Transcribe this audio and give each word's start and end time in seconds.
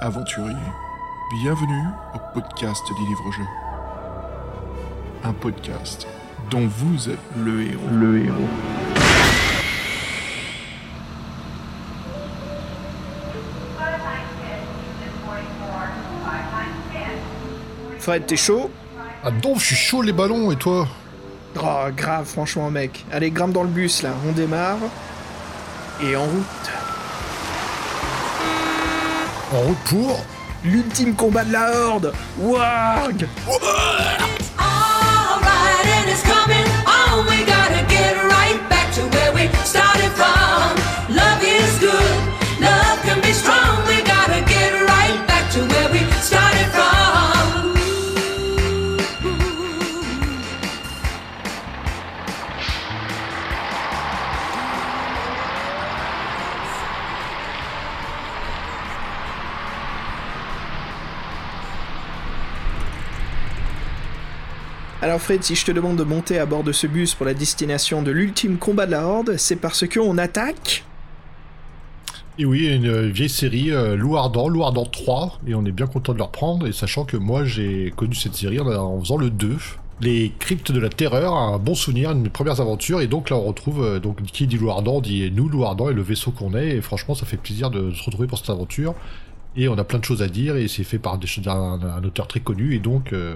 aventuriers. 0.00 0.56
Bienvenue 1.30 1.84
au 2.14 2.18
podcast 2.32 2.82
des 2.88 3.06
livres-jeux. 3.06 3.46
Un 5.22 5.32
podcast 5.34 6.06
dont 6.50 6.66
vous 6.66 7.10
êtes 7.10 7.18
le 7.36 7.62
héros. 7.62 7.88
Le 7.92 8.24
héros. 8.24 8.48
Fred, 17.98 18.26
t'es 18.26 18.36
chaud? 18.36 18.70
Ah 19.22 19.30
donc, 19.30 19.58
je 19.58 19.66
suis 19.66 19.76
chaud 19.76 20.00
les 20.00 20.12
ballons, 20.12 20.50
et 20.50 20.56
toi? 20.56 20.88
Oh, 21.62 21.84
grave, 21.94 22.24
franchement, 22.24 22.70
mec. 22.70 23.04
Allez, 23.12 23.30
grimpe 23.30 23.52
dans 23.52 23.64
le 23.64 23.68
bus, 23.68 24.02
là. 24.02 24.10
On 24.26 24.32
démarre. 24.32 24.78
Et 26.02 26.16
en 26.16 26.24
route. 26.24 26.79
En 29.52 29.60
route 29.62 29.78
pour 29.86 30.24
L'ultime 30.62 31.14
combat 31.14 31.42
de 31.44 31.52
la 31.52 31.70
Horde. 31.72 32.12
Warg 32.38 33.26
Alright, 33.48 34.30
Alors 65.10 65.20
Fred, 65.20 65.42
si 65.42 65.56
je 65.56 65.64
te 65.64 65.72
demande 65.72 65.96
de 65.96 66.04
monter 66.04 66.38
à 66.38 66.46
bord 66.46 66.62
de 66.62 66.70
ce 66.70 66.86
bus 66.86 67.16
pour 67.16 67.26
la 67.26 67.34
destination 67.34 68.00
de 68.00 68.12
l'ultime 68.12 68.58
combat 68.58 68.86
de 68.86 68.92
la 68.92 69.04
Horde, 69.04 69.34
c'est 69.38 69.56
parce 69.56 69.84
que 69.84 69.98
on 69.98 70.16
attaque? 70.18 70.84
Et 72.38 72.44
oui, 72.44 72.72
une 72.72 72.86
euh, 72.86 73.08
vieille 73.08 73.28
série, 73.28 73.72
euh, 73.72 73.96
Loup 73.96 74.16
Ardent, 74.16 74.48
Ardent 74.62 74.86
3, 74.86 75.40
et 75.48 75.56
on 75.56 75.64
est 75.64 75.72
bien 75.72 75.88
content 75.88 76.12
de 76.12 76.18
le 76.18 76.22
reprendre, 76.22 76.68
et 76.68 76.72
sachant 76.72 77.04
que 77.04 77.16
moi 77.16 77.44
j'ai 77.44 77.92
connu 77.96 78.14
cette 78.14 78.36
série 78.36 78.60
en, 78.60 79.00
faisant 79.00 79.16
le 79.16 79.30
2. 79.30 79.56
Les 80.00 80.32
Cryptes 80.38 80.70
de 80.70 80.78
la 80.78 80.90
Terreur, 80.90 81.34
un 81.34 81.58
bon 81.58 81.74
souvenir, 81.74 82.12
une 82.12 82.18
de 82.18 82.22
mes 82.22 82.30
premières 82.30 82.60
aventures, 82.60 83.00
et 83.00 83.08
donc 83.08 83.30
là 83.30 83.36
on 83.36 83.42
retrouve, 83.42 83.82
euh, 83.82 83.98
donc 83.98 84.22
qui 84.22 84.46
dit 84.46 84.58
Loup 84.58 84.70
Ardent 84.70 85.00
dit 85.00 85.28
nous 85.32 85.48
Loup 85.48 85.64
Ardent 85.64 85.90
et 85.90 85.92
le 85.92 86.02
vaisseau 86.02 86.30
qu'on 86.30 86.54
est, 86.54 86.76
et 86.76 86.80
franchement 86.80 87.16
ça 87.16 87.26
fait 87.26 87.36
plaisir 87.36 87.72
de 87.72 87.90
se 87.90 88.04
retrouver 88.04 88.28
pour 88.28 88.38
cette 88.38 88.50
aventure, 88.50 88.94
et 89.56 89.66
on 89.66 89.76
a 89.76 89.82
plein 89.82 89.98
de 89.98 90.04
choses 90.04 90.22
à 90.22 90.28
dire, 90.28 90.54
et 90.54 90.68
c'est 90.68 90.84
fait 90.84 91.00
par 91.00 91.18
un 91.18 92.04
auteur 92.04 92.28
très 92.28 92.38
connu, 92.38 92.76
et 92.76 92.78
donc 92.78 93.12
euh, 93.12 93.34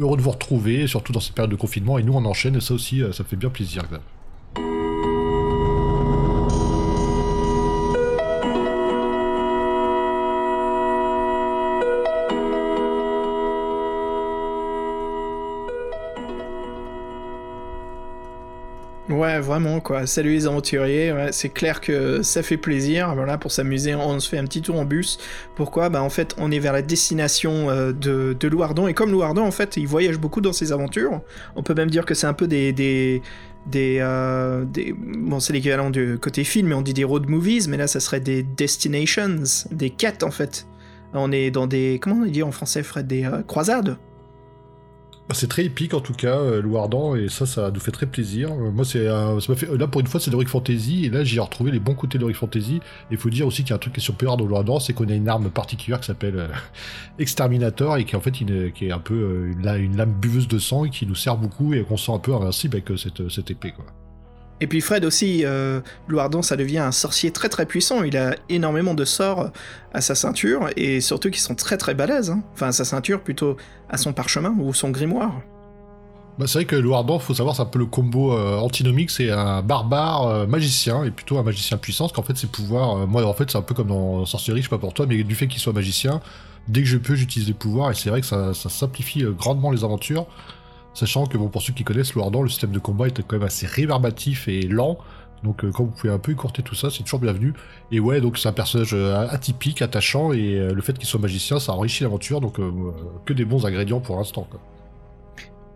heureux 0.00 0.16
de 0.16 0.22
vous 0.22 0.30
retrouver, 0.30 0.86
surtout 0.86 1.12
dans 1.12 1.20
cette 1.20 1.34
période 1.34 1.50
de 1.50 1.56
confinement, 1.56 1.98
et 1.98 2.02
nous 2.02 2.14
on 2.14 2.24
enchaîne, 2.24 2.56
et 2.56 2.60
ça 2.60 2.74
aussi 2.74 3.02
euh, 3.02 3.12
ça 3.12 3.24
fait 3.24 3.36
bien 3.36 3.50
plaisir. 3.50 3.84
Ouais, 19.10 19.40
vraiment, 19.40 19.80
quoi. 19.80 20.06
Salut 20.06 20.30
les 20.30 20.46
aventuriers, 20.46 21.12
c'est 21.32 21.48
clair 21.48 21.80
que 21.80 22.22
ça 22.22 22.44
fait 22.44 22.56
plaisir. 22.56 23.12
Voilà, 23.16 23.38
pour 23.38 23.50
s'amuser, 23.50 23.92
on 23.96 24.20
se 24.20 24.28
fait 24.28 24.38
un 24.38 24.44
petit 24.44 24.62
tour 24.62 24.78
en 24.78 24.84
bus. 24.84 25.18
Pourquoi? 25.56 25.88
Bah, 25.88 26.00
en 26.00 26.10
fait, 26.10 26.36
on 26.38 26.52
est 26.52 26.60
vers 26.60 26.72
la 26.72 26.82
destination 26.82 27.70
euh, 27.70 27.92
de, 27.92 28.36
de 28.38 28.48
Louardon. 28.48 28.86
Et 28.86 28.94
comme 28.94 29.10
Louardon, 29.10 29.42
en 29.42 29.50
fait, 29.50 29.76
il 29.76 29.88
voyage 29.88 30.18
beaucoup 30.18 30.40
dans 30.40 30.52
ses 30.52 30.70
aventures. 30.70 31.22
On 31.56 31.64
peut 31.64 31.74
même 31.74 31.90
dire 31.90 32.06
que 32.06 32.14
c'est 32.14 32.28
un 32.28 32.34
peu 32.34 32.46
des. 32.46 32.72
des 32.72 33.22
des, 33.66 33.98
euh, 34.00 34.64
des 34.64 34.94
bon 34.96 35.38
c'est 35.38 35.52
l'équivalent 35.52 35.90
du 35.90 36.18
côté 36.18 36.44
film 36.44 36.68
mais 36.68 36.74
on 36.74 36.80
dit 36.80 36.94
des 36.94 37.04
road 37.04 37.28
movies 37.28 37.68
mais 37.68 37.76
là 37.76 37.86
ça 37.86 38.00
serait 38.00 38.18
des 38.18 38.42
destinations 38.42 39.42
des 39.70 39.90
quêtes 39.90 40.22
en 40.22 40.30
fait 40.30 40.66
on 41.12 41.30
est 41.30 41.50
dans 41.50 41.66
des 41.66 41.98
comment 42.00 42.22
on 42.22 42.26
dit 42.26 42.42
en 42.42 42.52
français 42.52 42.82
Fred? 42.82 43.06
Des 43.06 43.26
euh, 43.26 43.42
croisades? 43.42 43.98
C'est 45.32 45.48
très 45.48 45.64
épique 45.64 45.94
en 45.94 46.00
tout 46.00 46.12
cas, 46.12 46.38
euh, 46.38 47.16
et 47.16 47.28
ça, 47.28 47.46
ça 47.46 47.70
nous 47.70 47.80
fait 47.80 47.92
très 47.92 48.06
plaisir. 48.06 48.50
Euh, 48.50 48.70
moi, 48.70 48.84
c'est, 48.84 49.06
euh, 49.06 49.38
ça 49.40 49.54
fait, 49.54 49.66
là 49.76 49.86
pour 49.86 50.00
une 50.00 50.06
fois, 50.06 50.18
c'est 50.18 50.30
l'Heroic 50.30 50.46
Fantasy, 50.48 51.04
et 51.04 51.10
là 51.10 51.22
j'ai 51.24 51.38
retrouvé 51.40 51.70
les 51.70 51.78
bons 51.78 51.94
côtés 51.94 52.18
de 52.18 52.32
Fantasy. 52.32 52.76
Et 52.76 52.80
il 53.12 53.16
faut 53.16 53.30
dire 53.30 53.46
aussi 53.46 53.62
qu'il 53.62 53.70
y 53.70 53.72
a 53.72 53.76
un 53.76 53.78
truc 53.78 53.94
qui 53.94 54.00
est 54.00 54.02
super 54.02 54.36
dans 54.36 54.44
Loup 54.44 54.56
Ardent, 54.56 54.80
c'est 54.80 54.92
qu'on 54.92 55.08
a 55.08 55.14
une 55.14 55.28
arme 55.28 55.50
particulière 55.50 56.00
qui 56.00 56.06
s'appelle 56.06 56.36
euh, 56.36 56.48
Exterminator, 57.18 57.96
et 57.96 58.04
qui 58.04 58.16
en 58.16 58.20
fait, 58.20 58.32
qui 58.32 58.44
est 58.86 58.92
un 58.92 58.98
peu 58.98 59.14
euh, 59.14 59.52
une, 59.52 59.62
la- 59.62 59.76
une 59.78 59.96
lame 59.96 60.12
buveuse 60.12 60.48
de 60.48 60.58
sang, 60.58 60.84
et 60.84 60.90
qui 60.90 61.06
nous 61.06 61.14
sert 61.14 61.36
beaucoup, 61.36 61.74
et 61.74 61.84
qu'on 61.84 61.96
se 61.96 62.06
sent 62.06 62.12
un 62.12 62.18
peu 62.18 62.34
invincible 62.34 62.76
avec 62.76 62.98
cette, 62.98 63.28
cette 63.30 63.50
épée, 63.50 63.72
quoi. 63.72 63.84
Et 64.60 64.66
puis 64.66 64.80
Fred 64.80 65.04
aussi, 65.04 65.42
euh, 65.44 65.80
Louardon, 66.08 66.42
ça 66.42 66.56
devient 66.56 66.78
un 66.78 66.92
sorcier 66.92 67.30
très 67.30 67.48
très 67.48 67.66
puissant. 67.66 68.02
Il 68.02 68.16
a 68.16 68.34
énormément 68.48 68.94
de 68.94 69.04
sorts 69.04 69.50
à 69.94 70.00
sa 70.00 70.14
ceinture 70.14 70.68
et 70.76 71.00
surtout 71.00 71.30
qui 71.30 71.40
sont 71.40 71.54
très 71.54 71.76
très 71.76 71.94
balèzes. 71.94 72.30
hein. 72.30 72.42
Enfin, 72.52 72.68
à 72.68 72.72
sa 72.72 72.84
ceinture 72.84 73.22
plutôt 73.22 73.56
à 73.88 73.96
son 73.96 74.12
parchemin 74.12 74.54
ou 74.58 74.74
son 74.74 74.90
grimoire. 74.90 75.32
Bah, 76.40 76.46
c'est 76.46 76.60
vrai 76.60 76.64
que 76.64 76.76
Loup 76.76 76.94
Ardent, 76.94 77.18
faut 77.18 77.34
savoir, 77.34 77.54
c'est 77.54 77.60
un 77.60 77.66
peu 77.66 77.78
le 77.78 77.84
combo 77.84 78.32
euh, 78.32 78.56
antinomique, 78.56 79.10
c'est 79.10 79.30
un 79.30 79.60
barbare 79.60 80.26
euh, 80.26 80.46
magicien, 80.46 81.04
et 81.04 81.10
plutôt 81.10 81.36
un 81.36 81.42
magicien 81.42 81.76
puissant, 81.76 82.04
parce 82.04 82.14
qu'en 82.14 82.22
fait, 82.22 82.34
ses 82.34 82.46
pouvoirs, 82.46 82.96
euh, 82.96 83.06
moi 83.06 83.26
en 83.26 83.34
fait, 83.34 83.50
c'est 83.50 83.58
un 83.58 83.62
peu 83.62 83.74
comme 83.74 83.88
dans 83.88 84.24
Sorcellerie, 84.24 84.62
je 84.62 84.66
sais 84.66 84.70
pas 84.70 84.78
pour 84.78 84.94
toi, 84.94 85.04
mais 85.06 85.22
du 85.22 85.34
fait 85.34 85.48
qu'il 85.48 85.60
soit 85.60 85.74
magicien, 85.74 86.22
dès 86.66 86.80
que 86.80 86.88
je 86.88 86.96
peux, 86.96 87.14
j'utilise 87.14 87.46
les 87.46 87.52
pouvoirs, 87.52 87.90
et 87.90 87.94
c'est 87.94 88.08
vrai 88.08 88.22
que 88.22 88.26
ça, 88.26 88.54
simplifie 88.54 89.22
grandement 89.36 89.70
les 89.70 89.84
aventures, 89.84 90.26
sachant 90.94 91.26
que, 91.26 91.36
pour 91.36 91.62
ceux 91.62 91.72
qui 91.72 91.84
connaissent 91.84 92.14
Loup 92.14 92.22
Ardent, 92.22 92.42
le 92.42 92.48
système 92.48 92.72
de 92.72 92.78
combat 92.78 93.08
est 93.08 93.22
quand 93.22 93.36
même 93.36 93.46
assez 93.46 93.66
rébarbatif 93.66 94.48
et 94.48 94.62
lent, 94.62 94.98
donc 95.42 95.64
euh, 95.64 95.70
quand 95.70 95.84
vous 95.84 95.90
pouvez 95.90 96.12
un 96.12 96.18
peu 96.18 96.32
écourter 96.32 96.62
tout 96.62 96.74
ça, 96.74 96.88
c'est 96.90 97.02
toujours 97.02 97.20
bienvenu. 97.20 97.54
Et 97.92 98.00
ouais, 98.00 98.20
donc 98.20 98.38
c'est 98.38 98.48
un 98.48 98.52
personnage 98.52 98.92
euh, 98.92 99.26
atypique, 99.28 99.82
attachant, 99.82 100.32
et 100.32 100.58
euh, 100.58 100.72
le 100.72 100.82
fait 100.82 100.96
qu'il 100.98 101.08
soit 101.08 101.20
magicien, 101.20 101.58
ça 101.58 101.72
enrichit 101.72 102.02
l'aventure, 102.02 102.40
donc 102.40 102.58
que 103.24 103.32
des 103.32 103.44
bons 103.44 103.64
ingrédients 103.66 104.00
pour 104.00 104.16
l'instant. 104.16 104.46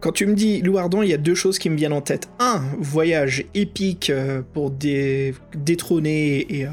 Quand 0.01 0.13
tu 0.13 0.27
me 0.27 0.35
dis 0.35 0.61
Louardon, 0.61 1.03
il 1.03 1.09
y 1.09 1.15
a 1.15 1.19
deux 1.19 1.35
choses 1.35 1.59
qui 1.59 1.71
me 1.71 1.77
viennent 1.77 1.95
en 1.95 2.03
tête. 2.03 2.29
Un, 2.39 2.63
voyage 2.79 3.47
épique 3.55 4.13
pour 4.53 4.71
dé- 4.71 5.35
détrôner 5.55 6.47
et 6.55 6.67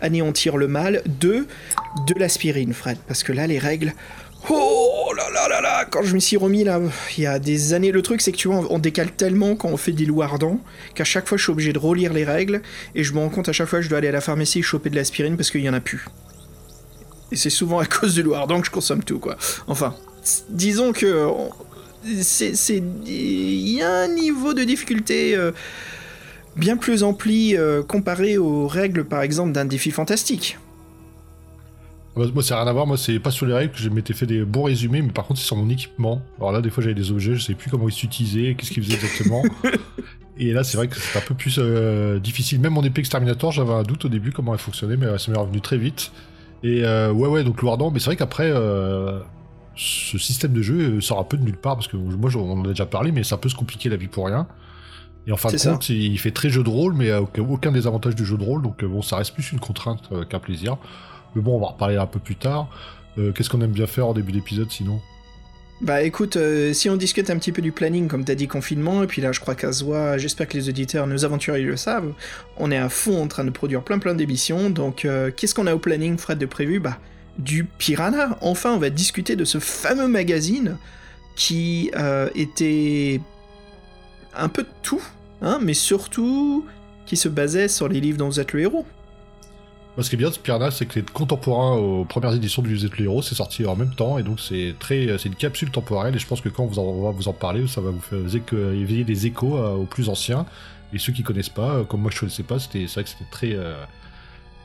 anéantir 0.00 0.56
le 0.56 0.66
mal. 0.66 1.00
Deux, 1.06 1.46
de 2.08 2.18
l'aspirine, 2.18 2.72
Fred. 2.72 2.98
Parce 3.06 3.22
que 3.22 3.32
là, 3.32 3.46
les 3.46 3.60
règles. 3.60 3.92
Oh 4.50 5.12
là 5.16 5.30
là 5.32 5.48
là 5.48 5.60
là 5.60 5.84
Quand 5.84 6.02
je 6.02 6.14
me 6.14 6.20
suis 6.20 6.36
remis 6.36 6.64
là, 6.64 6.80
il 7.16 7.22
y 7.24 7.26
a 7.26 7.38
des 7.38 7.74
années, 7.74 7.92
le 7.92 8.02
truc 8.02 8.20
c'est 8.20 8.32
que 8.32 8.36
tu 8.36 8.48
vois, 8.48 8.66
on 8.70 8.78
décale 8.78 9.12
tellement 9.12 9.54
quand 9.56 9.68
on 9.68 9.76
fait 9.76 9.92
des 9.92 10.04
louardons 10.04 10.58
qu'à 10.94 11.04
chaque 11.04 11.28
fois 11.28 11.38
je 11.38 11.44
suis 11.44 11.52
obligé 11.52 11.72
de 11.72 11.78
relire 11.78 12.12
les 12.12 12.24
règles 12.24 12.60
et 12.94 13.04
je 13.04 13.12
me 13.12 13.20
rends 13.20 13.28
compte 13.28 13.48
à 13.48 13.52
chaque 13.52 13.68
fois 13.68 13.78
que 13.78 13.84
je 13.84 13.88
dois 13.88 13.98
aller 13.98 14.08
à 14.08 14.12
la 14.12 14.20
pharmacie 14.20 14.58
et 14.58 14.62
choper 14.62 14.90
de 14.90 14.96
l'aspirine 14.96 15.36
parce 15.36 15.50
qu'il 15.50 15.60
y 15.62 15.68
en 15.68 15.74
a 15.74 15.80
plus. 15.80 16.04
Et 17.30 17.36
c'est 17.36 17.50
souvent 17.50 17.78
à 17.78 17.86
cause 17.86 18.14
du 18.14 18.22
louardon 18.22 18.60
que 18.60 18.66
je 18.66 18.72
consomme 18.72 19.04
tout 19.04 19.18
quoi. 19.20 19.36
Enfin, 19.68 19.94
disons 20.48 20.92
que 20.92 21.28
c'est- 22.20 22.82
il 23.06 23.68
y 23.70 23.80
a 23.82 23.90
un 23.90 24.08
niveau 24.08 24.54
de 24.54 24.64
difficulté 24.64 25.36
euh, 25.36 25.52
bien 26.56 26.76
plus 26.76 27.04
ampli 27.04 27.56
euh, 27.56 27.82
comparé 27.82 28.38
aux 28.38 28.66
règles 28.66 29.04
par 29.04 29.22
exemple 29.22 29.52
d'un 29.52 29.64
défi 29.66 29.90
fantastique. 29.92 30.58
Moi, 32.14 32.42
c'est 32.42 32.54
rien 32.54 32.66
à 32.66 32.72
voir, 32.72 32.86
moi, 32.86 32.98
c'est 32.98 33.18
pas 33.18 33.30
sur 33.30 33.46
les 33.46 33.54
règles 33.54 33.72
que 33.72 33.78
je 33.78 33.88
m'étais 33.88 34.12
fait 34.12 34.26
des 34.26 34.44
bons 34.44 34.64
résumés, 34.64 35.00
mais 35.00 35.12
par 35.12 35.24
contre, 35.24 35.40
c'est 35.40 35.46
sur 35.46 35.56
mon 35.56 35.68
équipement. 35.70 36.20
Alors 36.38 36.52
là, 36.52 36.60
des 36.60 36.68
fois, 36.68 36.82
j'avais 36.82 36.94
des 36.94 37.10
objets, 37.10 37.34
je 37.36 37.42
sais 37.42 37.54
plus 37.54 37.70
comment 37.70 37.88
ils 37.88 37.92
s'utilisaient, 37.92 38.54
qu'est-ce 38.54 38.70
qu'ils 38.70 38.82
faisaient 38.84 38.96
exactement. 38.96 39.42
Et 40.36 40.52
là, 40.52 40.62
c'est 40.64 40.76
vrai 40.76 40.88
que 40.88 40.96
c'est 40.98 41.18
un 41.18 41.22
peu 41.22 41.34
plus 41.34 41.56
euh, 41.58 42.18
difficile. 42.18 42.60
Même 42.60 42.72
mon 42.74 42.82
épée 42.82 43.00
exterminator, 43.00 43.52
j'avais 43.52 43.72
un 43.72 43.82
doute 43.82 44.04
au 44.06 44.08
début 44.08 44.30
comment 44.32 44.52
elle 44.52 44.58
fonctionnait, 44.60 44.96
mais 44.96 45.06
euh, 45.06 45.18
ça 45.18 45.30
m'est 45.30 45.38
revenu 45.38 45.60
très 45.60 45.78
vite. 45.78 46.10
Et 46.62 46.84
euh, 46.84 47.12
ouais, 47.12 47.28
ouais, 47.28 47.44
donc 47.44 47.60
Louardon, 47.62 47.90
mais 47.90 47.98
c'est 47.98 48.06
vrai 48.06 48.16
qu'après, 48.16 48.50
euh, 48.50 49.20
ce 49.74 50.18
système 50.18 50.52
de 50.52 50.60
jeu 50.62 51.00
sort 51.00 51.18
un 51.18 51.24
peu 51.24 51.36
de 51.38 51.42
nulle 51.44 51.56
part, 51.56 51.76
parce 51.76 51.88
que 51.88 51.96
moi, 51.96 52.28
j'en- 52.28 52.40
on 52.40 52.60
en 52.60 52.64
a 52.64 52.68
déjà 52.68 52.86
parlé, 52.86 53.10
mais 53.12 53.24
c'est 53.24 53.34
un 53.34 53.38
peu 53.38 53.48
se 53.48 53.54
compliquer 53.54 53.88
la 53.88 53.96
vie 53.96 54.08
pour 54.08 54.26
rien. 54.26 54.46
Et 55.26 55.32
en 55.32 55.36
fin 55.36 55.50
de 55.50 55.56
ça. 55.56 55.72
compte, 55.72 55.88
il 55.88 56.18
fait 56.18 56.32
très 56.32 56.50
jeu 56.50 56.62
de 56.64 56.68
rôle, 56.68 56.94
mais 56.94 57.10
aucun, 57.14 57.70
des 57.72 57.86
avantages 57.86 58.16
du 58.16 58.24
jeu 58.26 58.36
de 58.36 58.42
rôle, 58.42 58.60
donc 58.62 58.84
bon, 58.84 59.02
ça 59.02 59.16
reste 59.16 59.32
plus 59.34 59.52
une 59.52 59.60
contrainte 59.60 60.10
qu'un 60.28 60.40
plaisir. 60.40 60.78
Mais 61.34 61.42
bon, 61.42 61.56
on 61.56 61.60
va 61.60 61.68
reparler 61.68 61.96
un 61.96 62.06
peu 62.06 62.18
plus 62.18 62.36
tard. 62.36 62.68
Euh, 63.18 63.32
Qu'est-ce 63.32 63.50
qu'on 63.50 63.60
aime 63.60 63.72
bien 63.72 63.86
faire 63.86 64.06
en 64.06 64.14
début 64.14 64.32
d'épisode 64.32 64.70
sinon? 64.70 65.00
Bah 65.80 66.02
écoute, 66.02 66.36
euh, 66.36 66.72
si 66.72 66.88
on 66.88 66.96
discute 66.96 67.28
un 67.28 67.36
petit 67.36 67.50
peu 67.50 67.60
du 67.60 67.72
planning, 67.72 68.06
comme 68.06 68.24
t'as 68.24 68.36
dit, 68.36 68.46
confinement, 68.46 69.02
et 69.02 69.08
puis 69.08 69.20
là 69.20 69.32
je 69.32 69.40
crois 69.40 69.56
qu'à 69.56 69.72
Zoa, 69.72 70.16
j'espère 70.16 70.46
que 70.46 70.56
les 70.56 70.68
auditeurs, 70.68 71.08
nos 71.08 71.24
aventuriers 71.24 71.64
le 71.64 71.76
savent, 71.76 72.12
on 72.56 72.70
est 72.70 72.76
à 72.76 72.88
fond 72.88 73.20
en 73.20 73.26
train 73.26 73.44
de 73.44 73.50
produire 73.50 73.82
plein 73.82 73.98
plein 73.98 74.14
d'émissions, 74.14 74.70
donc 74.70 75.04
euh, 75.04 75.32
qu'est-ce 75.36 75.56
qu'on 75.56 75.66
a 75.66 75.74
au 75.74 75.80
planning, 75.80 76.18
Fred, 76.18 76.38
de 76.38 76.46
prévu? 76.46 76.78
Bah 76.78 76.98
du 77.38 77.64
Piranha. 77.64 78.38
Enfin, 78.42 78.74
on 78.74 78.78
va 78.78 78.90
discuter 78.90 79.36
de 79.36 79.44
ce 79.44 79.58
fameux 79.58 80.06
magazine 80.06 80.76
qui 81.34 81.90
était 82.34 83.22
un 84.36 84.48
peu 84.48 84.64
de 84.64 84.68
tout, 84.82 85.00
hein, 85.40 85.58
mais 85.62 85.72
surtout 85.72 86.66
qui 87.06 87.16
se 87.16 87.28
basait 87.28 87.68
sur 87.68 87.88
les 87.88 88.00
livres 88.00 88.18
dont 88.18 88.28
vous 88.28 88.38
êtes 88.38 88.52
le 88.52 88.60
héros. 88.60 88.86
Ce 89.98 90.08
qui 90.08 90.16
est 90.16 90.18
bien 90.18 90.30
de 90.30 90.34
Piranha, 90.36 90.70
c'est 90.70 90.86
que 90.86 90.94
c'est 90.94 91.10
contemporain 91.10 91.76
aux 91.76 92.06
premières 92.06 92.32
éditions 92.32 92.62
du 92.62 92.74
le 92.76 93.04
héros, 93.04 93.20
c'est 93.20 93.34
sorti 93.34 93.66
en 93.66 93.76
même 93.76 93.94
temps, 93.94 94.16
et 94.16 94.22
donc 94.22 94.40
c'est 94.40 94.74
très, 94.78 95.18
c'est 95.18 95.28
une 95.28 95.34
capsule 95.34 95.70
temporelle, 95.70 96.16
et 96.16 96.18
je 96.18 96.26
pense 96.26 96.40
que 96.40 96.48
quand 96.48 96.64
vous 96.64 96.78
en- 96.78 96.82
on 96.84 97.02
va 97.02 97.10
vous 97.10 97.28
en 97.28 97.34
parler, 97.34 97.66
ça 97.66 97.82
va 97.82 97.90
vous 97.90 98.00
faire 98.00 98.18
éveiller 98.72 99.04
des 99.04 99.26
échos 99.26 99.58
euh, 99.58 99.74
aux 99.74 99.84
plus 99.84 100.08
anciens, 100.08 100.46
et 100.94 100.98
ceux 100.98 101.12
qui 101.12 101.22
connaissent 101.22 101.50
pas, 101.50 101.74
euh, 101.74 101.84
comme 101.84 102.00
moi 102.00 102.10
je 102.10 102.18
connaissais 102.20 102.42
pas, 102.42 102.58
c'était, 102.58 102.86
c'est 102.86 102.94
vrai 102.94 103.04
que 103.04 103.10
c'était 103.10 103.30
très, 103.30 103.52
euh, 103.52 103.84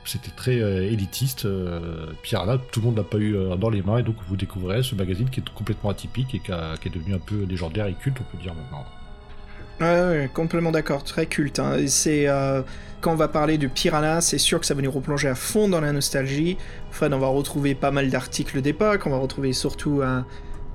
c'était 0.06 0.32
très 0.32 0.56
élitiste. 0.94 1.44
Euh, 1.44 2.08
Piranha, 2.24 2.58
tout 2.72 2.80
le 2.80 2.86
monde 2.86 2.96
l'a 2.96 3.04
pas 3.04 3.18
eu 3.18 3.36
dans 3.60 3.70
les 3.70 3.82
mains, 3.82 3.98
et 3.98 4.04
donc 4.04 4.16
vous 4.30 4.38
découvrez 4.38 4.82
ce 4.82 4.96
magazine 4.96 5.30
qui 5.30 5.42
est 5.42 5.50
complètement 5.54 5.90
atypique 5.90 6.36
et 6.36 6.40
qui, 6.40 6.52
qui 6.82 6.88
est 6.88 6.92
devenu 6.92 7.16
un 7.16 7.20
peu 7.20 7.44
légendaire 7.44 7.88
et 7.88 7.94
culte, 7.96 8.18
on 8.22 8.38
peut 8.38 8.42
dire 8.42 8.56
maintenant. 8.56 8.86
Ouais, 9.80 10.30
complètement 10.34 10.72
d'accord, 10.72 11.04
très 11.04 11.28
culte. 11.28 11.60
hein. 11.60 11.78
C'est 11.88 12.28
euh, 12.28 12.64
quand 13.00 13.12
on 13.12 13.16
va 13.16 13.28
parler 13.28 13.60
de 13.60 13.68
Piranha, 13.68 14.22
c'est 14.22 14.40
sûr 14.40 14.60
que 14.60 14.66
ça 14.66 14.74
va 14.74 14.82
nous 14.82 14.92
replonger 14.92 15.28
à 15.28 15.36
fond 15.36 15.70
dans 15.70 15.82
la 15.82 15.92
nostalgie. 15.94 16.58
Fred, 16.90 17.14
on 17.14 17.20
va 17.20 17.28
retrouver 17.28 17.76
pas 17.76 17.92
mal 17.92 18.10
d'articles 18.10 18.62
d'époque, 18.62 19.02
on 19.06 19.12
va 19.12 19.18
retrouver 19.18 19.54
surtout 19.54 20.02
un, 20.04 20.26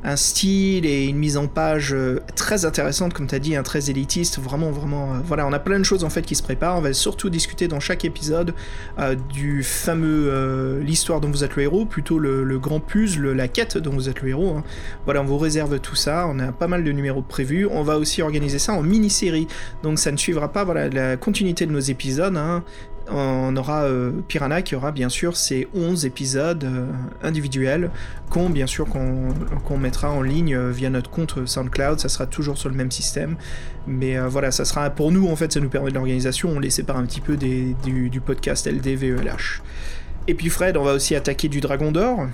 un 0.04 0.16
style 0.16 0.84
et 0.84 1.06
une 1.06 1.16
mise 1.16 1.36
en 1.36 1.46
page 1.46 1.92
euh, 1.94 2.20
très 2.34 2.64
intéressante, 2.64 3.14
comme 3.14 3.26
tu 3.26 3.34
as 3.34 3.38
dit, 3.38 3.54
un 3.56 3.62
très 3.62 3.90
élitiste. 3.90 4.38
Vraiment, 4.40 4.70
vraiment. 4.70 5.14
euh, 5.14 5.18
voilà, 5.24 5.46
on 5.46 5.52
a 5.52 5.58
plein 5.58 5.78
de 5.78 5.84
choses 5.84 6.04
en 6.04 6.10
fait 6.10 6.22
qui 6.22 6.34
se 6.34 6.42
préparent. 6.42 6.76
On 6.78 6.80
va 6.80 6.92
surtout 6.92 7.30
discuter 7.30 7.68
dans 7.68 7.80
chaque 7.80 8.04
épisode 8.04 8.54
euh, 8.98 9.14
du 9.14 9.62
fameux 9.62 10.80
l'histoire 10.84 11.20
dont 11.20 11.30
vous 11.30 11.44
êtes 11.44 11.56
le 11.56 11.62
héros, 11.62 11.84
plutôt 11.84 12.18
le, 12.18 12.58
grand 12.58 12.80
puzzle, 12.80 13.32
la 13.32 13.48
quête 13.48 13.78
dont 13.78 13.92
vous 13.92 14.08
êtes 14.08 14.22
le 14.22 14.30
héros. 14.30 14.56
hein. 14.56 14.64
Voilà, 15.04 15.22
on 15.22 15.24
vous 15.24 15.38
réserve 15.38 15.78
tout 15.80 15.96
ça. 15.96 16.26
On 16.28 16.38
a 16.38 16.52
pas 16.52 16.66
mal 16.68 16.84
de 16.84 16.92
numéros 16.92 17.22
prévus. 17.22 17.66
On 17.70 17.82
va 17.82 17.98
aussi 17.98 18.22
organiser 18.22 18.58
ça 18.58 18.72
en 18.72 18.82
mini-série. 18.82 19.46
Donc 19.82 19.98
ça 19.98 20.10
ne 20.10 20.16
suivra 20.16 20.52
pas 20.52 20.64
la 20.88 21.16
continuité 21.16 21.66
de 21.66 21.72
nos 21.72 21.80
épisodes. 21.80 22.36
hein. 22.36 22.64
On 23.10 23.56
aura 23.56 23.84
euh, 23.84 24.12
Piranha 24.28 24.62
qui 24.62 24.74
aura 24.74 24.92
bien 24.92 25.08
sûr 25.08 25.36
ses 25.36 25.68
11 25.74 26.06
épisodes 26.06 26.64
euh, 26.64 26.86
individuels 27.22 27.90
qu'on 28.30 28.48
bien 28.48 28.66
sûr 28.66 28.86
qu'on 28.86 29.78
mettra 29.78 30.10
en 30.10 30.22
ligne 30.22 30.54
euh, 30.54 30.70
via 30.70 30.90
notre 30.90 31.10
compte 31.10 31.46
SoundCloud. 31.46 32.00
Ça 32.00 32.08
sera 32.08 32.26
toujours 32.26 32.56
sur 32.56 32.68
le 32.68 32.74
même 32.74 32.90
système. 32.90 33.36
Mais 33.86 34.16
voilà, 34.18 34.52
ça 34.52 34.64
sera 34.64 34.88
pour 34.90 35.10
nous 35.10 35.28
en 35.28 35.34
fait, 35.34 35.52
ça 35.52 35.60
nous 35.60 35.68
permet 35.68 35.90
de 35.90 35.94
l'organisation. 35.94 36.50
On 36.50 36.60
les 36.60 36.70
sépare 36.70 36.96
un 36.96 37.04
petit 37.04 37.20
peu 37.20 37.36
du, 37.36 37.74
du 37.84 38.20
podcast 38.20 38.66
LDVELH. 38.66 39.62
Et 40.28 40.34
puis 40.34 40.50
Fred, 40.50 40.76
on 40.76 40.84
va 40.84 40.92
aussi 40.92 41.16
attaquer 41.16 41.48
du 41.48 41.60
Dragon 41.60 41.90
d'Or. 41.90 42.28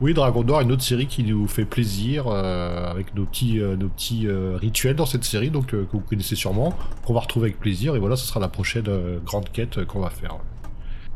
Oui, 0.00 0.14
Dragon 0.14 0.44
d'Or, 0.44 0.60
une 0.60 0.70
autre 0.70 0.84
série 0.84 1.08
qui 1.08 1.24
nous 1.24 1.48
fait 1.48 1.64
plaisir 1.64 2.28
euh, 2.28 2.88
avec 2.88 3.16
nos 3.16 3.24
petits, 3.24 3.60
euh, 3.60 3.74
nos 3.74 3.88
petits 3.88 4.28
euh, 4.28 4.56
rituels 4.56 4.94
dans 4.94 5.06
cette 5.06 5.24
série, 5.24 5.50
donc 5.50 5.66
que 5.66 5.86
vous 5.92 5.98
connaissez 5.98 6.36
sûrement, 6.36 6.72
qu'on 7.04 7.14
va 7.14 7.20
retrouver 7.20 7.48
avec 7.48 7.58
plaisir. 7.58 7.96
Et 7.96 7.98
voilà, 7.98 8.14
ce 8.14 8.24
sera 8.24 8.38
la 8.38 8.48
prochaine 8.48 8.86
grande 9.26 9.50
quête 9.50 9.84
qu'on 9.86 9.98
va 10.00 10.10
faire. 10.10 10.36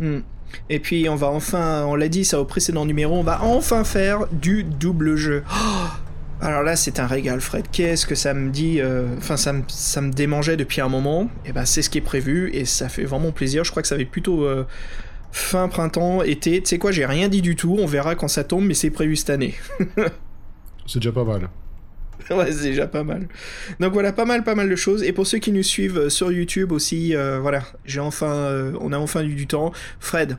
Hmm. 0.00 0.20
Et 0.68 0.80
puis 0.80 1.08
on 1.08 1.14
va 1.14 1.28
enfin, 1.28 1.84
on 1.86 1.94
l'a 1.94 2.08
dit 2.08 2.24
ça 2.24 2.40
au 2.40 2.44
précédent 2.44 2.84
numéro, 2.84 3.16
on 3.16 3.22
va 3.22 3.42
enfin 3.42 3.84
faire 3.84 4.26
du 4.32 4.64
double 4.64 5.14
jeu. 5.16 5.44
Oh 5.50 5.86
alors 6.40 6.64
là 6.64 6.74
c'est 6.74 6.98
un 6.98 7.06
régal 7.06 7.40
Fred, 7.40 7.66
qu'est-ce 7.70 8.04
que 8.04 8.16
ça 8.16 8.34
me 8.34 8.50
dit 8.50 8.80
Enfin 9.16 9.36
ça, 9.36 9.52
me, 9.52 9.62
ça 9.68 10.00
me 10.00 10.12
démangeait 10.12 10.56
depuis 10.56 10.80
un 10.80 10.88
moment, 10.88 11.30
et 11.46 11.52
ben 11.52 11.64
c'est 11.64 11.82
ce 11.82 11.88
qui 11.88 11.98
est 11.98 12.02
prévu 12.02 12.50
et 12.52 12.64
ça 12.64 12.88
fait 12.88 13.04
vraiment 13.04 13.30
plaisir, 13.30 13.62
je 13.62 13.70
crois 13.70 13.80
que 13.80 13.88
ça 13.88 13.94
va 13.94 14.02
être 14.02 14.10
plutôt 14.10 14.44
fin 15.32 15.68
printemps, 15.68 16.22
été, 16.22 16.62
tu 16.62 16.68
sais 16.68 16.78
quoi 16.78 16.92
j'ai 16.92 17.06
rien 17.06 17.28
dit 17.28 17.42
du 17.42 17.56
tout, 17.56 17.76
on 17.80 17.86
verra 17.86 18.14
quand 18.14 18.28
ça 18.28 18.44
tombe 18.44 18.64
mais 18.64 18.74
c'est 18.74 18.90
prévu 18.90 19.16
cette 19.16 19.30
année. 19.30 19.54
C'est 20.86 20.98
déjà 20.98 21.12
pas 21.12 21.24
mal. 21.24 21.48
ouais, 22.30 22.52
c'est 22.52 22.70
déjà 22.70 22.86
pas 22.86 23.04
mal. 23.04 23.28
Donc 23.80 23.92
voilà, 23.92 24.12
pas 24.12 24.24
mal, 24.24 24.42
pas 24.42 24.54
mal 24.54 24.68
de 24.68 24.76
choses. 24.76 25.02
Et 25.02 25.12
pour 25.12 25.26
ceux 25.26 25.38
qui 25.38 25.52
nous 25.52 25.62
suivent 25.62 25.98
euh, 25.98 26.08
sur 26.08 26.32
YouTube 26.32 26.72
aussi, 26.72 27.14
euh, 27.14 27.38
voilà, 27.40 27.62
j'ai 27.84 28.00
enfin, 28.00 28.32
euh, 28.32 28.72
on 28.80 28.92
a 28.92 28.98
enfin 28.98 29.22
eu 29.22 29.34
du 29.34 29.46
temps. 29.46 29.72
Fred, 30.00 30.38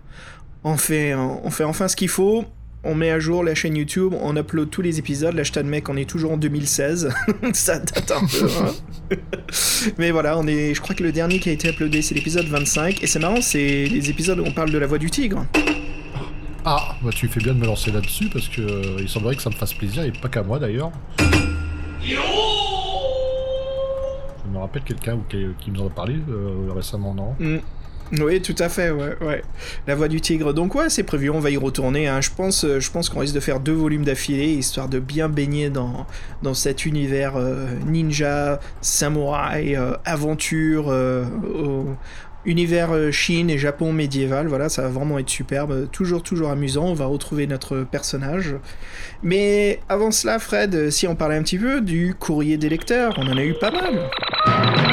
on 0.64 0.78
fait, 0.78 1.16
on 1.16 1.50
fait 1.50 1.64
enfin 1.64 1.88
ce 1.88 1.96
qu'il 1.96 2.10
faut. 2.10 2.46
On 2.86 2.96
met 2.96 3.12
à 3.12 3.20
jour 3.20 3.46
la 3.46 3.56
chaîne 3.56 3.78
YouTube, 3.78 4.14
on 4.22 4.36
upload 4.36 4.70
tous 4.70 4.82
les 4.82 5.00
épisodes. 5.00 5.34
Là, 5.34 5.44
je 5.44 5.54
t'admets 5.54 5.82
qu'on 5.82 5.96
est 5.96 6.10
toujours 6.10 6.34
en 6.34 6.38
2016. 6.38 7.10
Ça 7.54 7.80
date 7.80 8.12
un 8.12 8.26
peu. 8.26 8.50
hein. 8.62 9.18
Mais 9.98 10.12
voilà, 10.12 10.38
on 10.38 10.46
est. 10.48 10.74
Je 10.74 10.82
crois 10.82 10.94
que 10.94 11.04
le 11.04 11.14
dernier 11.14 11.40
qui 11.40 11.48
a 11.50 11.54
été 11.54 11.70
uploadé, 11.70 12.02
c'est 12.02 12.14
l'épisode 12.14 12.46
25. 12.48 13.02
Et 13.02 13.08
c'est 13.08 13.20
marrant, 13.20 13.42
c'est 13.42 13.86
les 13.86 14.10
épisodes 14.10 14.38
où 14.40 14.44
on 14.46 14.52
parle 14.52 14.72
de 14.72 14.78
la 14.78 14.88
voix 14.88 14.98
du 14.98 15.10
tigre. 15.10 15.46
Ah, 16.66 16.96
bah 17.02 17.10
tu 17.14 17.28
fais 17.30 17.40
bien 17.42 17.54
de 17.54 17.60
me 17.60 17.66
lancer 17.66 17.92
là-dessus 17.92 18.30
parce 18.32 18.48
que 18.50 18.62
euh, 18.62 18.96
il 19.00 19.08
semblerait 19.10 19.36
que 19.36 19.42
ça 19.42 19.50
me 19.50 19.56
fasse 19.56 19.74
plaisir 19.74 20.04
et 20.04 20.12
pas 20.12 20.30
qu'à 20.30 20.44
moi 20.44 20.60
d'ailleurs. 20.60 20.92
Je 22.02 22.16
me 24.52 24.58
rappelle 24.60 24.84
quelqu'un 24.84 25.20
qui 25.30 25.72
nous 25.72 25.82
en 25.82 25.88
a 25.88 25.90
parlé 25.90 26.16
euh, 26.30 26.70
récemment, 26.74 27.14
non? 27.14 27.36
Mm. 27.40 27.58
Oui, 28.12 28.42
tout 28.42 28.56
à 28.60 28.70
fait, 28.70 28.92
ouais. 28.92 29.42
La 29.88 29.96
voix 29.96 30.08
du 30.08 30.22
tigre. 30.22 30.54
Donc 30.54 30.76
ouais, 30.76 30.90
c'est 30.90 31.02
prévu, 31.04 31.32
on 31.32 31.40
va 31.40 31.50
y 31.50 31.58
retourner. 31.58 32.08
hein. 32.08 32.22
Je 32.22 32.30
pense, 32.30 32.64
euh, 32.64 32.80
je 32.80 32.92
pense 32.92 33.10
qu'on 33.10 33.20
risque 33.22 33.34
de 33.34 33.40
faire 33.40 33.60
deux 33.60 33.74
volumes 33.74 34.04
d'affilée, 34.06 34.54
histoire 34.54 34.88
de 34.88 35.00
bien 35.00 35.30
baigner 35.30 35.70
dans, 35.72 36.06
dans 36.44 36.54
cet 36.54 36.86
univers 36.86 37.38
euh, 37.38 37.66
ninja, 37.88 38.60
samouraï, 38.82 39.76
euh, 39.76 39.94
aventure, 40.06 40.94
univers 42.46 43.12
Chine 43.12 43.50
et 43.50 43.58
Japon 43.58 43.92
médiéval. 43.94 44.48
Voilà, 44.48 44.70
ça 44.70 44.84
va 44.84 44.90
vraiment 44.90 45.18
être 45.18 45.30
superbe. 45.30 45.90
Toujours, 45.92 46.22
toujours 46.22 46.50
amusant. 46.52 46.86
On 46.86 46.94
va 46.94 47.06
retrouver 47.06 47.48
notre 47.48 47.80
personnage. 47.80 48.56
Mais 49.24 49.80
avant 49.90 50.12
cela, 50.12 50.38
Fred, 50.38 50.92
si 50.92 51.08
on 51.08 51.16
parlait 51.16 51.38
un 51.38 51.44
petit 51.44 51.58
peu 51.58 51.82
du 51.82 52.14
courrier 52.20 52.58
des 52.58 52.70
lecteurs, 52.70 53.16
on 53.18 53.28
en 53.28 53.38
a 53.38 53.44
eu 53.44 53.56
pas 53.56 53.72
mal. 53.72 54.93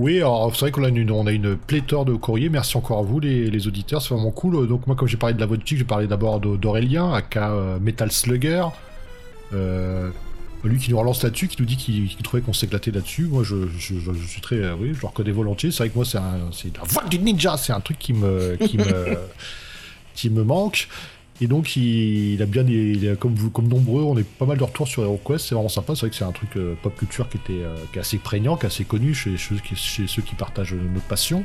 Oui, 0.00 0.16
alors 0.16 0.50
c'est 0.54 0.60
vrai 0.60 0.70
qu'on 0.70 0.82
a 0.84 0.88
une, 0.88 1.10
on 1.10 1.26
a 1.26 1.32
une 1.32 1.56
pléthore 1.56 2.06
de 2.06 2.14
courriers. 2.14 2.48
Merci 2.48 2.76
encore 2.78 3.00
à 3.00 3.02
vous, 3.02 3.20
les, 3.20 3.50
les 3.50 3.66
auditeurs, 3.68 4.00
c'est 4.00 4.14
vraiment 4.14 4.30
cool. 4.30 4.66
Donc 4.66 4.86
moi, 4.86 4.96
comme 4.96 5.06
j'ai 5.08 5.18
parlé 5.18 5.34
de 5.34 5.40
la 5.40 5.46
tigre, 5.58 5.78
j'ai 5.80 5.84
parlé 5.84 6.06
d'abord 6.06 6.40
d'Aurélien, 6.40 7.12
aka 7.12 7.50
euh, 7.50 7.78
Metal 7.80 8.10
Slugger. 8.10 8.64
Euh, 9.52 10.08
lui 10.64 10.78
qui 10.78 10.90
nous 10.90 10.98
relance 10.98 11.22
là-dessus, 11.22 11.48
qui 11.48 11.56
nous 11.60 11.66
dit 11.66 11.76
qu'il 11.76 12.08
trouvait 12.22 12.42
qu'on 12.42 12.54
s'éclatait 12.54 12.90
là-dessus. 12.92 13.24
Moi, 13.24 13.42
je, 13.44 13.66
je- 13.78 13.98
je- 13.98 14.12
je 14.14 14.26
suis 14.26 14.40
très, 14.40 14.56
euh, 14.56 14.74
oui, 14.80 14.92
je 14.94 15.00
le 15.02 15.06
reconnais 15.06 15.32
volontiers. 15.32 15.70
C'est 15.70 15.78
vrai 15.78 15.90
que 15.90 15.96
moi, 15.96 16.04
c'est 16.06 16.18
un- 16.18 16.50
c'est 16.52 16.74
la 16.76 16.82
voix 16.84 17.04
du 17.04 17.18
ninja, 17.18 17.56
c'est 17.58 17.72
un 17.74 17.80
truc 17.80 17.98
qui 17.98 18.14
me, 18.14 18.56
qui 18.56 18.78
me, 18.78 18.84
qui 20.14 20.30
me 20.30 20.44
manque. 20.44 20.88
Et 21.42 21.46
donc, 21.46 21.74
il, 21.76 22.40
a 22.42 22.46
bien, 22.46 22.64
des- 22.64 22.92
il 22.92 23.16
comme 23.16 23.34
vous, 23.34 23.48
comme 23.50 23.66
nombreux, 23.66 24.02
on 24.02 24.16
est 24.18 24.24
pas 24.26 24.44
mal 24.44 24.58
de 24.58 24.62
retours 24.64 24.86
sur 24.86 25.02
HeroQuest. 25.02 25.46
C'est 25.48 25.54
vraiment 25.54 25.70
sympa. 25.70 25.94
C'est 25.94 26.00
vrai 26.00 26.10
que 26.10 26.16
c'est 26.16 26.24
un 26.24 26.32
truc 26.32 26.50
euh, 26.56 26.74
pop 26.82 26.94
culture 26.96 27.28
qui 27.30 27.38
était, 27.38 27.62
euh, 27.64 27.74
est 27.94 27.98
assez 27.98 28.18
prégnant, 28.18 28.56
qui 28.56 28.64
est 28.64 28.66
assez 28.66 28.84
connu 28.84 29.14
chez, 29.14 29.36
ceux 29.38 29.56
qui- 29.56 30.34
partagent 30.34 30.74
notre 30.74 31.06
passion. 31.06 31.44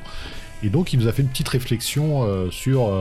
Et 0.63 0.69
donc, 0.69 0.91
il 0.93 0.99
nous 0.99 1.07
a 1.07 1.13
fait 1.13 1.21
une 1.21 1.29
petite 1.29 1.47
réflexion 1.47 2.23
euh, 2.23 2.49
sur, 2.51 2.91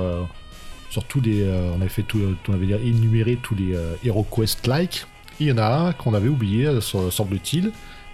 sur 0.90 1.04
tous 1.04 1.20
les, 1.20 1.44
on 1.76 1.80
avait 1.80 1.88
fait 1.88 2.02
tout, 2.02 2.20
on 2.48 2.52
avait 2.52 2.66
énuméré 2.86 3.38
tous 3.42 3.54
les 3.56 3.76
HeroQuest 4.04 4.66
like. 4.68 5.06
Et 5.40 5.44
il 5.44 5.46
y 5.48 5.52
en 5.52 5.58
a 5.58 5.66
un 5.66 5.92
qu'on 5.92 6.14
avait 6.14 6.28
oublié, 6.28 6.68
semble-t-il. 6.80 7.72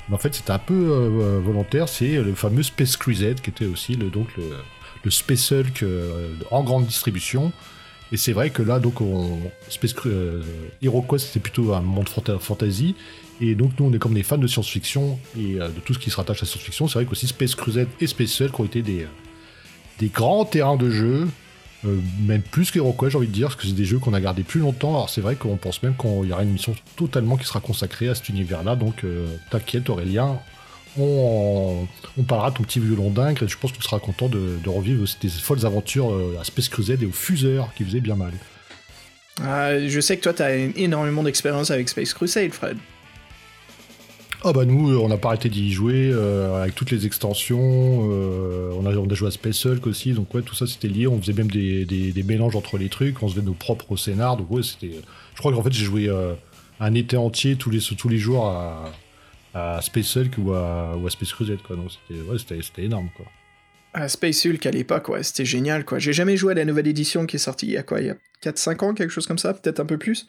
Mais 0.09 0.15
en 0.15 0.19
fait, 0.19 0.35
c'était 0.35 0.53
un 0.53 0.59
peu 0.59 0.75
volontaire. 1.45 1.89
C'est 1.91 2.17
le 2.23 2.35
fameux 2.35 2.63
Space 2.63 2.97
Crusade, 2.97 3.41
qui 3.43 3.51
était 3.51 3.67
aussi 3.67 3.95
le, 3.95 4.09
donc 4.09 4.29
le, 4.39 4.45
le 5.05 5.11
Space 5.11 5.53
Hulk 5.53 5.85
en 6.51 6.63
grande 6.65 6.87
distribution. 6.87 7.53
Et 8.13 8.17
c'est 8.17 8.33
vrai 8.33 8.51
que 8.51 8.63
là, 8.63 8.81
donc, 8.81 9.01
on, 9.01 9.39
Space 9.69 9.95
euh, 10.07 10.43
HeroQuest, 10.83 11.27
c'était 11.27 11.41
plutôt 11.41 11.75
un 11.75 11.81
monde 11.81 12.09
fanta- 12.09 12.39
fantasy. 12.39 12.97
Et 13.41 13.55
donc, 13.55 13.73
nous, 13.79 13.87
on 13.87 13.93
est 13.93 13.99
comme 13.99 14.15
des 14.15 14.23
fans 14.23 14.39
de 14.39 14.47
science-fiction 14.47 15.19
et 15.39 15.61
euh, 15.61 15.69
de 15.69 15.81
tout 15.81 15.95
ce 15.95 15.99
qui 15.99 16.11
se 16.11 16.17
rattache 16.17 16.39
à 16.39 16.45
la 16.45 16.51
science-fiction. 16.51 16.89
C'est 16.89 16.95
vrai 16.95 17.05
qu'aussi 17.05 17.29
Space 17.29 17.55
Crusade 17.55 17.89
et 18.01 18.07
Space 18.07 18.41
Hulk 18.41 18.59
ont 18.59 18.65
été 18.65 18.83
des, 18.83 19.07
grands 20.09 20.45
terrains 20.45 20.77
de 20.77 20.91
jeu, 20.91 21.29
euh, 21.85 21.99
même 22.27 22.43
plus 22.43 22.73
qu'HeroQuest, 22.73 23.13
j'ai 23.13 23.19
envie 23.19 23.29
de 23.29 23.33
dire, 23.33 23.49
parce 23.49 23.61
que 23.61 23.67
c'est 23.69 23.75
des 23.75 23.85
jeux 23.85 24.01
qu'on 24.01 24.13
a 24.13 24.21
gardés 24.21 24.43
plus 24.43 24.61
longtemps. 24.61 24.91
Alors, 24.91 25.09
c'est 25.09 25.21
vrai 25.21 25.37
qu'on 25.37 25.57
pense 25.57 25.83
même 25.85 25.95
qu'il 25.95 26.29
y 26.29 26.33
aura 26.33 26.43
une 26.43 26.51
mission 26.51 26.75
totalement 26.97 27.37
qui 27.37 27.47
sera 27.47 27.61
consacrée 27.61 28.09
à 28.09 28.17
cet 28.17 28.29
univers-là. 28.29 28.75
Donc, 28.75 29.05
t'inquiète, 29.51 29.89
Aurélien. 29.89 30.41
On, 30.99 31.87
on 32.19 32.23
parlera 32.25 32.51
de 32.51 32.57
ton 32.57 32.65
petit 32.65 32.81
violon 32.81 33.11
dingue 33.11 33.41
et 33.43 33.49
je 33.49 33.57
pense 33.57 33.71
que 33.73 33.77
tu 33.77 33.83
seras 33.85 34.01
content 34.01 34.29
de, 34.29 34.59
de 34.63 34.69
revivre 34.69 35.05
des 35.23 35.29
folles 35.29 35.65
aventures 35.65 36.11
euh, 36.13 36.37
à 36.41 36.45
Space 36.45 36.69
Crusade 36.69 37.03
et 37.03 37.07
au 37.07 37.13
Fuseur 37.13 37.73
qui 37.75 37.85
faisaient 37.85 38.01
bien 38.01 38.17
mal. 38.17 38.33
Ah, 39.43 39.79
je 39.87 40.01
sais 40.01 40.17
que 40.17 40.23
toi, 40.23 40.33
t'as 40.35 40.51
énormément 40.55 41.23
d'expérience 41.23 41.71
avec 41.71 41.89
Space 41.89 42.13
Crusade, 42.13 42.53
Fred. 42.53 42.77
Ah 44.43 44.53
bah 44.53 44.65
nous, 44.65 44.91
euh, 44.91 44.97
on 44.99 45.09
n'a 45.09 45.19
pas 45.19 45.29
arrêté 45.29 45.49
d'y 45.49 45.71
jouer 45.73 46.11
euh, 46.13 46.63
avec 46.63 46.75
toutes 46.75 46.91
les 46.91 47.07
extensions. 47.07 48.09
euh, 48.11 48.73
on, 48.75 48.87
a, 48.87 48.95
on 48.97 49.09
a 49.09 49.15
joué 49.15 49.29
à 49.29 49.31
Space 49.31 49.65
Hulk 49.67 49.87
aussi, 49.87 50.13
donc 50.13 50.35
ouais, 50.35 50.43
tout 50.43 50.55
ça 50.55 50.67
c'était 50.67 50.89
lié. 50.89 51.07
On 51.07 51.21
faisait 51.21 51.35
même 51.35 51.51
des, 51.51 51.85
des- 51.85 52.11
des 52.13 52.23
mélanges 52.23 52.57
entre 52.57 52.79
les 52.79 52.89
trucs, 52.89 53.23
on 53.23 53.29
faisait 53.29 53.43
nos 53.43 53.53
propres 53.53 53.97
scénars. 53.97 54.37
Donc 54.39 54.51
ouais, 54.51 54.63
c'était. 54.63 54.93
Je 55.35 55.39
crois 55.39 55.53
qu'en 55.53 55.63
fait 55.63 55.73
j'ai 55.73 55.85
joué 55.85 56.11
un 56.81 56.95
été 56.95 57.17
entier 57.19 57.57
tous 57.57 57.69
les 57.71 57.81
tous 57.81 58.09
les 58.09 58.17
jours 58.19 58.47
à, 58.47 58.91
à 59.55 59.81
Space 59.83 60.17
Hulk 60.17 60.39
ou 60.39 60.53
à, 60.53 60.97
ou 60.97 61.07
à 61.07 61.11
Space 61.11 61.33
Crusade 61.33 61.63
quoi. 61.63 61.77
Donc 61.77 61.91
c'était 61.91 62.21
ouais, 62.21 62.39
c'était 62.39 62.63
c'était 62.63 62.85
énorme 62.85 63.11
quoi. 63.17 63.27
Ah, 63.93 64.09
Space 64.09 64.47
Hulk 64.47 64.65
à 64.67 64.71
l'époque, 64.71 65.09
ouais, 65.09 65.23
c'était 65.23 65.45
génial, 65.45 65.85
quoi. 65.85 65.99
J'ai 65.99 66.13
jamais 66.13 66.37
joué 66.37 66.53
à 66.53 66.55
la 66.55 66.65
nouvelle 66.65 66.87
édition 66.87 67.27
qui 67.27 67.37
est 67.37 67.41
sortie 67.41 67.67
il 67.67 67.73
y 67.73 67.77
a 67.77 67.83
quoi 67.83 68.01
Il 68.01 68.07
y 68.07 68.11
a 68.11 68.17
4-5 68.43 68.85
ans, 68.85 68.95
quelque 68.95 69.11
chose 69.11 69.27
comme 69.27 69.39
ça 69.39 69.53
Peut-être 69.53 69.81
un 69.81 69.87
peu 69.87 69.99
plus 69.99 70.29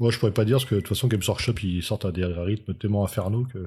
Moi, 0.00 0.10
je 0.10 0.18
pourrais 0.18 0.32
pas 0.32 0.44
dire 0.44 0.56
parce 0.56 0.64
que 0.64 0.74
de 0.74 0.80
toute 0.80 0.88
façon, 0.88 1.06
Games 1.06 1.22
Workshop 1.26 1.54
ils 1.62 1.82
sortent 1.82 2.04
à 2.04 2.10
des 2.10 2.24
rythmes 2.24 2.74
tellement 2.74 3.04
infernaux 3.04 3.46
que. 3.52 3.58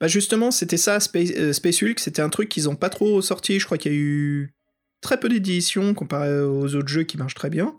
Bah 0.00 0.08
justement, 0.08 0.50
c'était 0.50 0.76
ça, 0.76 1.00
Space, 1.00 1.30
euh, 1.38 1.52
Space 1.52 1.82
Hulk, 1.82 1.98
c'était 1.98 2.20
un 2.20 2.28
truc 2.28 2.48
qu'ils 2.48 2.68
ont 2.68 2.76
pas 2.76 2.90
trop 2.90 3.22
sorti. 3.22 3.58
Je 3.58 3.64
crois 3.64 3.78
qu'il 3.78 3.92
y 3.92 3.94
a 3.94 3.98
eu 3.98 4.52
très 5.04 5.20
peu 5.20 5.28
d'éditions 5.28 5.94
comparé 5.94 6.40
aux 6.40 6.74
autres 6.74 6.88
jeux 6.88 7.04
qui 7.04 7.18
marchent 7.18 7.34
très 7.34 7.50
bien. 7.50 7.74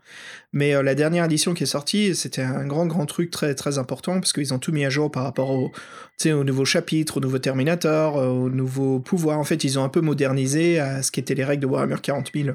Mais 0.53 0.73
euh, 0.73 0.83
la 0.83 0.95
dernière 0.95 1.25
édition 1.25 1.53
qui 1.53 1.63
est 1.63 1.65
sortie, 1.67 2.15
c'était 2.15 2.43
un 2.43 2.65
grand, 2.65 2.85
grand 2.85 3.05
truc 3.05 3.31
très, 3.31 3.55
très 3.55 3.77
important 3.77 4.13
parce 4.13 4.31
qu'ils 4.31 4.53
ont 4.53 4.59
tout 4.59 4.71
mis 4.71 4.85
à 4.85 4.89
jour 4.89 5.11
par 5.11 5.23
rapport 5.23 5.49
au, 5.49 5.71
au 6.25 6.43
nouveau 6.43 6.63
chapitre, 6.63 7.17
au 7.17 7.19
nouveau 7.19 7.39
Terminator, 7.39 8.17
euh, 8.17 8.27
au 8.27 8.49
nouveau 8.49 8.99
pouvoir. 8.99 9.39
En 9.39 9.43
fait, 9.43 9.63
ils 9.63 9.77
ont 9.77 9.83
un 9.83 9.89
peu 9.89 10.01
modernisé 10.01 10.79
à 10.79 11.01
ce 11.01 11.11
qu'étaient 11.11 11.35
les 11.35 11.43
règles 11.43 11.63
de 11.63 11.67
Warhammer 11.67 11.97
40 12.01 12.31
000. 12.33 12.49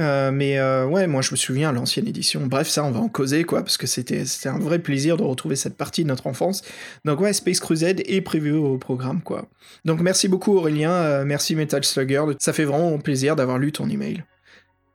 Euh, 0.00 0.30
mais 0.32 0.58
euh, 0.58 0.86
ouais, 0.86 1.06
moi 1.06 1.20
je 1.20 1.30
me 1.32 1.36
souviens 1.36 1.70
l'ancienne 1.72 2.08
édition. 2.08 2.46
Bref, 2.46 2.68
ça 2.68 2.84
on 2.84 2.90
va 2.90 3.00
en 3.00 3.08
causer 3.08 3.44
quoi, 3.44 3.62
parce 3.62 3.76
que 3.76 3.86
c'était 3.86 4.24
un 4.46 4.58
vrai 4.58 4.78
plaisir 4.78 5.16
de 5.16 5.22
retrouver 5.22 5.56
cette 5.56 5.76
partie 5.76 6.02
de 6.02 6.08
notre 6.08 6.26
enfance. 6.26 6.62
Donc 7.04 7.20
ouais, 7.20 7.32
Space 7.32 7.60
Crusade 7.60 8.00
est 8.06 8.22
prévu 8.22 8.52
au 8.52 8.78
programme 8.78 9.20
quoi. 9.20 9.48
Donc 9.84 10.00
merci 10.00 10.28
beaucoup 10.28 10.56
Aurélien, 10.56 10.92
euh, 10.92 11.24
merci 11.24 11.54
Metal 11.54 11.84
Slugger, 11.84 12.24
ça 12.38 12.52
fait 12.52 12.64
vraiment 12.64 12.98
plaisir 12.98 13.36
d'avoir 13.36 13.58
lu 13.58 13.70
ton 13.70 13.88
email. 13.88 14.24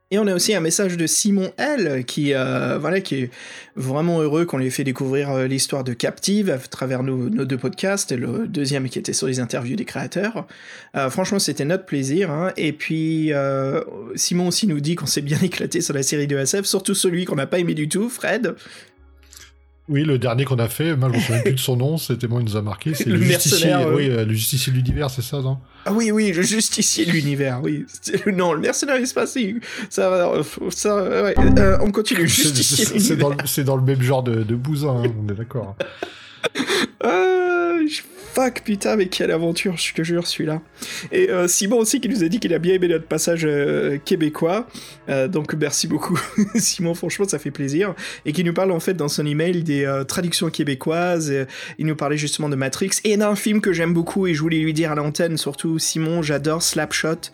Et 0.09 0.19
on 0.19 0.27
a 0.27 0.33
aussi 0.33 0.55
un 0.55 0.61
message 0.61 0.95
de 0.95 1.05
Simon 1.05 1.51
L 1.57 2.05
qui, 2.05 2.33
euh, 2.33 2.79
est 2.81 3.29
vraiment 3.75 4.21
heureux 4.21 4.45
qu'on 4.45 4.57
lui 4.57 4.67
ait 4.67 4.69
fait 4.69 4.85
découvrir 4.85 5.31
euh, 5.31 5.47
l'histoire 5.47 5.83
de 5.83 5.91
Captive 5.91 6.49
à 6.49 6.57
travers 6.57 7.03
nos, 7.03 7.27
deux 7.27 7.57
podcasts, 7.57 8.13
et 8.13 8.15
le 8.15 8.47
deuxième 8.47 8.87
qui 8.87 8.99
était 8.99 9.11
sur 9.11 9.27
les 9.27 9.41
interviews 9.41 9.75
des 9.75 9.83
créateurs. 9.83 10.47
Euh, 10.95 11.09
franchement, 11.09 11.39
c'était 11.39 11.65
notre 11.65 11.85
plaisir. 11.85 12.31
hein. 12.31 12.53
Et 12.55 12.71
puis, 12.71 13.31
Simon 14.15 14.47
aussi 14.47 14.67
nous 14.67 14.79
dit 14.79 14.95
qu'on 14.95 15.05
s'est 15.07 15.21
bien 15.21 15.39
éclaté 15.41 15.81
sur 15.81 15.93
la 15.93 16.03
série 16.03 16.27
de 16.27 16.37
SF, 16.37 16.65
surtout 16.65 16.95
celui 16.95 17.25
qu'on 17.25 17.35
n'a 17.35 17.47
pas 17.47 17.59
aimé 17.59 17.73
du 17.73 17.89
tout, 17.89 18.09
Fred. 18.09 18.55
Oui, 19.89 20.03
le 20.03 20.17
dernier 20.19 20.43
qu'on 20.43 20.59
a 20.59 20.67
fait, 20.67 20.97
moi 20.97 21.09
je 21.13 21.17
me 21.17 21.21
souviens 21.21 21.41
plus 21.41 21.53
de 21.53 21.59
son 21.59 21.77
nom, 21.77 21.97
c'était 21.97 22.27
moi, 22.27 22.41
il 22.41 22.45
nous 22.45 22.57
a 22.57 22.61
marqué. 22.61 22.93
C'est 22.93 23.05
Le 23.05 23.15
le, 23.15 23.21
justicier, 23.21 23.67
mercenaire, 23.69 23.87
euh. 23.87 23.95
oui, 23.95 24.09
euh, 24.09 24.25
le 24.25 24.33
justicier 24.33 24.73
de 24.73 24.77
l'univers, 24.77 25.09
c'est 25.09 25.21
ça, 25.21 25.39
non? 25.41 25.59
Ah 25.85 25.93
oui, 25.93 26.11
oui, 26.11 26.33
le 26.33 26.41
justicier 26.41 27.05
de 27.05 27.11
l'univers, 27.11 27.61
oui. 27.63 27.85
C'est- 28.01 28.25
Non, 28.27 28.51
le 28.51 28.59
mercenaire 28.59 28.97
espacier, 28.97 29.55
ça, 29.89 30.09
va, 30.09 30.41
ça, 30.71 31.03
ouais. 31.23 31.35
Euh, 31.57 31.77
on 31.81 31.91
continue, 31.91 32.27
justicier 32.27 32.99
C'est 32.99 33.15
dans, 33.15 33.29
le- 33.29 33.37
c'est 33.45 33.63
dans 33.63 33.77
le 33.77 33.83
même 33.83 34.01
genre 34.01 34.23
de, 34.23 34.43
de 34.43 34.55
bousin, 34.55 35.03
hein, 35.05 35.13
on 35.25 35.31
est 35.31 35.35
d'accord. 35.37 35.77
Ah, 37.03 37.75
je- 37.89 38.01
putain, 38.63 38.95
mais 38.95 39.07
quelle 39.07 39.31
aventure, 39.31 39.77
je 39.77 39.93
te 39.93 40.03
jure, 40.03 40.27
celui-là. 40.27 40.61
Et 41.11 41.29
euh, 41.29 41.47
Simon 41.47 41.77
aussi 41.77 41.99
qui 41.99 42.07
nous 42.07 42.23
a 42.23 42.27
dit 42.27 42.39
qu'il 42.39 42.53
a 42.53 42.59
bien 42.59 42.75
aimé 42.75 42.87
notre 42.87 43.07
passage 43.07 43.45
euh, 43.45 43.97
québécois. 44.03 44.67
Euh, 45.09 45.27
donc 45.27 45.53
merci 45.55 45.87
beaucoup, 45.87 46.19
Simon, 46.55 46.93
franchement, 46.93 47.27
ça 47.27 47.39
fait 47.39 47.51
plaisir. 47.51 47.95
Et 48.25 48.33
qui 48.33 48.43
nous 48.43 48.53
parle 48.53 48.71
en 48.71 48.79
fait 48.79 48.93
dans 48.93 49.07
son 49.07 49.25
email 49.25 49.63
des 49.63 50.03
traductions 50.07 50.49
québécoises. 50.49 51.33
Il 51.77 51.85
nous 51.85 51.95
parlait 51.95 52.17
justement 52.17 52.49
de 52.49 52.55
Matrix 52.55 52.91
et 53.03 53.17
d'un 53.17 53.35
film 53.35 53.61
que 53.61 53.73
j'aime 53.73 53.93
beaucoup 53.93 54.27
et 54.27 54.33
je 54.33 54.41
voulais 54.41 54.59
lui 54.59 54.73
dire 54.73 54.91
à 54.91 54.95
l'antenne, 54.95 55.37
surtout 55.37 55.79
Simon, 55.79 56.21
j'adore 56.21 56.61
Slapshot. 56.61 57.31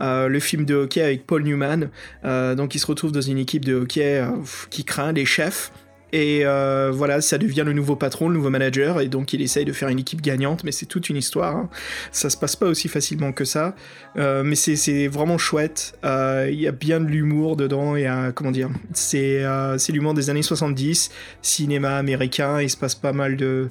Le 0.00 0.38
film 0.38 0.64
de 0.64 0.74
hockey 0.74 1.02
avec 1.02 1.26
Paul 1.26 1.42
Newman. 1.42 1.90
Donc 2.22 2.74
il 2.74 2.78
se 2.78 2.86
retrouve 2.86 3.12
dans 3.12 3.20
une 3.20 3.38
équipe 3.38 3.64
de 3.64 3.74
hockey 3.74 4.24
qui 4.70 4.84
craint 4.84 5.12
les 5.12 5.24
chefs. 5.24 5.72
Et 6.16 6.42
euh, 6.46 6.92
voilà, 6.94 7.20
ça 7.20 7.38
devient 7.38 7.64
le 7.66 7.72
nouveau 7.72 7.96
patron, 7.96 8.28
le 8.28 8.34
nouveau 8.36 8.48
manager, 8.48 9.00
et 9.00 9.08
donc 9.08 9.32
il 9.32 9.42
essaye 9.42 9.64
de 9.64 9.72
faire 9.72 9.88
une 9.88 9.98
équipe 9.98 10.20
gagnante, 10.20 10.62
mais 10.62 10.70
c'est 10.70 10.86
toute 10.86 11.08
une 11.08 11.16
histoire. 11.16 11.56
hein. 11.56 11.68
Ça 12.12 12.30
se 12.30 12.36
passe 12.36 12.54
pas 12.54 12.66
aussi 12.66 12.86
facilement 12.86 13.32
que 13.32 13.44
ça, 13.44 13.74
Euh, 14.16 14.44
mais 14.44 14.54
c'est- 14.54 15.08
vraiment 15.08 15.38
chouette. 15.38 15.98
Euh, 16.04 16.48
Il 16.52 16.60
y 16.60 16.68
a 16.68 16.72
bien 16.72 17.00
de 17.00 17.06
l'humour 17.06 17.56
dedans, 17.56 17.94
a, 17.96 18.30
comment 18.30 18.52
dire, 18.52 18.70
c'est 18.92 19.42
l'humour 19.88 20.14
des 20.14 20.30
années 20.30 20.42
70, 20.42 21.10
cinéma 21.42 21.96
américain, 21.96 22.60
il 22.60 22.70
se 22.70 22.76
passe 22.76 22.94
pas 22.94 23.12
mal 23.12 23.36
de... 23.36 23.70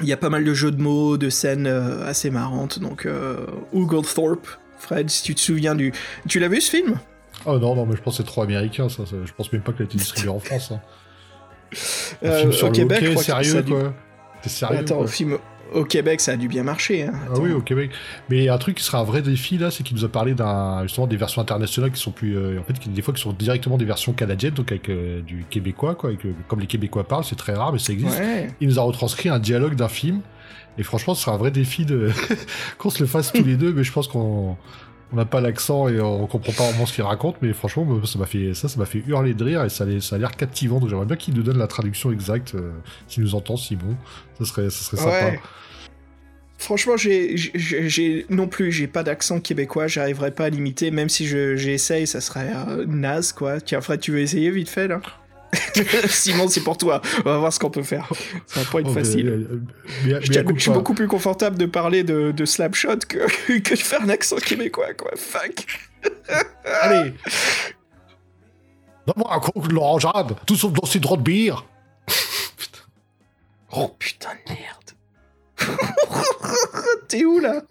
Il 0.00 0.06
y 0.08 0.12
a 0.12 0.16
pas 0.16 0.30
mal 0.30 0.44
de 0.44 0.54
jeux 0.54 0.70
de 0.70 0.80
mots, 0.80 1.16
de 1.18 1.30
scènes 1.30 1.66
assez 1.66 2.30
marrantes, 2.30 2.78
donc 2.78 3.06
euh, 3.06 3.38
Oglethorpe, 3.72 4.46
Fred, 4.78 5.10
si 5.10 5.24
tu 5.24 5.34
te 5.34 5.40
souviens 5.40 5.74
du... 5.74 5.92
Tu 6.28 6.38
l'as 6.38 6.48
vu 6.48 6.60
ce 6.60 6.70
film? 6.70 6.94
Oh 7.44 7.58
non, 7.58 7.74
non, 7.74 7.86
mais 7.86 7.96
je 7.96 8.02
pense 8.02 8.16
que 8.18 8.22
c'est 8.22 8.28
trop 8.28 8.42
américain, 8.42 8.88
ça- 8.88 9.02
Je 9.04 9.32
pense 9.36 9.52
même 9.52 9.62
pas 9.62 9.72
qu'il 9.72 9.82
a 9.82 9.84
été 9.86 9.98
distribué 9.98 10.30
en 10.30 10.38
France. 10.38 10.70
Hein. 10.72 10.80
Un 12.22 12.26
Euh, 12.28 12.38
film 12.40 12.52
sur 12.52 12.66
au 12.66 12.70
le 12.70 12.76
Québec, 12.76 12.98
je 13.02 13.10
que 13.10 13.16
ça 13.18 13.42
sérieux, 13.42 13.62
dû- 13.62 13.72
quoi. 13.72 13.94
T'es 14.42 14.48
sérieux 14.48 14.78
Attends, 14.78 14.96
quoi. 14.96 15.04
au 15.04 15.08
film 15.08 15.38
au 15.74 15.84
Québec, 15.86 16.20
ça 16.20 16.32
a 16.32 16.36
dû 16.36 16.48
bien 16.48 16.64
marcher. 16.64 17.04
Hein. 17.04 17.12
Ah 17.30 17.38
oui, 17.40 17.52
au 17.52 17.62
Québec. 17.62 17.90
Mais 18.28 18.50
un 18.50 18.58
truc 18.58 18.76
qui 18.76 18.84
sera 18.84 18.98
un 18.98 19.04
vrai 19.04 19.22
défi 19.22 19.56
là, 19.56 19.70
c'est 19.70 19.82
qu'il 19.82 19.96
nous 19.96 20.04
a 20.04 20.08
parlé 20.10 20.34
d'un 20.34 20.82
justement 20.82 21.06
des 21.06 21.16
versions 21.16 21.40
internationales 21.40 21.90
qui 21.92 21.98
sont 22.00 22.10
plus, 22.10 22.36
euh, 22.36 22.60
en 22.60 22.62
fait, 22.64 22.78
qui, 22.78 22.90
des 22.90 23.00
fois 23.00 23.14
qui 23.14 23.22
sont 23.22 23.32
directement 23.32 23.78
des 23.78 23.86
versions 23.86 24.12
canadiennes, 24.12 24.52
donc 24.52 24.70
avec 24.70 24.90
euh, 24.90 25.22
du 25.22 25.46
québécois, 25.48 25.94
quoi, 25.94 26.10
avec, 26.10 26.26
euh, 26.26 26.32
comme 26.46 26.60
les 26.60 26.66
Québécois 26.66 27.04
parlent, 27.04 27.24
c'est 27.24 27.36
très 27.36 27.54
rare, 27.54 27.72
mais 27.72 27.78
ça 27.78 27.94
existe. 27.94 28.18
Ouais. 28.18 28.48
Il 28.60 28.68
nous 28.68 28.78
a 28.78 28.82
retranscrit 28.82 29.30
un 29.30 29.38
dialogue 29.38 29.74
d'un 29.74 29.88
film, 29.88 30.20
et 30.76 30.82
franchement, 30.82 31.14
ce 31.14 31.22
sera 31.24 31.36
un 31.36 31.38
vrai 31.38 31.50
défi 31.50 31.86
de 31.86 32.10
qu'on 32.78 32.90
se 32.90 33.00
le 33.00 33.06
fasse 33.06 33.32
tous 33.32 33.42
les 33.44 33.56
deux, 33.56 33.72
mais 33.72 33.82
je 33.82 33.92
pense 33.92 34.08
qu'on 34.08 34.58
on 35.12 35.16
n'a 35.16 35.24
pas 35.24 35.40
l'accent 35.40 35.88
et 35.88 36.00
on 36.00 36.26
comprend 36.26 36.52
pas 36.52 36.70
vraiment 36.70 36.86
ce 36.86 36.94
qu'il 36.94 37.04
raconte, 37.04 37.36
mais 37.42 37.52
franchement, 37.52 38.04
ça 38.04 38.18
m'a 38.18 38.26
fait 38.26 38.54
ça, 38.54 38.68
ça 38.68 38.84
fait 38.86 39.02
hurler 39.06 39.34
de 39.34 39.44
rire 39.44 39.64
et 39.64 39.68
ça, 39.68 39.84
ça 40.00 40.16
a 40.16 40.18
l'air 40.18 40.32
captivant. 40.32 40.80
Donc 40.80 40.88
j'aimerais 40.88 41.06
bien 41.06 41.16
qu'il 41.16 41.34
nous 41.34 41.42
donne 41.42 41.58
la 41.58 41.66
traduction 41.66 42.10
exacte, 42.12 42.54
euh, 42.54 42.72
s'il 43.08 43.22
nous 43.22 43.34
entend, 43.34 43.56
Simon. 43.56 43.96
Ça 44.38 44.44
serait, 44.46 44.70
ça 44.70 44.82
serait 44.84 44.96
sympa. 44.96 45.38
Franchement, 46.58 46.96
j'ai, 46.96 48.24
non 48.30 48.46
plus, 48.46 48.70
j'ai 48.70 48.86
pas 48.86 49.02
d'accent 49.02 49.40
québécois, 49.40 49.88
j'arriverai 49.88 50.30
pas 50.30 50.44
à 50.44 50.48
l'imiter, 50.48 50.92
même 50.92 51.08
si 51.08 51.26
je, 51.26 51.56
j'essaye, 51.56 52.06
ça 52.06 52.20
serait 52.20 52.52
euh, 52.68 52.84
naze, 52.86 53.32
quoi. 53.32 53.60
Tiens, 53.60 53.80
Fred, 53.80 53.98
tu 53.98 54.12
veux 54.12 54.20
essayer 54.20 54.48
vite 54.50 54.68
fait, 54.68 54.86
là? 54.86 55.00
Simon, 56.08 56.48
c'est 56.48 56.62
pour 56.62 56.78
toi. 56.78 57.02
On 57.20 57.30
va 57.30 57.38
voir 57.38 57.52
ce 57.52 57.58
qu'on 57.58 57.70
peut 57.70 57.82
faire. 57.82 58.08
Ça 58.46 58.62
va 58.62 58.70
pas 58.70 58.80
être 58.80 58.88
Oh, 58.88 58.92
facile. 58.94 59.28
euh, 59.28 59.60
mais- 60.04 60.12
mais 60.14 60.20
je, 60.22 60.58
suis 60.58 60.70
beaucoup 60.70 60.94
plus 60.94 61.08
confortable 61.08 61.58
de 61.58 61.66
parler 61.66 62.02
de, 62.04 62.30
de 62.32 62.44
Slapshot 62.44 62.98
que, 63.08 63.58
que 63.60 63.74
de 63.74 63.78
faire 63.78 64.02
un 64.02 64.08
accent 64.08 64.36
québécois, 64.36 64.94
quoi. 64.94 65.10
Fuck. 65.16 65.66
Allez 66.64 67.12
Donne-moi 69.06 69.34
un 69.34 69.40
coup 69.40 69.66
de 69.66 69.74
l'orangeade, 69.74 70.36
tout 70.46 70.56
sauf 70.56 70.72
dans 70.72 70.86
ces 70.86 71.00
droits 71.00 71.16
de 71.16 71.22
bière 71.22 71.64
Oh 73.72 73.88
putain 73.98 74.30
de 74.46 74.52
merde. 74.52 75.76
T'es 77.08 77.24
où, 77.24 77.40
là? 77.40 77.62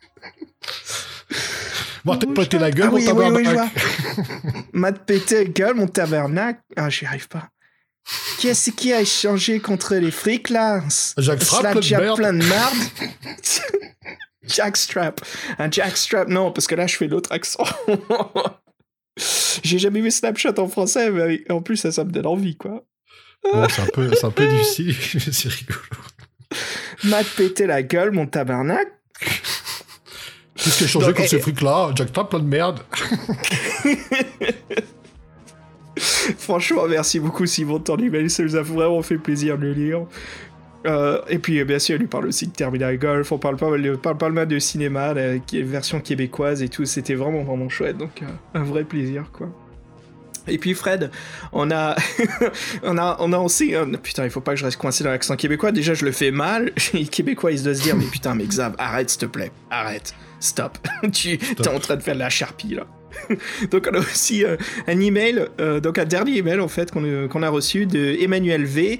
Moi, 2.04 2.18
t'es 2.18 2.28
pété 2.28 2.58
la 2.58 2.72
gueule, 2.72 2.88
Ah 2.88 3.14
mon 3.14 3.30
oui, 3.36 3.44
oui, 3.46 3.48
oui. 3.48 4.64
M'a 4.74 4.92
pété 4.92 5.44
la 5.44 5.50
gueule, 5.50 5.76
mon 5.76 5.88
tabernacle. 5.88 6.60
Ah, 6.76 6.90
j'y 6.90 7.06
arrive 7.06 7.28
pas. 7.28 7.50
Qu'est-ce 8.39 8.72
qui 8.72 8.91
a 8.93 9.01
échangé 9.01 9.60
contre 9.60 9.96
les 9.96 10.12
frics, 10.12 10.50
là? 10.50 10.81
Jack 11.17 11.43
Strap, 11.43 11.62
plein 11.62 11.75
de 11.75 11.81
Slapjack 11.81 12.01
merde. 12.01 12.17
plein 12.17 12.34
de 12.34 12.43
merde. 12.43 12.77
Jackstrap. 14.43 15.22
Un 15.60 15.70
Jackstrap, 15.72 16.27
non, 16.27 16.51
parce 16.51 16.67
que 16.67 16.75
là, 16.75 16.88
je 16.88 16.98
fais 16.98 17.08
l'autre 17.08 17.31
accent. 17.31 17.63
J'ai 19.63 19.77
jamais 19.79 20.01
vu 20.01 20.10
Snapchat 20.10 20.53
en 20.60 20.67
français, 20.67 21.12
mais 21.12 21.43
en 21.51 21.62
plus, 21.62 21.77
ça, 21.77 21.91
ça 21.91 22.03
me 22.03 22.12
donne 22.12 22.25
envie, 22.25 22.58
quoi. 22.58 22.84
Bon, 23.43 23.67
c'est 23.70 23.81
un 23.81 23.88
peu, 23.93 24.12
c'est 24.15 24.25
un 24.25 24.31
peu 24.31 24.48
difficile, 24.48 24.96
mais 25.13 25.31
c'est 25.34 25.50
rigolo. 25.50 25.79
M'a 27.03 27.24
pété 27.24 27.65
la 27.67 27.84
gueule, 27.84 28.12
mon 28.12 28.25
tabernacle. 28.27 28.91
Qu'est-ce 30.55 30.77
qui 30.79 30.84
a 30.84 30.88
changé 30.88 31.08
contre 31.08 31.22
et- 31.22 31.27
ces 31.27 31.39
frics-là? 31.39 31.91
Jack 31.96 32.10
Strap, 32.10 32.29
plein 32.31 32.39
de 32.39 32.46
merde. 32.46 32.79
Franchement, 36.38 36.88
merci 36.88 37.20
beaucoup 37.20 37.46
Simon 37.46 37.77
de 37.77 37.84
ton 37.84 37.98
email, 37.98 38.29
ça 38.29 38.43
nous 38.43 38.55
a 38.55 38.62
vraiment 38.62 39.01
fait 39.01 39.17
plaisir 39.17 39.58
de 39.58 39.65
le 39.65 39.74
lire. 39.74 40.05
Euh, 40.88 41.22
et 41.29 41.38
puis, 41.38 41.63
bien 41.63 41.79
sûr, 41.79 41.96
il 41.96 42.00
lui 42.00 42.08
parle 42.08 42.27
aussi 42.27 42.48
de 42.48 42.53
Terminal 42.53 42.98
Golf, 42.98 43.31
on 43.31 43.38
parle 43.38 43.58
pas 43.58 43.77
de, 43.77 43.96
parle 43.96 44.17
pas 44.17 44.29
mal 44.29 44.48
de 44.48 44.58
cinéma, 44.60 45.13
la 45.13 45.38
version 45.51 46.00
québécoise 46.00 46.63
et 46.63 46.70
tout, 46.70 46.86
c'était 46.86 47.13
vraiment, 47.13 47.43
vraiment 47.43 47.70
chouette, 47.70 47.98
donc 47.98 48.22
euh, 48.24 48.25
un 48.55 48.63
vrai 48.63 48.84
plaisir, 48.84 49.25
quoi. 49.31 49.50
Et 50.48 50.58
puis 50.58 50.74
Fred, 50.74 51.12
on 51.51 51.70
a, 51.70 51.96
on 52.84 52.98
a, 52.98 53.17
on 53.20 53.31
a 53.31 53.38
aussi, 53.38 53.75
euh, 53.75 53.86
putain, 54.01 54.24
il 54.24 54.31
faut 54.31 54.41
pas 54.41 54.53
que 54.53 54.60
je 54.60 54.65
reste 54.65 54.77
coincé 54.77 55.03
dans 55.03 55.12
l'accent 55.12 55.36
québécois. 55.36 55.72
Déjà, 55.72 55.93
je 55.93 56.03
le 56.03 56.12
fais 56.12 56.31
mal. 56.31 56.72
Les 56.93 57.05
Québécois, 57.05 57.51
ils 57.51 57.62
doivent 57.62 57.75
se 57.75 57.84
dire, 57.84 57.96
mais 57.96 58.05
putain, 58.05 58.34
mais 58.34 58.46
Xav, 58.46 58.74
arrête, 58.79 59.12
s'il 59.12 59.20
te 59.20 59.25
plaît, 59.27 59.51
arrête, 59.70 60.15
stop. 60.42 60.78
tu 61.14 61.34
es 61.34 61.68
en 61.68 61.80
train 61.80 61.96
de 61.96 62.04
faire 62.04 62.16
de 62.16 62.20
la 62.20 62.30
charpie 62.30 62.76
là. 62.76 62.86
donc 63.72 63.88
on 63.92 63.96
a 63.96 64.00
aussi 64.00 64.44
euh, 64.44 64.58
un 64.88 65.00
email, 65.00 65.48
euh, 65.60 65.80
donc 65.80 65.98
un 65.98 66.06
dernier 66.06 66.38
email 66.38 66.60
en 66.60 66.68
fait 66.68 66.92
qu'on 66.92 67.04
euh, 67.04 67.28
a 67.42 67.50
reçu 67.50 67.86
de 67.86 68.18
Emmanuel 68.20 68.66
V 68.66 69.00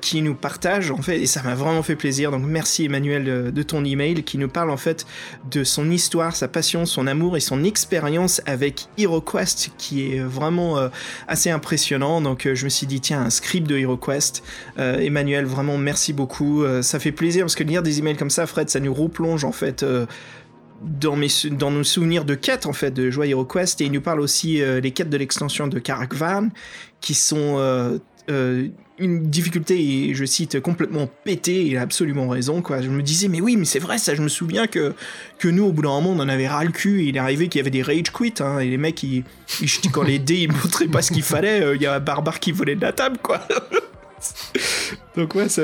qui 0.00 0.22
nous 0.22 0.34
partage 0.34 0.90
en 0.90 1.02
fait 1.02 1.20
et 1.20 1.26
ça 1.26 1.42
m'a 1.42 1.54
vraiment 1.54 1.82
fait 1.82 1.96
plaisir. 1.96 2.30
Donc 2.30 2.42
merci 2.44 2.86
Emmanuel 2.86 3.24
de, 3.24 3.50
de 3.50 3.62
ton 3.62 3.84
email 3.84 4.22
qui 4.22 4.38
nous 4.38 4.48
parle 4.48 4.70
en 4.70 4.76
fait 4.76 5.06
de 5.50 5.64
son 5.64 5.90
histoire, 5.90 6.34
sa 6.34 6.48
passion, 6.48 6.86
son 6.86 7.06
amour 7.06 7.36
et 7.36 7.40
son 7.40 7.64
expérience 7.64 8.40
avec 8.46 8.86
HeroQuest 8.96 9.72
qui 9.76 10.14
est 10.14 10.20
vraiment 10.20 10.78
assez 11.26 11.50
impressionnant. 11.50 12.20
Donc 12.20 12.48
je 12.52 12.64
me 12.64 12.68
suis 12.68 12.86
dit 12.86 13.00
tiens 13.00 13.22
un 13.22 13.30
script 13.30 13.66
de 13.66 13.76
HeroQuest. 13.76 14.42
Emmanuel 14.78 15.44
vraiment 15.44 15.76
merci 15.76 16.12
beaucoup. 16.12 16.64
Ça 16.82 16.98
fait 16.98 17.12
plaisir 17.12 17.44
parce 17.44 17.54
que 17.54 17.64
lire 17.64 17.82
des 17.82 17.98
emails 17.98 18.16
comme 18.16 18.30
ça 18.30 18.46
Fred 18.46 18.70
ça 18.70 18.80
nous 18.80 18.94
replonge 18.94 19.44
en 19.44 19.52
fait. 19.52 19.84
Dans, 20.82 21.16
nos 21.70 21.84
souvenirs 21.84 22.24
de 22.24 22.34
quêtes 22.34 22.66
en 22.66 22.72
fait 22.72 22.90
de 22.90 23.10
jouer 23.10 23.26
à 23.26 23.30
HeroQuest 23.30 23.80
et 23.80 23.84
il 23.86 23.92
nous 23.92 24.00
parle 24.00 24.20
aussi 24.20 24.62
euh, 24.62 24.80
des 24.80 24.90
quêtes 24.92 25.10
de 25.10 25.16
l'extension 25.16 25.66
de 25.66 25.78
Karakvan 25.78 26.48
qui 27.00 27.14
sont 27.14 27.56
euh, 27.58 27.98
euh, 28.30 28.68
une 28.98 29.22
difficulté, 29.30 30.12
je 30.12 30.24
cite, 30.24 30.60
complètement 30.60 31.08
pété, 31.24 31.64
il 31.64 31.76
a 31.76 31.82
absolument 31.82 32.28
raison, 32.28 32.62
quoi. 32.62 32.82
Je 32.82 32.88
me 32.88 33.00
disais, 33.00 33.28
mais 33.28 33.40
oui, 33.40 33.56
mais 33.56 33.64
c'est 33.64 33.78
vrai, 33.78 33.96
ça, 33.96 34.16
je 34.16 34.22
me 34.22 34.28
souviens 34.28 34.66
que, 34.66 34.92
que 35.38 35.46
nous, 35.46 35.64
au 35.64 35.72
bout 35.72 35.82
d'un 35.82 35.90
moment, 35.90 36.10
on 36.10 36.18
en 36.18 36.28
avait 36.28 36.48
ras 36.48 36.64
le 36.64 36.72
cul, 36.72 37.02
et 37.02 37.04
il 37.04 37.16
est 37.16 37.20
arrivé 37.20 37.46
qu'il 37.48 37.60
y 37.60 37.62
avait 37.62 37.70
des 37.70 37.82
rage 37.82 38.10
quits, 38.12 38.34
hein, 38.40 38.58
et 38.58 38.68
les 38.68 38.76
mecs, 38.76 39.00
ils, 39.04 39.22
ils- 39.60 39.90
quand 39.92 40.02
les 40.02 40.18
dés, 40.18 40.38
ils 40.38 40.52
montraient 40.52 40.88
pas 40.88 41.00
ce 41.00 41.12
qu'il 41.12 41.22
fallait, 41.22 41.62
euh, 41.62 41.76
il 41.76 41.82
y 41.82 41.86
a 41.86 41.94
un 41.94 42.00
barbare 42.00 42.40
qui 42.40 42.50
volait 42.50 42.74
de 42.74 42.80
la 42.82 42.92
table, 42.92 43.18
quoi. 43.22 43.40
Donc 45.16 45.34
ouais, 45.34 45.48
ça, 45.48 45.62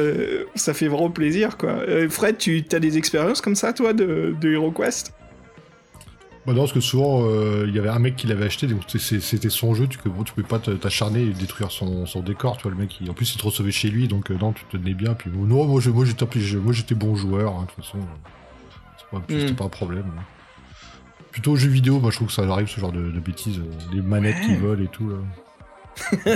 ça 0.54 0.74
fait 0.74 0.88
vraiment 0.88 1.10
plaisir, 1.10 1.56
quoi. 1.56 1.70
Euh, 1.70 2.08
Fred, 2.08 2.38
tu 2.38 2.64
as 2.72 2.78
des 2.80 2.96
expériences 2.98 3.40
comme 3.40 3.54
ça, 3.54 3.72
toi, 3.72 3.92
de, 3.92 4.34
de 4.40 4.52
HeroQuest? 4.52 5.12
Bah 6.46 6.52
non, 6.52 6.60
parce 6.60 6.72
que 6.74 6.80
souvent, 6.80 7.22
euh, 7.26 7.64
il 7.66 7.74
y 7.74 7.78
avait 7.78 7.88
un 7.88 7.98
mec 7.98 8.16
qui 8.16 8.26
l'avait 8.26 8.44
acheté, 8.44 8.66
donc 8.66 8.82
c'était 8.86 9.48
son 9.48 9.74
jeu, 9.74 9.86
tu, 9.86 9.96
que, 9.96 10.10
bon, 10.10 10.24
tu 10.24 10.34
pouvais 10.34 10.46
pas 10.46 10.58
t'acharner 10.58 11.22
et 11.22 11.30
détruire 11.30 11.70
son, 11.70 12.04
son 12.04 12.20
décor, 12.20 12.58
tu 12.58 12.64
vois, 12.64 12.72
le 12.72 12.76
mec, 12.76 13.00
il- 13.00 13.10
en 13.10 13.14
plus 13.14 13.34
il 13.34 13.38
te 13.38 13.44
recevait 13.46 13.70
chez 13.70 13.88
lui, 13.88 14.08
donc 14.08 14.30
euh, 14.30 14.36
non, 14.38 14.52
tu 14.52 14.62
te 14.66 14.76
tenais 14.76 14.92
bien, 14.92 15.14
puis 15.14 15.30
bon, 15.30 15.46
non, 15.46 15.64
moi 15.64 15.80
je- 15.80 15.88
moi, 15.88 16.04
j'étais 16.04 16.26
je- 16.40 16.58
moi, 16.58 16.74
j'étais 16.74 16.94
bon 16.94 17.14
joueur, 17.16 17.54
hein, 17.54 17.62
de 17.62 17.72
toute 17.74 17.82
façon, 17.84 17.98
euh, 17.98 19.18
pas- 19.18 19.22
c'était 19.26 19.52
Mm. 19.52 19.56
pas 19.56 19.64
un 19.64 19.68
problème. 19.70 20.04
hein. 20.18 20.22
Plutôt 21.32 21.52
aux 21.52 21.56
jeux 21.56 21.70
vidéo, 21.70 21.98
moi 21.98 22.10
je 22.10 22.16
trouve 22.16 22.28
que 22.28 22.34
ça 22.34 22.42
arrive, 22.42 22.68
ce 22.68 22.78
genre 22.78 22.92
de, 22.92 23.10
de 23.10 23.20
bêtises, 23.20 23.58
euh, 23.58 23.94
les 23.94 24.02
manettes 24.02 24.40
qui 24.44 24.54
volent 24.54 24.84
et 24.84 24.88
tout, 24.88 25.08
là. 25.08 25.16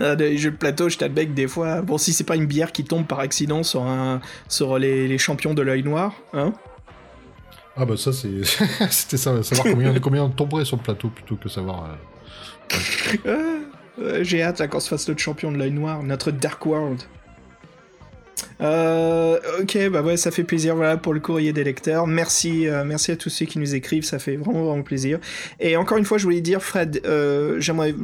Ah, 0.00 0.14
les 0.14 0.38
jeux 0.38 0.50
de 0.50 0.56
plateau, 0.56 0.88
je 0.88 0.98
t'adbec 0.98 1.34
des 1.34 1.48
fois. 1.48 1.82
Bon, 1.82 1.98
si 1.98 2.12
c'est 2.12 2.24
pas 2.24 2.36
une 2.36 2.46
bière 2.46 2.72
qui 2.72 2.84
tombe 2.84 3.06
par 3.06 3.20
accident 3.20 3.62
sur, 3.62 3.82
un, 3.82 4.20
sur 4.48 4.78
les, 4.78 5.08
les 5.08 5.18
champions 5.18 5.54
de 5.54 5.62
l'œil 5.62 5.82
noir, 5.82 6.14
hein 6.32 6.52
Ah 7.76 7.84
bah 7.84 7.96
ça, 7.96 8.12
c'est 8.12 8.44
c'était 8.90 9.16
ça, 9.16 9.42
savoir 9.42 9.66
combien, 9.72 9.98
combien 10.00 10.28
tomberait 10.28 10.64
sur 10.64 10.76
le 10.76 10.82
plateau, 10.82 11.08
plutôt 11.08 11.36
que 11.36 11.48
savoir... 11.48 11.90
euh, 12.72 12.76
Ah, 13.26 14.00
euh, 14.02 14.24
J'ai 14.24 14.42
hâte 14.42 14.66
qu'on 14.68 14.80
se 14.80 14.88
fasse 14.88 15.08
notre 15.08 15.20
champion 15.20 15.50
de 15.52 15.58
l'œil 15.58 15.72
noir, 15.72 16.02
notre 16.02 16.30
Dark 16.30 16.64
World. 16.66 17.02
Euh, 18.60 19.38
ok, 19.60 19.88
bah 19.90 20.02
ouais, 20.02 20.16
ça 20.16 20.30
fait 20.30 20.44
plaisir 20.44 20.76
voilà, 20.76 20.96
pour 20.96 21.12
le 21.12 21.20
courrier 21.20 21.52
des 21.52 21.64
lecteurs. 21.64 22.06
Merci, 22.06 22.68
euh, 22.68 22.84
merci 22.84 23.10
à 23.12 23.16
tous 23.16 23.30
ceux 23.30 23.46
qui 23.46 23.58
nous 23.58 23.74
écrivent, 23.74 24.04
ça 24.04 24.18
fait 24.18 24.36
vraiment, 24.36 24.64
vraiment 24.64 24.82
plaisir. 24.82 25.18
Et 25.60 25.76
encore 25.76 25.98
une 25.98 26.04
fois, 26.04 26.18
je 26.18 26.24
voulais 26.24 26.40
dire, 26.40 26.62
Fred, 26.62 27.00
euh, 27.04 27.58
j'aimerais. 27.60 27.94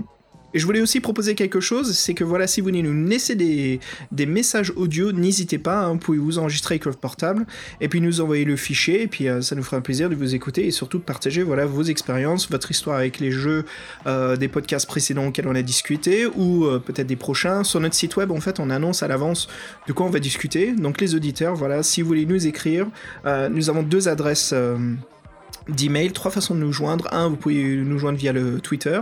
Et 0.53 0.59
je 0.59 0.67
voulais 0.67 0.81
aussi 0.81 1.01
proposer 1.01 1.35
quelque 1.35 1.61
chose, 1.61 1.97
c'est 1.97 2.15
que 2.15 2.25
voilà, 2.25 2.47
si 2.47 2.61
vous 2.61 2.67
voulez 2.67 2.83
nous 2.83 3.07
laisser 3.07 3.35
des, 3.35 3.81
messages 4.27 4.73
audio, 4.77 5.13
n'hésitez 5.13 5.59
pas, 5.59 5.85
hein, 5.85 5.93
vous 5.93 5.99
pouvez 5.99 6.19
vous 6.19 6.39
enregistrer 6.39 6.75
avec 6.75 6.85
votre 6.85 6.99
portable, 6.99 7.47
et 7.81 7.89
puis 7.89 8.01
nous 8.01 8.21
envoyer 8.21 8.45
le 8.45 8.57
fichier, 8.57 9.03
et 9.03 9.07
puis 9.07 9.29
euh, 9.29 9.43
ça 9.43 9.55
nous 9.55 9.63
fera 9.63 9.77
un 9.77 9.81
plaisir 9.81 10.09
de 10.11 10.15
vous 10.15 10.35
écouter, 10.35 10.67
et 10.67 10.71
surtout 10.71 10.99
de 10.99 11.05
partager 11.05 11.43
voilà, 11.43 11.67
vos 11.67 11.83
expériences, 11.83 12.51
votre 12.51 12.71
histoire 12.71 12.97
avec 12.97 13.21
les 13.21 13.31
jeux 13.31 13.65
euh, 14.07 14.37
des 14.37 14.49
podcasts 14.49 14.87
précédents 14.87 15.27
auxquels 15.27 15.49
on 15.49 15.55
a 15.55 15.63
discuté, 15.63 16.27
ou 16.27 16.65
euh, 16.65 16.79
peut-être 16.79 17.07
des 17.07 17.17
prochains. 17.17 17.65
Sur 17.65 17.81
notre 17.81 17.95
site 17.95 18.17
web, 18.17 18.31
en 18.31 18.41
fait, 18.41 18.61
on 18.61 18.71
annonce 18.71 19.03
à 19.03 19.09
l'avance 19.09 19.49
de 19.87 19.93
quoi 19.93 20.07
on 20.07 20.11
va 20.11 20.19
discuter. 20.19 20.73
Donc 20.73 21.01
les 21.01 21.15
auditeurs, 21.15 21.55
voilà, 21.55 21.83
si 21.83 22.03
vous 22.03 22.09
voulez 22.09 22.27
nous 22.27 22.47
écrire, 22.47 22.87
nous 23.25 23.71
avons 23.71 23.83
deux 23.83 24.09
adresses. 24.09 24.55
d'email, 25.69 26.13
trois 26.13 26.31
façons 26.31 26.55
de 26.55 26.61
nous 26.61 26.73
joindre. 26.73 27.09
Un, 27.13 27.29
vous 27.29 27.37
pouvez 27.37 27.77
nous 27.77 27.99
joindre 27.99 28.19
via 28.19 28.33
le 28.33 28.61
Twitter. 28.61 29.01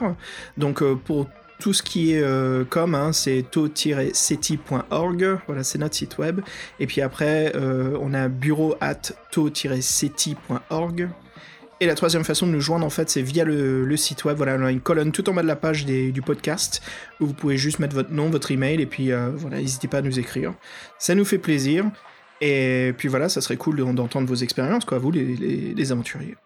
Donc 0.57 0.83
euh, 0.83 0.95
pour 0.95 1.26
tout 1.58 1.72
ce 1.72 1.82
qui 1.82 2.12
est 2.12 2.22
euh, 2.22 2.64
com, 2.64 2.94
hein, 2.94 3.12
c'est 3.12 3.44
to-seti.org, 3.50 5.38
voilà, 5.46 5.64
c'est 5.64 5.78
notre 5.78 5.94
site 5.96 6.18
web. 6.18 6.40
Et 6.78 6.86
puis 6.86 7.00
après, 7.00 7.52
euh, 7.56 7.98
on 8.00 8.14
a 8.14 8.28
bureau 8.28 8.76
at 8.80 9.12
to-seti.org. 9.32 11.08
Et 11.80 11.86
la 11.86 11.94
troisième 11.94 12.24
façon 12.24 12.46
de 12.46 12.52
nous 12.52 12.60
joindre, 12.60 12.84
en 12.84 12.90
fait, 12.90 13.08
c'est 13.08 13.22
via 13.22 13.44
le, 13.44 13.96
site 13.96 14.24
web. 14.24 14.36
Voilà, 14.36 14.56
on 14.56 14.64
a 14.64 14.70
une 14.72 14.80
colonne 14.80 15.12
tout 15.12 15.28
en 15.30 15.34
bas 15.34 15.42
de 15.42 15.46
la 15.46 15.54
page 15.54 15.86
du 15.86 16.22
podcast 16.22 16.82
où 17.20 17.26
vous 17.26 17.34
pouvez 17.34 17.56
juste 17.56 17.78
mettre 17.78 17.94
votre 17.94 18.10
nom, 18.10 18.30
votre 18.30 18.50
email, 18.50 18.80
et 18.80 18.86
puis 18.86 19.12
euh, 19.12 19.30
voilà, 19.34 19.58
n'hésitez 19.58 19.86
pas 19.86 19.98
à 19.98 20.02
nous 20.02 20.18
écrire. 20.18 20.54
Ça 20.98 21.14
nous 21.14 21.24
fait 21.24 21.38
plaisir. 21.38 21.84
Et 22.40 22.94
puis 22.96 23.08
voilà, 23.08 23.28
ça 23.28 23.40
serait 23.40 23.56
cool 23.56 23.76
de- 23.76 23.92
d'entendre 23.92 24.26
vos 24.28 24.34
expériences, 24.36 24.84
quoi, 24.84 24.98
vous, 24.98 25.10
les, 25.10 25.92
aventuriers. 25.92 26.36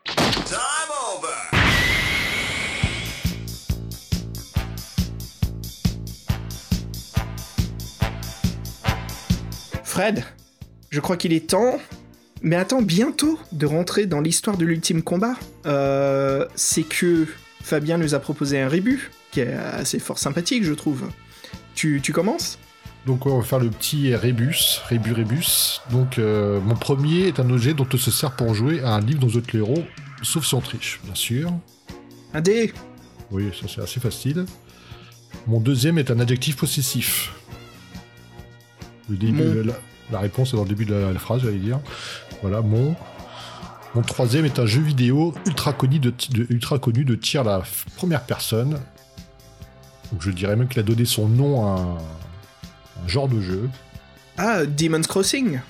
Fred, 10.03 10.25
je 10.91 10.99
crois 10.99 11.17
qu'il 11.17 11.33
est 11.33 11.47
temps, 11.47 11.79
mais 12.43 12.57
attends, 12.57 12.83
bientôt, 12.83 13.38
de 13.53 13.67
rentrer 13.67 14.07
dans 14.07 14.21
l'histoire 14.21 14.57
de 14.57 14.65
l'ultime 14.65 15.01
combat. 15.01 15.37
Euh, 15.65 16.45
c'est 16.57 16.83
que 16.83 17.29
Fabien 17.62 17.99
nous 17.99 18.12
a 18.12 18.19
proposé 18.19 18.61
un 18.61 18.67
rébut, 18.67 19.12
qui 19.31 19.38
est 19.38 19.53
assez 19.53 20.01
fort 20.01 20.19
sympathique, 20.19 20.65
je 20.65 20.73
trouve. 20.73 21.05
Tu, 21.77 22.01
tu 22.03 22.12
commences? 22.12 22.59
Donc 23.07 23.27
on 23.27 23.38
va 23.38 23.45
faire 23.45 23.61
le 23.61 23.71
petit 23.71 24.12
rébus, 24.17 24.81
rébus 24.88 25.12
rébus. 25.12 25.81
Donc 25.93 26.19
euh, 26.19 26.61
mon 26.61 26.75
premier 26.75 27.29
est 27.29 27.38
un 27.38 27.49
objet 27.49 27.73
dont 27.73 27.87
on 27.95 27.97
se 27.97 28.11
sert 28.11 28.35
pour 28.35 28.57
jouer 28.57 28.81
à 28.81 28.95
un 28.95 29.01
livre 29.01 29.21
dont 29.21 29.38
êtes 29.38 29.53
le 29.53 29.61
héros, 29.61 29.85
sauf 30.25 30.45
si 30.45 30.57
on 30.57 30.61
triche, 30.61 30.99
bien 31.05 31.15
sûr. 31.15 31.53
Un 32.35 32.41
dé 32.41 32.73
Oui, 33.31 33.45
ça 33.53 33.69
c'est 33.73 33.83
assez 33.83 34.01
facile. 34.01 34.47
Mon 35.47 35.61
deuxième 35.61 35.97
est 35.97 36.11
un 36.11 36.19
adjectif 36.19 36.57
possessif. 36.57 37.33
Le 39.09 39.17
début, 39.17 39.43
Mon. 39.43 39.62
la, 39.67 39.75
la 40.12 40.20
réponse 40.20 40.53
est 40.53 40.57
dans 40.57 40.62
le 40.62 40.68
début 40.68 40.85
de 40.85 40.94
la, 40.94 41.12
la 41.12 41.18
phrase, 41.18 41.42
j'allais 41.42 41.59
dire. 41.59 41.81
Voilà, 42.42 42.61
mon. 42.62 42.94
Mon 43.94 44.03
troisième 44.03 44.46
est 44.46 44.59
un 44.59 44.64
jeu 44.64 44.81
vidéo 44.81 45.35
ultra 45.46 45.75
connu 45.75 45.98
de, 45.98 46.14
ultra 46.48 46.79
connu 46.79 47.05
de 47.05 47.14
tir 47.14 47.42
à 47.42 47.44
la 47.59 47.62
première 47.96 48.22
personne. 48.22 48.81
Donc 50.11 50.22
je 50.22 50.31
dirais 50.31 50.57
même 50.57 50.68
qu'il 50.68 50.81
a 50.81 50.83
donné 50.83 51.05
son 51.05 51.29
nom 51.29 51.66
à 51.66 51.81
un, 51.81 51.94
un 53.05 53.09
genre 53.09 53.29
de 53.29 53.40
jeu. 53.42 53.68
Ah, 54.38 54.64
Demon's 54.64 55.07
Crossing 55.07 55.61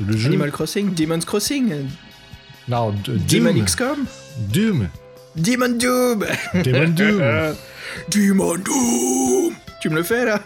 Le 0.00 0.16
jeu. 0.16 0.28
Animal 0.28 0.50
Crossing 0.50 0.94
Demon's 0.94 1.26
Crossing 1.26 1.74
Non, 2.68 2.94
Demon 3.06 3.52
Doom. 3.52 3.64
XCOM 3.64 4.06
Doom. 4.48 4.88
Demon 5.36 5.68
Doom 5.76 6.24
Demon 6.54 6.88
Doom. 6.88 7.20
Demon 8.10 8.58
Doom 8.58 9.54
Tu 9.82 9.90
me 9.90 9.96
le 9.96 10.02
fais, 10.02 10.24
là? 10.24 10.40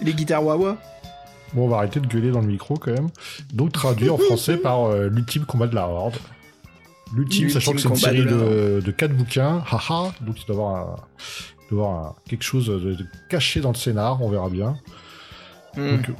Les 0.00 0.12
guitares 0.14 0.44
Wawa 0.44 0.76
Bon, 1.54 1.66
on 1.66 1.68
va 1.68 1.78
arrêter 1.78 2.00
de 2.00 2.06
gueuler 2.06 2.30
dans 2.30 2.40
le 2.40 2.46
micro 2.46 2.74
quand 2.76 2.92
même. 2.92 3.08
Donc 3.52 3.72
traduit 3.72 4.08
en 4.08 4.16
français 4.16 4.56
par 4.56 4.84
euh, 4.86 5.08
l'ultime 5.08 5.44
combat 5.44 5.66
de 5.66 5.74
la 5.74 5.86
Horde. 5.86 6.16
L'ultime, 7.14 7.50
sachant 7.50 7.72
que 7.72 7.78
c'est 7.78 7.88
une 7.88 7.96
série 7.96 8.24
de 8.24 8.90
4 8.90 9.12
bouquins, 9.14 9.62
haha, 9.70 10.12
donc 10.22 10.40
il 10.40 10.46
doit 10.46 10.56
y 10.56 10.58
avoir, 10.58 10.76
un- 10.76 10.96
il 11.70 11.76
doit 11.76 11.84
y 11.84 11.86
avoir 11.88 12.06
un- 12.06 12.14
quelque 12.26 12.42
chose 12.44 12.68
de, 12.68 12.94
de 12.94 13.06
caché 13.28 13.60
dans 13.60 13.68
le 13.68 13.74
scénar, 13.76 14.22
on 14.22 14.30
verra 14.30 14.48
bien. 14.48 14.78
Hmm. 15.76 15.96
Donc, 15.96 16.08
euh, 16.08 16.12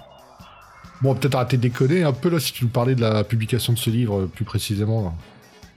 bon, 1.01 1.14
peut-être 1.14 1.35
arrêter 1.37 1.57
de 1.57 1.62
déconner 1.62 2.03
un 2.03 2.12
peu 2.12 2.29
là 2.29 2.38
si 2.38 2.53
tu 2.53 2.64
nous 2.64 2.71
parlais 2.71 2.95
de 2.95 3.01
la 3.01 3.25
publication 3.25 3.73
de 3.73 3.79
ce 3.79 3.88
livre 3.88 4.21
euh, 4.21 4.27
plus 4.27 4.45
précisément. 4.45 5.03
là. 5.03 5.12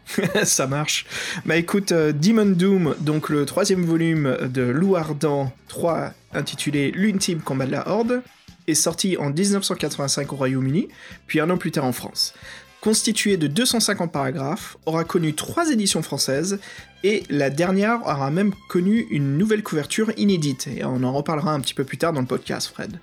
Ça 0.44 0.68
marche. 0.68 1.06
Bah 1.46 1.56
écoute, 1.56 1.91
euh, 1.91 2.12
Demon 2.12 2.46
Doom, 2.46 2.96
donc 3.00 3.30
le 3.30 3.46
troisième 3.46 3.86
volume 3.86 4.38
de 4.41 4.62
Lou 4.62 4.96
Ardent 4.96 5.52
3, 5.68 6.13
intitulé 6.34 6.91
L'ultime 6.91 7.41
combat 7.41 7.65
de 7.65 7.72
la 7.72 7.88
Horde, 7.88 8.22
est 8.68 8.74
sorti 8.74 9.18
en 9.18 9.30
1985 9.30 10.34
au 10.34 10.36
Royaume-Uni, 10.36 10.88
puis 11.28 11.39
un 11.39 11.50
an 11.50 11.58
plus 11.58 11.72
tard 11.72 11.86
en 11.86 11.91
France. 11.91 12.34
Constitué 12.82 13.38
de 13.38 13.48
250 13.48 14.12
paragraphes, 14.12 14.78
aura 14.86 15.04
connu 15.04 15.34
trois 15.34 15.72
éditions 15.72 16.04
françaises, 16.04 16.60
et 17.06 17.24
la 17.30 17.52
dernière 17.52 18.02
aura 18.02 18.32
même 18.32 18.52
connu 18.68 19.06
une 19.12 19.38
nouvelle 19.38 19.62
couverture 19.62 20.12
inédite, 20.18 20.68
et 20.76 20.84
on 20.84 21.04
en 21.04 21.13
reparlera 21.13 21.54
un 21.54 21.60
petit 21.60 21.76
peu 21.76 21.84
plus 21.84 22.00
tard 22.00 22.13
dans 22.13 22.22
le 22.22 22.26
podcast, 22.26 22.72
Fred. 22.74 22.98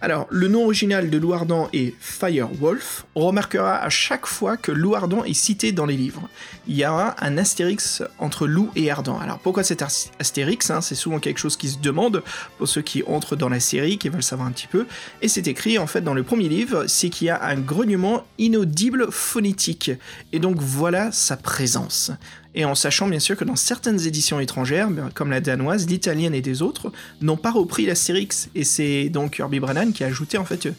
Alors, 0.00 0.28
le 0.30 0.46
nom 0.46 0.64
original 0.64 1.10
de 1.10 1.18
Louardan 1.18 1.68
est 1.72 1.92
Firewolf. 2.00 3.04
On 3.16 3.26
remarquera 3.26 3.76
à 3.76 3.88
chaque 3.90 4.26
fois 4.26 4.56
que 4.56 4.70
Louardan 4.70 5.24
est 5.24 5.34
cité 5.34 5.72
dans 5.72 5.86
les 5.86 5.96
livres. 5.96 6.28
Il 6.68 6.76
y 6.76 6.86
aura 6.86 7.16
un 7.24 7.36
astérix 7.36 8.02
entre 8.18 8.46
Loup 8.46 8.70
et 8.76 8.90
Ardan. 8.90 9.18
Alors 9.18 9.38
pourquoi 9.38 9.62
cet 9.64 9.82
as- 9.82 10.10
astérix 10.20 10.70
hein? 10.70 10.80
C'est 10.80 10.94
souvent 10.94 11.18
quelque 11.18 11.38
chose 11.38 11.56
qui 11.56 11.68
se 11.68 11.78
demande 11.78 12.22
pour 12.58 12.68
ceux 12.68 12.82
qui 12.82 13.02
entrent 13.06 13.36
dans 13.36 13.48
la 13.48 13.60
série, 13.60 13.98
qui 13.98 14.08
veulent 14.08 14.22
savoir 14.22 14.48
un 14.48 14.52
petit 14.52 14.66
peu. 14.66 14.86
Et 15.22 15.28
c'est 15.28 15.46
écrit 15.48 15.78
en 15.78 15.86
fait 15.86 16.00
dans 16.00 16.14
le 16.14 16.22
premier 16.22 16.48
livre, 16.48 16.86
c'est 16.86 17.08
qu'il 17.08 17.26
y 17.28 17.30
a 17.30 17.42
un 17.44 17.56
grognement 17.56 18.24
inaudible 18.38 19.10
phonétique. 19.10 19.90
Et 20.32 20.38
donc 20.38 20.56
voilà 20.58 21.12
sa 21.12 21.36
présence. 21.36 22.10
Et 22.58 22.64
en 22.64 22.74
sachant 22.74 23.06
bien 23.08 23.20
sûr 23.20 23.36
que 23.36 23.44
dans 23.44 23.54
certaines 23.56 24.04
éditions 24.06 24.40
étrangères, 24.40 24.90
ben, 24.90 25.10
comme 25.14 25.30
la 25.30 25.40
danoise, 25.40 25.86
l'italienne 25.86 26.34
et 26.34 26.40
des 26.42 26.60
autres, 26.60 26.90
n'ont 27.22 27.36
pas 27.36 27.52
repris 27.52 27.86
l'Astérix. 27.86 28.48
Et 28.56 28.64
c'est 28.64 29.08
donc 29.10 29.38
Herbie 29.38 29.60
Brennan 29.60 29.92
qui 29.92 30.02
a 30.02 30.08
ajouté 30.08 30.38
en 30.38 30.44
fait 30.44 30.66
euh, 30.66 30.72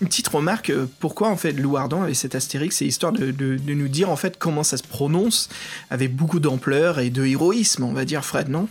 une 0.00 0.06
petite 0.08 0.28
remarque 0.28 0.70
euh, 0.70 0.86
pourquoi 1.00 1.28
en 1.28 1.36
fait 1.36 1.52
Lou 1.52 1.76
Ardent 1.76 2.02
avait 2.02 2.14
cet 2.14 2.36
Astérix, 2.36 2.76
c'est 2.76 2.86
histoire 2.86 3.12
de, 3.12 3.32
de- 3.32 3.56
de 3.56 3.74
nous 3.74 3.88
dire 3.88 4.08
en 4.08 4.14
fait 4.16 4.38
comment 4.38 4.62
ça 4.62 4.76
se 4.76 4.84
prononce 4.84 5.48
avec 5.90 6.14
beaucoup 6.14 6.38
d'ampleur 6.38 7.00
et 7.00 7.10
de 7.10 7.24
héroïsme, 7.26 7.82
on 7.82 7.92
va 7.92 8.04
dire 8.04 8.24
Fred, 8.24 8.48
non? 8.48 8.68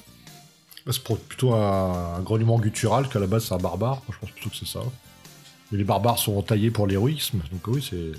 C'est 0.89 1.03
pour- 1.03 1.19
plutôt 1.19 1.53
un, 1.53 2.15
un 2.17 2.21
grognement 2.21 2.57
guttural 2.57 3.09
qu'à 3.09 3.19
la 3.19 3.27
base 3.27 3.45
c'est 3.49 3.53
un 3.53 3.57
barbare. 3.57 4.01
Moi, 4.07 4.15
je 4.15 4.19
pense 4.25 4.31
plutôt 4.31 4.49
que 4.49 4.55
c'est 4.55 4.65
ça. 4.67 4.79
Mais 5.73 5.77
les 5.77 5.83
barbares 5.83 6.17
sont 6.17 6.41
taillés 6.41 6.71
pour 6.71 6.87
l'héroïsme, 6.87 7.41
donc 7.51 7.67
oui, 7.67 7.85
c'est 7.87 8.13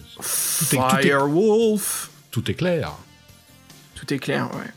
tout 0.68 0.76
est- 0.76 0.78
tout 0.90 0.96
est- 0.98 1.02
Firewolf 1.02 2.10
tout 2.30 2.48
est 2.50 2.54
clair. 2.54 2.92
Tout 4.00 4.14
est 4.14 4.18
clair, 4.18 4.48
ouais. 4.54 4.70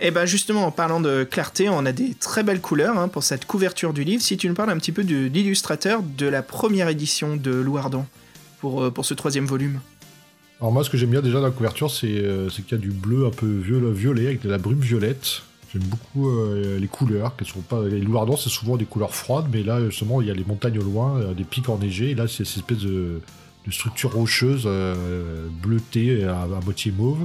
Et 0.00 0.10
ben 0.10 0.26
justement, 0.26 0.66
en 0.66 0.70
parlant 0.70 1.00
de 1.00 1.24
clarté, 1.24 1.68
on 1.68 1.84
a 1.84 1.92
des 1.92 2.14
très 2.14 2.42
belles 2.42 2.60
couleurs 2.60 2.98
hein, 2.98 3.08
pour 3.08 3.24
cette 3.24 3.46
couverture 3.46 3.92
du 3.92 4.04
livre. 4.04 4.22
Si 4.22 4.36
tu 4.36 4.48
nous 4.48 4.54
parles 4.54 4.70
un 4.70 4.78
petit 4.78 4.92
peu 4.92 5.02
de 5.02 5.26
l'illustrateur 5.26 6.02
de 6.02 6.26
la 6.26 6.42
première 6.42 6.88
édition 6.88 7.36
de 7.36 7.50
Louardan 7.50 8.06
pour, 8.60 8.84
euh, 8.84 8.90
pour 8.90 9.04
ce 9.04 9.14
troisième 9.14 9.46
volume. 9.46 9.80
Alors 10.60 10.72
moi, 10.72 10.84
ce 10.84 10.90
que 10.90 10.98
j'aime 10.98 11.10
bien 11.10 11.22
déjà 11.22 11.38
dans 11.40 11.46
la 11.46 11.50
couverture, 11.50 11.90
c'est 11.90 12.06
euh, 12.06 12.48
qu'il 12.48 12.72
y 12.72 12.74
a 12.74 12.78
du 12.78 12.90
bleu 12.90 13.26
un 13.26 13.30
peu 13.30 13.46
violet, 13.46 13.90
violet 13.90 14.26
avec 14.26 14.42
de 14.42 14.50
la 14.50 14.58
brume 14.58 14.80
violette. 14.80 15.42
J'aime 15.72 15.82
beaucoup 15.84 16.28
euh, 16.28 16.78
les 16.78 16.88
couleurs, 16.88 17.34
sont 17.46 17.60
pas. 17.60 17.82
Les 17.82 18.00
Louardans, 18.00 18.36
c'est 18.36 18.50
souvent 18.50 18.76
des 18.76 18.84
couleurs 18.84 19.14
froides, 19.14 19.46
mais 19.52 19.62
là, 19.62 19.84
justement, 19.88 20.20
il 20.20 20.28
y 20.28 20.30
a 20.30 20.34
les 20.34 20.44
montagnes 20.44 20.78
au 20.78 20.82
loin, 20.82 21.32
des 21.36 21.44
pics 21.44 21.68
enneigés, 21.68 22.10
et 22.10 22.14
là, 22.14 22.26
c'est 22.28 22.44
cette 22.44 22.58
espèce 22.58 22.78
de, 22.78 23.20
structure 23.70 24.12
rocheuse 24.12 24.68
bleutée 25.62 26.24
à 26.24 26.48
moitié 26.64 26.90
mauve. 26.90 27.24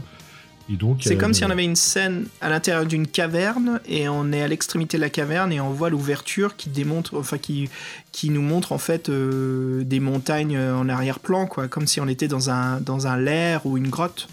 Et 0.69 0.77
C'est 0.99 1.15
euh, 1.15 1.17
comme 1.17 1.33
si 1.33 1.45
on 1.45 1.49
avait 1.49 1.63
une 1.63 1.75
scène 1.75 2.25
à 2.41 2.49
l'intérieur 2.49 2.85
d'une 2.85 3.05
caverne 3.05 3.79
et 3.87 4.09
on 4.09 4.31
est 4.31 4.41
à 4.41 4.47
l'extrémité 4.47 4.97
de 4.97 5.01
la 5.01 5.09
caverne 5.09 5.53
et 5.53 5.61
on 5.61 5.69
voit 5.69 5.89
l'ouverture 5.89 6.55
qui 6.55 6.69
démontre, 6.69 7.17
enfin 7.19 7.37
qui, 7.37 7.69
qui 8.11 8.31
nous 8.31 8.41
montre 8.41 8.71
en 8.71 8.79
fait 8.79 9.09
euh, 9.09 9.83
des 9.83 9.99
montagnes 9.99 10.57
en 10.57 10.89
arrière-plan, 10.89 11.45
quoi, 11.45 11.67
comme 11.67 11.85
si 11.85 12.01
on 12.01 12.07
était 12.07 12.27
dans 12.27 12.49
un, 12.49 12.81
dans 12.81 13.05
un 13.05 13.17
lair 13.17 13.65
ou 13.65 13.77
une 13.77 13.89
grotte. 13.89 14.27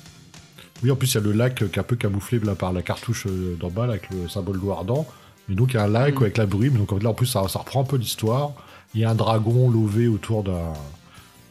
Oui, 0.83 0.90
en 0.90 0.97
plus, 0.97 1.12
il 1.12 1.14
y 1.14 1.18
a 1.18 1.21
le 1.21 1.33
lac 1.33 1.55
qui 1.55 1.64
est 1.64 1.79
un 1.79 1.85
peu 1.85 1.97
camouflé 1.97 2.40
là, 2.40 2.55
par 2.55 2.73
la 2.73 2.83
cartouche 2.83 3.27
euh, 3.27 3.55
d'en 3.61 3.71
bas, 3.71 3.87
là, 3.87 3.92
avec 3.92 4.11
le 4.11 4.29
symbole 4.29 4.59
ardent. 4.71 5.07
Mais 5.49 5.55
donc, 5.55 5.73
il 5.73 5.77
y 5.77 5.79
a 5.79 5.85
un 5.85 5.88
lac 5.88 6.14
Mm. 6.14 6.23
avec 6.23 6.38
la 6.38 6.47
brume. 6.47 6.75
Donc, 6.75 6.92
en 6.92 6.97
fait, 6.99 7.05
là, 7.05 7.11
en 7.11 7.14
plus, 7.14 7.27
ça, 7.27 7.47
ça 7.49 7.61
reprend 7.61 7.83
un 7.83 7.85
peu 7.85 7.97
l'histoire. 7.97 8.53
Il 8.95 9.01
y 9.01 9.05
a 9.05 9.11
un 9.11 9.14
dragon 9.14 9.71
lové 9.71 10.09
autour 10.09 10.42
d'un 10.42 10.73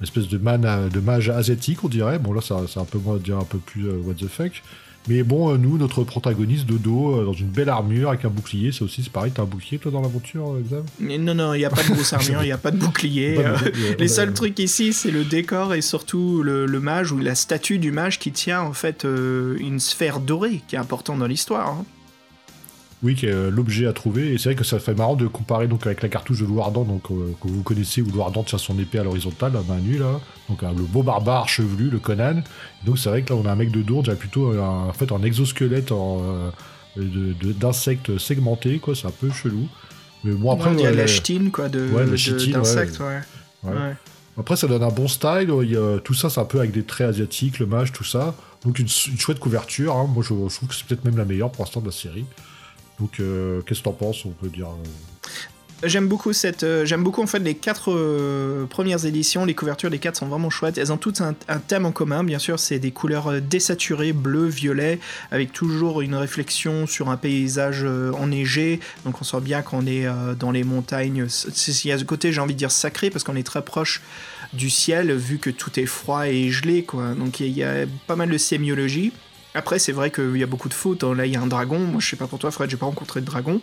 une 0.02 0.04
espèce 0.04 0.28
de, 0.28 0.38
man, 0.38 0.66
euh, 0.66 0.90
de 0.90 1.00
mage 1.00 1.30
asiatique, 1.30 1.84
on 1.84 1.88
dirait. 1.88 2.18
Bon, 2.20 2.34
là, 2.34 2.42
ça- 2.42 2.62
c'est 2.68 2.80
un 2.80 2.86
peu 2.86 2.98
moins 2.98 3.18
dire 3.18 3.38
un 3.38 3.44
peu 3.46 3.60
plus 3.60 3.88
euh, 3.88 3.94
what 4.04 4.16
the 4.16 4.28
fuck. 4.28 4.62
Mais 5.08 5.24
bon, 5.24 5.52
euh, 5.52 5.58
nous, 5.58 5.80
notre 5.80 6.04
protagoniste, 6.04 6.68
Dodo, 6.68 7.16
euh, 7.22 7.26
dans 7.26 7.34
une 7.34 7.48
belle 7.48 7.70
armure 7.70 8.10
avec 8.10 8.24
un 8.26 8.30
bouclier, 8.30 8.72
ça 8.72 8.84
aussi, 8.86 9.02
c'est 9.02 9.12
pareil. 9.12 9.32
T'as 9.34 9.42
un 9.42 9.46
bouclier, 9.46 9.80
toi, 9.80 9.92
dans 9.92 10.02
l'aventure, 10.02 10.56
Xav? 10.64 10.84
Non, 11.00 11.34
non, 11.34 11.54
il 11.56 11.60
n'y 11.60 11.66
a 11.66 11.72
pas 11.72 11.82
de 11.82 11.88
grosse 11.94 12.14
armure, 12.14 12.44
il 12.44 12.46
n'y 12.48 12.52
a 12.52 12.58
pas 12.60 12.70
de 12.72 12.78
bouclier. 12.78 13.34
Pas 13.36 13.42
de 13.42 13.48
euh, 13.48 13.58
bouclier, 13.58 13.96
Les 13.98 14.08
seuls 14.08 14.34
trucs 14.34 14.60
ici, 14.60 14.94
c'est 14.94 15.10
le 15.10 15.24
décor 15.24 15.74
et 15.74 15.82
surtout 15.82 16.44
le, 16.44 16.68
le 16.68 16.80
mage 16.80 17.12
ou 17.12 17.18
la 17.18 17.34
statue 17.34 17.80
du 17.80 17.92
mage 17.92 18.20
qui 18.20 18.32
tient 18.32 18.62
en 18.62 18.74
fait 18.74 19.04
une 19.06 19.80
sphère 19.80 20.20
dorée 20.20 20.62
qui 20.68 20.76
est 20.76 20.80
importante 20.80 21.18
dans 21.20 21.28
l'histoire. 21.28 21.70
hein. 21.70 21.86
Oui, 23.04 23.16
qui 23.16 23.26
est 23.26 23.32
euh, 23.32 23.50
l'objet 23.50 23.88
à 23.88 23.94
trouver. 23.94 24.32
Et 24.34 24.38
c'est 24.38 24.50
vrai 24.50 24.56
que 24.56 24.64
ça 24.64 24.78
fait 24.80 24.94
marrant 24.94 25.16
de 25.16 25.26
comparer 25.26 25.68
donc 25.68 25.88
avec 25.88 26.04
la 26.04 26.10
cartouche 26.10 26.40
de 26.42 26.46
Louardan, 26.46 26.84
donc 26.84 27.10
euh, 27.10 27.34
que 27.42 27.48
vous 27.48 27.64
connaissez, 27.64 28.02
où 28.04 28.10
Louardan 28.12 28.44
tient 28.44 28.60
son 28.60 28.78
épée 28.78 29.00
à 29.00 29.04
l'horizontale, 29.04 29.54
la 29.54 29.62
main 29.64 29.80
nue 29.82 29.98
là. 29.98 30.20
Donc 30.50 30.62
euh, 30.62 30.68
le 30.78 30.84
beau 30.84 31.02
barbare 31.02 31.50
chevelu, 31.50 31.90
le 31.90 31.98
Conan. 31.98 32.38
Et 32.38 32.86
donc 32.86 33.00
c'est 33.00 33.10
vrai 33.10 33.24
que 33.24 33.34
là 33.34 33.40
on 33.44 33.46
a 33.48 33.52
un 33.52 33.56
mec 33.56 33.72
de 33.72 33.84
on 33.92 34.02
dirait 34.04 34.16
plutôt 34.16 34.52
euh, 34.54 34.62
un, 34.62 34.90
en 34.90 34.94
fait 34.94 35.12
un 35.12 35.24
exosquelette 35.24 35.92
en, 35.92 36.22
euh, 36.98 37.34
d'insectes 37.60 38.18
segmentés, 38.18 38.80
quoi. 38.80 38.96
C'est 38.96 39.08
un 39.08 39.12
peu 39.12 39.32
chelou. 39.32 39.68
Mais 40.24 40.34
bon 40.34 40.52
après, 40.52 40.70
on 40.70 40.76
dirait 40.76 40.92
de 40.92 40.98
la 40.98 41.08
chitine 41.08 41.50
quoi, 41.52 41.70
de, 41.70 41.90
Ouais, 41.92 42.06
d'insectes, 42.06 43.00
ouais. 43.00 43.20
ouais. 43.64 43.72
Ouais. 43.74 43.96
Après, 44.38 44.56
ça 44.56 44.68
donne 44.68 44.84
un 44.84 44.90
bon 44.90 45.08
style. 45.08 45.50
Il 45.64 45.72
y 45.72 45.76
a- 45.76 46.00
tout 46.00 46.14
ça, 46.14 46.30
c'est 46.30 46.40
un 46.40 46.46
peu 46.46 46.60
avec 46.60 46.72
des 46.72 46.84
traits 46.84 47.10
asiatiques, 47.10 47.58
le 47.60 47.66
mage, 47.66 47.92
tout 47.92 48.04
ça. 48.04 48.36
Donc, 48.64 48.78
une, 48.80 48.86
une 48.86 49.18
chouette 49.20 49.40
couverture. 49.40 49.96
hein. 49.96 50.08
Moi, 50.14 50.24
je, 50.24 50.30
je 50.30 50.56
trouve 50.56 50.70
que 50.70 50.76
c'est 50.76 50.86
peut-être 50.86 51.04
même 51.04 51.18
la 51.18 51.26
meilleure 51.26 51.52
pour 51.52 51.66
l'instant 51.66 51.82
de 51.82 51.88
la 51.88 51.92
série. 51.92 52.26
Euh, 53.20 53.62
qu'est-ce 53.62 53.80
que 53.80 53.86
t'en 53.86 53.94
penses 53.94 54.26
On 54.26 54.32
peut 54.32 54.50
dire. 54.50 54.68
euh, 54.68 55.28
J'aime 55.84 56.08
beaucoup 56.08 56.32
cette, 56.32 56.62
euh, 56.62 56.86
j'aime 56.86 57.04
beaucoup 57.04 57.24
en 57.24 57.28
fait 57.28 57.40
les 57.40 57.56
quatre 57.56 58.66
premières 58.70 59.04
éditions. 59.04 59.46
Les 59.46 59.56
couvertures 59.56 59.90
des 59.90 59.98
quatre 59.98 60.18
sont 60.18 60.28
vraiment 60.28 60.52
chouettes. 60.52 60.78
Elles 60.78 60.94
ont 60.94 60.98
toutes 60.98 61.22
un, 61.22 61.34
thème 61.60 61.88
en 61.88 61.92
commun, 61.92 62.24
bien 62.24 62.38
sûr. 62.38 62.60
C'est 62.60 62.78
des 62.78 62.92
couleurs 62.92 63.42
désaturées, 63.42 64.14
bleu, 64.14 64.46
violet, 64.46 65.00
avec 65.32 65.54
toujours 65.54 66.02
une 66.02 66.14
réflexion 66.14 66.86
sur 66.86 67.10
un 67.10 67.18
paysage 67.18 67.84
enneigé. 67.84 68.80
Donc 69.06 69.22
on 69.22 69.24
sent 69.24 69.42
bien 69.42 69.64
qu'on 69.64 69.88
est 69.88 70.06
dans 70.40 70.52
les 70.52 70.64
montagnes. 70.64 71.26
Il 71.26 71.88
y 71.88 71.92
a 71.92 71.98
ce 71.98 72.04
côté, 72.04 72.32
j'ai 72.32 72.42
envie 72.42 72.54
de 72.54 72.60
dire 72.60 72.72
sacré, 72.72 73.10
parce 73.10 73.24
qu'on 73.24 73.36
est 73.36 73.42
très 73.42 73.64
proche 73.64 74.02
du 74.54 74.70
ciel, 74.70 75.12
vu 75.16 75.40
que 75.40 75.50
tout 75.50 75.80
est 75.80 75.88
froid 75.88 76.28
et 76.28 76.52
gelé. 76.52 76.86
Donc 77.18 77.40
il 77.40 77.58
y 77.58 77.64
a 77.64 77.88
pas 78.06 78.16
mal 78.16 78.30
de 78.30 78.38
sémiologie. 78.38 79.14
Après, 79.54 79.80
c'est 79.80 79.92
vrai 79.92 80.12
qu'il 80.12 80.38
y 80.38 80.44
a 80.44 80.48
beaucoup 80.48 80.70
de 80.70 80.74
fautes. 80.74 81.04
hein. 81.04 81.14
Là, 81.14 81.26
il 81.26 81.34
y 81.34 81.36
a 81.36 81.42
un 81.42 81.48
dragon. 81.48 81.80
Moi, 81.80 82.00
je 82.00 82.08
sais 82.10 82.16
pas 82.16 82.28
pour 82.28 82.40
toi, 82.40 82.52
Fred, 82.52 82.70
j'ai 82.70 82.78
pas 82.78 82.86
rencontré 82.86 83.20
de 83.22 83.26
dragon. 83.26 83.62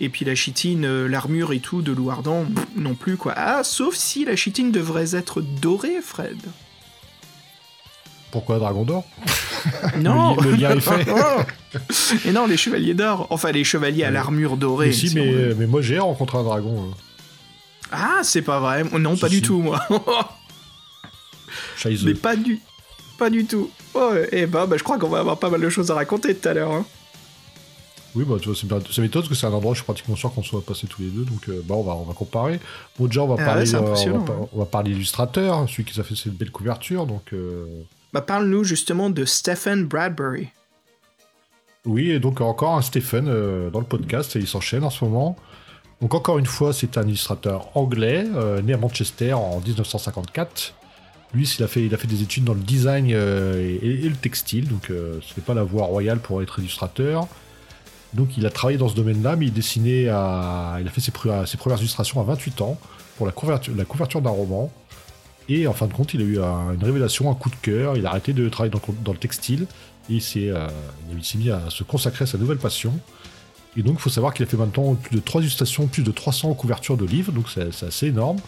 Et 0.00 0.08
puis 0.08 0.24
la 0.24 0.34
chitine, 0.34 0.84
euh, 0.86 1.08
l'armure 1.08 1.52
et 1.52 1.60
tout 1.60 1.82
de 1.82 1.92
Louardan, 1.92 2.46
non 2.74 2.94
plus 2.94 3.16
quoi. 3.16 3.34
Ah, 3.36 3.62
sauf 3.64 3.94
si 3.94 4.24
la 4.24 4.34
chitine 4.36 4.70
devrait 4.72 5.14
être 5.14 5.40
dorée, 5.42 6.00
Fred. 6.02 6.38
Pourquoi 8.30 8.58
Dragon 8.58 8.84
d'Or? 8.84 9.04
Non 9.98 10.36
Le 10.36 10.42
li- 10.42 10.50
le 10.50 10.56
lien 10.56 10.70
est 10.76 10.80
fait. 10.80 11.06
Et 12.28 12.32
non, 12.32 12.46
les 12.46 12.56
chevaliers 12.56 12.94
d'or. 12.94 13.26
Enfin, 13.30 13.50
les 13.52 13.64
chevaliers 13.64 14.04
à 14.04 14.10
l'armure 14.10 14.56
dorée. 14.56 14.88
mais, 14.88 14.92
si, 14.92 15.08
si 15.08 15.18
on 15.18 15.24
mais, 15.24 15.54
mais 15.54 15.66
moi, 15.66 15.80
j'ai 15.82 15.98
rencontré 15.98 16.38
un 16.38 16.42
dragon. 16.44 16.84
euh. 16.90 16.94
Ah, 17.92 18.20
c'est 18.22 18.42
pas 18.42 18.58
vrai. 18.60 18.84
Non, 18.98 19.14
Si, 19.14 19.20
pas 19.20 19.28
du 19.28 19.42
tout, 19.42 19.60
moi. 19.60 19.80
Mais 21.84 22.14
pas 22.14 22.36
du... 22.36 22.60
Pas 23.18 23.30
du 23.30 23.44
tout. 23.46 23.70
Oh, 23.98 24.12
et 24.30 24.46
bah, 24.46 24.66
bah, 24.66 24.76
je 24.76 24.82
crois 24.84 24.98
qu'on 24.98 25.08
va 25.08 25.20
avoir 25.20 25.38
pas 25.38 25.48
mal 25.48 25.60
de 25.60 25.68
choses 25.70 25.90
à 25.90 25.94
raconter 25.94 26.34
tout 26.34 26.48
à 26.48 26.52
l'heure. 26.54 26.70
hein. 26.72 26.84
Oui, 28.14 28.24
bah, 28.26 28.36
tu 28.40 28.48
vois, 28.48 28.56
ça 28.56 28.66
m'étonne 29.02 29.10
parce 29.22 29.28
que 29.28 29.34
c'est 29.34 29.46
un 29.46 29.52
endroit 29.52 29.72
où 29.72 29.74
je 29.74 29.80
suis 29.80 29.84
pratiquement 29.84 30.16
sûr 30.16 30.32
qu'on 30.32 30.42
soit 30.42 30.62
passés 30.64 30.86
tous 30.86 31.02
les 31.02 31.08
deux. 31.08 31.24
Donc, 31.24 31.48
euh, 31.48 31.60
bah, 31.64 31.74
on, 31.74 31.82
va, 31.82 31.94
on 31.94 32.04
va 32.04 32.14
comparer. 32.14 32.60
Bon, 32.98 33.06
déjà, 33.06 33.22
on 33.22 33.26
va 33.28 33.36
Ah 33.38 33.44
parler, 33.44 33.70
ouais, 33.74 33.80
euh, 33.80 34.12
on 34.14 34.18
va, 34.18 34.34
on 34.54 34.64
parler 34.64 34.92
illustrateur, 34.92 35.68
celui 35.68 35.84
qui 35.84 35.98
a 36.00 36.02
fait 36.02 36.14
cette 36.14 36.32
belle 36.34 36.50
couverture. 36.50 37.06
Donc, 37.06 37.32
euh, 37.32 37.66
Bah, 38.12 38.22
parle-nous 38.22 38.64
justement 38.64 39.10
de 39.10 39.24
Stephen 39.24 39.84
Bradbury. 39.84 40.48
Oui, 41.84 42.10
et 42.10 42.18
donc 42.18 42.40
encore 42.40 42.74
un 42.74 42.82
Stephen 42.82 43.26
euh, 43.28 43.70
dans 43.70 43.80
le 43.80 43.86
podcast, 43.86 44.34
et 44.34 44.40
il 44.40 44.48
s'enchaîne 44.48 44.82
en 44.82 44.90
ce 44.90 45.04
moment. 45.04 45.36
Donc 46.00 46.14
encore 46.14 46.38
une 46.38 46.46
fois, 46.46 46.72
c'est 46.72 46.98
un 46.98 47.06
illustrateur 47.06 47.68
anglais, 47.74 48.24
né 48.62 48.74
à 48.74 48.76
Manchester 48.76 49.32
en 49.34 49.60
1954. 49.60 50.74
Lui, 51.34 51.46
il 51.58 51.64
a 51.64 51.68
fait, 51.68 51.88
des 51.88 52.22
études 52.22 52.44
dans 52.44 52.54
le 52.54 52.60
design 52.60 53.10
euh, 53.12 53.78
et, 53.82 54.08
le 54.08 54.14
textile, 54.16 54.68
donc 54.68 54.90
euh, 54.90 55.18
ce 55.22 55.34
n'est 55.36 55.44
pas 55.44 55.54
la 55.54 55.64
voie 55.64 55.84
royale 55.84 56.18
pour 56.18 56.42
être 56.42 56.58
illustrateur. 56.58 57.26
Donc 58.14 58.38
il 58.38 58.46
a 58.46 58.50
travaillé 58.50 58.78
dans 58.78 58.88
ce 58.88 58.94
domaine-là, 58.94 59.36
mais 59.36 59.46
il 59.46 59.52
dessinait 59.52 60.08
à... 60.08 60.78
Il 60.80 60.86
a 60.86 60.90
fait 60.90 61.00
ses, 61.00 61.10
pre- 61.12 61.44
ses 61.44 61.56
premières 61.56 61.78
illustrations 61.78 62.20
à 62.20 62.24
28 62.24 62.60
ans 62.62 62.78
pour 63.16 63.26
la 63.26 63.32
couverture, 63.32 64.22
d'un 64.22 64.30
roman. 64.30 64.72
Et 65.48 65.66
en 65.66 65.72
fin 65.72 65.86
de 65.86 65.92
compte, 65.92 66.14
il 66.14 66.20
a 66.20 66.24
eu 66.24 66.40
un- 66.40 66.72
une 66.74 66.84
révélation, 66.84 67.30
un 67.30 67.34
coup 67.34 67.50
de 67.50 67.56
cœur. 67.56 67.96
Il 67.96 68.06
a 68.06 68.10
arrêté 68.10 68.32
de 68.32 68.48
travailler 68.48 68.72
dans, 69.02 69.12
le 69.12 69.18
textile 69.18 69.66
et 70.08 70.14
il 70.14 70.22
s'est 70.22 70.48
euh, 70.48 70.68
il 71.14 71.24
s'est 71.24 71.38
mis 71.38 71.50
à 71.50 71.68
se 71.68 71.82
consacrer 71.82 72.22
à 72.22 72.26
sa 72.26 72.38
nouvelle 72.38 72.58
passion. 72.58 72.92
Et 73.76 73.82
donc, 73.82 73.96
il 73.98 74.00
faut 74.00 74.10
savoir 74.10 74.32
qu'il 74.32 74.44
a 74.44 74.48
fait 74.48 74.56
maintenant 74.56 74.94
plus 74.94 75.16
de 75.16 75.20
3 75.20 75.42
illustrations, 75.42 75.86
plus 75.86 76.02
de 76.02 76.10
300 76.10 76.54
couvertures 76.54 76.96
de 76.96 77.04
livres, 77.04 77.32
donc 77.32 77.50
c'est 77.50 77.84
assez 77.84 78.06
énorme. 78.06 78.38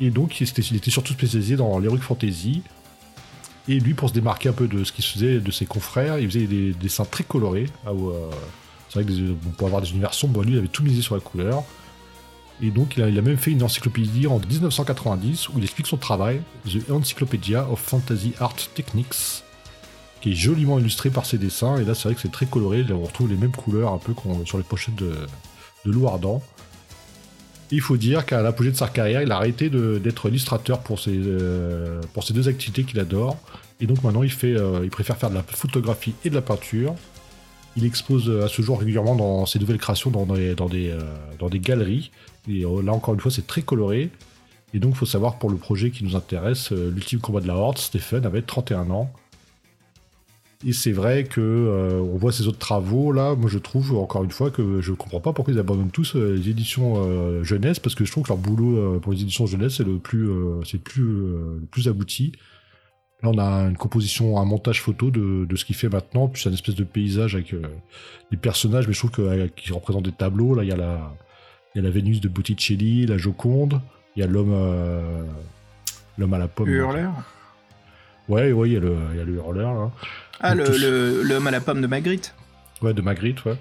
Et 0.00 0.10
donc, 0.10 0.40
il 0.40 0.48
était, 0.48 0.90
surtout 0.90 1.12
spécialisé 1.12 1.56
dans 1.56 1.78
l'heroic 1.78 2.00
fantasy. 2.00 2.62
Et 3.68 3.78
lui, 3.78 3.94
pour 3.94 4.08
se 4.08 4.14
démarquer 4.14 4.48
un 4.48 4.52
peu 4.52 4.66
de 4.66 4.82
ce 4.82 4.92
qu'il 4.92 5.04
faisait 5.04 5.38
de 5.38 5.50
ses 5.50 5.66
confrères, 5.66 6.18
il 6.18 6.28
faisait 6.28 6.46
des 6.46 6.72
dessins 6.72 7.04
très 7.04 7.24
colorés. 7.24 7.66
Ah, 7.86 7.90
euh, 7.90 8.30
c'est 8.88 9.02
vrai 9.02 9.12
bon, 9.12 9.50
pour 9.50 9.68
avoir 9.68 9.82
des 9.82 9.90
univers 9.90 10.14
sombres, 10.14 10.42
lui, 10.42 10.52
il 10.52 10.58
avait 10.58 10.68
tout 10.68 10.82
misé 10.82 11.00
sur 11.02 11.14
la 11.14 11.20
couleur. 11.20 11.62
Et 12.60 12.70
donc, 12.70 12.96
il 12.96 13.02
a, 13.02 13.22
même 13.22 13.36
fait 13.36 13.50
une 13.50 13.62
encyclopédie 13.62 14.26
en 14.26 14.38
1990 14.38 15.48
où 15.48 15.58
il 15.58 15.64
explique 15.64 15.86
son 15.86 15.96
travail, 15.96 16.42
The 16.66 16.90
Encyclopedia 16.90 17.68
of 17.68 17.80
Fantasy 17.80 18.34
Art 18.38 18.56
Techniques, 18.74 19.42
qui 20.20 20.32
est 20.32 20.34
joliment 20.34 20.78
illustré 20.78 21.10
par 21.10 21.26
ses 21.26 21.38
dessins. 21.38 21.76
Et 21.78 21.84
là, 21.84 21.94
c'est 21.94 22.04
vrai 22.04 22.14
que 22.14 22.20
c'est 22.20 22.30
très 22.30 22.46
coloré. 22.46 22.84
On 22.90 23.02
retrouve 23.02 23.28
les 23.28 23.36
mêmes 23.36 23.52
couleurs 23.52 23.92
un 23.92 23.98
peu 23.98 24.12
qu'on 24.12 24.44
sur 24.46 24.58
les 24.58 24.64
pochettes 24.64 24.94
de, 24.94 25.26
de 25.84 26.04
Ardent. 26.04 26.42
Il 27.72 27.80
faut 27.80 27.96
dire 27.96 28.26
qu'à 28.26 28.42
l'apogée 28.42 28.70
de 28.70 28.76
sa 28.76 28.86
carrière, 28.86 29.22
il 29.22 29.32
a 29.32 29.36
arrêté 29.36 29.70
d'être 29.70 30.28
illustrateur 30.28 30.80
pour 30.80 31.00
ses, 31.00 31.16
euh, 31.16 32.02
pour 32.12 32.22
ses 32.22 32.34
deux 32.34 32.46
activités 32.46 32.84
qu'il 32.84 33.00
adore. 33.00 33.38
Et 33.80 33.86
donc 33.86 34.04
maintenant, 34.04 34.20
euh, 34.22 34.80
il 34.84 34.90
préfère 34.90 35.16
faire 35.16 35.30
de 35.30 35.36
la 35.36 35.42
photographie 35.42 36.14
et 36.22 36.28
de 36.28 36.34
la 36.34 36.42
peinture. 36.42 36.94
Il 37.74 37.86
expose 37.86 38.28
euh, 38.28 38.44
à 38.44 38.48
ce 38.48 38.60
jour 38.60 38.78
régulièrement 38.78 39.14
dans 39.16 39.46
ses 39.46 39.58
nouvelles 39.58 39.78
créations 39.78 40.10
dans 40.10 40.26
des, 40.26 40.54
dans 40.54 40.68
des, 40.68 41.58
galeries. 41.60 42.10
Et 42.46 42.60
là, 42.60 42.92
encore 42.92 43.14
une 43.14 43.20
fois, 43.20 43.30
c'est 43.30 43.46
très 43.46 43.62
coloré. 43.62 44.10
Et 44.74 44.78
donc, 44.78 44.92
il 44.92 44.98
faut 44.98 45.06
savoir 45.06 45.38
pour 45.38 45.48
le 45.48 45.56
projet 45.56 45.90
qui 45.90 46.04
nous 46.04 46.14
intéresse, 46.14 46.72
l'ultime 46.72 47.20
combat 47.20 47.40
de 47.40 47.46
la 47.46 47.56
Horde, 47.56 47.78
Stephen 47.78 48.26
avait 48.26 48.42
31 48.42 48.90
ans. 48.90 49.10
Et 50.64 50.72
c'est 50.72 50.92
vrai 50.92 51.24
que 51.24 51.40
euh, 51.40 52.00
on 52.00 52.16
voit 52.16 52.30
ces 52.30 52.46
autres 52.46 52.58
travaux 52.58 53.12
là. 53.12 53.34
Moi, 53.34 53.50
je 53.50 53.58
trouve 53.58 53.96
encore 53.96 54.22
une 54.22 54.30
fois 54.30 54.50
que 54.50 54.80
je 54.80 54.92
comprends 54.92 55.20
pas 55.20 55.32
pourquoi 55.32 55.52
ils 55.52 55.58
abandonnent 55.58 55.90
tous 55.90 56.14
euh, 56.14 56.36
les 56.36 56.50
éditions 56.50 56.94
euh, 56.98 57.42
jeunesse 57.42 57.80
parce 57.80 57.94
que 57.94 58.04
je 58.04 58.12
trouve 58.12 58.24
que 58.24 58.28
leur 58.28 58.38
boulot 58.38 59.00
pour 59.00 59.12
les 59.12 59.22
éditions 59.22 59.46
jeunesse 59.46 59.76
c'est 59.78 59.84
le 59.84 59.98
plus, 59.98 60.30
c'est 60.64 60.76
le 60.76 60.82
plus, 60.82 61.02
le 61.02 61.66
plus 61.70 61.88
abouti. 61.88 62.32
Là, 63.22 63.30
on 63.30 63.38
a 63.38 63.68
une 63.68 63.76
composition, 63.76 64.38
un 64.38 64.44
montage 64.44 64.80
photo 64.80 65.10
de, 65.10 65.44
de 65.44 65.56
ce 65.56 65.64
qu'il 65.64 65.76
fait 65.76 65.88
maintenant, 65.88 66.26
puis 66.28 66.42
c'est 66.42 66.48
une 66.48 66.56
espèce 66.56 66.74
de 66.74 66.84
paysage 66.84 67.34
avec 67.36 67.54
des 68.32 68.36
personnages, 68.36 68.88
mais 68.88 68.94
je 68.94 68.98
trouve 68.98 69.12
que, 69.12 69.22
euh, 69.22 69.48
qui 69.54 69.72
représentent 69.72 70.04
des 70.04 70.12
tableaux. 70.12 70.54
Là, 70.54 70.64
il 70.64 70.68
y 70.68 70.72
a 70.72 70.76
la, 70.76 71.12
il 71.74 71.78
y 71.78 71.80
a 71.80 71.84
la 71.84 71.90
Vénus 71.90 72.20
de 72.20 72.28
Botticelli, 72.28 73.06
la 73.06 73.18
Joconde, 73.18 73.80
il 74.16 74.20
y 74.20 74.22
a 74.22 74.26
l'homme, 74.26 74.54
l'homme 76.18 76.34
à 76.34 76.38
la 76.38 76.48
pomme. 76.48 76.68
Hurleur? 76.68 77.12
Ouais, 78.28 78.52
ouais, 78.52 78.70
il 78.70 78.72
y 78.74 78.76
a 78.76 78.80
le, 78.80 78.96
il 79.12 79.18
y 79.18 79.20
a 79.20 79.24
le 79.24 79.34
hurleur 79.34 79.74
là. 79.74 79.90
Ah, 80.42 80.54
Donc, 80.54 80.66
le, 80.68 80.76
le- 80.78 81.22
l'homme 81.22 81.46
à 81.46 81.50
la 81.50 81.60
pomme 81.60 81.80
de 81.80 81.86
Magritte. 81.86 82.34
Ouais, 82.82 82.92
de 82.94 83.00
Magritte, 83.02 83.44
ouais. 83.44 83.56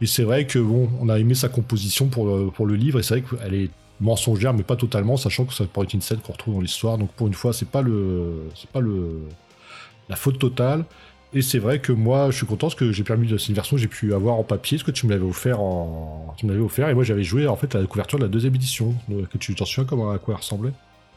Et 0.00 0.06
c'est 0.06 0.22
vrai 0.22 0.46
que 0.46 0.58
bon, 0.58 0.88
on 1.00 1.08
a 1.10 1.18
aimé 1.18 1.34
sa 1.34 1.48
composition 1.48 2.08
pour 2.08 2.26
le, 2.26 2.50
pour 2.50 2.66
le 2.66 2.74
livre, 2.74 2.98
et 2.98 3.02
c'est 3.02 3.20
vrai 3.20 3.38
qu'elle 3.38 3.54
est 3.54 3.70
mensongère, 4.00 4.54
mais 4.54 4.62
pas 4.62 4.76
totalement, 4.76 5.18
sachant 5.18 5.44
que 5.44 5.52
ça 5.52 5.64
pourrait 5.66 5.84
être 5.84 5.92
une 5.92 6.00
scène 6.00 6.20
qu'on 6.20 6.32
retrouve 6.32 6.54
dans 6.54 6.60
l'histoire. 6.62 6.96
Donc 6.96 7.10
pour 7.12 7.26
une 7.26 7.34
fois, 7.34 7.52
c'est 7.52 7.68
pas 7.68 7.82
le, 7.82 8.44
c'est 8.54 8.70
pas 8.70 8.80
le, 8.80 9.20
la 10.08 10.16
faute 10.16 10.38
totale. 10.38 10.84
Et 11.32 11.42
c'est 11.42 11.58
vrai 11.58 11.80
que 11.80 11.92
moi, 11.92 12.30
je 12.30 12.36
suis 12.38 12.46
content 12.46 12.66
parce 12.68 12.74
que 12.74 12.90
j'ai 12.92 13.04
permis 13.04 13.28
de 13.28 13.36
c'est 13.38 13.48
une 13.50 13.54
version 13.54 13.76
que 13.76 13.82
j'ai 13.82 13.88
pu 13.88 14.14
avoir 14.14 14.34
en 14.36 14.42
papier, 14.42 14.78
ce 14.78 14.84
que 14.84 14.90
tu 14.90 15.06
me 15.06 15.12
l'avais 15.12 15.24
offert 15.26 15.60
en, 15.60 16.34
tu 16.38 16.46
me 16.46 16.50
l'avais 16.52 16.64
offert, 16.64 16.88
et 16.88 16.94
moi 16.94 17.04
j'avais 17.04 17.22
joué 17.22 17.46
en 17.46 17.54
fait 17.56 17.72
à 17.76 17.80
la 17.80 17.86
couverture 17.86 18.18
de 18.18 18.24
la 18.24 18.28
deuxième 18.30 18.54
édition, 18.54 18.94
euh, 19.12 19.26
que 19.30 19.38
tu 19.38 19.54
t'en 19.54 19.64
souviens 19.64 19.84
comment 19.84 20.10
à 20.10 20.18
quoi 20.18 20.34
elle 20.34 20.40
ressemblait? 20.40 20.72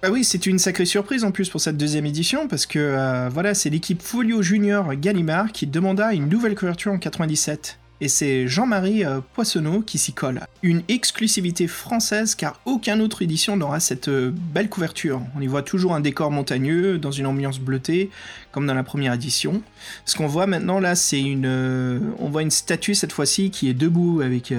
Ah 0.05 0.11
oui, 0.11 0.25
c'est 0.25 0.47
une 0.47 0.59
sacrée 0.59 0.83
surprise 0.83 1.23
en 1.23 1.31
plus 1.31 1.49
pour 1.49 1.61
cette 1.61 1.77
deuxième 1.77 2.05
édition, 2.05 2.49
parce 2.49 2.65
que 2.65 2.77
euh, 2.77 3.29
voilà, 3.29 3.53
c'est 3.53 3.69
l'équipe 3.69 4.01
Folio 4.01 4.41
Junior 4.41 4.93
Gallimard 4.95 5.53
qui 5.53 5.65
demanda 5.65 6.11
une 6.11 6.27
nouvelle 6.27 6.55
couverture 6.55 6.91
en 6.91 6.97
97. 6.97 7.79
Et 8.01 8.09
c'est 8.09 8.47
Jean-Marie 8.47 9.05
euh, 9.05 9.21
Poissonneau 9.33 9.81
qui 9.81 9.97
s'y 9.97 10.13
colle. 10.13 10.41
Une 10.61 10.81
exclusivité 10.87 11.67
française 11.67 12.35
car 12.35 12.59
aucune 12.65 13.01
autre 13.01 13.21
édition 13.21 13.55
n'aura 13.55 13.79
cette 13.79 14.07
euh, 14.07 14.31
belle 14.33 14.67
couverture. 14.67 15.21
On 15.37 15.41
y 15.41 15.47
voit 15.47 15.61
toujours 15.61 15.93
un 15.93 15.99
décor 15.99 16.31
montagneux 16.31 16.97
dans 16.97 17.11
une 17.11 17.27
ambiance 17.27 17.59
bleutée, 17.59 18.09
comme 18.51 18.65
dans 18.65 18.73
la 18.73 18.83
première 18.83 19.13
édition. 19.13 19.61
Ce 20.05 20.17
qu'on 20.17 20.27
voit 20.27 20.47
maintenant 20.47 20.79
là, 20.79 20.95
c'est 20.95 21.21
une, 21.21 21.45
euh, 21.45 21.99
on 22.19 22.29
voit 22.29 22.41
une 22.41 22.51
statue 22.51 22.95
cette 22.95 23.13
fois-ci 23.13 23.51
qui 23.51 23.69
est 23.69 23.73
debout 23.73 24.21
avec 24.21 24.53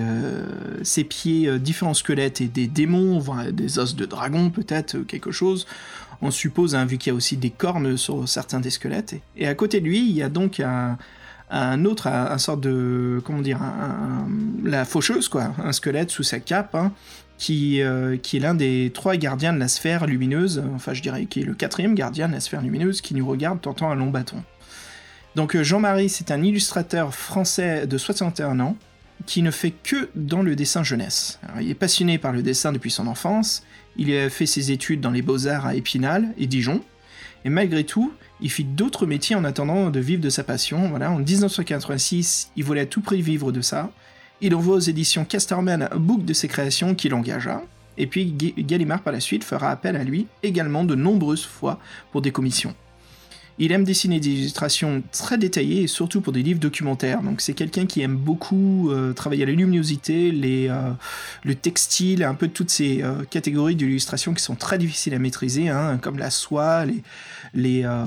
ses 0.82 1.04
pieds 1.04 1.58
différents 1.58 1.94
squelettes 1.94 2.40
et 2.40 2.48
des 2.48 2.66
démons, 2.66 3.22
des 3.52 3.78
os 3.78 3.96
de 3.96 4.06
dragon 4.06 4.50
peut-être, 4.50 4.98
quelque 5.00 5.32
chose. 5.32 5.66
On 6.22 6.30
suppose, 6.30 6.74
hein, 6.74 6.86
vu 6.86 6.96
qu'il 6.96 7.10
y 7.10 7.12
a 7.12 7.16
aussi 7.16 7.36
des 7.36 7.50
cornes 7.50 7.96
sur 7.96 8.28
certains 8.28 8.60
des 8.60 8.70
squelettes. 8.70 9.12
Et, 9.12 9.22
et 9.36 9.46
à 9.46 9.54
côté 9.54 9.80
de 9.80 9.84
lui, 9.84 9.98
il 9.98 10.14
y 10.16 10.22
a 10.22 10.28
donc 10.28 10.60
un, 10.60 10.96
un 11.50 11.84
autre, 11.84 12.06
un, 12.08 12.38
sorte 12.38 12.60
de, 12.60 13.20
comment 13.24 13.42
dire, 13.42 13.60
la 14.64 14.84
faucheuse 14.84 15.28
quoi, 15.28 15.52
un 15.62 15.72
squelette 15.72 16.10
sous 16.10 16.22
sa 16.22 16.40
cape, 16.40 16.74
hein, 16.74 16.92
qui, 17.38 17.82
euh, 17.82 18.16
qui 18.16 18.36
est 18.36 18.40
l'un 18.40 18.54
des 18.54 18.90
trois 18.94 19.16
gardiens 19.16 19.52
de 19.52 19.58
la 19.58 19.68
sphère 19.68 20.06
lumineuse, 20.06 20.62
enfin 20.74 20.94
je 20.94 21.02
dirais 21.02 21.26
qui 21.26 21.40
est 21.40 21.44
le 21.44 21.54
quatrième 21.54 21.94
gardien 21.94 22.28
de 22.28 22.32
la 22.32 22.40
sphère 22.40 22.62
lumineuse 22.62 23.00
qui 23.00 23.14
nous 23.14 23.26
regarde 23.26 23.60
tentant 23.60 23.90
un 23.90 23.94
long 23.94 24.10
bâton. 24.10 24.42
Donc 25.34 25.56
euh, 25.56 25.64
Jean-Marie, 25.64 26.08
c'est 26.08 26.30
un 26.30 26.42
illustrateur 26.42 27.14
français 27.14 27.86
de 27.86 27.98
61 27.98 28.60
ans 28.60 28.76
qui 29.26 29.42
ne 29.42 29.50
fait 29.50 29.70
que 29.70 30.10
dans 30.14 30.42
le 30.42 30.56
dessin 30.56 30.82
jeunesse. 30.82 31.38
Il 31.60 31.70
est 31.70 31.74
passionné 31.74 32.18
par 32.18 32.32
le 32.32 32.42
dessin 32.42 32.72
depuis 32.72 32.90
son 32.90 33.06
enfance, 33.06 33.62
il 33.96 34.14
a 34.14 34.28
fait 34.28 34.46
ses 34.46 34.72
études 34.72 35.00
dans 35.00 35.10
les 35.10 35.22
beaux-arts 35.22 35.66
à 35.66 35.74
Épinal 35.74 36.34
et 36.36 36.46
Dijon, 36.46 36.82
et 37.44 37.50
malgré 37.50 37.84
tout, 37.84 38.12
il 38.44 38.50
fit 38.50 38.62
d'autres 38.64 39.06
métiers 39.06 39.34
en 39.34 39.42
attendant 39.42 39.90
de 39.90 39.98
vivre 39.98 40.22
de 40.22 40.28
sa 40.30 40.44
passion. 40.44 40.88
Voilà, 40.90 41.10
en 41.10 41.18
1986, 41.18 42.50
il 42.56 42.62
voulait 42.64 42.82
à 42.82 42.86
tout 42.86 43.00
prix 43.00 43.22
vivre 43.22 43.50
de 43.52 43.60
ça. 43.62 43.90
Il 44.40 44.54
envoie 44.54 44.76
aux 44.76 44.80
éditions 44.80 45.24
Casterman 45.24 45.88
un 45.90 45.96
book 45.96 46.24
de 46.24 46.32
ses 46.34 46.46
créations 46.46 46.94
qui 46.94 47.08
l'engagea. 47.08 47.62
Et 47.96 48.06
puis 48.06 48.26
Ga- 48.32 48.52
Gallimard 48.58 49.00
par 49.02 49.12
la 49.12 49.20
suite 49.20 49.44
fera 49.44 49.70
appel 49.70 49.96
à 49.96 50.04
lui 50.04 50.26
également 50.42 50.84
de 50.84 50.94
nombreuses 50.94 51.46
fois 51.46 51.78
pour 52.12 52.20
des 52.20 52.32
commissions. 52.32 52.74
Il 53.58 53.70
aime 53.70 53.84
dessiner 53.84 54.18
des 54.18 54.30
illustrations 54.30 55.02
très 55.12 55.38
détaillées 55.38 55.82
et 55.82 55.86
surtout 55.86 56.20
pour 56.20 56.32
des 56.32 56.42
livres 56.42 56.58
documentaires. 56.58 57.22
Donc 57.22 57.40
c'est 57.40 57.54
quelqu'un 57.54 57.86
qui 57.86 58.00
aime 58.00 58.16
beaucoup 58.16 58.90
euh, 58.90 59.12
travailler 59.12 59.46
la 59.46 59.52
luminosité, 59.52 60.32
euh, 60.70 60.90
le 61.44 61.54
textile, 61.54 62.24
un 62.24 62.34
peu 62.34 62.48
toutes 62.48 62.70
ces 62.70 63.02
euh, 63.02 63.24
catégories 63.30 63.76
d'illustration 63.76 64.34
qui 64.34 64.42
sont 64.42 64.56
très 64.56 64.78
difficiles 64.78 65.14
à 65.14 65.18
maîtriser, 65.18 65.68
hein, 65.68 65.98
comme 66.02 66.18
la 66.18 66.30
soie, 66.30 66.84
les, 67.54 67.84
euh, 67.84 68.04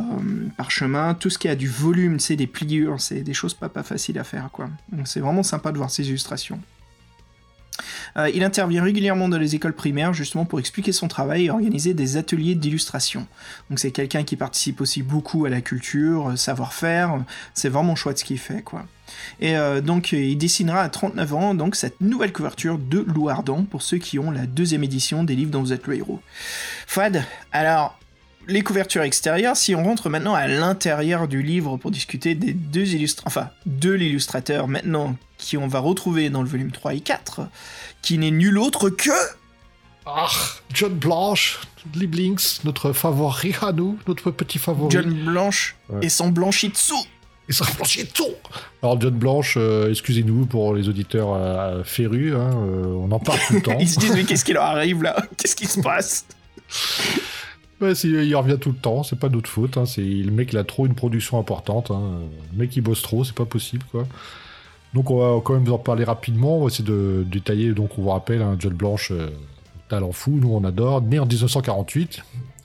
parchemins, 0.57 1.13
tout 1.13 1.29
ce 1.29 1.37
qui 1.37 1.47
a 1.47 1.55
du 1.55 1.67
volume, 1.67 2.19
c'est 2.19 2.35
des 2.35 2.47
pliures, 2.47 2.99
c'est 2.99 3.21
des 3.21 3.33
choses 3.33 3.53
pas, 3.53 3.69
faciles 3.83 4.19
à 4.19 4.23
faire. 4.23 4.49
Donc 4.91 5.07
c'est 5.07 5.19
vraiment 5.19 5.43
sympa 5.43 5.71
de 5.71 5.77
voir 5.77 5.89
ces 5.89 6.07
illustrations. 6.09 6.59
Euh, 8.15 8.29
il 8.29 8.43
intervient 8.43 8.83
régulièrement 8.83 9.29
dans 9.29 9.37
les 9.37 9.55
écoles 9.55 9.73
primaires 9.73 10.13
justement 10.13 10.45
pour 10.45 10.59
expliquer 10.59 10.91
son 10.91 11.07
travail 11.07 11.45
et 11.45 11.49
organiser 11.49 11.93
des 11.93 12.17
ateliers 12.17 12.55
d'illustration. 12.55 13.27
Donc 13.69 13.79
c'est 13.79 13.91
quelqu'un 13.91 14.23
qui 14.23 14.35
participe 14.35 14.81
aussi 14.81 15.03
beaucoup 15.03 15.45
à 15.45 15.49
la 15.49 15.61
culture, 15.61 16.29
euh, 16.29 16.35
savoir-faire, 16.35 17.23
c'est 17.53 17.69
vraiment 17.69 17.95
chouette 17.95 18.19
ce 18.19 18.23
qu'il 18.23 18.39
fait 18.39 18.61
quoi. 18.61 18.85
Et 19.39 19.57
euh, 19.57 19.81
donc 19.81 20.11
il 20.11 20.37
dessinera 20.37 20.81
à 20.81 20.89
39 20.89 21.33
ans 21.33 21.53
donc 21.53 21.75
cette 21.75 22.01
nouvelle 22.01 22.33
couverture 22.33 22.77
de 22.77 22.99
Lou 22.99 23.29
Ardent 23.29 23.63
pour 23.63 23.81
ceux 23.81 23.97
qui 23.97 24.19
ont 24.19 24.31
la 24.31 24.45
deuxième 24.45 24.83
édition 24.83 25.23
des 25.23 25.35
livres 25.35 25.51
dont 25.51 25.61
vous 25.61 25.73
êtes 25.73 25.87
le 25.87 25.95
héros. 25.95 26.19
Fred, 26.85 27.23
alors 27.51 27.96
les 28.47 28.61
couvertures 28.61 29.03
extérieures, 29.03 29.57
si 29.57 29.75
on 29.75 29.83
rentre 29.83 30.09
maintenant 30.09 30.33
à 30.33 30.47
l'intérieur 30.47 31.27
du 31.27 31.41
livre 31.41 31.77
pour 31.77 31.91
discuter 31.91 32.35
des 32.35 32.53
deux 32.53 32.93
illustrateurs, 32.95 33.27
enfin, 33.27 33.49
de 33.65 33.91
l'illustrateur 33.91 34.67
maintenant 34.67 35.15
qui 35.37 35.57
on 35.57 35.67
va 35.67 35.79
retrouver 35.79 36.29
dans 36.29 36.41
le 36.41 36.47
volume 36.49 36.71
3 36.71 36.93
et 36.95 36.99
4, 37.01 37.41
qui 38.01 38.17
n'est 38.17 38.31
nul 38.31 38.57
autre 38.57 38.89
que... 38.89 39.11
Ah, 40.05 40.27
John 40.73 40.93
Blanche, 40.93 41.59
Lieblings, 41.93 42.59
notre 42.63 42.93
favori 42.93 43.53
à 43.61 43.73
nous, 43.73 43.99
notre 44.07 44.31
petit 44.31 44.57
favori. 44.57 44.89
John 44.91 45.11
Blanche 45.25 45.75
Ouais. 45.89 46.05
et 46.05 46.09
son 46.09 46.29
Blanchitsu. 46.29 46.93
Et 47.49 47.53
ça 47.53 47.65
blanchit 47.77 48.05
tout 48.07 48.25
Alors 48.83 48.99
John 48.99 49.13
Blanche, 49.13 49.53
euh, 49.57 49.89
excusez-nous 49.89 50.45
pour 50.47 50.73
les 50.75 50.89
auditeurs 50.89 51.33
euh, 51.33 51.81
férus, 51.85 52.33
hein, 52.33 52.51
euh, 52.55 52.85
on 52.87 53.09
en 53.11 53.19
parle 53.19 53.39
tout 53.47 53.53
le 53.53 53.61
temps. 53.63 53.77
Ils 53.79 53.87
se 53.87 53.99
disent 53.99 54.13
mais 54.15 54.25
qu'est-ce 54.25 54.43
qui 54.43 54.51
leur 54.53 54.63
arrive 54.65 55.01
là? 55.03 55.15
Qu'est-ce 55.37 55.55
qui 55.55 55.65
se 55.65 55.79
passe? 55.79 56.25
C'est- 57.93 58.07
il 58.07 58.35
revient 58.35 58.57
tout 58.59 58.71
le 58.71 58.77
temps, 58.77 59.03
c'est 59.03 59.19
pas 59.19 59.29
notre 59.29 59.49
faute. 59.49 59.77
Hein, 59.77 59.85
c'est 59.85 60.01
le 60.01 60.31
mec 60.31 60.51
il 60.53 60.57
a 60.57 60.63
trop 60.63 60.85
une 60.87 60.95
production 60.95 61.39
importante. 61.39 61.91
Hein, 61.91 62.19
le 62.53 62.57
mec 62.57 62.75
il 62.75 62.81
bosse 62.81 63.01
trop, 63.01 63.23
c'est 63.23 63.35
pas 63.35 63.45
possible 63.45 63.83
quoi. 63.91 64.07
Donc 64.93 65.11
on 65.11 65.17
va 65.19 65.41
quand 65.41 65.53
même 65.53 65.63
vous 65.63 65.73
en 65.73 65.77
parler 65.77 66.03
rapidement. 66.03 66.57
On 66.57 66.61
va 66.61 66.67
essayer 66.67 66.87
de 66.87 67.23
détailler. 67.29 67.73
Donc 67.73 67.97
on 67.99 68.01
vous 68.01 68.09
rappelle, 68.09 68.41
hein, 68.41 68.55
John 68.57 68.73
Blanche, 68.73 69.11
euh, 69.11 69.29
talent 69.89 70.11
fou, 70.11 70.39
nous 70.41 70.53
on 70.53 70.63
adore. 70.63 71.01
Né 71.01 71.19
en 71.19 71.25
1948 71.25 72.23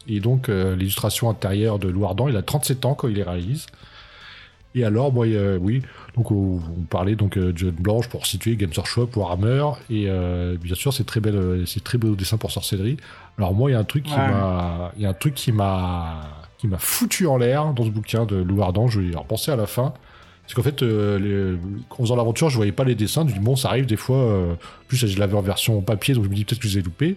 et 0.09 0.20
donc 0.20 0.48
euh, 0.48 0.75
l'illustration 0.77 1.31
intérieure 1.31 1.79
de 1.79 1.88
Louardan, 1.88 2.29
il 2.29 2.37
a 2.37 2.42
37 2.42 2.85
ans 2.85 2.94
quand 2.94 3.09
il 3.09 3.14
les 3.14 3.22
réalise. 3.22 3.66
Et 4.75 4.85
alors, 4.85 5.14
oui, 5.14 5.83
donc 6.16 6.31
on, 6.31 6.59
parlait 6.88 7.14
donc 7.14 7.37
euh, 7.37 7.53
John 7.55 7.72
Blanche 7.72 8.09
pour 8.09 8.25
situer 8.25 8.57
Games 8.57 8.72
Workshop, 8.75 9.11
Warhammer, 9.16 9.66
et 9.90 10.07
euh, 10.09 10.57
bien 10.57 10.75
sûr 10.75 10.94
c'est 10.94 11.05
très 11.05 11.20
belle, 11.20 11.64
c'est 11.66 11.85
très 11.85 11.98
beau 11.98 12.14
dessin 12.14 12.38
pour 12.38 12.51
sorcellerie. 12.51 12.96
Alors 13.38 13.55
moi, 13.55 13.71
il 13.71 13.75
y 13.75 13.77
a 13.77 13.81
un 13.81 13.85
truc 13.85 14.05
qui 14.05 14.12
Ouais. 14.12 14.18
m'a, 14.29 14.92
il 14.97 15.03
y 15.03 15.07
a 15.07 15.11
un 15.11 15.14
truc 15.14 15.35
qui 15.35 15.53
m'a, 15.53 16.21
qui 16.59 16.66
m'a 16.68 16.79
foutu 16.79 17.27
en 17.27 17.37
l'air 17.38 17.73
dans 17.73 17.85
ce 17.85 17.90
bouquin 17.90 18.25
de 18.27 18.37
Lou. 18.37 18.61
Je 18.88 19.01
vais 19.01 19.07
y 19.09 19.16
repenser 19.16 19.51
à 19.51 19.57
la 19.57 19.66
fin. 19.66 19.95
Parce 20.42 20.55
qu'en 20.55 20.62
fait, 20.62 20.83
euh, 20.83 21.18
les- 21.18 21.59
en 21.90 22.03
faisant 22.03 22.16
l'aventure, 22.16 22.51
je 22.51 22.57
voyais 22.57 22.73
pas 22.73 22.85
les 22.85 22.95
dessins. 22.95 23.23
Je 23.23 23.29
me 23.33 23.38
dis 23.38 23.45
bon, 23.45 23.57
ça 23.57 23.68
arrive 23.68 23.87
des 23.87 23.97
fois. 23.97 24.16
euh, 24.18 24.53
en 24.55 24.57
plus, 24.88 24.97
je 25.07 25.18
l'avais 25.18 25.35
en 25.37 25.40
version 25.40 25.81
papier, 25.81 26.14
donc 26.14 26.25
je 26.25 26.29
me 26.29 26.35
dis 26.35 26.45
peut-être 26.45 26.61
que 26.61 26.68
je 26.68 26.75
les 26.75 26.79
ai 26.81 26.83
loupés. 26.83 27.16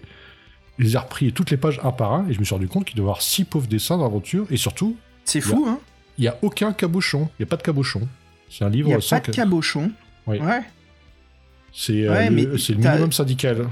Je 0.78 0.84
les 0.84 0.94
ai 0.94 0.98
repris 0.98 1.32
toutes 1.32 1.50
les 1.50 1.56
pages 1.56 1.80
un 1.82 1.90
par 1.92 2.12
un, 2.14 2.26
et 2.28 2.32
je 2.32 2.38
me 2.38 2.44
suis 2.44 2.54
rendu 2.54 2.68
compte 2.68 2.84
qu'il 2.84 2.94
devait 2.96 3.04
y 3.06 3.08
avoir 3.10 3.22
six 3.22 3.44
pauvres 3.44 3.66
dessins 3.66 3.96
dans 3.98 4.04
l'aventure, 4.04 4.46
et 4.50 4.56
surtout, 4.56 4.96
C'est 5.24 5.40
fou, 5.40 5.64
hein 5.68 5.78
il 6.18 6.24
y 6.24 6.28
a 6.28 6.36
aucun 6.42 6.72
cabochon. 6.72 7.28
Il 7.38 7.42
y 7.42 7.44
a 7.44 7.46
pas 7.46 7.56
de 7.56 7.62
cabochon. 7.62 8.08
C'est 8.48 8.64
un 8.64 8.70
livre 8.70 8.88
Il 8.88 8.92
n'y 8.92 8.96
a 8.96 9.00
sans 9.02 9.16
pas 9.16 9.20
de 9.28 9.34
ca- 9.34 9.42
cabochon. 9.42 9.90
Oui. 10.26 10.38
Ouais. 10.38 10.60
C'est 11.72 12.06
euh, 12.06 12.12
Ouais, 12.12 12.30
le, 12.30 12.34
mais 12.34 12.58
c'est 12.58 12.72
le 12.74 12.80
t'as- 12.80 12.90
minimum 12.92 13.12
syndical. 13.12 13.66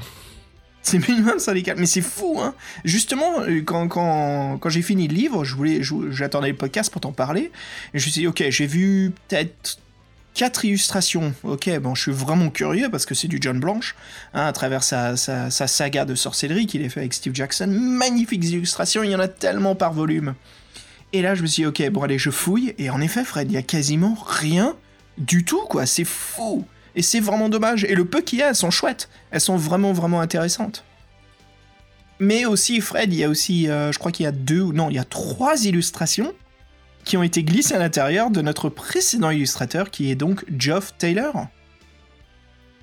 C'est 0.86 1.08
minimum 1.08 1.38
syndical, 1.38 1.76
mais 1.78 1.86
c'est 1.86 2.02
fou, 2.02 2.38
hein. 2.40 2.54
Justement, 2.84 3.40
euh, 3.40 3.62
quand, 3.62 3.88
quand, 3.88 4.58
quand 4.58 4.68
j'ai 4.68 4.82
fini 4.82 5.08
le 5.08 5.14
livre, 5.14 5.42
je 5.42 5.56
voulais, 5.56 5.80
j'attendais 6.10 6.50
le 6.50 6.56
podcast 6.56 6.92
pour 6.92 7.00
t'en 7.00 7.12
parler, 7.12 7.50
et 7.94 7.98
je 7.98 8.06
me 8.06 8.10
suis 8.10 8.20
dit, 8.20 8.26
ok, 8.26 8.44
j'ai 8.50 8.66
vu 8.66 9.12
peut-être 9.26 9.78
quatre 10.34 10.66
illustrations. 10.66 11.32
Ok, 11.42 11.70
bon, 11.80 11.94
je 11.94 12.02
suis 12.02 12.12
vraiment 12.12 12.50
curieux 12.50 12.90
parce 12.90 13.06
que 13.06 13.14
c'est 13.14 13.28
du 13.28 13.38
John 13.40 13.58
Blanche, 13.58 13.94
hein, 14.34 14.44
à 14.44 14.52
travers 14.52 14.84
sa, 14.84 15.16
sa, 15.16 15.50
sa 15.50 15.66
saga 15.66 16.04
de 16.04 16.14
sorcellerie 16.14 16.66
qu'il 16.66 16.84
a 16.84 16.88
fait 16.90 17.00
avec 17.00 17.14
Steve 17.14 17.34
Jackson. 17.34 17.66
Magnifiques 17.66 18.44
illustrations, 18.44 19.02
il 19.02 19.10
y 19.10 19.16
en 19.16 19.20
a 19.20 19.28
tellement 19.28 19.74
par 19.74 19.94
volume. 19.94 20.34
Et 21.14 21.22
là, 21.22 21.34
je 21.34 21.40
me 21.40 21.46
suis 21.46 21.62
dit, 21.62 21.66
ok, 21.66 21.90
bon, 21.92 22.02
allez, 22.02 22.18
je 22.18 22.28
fouille, 22.28 22.74
et 22.76 22.90
en 22.90 23.00
effet, 23.00 23.24
Fred, 23.24 23.50
il 23.50 23.54
y 23.54 23.58
a 23.58 23.62
quasiment 23.62 24.18
rien 24.26 24.76
du 25.16 25.44
tout, 25.44 25.62
quoi. 25.66 25.86
C'est 25.86 26.04
fou. 26.04 26.66
Et 26.96 27.02
c'est 27.02 27.20
vraiment 27.20 27.48
dommage. 27.48 27.84
Et 27.84 27.94
le 27.94 28.04
peu 28.04 28.20
qu'il 28.20 28.38
y 28.38 28.42
a, 28.42 28.48
elles 28.48 28.54
sont 28.54 28.70
chouettes. 28.70 29.08
Elles 29.30 29.40
sont 29.40 29.56
vraiment, 29.56 29.92
vraiment 29.92 30.20
intéressantes. 30.20 30.84
Mais 32.20 32.46
aussi, 32.46 32.80
Fred, 32.80 33.12
il 33.12 33.18
y 33.18 33.24
a 33.24 33.28
aussi, 33.28 33.68
euh, 33.68 33.90
je 33.90 33.98
crois 33.98 34.12
qu'il 34.12 34.24
y 34.24 34.28
a 34.28 34.32
deux, 34.32 34.62
non, 34.62 34.88
il 34.90 34.96
y 34.96 35.00
a 35.00 35.04
trois 35.04 35.64
illustrations 35.64 36.32
qui 37.04 37.16
ont 37.16 37.22
été 37.22 37.42
glissées 37.42 37.74
à 37.74 37.78
l'intérieur 37.78 38.30
de 38.30 38.40
notre 38.40 38.68
précédent 38.68 39.30
illustrateur, 39.30 39.90
qui 39.90 40.10
est 40.10 40.14
donc 40.14 40.44
Geoff 40.56 40.96
Taylor. 40.96 41.48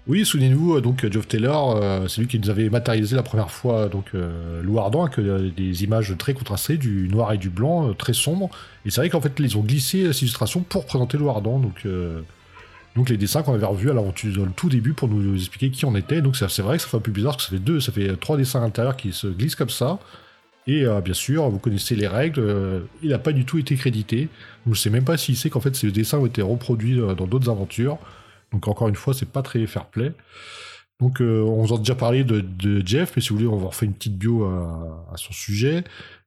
Oui, 0.08 0.26
souvenez-vous, 0.26 0.78
euh, 0.78 0.82
donc 0.82 1.08
Geoff 1.10 1.28
Taylor, 1.28 1.76
euh, 1.76 2.08
c'est 2.08 2.22
lui 2.22 2.28
qui 2.28 2.40
nous 2.40 2.50
avait 2.50 2.70
matérialisé 2.70 3.16
la 3.16 3.22
première 3.22 3.52
fois 3.52 3.88
donc 3.88 4.12
euh, 4.16 4.62
avec 4.64 5.56
des 5.56 5.84
images 5.84 6.16
très 6.18 6.34
contrastées, 6.34 6.78
du 6.78 7.08
noir 7.08 7.34
et 7.34 7.38
du 7.38 7.50
blanc, 7.50 7.94
très 7.94 8.14
sombre. 8.14 8.50
Et 8.86 8.90
c'est 8.90 9.02
vrai 9.02 9.10
qu'en 9.10 9.22
fait, 9.22 9.34
ils 9.40 9.58
ont 9.58 9.62
glissé 9.62 10.12
ces 10.12 10.24
illustrations 10.24 10.62
pour 10.62 10.86
présenter 10.86 11.18
Lou 11.18 11.30
Ardent, 11.30 11.60
donc, 11.60 11.86
donc 12.96 13.10
les 13.10 13.18
dessins 13.18 13.42
qu'on 13.42 13.54
avait 13.54 13.66
revus 13.66 13.90
à 13.90 13.94
l'aventure, 13.94 14.46
le 14.46 14.52
tout 14.52 14.70
début, 14.70 14.94
pour 14.94 15.08
nous 15.08 15.36
expliquer 15.36 15.72
qui 15.72 15.86
on 15.86 15.96
était. 15.96 16.22
Donc 16.22 16.36
c'est 16.36 16.62
vrai 16.62 16.78
que 16.78 16.84
ça 16.84 16.90
fait 16.90 16.98
un 16.98 17.02
peu 17.02 17.12
bizarre, 17.12 17.38
que 17.38 17.44
ça 17.44 17.50
fait 17.50 17.60
deux, 17.60 17.80
ça 17.80 17.92
fait 17.92 18.16
trois 18.18 18.38
dessins 18.38 18.60
à 18.60 18.64
l'intérieur 18.64 18.98
qui 18.98 19.14
se 19.14 19.28
glissent 19.28 19.56
comme 19.56 19.70
ça. 19.70 20.00
Et 20.68 20.86
euh, 20.86 21.02
bien 21.02 21.14
sûr, 21.14 21.50
vous 21.50 21.58
connaissez 21.58 21.96
les 21.96 22.08
règles, 22.08 22.40
euh, 22.40 22.82
il 23.02 23.10
n'a 23.10 23.20
pas 23.20 23.32
du 23.32 23.46
tout 23.46 23.58
été 23.58 23.76
crédité. 23.76 24.30
Je 24.66 24.72
ne 24.72 24.76
sais 24.76 24.90
même 24.90 25.06
pas 25.06 25.18
s'il 25.18 25.36
sait 25.36 25.50
qu'en 25.50 25.60
fait 25.60 25.76
ces 25.76 25.92
dessins 25.92 26.20
ont 26.20 26.26
été 26.26 26.42
reproduits 26.42 27.00
euh, 27.00 27.16
dans 27.16 27.28
d'autres 27.28 27.50
aventures. 27.50 27.98
Donc 28.52 28.68
encore 28.68 28.90
une 28.90 28.96
fois, 28.96 29.14
c'est 29.14 29.30
pas 29.30 29.42
très 29.42 29.66
fair 29.66 29.86
play. 29.86 30.14
Donc 31.00 31.22
euh, 31.22 31.42
on 31.42 31.64
vous 31.64 31.74
a 31.74 31.78
déjà 31.78 31.96
parlé 31.96 32.24
de, 32.24 32.86
Jeff, 32.86 33.14
mais 33.16 33.22
si 33.22 33.30
vous 33.30 33.38
voulez, 33.38 33.48
on 33.48 33.58
va 33.58 33.68
refaire 33.68 33.88
une 33.88 33.96
petite 33.96 34.18
bio 34.18 34.44
à, 34.44 35.08
à 35.14 35.18
son 35.18 35.34
sujet. 35.34 35.84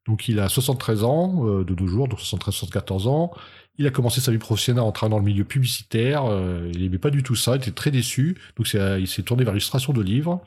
Donc 0.06 0.28
il 0.28 0.38
a 0.38 0.48
73 0.48 1.04
ans 1.04 1.46
euh, 1.46 1.64
de 1.64 1.74
nos 1.74 1.86
jours, 1.86 2.08
donc 2.08 2.20
73-74 2.20 3.08
ans. 3.08 3.32
Il 3.76 3.86
a 3.86 3.90
commencé 3.90 4.20
sa 4.20 4.30
vie 4.30 4.38
professionnelle 4.38 4.82
en 4.84 4.92
travaillant 4.92 5.16
dans 5.16 5.24
le 5.24 5.30
milieu 5.30 5.44
publicitaire. 5.44 6.24
euh, 6.26 6.70
il 6.72 6.82
n'aimait 6.82 6.98
pas 6.98 7.10
du 7.10 7.22
tout 7.22 7.34
ça, 7.34 7.56
il 7.56 7.62
était 7.62 7.70
très 7.72 7.90
déçu. 7.90 8.36
Donc 8.56 8.66
c'est- 8.68 9.00
il 9.00 9.08
s'est 9.08 9.22
tourné 9.22 9.42
vers 9.44 9.52
l'illustration 9.52 9.92
de 9.92 10.02
livres. 10.02 10.42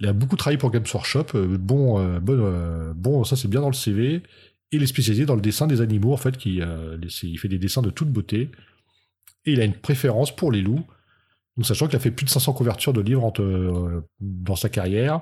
Il 0.00 0.06
a 0.08 0.12
beaucoup 0.12 0.36
travaillé 0.36 0.58
pour 0.58 0.70
Games 0.70 0.84
Workshop. 0.92 1.26
euh, 1.36 1.58
bon, 1.58 1.98
euh, 2.00 2.20
bon, 2.20 2.34
euh, 2.38 2.92
bon, 2.94 3.24
ça 3.24 3.36
c'est 3.36 3.48
bien 3.48 3.60
dans 3.60 3.68
le 3.68 3.74
CV. 3.74 4.14
Et 4.16 4.22
il 4.72 4.82
est 4.82 4.86
spécialisé 4.86 5.26
dans 5.26 5.36
le 5.36 5.40
dessin 5.42 5.66
des 5.66 5.80
animaux, 5.82 6.12
en 6.14 6.16
fait, 6.16 6.36
euh, 6.46 6.98
il 7.22 7.38
fait 7.38 7.48
des 7.48 7.58
dessins 7.58 7.82
de 7.82 7.90
toute 7.90 8.08
beauté. 8.10 8.50
Et 9.46 9.52
il 9.52 9.60
a 9.60 9.64
une 9.64 9.74
préférence 9.74 10.34
pour 10.34 10.50
les 10.52 10.62
loups. 10.62 10.84
Donc, 11.56 11.66
sachant 11.66 11.86
qu'il 11.86 11.96
a 11.96 12.00
fait 12.00 12.10
plus 12.10 12.24
de 12.24 12.30
500 12.30 12.52
couvertures 12.54 12.92
de 12.92 13.00
livres 13.00 13.32
euh, 13.40 14.00
dans 14.20 14.56
sa 14.56 14.68
carrière. 14.68 15.20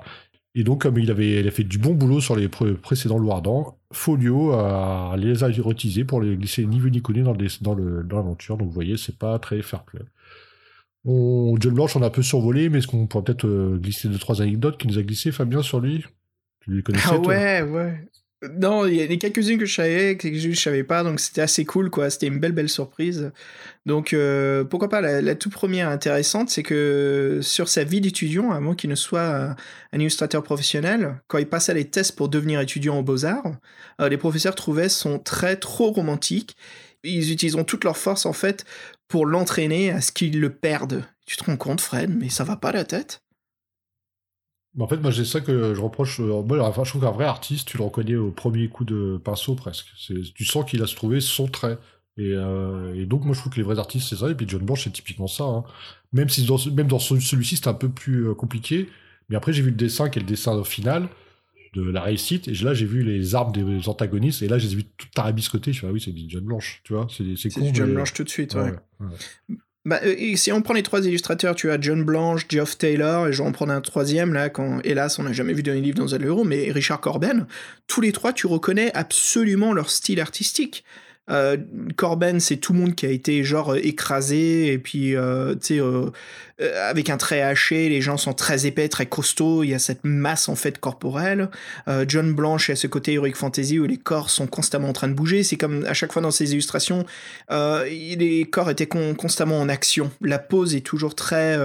Et 0.55 0.65
donc, 0.65 0.83
comme 0.83 0.99
il 0.99 1.11
avait 1.11 1.41
il 1.41 1.49
a 1.49 1.51
fait 1.51 1.65
du 1.65 1.79
bon 1.79 1.95
boulot 1.95 2.21
sur 2.21 2.37
les 2.37 2.49
pré- 2.49 2.75
précédents 2.75 3.19
Loardans, 3.19 3.75
Folio 3.91 4.53
a 4.53 5.15
les 5.17 5.45
a 5.45 5.47
réutilisés 5.47 6.05
pour 6.05 6.21
les 6.21 6.37
glisser 6.37 6.67
ni 6.67 6.79
vu 6.79 6.91
ni 6.91 7.01
connu 7.01 7.23
dans 7.23 7.35
l'aventure. 7.35 8.59
Donc, 8.59 8.69
vous 8.69 8.75
voyez, 8.75 8.97
c'est 8.99 9.17
pas 9.19 9.39
très 9.39 9.63
fair 9.63 9.85
play. 9.85 10.01
On, 11.05 11.57
John 11.59 11.75
Blanche, 11.75 11.97
on 11.97 12.03
a 12.03 12.07
un 12.07 12.11
peu 12.11 12.23
survolé, 12.23 12.69
mais 12.69 12.79
est-ce 12.79 12.87
qu'on 12.87 13.07
pourrait 13.07 13.25
peut-être 13.25 13.47
euh, 13.47 13.79
glisser 13.79 14.09
deux, 14.09 14.19
trois 14.19 14.41
anecdotes 14.43 14.79
qu'il 14.79 14.91
nous 14.91 14.99
a 14.99 15.03
glissé, 15.03 15.33
Fabien, 15.33 15.63
sur 15.63 15.81
lui? 15.81 16.05
Tu 16.61 16.77
les 16.77 16.83
connaissais, 16.83 17.09
Ah 17.11 17.19
ouais, 17.19 17.63
ouais. 17.63 18.09
Non, 18.51 18.87
il 18.87 18.97
y 18.97 19.03
a 19.03 19.07
des 19.07 19.19
quelques-unes 19.19 19.57
que 19.57 19.67
je 19.67 19.75
savais, 19.75 20.17
que 20.17 20.35
je 20.35 20.53
savais 20.53 20.83
pas, 20.83 21.05
donc 21.05 21.21
c'était 21.21 21.43
assez 21.43 21.65
cool, 21.65 21.91
quoi. 21.91 22.11
C'était 22.11 22.27
une 22.27 22.41
belle, 22.41 22.51
belle 22.51 22.69
surprise. 22.69 23.31
Donc, 23.87 24.13
euh, 24.13 24.65
pourquoi 24.65 24.89
pas, 24.89 25.01
la, 25.01 25.35
toute 25.37 25.53
première 25.53 25.89
intéressante, 25.89 26.51
c'est 26.51 26.65
que 26.65 27.39
sur 27.41 27.69
sa 27.69 27.85
vie 27.85 28.01
d'étudiant, 28.01 28.51
avant 28.51 28.75
qu'il 28.75 28.91
ne 28.91 28.97
soit 28.97 29.55
un, 29.93 29.99
illustrateur 29.99 30.43
professionnel, 30.43 31.21
quand 31.29 31.39
il 31.39 31.49
passait 31.49 31.73
les 31.75 31.89
tests 31.89 32.17
pour 32.17 32.29
devenir 32.29 32.61
étudiant 32.61 32.99
aux 32.99 33.05
Beaux-Arts, 33.05 33.55
euh, 34.01 34.09
les 34.09 34.17
professeurs 34.17 34.57
trouvaient 34.57 34.89
son 34.89 35.21
trait 35.21 35.57
trop 35.57 35.93
romantique. 35.93 36.57
Ils 37.05 37.31
utiliseront 37.31 37.65
toute 37.65 37.85
leur 37.85 37.97
force, 37.97 38.27
en 38.27 38.33
fait, 38.33 38.65
pour 39.07 39.25
l'entraîner 39.25 39.93
à 39.93 40.01
ce 40.01 40.11
qu'il 40.11 40.41
le 40.41 40.51
perde. 40.51 41.05
Tu 41.27 41.37
te 41.37 41.45
rends 41.45 41.57
compte, 41.57 41.81
Fred, 41.81 42.11
mais 42.11 42.29
ça 42.29 42.43
va 42.43 42.57
pas 42.57 42.73
la 42.73 42.85
tête? 42.85 43.23
En 44.79 44.89
fait, 44.89 44.97
moi, 44.97 45.11
j'ai 45.11 45.25
ça 45.27 45.41
que 45.43 45.75
je 45.75 45.81
reproche. 45.81 46.19
euh, 46.21 46.43
Moi, 46.43 46.59
enfin, 46.67 46.85
je 46.85 46.91
trouve 46.91 47.03
qu'un 47.03 47.11
vrai 47.11 47.27
artiste, 47.27 47.69
tu 47.69 47.77
le 47.77 47.85
reconnais 47.85 48.17
au 48.17 48.31
premier 48.31 48.69
coup 48.69 48.85
de 48.85 49.21
pinceau 49.23 49.55
presque. 49.55 49.87
C'est- 49.99 50.33
Tu 50.35 50.45
sens 50.47 50.65
qu'il 50.69 50.83
a 50.83 50.87
se 50.87 50.95
trouvé 50.97 51.21
son 51.21 51.47
trait. 51.47 51.77
Et, 52.19 52.33
euh, 52.33 52.95
et 52.95 53.05
donc, 53.07 53.25
moi, 53.25 53.35
je 53.35 53.41
trouve 53.41 53.53
que 53.53 53.59
les 53.59 53.63
vrais 53.63 53.79
artistes, 53.79 54.09
c'est 54.09 54.17
ça. 54.17 54.31
Et 54.31 54.35
puis, 54.35 54.47
John 54.49 54.63
Blanche, 54.65 54.85
c'est 54.85 54.93
typiquement 54.93 55.27
ça. 55.29 55.45
hein. 55.45 55.65
Même 56.13 56.29
si 56.31 56.45
dans, 56.45 56.59
même 56.73 56.87
dans 56.89 56.99
ce- 56.99 57.21
celui-ci, 57.21 57.57
c'est 57.57 57.69
un 57.69 57.75
peu 57.75 57.89
plus 57.91 58.29
euh, 58.29 58.35
compliqué. 58.35 58.89
Mais 59.29 59.37
après, 59.37 59.53
j'ai 59.53 59.63
vu 59.63 59.71
le 59.71 59.77
dessin, 59.77 60.09
qui 60.09 60.19
est 60.19 60.23
le 60.23 60.29
dessin 60.29 60.63
final 60.65 61.09
de 61.75 61.83
la 61.83 62.03
réussite. 62.03 62.49
Et 62.49 62.55
là, 62.55 62.73
j'ai 62.75 62.85
vu 62.87 63.03
les 63.03 63.35
armes 63.35 63.53
des 63.53 63.89
antagonistes. 63.89 64.43
Et 64.43 64.49
là, 64.49 64.59
j'ai 64.59 64.69
vu 64.75 64.85
tout 64.85 65.07
arabiscoté. 65.17 65.73
Je 65.73 65.81
fais, 65.81 65.87
ah 65.87 65.93
oui, 65.93 66.01
c'est 66.03 66.13
du 66.13 66.25
John 66.29 66.45
Blanche. 66.45 66.81
Tu 66.85 66.93
vois, 66.95 67.07
c'est 67.11 67.25
c'est 67.37 67.49
C'est 67.51 67.61
con. 67.61 67.71
du 67.71 67.75
John 67.75 67.89
mais- 67.89 67.95
Blanche 67.95 68.13
tout 68.15 68.25
de 68.25 68.29
suite, 68.31 68.55
Ouais, 68.55 68.61
ouais. 68.63 68.71
ouais, 69.01 69.07
ouais. 69.51 69.57
Bah, 69.85 70.01
euh, 70.05 70.37
si 70.37 70.53
on 70.53 70.63
prend 70.63 70.75
les 70.75 70.85
trois 70.85 71.05
illustrateurs, 71.05 71.57
tu 71.57 71.71
as 71.71 71.81
John 71.81 72.05
Blanche, 72.05 72.47
Geoff 72.49 72.79
Taylor, 72.79 73.27
et 73.27 73.33
je 73.33 73.43
vais 73.43 73.49
en 73.49 73.53
prendre 73.53 73.73
un 73.73 73.81
troisième, 73.81 74.33
là, 74.33 74.49
quand, 74.49 74.81
hélas, 74.85 75.19
on 75.19 75.25
n'a 75.25 75.33
jamais 75.33 75.55
vu 75.55 75.65
d'un 75.65 75.75
livre 75.75 75.99
dans 75.99 76.15
un 76.15 76.21
euro, 76.21 76.45
mais 76.45 76.71
Richard 76.71 77.01
Corben. 77.01 77.47
Tous 77.89 78.01
les 78.01 78.13
trois, 78.13 78.33
tu 78.33 78.47
reconnais 78.47 78.95
absolument 78.95 79.73
leur 79.73 79.91
style 79.91 80.21
artistique. 80.21 80.85
Euh, 81.31 81.57
Corben, 81.97 82.41
c'est 82.41 82.57
tout 82.57 82.73
le 82.73 82.81
monde 82.81 82.95
qui 82.97 83.07
a 83.07 83.11
été 83.11 83.45
genre 83.45 83.75
euh, 83.75 83.81
écrasé, 83.81 84.73
et 84.73 84.79
puis, 84.79 85.15
euh, 85.15 85.55
tu 85.55 85.79
sais, 85.79 86.71
avec 86.81 87.11
un 87.11 87.17
trait 87.17 87.43
haché, 87.43 87.89
les 87.89 88.01
gens 88.01 88.17
sont 88.17 88.35
très 88.35 88.67
épais, 88.67 88.89
très 88.89 89.07
costauds, 89.07 89.63
il 89.63 89.71
y 89.71 89.75
a 89.75 89.79
cette 89.79 90.05
masse, 90.05 90.49
en 90.49 90.55
fait, 90.55 90.79
corporelle. 90.79 91.49
John 92.07 92.33
Blanche 92.33 92.71
a 92.71 92.77
ce 92.77 92.87
côté 92.87 93.15
Heroic 93.15 93.35
Fantasy 93.35 93.79
où 93.79 93.87
les 93.87 93.97
corps 93.97 94.31
sont 94.31 94.47
constamment 94.47 94.89
en 94.89 94.93
train 94.93 95.09
de 95.09 95.15
bouger. 95.15 95.43
C'est 95.43 95.57
comme 95.57 95.85
à 95.87 95.95
chaque 95.95 96.13
fois 96.13 96.23
dans 96.23 96.31
ses 96.31 96.53
illustrations, 96.53 97.05
les 97.51 98.49
corps 98.51 98.71
étaient 98.71 98.87
con- 98.87 99.15
constamment 99.15 99.61
en 99.61 99.69
action. 99.69 100.13
La 100.21 100.39
pose 100.39 100.77
est 100.77 100.87
toujours 100.87 101.17
très, 101.17 101.57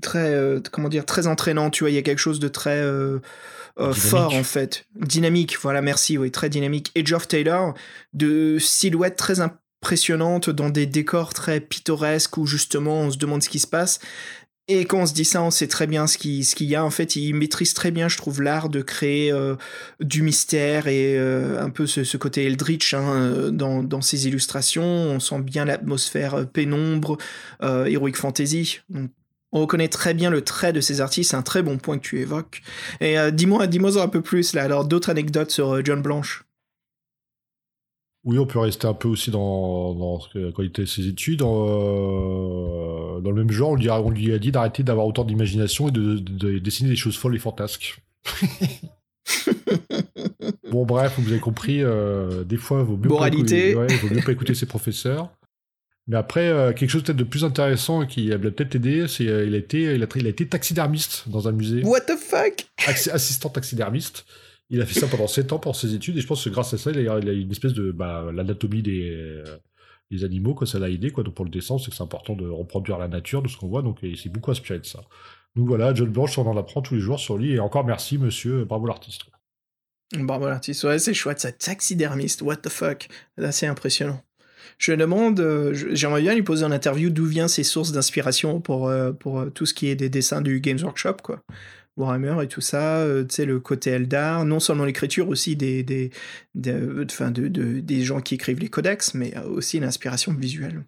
très, 0.00 0.54
comment 0.70 0.88
dire, 0.88 1.06
très 1.06 1.26
entraînant. 1.26 1.70
Tu 1.70 1.82
vois, 1.82 1.90
il 1.90 1.94
y 1.94 1.98
a 1.98 2.02
quelque 2.02 2.18
chose 2.18 2.38
de 2.38 2.48
très 2.48 2.84
euh, 3.78 3.92
fort 3.92 4.34
en 4.34 4.44
fait, 4.44 4.86
dynamique. 4.96 5.56
Voilà, 5.60 5.82
merci, 5.82 6.18
oui, 6.18 6.30
très 6.30 6.48
dynamique. 6.48 6.90
Et 6.94 7.04
Geoff 7.04 7.28
Taylor, 7.28 7.74
de 8.12 8.58
silhouettes 8.58 9.16
très 9.16 9.40
impressionnantes 9.40 10.50
dans 10.50 10.70
des 10.70 10.86
décors 10.86 11.34
très 11.34 11.60
pittoresques 11.60 12.36
où 12.36 12.46
justement 12.46 13.00
on 13.00 13.10
se 13.10 13.18
demande 13.18 13.42
ce 13.42 13.48
qui 13.48 13.58
se 13.58 13.66
passe. 13.66 14.00
Et 14.72 14.84
quand 14.84 15.00
on 15.00 15.06
se 15.06 15.14
dit 15.14 15.24
ça, 15.24 15.42
on 15.42 15.50
sait 15.50 15.66
très 15.66 15.88
bien 15.88 16.06
ce 16.06 16.16
qu'il 16.16 16.44
ce 16.44 16.54
qu'il 16.54 16.68
y 16.68 16.76
a. 16.76 16.84
En 16.84 16.90
fait, 16.90 17.16
il 17.16 17.34
maîtrise 17.34 17.74
très 17.74 17.90
bien, 17.90 18.06
je 18.06 18.16
trouve, 18.16 18.40
l'art 18.40 18.68
de 18.68 18.82
créer 18.82 19.32
euh, 19.32 19.56
du 19.98 20.22
mystère 20.22 20.86
et 20.86 21.18
euh, 21.18 21.60
un 21.60 21.70
peu 21.70 21.88
ce, 21.88 22.04
ce 22.04 22.16
côté 22.16 22.46
Eldritch 22.46 22.94
hein, 22.94 23.50
dans, 23.50 23.82
dans 23.82 24.00
ses 24.00 24.28
illustrations. 24.28 24.84
On 24.84 25.18
sent 25.18 25.40
bien 25.40 25.64
l'atmosphère 25.64 26.46
pénombre, 26.46 27.18
euh, 27.64 27.86
Heroic 27.86 28.14
Fantasy. 28.14 28.78
Donc, 28.90 29.10
on 29.52 29.60
reconnaît 29.62 29.88
très 29.88 30.14
bien 30.14 30.30
le 30.30 30.42
trait 30.42 30.72
de 30.72 30.80
ces 30.80 31.00
artistes. 31.00 31.30
C'est 31.30 31.36
un 31.36 31.42
très 31.42 31.62
bon 31.62 31.78
point 31.78 31.98
que 31.98 32.04
tu 32.04 32.20
évoques. 32.20 32.62
Et 33.00 33.18
euh, 33.18 33.30
dis-moi 33.30 33.66
dis-moi 33.66 34.00
un 34.00 34.08
peu 34.08 34.20
plus, 34.20 34.54
là. 34.54 34.62
Alors, 34.64 34.84
d'autres 34.84 35.10
anecdotes 35.10 35.50
sur 35.50 35.72
euh, 35.74 35.82
John 35.84 36.02
Blanche 36.02 36.44
Oui, 38.24 38.38
on 38.38 38.46
peut 38.46 38.58
rester 38.60 38.86
un 38.86 38.94
peu 38.94 39.08
aussi 39.08 39.30
dans, 39.32 39.94
quand 40.54 40.62
il 40.62 40.66
était 40.66 40.86
ses 40.86 41.08
études. 41.08 41.42
euh, 41.42 43.20
dans 43.20 43.30
le 43.30 43.34
même 43.36 43.50
genre, 43.50 43.70
on 43.70 43.74
lui 43.76 43.88
a, 43.88 44.00
on 44.00 44.10
lui 44.10 44.32
a 44.32 44.38
dit 44.38 44.52
d'arrêter 44.52 44.82
d'avoir 44.82 45.06
autant 45.06 45.24
d'imagination 45.24 45.88
et 45.88 45.90
de, 45.90 46.18
de- 46.18 46.52
de 46.52 46.58
dessiner 46.58 46.90
des 46.90 46.96
choses 46.96 47.16
folles 47.16 47.36
et 47.36 47.40
fantasques. 47.40 48.00
bon, 50.70 50.84
bref, 50.86 51.14
vous 51.18 51.30
avez 51.32 51.40
compris, 51.40 51.82
des 52.46 52.56
fois, 52.56 52.80
il 52.80 52.84
vaut 52.86 52.96
mieux, 52.96 53.08
pas 53.08 53.28
écouter, 53.28 53.74
ouais, 53.74 53.86
il 53.90 53.96
vaut 53.96 54.14
mieux 54.14 54.22
pas 54.22 54.32
écouter 54.32 54.54
ses 54.54 54.66
professeurs. 54.66 55.30
Mais 56.10 56.16
après, 56.16 56.48
euh, 56.48 56.72
quelque 56.72 56.90
chose 56.90 57.04
peut-être 57.04 57.16
de 57.18 57.22
plus 57.24 57.44
intéressant 57.44 58.04
qui 58.04 58.32
a 58.32 58.38
peut-être 58.38 58.74
aidé, 58.74 59.06
c'est 59.06 59.28
euh, 59.28 59.46
il, 59.46 59.54
a 59.54 59.58
été, 59.58 59.82
il, 59.94 60.02
a, 60.02 60.06
il 60.16 60.26
a 60.26 60.28
été 60.28 60.44
taxidermiste 60.44 61.28
dans 61.28 61.46
un 61.46 61.52
musée. 61.52 61.84
What 61.84 62.00
the 62.00 62.16
fuck? 62.18 62.66
Assi- 62.78 63.10
assistant 63.12 63.48
taxidermiste. 63.48 64.24
Il 64.70 64.82
a 64.82 64.86
fait 64.86 64.98
ça 64.98 65.06
pendant 65.06 65.28
7 65.28 65.52
ans 65.52 65.60
pour 65.60 65.76
ses 65.76 65.94
études 65.94 66.16
et 66.18 66.20
je 66.20 66.26
pense 66.26 66.42
que 66.44 66.50
grâce 66.50 66.74
à 66.74 66.78
ça, 66.78 66.90
il 66.90 67.08
a, 67.08 67.18
il 67.20 67.28
a 67.28 67.32
une 67.32 67.52
espèce 67.52 67.74
de 67.74 67.92
bah, 67.92 68.28
l'anatomie 68.34 68.82
des, 68.82 69.08
euh, 69.08 69.44
des 70.10 70.24
animaux, 70.24 70.54
quoi, 70.54 70.66
ça 70.66 70.80
l'a 70.80 70.90
aidé 70.90 71.12
quoi. 71.12 71.22
Donc 71.22 71.34
pour 71.34 71.44
le 71.44 71.50
dessin, 71.52 71.78
c'est 71.78 71.90
que 71.92 71.96
c'est 71.96 72.02
important 72.02 72.34
de 72.34 72.48
reproduire 72.48 72.98
la 72.98 73.06
nature 73.06 73.40
de 73.40 73.46
ce 73.46 73.56
qu'on 73.56 73.68
voit, 73.68 73.82
donc 73.82 73.98
il 74.02 74.16
s'est 74.16 74.30
beaucoup 74.30 74.50
inspiré 74.50 74.80
de 74.80 74.86
ça. 74.86 75.02
Donc 75.54 75.68
voilà, 75.68 75.94
John 75.94 76.08
Blanche, 76.08 76.36
on 76.38 76.46
en 76.48 76.56
apprend 76.56 76.82
tous 76.82 76.94
les 76.96 77.00
jours 77.00 77.20
sur 77.20 77.38
lui 77.38 77.52
et 77.52 77.60
encore 77.60 77.84
merci 77.84 78.18
monsieur, 78.18 78.64
bravo 78.64 78.86
l'artiste. 78.86 79.22
Bravo 80.12 80.48
l'artiste, 80.48 80.82
ouais, 80.82 80.98
c'est 80.98 81.14
chouette, 81.14 81.38
ça 81.38 81.52
taxidermiste, 81.52 82.42
what 82.42 82.56
the 82.56 82.68
fuck, 82.68 83.08
c'est 83.52 83.68
impressionnant. 83.68 84.20
Je 84.80 84.92
demande, 84.94 85.38
euh, 85.40 85.72
j'aimerais 85.92 86.22
bien 86.22 86.34
lui 86.34 86.42
poser 86.42 86.64
en 86.64 86.70
interview 86.72 87.10
d'où 87.10 87.26
viennent 87.26 87.48
ses 87.48 87.62
sources 87.64 87.92
d'inspiration 87.92 88.60
pour, 88.62 88.88
euh, 88.88 89.12
pour 89.12 89.38
euh, 89.40 89.50
tout 89.50 89.66
ce 89.66 89.74
qui 89.74 89.88
est 89.88 89.94
des 89.94 90.08
dessins 90.08 90.40
du 90.40 90.58
Games 90.60 90.78
Workshop, 90.82 91.16
quoi. 91.22 91.42
Warhammer 91.98 92.42
et 92.42 92.48
tout 92.48 92.62
ça, 92.62 93.04
tu 93.28 93.34
sais, 93.34 93.44
le 93.44 93.60
côté 93.60 93.90
Eldar, 93.90 94.46
non 94.46 94.58
seulement 94.58 94.86
l'écriture, 94.86 95.28
aussi 95.28 95.54
des, 95.54 95.82
des, 95.82 96.10
de, 96.54 97.04
de- 97.04 97.80
des 97.80 98.02
gens 98.04 98.20
qui 98.22 98.36
écrivent 98.36 98.60
les 98.60 98.68
codex, 98.70 99.12
mais 99.12 99.34
aussi 99.40 99.80
l'inspiration 99.80 100.32
visuelle. 100.32 100.82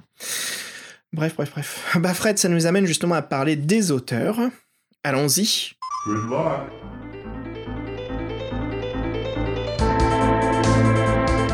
Bref, 1.12 1.34
bref, 1.36 1.50
bref. 1.50 1.96
Bah 2.00 2.14
Fred, 2.14 2.38
ça 2.38 2.48
nous 2.48 2.64
amène 2.66 2.86
justement 2.86 3.16
à 3.16 3.22
parler 3.22 3.56
des 3.56 3.90
auteurs. 3.90 4.38
Allons-y. 5.04 5.72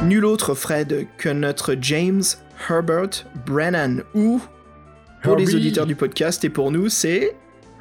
Nul 0.08 0.24
autre, 0.24 0.54
Fred, 0.54 1.06
que 1.18 1.28
notre 1.28 1.76
James 1.82 2.22
Herbert 2.70 3.10
Brennan, 3.46 4.02
ou, 4.14 4.40
pour 5.22 5.36
les 5.36 5.54
auditeurs 5.54 5.84
du 5.84 5.94
podcast 5.94 6.42
et 6.44 6.48
pour 6.48 6.72
nous, 6.72 6.88
c'est 6.88 7.36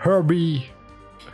Herbie. 0.06 0.66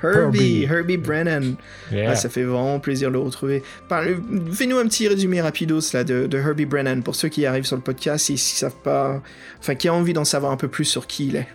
Herbie, 0.03 0.17
Herbie. 0.19 0.63
Herbie 0.69 0.97
Brennan. 0.97 1.55
Yeah. 1.91 2.11
Ah, 2.11 2.15
ça 2.15 2.29
fait 2.29 2.43
vraiment 2.43 2.79
plaisir 2.79 3.07
de 3.09 3.13
le 3.13 3.19
retrouver. 3.19 3.63
Fais-nous 3.89 4.77
un 4.77 4.85
petit 4.85 5.07
résumé 5.07 5.41
rapidos 5.41 5.93
là, 5.93 6.03
de, 6.03 6.27
de 6.27 6.37
Herbie 6.37 6.65
Brennan, 6.65 7.01
pour 7.01 7.15
ceux 7.15 7.29
qui 7.29 7.45
arrivent 7.47 7.65
sur 7.65 7.77
le 7.77 7.81
podcast 7.81 8.29
et 8.29 8.33
qui 8.33 8.39
savent 8.39 8.81
pas... 8.83 9.19
Enfin, 9.59 9.73
qui 9.73 9.89
ont 9.89 9.95
envie 9.95 10.13
d'en 10.13 10.25
savoir 10.25 10.51
un 10.51 10.57
peu 10.57 10.67
plus 10.67 10.85
sur 10.85 11.07
qui 11.07 11.27
il 11.27 11.37
est. 11.37 11.47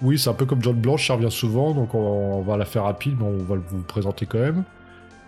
Oui, 0.00 0.18
c'est 0.18 0.30
un 0.30 0.34
peu 0.34 0.46
comme 0.46 0.62
John 0.62 0.80
Blanche, 0.80 1.06
ça 1.08 1.14
revient 1.14 1.30
souvent, 1.30 1.74
donc 1.74 1.94
on, 1.94 1.98
on 1.98 2.40
va 2.40 2.56
la 2.56 2.64
faire 2.64 2.84
rapide, 2.84 3.16
mais 3.18 3.26
on 3.26 3.44
va 3.44 3.56
le- 3.56 3.62
vous 3.68 3.82
présenter 3.82 4.24
quand 4.24 4.38
même. 4.38 4.64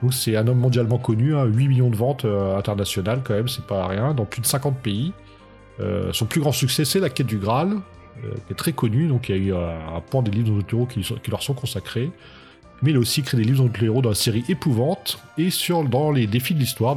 Donc 0.02 0.14
c'est 0.14 0.36
un 0.36 0.46
homme 0.48 0.58
mondialement 0.58 0.98
connu, 0.98 1.34
hein, 1.36 1.44
8 1.44 1.68
millions 1.68 1.90
de 1.90 1.96
ventes 1.96 2.24
euh, 2.24 2.56
internationales 2.56 3.20
quand 3.22 3.34
même, 3.34 3.48
c'est 3.48 3.64
pas 3.64 3.86
rien, 3.86 4.14
dans 4.14 4.24
plus 4.24 4.40
de 4.40 4.46
50 4.46 4.76
pays. 4.78 5.12
Euh, 5.80 6.12
son 6.12 6.26
plus 6.26 6.40
grand 6.40 6.52
succès, 6.52 6.84
c'est 6.84 7.00
La 7.00 7.08
Quête 7.08 7.28
du 7.28 7.38
Graal, 7.38 7.70
euh, 8.24 8.34
qui 8.46 8.52
est 8.52 8.56
très 8.56 8.72
connu, 8.72 9.06
donc 9.06 9.28
il 9.28 9.36
y 9.36 9.38
a 9.38 9.42
eu 9.42 9.54
un 9.54 10.00
pan 10.00 10.22
des 10.22 10.32
livres 10.32 10.56
de 10.56 10.62
Toro 10.62 10.86
qui, 10.86 11.06
leur 11.30 11.42
sont 11.42 11.54
consacrés. 11.54 12.10
Mais 12.82 12.90
il 12.90 12.96
a 12.96 12.98
aussi 12.98 13.20
écrit 13.20 13.36
des 13.36 13.44
livres 13.44 13.68
le 13.80 13.86
héros 13.86 14.02
dans 14.02 14.08
la 14.08 14.16
série 14.16 14.44
Épouvante 14.48 15.20
et 15.38 15.50
sur 15.50 15.84
dans 15.84 16.10
les 16.10 16.26
défis 16.26 16.54
de 16.54 16.58
l'histoire. 16.58 16.96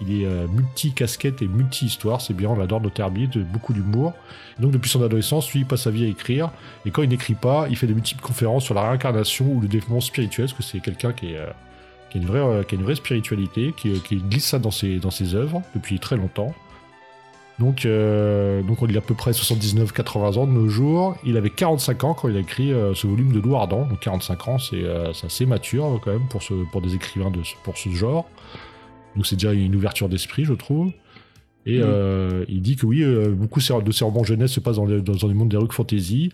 Il 0.00 0.22
est 0.22 0.26
euh, 0.26 0.46
multi-casquette 0.48 1.42
et 1.42 1.48
multi-histoire, 1.48 2.20
c'est 2.20 2.34
bien, 2.34 2.50
on 2.50 2.60
adore 2.60 2.80
notre 2.80 3.00
herbier, 3.00 3.26
de 3.26 3.42
beaucoup 3.42 3.72
d'humour. 3.72 4.12
Donc 4.58 4.72
depuis 4.72 4.90
son 4.90 5.02
adolescence, 5.02 5.50
lui, 5.52 5.60
il 5.60 5.66
passe 5.66 5.82
sa 5.82 5.90
vie 5.90 6.04
à 6.04 6.08
écrire. 6.08 6.50
Et 6.84 6.90
quand 6.90 7.02
il 7.02 7.08
n'écrit 7.08 7.34
pas, 7.34 7.66
il 7.70 7.76
fait 7.76 7.86
de 7.86 7.94
multiples 7.94 8.22
conférences 8.22 8.64
sur 8.64 8.74
la 8.74 8.82
réincarnation 8.82 9.46
ou 9.46 9.60
le 9.60 9.68
développement 9.68 10.00
spirituel, 10.00 10.46
parce 10.46 10.56
que 10.56 10.62
c'est 10.62 10.80
quelqu'un 10.80 11.12
qui, 11.12 11.32
est, 11.32 11.38
euh, 11.38 11.46
qui, 12.10 12.18
a 12.18 12.20
une 12.20 12.26
vraie, 12.26 12.40
euh, 12.40 12.62
a 12.62 12.74
une 12.74 12.82
vraie 12.82 12.96
spiritualité, 12.96 13.72
qui, 13.76 13.92
glisse 14.16 14.46
ça 14.46 14.58
dans 14.58 14.70
ses, 14.70 15.34
œuvres 15.34 15.62
depuis 15.74 15.98
très 15.98 16.16
longtemps. 16.16 16.54
Donc, 17.60 17.84
il 17.84 17.88
a 17.88 18.98
à 18.98 19.00
peu 19.00 19.14
près 19.14 19.30
79-80 19.30 20.38
ans 20.38 20.46
de 20.48 20.50
nos 20.50 20.68
jours. 20.68 21.16
Il 21.24 21.36
avait 21.36 21.50
45 21.50 22.02
ans 22.02 22.14
quand 22.14 22.28
il 22.28 22.36
a 22.36 22.40
écrit 22.40 22.72
ce 22.96 23.06
volume 23.06 23.30
de 23.30 23.38
Lou 23.38 23.54
Ardent. 23.54 23.86
Donc 23.86 24.00
45 24.00 24.48
ans, 24.48 24.58
c'est 24.58 24.82
assez 25.24 25.46
mature 25.46 26.00
quand 26.02 26.10
même 26.10 26.26
pour, 26.26 26.82
des 26.82 26.96
écrivains 26.96 27.30
de, 27.30 27.42
pour 27.62 27.78
ce 27.78 27.90
genre. 27.90 28.26
Donc 29.16 29.26
c'est 29.26 29.36
déjà 29.36 29.52
une 29.52 29.74
ouverture 29.74 30.08
d'esprit, 30.08 30.44
je 30.44 30.54
trouve. 30.54 30.92
Et 31.66 31.78
Mhm. 31.78 31.84
euh, 31.86 32.44
il 32.48 32.60
dit 32.62 32.76
que 32.76 32.84
oui, 32.86 33.02
euh, 33.02 33.30
beaucoup 33.30 33.58
de 33.60 33.64
ses- 33.92 34.04
romans 34.04 34.24
jeunesse 34.24 34.52
se 34.52 34.60
passent 34.60 34.76
dans, 34.76 34.84
le 34.86 35.34
monde 35.34 35.48
des 35.48 35.56
rues 35.56 35.66
fantasy. 35.70 36.30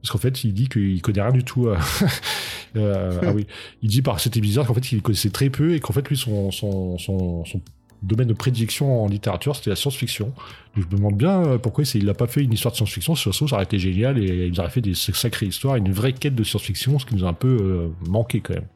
Parce 0.00 0.10
qu'en 0.10 0.18
fait, 0.18 0.42
il 0.44 0.52
dit 0.52 0.68
qu'il 0.68 1.00
connaît 1.02 1.22
rien 1.22 1.30
du 1.32 1.44
tout. 1.44 1.68
à- 1.68 1.78
euh, 2.76 3.20
ah 3.22 3.32
oui. 3.32 3.46
Il 3.82 3.88
dit 3.88 4.02
par 4.02 4.18
c'était 4.20 4.40
bizarre 4.40 4.66
qu'en 4.66 4.74
fait, 4.74 4.92
il 4.92 5.02
connaissait 5.02 5.30
très 5.30 5.50
peu 5.50 5.74
et 5.74 5.80
qu'en 5.80 5.92
fait, 5.92 6.08
lui, 6.08 6.16
son, 6.16 6.50
son, 6.50 6.98
son, 6.98 7.44
son 7.44 7.60
domaine 8.02 8.26
de 8.28 8.32
prédilection 8.32 9.04
en 9.04 9.08
littérature, 9.08 9.54
c'était 9.54 9.70
la 9.70 9.76
science-fiction. 9.76 10.32
Donc, 10.74 10.84
je 10.90 10.90
me 10.90 10.96
demande 10.96 11.16
bien 11.16 11.58
pourquoi 11.62 11.84
il 11.94 12.04
n'a 12.06 12.14
pas 12.14 12.26
fait 12.26 12.42
une 12.42 12.52
histoire 12.52 12.72
de 12.72 12.76
science-fiction. 12.78 13.14
Si 13.14 13.30
ça 13.32 13.54
aurait 13.54 13.62
été 13.62 13.78
génial 13.78 14.18
et 14.18 14.46
il 14.48 14.58
aurait 14.60 14.70
fait 14.70 14.80
des 14.80 14.94
sacrées 14.94 15.46
histoires, 15.46 15.76
une 15.76 15.92
vraie 15.92 16.12
quête 16.12 16.34
de 16.34 16.42
science-fiction, 16.42 16.98
ce 16.98 17.06
qui 17.06 17.14
nous 17.14 17.24
a 17.24 17.28
un 17.28 17.32
peu 17.34 17.56
euh, 17.60 17.88
manqué 18.08 18.40
quand 18.40 18.54
même. 18.54 18.66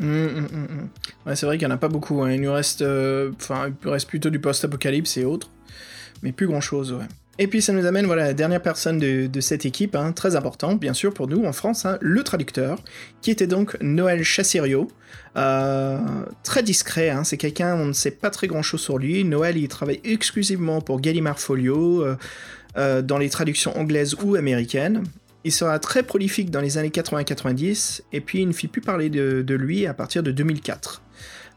Hum, 0.00 0.08
hum, 0.08 0.48
hum. 0.52 0.88
Ouais, 1.26 1.36
c'est 1.36 1.46
vrai 1.46 1.58
qu'il 1.58 1.66
n'y 1.66 1.72
en 1.72 1.76
a 1.76 1.78
pas 1.78 1.88
beaucoup. 1.88 2.22
hein. 2.22 2.32
Il 2.32 2.42
nous 2.42 2.52
reste, 2.52 2.82
euh, 2.82 3.32
il 3.84 3.88
reste 3.88 4.08
plutôt 4.08 4.30
du 4.30 4.38
post-apocalypse 4.38 5.16
et 5.16 5.24
autres, 5.24 5.50
mais 6.22 6.32
plus 6.32 6.46
grand-chose, 6.46 6.92
ouais. 6.92 7.06
Et 7.38 7.48
puis 7.48 7.60
ça 7.60 7.72
nous 7.72 7.84
amène 7.84 8.06
voilà, 8.06 8.24
à 8.24 8.26
la 8.28 8.34
dernière 8.34 8.62
personne 8.62 8.98
de, 8.98 9.40
cette 9.40 9.66
équipe, 9.66 9.94
hein, 9.94 10.12
très 10.12 10.36
important 10.36 10.74
bien 10.74 10.94
sûr 10.94 11.12
pour 11.12 11.28
nous 11.28 11.44
en 11.44 11.52
France, 11.52 11.84
hein, 11.84 11.98
le 12.00 12.24
traducteur, 12.24 12.78
qui 13.20 13.30
était 13.30 13.46
donc 13.46 13.76
Noël 13.82 14.22
Chassirio. 14.24 14.88
Euh, 15.36 15.98
très 16.42 16.62
discret, 16.62 17.12
c'est 17.24 17.36
quelqu'un, 17.36 17.74
on 17.74 17.86
ne 17.86 17.92
sait 17.92 18.10
pas 18.10 18.30
très 18.30 18.46
grand-chose 18.46 18.80
sur 18.80 18.96
lui. 18.96 19.22
Noël, 19.24 19.58
il 19.58 19.68
travaille 19.68 20.00
exclusivement 20.02 20.80
pour 20.80 21.00
Gallimard 21.00 21.38
Folio, 21.38 22.02
euh, 22.02 22.16
euh, 22.78 23.02
dans 23.02 23.18
les 23.18 23.28
traductions 23.28 23.76
anglaises 23.78 24.16
ou 24.22 24.36
américaines. 24.36 25.02
Il 25.46 25.52
sera 25.52 25.78
très 25.78 26.02
prolifique 26.02 26.50
dans 26.50 26.60
les 26.60 26.76
années 26.76 26.88
80-90, 26.88 28.00
et 28.12 28.20
puis 28.20 28.40
il 28.40 28.48
ne 28.48 28.52
fit 28.52 28.66
plus 28.66 28.80
parler 28.80 29.10
de, 29.10 29.54
lui 29.54 29.86
à 29.86 29.94
partir 29.94 30.24
de 30.24 30.32
2004. 30.32 31.02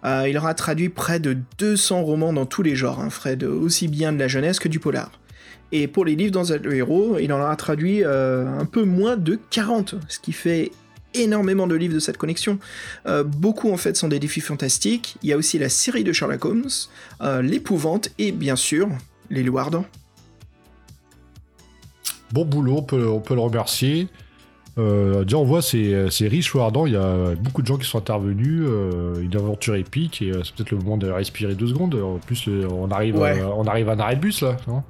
Euh, 0.05 0.27
il 0.29 0.37
aura 0.37 0.53
traduit 0.53 0.89
près 0.89 1.19
de 1.19 1.35
200 1.57 2.03
romans 2.03 2.31
dans 2.31 2.45
tous 2.45 2.61
les 2.61 2.75
genres, 2.75 2.99
hein, 2.99 3.09
Fred, 3.09 3.43
aussi 3.43 3.87
bien 3.87 4.13
de 4.13 4.19
la 4.19 4.27
jeunesse 4.27 4.59
que 4.59 4.67
du 4.67 4.79
polar. 4.79 5.19
Et 5.71 5.87
pour 5.87 6.05
les 6.05 6.15
livres 6.15 6.31
dans 6.31 6.43
le 6.53 6.75
héros, 6.75 7.17
il 7.17 7.33
en 7.33 7.41
aura 7.41 7.55
traduit 7.55 8.03
euh, 8.03 8.45
un 8.59 8.65
peu 8.65 8.83
moins 8.83 9.17
de 9.17 9.39
40, 9.49 9.95
ce 10.07 10.19
qui 10.19 10.33
fait 10.33 10.69
énormément 11.15 11.65
de 11.65 11.73
livres 11.73 11.95
de 11.95 11.99
cette 11.99 12.17
connexion. 12.17 12.59
Euh, 13.07 13.23
beaucoup 13.23 13.71
en 13.71 13.77
fait 13.77 13.97
sont 13.97 14.07
des 14.07 14.19
défis 14.19 14.41
fantastiques. 14.41 15.17
Il 15.23 15.29
y 15.29 15.33
a 15.33 15.37
aussi 15.37 15.57
la 15.57 15.69
série 15.69 16.03
de 16.03 16.13
Sherlock 16.13 16.45
Holmes, 16.45 16.69
l'épouvante 17.41 18.09
et 18.19 18.31
bien 18.33 18.55
sûr 18.55 18.87
les 19.31 19.41
loups 19.41 19.57
ardents. 19.57 19.87
Bon 22.33 22.45
boulot, 22.45 22.77
on 22.77 22.83
peut, 22.83 23.07
on 23.07 23.19
peut 23.19 23.35
le 23.35 23.41
remercier. 23.41 24.07
Euh, 24.77 25.23
déjà, 25.25 25.37
on 25.37 25.43
voit, 25.43 25.61
c'est 25.61 26.09
c'est 26.09 26.27
riche 26.27 26.53
ou 26.55 26.61
ardent. 26.61 26.85
Il 26.85 26.93
y 26.93 26.95
a 26.95 27.33
beaucoup 27.41 27.61
de 27.61 27.67
gens 27.67 27.77
qui 27.77 27.87
sont 27.89 27.97
intervenus. 27.97 28.63
euh, 28.65 29.21
une 29.21 29.35
aventure 29.35 29.75
épique 29.75 30.21
et 30.21 30.31
euh, 30.31 30.41
c'est 30.43 30.53
peut-être 30.55 30.71
le 30.71 30.77
moment 30.77 30.95
de 30.97 31.09
respirer 31.09 31.55
deux 31.55 31.67
secondes. 31.67 31.95
En 31.95 32.17
plus, 32.19 32.47
on 32.71 32.89
arrive, 32.91 33.17
Ouais. 33.17 33.41
on 33.43 33.65
arrive 33.67 33.89
à 33.89 33.93
un 33.93 33.99
arrêt 33.99 34.15
de 34.15 34.21
bus 34.21 34.41
là. 34.41 34.55
non 34.67 34.83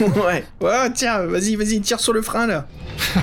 ouais. 0.26 0.44
Ouais, 0.60 0.92
tiens, 0.94 1.20
vas-y, 1.22 1.54
vas-y, 1.56 1.80
tire 1.80 2.00
sur 2.00 2.12
le 2.12 2.22
frein 2.22 2.46
là. 2.48 2.66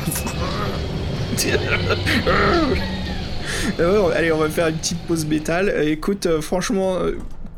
Allez, 4.16 4.32
on 4.32 4.38
va 4.38 4.50
faire 4.50 4.68
une 4.68 4.78
petite 4.78 5.00
pause 5.08 5.26
métal. 5.26 5.74
Écoute, 5.88 6.28
franchement, 6.42 6.98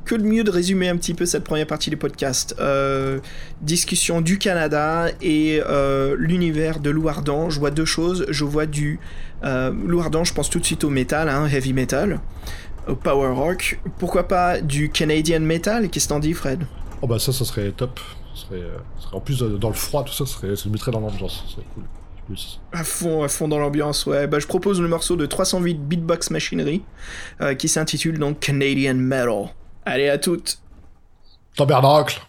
que 0.10 0.16
de 0.16 0.24
mieux 0.24 0.44
de 0.44 0.50
résumer 0.50 0.90
un 0.90 0.98
petit 0.98 1.14
peu 1.14 1.28
cette 1.28 1.44
première 1.44 1.68
partie 1.68 1.92
du 1.92 1.98
podcast. 1.98 2.56
Euh, 2.60 3.20
discussion 3.62 4.22
du 4.22 4.40
Canada 4.40 5.06
et 5.22 5.62
euh, 5.64 6.16
l'univers 6.18 6.80
de 6.80 6.90
Lou 6.90 7.08
Ardent. 7.10 7.52
Je 7.52 7.60
vois 7.60 7.70
deux 7.70 7.86
choses. 7.86 8.26
Je 8.30 8.44
vois 8.44 8.66
du 8.66 9.00
euh, 9.44 9.72
Lou 9.86 10.00
Ardent, 10.02 10.24
je 10.24 10.34
pense 10.34 10.50
tout 10.50 10.60
de 10.60 10.66
suite 10.66 10.84
au 10.84 10.90
métal, 10.90 11.30
hein, 11.30 11.46
heavy 11.46 11.74
metal, 11.74 12.20
au 12.88 12.96
power 12.96 13.30
rock. 13.34 13.80
Pourquoi 14.00 14.28
pas 14.28 14.62
du 14.62 14.90
Canadian 14.90 15.42
metal? 15.42 15.90
Qu'est-ce 15.90 16.06
que 16.08 16.10
t'en 16.10 16.20
dis, 16.20 16.34
Fred? 16.34 16.64
Oh 17.04 17.08
bah 17.08 17.20
ça, 17.20 17.32
ça 17.32 17.46
serait 17.46 17.72
top. 17.72 18.00
Ça 18.34 18.48
serait, 18.48 18.62
euh, 18.62 18.78
ça 18.98 19.06
serait- 19.06 19.16
en 19.16 19.20
plus, 19.22 19.40
dans 19.44 19.70
le 19.70 19.76
froid, 19.76 20.04
tout 20.04 20.12
ça, 20.14 20.26
ça, 20.26 20.34
serait, 20.34 20.56
ça 20.56 20.64
nous 20.66 20.72
mettrait 20.72 20.92
dans 20.92 21.02
l'ambiance. 21.02 21.44
Ça 21.48 21.54
serait 21.54 21.66
cool. 21.76 21.84
À 22.74 22.84
fond, 22.84 23.24
à 23.24 23.28
fond 23.28 23.48
dans 23.48 23.58
l'ambiance, 23.60 24.06
ouais. 24.06 24.28
Bah, 24.28 24.40
je 24.40 24.48
propose 24.48 24.82
le 24.82 24.88
morceau 24.88 25.16
de 25.16 25.26
308 25.26 25.76
Beatbox 25.88 26.30
Machinery, 26.32 26.84
euh, 27.42 27.54
qui 27.56 27.68
s'intitule 27.68 28.18
donc 28.20 28.40
Canadian 28.40 28.96
Metal. 28.96 29.50
Allez, 29.86 30.10
à 30.10 30.18
toutes. 30.18 30.60
Tabernacle 31.56 32.22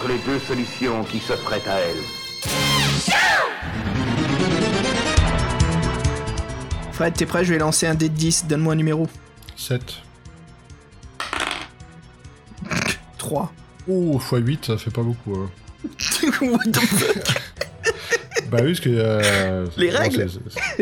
entre 0.00 0.08
les 0.08 0.18
deux 0.18 0.38
solutions 0.38 1.04
qui 1.04 1.18
s'offraient 1.18 1.62
à 1.68 1.78
elle. 1.80 1.96
Fred, 6.92 7.14
t'es 7.14 7.26
prêt? 7.26 7.44
Je 7.44 7.52
vais 7.52 7.58
lancer 7.58 7.86
un 7.86 7.94
dé 7.94 8.08
de 8.08 8.14
10. 8.14 8.46
Donne-moi 8.46 8.72
un 8.74 8.76
numéro. 8.76 9.08
7. 9.56 9.80
3. 13.18 13.52
Oh, 13.88 14.18
x8, 14.18 14.66
ça 14.66 14.78
fait 14.78 14.90
pas 14.90 15.02
beaucoup. 15.02 15.34
hein. 15.34 15.50
What 16.42 16.58
the 16.72 16.76
fuck? 16.80 17.42
Bah 18.50 18.58
oui, 18.62 18.68
parce 18.68 18.80
que. 18.80 18.90
euh, 18.90 19.66
Les 19.76 19.90
règles? 19.90 20.28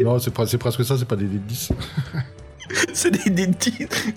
Non, 0.03 0.19
c'est 0.19 0.35
pre- 0.35 0.47
c'est 0.47 0.59
presque 0.59 0.85
ça, 0.85 0.97
c'est 0.99 1.05
pas 1.05 1.17
des 1.17 1.25
dés 1.27 1.39
de 1.39 1.43
10. 1.49 1.71
C'est 2.93 3.11
des 3.11 3.31
dés 3.31 3.47
de 3.47 3.55
10. 3.55 3.73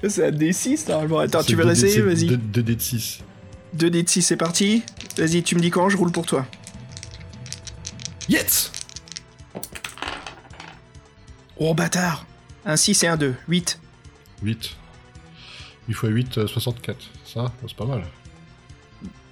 C'est 0.10 0.26
un 0.28 0.32
dé 0.32 0.52
6 0.52 0.88
normalement. 0.90 1.20
Attends, 1.20 1.42
tu 1.42 1.56
veux 1.56 1.70
essayer 1.72 1.94
c'est 1.94 2.02
Vas-y. 2.02 2.26
deux- 2.26 2.36
Deux 2.38 2.64
dés 2.64 2.76
de 2.76 2.82
6. 2.82 3.20
2 3.82 3.90
dés 3.90 4.04
de 4.04 4.10
6, 4.10 4.22
c'est 4.22 4.38
parti. 4.38 4.84
Vas-y, 5.18 5.42
tu 5.42 5.56
me 5.56 5.60
dis 5.60 5.72
quand, 5.72 5.90
je 5.90 5.98
roule 5.98 6.12
pour 6.12 6.28
toi. 6.28 6.46
Yes 8.30 8.72
Oh 11.58 11.74
bâtard 11.74 12.28
Un 12.64 12.78
6 12.78 13.04
et 13.04 13.08
un 13.08 13.18
2. 13.18 13.34
8. 13.48 13.80
8. 14.44 14.78
8 15.88 15.94
x 15.94 16.00
8, 16.04 16.38
euh, 16.38 16.48
64. 16.48 16.98
Ça, 17.26 17.42
bah, 17.42 17.52
c'est 17.68 17.76
pas 17.76 17.86
mal. 17.86 18.04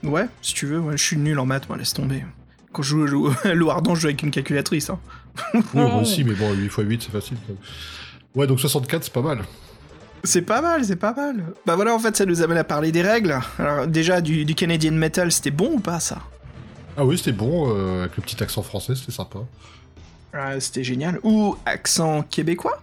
Ouais, 0.01 0.25
si 0.41 0.55
tu 0.55 0.65
veux, 0.65 0.79
ouais, 0.79 0.97
je 0.97 1.03
suis 1.03 1.17
nul 1.17 1.37
en 1.37 1.45
maths, 1.45 1.69
moi, 1.69 1.77
laisse 1.77 1.93
tomber. 1.93 2.23
Quand 2.71 2.81
je 2.81 3.05
joue 3.05 3.27
au 3.27 3.33
loup 3.53 3.69
ardent, 3.69 3.93
je 3.93 4.01
joue 4.01 4.07
avec 4.07 4.23
une 4.23 4.31
calculatrice. 4.31 4.89
Hein. 4.89 4.99
Oui, 5.53 5.61
moi 5.75 5.95
aussi, 6.01 6.23
mais 6.23 6.33
bon, 6.33 6.51
8 6.53 6.65
x 6.65 6.75
8, 6.75 7.01
c'est 7.03 7.11
facile. 7.11 7.37
Ouais, 8.33 8.47
donc 8.47 8.59
64, 8.59 9.03
c'est 9.03 9.13
pas 9.13 9.21
mal. 9.21 9.43
C'est 10.23 10.41
pas 10.41 10.61
mal, 10.61 10.83
c'est 10.83 10.95
pas 10.95 11.13
mal. 11.13 11.43
Bah 11.65 11.75
voilà, 11.75 11.93
en 11.95 11.99
fait, 11.99 12.15
ça 12.15 12.25
nous 12.25 12.41
amène 12.41 12.57
à 12.57 12.63
parler 12.63 12.91
des 12.91 13.01
règles. 13.01 13.39
Alors, 13.57 13.87
déjà, 13.87 14.21
du, 14.21 14.45
du 14.45 14.55
Canadian 14.55 14.91
Metal, 14.91 15.31
c'était 15.31 15.51
bon 15.51 15.73
ou 15.75 15.79
pas, 15.79 15.99
ça? 15.99 16.19
Ah 16.97 17.05
oui, 17.05 17.17
c'était 17.17 17.31
bon, 17.31 17.73
euh, 17.73 18.01
avec 18.01 18.17
le 18.17 18.23
petit 18.23 18.41
accent 18.43 18.61
français, 18.61 18.95
c'était 18.95 19.11
sympa. 19.11 19.39
Ah, 20.33 20.59
C'était 20.59 20.83
génial. 20.83 21.19
Ou 21.23 21.55
accent 21.65 22.23
québécois? 22.23 22.81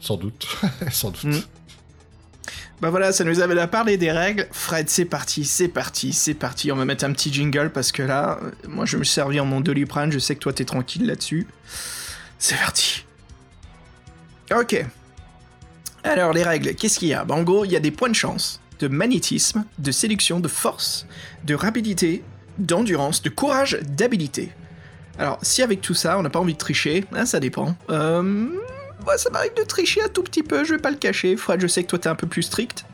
Sans 0.00 0.16
doute. 0.16 0.46
Sans 0.90 1.10
doute. 1.10 1.24
Mm. 1.24 1.40
Bah 2.80 2.90
voilà, 2.90 3.10
ça 3.10 3.24
nous 3.24 3.40
amène 3.40 3.58
à 3.58 3.66
parler 3.66 3.96
des 3.96 4.12
règles. 4.12 4.46
Fred, 4.52 4.88
c'est 4.88 5.04
parti, 5.04 5.44
c'est 5.44 5.66
parti, 5.68 6.12
c'est 6.12 6.34
parti. 6.34 6.70
On 6.70 6.76
va 6.76 6.84
mettre 6.84 7.04
un 7.04 7.12
petit 7.12 7.32
jingle 7.32 7.70
parce 7.70 7.90
que 7.90 8.02
là, 8.02 8.38
moi, 8.68 8.84
je 8.84 8.96
me 8.96 9.04
servir 9.04 9.44
mon 9.44 9.60
Doliprane. 9.60 10.12
Je 10.12 10.18
sais 10.20 10.34
que 10.36 10.40
toi, 10.40 10.52
t'es 10.52 10.64
tranquille 10.64 11.06
là-dessus. 11.06 11.48
C'est 12.38 12.56
parti. 12.56 13.04
Ok. 14.56 14.84
Alors, 16.04 16.32
les 16.32 16.42
règles, 16.42 16.74
qu'est-ce 16.74 16.98
qu'il 16.98 17.08
y 17.08 17.14
a? 17.14 17.24
Bah, 17.24 17.34
En 17.34 17.42
gros, 17.42 17.64
il 17.64 17.72
y 17.72 17.76
a 17.76 17.80
des 17.80 17.90
points 17.90 18.08
de 18.08 18.14
chance, 18.14 18.60
de 18.78 18.88
magnétisme, 18.88 19.64
de 19.78 19.90
séduction, 19.90 20.40
de 20.40 20.48
force, 20.48 21.06
de 21.44 21.54
rapidité, 21.54 22.22
d'endurance, 22.58 23.22
de 23.22 23.28
courage, 23.30 23.78
d'habilité. 23.82 24.52
Alors, 25.18 25.38
si 25.42 25.62
avec 25.62 25.80
tout 25.80 25.94
ça, 25.94 26.18
on 26.18 26.22
n'a 26.22 26.30
pas 26.30 26.38
envie 26.38 26.52
de 26.54 26.58
tricher, 26.58 27.04
hein, 27.12 27.26
ça 27.26 27.40
dépend. 27.40 27.74
Euh, 27.90 28.22
moi, 28.22 29.18
ça 29.18 29.30
m'arrive 29.30 29.54
de 29.56 29.64
tricher 29.64 30.02
un 30.02 30.08
tout 30.08 30.22
petit 30.22 30.42
peu, 30.42 30.64
je 30.64 30.74
vais 30.74 30.80
pas 30.80 30.90
le 30.90 30.96
cacher. 30.96 31.36
Fred, 31.36 31.60
je 31.60 31.66
sais 31.66 31.82
que 31.82 31.88
toi, 31.88 31.98
t'es 31.98 32.08
un 32.08 32.14
peu 32.14 32.26
plus 32.26 32.42
strict. 32.42 32.84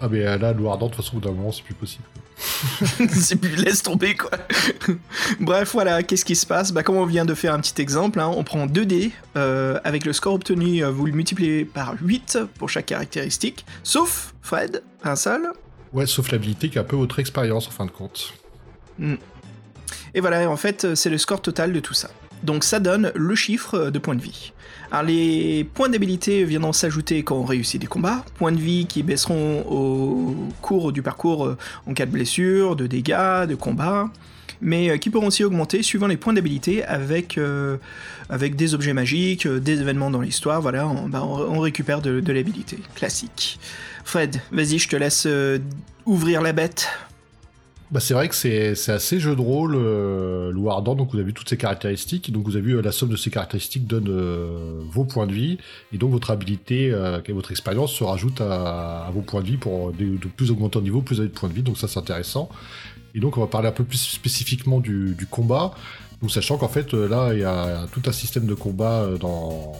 Ah, 0.00 0.08
mais 0.10 0.26
euh, 0.26 0.36
là, 0.38 0.52
le 0.52 0.66
Ardent, 0.66 0.86
de 0.86 0.94
toute 0.94 1.04
façon, 1.04 1.18
d'un 1.18 1.32
moment, 1.32 1.52
c'est 1.52 1.62
plus 1.62 1.74
possible. 1.74 2.04
C'est 3.10 3.36
plus 3.36 3.56
laisse 3.56 3.82
tomber 3.82 4.14
quoi. 4.14 4.30
Bref, 5.40 5.70
voilà, 5.72 6.02
qu'est-ce 6.02 6.24
qui 6.24 6.36
se 6.36 6.46
passe? 6.46 6.72
Bah, 6.72 6.82
comme 6.82 6.96
on 6.96 7.06
vient 7.06 7.24
de 7.24 7.34
faire 7.34 7.54
un 7.54 7.60
petit 7.60 7.80
exemple, 7.80 8.20
hein, 8.20 8.30
on 8.34 8.44
prend 8.44 8.66
2 8.66 8.84
dés. 8.86 9.12
euh, 9.36 9.78
avec 9.84 10.04
le 10.04 10.12
score 10.12 10.34
obtenu, 10.34 10.84
euh, 10.84 10.90
vous 10.90 11.06
le 11.06 11.12
multipliez 11.12 11.64
par 11.64 11.94
8 12.00 12.38
pour 12.58 12.68
chaque 12.68 12.86
caractéristique. 12.86 13.64
Sauf 13.82 14.34
Fred, 14.42 14.82
un 15.04 15.16
seul. 15.16 15.48
Ouais, 15.92 16.06
sauf 16.06 16.30
l'habilité 16.30 16.68
qui 16.68 16.78
est 16.78 16.80
un 16.80 16.84
peu 16.84 16.96
votre 16.96 17.18
expérience, 17.18 17.66
en 17.68 17.70
fin 17.70 17.86
de 17.86 17.90
compte. 17.90 18.32
Et 20.14 20.20
voilà, 20.20 20.50
en 20.50 20.56
fait, 20.56 20.84
euh, 20.84 20.94
c'est 20.94 21.10
le 21.10 21.18
score 21.18 21.40
total 21.40 21.72
de 21.72 21.80
tout 21.80 21.94
ça. 21.94 22.10
Donc 22.42 22.64
ça 22.64 22.80
donne 22.80 23.12
le 23.14 23.34
chiffre 23.34 23.74
euh, 23.74 23.90
de 23.90 23.98
points 23.98 24.14
de 24.14 24.22
vie. 24.22 24.52
Alors 24.90 25.04
les 25.04 25.64
points 25.74 25.88
d'habilité 25.88 26.44
viendront 26.44 26.72
s'ajouter 26.72 27.22
quand 27.22 27.36
on 27.36 27.44
réussit 27.44 27.80
des 27.80 27.86
combats, 27.86 28.24
points 28.36 28.52
de 28.52 28.58
vie 28.58 28.86
qui 28.86 29.02
baisseront 29.02 29.60
au 29.68 30.34
cours 30.62 30.92
du 30.92 31.02
parcours 31.02 31.46
euh, 31.46 31.58
en 31.86 31.94
cas 31.94 32.06
de 32.06 32.10
blessure, 32.10 32.76
de 32.76 32.86
dégâts, 32.86 33.46
de 33.46 33.54
combat, 33.54 34.10
mais 34.60 34.90
euh, 34.90 34.96
qui 34.96 35.10
pourront 35.10 35.26
aussi 35.26 35.44
augmenter 35.44 35.82
suivant 35.82 36.06
les 36.06 36.16
points 36.16 36.32
d'habilité 36.32 36.84
avec, 36.84 37.38
des 37.38 38.74
objets 38.74 38.94
magiques, 38.94 39.46
des 39.46 39.80
événements 39.80 40.10
dans 40.10 40.20
l'histoire, 40.20 40.62
voilà, 40.62 40.86
on, 40.86 41.08
bah, 41.08 41.22
récupère 41.60 42.00
de, 42.00 42.32
l'habilité, 42.32 42.78
classique. 42.94 43.58
Fred, 44.04 44.40
vas-y, 44.52 44.78
je 44.78 44.88
te 44.88 44.96
laisse 44.96 45.28
ouvrir 46.06 46.40
la 46.40 46.52
bête. 46.52 46.88
Bah, 47.90 48.00
c'est 48.00 48.12
vrai 48.12 48.28
que 48.28 48.34
c'est 48.34 48.90
assez 48.90 49.18
jeu 49.18 49.34
de 49.34 49.40
rôle, 49.40 49.74
euh, 49.74 50.52
Ardent, 50.68 50.94
donc 50.94 51.10
vous 51.12 51.16
avez 51.16 51.24
vu 51.24 51.32
toutes 51.32 51.48
ces 51.48 51.56
caractéristiques, 51.56 52.30
donc 52.30 52.44
vous 52.44 52.56
avez 52.56 52.66
vu 52.66 52.76
euh, 52.76 52.82
la 52.82 52.92
somme 52.92 53.08
de 53.08 53.16
ces 53.16 53.30
caractéristiques 53.30 53.86
donne 53.86 54.08
euh, 54.10 54.82
vos 54.90 55.06
points 55.06 55.26
de 55.26 55.32
vie, 55.32 55.56
et 55.94 55.96
donc 55.96 56.10
votre 56.10 56.30
habilité 56.30 56.90
euh, 56.92 57.22
et 57.24 57.32
votre 57.32 57.50
expérience 57.50 57.94
se 57.94 58.04
rajoute 58.04 58.42
à, 58.42 59.06
à 59.06 59.10
vos 59.10 59.22
points 59.22 59.40
de 59.40 59.46
vie 59.46 59.56
pour 59.56 59.92
de, 59.92 60.18
de 60.18 60.28
plus 60.36 60.50
augmenter 60.50 60.78
en 60.78 60.82
niveau, 60.82 61.00
plus 61.00 61.14
vous 61.14 61.20
avez 61.22 61.30
de 61.30 61.34
points 61.34 61.48
de 61.48 61.54
vie, 61.54 61.62
donc 61.62 61.78
ça 61.78 61.88
c'est 61.88 61.98
intéressant. 61.98 62.50
Et 63.14 63.20
donc 63.20 63.38
on 63.38 63.40
va 63.40 63.46
parler 63.46 63.68
un 63.68 63.72
peu 63.72 63.84
plus 63.84 63.98
spécifiquement 63.98 64.80
du, 64.80 65.14
du 65.14 65.26
combat, 65.26 65.72
donc 66.20 66.30
sachant 66.30 66.58
qu'en 66.58 66.68
fait 66.68 66.94
euh, 66.94 67.08
là 67.08 67.32
il 67.32 67.40
y 67.40 67.44
a 67.44 67.86
tout 67.92 68.02
un 68.06 68.12
système 68.12 68.46
de 68.46 68.54
combat 68.54 69.02
euh, 69.02 69.18
dans, 69.18 69.72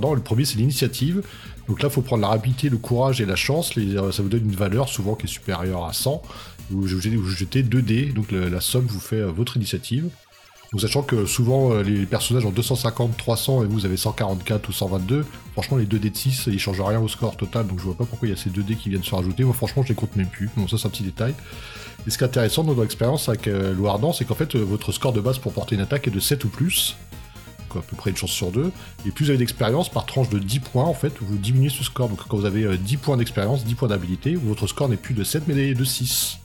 dans 0.00 0.14
le 0.14 0.20
premier 0.20 0.44
c'est 0.44 0.58
l'initiative, 0.58 1.22
donc 1.68 1.82
là 1.82 1.88
il 1.88 1.92
faut 1.92 2.02
prendre 2.02 2.22
la 2.22 2.28
rapidité, 2.28 2.68
le 2.68 2.76
courage 2.76 3.20
et 3.20 3.26
la 3.26 3.36
chance, 3.36 3.72
euh, 3.78 4.12
ça 4.12 4.22
vous 4.22 4.28
donne 4.28 4.44
une 4.44 4.56
valeur 4.56 4.88
souvent 4.88 5.14
qui 5.14 5.26
est 5.26 5.28
supérieure 5.28 5.84
à 5.84 5.92
100, 5.92 6.22
vous 6.70 6.86
jetez, 6.86 7.16
vous 7.16 7.28
jetez 7.28 7.62
2 7.62 7.82
dés, 7.82 8.06
donc 8.06 8.32
la 8.32 8.60
somme 8.60 8.86
vous 8.86 9.00
fait 9.00 9.20
euh, 9.20 9.30
votre 9.30 9.56
initiative. 9.56 10.08
Sachant 10.78 11.02
que 11.02 11.26
souvent 11.26 11.72
euh, 11.72 11.82
les 11.82 12.06
personnages 12.06 12.44
ont 12.44 12.52
250, 12.52 13.16
300 13.16 13.64
et 13.64 13.66
vous 13.66 13.86
avez 13.86 13.96
144 13.96 14.68
ou 14.68 14.72
122, 14.72 15.26
franchement 15.52 15.78
les 15.78 15.84
2 15.84 15.98
dés 15.98 16.10
de 16.10 16.16
6 16.16 16.44
ils 16.46 16.60
changent 16.60 16.80
rien 16.80 17.00
au 17.00 17.08
score 17.08 17.36
total, 17.36 17.66
donc 17.66 17.80
je 17.80 17.84
vois 17.84 17.96
pas 17.96 18.04
pourquoi 18.04 18.28
il 18.28 18.30
y 18.30 18.34
a 18.34 18.36
ces 18.36 18.50
2 18.50 18.62
dés 18.62 18.76
qui 18.76 18.88
viennent 18.88 19.02
se 19.02 19.12
rajouter, 19.12 19.42
moi 19.42 19.52
franchement 19.52 19.82
je 19.82 19.88
les 19.88 19.96
compte 19.96 20.14
même 20.14 20.28
plus, 20.28 20.48
bon 20.56 20.68
ça 20.68 20.78
c'est 20.78 20.86
un 20.86 20.90
petit 20.90 21.02
détail. 21.02 21.34
Et 22.06 22.10
ce 22.10 22.16
qui 22.16 22.22
est 22.22 22.26
intéressant 22.28 22.62
dans 22.62 22.80
l'expérience 22.80 23.28
avec 23.28 23.48
euh, 23.48 23.74
le 23.74 23.84
Ardent, 23.86 24.12
c'est 24.12 24.24
qu'en 24.24 24.36
fait 24.36 24.54
euh, 24.54 24.60
votre 24.60 24.92
score 24.92 25.12
de 25.12 25.20
base 25.20 25.38
pour 25.38 25.52
porter 25.52 25.74
une 25.74 25.80
attaque 25.80 26.06
est 26.06 26.12
de 26.12 26.20
7 26.20 26.44
ou 26.44 26.48
plus, 26.48 26.96
donc 27.68 27.82
à 27.82 27.86
peu 27.86 27.96
près 27.96 28.10
une 28.10 28.16
chance 28.16 28.30
sur 28.30 28.52
2, 28.52 28.70
et 29.06 29.10
plus 29.10 29.24
vous 29.24 29.30
avez 29.30 29.38
d'expérience, 29.38 29.88
par 29.88 30.06
tranche 30.06 30.28
de 30.28 30.38
10 30.38 30.60
points 30.60 30.84
en 30.84 30.94
fait, 30.94 31.14
vous 31.20 31.36
diminuez 31.36 31.70
ce 31.70 31.82
score, 31.82 32.08
donc 32.08 32.20
quand 32.28 32.36
vous 32.36 32.46
avez 32.46 32.62
euh, 32.62 32.76
10 32.76 32.96
points 32.98 33.16
d'expérience, 33.16 33.64
10 33.64 33.74
points 33.74 33.88
d'habilité, 33.88 34.36
votre 34.36 34.68
score 34.68 34.88
n'est 34.88 34.96
plus 34.96 35.14
de 35.14 35.24
7 35.24 35.48
mais 35.48 35.74
de 35.74 35.84
6. 35.84 36.38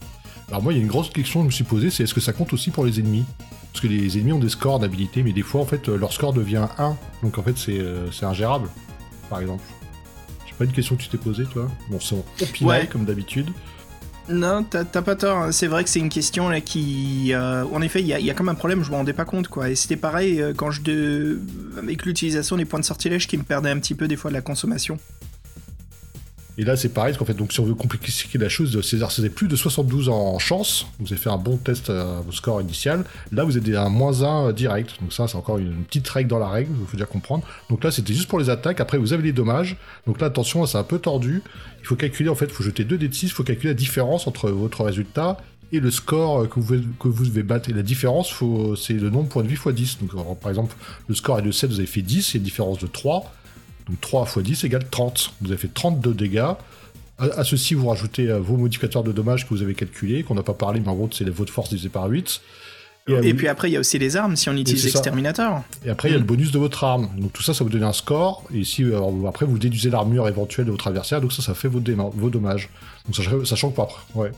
Alors 0.48 0.62
moi, 0.62 0.72
il 0.72 0.76
y 0.76 0.78
a 0.78 0.82
une 0.82 0.88
grosse 0.88 1.10
question 1.10 1.40
que 1.40 1.44
je 1.44 1.46
me 1.46 1.52
suis 1.52 1.64
posée, 1.64 1.90
c'est 1.90 2.04
est-ce 2.04 2.14
que 2.14 2.20
ça 2.20 2.32
compte 2.32 2.52
aussi 2.52 2.70
pour 2.70 2.84
les 2.84 3.00
ennemis? 3.00 3.24
Parce 3.72 3.80
que 3.82 3.88
les 3.88 4.16
ennemis 4.18 4.32
ont 4.32 4.38
des 4.38 4.48
scores 4.48 4.78
d'habilité, 4.78 5.22
mais 5.22 5.32
des 5.32 5.42
fois, 5.42 5.60
en 5.60 5.66
fait, 5.66 5.88
euh, 5.88 5.96
leur 5.96 6.12
score 6.12 6.32
devient 6.32 6.66
1. 6.78 6.96
Donc 7.22 7.38
en 7.38 7.42
fait, 7.42 7.58
c'est 7.58 7.78
euh, 7.78 8.10
c'est 8.12 8.24
ingérable, 8.26 8.68
par 9.28 9.40
exemple. 9.40 9.64
C'est 10.46 10.54
pas 10.56 10.64
une 10.64 10.72
question 10.72 10.96
que 10.96 11.02
tu 11.02 11.08
t'es 11.08 11.18
posée, 11.18 11.44
toi? 11.44 11.68
Bon, 11.90 11.98
c'est 12.00 12.52
pinaille, 12.52 12.82
Ouais. 12.82 12.86
comme 12.86 13.04
d'habitude. 13.04 13.50
Non, 14.28 14.64
t'as 14.64 14.84
pas 14.84 15.14
tort. 15.14 15.38
hein. 15.38 15.52
C'est 15.52 15.66
vrai 15.68 15.84
que 15.84 15.90
c'est 15.90 16.00
une 16.00 16.08
question 16.08 16.48
là 16.48 16.60
qui, 16.60 17.32
euh, 17.32 17.64
en 17.72 17.80
effet, 17.82 18.00
il 18.00 18.06
y 18.08 18.12
a, 18.12 18.18
il 18.18 18.26
y 18.26 18.30
a 18.30 18.34
comme 18.34 18.48
un 18.48 18.54
problème. 18.56 18.82
Je 18.82 18.90
me 18.90 18.96
rendais 18.96 19.12
pas 19.12 19.24
compte 19.24 19.46
quoi. 19.48 19.68
Et 19.70 19.76
c'était 19.76 19.96
pareil 19.96 20.42
quand 20.56 20.70
je 20.72 20.82
de, 20.82 21.40
avec 21.78 22.04
l'utilisation 22.04 22.56
des 22.56 22.64
points 22.64 22.80
de 22.80 22.84
sortilège 22.84 23.28
qui 23.28 23.36
me 23.36 23.44
perdait 23.44 23.70
un 23.70 23.78
petit 23.78 23.94
peu 23.94 24.08
des 24.08 24.16
fois 24.16 24.30
de 24.30 24.34
la 24.34 24.40
consommation. 24.42 24.98
Et 26.58 26.64
là, 26.64 26.74
c'est 26.76 26.88
pareil, 26.88 27.12
parce 27.12 27.18
qu'en 27.18 27.26
fait, 27.26 27.36
donc, 27.36 27.52
si 27.52 27.60
on 27.60 27.64
veut 27.64 27.74
compliquer 27.74 28.38
la 28.38 28.48
chose, 28.48 28.74
vous 28.74 29.20
avez 29.20 29.30
plus 29.30 29.46
de 29.46 29.56
72 29.56 30.08
en 30.08 30.38
chance, 30.38 30.86
vous 30.98 31.06
avez 31.12 31.20
fait 31.20 31.28
un 31.28 31.36
bon 31.36 31.58
test 31.58 31.90
à 31.90 32.22
vos 32.24 32.32
scores 32.32 32.62
initial, 32.62 33.04
là, 33.30 33.44
vous 33.44 33.58
êtes 33.58 33.68
à 33.74 33.84
un 33.84 33.88
moins 33.90 34.22
1 34.22 34.52
direct. 34.52 34.92
Donc 35.00 35.12
ça, 35.12 35.28
c'est 35.28 35.36
encore 35.36 35.58
une 35.58 35.84
petite 35.84 36.08
règle 36.08 36.30
dans 36.30 36.38
la 36.38 36.48
règle, 36.48 36.70
il 36.80 36.86
faut 36.86 36.96
déjà 36.96 37.04
comprendre. 37.04 37.44
Donc 37.68 37.84
là, 37.84 37.90
c'était 37.90 38.14
juste 38.14 38.28
pour 38.28 38.38
les 38.38 38.48
attaques, 38.48 38.80
après, 38.80 38.96
vous 38.96 39.12
avez 39.12 39.22
les 39.22 39.32
dommages. 39.32 39.76
Donc 40.06 40.20
là, 40.20 40.28
attention, 40.28 40.64
c'est 40.64 40.78
un 40.78 40.82
peu 40.82 40.98
tordu. 40.98 41.42
Il 41.80 41.86
faut 41.86 41.96
calculer, 41.96 42.30
en 42.30 42.34
fait, 42.34 42.46
il 42.46 42.52
faut 42.52 42.64
jeter 42.64 42.84
2 42.84 42.96
dés 42.96 43.08
de 43.08 43.14
6, 43.14 43.26
il 43.26 43.32
faut 43.32 43.44
calculer 43.44 43.70
la 43.70 43.78
différence 43.78 44.26
entre 44.26 44.50
votre 44.50 44.82
résultat 44.82 45.36
et 45.72 45.80
le 45.80 45.90
score 45.90 46.48
que 46.48 46.60
vous, 46.60 46.76
que 46.98 47.08
vous 47.08 47.26
devez 47.26 47.42
battre. 47.42 47.68
Et 47.68 47.72
la 47.72 47.82
différence, 47.82 48.32
c'est 48.80 48.94
le 48.94 49.10
nombre 49.10 49.24
de 49.24 49.28
points 49.28 49.42
de 49.42 49.48
vie 49.48 49.56
x 49.56 49.68
10. 49.68 49.98
Donc, 50.00 50.38
par 50.40 50.50
exemple, 50.50 50.74
le 51.06 51.14
score 51.14 51.40
est 51.40 51.42
de 51.42 51.50
7, 51.50 51.70
vous 51.70 51.78
avez 51.80 51.86
fait 51.86 52.02
10, 52.02 52.34
et 52.34 52.38
une 52.38 52.44
différence 52.44 52.78
de 52.78 52.86
3. 52.86 53.30
Donc 53.88 54.00
3 54.00 54.24
x 54.24 54.38
10 54.38 54.64
égale 54.64 54.88
30. 54.90 55.34
Vous 55.40 55.48
avez 55.48 55.58
fait 55.58 55.72
32 55.72 56.14
dégâts. 56.14 56.52
À, 57.18 57.44
ceci, 57.44 57.74
vous 57.74 57.88
rajoutez 57.88 58.30
euh, 58.30 58.38
vos 58.38 58.58
modificateurs 58.58 59.02
de 59.02 59.10
dommages 59.10 59.44
que 59.48 59.54
vous 59.54 59.62
avez 59.62 59.74
calculés, 59.74 60.22
qu'on 60.22 60.34
n'a 60.34 60.42
pas 60.42 60.52
parlé, 60.52 60.80
mais 60.80 60.88
en 60.88 60.94
gros, 60.94 61.08
c'est 61.10 61.26
votre 61.30 61.50
force 61.50 61.70
divisée 61.70 61.88
par 61.88 62.06
8. 62.08 62.42
Et, 63.08 63.28
Et 63.28 63.34
puis 63.34 63.48
après, 63.48 63.70
il 63.70 63.72
y 63.72 63.76
a 63.76 63.80
aussi 63.80 63.98
les 63.98 64.16
armes 64.16 64.36
si 64.36 64.50
on 64.50 64.52
utilise 64.52 64.84
l'exterminateur. 64.84 65.62
et 65.84 65.90
après, 65.90 66.08
il 66.08 66.12
y 66.12 66.14
a 66.14 66.18
le 66.18 66.24
bonus 66.24 66.50
de 66.50 66.58
votre 66.58 66.84
arme. 66.84 67.08
Donc 67.16 67.32
tout 67.32 67.42
ça, 67.42 67.54
ça 67.54 67.64
vous 67.64 67.70
donne 67.70 67.84
un 67.84 67.92
score. 67.92 68.44
Et 68.52 68.64
si 68.64 68.84
euh, 68.84 68.96
alors, 68.96 69.14
après, 69.28 69.46
vous 69.46 69.58
déduisez 69.58 69.88
l'armure 69.88 70.28
éventuelle 70.28 70.66
de 70.66 70.72
votre 70.72 70.88
adversaire, 70.88 71.20
donc 71.20 71.32
ça, 71.32 71.40
ça 71.40 71.54
fait 71.54 71.68
vos 71.68 71.80
dommages. 71.80 72.68
Donc 73.06 73.16
sachant, 73.16 73.44
sachant 73.44 73.70
que 73.70 73.80
après, 73.80 74.02
ouais. 74.14 74.32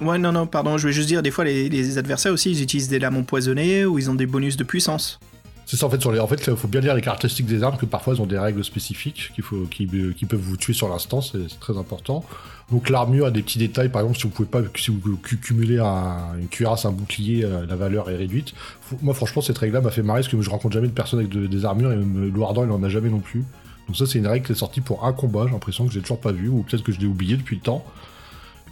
Ouais, 0.00 0.18
non, 0.18 0.32
non, 0.32 0.46
pardon. 0.46 0.76
Je 0.78 0.88
vais 0.88 0.92
juste 0.92 1.08
dire, 1.08 1.22
des 1.22 1.30
fois, 1.30 1.44
les, 1.44 1.68
les 1.68 1.98
adversaires 1.98 2.32
aussi, 2.32 2.50
ils 2.50 2.62
utilisent 2.62 2.88
des 2.88 2.98
lames 2.98 3.16
empoisonnées 3.16 3.84
ou 3.84 3.98
ils 3.98 4.10
ont 4.10 4.14
des 4.14 4.26
bonus 4.26 4.56
de 4.56 4.64
puissance. 4.64 5.20
C'est 5.68 5.76
ça 5.76 5.86
en 5.86 5.90
fait, 5.90 6.00
sur 6.00 6.12
les... 6.12 6.20
en 6.20 6.28
fait, 6.28 6.40
il 6.46 6.56
faut 6.56 6.68
bien 6.68 6.80
lire 6.80 6.94
les 6.94 7.02
caractéristiques 7.02 7.46
des 7.46 7.62
armes, 7.64 7.76
que 7.76 7.86
parfois 7.86 8.14
elles 8.14 8.22
ont 8.22 8.26
des 8.26 8.38
règles 8.38 8.64
spécifiques 8.64 9.32
qu'il 9.34 9.42
faut, 9.42 9.62
qui, 9.68 9.88
qui 10.16 10.24
peuvent 10.24 10.38
vous 10.40 10.56
tuer 10.56 10.72
sur 10.72 10.88
l'instant, 10.88 11.20
c'est 11.20 11.48
c'est 11.48 11.58
très 11.58 11.76
important. 11.76 12.24
Donc 12.70 12.88
l'armure 12.88 13.26
a 13.26 13.30
des 13.32 13.42
petits 13.42 13.58
détails, 13.58 13.88
par 13.88 14.02
exemple, 14.02 14.16
si 14.18 14.24
vous 14.24 14.30
pouvez 14.30 14.48
pas, 14.48 14.60
si 14.76 14.92
vous 14.92 15.16
cu- 15.16 15.38
cumulez 15.38 15.78
un, 15.78 16.36
une 16.38 16.46
cuirasse, 16.46 16.84
un 16.84 16.92
bouclier, 16.92 17.44
euh, 17.44 17.66
la 17.66 17.74
valeur 17.76 18.08
est 18.10 18.16
réduite. 18.16 18.54
Moi 19.02 19.12
franchement, 19.12 19.42
cette 19.42 19.58
règle-là 19.58 19.80
m'a 19.80 19.90
fait 19.90 20.02
marrer 20.02 20.20
parce 20.20 20.28
que 20.28 20.40
je 20.40 20.50
rencontre 20.50 20.74
jamais 20.74 20.88
de 20.88 20.92
personne 20.92 21.18
avec 21.18 21.30
de- 21.32 21.48
des 21.48 21.64
armures 21.64 21.90
et 21.92 21.96
même 21.96 22.32
Loardan 22.32 22.64
il 22.64 22.70
en 22.70 22.82
a 22.84 22.88
jamais 22.88 23.10
non 23.10 23.20
plus. 23.20 23.44
Donc 23.88 23.96
ça 23.96 24.06
c'est 24.06 24.18
une 24.18 24.26
règle 24.28 24.46
qui 24.46 24.52
est 24.52 24.56
sortie 24.56 24.80
pour 24.80 25.04
un 25.04 25.12
combat, 25.12 25.44
j'ai 25.46 25.52
l'impression 25.52 25.84
que 25.86 25.92
j'ai 25.92 26.00
toujours 26.00 26.20
pas 26.20 26.32
vu, 26.32 26.48
ou 26.48 26.62
peut-être 26.62 26.84
que 26.84 26.92
je 26.92 27.00
l'ai 27.00 27.06
oublié 27.06 27.36
depuis 27.36 27.56
le 27.56 27.62
temps. 27.62 27.84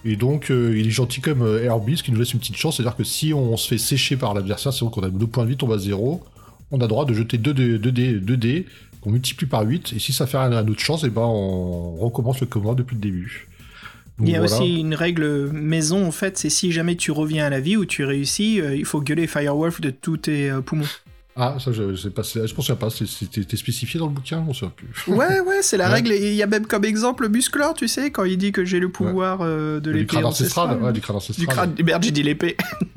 Et 0.06 0.16
donc, 0.16 0.50
euh, 0.50 0.78
il 0.78 0.86
est 0.86 0.90
gentil 0.90 1.22
comme 1.22 1.40
euh, 1.42 1.62
Herbie, 1.64 1.96
ce 1.96 2.02
qui 2.02 2.12
nous 2.12 2.18
laisse 2.18 2.34
une 2.34 2.38
petite 2.38 2.56
chance. 2.58 2.76
C'est-à-dire 2.76 2.94
que 2.94 3.04
si 3.04 3.32
on 3.32 3.56
se 3.56 3.66
fait 3.66 3.78
sécher 3.78 4.16
par 4.18 4.34
l'adversaire, 4.34 4.70
c'est-à-dire 4.70 4.90
qu'on 4.90 5.02
a 5.02 5.08
deux 5.08 5.26
points 5.26 5.44
de 5.44 5.48
vie, 5.48 5.56
tombe 5.56 5.72
à 5.72 5.78
zéro, 5.78 6.22
on 6.70 6.80
a 6.80 6.86
droit 6.86 7.04
de 7.04 7.14
jeter 7.14 7.38
2 7.38 7.54
dés, 7.54 7.78
deux 7.78 7.92
dés, 7.92 8.12
deux 8.14 8.36
dés 8.36 8.66
qu'on 9.00 9.10
multiplie 9.10 9.46
par 9.46 9.62
8. 9.62 9.92
Et 9.94 9.98
si 9.98 10.12
ça 10.12 10.26
fait 10.26 10.38
un, 10.38 10.66
autre 10.66 10.80
chance, 10.80 11.04
et 11.04 11.10
ben 11.10 11.22
on 11.22 11.96
recommence 11.96 12.40
le 12.40 12.46
combat 12.46 12.74
depuis 12.74 12.94
le 12.94 13.00
début. 13.00 13.48
Donc 14.18 14.28
Il 14.28 14.32
y 14.32 14.36
a 14.36 14.40
voilà. 14.40 14.56
aussi 14.56 14.80
une 14.80 14.94
règle 14.94 15.50
maison, 15.52 16.06
en 16.06 16.12
fait, 16.12 16.38
c'est 16.38 16.50
si 16.50 16.72
jamais 16.72 16.96
tu 16.96 17.10
reviens 17.10 17.46
à 17.46 17.50
la 17.50 17.60
vie 17.60 17.76
ou 17.76 17.84
tu 17.84 18.04
réussis, 18.04 18.60
euh, 18.60 18.76
il 18.76 18.84
faut 18.84 19.00
gueuler 19.00 19.26
Firewolf 19.26 19.80
de 19.80 19.90
tous 19.90 20.18
tes 20.18 20.50
euh, 20.50 20.60
poumons. 20.60 20.86
Ah, 21.36 21.56
ça, 21.58 21.72
je, 21.72 21.96
sais 21.96 22.10
pas, 22.10 22.22
je 22.22 22.54
pense 22.54 22.70
pas. 22.78 22.90
C'était 22.90 23.56
spécifié 23.56 23.98
dans 23.98 24.06
le 24.06 24.12
bouquin, 24.12 24.44
on 24.48 24.54
sait 24.54 24.66
plus. 24.74 25.12
Ouais, 25.12 25.40
ouais, 25.40 25.62
c'est 25.62 25.76
la 25.76 25.88
Ouais. 25.88 25.94
règle. 25.94 26.12
Il 26.12 26.34
y 26.34 26.42
a 26.44 26.46
même 26.46 26.64
comme 26.64 26.84
exemple 26.84 27.28
Musclor, 27.28 27.74
tu 27.74 27.88
sais, 27.88 28.12
quand 28.12 28.22
il 28.22 28.38
dit 28.38 28.52
que 28.52 28.64
j'ai 28.64 28.78
le 28.78 28.88
pouvoir 28.88 29.40
euh, 29.40 29.80
de 29.80 29.90
du 29.90 29.98
l'épée 29.98 30.06
crâne 30.06 30.26
ancestral. 30.26 30.80
Ouais, 30.80 30.92
du 30.92 31.00
crâne 31.00 31.16
ancestral. 31.16 31.46
Du 31.46 31.52
crâne. 31.52 31.74
Merde, 31.84 32.04
j'ai 32.04 32.12
dit 32.12 32.22
l'épée. 32.22 32.56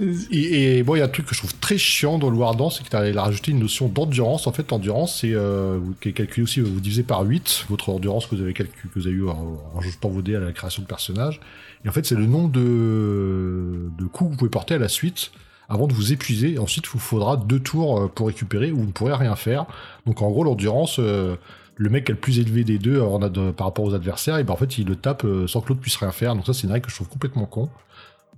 Et, 0.00 0.78
et 0.78 0.82
bon, 0.82 0.94
il 0.94 0.98
y 0.98 1.02
a 1.02 1.04
un 1.04 1.08
truc 1.08 1.26
que 1.26 1.34
je 1.34 1.40
trouve 1.40 1.54
très 1.54 1.78
chiant 1.78 2.18
dans 2.18 2.30
le 2.30 2.36
Wardan, 2.36 2.70
c'est 2.70 2.82
qu'il 2.86 2.96
a 2.96 3.22
rajouté 3.22 3.52
une 3.52 3.60
notion 3.60 3.88
d'endurance. 3.88 4.46
En 4.46 4.52
fait, 4.52 4.70
l'endurance, 4.70 5.20
c'est 5.20 5.32
euh, 5.32 5.78
qui 6.00 6.10
est 6.10 6.40
aussi, 6.40 6.60
vous 6.60 6.80
divisez 6.80 7.02
par 7.02 7.22
8 7.22 7.66
votre 7.68 7.88
endurance 7.90 8.26
que 8.26 8.34
vous 8.34 8.42
avez 8.42 8.52
calculé, 8.52 8.76
que 8.92 8.98
vous 8.98 9.06
avez 9.06 9.16
eu 9.16 9.28
en, 9.28 9.58
en 9.74 9.78
ajoutant 9.78 10.08
vos 10.08 10.22
dés 10.22 10.36
à 10.36 10.40
la 10.40 10.52
création 10.52 10.82
de 10.82 10.86
personnage. 10.86 11.40
Et 11.84 11.88
en 11.88 11.92
fait, 11.92 12.04
c'est 12.04 12.14
le 12.16 12.26
nombre 12.26 12.50
de, 12.50 13.90
de 13.98 14.04
coups 14.04 14.30
que 14.30 14.32
vous 14.32 14.38
pouvez 14.38 14.50
porter 14.50 14.74
à 14.74 14.78
la 14.78 14.88
suite 14.88 15.30
avant 15.68 15.86
de 15.86 15.92
vous 15.92 16.12
épuiser. 16.12 16.58
Ensuite, 16.58 16.84
il 16.86 16.90
vous 16.90 16.98
faudra 16.98 17.36
deux 17.36 17.60
tours 17.60 18.00
euh, 18.00 18.08
pour 18.08 18.26
récupérer 18.26 18.72
ou 18.72 18.78
vous 18.78 18.86
ne 18.86 18.92
pourrez 18.92 19.14
rien 19.14 19.36
faire. 19.36 19.66
Donc, 20.06 20.22
en 20.22 20.30
gros, 20.30 20.44
l'endurance, 20.44 20.98
euh, 20.98 21.36
le 21.78 21.90
mec 21.90 22.04
qui 22.04 22.12
est 22.12 22.14
le 22.14 22.20
plus 22.20 22.38
élevé 22.40 22.64
des 22.64 22.78
deux 22.78 23.00
euh, 23.00 23.18
a 23.18 23.52
par 23.52 23.68
rapport 23.68 23.84
aux 23.84 23.94
adversaires, 23.94 24.38
et 24.38 24.44
ben 24.44 24.52
en 24.52 24.56
fait, 24.56 24.78
il 24.78 24.86
le 24.86 24.96
tape 24.96 25.24
euh, 25.24 25.46
sans 25.46 25.60
que 25.60 25.68
l'autre 25.68 25.80
puisse 25.80 25.96
rien 25.96 26.10
faire. 26.10 26.34
Donc, 26.34 26.44
ça, 26.44 26.52
c'est 26.52 26.64
une 26.64 26.72
règle 26.72 26.86
que 26.86 26.90
je 26.90 26.96
trouve 26.96 27.08
complètement 27.08 27.46
con 27.46 27.70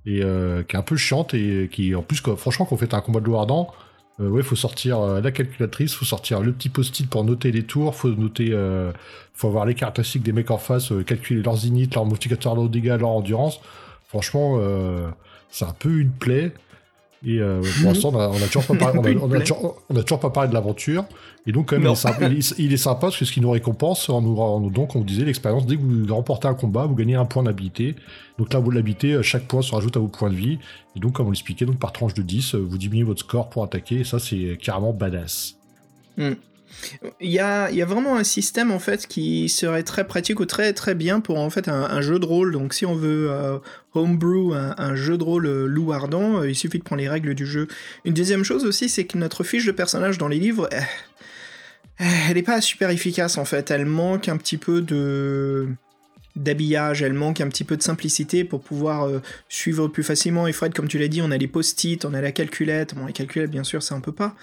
et 0.07 0.23
euh, 0.23 0.63
qui 0.63 0.77
est 0.77 0.79
un 0.79 0.83
peu 0.83 0.97
chiante 0.97 1.35
et 1.35 1.69
qui 1.71 1.95
en 1.95 2.03
plus 2.03 2.23
franchement 2.37 2.65
quand 2.65 2.75
vous 2.75 2.81
faites 2.81 2.95
un 2.95 3.01
combat 3.01 3.21
de 3.21 3.27
Loardan 3.27 3.69
euh, 4.21 4.29
ouais 4.29 4.43
faut 4.43 4.57
sortir 4.57 5.01
euh, 5.01 5.21
la 5.21 5.31
calculatrice 5.31 5.95
faut 5.95 6.05
sortir 6.05 6.41
le 6.41 6.53
petit 6.53 6.69
post-it 6.69 7.09
pour 7.09 7.25
noter 7.25 7.53
les 7.53 7.65
tours 7.65 7.95
faut 7.95 8.09
noter 8.09 8.57
faut 9.35 9.49
avoir 9.49 9.67
les 9.67 9.75
caractéristiques 9.75 10.23
des 10.23 10.33
mecs 10.33 10.51
en 10.51 10.59
face 10.59 10.93
calculer 11.07 11.43
leurs 11.43 11.65
init 11.67 11.89
leur 11.95 12.07
multiplicateur 12.07 12.57
de 12.57 12.69
dégâts 12.69 12.97
leur 12.99 13.11
endurance 13.11 13.61
franchement 14.09 14.59
c'est 15.51 15.65
un 15.65 15.75
peu 15.79 15.99
une 15.99 16.13
plaie 16.13 16.53
et 17.27 17.39
euh, 17.39 17.61
pour 17.81 17.91
l'instant 17.93 18.11
on 18.15 18.19
a, 18.19 18.29
on 18.29 18.37
a 18.43 18.47
toujours 18.47 18.65
pas 18.67 18.75
parlé, 18.77 18.99
on 18.99 19.05
a- 19.05 19.11
Une 19.13 19.19
on 19.19 19.27
a 19.27 19.29
plaie. 19.37 19.41
toujours- 19.41 19.83
on 19.91 19.97
a 19.97 20.03
toujours 20.03 20.21
pas 20.21 20.31
parlé 20.31 20.49
de 20.49 20.55
l'aventure. 20.55 21.05
Et 21.47 21.53
donc 21.53 21.69
quand 21.71 21.77
même 21.77 21.87
il 21.87 21.93
est, 21.93 21.95
sympa, 21.97 22.27
il, 22.29 22.39
est, 22.39 22.55
il 22.59 22.73
est 22.73 22.77
sympa 22.77 23.01
parce 23.03 23.17
que 23.19 23.25
ce 23.25 23.33
qui 23.33 23.41
nous 23.41 23.51
récompense 23.51 24.09
en 24.09 24.21
nous, 24.23 24.37
en 24.39 24.61
donc 24.61 24.95
on 24.97 25.01
vous 25.01 25.05
disait 25.05 25.25
l'expérience 25.25 25.67
dès 25.67 25.77
que 25.77 25.83
vous 25.83 26.15
remportez 26.15 26.49
un 26.49 26.55
combat 26.55 26.87
vous 26.87 26.95
gagnez 26.95 27.15
un 27.17 27.25
point 27.27 27.43
d'habilité. 27.43 27.95
Donc 28.39 28.53
là 28.53 28.59
vous 28.61 28.71
l'habitez 28.71 29.13
euh, 29.13 29.23
chaque 29.23 29.45
point 29.47 29.63
se 29.63 29.75
rajoute 29.75 29.97
à 29.97 30.01
vos 30.01 30.09
points 30.09 30.31
de 30.31 30.35
vie. 30.35 30.59
Et 30.97 31.01
donc 31.01 31.13
comme 31.15 31.27
on 31.27 31.31
l'expliquait 31.31 31.67
donc 31.67 31.79
par 31.79 31.93
tranche 31.93 32.15
de 32.15 32.23
10 32.23 32.55
euh, 32.55 32.59
vous 32.59 32.79
diminuez 32.79 33.05
votre 33.05 33.21
score 33.21 33.49
pour 33.51 33.65
attaquer. 33.65 34.01
Et 34.01 34.05
ça 34.05 34.19
c'est 34.19 34.59
carrément 34.63 34.93
badass 34.93 35.57
Il 37.21 37.31
y 37.31 37.39
a, 37.39 37.71
y 37.71 37.83
a 37.83 37.85
vraiment 37.85 38.17
un 38.17 38.25
système 38.25 38.71
en 38.71 38.79
fait 38.79 39.07
qui 39.07 39.49
serait 39.49 39.83
très 39.83 40.07
pratique 40.07 40.41
ou 40.41 40.47
très 40.47 40.73
très 40.73 40.95
bien 40.95 41.21
pour 41.21 41.39
en 41.39 41.51
fait 41.51 41.69
un, 41.69 42.01
jeu 42.01 42.19
de 42.19 42.27
rôle. 42.27 42.53
Donc 42.53 42.75
si 42.75 42.87
on 42.87 42.95
veut 42.95 43.31
euh, 43.31 43.59
homebrew 43.95 44.55
un, 44.55 44.95
jeu 44.95 45.19
de 45.19 45.25
rôle 45.25 45.47
euh, 45.47 45.91
ardent, 45.93 46.41
euh, 46.41 46.49
il 46.49 46.55
suffit 46.55 46.79
de 46.79 46.85
prendre 46.85 47.03
les 47.03 47.09
règles 47.09 47.35
du 47.35 47.47
jeu. 47.47 47.69
Une 48.05 48.15
deuxième 48.15 48.45
chose 48.45 48.65
aussi, 48.65 48.89
c'est 48.89 49.05
que 49.05 49.19
notre 49.19 49.45
fiche 49.45 49.67
de 49.67 49.73
personnage 49.73 50.19
dans 50.19 50.29
les 50.29 50.39
livres, 50.39 50.69
euh, 50.73 52.05
elle 52.29 52.35
n'est 52.35 52.43
pas 52.43 52.61
super 52.61 52.91
efficace 52.91 53.39
en 53.39 53.45
fait. 53.45 53.71
Elle 53.71 53.87
manque 53.87 54.29
un 54.29 54.37
petit 54.37 54.57
peu 54.57 54.81
de 54.81 55.69
d'habillage, 56.37 57.03
elle 57.03 57.13
manque 57.13 57.41
un 57.41 57.49
petit 57.49 57.65
peu 57.65 57.77
de 57.77 57.83
simplicité 57.83 58.45
pour 58.45 58.61
pouvoir 58.61 59.05
euh, 59.05 59.21
suivre 59.49 59.89
plus 59.89 60.03
facilement. 60.03 60.47
Et 60.47 60.53
Fred, 60.53 60.73
comme 60.73 60.89
tu 60.89 60.99
l'as 60.99 61.09
dit, 61.09 61.23
on 61.23 61.31
a 61.31 61.37
les 61.37 61.49
post-it, 61.49 62.05
on 62.05 62.15
a 62.15 62.21
la 62.21 62.33
calculette. 62.33 62.95
Bon, 62.95 63.07
les 63.07 63.13
calculettes, 63.13 63.51
bien 63.51 63.65
sûr, 63.65 63.83
c'est 63.83 63.95
un 63.95 64.01
peu 64.01 64.13
pas. 64.13 64.35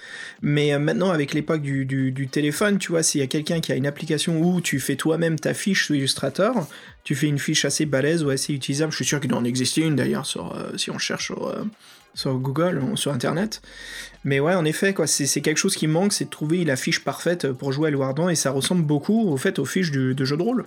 Mais 0.42 0.74
euh, 0.74 0.80
maintenant, 0.80 1.12
avec 1.12 1.34
l'époque 1.34 1.62
du, 1.62 2.30
téléphone, 2.32 2.78
tu 2.78 2.92
vois, 2.92 3.04
s'il 3.04 3.22
y 3.22 3.24
a 3.24 3.28
quelqu'un 3.28 3.62
qui 3.62 3.72
a 3.72 3.76
une 3.76 3.88
application 3.88 4.42
où 4.42 4.60
tu 4.62 4.80
fais 4.80 4.96
toi-même 4.96 5.40
ta 5.40 5.54
fiche 5.54 5.88
sous 5.88 5.94
Illustrator, 5.94 6.68
tu 7.04 7.16
fais 7.16 7.28
une 7.28 7.40
fiche 7.40 7.64
assez 7.64 7.86
balèze 7.86 8.24
ou 8.24 8.30
assez 8.30 8.54
utilisable. 8.54 8.92
Je 8.92 8.98
suis 8.98 9.06
sûr 9.06 9.20
qu'il 9.22 9.30
doit 9.30 9.40
en 9.40 9.46
exister 9.46 9.82
une 9.82 9.96
d'ailleurs, 9.96 10.26
euh, 10.36 10.78
si 10.78 10.92
on 10.92 10.98
cherche 10.98 11.32
sur, 12.16 12.40
Google 12.40 12.80
ou 12.80 12.98
sur 12.98 13.14
Internet. 13.14 13.62
Mais 14.26 14.40
ouais, 14.42 14.56
en 14.56 14.66
effet, 14.66 14.94
quoi, 14.94 15.08
c'est 15.08 15.42
quelque 15.42 15.58
chose 15.58 15.76
qui 15.76 15.88
manque, 15.88 16.12
c'est 16.12 16.26
de 16.26 16.30
trouver 16.30 16.66
la 16.66 16.76
fiche 16.76 17.04
parfaite 17.04 17.52
pour 17.54 17.72
jouer 17.72 17.94
à 17.94 18.32
et 18.32 18.36
ça 18.36 18.52
ressemble 18.52 18.84
beaucoup 18.84 19.30
au 19.30 19.38
fait 19.38 19.60
aux 19.60 19.66
fiches 19.66 19.92
du- 19.92 20.16
de 20.16 20.26
jeu 20.26 20.36
de 20.36 20.42
rôle. 20.42 20.66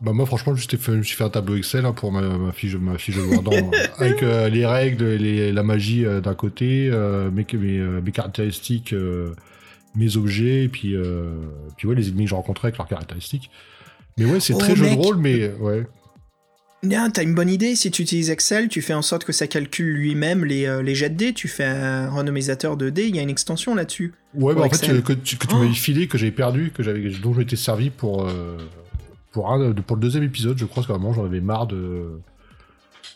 Bah 0.00 0.12
moi 0.12 0.26
franchement 0.26 0.54
juste 0.54 0.76
fait, 0.76 0.92
je 0.92 0.96
me 0.98 1.02
suis 1.02 1.16
fait 1.16 1.24
un 1.24 1.30
tableau 1.30 1.56
Excel 1.56 1.86
hein, 1.86 1.92
pour 1.92 2.12
ma, 2.12 2.20
ma 2.22 2.52
fiche 2.52 2.74
ma 2.76 2.98
fiche 2.98 3.16
de 3.16 3.22
Wardan 3.22 3.70
avec 3.98 4.22
euh, 4.22 4.48
les 4.48 4.66
règles 4.66 5.04
les, 5.14 5.52
la 5.52 5.62
magie 5.62 6.04
euh, 6.04 6.20
d'un 6.20 6.34
côté 6.34 6.88
euh, 6.92 7.30
mes, 7.30 7.46
mes, 7.54 7.78
mes 8.02 8.10
caractéristiques 8.12 8.94
mes 9.94 10.16
objets 10.16 10.64
et 10.64 10.68
puis 10.68 10.94
puis 11.76 11.88
ouais 11.88 11.94
les 11.94 12.08
ennemis 12.08 12.24
que 12.24 12.30
je 12.30 12.34
rencontrais 12.34 12.66
avec 12.68 12.78
leurs 12.78 12.88
caractéristiques 12.88 13.50
mais 14.18 14.24
ouais 14.24 14.40
c'est 14.40 14.52
Oh, 14.54 14.58
très 14.58 14.74
jeu 14.76 14.84
de 14.84 14.90
mec. 14.90 14.98
rôle 14.98 15.16
mais 15.18 15.52
ouais 15.52 15.86
Bien, 16.82 17.08
t'as 17.08 17.22
une 17.22 17.34
bonne 17.34 17.48
idée, 17.48 17.76
si 17.76 17.90
tu 17.90 18.02
utilises 18.02 18.28
Excel, 18.28 18.68
tu 18.68 18.82
fais 18.82 18.92
en 18.92 19.00
sorte 19.00 19.24
que 19.24 19.32
ça 19.32 19.46
calcule 19.46 19.86
lui-même 19.94 20.44
les, 20.44 20.66
euh, 20.66 20.82
les 20.82 20.94
jets 20.94 21.08
de 21.08 21.14
dés, 21.14 21.32
tu 21.32 21.48
fais 21.48 21.64
un 21.64 22.10
randomisateur 22.10 22.76
de 22.76 22.90
dés, 22.90 23.06
il 23.06 23.16
y 23.16 23.18
a 23.18 23.22
une 23.22 23.30
extension 23.30 23.74
là-dessus. 23.74 24.12
Ouais, 24.34 24.54
bah 24.54 24.60
en 24.60 24.68
fait, 24.68 24.76
Excel. 24.76 25.02
que 25.02 25.14
tu, 25.14 25.38
que 25.38 25.46
tu 25.46 25.54
Oh. 25.54 25.60
m'avais 25.60 25.72
filé, 25.72 26.08
que 26.08 26.18
j'avais 26.18 26.30
perdu, 26.30 26.72
que 26.74 26.82
j'avais, 26.82 27.08
dont 27.22 27.32
je 27.32 27.38
m'étais 27.38 27.56
servi 27.56 27.88
pour, 27.88 28.28
euh, 28.28 28.58
pour, 29.34 29.52
un, 29.52 29.72
pour 29.72 29.96
le 29.96 30.00
deuxième 30.00 30.22
épisode, 30.24 30.56
je 30.56 30.64
crois, 30.64 30.82
qu'à 30.82 30.94
un 30.94 30.98
moment, 30.98 31.12
j'en 31.12 31.24
avais 31.26 31.40
marre 31.42 31.66
de. 31.66 32.20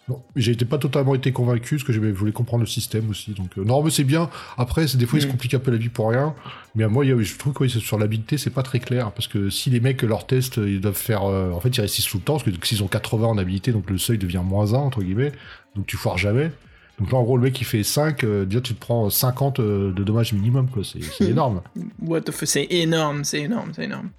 Non, 0.09 0.23
j'ai 0.37 0.53
été 0.53 0.65
pas 0.65 0.79
totalement 0.79 1.15
été 1.15 1.33
convaincu, 1.33 1.77
parce 1.77 1.85
que 1.85 1.93
je 1.93 2.01
voulais 2.01 2.33
comprendre 2.33 2.63
le 2.63 2.67
système 2.69 3.09
aussi. 3.11 3.33
Donc, 3.33 3.57
euh, 3.59 3.65
non, 3.65 3.83
mais 3.83 3.91
c'est 3.91 4.05
bien. 4.05 4.29
Après, 4.57 4.85
des 4.87 5.07
fois, 5.07 5.19
ils 5.19 5.23
se 5.23 5.27
Mm. 5.27 5.31
compliquent 5.31 5.55
un 5.55 5.59
peu 5.59 5.71
la 5.71 5.77
vie 5.77 5.89
pour 5.91 6.09
rien. 6.11 6.35
Mais 6.75 6.85
à 6.85 6.89
moi, 6.89 7.05
je 7.05 7.37
trouve 7.39 7.53
que 7.55 7.63
oui, 7.63 7.71
sur 7.71 7.99
l'habilité, 7.99 8.37
c'est 8.39 8.51
pas 8.51 8.63
très 8.63 8.81
clair. 8.81 9.13
Parce 9.13 9.29
que 9.29 9.49
si 9.51 9.71
les 9.71 9.81
mecs, 9.81 10.03
leurs 10.03 10.27
tests, 10.27 10.57
ils 10.59 10.81
doivent 10.81 10.95
faire. 10.97 11.25
euh, 11.25 11.53
en 11.53 11.61
fait, 11.61 11.71
ils 11.77 11.81
réussissent 11.81 12.07
tout 12.07 12.19
le 12.19 12.23
temps, 12.23 12.39
parce 12.39 12.45
que 12.45 12.67
s'ils 12.67 12.83
ont 12.83 12.89
80 12.89 13.27
en 13.27 13.39
habilité, 13.39 13.73
donc 13.73 13.89
le 13.91 13.99
seuil 13.99 14.19
devient 14.19 14.43
moins 14.45 14.73
1, 14.75 14.79
entre 14.79 15.03
guillemets. 15.03 15.33
Donc, 15.77 15.87
tu 15.87 15.97
foires 15.97 16.19
jamais. 16.19 16.51
Donc 16.99 17.13
là, 17.13 17.19
en 17.19 17.23
gros, 17.23 17.37
le 17.37 17.43
mec, 17.45 17.61
il 17.61 17.65
fait 17.65 17.83
5, 17.85 18.25
euh, 18.25 18.45
déjà, 18.45 18.61
tu 18.61 18.75
te 18.75 18.81
prends 18.81 19.09
50 19.11 19.61
euh, 19.61 19.93
de 19.93 20.03
dommages 20.05 20.33
minimum, 20.33 20.69
quoi. 20.69 20.83
C'est 20.85 21.03
c'est 21.03 21.25
énorme. 21.31 21.61
What 22.03 22.23
the 22.23 22.31
fuck, 22.33 22.49
c'est 22.49 22.67
énorme, 22.71 23.25
c'est 23.25 23.43
énorme, 23.43 23.71
c'est 23.75 23.85
énorme. 23.85 24.11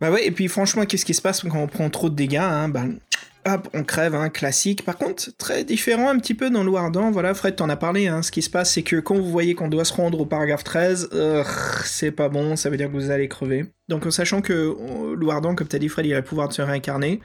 Bah 0.00 0.10
ouais, 0.10 0.26
et 0.26 0.30
puis 0.30 0.48
franchement, 0.48 0.84
qu'est-ce 0.84 1.04
qui 1.04 1.14
se 1.14 1.22
passe 1.22 1.42
quand 1.42 1.58
on 1.58 1.66
prend 1.66 1.90
trop 1.90 2.08
de 2.08 2.14
dégâts 2.14 2.36
hein 2.36 2.68
bah, 2.68 2.84
Hop, 3.46 3.68
on 3.72 3.82
crève, 3.82 4.14
hein, 4.14 4.28
classique. 4.28 4.84
Par 4.84 4.96
contre, 4.96 5.30
très 5.38 5.64
différent 5.64 6.10
un 6.10 6.18
petit 6.18 6.34
peu 6.34 6.50
dans 6.50 6.62
Loardan, 6.64 7.10
voilà, 7.10 7.32
Fred 7.34 7.56
t'en 7.56 7.68
as 7.68 7.76
parlé, 7.76 8.06
hein, 8.06 8.22
ce 8.22 8.30
qui 8.30 8.42
se 8.42 8.50
passe, 8.50 8.74
c'est 8.74 8.82
que 8.82 8.96
quand 8.96 9.14
vous 9.14 9.30
voyez 9.30 9.54
qu'on 9.54 9.68
doit 9.68 9.84
se 9.84 9.94
rendre 9.94 10.20
au 10.20 10.26
paragraphe 10.26 10.64
13, 10.64 11.10
euh, 11.14 11.44
c'est 11.84 12.10
pas 12.10 12.28
bon, 12.28 12.56
ça 12.56 12.68
veut 12.68 12.76
dire 12.76 12.88
que 12.88 12.92
vous 12.92 13.10
allez 13.10 13.28
crever. 13.28 13.66
Donc 13.88 14.06
en 14.06 14.10
sachant 14.10 14.42
que 14.42 14.52
euh, 14.52 15.14
Loardan, 15.16 15.54
comme 15.54 15.68
t'as 15.68 15.78
dit 15.78 15.88
Fred, 15.88 16.04
il 16.06 16.14
a 16.14 16.18
le 16.18 16.24
pouvoir 16.24 16.48
de 16.48 16.52
se 16.52 16.62
réincarner, 16.62 17.20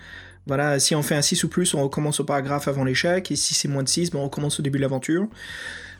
voilà, 0.45 0.79
si 0.79 0.93
on 0.93 1.01
fait 1.01 1.15
un 1.15 1.21
6 1.21 1.43
ou 1.43 1.49
plus, 1.49 1.73
on 1.73 1.83
recommence 1.83 2.19
au 2.19 2.25
paragraphe 2.25 2.67
avant 2.67 2.83
l'échec, 2.83 3.31
et 3.31 3.35
si 3.35 3.53
c'est 3.53 3.67
moins 3.67 3.83
de 3.83 3.89
6, 3.89 4.11
ben, 4.11 4.19
on 4.19 4.25
recommence 4.25 4.59
au 4.59 4.63
début 4.63 4.77
de 4.77 4.83
l'aventure. 4.83 5.27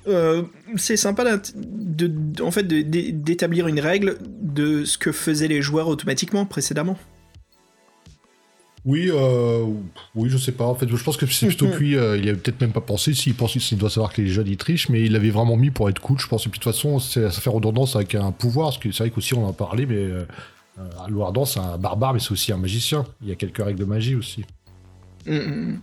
Euh, 0.08 0.44
c'est 0.76 0.98
sympa 0.98 1.24
de, 1.56 2.08
de- 2.08 2.44
en 2.44 2.52
fait 2.52 2.64
d'établir 2.68 3.68
une 3.68 3.80
règle 3.80 4.18
de 4.42 4.84
ce 4.86 4.98
que 4.98 5.12
faisaient 5.12 5.48
les 5.48 5.62
joueurs 5.62 5.88
automatiquement 5.88 6.46
précédemment. 6.46 6.98
Oui, 8.86 9.10
euh, 9.14 9.64
oui, 10.14 10.30
je 10.30 10.38
sais 10.38 10.52
pas. 10.52 10.66
En 10.66 10.76
fait, 10.76 10.90
je 10.94 11.04
pense 11.04 11.16
que 11.16 11.26
c'est 11.26 11.48
plutôt 11.48 11.68
que 11.70 11.78
lui, 11.78 11.96
euh, 11.96 12.18
il 12.18 12.28
avait 12.28 12.38
peut-être 12.38 12.60
même 12.60 12.74
pas 12.74 12.82
pensé. 12.82 13.14
S'il 13.14 13.34
pense 13.34 13.54
qu'il 13.54 13.78
doit 13.78 13.90
savoir 13.90 14.12
que 14.12 14.22
les 14.22 14.28
jeunes 14.28 14.48
ils 14.48 14.58
trichent, 14.58 14.90
mais 14.90 15.04
il 15.04 15.14
l'avait 15.14 15.30
vraiment 15.30 15.56
mis 15.56 15.72
pour 15.72 15.90
être 15.90 16.00
cool. 16.00 16.20
Je 16.20 16.28
pense. 16.28 16.46
Et 16.46 16.50
puis 16.50 16.60
de 16.60 16.64
toute 16.64 16.74
façon, 16.74 17.00
ça 17.00 17.30
fait 17.32 17.50
redondance 17.50 17.96
avec 17.96 18.16
un 18.16 18.32
pouvoir, 18.34 18.70
parce 18.72 18.80
que 18.80 18.92
c'est 18.92 19.04
vrai 19.04 19.10
qu'aussi 19.10 19.34
on 19.36 19.46
en 19.46 19.52
a 19.52 19.54
parlé, 19.54 19.86
mais 19.86 19.96
euh, 19.96 20.26
euh, 20.80 20.84
Loardan 21.08 21.46
c'est 21.46 21.60
un 21.60 21.78
barbare, 21.78 22.14
mais 22.14 22.20
c'est 22.20 22.32
aussi 22.34 22.52
un 22.52 22.58
magicien. 22.58 23.06
Il 23.22 23.30
y 23.30 23.32
a 23.32 23.36
quelques 23.36 23.64
règles 23.64 23.80
de 23.80 23.86
magie 23.86 24.16
aussi. 24.16 24.44
Mm, 25.26 25.36
mm. 25.38 25.82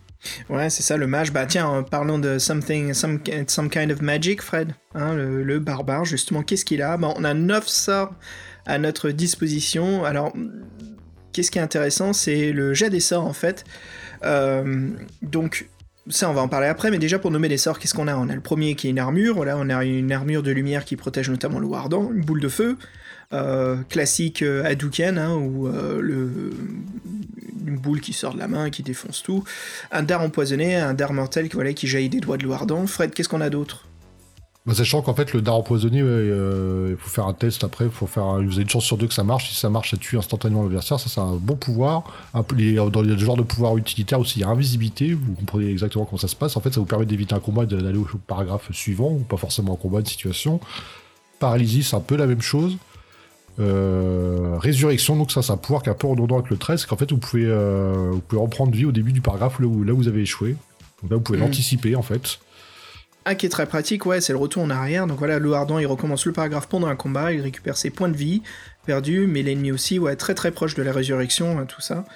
Ouais, 0.48 0.70
c'est 0.70 0.82
ça 0.82 0.96
le 0.96 1.06
mage. 1.06 1.32
Bah 1.32 1.46
tiens, 1.46 1.84
parlons 1.88 2.18
de 2.18 2.38
something, 2.38 2.92
some, 2.92 3.20
kind 3.20 3.90
of 3.90 4.02
magic, 4.02 4.42
Fred. 4.42 4.74
Hein, 4.94 5.14
le, 5.14 5.58
barbare, 5.58 6.04
justement, 6.04 6.42
qu'est-ce 6.42 6.64
qu'il 6.64 6.82
a? 6.82 6.96
Bah, 6.96 7.12
On 7.16 7.24
a 7.24 7.34
9 7.34 7.66
sorts 7.66 8.14
à 8.66 8.78
notre 8.78 9.10
disposition. 9.10 10.04
Alors, 10.04 10.32
qu'est-ce 11.32 11.50
qui 11.50 11.58
est 11.58 11.62
intéressant 11.62 12.12
C'est 12.12 12.52
le 12.52 12.74
jet 12.74 12.90
des 12.90 13.00
sorts, 13.00 13.26
en 13.26 13.32
fait. 13.32 13.64
Euh, 14.24 14.90
donc, 15.22 15.68
ça, 16.08 16.28
on 16.28 16.32
va 16.32 16.42
en 16.42 16.48
parler 16.48 16.66
après, 16.66 16.90
mais 16.90 16.98
déjà 16.98 17.18
pour 17.18 17.30
nommer 17.30 17.48
les 17.48 17.58
sorts, 17.58 17.78
qu'est-ce 17.78 17.94
qu'on 17.94 18.08
a? 18.08 18.16
On 18.16 18.28
a 18.28 18.34
le 18.34 18.40
premier 18.40 18.74
qui 18.74 18.88
est 18.88 18.90
une 18.90 18.98
armure, 18.98 19.34
voilà, 19.34 19.56
on 19.56 19.68
a 19.68 19.84
une 19.84 20.12
armure 20.12 20.42
de 20.42 20.50
lumière 20.50 20.84
qui 20.84 20.96
protège 20.96 21.30
notamment 21.30 21.58
le 21.58 21.66
Wardan, 21.66 22.10
une 22.12 22.24
boule 22.24 22.40
de 22.40 22.48
feu, 22.48 22.76
classique 23.89 24.43
euh, 24.43 24.64
Hadouken, 24.64 25.18
hein, 25.18 25.35
ou 25.35 25.68
euh, 25.68 26.51
une 27.66 27.76
boule 27.78 28.01
qui 28.01 28.12
sort 28.12 28.35
de 28.35 28.39
la 28.39 28.49
main, 28.49 28.70
qui 28.70 28.83
défonce 28.83 29.22
tout, 29.22 29.45
un 29.93 30.03
dard 30.03 30.22
empoisonné, 30.22 30.76
un 30.76 30.95
dard 30.95 31.12
mortel 31.12 31.49
qui, 31.49 31.55
voilà, 31.55 31.72
qui 31.72 31.87
jaillit 31.87 32.09
des 32.09 32.20
doigts 32.20 32.39
de 32.39 32.47
Wardan. 32.47 32.87
Fred, 32.87 33.12
qu'est-ce 33.12 33.28
qu'on 33.28 33.41
a 33.41 33.51
d'autre? 33.51 33.87
Bah, 34.66 34.74
sachant 34.74 35.01
qu'en 35.01 35.14
fait, 35.14 35.33
le 35.33 35.41
dard 35.41 35.55
empoisonné, 35.55 36.01
euh, 36.03 36.89
il 36.91 36.97
faut 36.97 37.09
faire 37.09 37.26
un 37.26 37.33
test 37.33 37.64
après. 37.64 37.89
Faut 37.89 38.07
faire, 38.07 38.35
vous 38.43 38.53
avez 38.53 38.62
une 38.62 38.68
chance 38.68 38.85
sur 38.85 38.99
deux 38.99 39.07
que 39.07 39.14
ça 39.14 39.24
marche. 39.24 39.49
Si 39.49 39.57
ça 39.57 39.70
marche, 39.70 39.93
ça 39.93 39.97
tue 39.97 40.18
instantanément 40.18 40.62
l'adversaire. 40.62 41.01
Ça, 41.01 41.09
c'est 41.09 41.20
un 41.20 41.37
bon 41.37 41.57
pouvoir. 41.57 42.05
Un 42.35 42.45
les- 42.55 42.74
dans 42.74 43.01
les 43.01 43.18
genres 43.18 43.39
de 43.39 43.43
pouvoirs 43.43 43.76
utilitaires 43.78 44.20
aussi, 44.20 44.41
il 44.41 44.43
y 44.43 44.45
a 44.45 44.49
invisibilité. 44.49 45.14
Vous 45.14 45.33
comprenez 45.33 45.70
exactement 45.70 46.05
comment 46.05 46.18
ça 46.18 46.28
se 46.28 46.37
passe. 46.37 46.59
En 46.59 46.61
fait, 46.61 46.74
ça 46.74 46.81
vous 46.81 46.87
permet 46.87 47.07
d'éviter 47.07 47.35
un 47.35 47.41
combat 47.41 47.62
et 47.62 47.66
d'aller 47.66 47.97
au 47.99 48.07
paragraphe 48.26 48.70
suivant, 48.72 49.12
ou 49.12 49.20
pas 49.20 49.39
forcément 49.39 49.72
un 49.72 49.76
combat, 49.76 50.01
une 50.01 50.07
situation. 50.07 50.61
Paralysie, 51.39 51.83
c'est 51.83 51.97
un 51.97 52.01
peu 52.01 52.16
la 52.16 52.26
même 52.26 52.43
chose. 52.43 52.76
Euh, 53.61 54.56
résurrection, 54.58 55.16
donc 55.16 55.30
ça, 55.32 55.42
c'est 55.42 55.52
un 55.52 55.56
pouvoir 55.56 55.82
qui 55.82 55.88
est 55.88 55.92
un 55.92 55.96
peu 55.96 56.06
redondant 56.06 56.38
avec 56.38 56.50
le 56.50 56.56
13. 56.56 56.80
C'est 56.80 56.86
qu'en 56.88 56.96
fait, 56.96 57.11
vous 57.11 57.18
pouvez, 57.18 57.44
euh, 57.46 58.08
vous 58.12 58.20
pouvez 58.20 58.40
reprendre 58.40 58.72
vie 58.72 58.86
au 58.86 58.92
début 58.92 59.12
du 59.12 59.20
paragraphe 59.20 59.58
là 59.61 59.66
où, 59.66 59.84
là 59.84 59.92
où 59.92 59.96
vous 59.96 60.08
avez 60.08 60.22
échoué. 60.22 60.56
Donc 61.02 61.11
là, 61.11 61.16
vous 61.16 61.22
pouvez 61.22 61.38
Mm. 61.38 61.42
l'anticiper 61.42 61.96
en 61.96 62.02
fait. 62.02 62.38
Un 63.26 63.34
qui 63.34 63.44
est 63.44 63.50
très 63.50 63.66
pratique, 63.66 64.06
ouais, 64.06 64.22
c'est 64.22 64.32
le 64.32 64.38
retour 64.38 64.62
en 64.62 64.70
arrière. 64.70 65.06
Donc 65.06 65.18
voilà, 65.18 65.38
le 65.38 65.52
Ardent, 65.52 65.78
il 65.78 65.86
recommence 65.86 66.24
le 66.24 66.32
paragraphe 66.32 66.68
pendant 66.68 66.86
un 66.86 66.96
combat, 66.96 67.32
il 67.32 67.42
récupère 67.42 67.76
ses 67.76 67.90
points 67.90 68.08
de 68.08 68.16
vie 68.16 68.42
perdus, 68.86 69.26
mais 69.26 69.42
l'ennemi 69.42 69.72
aussi, 69.72 69.98
ouais, 69.98 70.16
très 70.16 70.34
très 70.34 70.50
proche 70.52 70.74
de 70.74 70.82
la 70.82 70.90
résurrection, 70.90 71.58
hein, 71.58 71.66
tout 71.66 71.82
ça. 71.82 72.06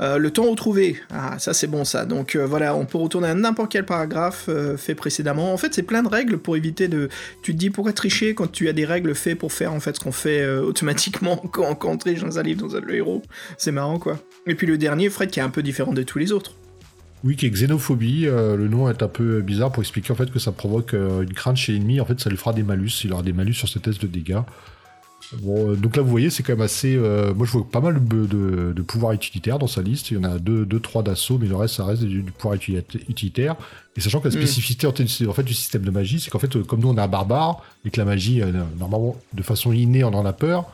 Euh, 0.00 0.18
le 0.18 0.30
temps 0.30 0.50
retrouvé, 0.50 0.96
ah, 1.10 1.38
ça 1.38 1.54
c'est 1.54 1.66
bon 1.66 1.84
ça. 1.84 2.04
Donc 2.04 2.34
euh, 2.34 2.46
voilà, 2.46 2.74
on 2.74 2.84
peut 2.84 2.98
retourner 2.98 3.28
à 3.28 3.34
n'importe 3.34 3.70
quel 3.70 3.84
paragraphe 3.84 4.46
euh, 4.48 4.76
fait 4.76 4.94
précédemment. 4.94 5.52
En 5.52 5.56
fait, 5.56 5.74
c'est 5.74 5.82
plein 5.82 6.02
de 6.02 6.08
règles 6.08 6.38
pour 6.38 6.56
éviter 6.56 6.88
de. 6.88 7.08
Tu 7.42 7.52
te 7.52 7.58
dis 7.58 7.70
pourquoi 7.70 7.92
tricher 7.92 8.34
quand 8.34 8.50
tu 8.50 8.68
as 8.68 8.72
des 8.72 8.84
règles 8.84 9.14
faites 9.14 9.38
pour 9.38 9.52
faire 9.52 9.72
en 9.72 9.80
fait 9.80 9.96
ce 9.96 10.00
qu'on 10.00 10.12
fait 10.12 10.46
automatiquement 10.46 11.36
quand, 11.52 11.84
on 11.84 11.96
triche 11.96 12.20
dans 12.20 12.38
un 12.38 12.42
livre, 12.42 12.66
dans 12.66 12.76
un 12.76 12.80
le 12.80 12.94
héros. 12.94 13.22
C'est 13.56 13.72
marrant 13.72 13.98
quoi. 13.98 14.18
Et 14.46 14.54
puis 14.54 14.66
le 14.66 14.78
dernier, 14.78 15.10
Fred, 15.10 15.30
qui 15.30 15.40
est 15.40 15.42
un 15.42 15.50
peu 15.50 15.62
différent 15.62 15.92
de 15.92 16.02
tous 16.02 16.18
les 16.18 16.32
autres. 16.32 16.54
Oui, 17.22 17.36
qui 17.36 17.46
est 17.46 17.50
xénophobie. 17.50 18.26
le 18.26 18.68
nom 18.68 18.90
est 18.90 19.02
un 19.02 19.08
peu 19.08 19.40
bizarre 19.40 19.72
pour 19.72 19.82
expliquer 19.82 20.12
en 20.12 20.16
fait 20.16 20.30
que 20.30 20.38
ça 20.38 20.52
provoque 20.52 20.92
une 20.92 21.32
crainte 21.32 21.56
chez 21.56 21.72
l'ennemi. 21.72 22.00
En 22.00 22.04
fait, 22.04 22.20
ça 22.20 22.28
lui 22.28 22.36
fera 22.36 22.52
des 22.52 22.62
malus. 22.62 22.90
Il 23.04 23.12
aura 23.14 23.22
des 23.22 23.32
malus 23.32 23.54
sur 23.54 23.68
ses 23.68 23.80
tests 23.80 24.02
de 24.02 24.06
dégâts. 24.06 24.42
Bon, 25.42 25.70
euh, 25.72 25.76
donc 25.76 25.96
là, 25.96 26.02
vous 26.02 26.10
voyez, 26.10 26.30
c'est 26.30 26.42
quand 26.42 26.52
même 26.52 26.60
assez. 26.60 26.94
euh, 26.96 27.34
moi, 27.34 27.46
je 27.46 27.52
vois 27.52 27.66
pas 27.68 27.80
mal 27.80 27.94
de, 28.06 28.26
de- 28.26 28.72
de 28.74 28.82
pouvoirs 28.82 29.12
utilitaires 29.12 29.58
dans 29.58 29.66
sa 29.66 29.82
liste. 29.82 30.10
Il 30.10 30.16
y 30.16 30.20
en 30.20 30.24
a 30.24 30.38
deux, 30.38 30.64
deux 30.64 30.80
trois 30.80 31.02
d'assaut, 31.02 31.38
mais 31.38 31.46
le 31.48 31.56
reste, 31.56 31.74
ça 31.76 31.84
reste 31.84 32.02
du, 32.04 32.22
du 32.22 32.30
pouvoir 32.30 32.56
utilita- 32.58 33.00
utilitaire. 33.08 33.56
Et 33.96 34.00
sachant 34.00 34.20
que 34.20 34.28
la 34.28 34.34
Mm. 34.34 34.38
spécificité 34.38 34.86
en, 34.86 34.92
fait, 34.92 35.26
en 35.26 35.32
fait, 35.32 35.42
du 35.42 35.54
système 35.54 35.82
de 35.82 35.90
magie, 35.90 36.20
c'est 36.20 36.30
qu'en 36.30 36.38
fait, 36.38 36.54
euh, 36.56 36.62
comme 36.62 36.80
nous, 36.80 36.88
on 36.88 36.96
est 36.96 37.00
un 37.00 37.08
barbare, 37.08 37.62
et 37.84 37.90
que 37.90 37.98
la 37.98 38.04
magie, 38.04 38.42
euh, 38.42 38.52
normalement, 38.78 39.16
de 39.32 39.42
façon 39.42 39.72
innée, 39.72 40.04
on 40.04 40.14
en 40.14 40.24
a 40.26 40.32
peur. 40.32 40.66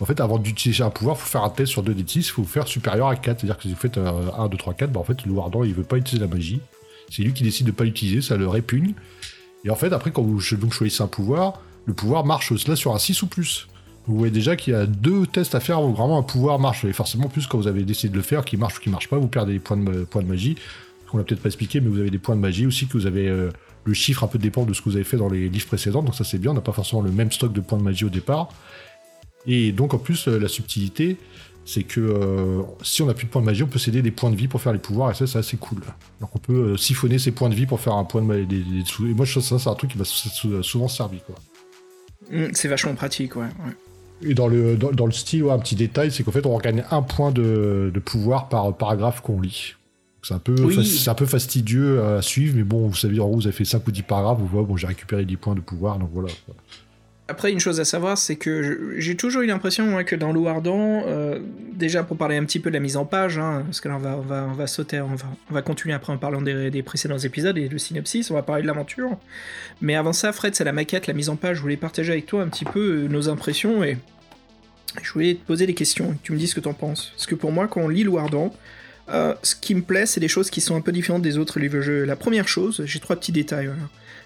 En 0.00 0.04
fait, 0.04 0.20
avant 0.20 0.38
d'utiliser 0.38 0.82
un 0.84 0.90
pouvoir, 0.90 1.16
il 1.16 1.20
faut 1.22 1.26
faire 1.28 1.42
un 1.44 1.50
test 1.50 1.72
sur 1.72 1.82
2 1.82 1.92
d 1.94 2.04
6, 2.06 2.18
il 2.20 2.24
faut 2.30 2.44
faire 2.44 2.66
supérieur 2.68 3.08
à 3.08 3.16
4. 3.16 3.40
C'est-à-dire 3.40 3.56
que 3.56 3.62
si 3.64 3.70
vous 3.70 3.76
faites 3.76 3.98
euh, 3.98 4.30
1, 4.38 4.48
2, 4.48 4.56
3, 4.56 4.74
4, 4.74 4.92
bah, 4.92 5.00
en 5.00 5.04
fait, 5.04 5.24
le 5.26 5.32
Wardan, 5.32 5.64
il 5.64 5.74
veut 5.74 5.82
pas 5.82 5.96
utiliser 5.96 6.24
la 6.24 6.32
magie. 6.32 6.60
C'est 7.10 7.22
lui 7.22 7.32
qui 7.32 7.42
décide 7.42 7.66
de 7.66 7.72
pas 7.72 7.84
l'utiliser, 7.84 8.20
ça 8.22 8.36
le 8.36 8.46
répugne. 8.48 8.94
Et 9.64 9.70
en 9.70 9.74
fait, 9.76 9.92
après, 9.92 10.10
quand 10.12 10.22
vous 10.22 10.40
donc, 10.56 10.72
choisissez 10.72 11.02
un 11.02 11.08
pouvoir, 11.08 11.60
le 11.86 11.94
pouvoir 11.94 12.24
marche 12.24 12.52
là 12.68 12.76
sur 12.76 12.94
un 12.94 12.98
6 12.98 13.22
ou 13.22 13.26
plus. 13.26 13.66
Vous 14.08 14.16
voyez 14.16 14.32
déjà 14.32 14.56
qu'il 14.56 14.72
y 14.72 14.76
a 14.76 14.86
deux 14.86 15.26
tests 15.26 15.54
à 15.54 15.60
faire 15.60 15.80
vraiment 15.82 16.18
un 16.18 16.22
pouvoir 16.22 16.58
marche. 16.58 16.84
Et 16.84 16.92
forcément, 16.92 17.28
plus 17.28 17.46
quand 17.46 17.58
vous 17.58 17.68
avez 17.68 17.82
décidé 17.84 18.10
de 18.10 18.16
le 18.16 18.22
faire, 18.22 18.44
qu'il 18.44 18.58
marche 18.58 18.78
ou 18.78 18.80
qu'il 18.80 18.90
marche 18.90 19.08
pas, 19.08 19.18
vous 19.18 19.28
perdez 19.28 19.52
des 19.52 19.58
points 19.60 19.76
de, 19.76 20.04
points 20.04 20.22
de 20.22 20.28
magie. 20.28 20.56
On 21.12 21.18
l'a 21.18 21.24
peut-être 21.24 21.40
pas 21.42 21.48
expliqué, 21.48 21.80
mais 21.80 21.88
vous 21.88 22.00
avez 22.00 22.10
des 22.10 22.18
points 22.18 22.34
de 22.36 22.40
magie 22.40 22.66
aussi, 22.66 22.86
que 22.86 22.94
vous 22.94 23.06
avez. 23.06 23.28
euh, 23.28 23.50
le 23.84 23.94
chiffre 23.94 24.22
un 24.24 24.26
peu 24.26 24.38
dépend 24.38 24.64
de 24.64 24.74
ce 24.74 24.82
que 24.82 24.90
vous 24.90 24.96
avez 24.96 25.04
fait 25.04 25.16
dans 25.16 25.30
les 25.30 25.48
livres 25.48 25.66
précédents, 25.66 26.02
donc 26.02 26.14
ça 26.14 26.22
c'est 26.24 26.36
bien, 26.36 26.50
on 26.50 26.54
n'a 26.54 26.60
pas 26.60 26.72
forcément 26.72 27.00
le 27.00 27.10
même 27.10 27.32
stock 27.32 27.54
de 27.54 27.60
points 27.60 27.78
de 27.78 27.82
magie 27.84 28.04
au 28.04 28.10
départ. 28.10 28.50
Et 29.46 29.72
donc 29.72 29.94
en 29.94 29.98
plus, 29.98 30.28
euh, 30.28 30.38
la 30.38 30.48
subtilité, 30.48 31.16
c'est 31.64 31.84
que 31.84 32.00
euh, 32.00 32.62
si 32.82 33.00
on 33.00 33.06
n'a 33.06 33.14
plus 33.14 33.26
de 33.26 33.30
points 33.30 33.40
de 33.40 33.46
magie, 33.46 33.62
on 33.62 33.66
peut 33.66 33.78
céder 33.78 34.02
des 34.02 34.10
points 34.10 34.30
de 34.30 34.36
vie 34.36 34.48
pour 34.48 34.60
faire 34.60 34.74
les 34.74 34.78
pouvoirs, 34.78 35.10
et 35.12 35.14
ça 35.14 35.26
c'est 35.26 35.38
assez 35.38 35.56
cool. 35.56 35.80
Donc 36.20 36.28
on 36.34 36.38
peut 36.38 36.76
siphonner 36.76 37.18
ses 37.18 37.30
points 37.30 37.48
de 37.48 37.54
vie 37.54 37.64
pour 37.64 37.80
faire 37.80 37.94
un 37.94 38.04
point 38.04 38.20
de 38.20 38.26
magie. 38.26 38.46
Et 38.50 39.14
moi 39.14 39.24
je 39.24 39.30
trouve 39.32 39.42
ça 39.44 39.58
c'est 39.58 39.70
un 39.70 39.74
truc 39.74 39.92
qui 39.92 39.98
sou- 40.04 40.62
souvent 40.62 40.88
servi. 40.88 41.20
Quoi. 41.26 41.36
Mm, 42.30 42.50
c'est 42.52 42.68
vachement 42.68 42.94
pratique, 42.94 43.36
ouais. 43.36 43.46
Et 44.22 44.34
dans 44.34 44.48
le, 44.48 44.76
dans, 44.76 44.90
dans 44.90 45.06
le 45.06 45.12
style, 45.12 45.44
ouais, 45.44 45.52
un 45.52 45.58
petit 45.58 45.76
détail, 45.76 46.10
c'est 46.10 46.22
qu'en 46.24 46.32
fait 46.32 46.44
on 46.46 46.58
gagne 46.58 46.84
un 46.90 47.02
point 47.02 47.30
de, 47.30 47.90
de 47.94 48.00
pouvoir 48.00 48.48
par 48.48 48.76
paragraphe 48.76 49.20
qu'on 49.20 49.40
lit. 49.40 49.74
C'est 50.22 50.34
un, 50.34 50.38
peu 50.40 50.54
Oui. 50.60 50.74
fas- 50.74 50.84
c'est 50.84 51.08
un 51.10 51.14
peu 51.14 51.26
fastidieux 51.26 52.02
à 52.02 52.20
suivre, 52.22 52.56
mais 52.56 52.64
bon, 52.64 52.88
vous 52.88 52.96
savez, 52.96 53.20
en 53.20 53.26
gros, 53.28 53.36
vous 53.36 53.46
avez 53.46 53.54
fait 53.56 53.64
5 53.64 53.86
ou 53.86 53.92
10 53.92 54.02
paragraphes, 54.02 54.38
vous 54.38 54.46
voyez, 54.48 54.66
bon, 54.66 54.76
j'ai 54.76 54.88
récupéré 54.88 55.24
10 55.24 55.36
points 55.36 55.54
de 55.54 55.60
pouvoir, 55.60 55.98
donc 55.98 56.10
voilà. 56.12 56.28
Après, 57.30 57.52
une 57.52 57.60
chose 57.60 57.78
à 57.78 57.84
savoir, 57.84 58.16
c'est 58.16 58.36
que 58.36 58.94
j'ai 58.96 59.14
toujours 59.14 59.42
eu 59.42 59.46
l'impression 59.46 60.02
que 60.02 60.16
dans 60.16 60.32
l'eau 60.32 60.48
euh, 60.48 61.38
déjà 61.74 62.02
pour 62.02 62.16
parler 62.16 62.38
un 62.38 62.44
petit 62.44 62.58
peu 62.58 62.70
de 62.70 62.74
la 62.74 62.80
mise 62.80 62.96
en 62.96 63.04
page, 63.04 63.38
hein, 63.38 63.64
parce 63.66 63.82
que 63.82 63.88
là 63.88 63.98
on 63.98 64.54
va, 64.54 64.66
sauter, 64.66 65.02
on 65.02 65.14
va, 65.14 65.26
on 65.50 65.54
va 65.54 65.60
continuer 65.60 65.94
après 65.94 66.10
en 66.10 66.16
parlant 66.16 66.40
des, 66.40 66.82
précédents 66.82 67.18
épisodes 67.18 67.58
et 67.58 67.68
de 67.68 67.76
synopsis, 67.76 68.30
on 68.30 68.34
va 68.34 68.42
parler 68.42 68.62
de 68.62 68.66
l'aventure. 68.66 69.18
Mais 69.82 69.94
avant 69.94 70.14
ça, 70.14 70.32
Fred, 70.32 70.54
c'est 70.54 70.64
la 70.64 70.72
maquette, 70.72 71.06
la 71.06 71.12
mise 71.12 71.28
en 71.28 71.36
page, 71.36 71.58
je 71.58 71.62
voulais 71.62 71.76
partager 71.76 72.12
avec 72.12 72.24
toi 72.24 72.42
un 72.42 72.48
petit 72.48 72.64
peu 72.64 73.04
euh, 73.04 73.08
nos 73.08 73.28
impressions 73.28 73.84
et 73.84 73.98
je 75.02 75.12
voulais 75.12 75.34
te 75.34 75.46
poser 75.46 75.66
des 75.66 75.74
questions 75.74 76.16
tu 76.22 76.32
me 76.32 76.38
dis 76.38 76.46
ce 76.46 76.54
que 76.54 76.60
t'en 76.60 76.72
penses. 76.72 77.12
Parce 77.14 77.26
que 77.26 77.34
pour 77.34 77.52
moi, 77.52 77.68
quand 77.68 77.82
on 77.82 77.88
lit 77.88 78.04
l'eau 78.04 78.18
euh, 79.10 79.34
ce 79.42 79.54
qui 79.54 79.74
me 79.74 79.82
plaît, 79.82 80.06
c'est 80.06 80.20
des 80.20 80.28
choses 80.28 80.48
qui 80.48 80.62
sont 80.62 80.76
un 80.76 80.80
peu 80.80 80.92
différentes 80.92 81.22
des 81.22 81.36
autres 81.36 81.60
livres-jeux. 81.60 82.04
La 82.04 82.16
première 82.16 82.48
chose, 82.48 82.82
j'ai 82.86 83.00
trois 83.00 83.16
petits 83.16 83.32
détails. 83.32 83.70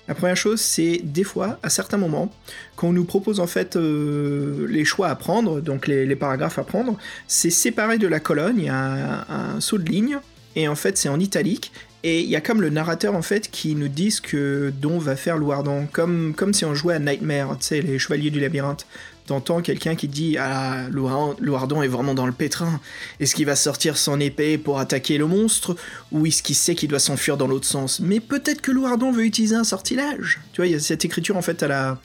La 0.08 0.14
première 0.14 0.36
chose, 0.36 0.60
c'est 0.60 1.00
des 1.02 1.22
fois, 1.22 1.58
à 1.62 1.70
certains 1.70 1.96
moments, 1.96 2.32
quand 2.74 2.88
on 2.88 2.92
nous 2.92 3.04
propose 3.04 3.38
en 3.38 3.46
fait 3.46 3.76
euh, 3.76 4.66
les 4.68 4.84
choix 4.84 5.08
à 5.08 5.14
prendre, 5.14 5.60
donc 5.60 5.86
les, 5.86 6.16
paragraphes 6.16 6.58
à 6.58 6.64
prendre, 6.64 6.98
c'est 7.28 7.50
séparé 7.50 7.98
de 7.98 8.08
la 8.08 8.18
colonne, 8.18 8.58
il 8.58 8.64
y 8.64 8.68
a 8.68 9.24
un, 9.28 9.60
saut 9.60 9.78
de 9.78 9.88
ligne, 9.88 10.18
et 10.56 10.66
en 10.66 10.74
fait 10.74 10.98
c'est 10.98 11.08
en 11.08 11.20
italique, 11.20 11.72
et 12.02 12.20
il 12.20 12.28
y 12.28 12.34
a 12.34 12.40
comme 12.40 12.60
le 12.60 12.70
narrateur 12.70 13.14
en 13.14 13.22
fait 13.22 13.48
qui 13.48 13.76
nous 13.76 13.86
dit 13.86 14.10
ce 14.10 14.20
que 14.20 14.72
dont 14.76 14.98
va 14.98 15.14
faire 15.14 15.38
Louardan, 15.38 15.86
comme, 15.92 16.34
comme 16.34 16.52
si 16.52 16.64
on 16.64 16.74
jouait 16.74 16.94
à 16.94 16.98
Nightmare, 16.98 17.56
tu 17.60 17.66
sais, 17.68 17.80
les 17.80 18.00
chevaliers 18.00 18.30
du 18.30 18.40
labyrinthe. 18.40 18.86
T'entends 19.26 19.60
quelqu'un 19.62 19.94
qui 19.94 20.08
dit 20.08 20.36
Ah, 20.38 20.88
Louar- 20.90 21.36
Louardan 21.40 21.82
est 21.82 21.88
vraiment 21.88 22.14
dans 22.14 22.26
le 22.26 22.32
pétrin. 22.32 22.80
Est-ce 23.20 23.34
qu'il 23.34 23.46
va 23.46 23.54
sortir 23.56 23.96
son 23.96 24.18
épée 24.18 24.58
pour 24.58 24.78
attaquer 24.80 25.16
le 25.16 25.26
monstre 25.26 25.76
Ou 26.10 26.26
est-ce 26.26 26.42
qu'il 26.42 26.56
sait 26.56 26.74
qu'il 26.74 26.88
doit 26.88 26.98
s'enfuir 26.98 27.36
dans 27.36 27.46
l'autre 27.46 27.66
sens? 27.66 28.00
Mais 28.00 28.18
peut-être 28.20 28.60
que 28.60 28.72
Louardan 28.72 29.12
veut 29.12 29.24
utiliser 29.24 29.54
un 29.54 29.64
sortilège. 29.64 30.40
Tu 30.52 30.60
vois, 30.60 30.66
il 30.66 30.72
y 30.72 30.74
a 30.74 30.80
cette 30.80 31.04
écriture 31.04 31.36
en 31.36 31.42
fait 31.42 31.62
à 31.62 31.68
la. 31.68 31.98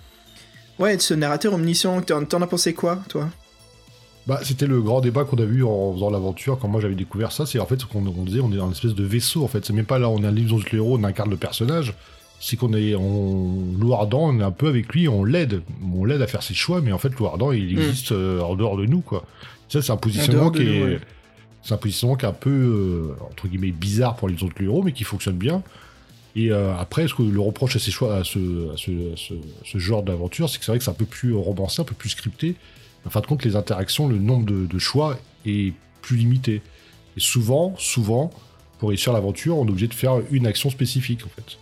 Ouais, 0.79 0.95
de 0.95 1.01
ce 1.01 1.15
narrateur 1.15 1.53
omniscient. 1.55 2.01
T'en 2.01 2.41
as 2.41 2.47
pensé 2.47 2.73
quoi, 2.75 2.99
toi? 3.09 3.27
Bah, 4.27 4.41
c'était 4.43 4.67
le 4.67 4.81
grand 4.81 4.99
débat 5.01 5.23
qu'on 5.23 5.37
a 5.37 5.45
vu 5.45 5.63
en 5.63 5.93
faisant 5.93 6.09
l'aventure 6.11 6.59
quand 6.59 6.67
moi 6.67 6.81
j'avais 6.81 6.95
découvert 6.95 7.31
ça. 7.31 7.45
C'est 7.45 7.59
en 7.59 7.65
fait 7.65 7.79
ce 7.81 7.85
qu'on 7.85 8.05
on 8.05 8.23
disait, 8.25 8.41
on 8.41 8.51
est 8.51 8.57
dans 8.57 8.65
une 8.67 8.73
espèce 8.73 8.93
de 8.93 9.03
vaisseau 9.05 9.43
en 9.43 9.47
fait. 9.47 9.65
C'est 9.65 9.73
même 9.73 9.85
pas 9.85 9.97
là, 9.99 10.09
on 10.09 10.21
est 10.21 10.31
livre 10.31 10.49
dont 10.49 10.57
le 10.71 10.75
héros, 10.77 10.97
on 10.99 11.03
incarne 11.03 11.29
le 11.31 11.37
personnage. 11.37 11.93
C'est 12.39 12.55
qu'on 12.55 12.73
est 12.73 12.93
en 12.95 13.55
Louardan, 13.79 14.29
on 14.35 14.39
est 14.39 14.43
un 14.43 14.51
peu 14.51 14.67
avec 14.67 14.93
lui, 14.93 15.07
on 15.07 15.23
l'aide. 15.23 15.61
On 15.93 16.05
l'aide 16.05 16.21
à 16.21 16.27
faire 16.27 16.43
ses 16.43 16.53
choix, 16.53 16.81
mais 16.81 16.91
en 16.91 16.97
fait, 16.99 17.09
Louardan, 17.17 17.51
il 17.51 17.77
existe 17.79 18.11
euh, 18.11 18.41
en 18.41 18.55
dehors 18.55 18.77
de 18.77 18.85
nous, 18.85 19.01
quoi. 19.01 19.25
Ça, 19.69 19.81
c'est 19.81 19.91
un 19.91 19.97
positionnement 19.97 20.51
qui 20.51 20.61
est. 20.61 20.83
ouais. 20.83 20.99
C'est 21.63 21.73
un 21.73 21.77
positionnement 21.77 22.15
qui 22.15 22.25
est 22.25 22.29
un 22.29 22.33
peu, 22.33 22.49
euh, 22.49 23.15
entre 23.29 23.47
guillemets, 23.47 23.71
bizarre 23.71 24.15
pour 24.15 24.29
les 24.29 24.41
autres 24.43 24.61
héros, 24.61 24.83
mais 24.83 24.93
qui 24.93 25.03
fonctionne 25.03 25.35
bien. 25.35 25.63
Et 26.35 26.51
euh, 26.51 26.73
après, 26.77 27.07
ce 27.07 27.13
que 27.15 27.23
le 27.23 27.39
reproche 27.41 27.75
à, 27.75 27.79
ces 27.79 27.89
choix, 27.91 28.15
à, 28.17 28.23
ce, 28.23 28.37
à 28.71 28.77
ce, 28.77 28.91
à 29.13 29.17
ce- 29.17 29.33
à 29.33 29.65
ce 29.65 29.77
genre 29.79 30.03
d'aventure, 30.03 30.47
c'est 30.49 30.59
que 30.59 30.65
c'est 30.65 30.71
vrai 30.71 30.77
que 30.77 30.83
c'est 30.85 30.91
un 30.91 30.93
peu 30.93 31.05
plus 31.05 31.33
romancé, 31.33 31.81
un 31.81 31.85
peu 31.85 31.95
plus 31.95 32.09
scripté. 32.09 32.55
En 33.05 33.09
fin 33.09 33.19
de 33.21 33.25
compte, 33.25 33.43
les 33.43 33.55
interactions, 33.55 34.07
le 34.07 34.17
nombre 34.19 34.45
de, 34.45 34.65
de 34.67 34.79
choix 34.79 35.17
est 35.45 35.73
plus 36.01 36.15
limité. 36.17 36.61
Et 37.17 37.19
souvent, 37.19 37.73
souvent, 37.79 38.29
pour 38.77 38.89
réussir 38.89 39.11
l'aventure, 39.11 39.57
on 39.57 39.65
est 39.65 39.69
obligé 39.71 39.87
de 39.87 39.93
faire 39.95 40.19
une 40.31 40.45
action 40.45 40.69
spécifique, 40.69 41.25
en 41.25 41.29
fait. 41.29 41.57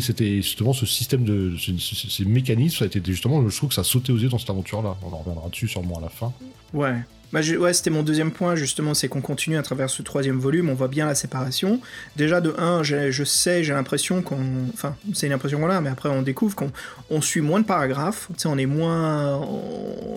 C'était 0.00 0.36
justement 0.36 0.72
ce 0.72 0.86
système 0.86 1.24
de. 1.24 1.54
ce- 1.58 1.76
ce- 1.78 2.10
ces 2.10 2.24
mécanismes, 2.24 2.76
ça 2.78 2.84
a 2.84 2.86
été 2.88 3.00
justement, 3.06 3.48
je 3.48 3.56
trouve 3.56 3.70
que 3.70 3.74
ça 3.74 3.84
sautait 3.84 4.12
aux 4.12 4.18
yeux 4.18 4.28
dans 4.28 4.38
cette 4.38 4.50
aventure-là. 4.50 4.96
On 5.02 5.12
en 5.14 5.18
reviendra 5.18 5.48
dessus 5.48 5.68
sûrement 5.68 5.98
à 5.98 6.02
la 6.02 6.08
fin. 6.08 6.32
Ouais. 6.74 6.94
Bah, 7.30 7.40
ouais, 7.42 7.74
c'était 7.74 7.90
mon 7.90 8.02
deuxième 8.02 8.30
point, 8.30 8.56
justement, 8.56 8.94
c'est 8.94 9.08
qu'on 9.08 9.20
continue 9.20 9.58
à 9.58 9.62
travers 9.62 9.90
ce 9.90 10.00
troisième 10.00 10.38
volume, 10.38 10.70
on 10.70 10.74
voit 10.74 10.88
bien 10.88 11.04
la 11.04 11.14
séparation. 11.14 11.78
Déjà, 12.16 12.40
de 12.40 12.54
1, 12.56 12.82
je 12.82 13.22
sais, 13.22 13.62
j'ai 13.62 13.74
l'impression 13.74 14.22
qu'on... 14.22 14.38
Enfin, 14.72 14.96
c'est 15.12 15.26
une 15.26 15.34
impression 15.34 15.60
qu'on 15.60 15.68
a, 15.68 15.78
mais 15.82 15.90
après 15.90 16.08
on 16.08 16.22
découvre 16.22 16.56
qu'on 16.56 16.70
on 17.10 17.20
suit 17.20 17.42
moins 17.42 17.60
de 17.60 17.66
paragraphes, 17.66 18.28
tu 18.32 18.40
sais, 18.40 18.48
on 18.48 18.56
est 18.56 18.64
moins... 18.64 19.46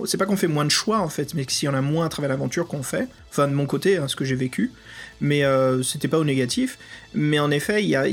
C'est 0.06 0.16
pas 0.18 0.26
qu'on 0.26 0.38
fait 0.38 0.48
moins 0.48 0.64
de 0.64 0.72
choix, 0.72 1.00
en 1.02 1.10
fait, 1.10 1.34
mais 1.34 1.44
que 1.44 1.52
s'il 1.52 1.66
y 1.66 1.70
en 1.70 1.74
a 1.74 1.82
moins 1.82 2.06
à 2.06 2.10
travers 2.10 2.30
l'aventure 2.30 2.66
qu'on 2.66 2.82
fait, 2.82 3.10
enfin, 3.30 3.50
de 3.50 3.54
mon 3.54 3.66
côté, 3.66 3.98
hein, 3.98 4.08
ce 4.08 4.16
que 4.16 4.24
j'ai 4.24 4.36
vécu, 4.36 4.72
mais 5.22 5.46
euh, 5.46 5.82
c'était 5.84 6.10
pas 6.10 6.20
au 6.20 6.26
négatif. 6.26 6.78
Mais 7.14 7.40
en 7.40 7.50
effet, 7.52 7.82
il 7.84 7.90
y 7.90 7.96
a, 7.96 8.06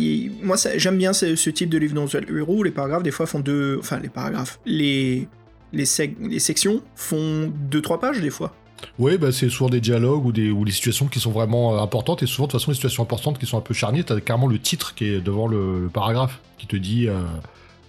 moi, 0.42 0.56
j'aime 0.76 0.98
bien 0.98 1.12
ce, 1.12 1.34
ce 1.34 1.50
type 1.50 1.70
de 1.70 1.78
livre 1.78 1.94
dans 1.94 2.04
le 2.04 2.38
héros 2.38 2.58
où 2.58 2.62
les 2.62 2.70
paragraphes, 2.70 3.02
des 3.02 3.10
fois, 3.10 3.26
font 3.26 3.40
deux... 3.40 3.76
Enfin, 3.80 3.98
les 4.00 4.08
paragraphes, 4.08 4.60
les... 4.64 5.26
Les, 5.70 5.84
sec- 5.84 6.16
les 6.22 6.38
sections 6.38 6.80
font 6.96 7.52
2-3 7.70 8.00
pages 8.00 8.20
des 8.22 8.30
fois. 8.30 8.54
Oui, 8.98 9.18
bah, 9.18 9.32
c'est 9.32 9.50
souvent 9.50 9.68
des 9.68 9.80
dialogues 9.82 10.24
ou 10.24 10.32
des, 10.32 10.50
ou 10.50 10.64
des 10.64 10.70
situations 10.72 11.08
qui 11.08 11.20
sont 11.20 11.30
vraiment 11.30 11.76
euh, 11.76 11.82
importantes. 11.82 12.22
Et 12.22 12.26
souvent, 12.26 12.46
de 12.46 12.52
toute 12.52 12.60
façon, 12.60 12.70
les 12.70 12.76
situations 12.76 13.02
importantes 13.02 13.38
qui 13.38 13.44
sont 13.44 13.58
un 13.58 13.60
peu 13.60 13.74
charnières, 13.74 14.06
t'as 14.06 14.18
carrément 14.20 14.46
le 14.46 14.58
titre 14.58 14.94
qui 14.94 15.04
est 15.04 15.20
devant 15.20 15.46
le, 15.46 15.82
le 15.82 15.88
paragraphe 15.90 16.40
qui 16.56 16.66
te 16.66 16.76
dit 16.76 17.06
euh, 17.06 17.18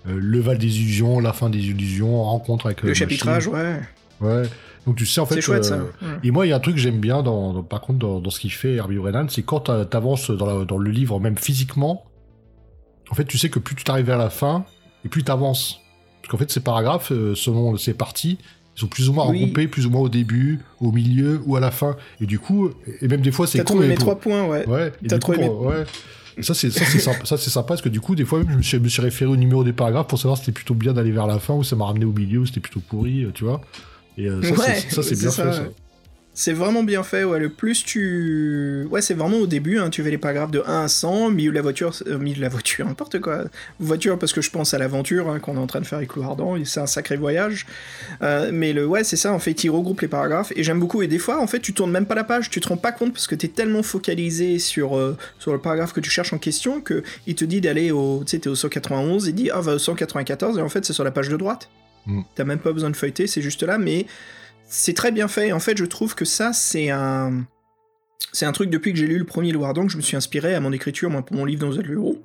euh, 0.09 0.17
le 0.17 0.39
Val 0.41 0.57
des 0.57 0.77
illusions, 0.81 1.21
la 1.21 1.31
fin 1.31 1.49
des 1.49 1.59
illusions, 1.59 2.21
rencontre 2.21 2.65
avec 2.65 2.81
Le 2.83 2.93
chapitrage, 2.93 3.47
ouais. 3.47 3.79
Ouais. 4.19 4.43
Donc 4.87 4.95
tu 4.95 5.05
sais 5.05 5.19
en 5.21 5.25
fait. 5.25 5.35
C'est 5.35 5.41
chouette, 5.41 5.65
euh, 5.65 5.69
ça. 5.69 5.77
Ouais. 5.77 6.13
Et 6.23 6.31
moi, 6.31 6.45
il 6.45 6.49
y 6.49 6.53
a 6.53 6.55
un 6.55 6.59
truc 6.59 6.75
que 6.75 6.81
j'aime 6.81 6.99
bien, 6.99 7.21
dans, 7.21 7.53
dans- 7.53 7.63
par 7.63 7.81
contre, 7.81 7.99
dans, 7.99 8.19
dans 8.19 8.29
ce 8.29 8.39
qu'il 8.39 8.51
fait 8.51 8.75
Herbie 8.75 8.97
Brennan, 8.97 9.27
c'est 9.29 9.43
quand 9.43 9.61
t'a- 9.61 9.85
t'avances 9.85 10.31
dans, 10.31 10.45
la- 10.45 10.65
dans 10.65 10.77
le 10.77 10.89
livre, 10.91 11.19
même 11.19 11.37
physiquement, 11.37 12.05
en 13.11 13.15
fait, 13.15 13.25
tu 13.25 13.37
sais 13.37 13.49
que 13.49 13.59
plus 13.59 13.75
tu 13.75 13.83
t'arrives 13.83 14.09
à 14.09 14.17
la 14.17 14.29
fin, 14.29 14.65
et 15.05 15.09
plus 15.09 15.23
t'avances. 15.23 15.79
Parce 16.21 16.31
qu'en 16.31 16.37
fait, 16.37 16.51
ces 16.51 16.59
paragraphes, 16.61 17.11
euh, 17.11 17.33
selon 17.35 17.75
ces 17.77 17.93
parties, 17.93 18.37
ils 18.75 18.79
sont 18.79 18.87
plus 18.87 19.09
ou 19.09 19.13
moins 19.13 19.27
Oui. 19.29 19.39
regroupés, 19.41 19.67
plus 19.67 19.85
ou 19.85 19.89
moins 19.89 20.01
au 20.01 20.09
début, 20.09 20.59
au 20.79 20.91
milieu 20.91 21.41
ou 21.45 21.55
à 21.55 21.59
la 21.59 21.71
fin. 21.71 21.95
Et 22.21 22.25
du 22.25 22.39
coup, 22.39 22.69
et 23.01 23.07
même 23.07 23.21
des 23.21 23.31
fois, 23.31 23.47
c'est 23.47 23.57
T'as 23.57 23.63
con, 23.63 23.73
trouvé 23.73 23.87
mais 23.87 23.93
mes 23.93 23.97
trois 23.99 24.19
points, 24.19 24.45
ouais. 24.47 24.65
Ouais, 24.67 24.91
T'as 25.07 25.17
coup, 25.19 25.33
trouvé 25.33 25.47
ouais. 25.49 25.83
Et 26.37 26.43
ça, 26.43 26.53
c'est 26.53 26.69
ça, 26.71 26.85
c'est 26.85 26.99
sympa, 26.99 27.25
ça, 27.25 27.35
c'est 27.37 27.49
sympa 27.49 27.67
parce 27.69 27.81
que 27.81 27.89
du 27.89 27.99
coup, 27.99 28.15
des 28.15 28.23
fois, 28.23 28.39
même, 28.39 28.51
je 28.51 28.57
me 28.57 28.61
suis, 28.61 28.77
je 28.77 28.83
me 28.83 28.87
suis 28.87 29.01
référé 29.01 29.29
au 29.29 29.35
numéro 29.35 29.63
des 29.65 29.73
paragraphes 29.73 30.07
pour 30.07 30.17
savoir 30.19 30.37
si 30.37 30.45
c'était 30.45 30.53
plutôt 30.55 30.73
bien 30.75 30.93
d'aller 30.93 31.11
vers 31.11 31.27
la 31.27 31.39
fin 31.39 31.53
ou 31.53 31.63
ça 31.63 31.75
m'a 31.75 31.85
ramené 31.85 32.05
au 32.05 32.13
milieu 32.13 32.39
ou 32.39 32.45
c'était 32.45 32.61
plutôt 32.61 32.79
pourri, 32.79 33.23
euh, 33.25 33.31
tu 33.33 33.43
vois. 33.43 33.59
Et 34.19 34.27
euh, 34.29 34.41
ça, 34.43 34.49
Ouais, 34.51 34.75
c'est- 34.75 34.95
ça, 34.95 35.01
c'est 35.03 35.17
bien 35.19 35.31
ça, 35.31 35.43
fait, 35.51 35.57
ça. 35.57 35.63
C'est 36.35 36.53
vraiment 36.53 36.83
bien 36.83 37.03
fait, 37.03 37.25
ouais. 37.25 37.37
Le 37.39 37.49
plus 37.49 37.83
tu. 37.83 38.87
Ouais, 38.91 39.01
c'est 39.01 39.13
vraiment 39.13 39.37
au 39.39 39.47
début, 39.47 39.77
hein, 39.77 39.89
tu 39.89 40.01
fais 40.03 40.11
les 40.11 40.17
paragraphes 40.17 40.51
de 40.51 40.63
1 40.65 40.83
à 40.83 40.87
100, 40.87 41.31
milieu 41.31 41.49
de 41.51 41.55
la 41.55 41.61
voiture, 41.61 41.93
euh, 42.07 42.17
milieu 42.17 42.37
de 42.37 42.41
la 42.41 42.47
voiture, 42.49 42.85
n'importe 42.87 43.19
quoi. 43.19 43.43
Voiture, 43.81 44.17
parce 44.17 44.31
que 44.31 44.39
je 44.41 44.49
pense 44.49 44.73
à 44.73 44.77
l'aventure 44.77 45.29
hein, 45.29 45.39
qu'on 45.39 45.55
est 45.55 45.59
en 45.59 45.67
train 45.67 45.81
de 45.81 45.85
faire 45.85 45.97
avec 45.97 46.11
et 46.11 46.65
c'est 46.65 46.79
un 46.79 46.85
sacré 46.87 47.17
voyage. 47.17 47.65
Euh, 48.21 48.51
mais 48.53 48.71
le, 48.71 48.85
ouais, 48.85 49.03
c'est 49.03 49.17
ça, 49.17 49.33
en 49.33 49.39
fait, 49.39 49.63
il 49.65 49.69
regroupe 49.69 49.99
les 49.99 50.07
paragraphes, 50.07 50.53
et 50.55 50.63
j'aime 50.63 50.79
beaucoup. 50.79 51.01
Et 51.01 51.07
des 51.07 51.19
fois, 51.19 51.41
en 51.41 51.47
fait, 51.47 51.59
tu 51.59 51.73
tournes 51.73 51.91
même 51.91 52.05
pas 52.05 52.15
la 52.15 52.23
page, 52.23 52.49
tu 52.49 52.61
te 52.61 52.69
rends 52.69 52.77
pas 52.77 52.93
compte 52.93 53.11
parce 53.11 53.27
que 53.27 53.35
t'es 53.35 53.49
tellement 53.49 53.83
focalisé 53.83 54.59
sur, 54.59 54.97
euh, 54.97 55.17
sur 55.39 55.51
le 55.51 55.59
paragraphe 55.59 55.91
que 55.91 55.99
tu 55.99 56.09
cherches 56.09 56.31
en 56.31 56.37
question 56.37 56.79
que 56.79 57.03
il 57.27 57.35
te 57.35 57.43
dit 57.43 57.59
d'aller 57.59 57.91
au. 57.91 58.23
Tu 58.25 58.31
sais, 58.31 58.39
t'es 58.39 58.49
au 58.49 58.55
191, 58.55 59.25
et 59.27 59.31
il 59.31 59.35
dit, 59.35 59.49
ah, 59.51 59.59
va 59.59 59.73
au 59.73 59.79
194, 59.79 60.57
et 60.57 60.61
en 60.61 60.69
fait, 60.69 60.85
c'est 60.85 60.93
sur 60.93 61.03
la 61.03 61.11
page 61.11 61.27
de 61.27 61.35
droite. 61.35 61.69
Mm. 62.09 62.21
T'as 62.35 62.43
même 62.43 62.59
pas 62.59 62.73
besoin 62.73 62.89
de 62.89 62.95
feuilleter, 62.95 63.27
c'est 63.27 63.41
juste 63.41 63.63
là, 63.63 63.77
mais 63.77 64.05
c'est 64.67 64.93
très 64.93 65.11
bien 65.11 65.27
fait. 65.27 65.51
En 65.51 65.59
fait, 65.59 65.77
je 65.77 65.85
trouve 65.85 66.15
que 66.15 66.25
ça, 66.25 66.53
c'est 66.53 66.89
un. 66.89 67.45
C'est 68.31 68.45
un 68.45 68.51
truc 68.51 68.69
depuis 68.69 68.91
que 68.91 68.99
j'ai 68.99 69.07
lu 69.07 69.17
le 69.17 69.25
premier 69.25 69.51
Louardan 69.51 69.87
que 69.87 69.91
je 69.91 69.97
me 69.97 70.03
suis 70.03 70.15
inspiré 70.17 70.53
à 70.53 70.59
mon 70.59 70.71
écriture, 70.71 71.09
pour 71.23 71.35
mon 71.35 71.45
livre 71.45 71.61
dans 71.61 71.75
le 71.75 71.91
héros. 71.91 72.21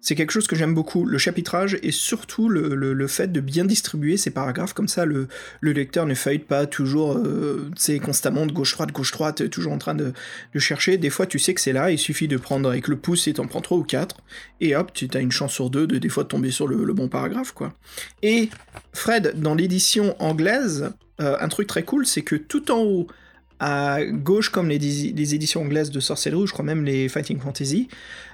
C'est 0.00 0.14
quelque 0.14 0.30
chose 0.30 0.46
que 0.46 0.54
j'aime 0.54 0.74
beaucoup, 0.74 1.04
le 1.04 1.18
chapitrage 1.18 1.76
et 1.82 1.90
surtout 1.90 2.48
le, 2.48 2.74
le- 2.76 2.92
le 2.92 3.06
fait 3.08 3.32
de 3.32 3.40
bien 3.40 3.64
distribuer 3.64 4.16
ces 4.16 4.30
paragraphes, 4.30 4.72
comme 4.72 4.86
ça 4.86 5.04
le, 5.04 5.26
le 5.60 5.72
lecteur 5.72 6.06
ne 6.06 6.14
feuille 6.14 6.38
pas 6.38 6.66
toujours, 6.66 7.16
euh, 7.16 7.68
tu 7.74 7.82
sais, 7.82 7.98
constamment 7.98 8.46
de 8.46 8.52
gauche-droite, 8.52 8.92
gauche-droite, 8.92 9.50
toujours 9.50 9.72
en 9.72 9.78
train 9.78 9.96
de, 9.96 10.12
de 10.54 10.58
chercher. 10.60 10.98
Des 10.98 11.10
fois, 11.10 11.26
tu 11.26 11.38
sais 11.40 11.52
que 11.52 11.60
c'est 11.60 11.72
là, 11.72 11.90
il 11.90 11.98
suffit 11.98 12.28
de 12.28 12.36
prendre 12.36 12.70
avec 12.70 12.86
le 12.86 12.96
pouce 12.96 13.26
et 13.26 13.32
t'en 13.32 13.46
prends 13.48 13.60
trois 13.60 13.76
ou 13.78 13.82
quatre, 13.82 14.18
et 14.60 14.76
hop, 14.76 14.92
tu 14.94 15.08
as 15.12 15.20
une 15.20 15.32
chance 15.32 15.52
sur 15.52 15.68
deux 15.68 15.86
de 15.86 15.98
des 15.98 16.08
fois 16.08 16.24
tomber 16.24 16.52
sur 16.52 16.68
le, 16.68 16.84
le 16.84 16.92
bon 16.94 17.08
paragraphe, 17.08 17.52
quoi. 17.52 17.74
Et 18.22 18.50
Fred, 18.92 19.34
dans 19.40 19.56
l'édition 19.56 20.14
anglaise, 20.22 20.90
euh, 21.20 21.36
un 21.40 21.48
truc 21.48 21.66
très 21.66 21.82
cool, 21.82 22.06
c'est 22.06 22.22
que 22.22 22.36
tout 22.36 22.70
en 22.70 22.78
haut, 22.82 23.08
à 23.60 24.04
gauche, 24.04 24.50
comme 24.50 24.68
les, 24.68 25.34
éditions 25.34 25.62
anglaises 25.62 25.90
de 25.90 26.00
Sorcellerie, 26.00 26.42
ou 26.42 26.46
je 26.46 26.52
crois 26.52 26.64
même 26.64 26.84
les 26.84 27.08
Fighting 27.08 27.40
Fantasy, 27.40 27.88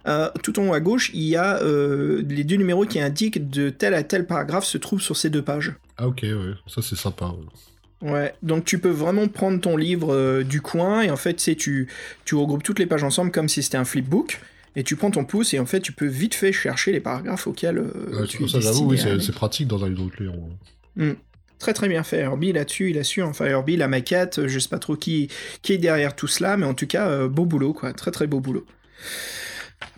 euh, 0.07 0.29
tout 0.43 0.59
en 0.59 0.69
haut 0.69 0.75
à 0.75 0.81
gauche, 0.81 1.11
il 1.15 1.23
y 1.23 1.37
a 1.37 1.63
euh, 1.63 2.23
les 2.29 2.45
deux 2.45 2.57
numéros 2.57 2.85
qui 2.85 3.01
indiquent 3.01 3.51
de 3.51 3.71
tel 3.71 3.95
à 3.95 4.03
tel 4.03 4.27
paragraphe 4.27 4.65
se 4.65 4.79
trouvent 4.79 5.01
sur 5.01 5.17
ces 5.17 5.31
deux 5.31 5.43
pages. 5.43 5.73
Ah, 5.97 6.09
ok, 6.09 6.21
ouais, 6.23 6.55
ça 6.67 6.83
c'est 6.83 6.97
sympa. 6.97 7.27
ouais. 7.27 8.11
Ouais, 8.11 8.35
donc 8.43 8.67
tu 8.67 8.79
peux 8.79 8.91
vraiment 8.91 9.29
prendre 9.29 9.59
ton 9.61 9.79
livre 9.79 10.13
euh, 10.13 10.43
du 10.43 10.61
coin 10.61 11.01
et 11.01 11.11
en 11.11 11.17
fait, 11.17 11.35
tu 11.35 11.43
sais, 11.43 11.55
tu, 11.55 11.89
tu 12.27 12.35
regroupes 12.35 12.63
toutes 12.63 12.79
les 12.79 12.85
pages 12.85 13.05
ensemble 13.05 13.31
comme 13.31 13.49
si 13.49 13.63
c'était 13.63 13.79
un 13.79 13.85
flipbook. 13.85 14.41
Et 14.77 14.83
tu 14.83 14.97
prends 14.97 15.13
ton 15.13 15.25
pouce 15.25 15.55
et 15.55 15.61
en 15.61 15.67
fait, 15.67 15.81
tu 15.81 15.93
peux 15.93 16.07
vite 16.07 16.35
fait 16.35 16.53
chercher 16.53 16.91
les 16.91 16.99
paragraphes 16.99 17.47
auxquels 17.47 17.79
Ouais, 17.79 18.27
tu 18.27 18.43
es 18.43 18.49
ça, 18.49 18.59
j'avoue, 18.59 18.91
oui, 18.91 18.99
c'est 18.99 19.21
c'est 19.21 19.33
pratique 19.33 19.69
dans 19.69 19.85
un 19.85 19.89
livre 19.89 20.11
de. 20.19 21.17
Très 21.59 21.73
très 21.73 21.89
bien 21.89 22.03
fait. 22.03 22.19
Herbie 22.19 22.53
là-dessus, 22.53 22.91
il 22.91 22.99
a 22.99 23.05
su. 23.05 23.23
Enfin, 23.23 23.47
Herbie, 23.47 23.77
la 23.77 23.89
maquette, 23.89 24.47
je 24.47 24.59
sais 24.59 24.69
pas 24.69 24.79
trop 24.79 24.97
qui, 24.97 25.29
qui 25.63 25.73
est 25.73 25.79
derrière 25.79 26.15
tout 26.15 26.27
cela, 26.27 26.57
mais 26.57 26.67
en 26.67 26.75
tout 26.75 26.87
cas, 26.87 27.09
euh, 27.09 27.29
beau 27.29 27.45
boulot, 27.45 27.73
quoi. 27.73 27.93
Très 27.93 28.11
très 28.11 28.27
beau 28.27 28.41
boulot. 28.41 28.67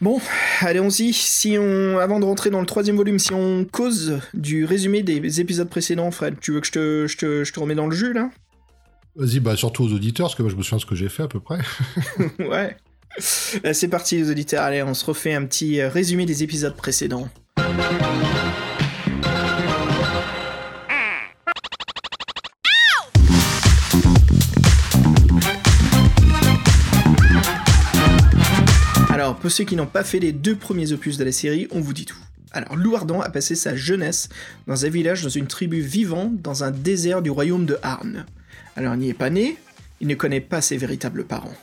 Bon, 0.00 0.20
allons-y. 0.60 1.12
Si 1.12 1.56
on, 1.58 1.98
avant 1.98 2.20
de 2.20 2.24
rentrer 2.24 2.50
dans 2.50 2.60
le 2.60 2.66
troisième 2.66 2.96
volume, 2.96 3.18
si 3.18 3.32
on 3.32 3.64
cause 3.64 4.18
du 4.34 4.64
résumé 4.64 5.02
des 5.02 5.40
épisodes 5.40 5.68
précédents, 5.68 6.10
Fred, 6.10 6.36
tu 6.40 6.52
veux 6.52 6.60
que 6.60 6.66
je 6.66 6.72
te, 6.72 7.06
je 7.06 7.16
te, 7.16 7.44
je 7.44 7.52
te 7.52 7.60
remets 7.60 7.74
dans 7.74 7.86
le 7.86 7.96
jus 7.96 8.12
là? 8.12 8.30
Vas-y, 9.16 9.40
bah 9.40 9.56
surtout 9.56 9.84
aux 9.84 9.92
auditeurs, 9.92 10.26
parce 10.26 10.34
que 10.34 10.42
moi 10.42 10.50
je 10.50 10.56
me 10.56 10.62
souviens 10.62 10.76
de 10.76 10.82
ce 10.82 10.86
que 10.86 10.94
j'ai 10.94 11.08
fait 11.08 11.22
à 11.22 11.28
peu 11.28 11.40
près. 11.40 11.58
Ouais. 12.38 12.76
Euh, 13.64 13.72
C'est 13.72 13.88
parti 13.88 14.16
les 14.16 14.30
auditeurs, 14.30 14.62
allez, 14.62 14.82
on 14.82 14.92
se 14.92 15.04
refait 15.06 15.32
un 15.32 15.46
petit 15.46 15.80
euh, 15.80 15.88
résumé 15.88 16.26
des 16.26 16.42
épisodes 16.42 16.76
précédents. 16.76 17.28
Pour 29.46 29.52
ceux 29.52 29.62
qui 29.62 29.76
n'ont 29.76 29.86
pas 29.86 30.02
fait 30.02 30.18
les 30.18 30.32
deux 30.32 30.56
premiers 30.56 30.90
opus 30.90 31.18
de 31.18 31.22
la 31.22 31.30
série, 31.30 31.68
on 31.70 31.80
vous 31.80 31.92
dit 31.92 32.04
tout. 32.04 32.18
Alors, 32.50 32.74
Louardan 32.74 33.20
a 33.20 33.30
passé 33.30 33.54
sa 33.54 33.76
jeunesse 33.76 34.28
dans 34.66 34.84
un 34.84 34.88
village, 34.88 35.22
dans 35.22 35.28
une 35.28 35.46
tribu 35.46 35.80
vivante, 35.80 36.42
dans 36.42 36.64
un 36.64 36.72
désert 36.72 37.22
du 37.22 37.30
royaume 37.30 37.64
de 37.64 37.78
Harn. 37.80 38.26
Alors, 38.74 38.94
il 38.94 38.98
n'y 38.98 39.08
est 39.08 39.14
pas 39.14 39.30
né, 39.30 39.56
il 40.00 40.08
ne 40.08 40.16
connaît 40.16 40.40
pas 40.40 40.60
ses 40.60 40.76
véritables 40.76 41.22
parents. 41.22 41.54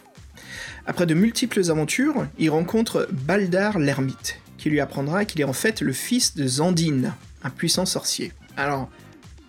Après 0.85 1.05
de 1.05 1.13
multiples 1.13 1.69
aventures, 1.69 2.25
il 2.39 2.51
rencontre 2.51 3.09
Baldar 3.11 3.79
l'ermite, 3.79 4.39
qui 4.57 4.69
lui 4.69 4.79
apprendra 4.79 5.25
qu'il 5.25 5.41
est 5.41 5.43
en 5.43 5.51
fait 5.51 5.81
le 5.81 5.91
fils 5.91 6.35
de 6.35 6.47
Zandine, 6.47 7.13
un 7.43 7.49
puissant 7.49 7.85
sorcier. 7.85 8.31
Alors, 8.55 8.89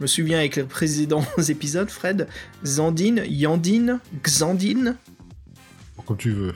je 0.01 0.03
me 0.03 0.09
souviens 0.09 0.39
avec 0.41 0.57
les 0.57 0.64
précédents 0.64 1.24
épisodes, 1.49 1.89
Fred, 1.89 2.26
Zandine, 2.66 3.22
Yandine, 3.28 4.01
Xandine, 4.24 4.97
Comme 6.05 6.16
tu 6.16 6.32
veux. 6.32 6.55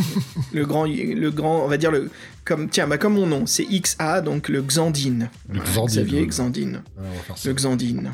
le 0.52 0.66
grand, 0.66 0.84
le 0.84 1.30
grand, 1.30 1.64
on 1.64 1.68
va 1.68 1.76
dire 1.76 1.90
le, 1.90 2.10
comme, 2.44 2.68
tiens, 2.68 2.86
bah 2.86 2.98
comme 2.98 3.14
mon 3.14 3.26
nom, 3.26 3.46
c'est 3.46 3.64
XA, 3.64 4.20
donc 4.20 4.48
le 4.48 4.62
Xandine. 4.62 5.30
Le 5.48 5.60
Xandine, 5.60 5.86
Xavier. 5.86 6.26
Xandine. 6.26 6.82
Ça. 7.36 7.48
Le 7.48 7.54
Xandine. 7.54 8.12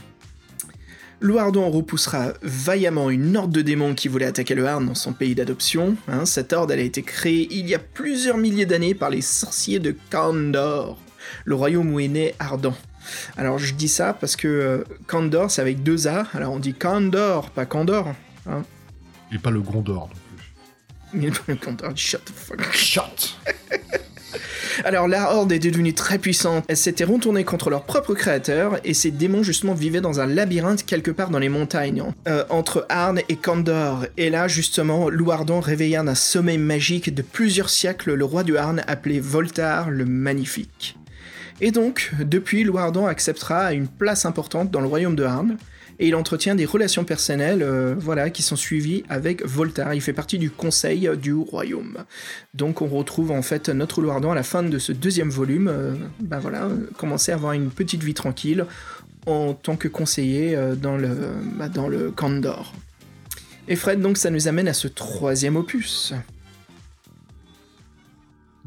Louardon 1.20 1.68
repoussera 1.70 2.32
vaillamment 2.42 3.10
une 3.10 3.36
horde 3.36 3.50
de 3.50 3.60
démons 3.62 3.94
qui 3.94 4.06
voulait 4.06 4.26
attaquer 4.26 4.54
le 4.54 4.66
Harn 4.68 4.86
dans 4.86 4.94
son 4.94 5.12
pays 5.12 5.34
d'adoption. 5.34 5.96
hein. 6.06 6.24
cette 6.24 6.52
horde 6.52 6.70
elle 6.70 6.78
a 6.78 6.82
été 6.82 7.02
créée 7.02 7.48
il 7.50 7.68
y 7.68 7.74
a 7.74 7.80
plusieurs 7.80 8.36
milliers 8.36 8.66
d'années 8.66 8.94
par 8.94 9.10
les 9.10 9.20
sorciers 9.20 9.80
de 9.80 9.96
Kandor, 10.10 10.96
le 11.44 11.54
royaume 11.56 11.92
où 11.92 11.98
est 11.98 12.06
né 12.06 12.34
Ardan. 12.38 12.72
Alors 13.36 13.58
je 13.58 13.74
dis 13.74 13.88
ça 13.88 14.12
parce 14.12 14.36
que 14.36 14.46
euh, 14.46 14.84
Kandor 15.08 15.50
c'est 15.50 15.60
avec 15.60 15.82
deux 15.82 16.06
A, 16.06 16.28
alors 16.34 16.52
on 16.52 16.60
dit 16.60 16.74
Kandor, 16.74 17.50
pas 17.50 17.66
Kandor. 17.66 18.14
Hein. 18.48 18.62
Et 19.32 19.38
pas 19.38 19.50
le 19.50 19.60
Gondor 19.60 20.08
non 20.08 20.27
shut 21.94 22.24
the 22.24 22.30
fuck. 22.30 22.72
Shut 22.72 23.36
Alors 24.84 25.08
la 25.08 25.32
Horde 25.32 25.52
est 25.52 25.58
devenue 25.58 25.92
très 25.92 26.18
puissante, 26.18 26.64
elle 26.68 26.76
s'était 26.76 27.04
retournée 27.04 27.44
contre 27.44 27.68
leur 27.68 27.84
propre 27.84 28.14
créateur, 28.14 28.78
et 28.84 28.94
ces 28.94 29.10
démons 29.10 29.42
justement 29.42 29.74
vivaient 29.74 30.00
dans 30.00 30.20
un 30.20 30.26
labyrinthe 30.26 30.86
quelque 30.86 31.10
part 31.10 31.30
dans 31.30 31.38
les 31.38 31.48
montagnes, 31.48 32.04
euh, 32.28 32.44
entre 32.48 32.86
Arn 32.88 33.20
et 33.28 33.36
Kandor. 33.36 34.06
Et 34.16 34.30
là 34.30 34.46
justement, 34.46 35.08
Louardon 35.08 35.60
réveilla 35.60 36.02
d'un 36.02 36.14
sommeil 36.14 36.58
magique 36.58 37.12
de 37.12 37.22
plusieurs 37.22 37.70
siècles 37.70 38.14
le 38.14 38.24
roi 38.24 38.44
du 38.44 38.56
Arn 38.56 38.82
appelé 38.86 39.18
Voltar 39.18 39.90
le 39.90 40.04
Magnifique. 40.04 40.96
Et 41.60 41.72
donc, 41.72 42.12
depuis, 42.20 42.62
Louardon 42.62 43.06
acceptera 43.06 43.72
une 43.72 43.88
place 43.88 44.24
importante 44.24 44.70
dans 44.70 44.80
le 44.80 44.86
royaume 44.86 45.16
de 45.16 45.24
Arn, 45.24 45.56
et 45.98 46.08
il 46.08 46.14
entretient 46.14 46.54
des 46.54 46.64
relations 46.64 47.04
personnelles 47.04 47.62
euh, 47.62 47.94
voilà, 47.98 48.30
qui 48.30 48.42
sont 48.42 48.56
suivies 48.56 49.04
avec 49.08 49.44
Voltar. 49.44 49.94
Il 49.94 50.00
fait 50.00 50.12
partie 50.12 50.38
du 50.38 50.50
conseil 50.50 51.10
du 51.20 51.32
royaume. 51.32 52.04
Donc 52.54 52.82
on 52.82 52.86
retrouve 52.86 53.30
en 53.30 53.42
fait 53.42 53.68
notre 53.68 54.00
Louardon 54.00 54.32
à 54.32 54.34
la 54.34 54.42
fin 54.42 54.62
de 54.62 54.78
ce 54.78 54.92
deuxième 54.92 55.30
volume, 55.30 55.72
ben 56.20 56.38
voilà, 56.38 56.64
euh, 56.64 56.88
commencer 56.96 57.32
à 57.32 57.34
avoir 57.34 57.52
une 57.52 57.70
petite 57.70 58.02
vie 58.02 58.14
tranquille 58.14 58.64
en 59.26 59.52
tant 59.54 59.76
que 59.76 59.88
conseiller 59.88 60.56
dans 60.80 60.96
le, 60.96 61.10
bah, 61.56 61.68
dans 61.68 61.88
le 61.88 62.10
Kandor. 62.10 62.72
Et 63.66 63.76
Fred, 63.76 64.00
donc 64.00 64.16
ça 64.16 64.30
nous 64.30 64.48
amène 64.48 64.68
à 64.68 64.72
ce 64.72 64.88
troisième 64.88 65.56
opus. 65.56 66.14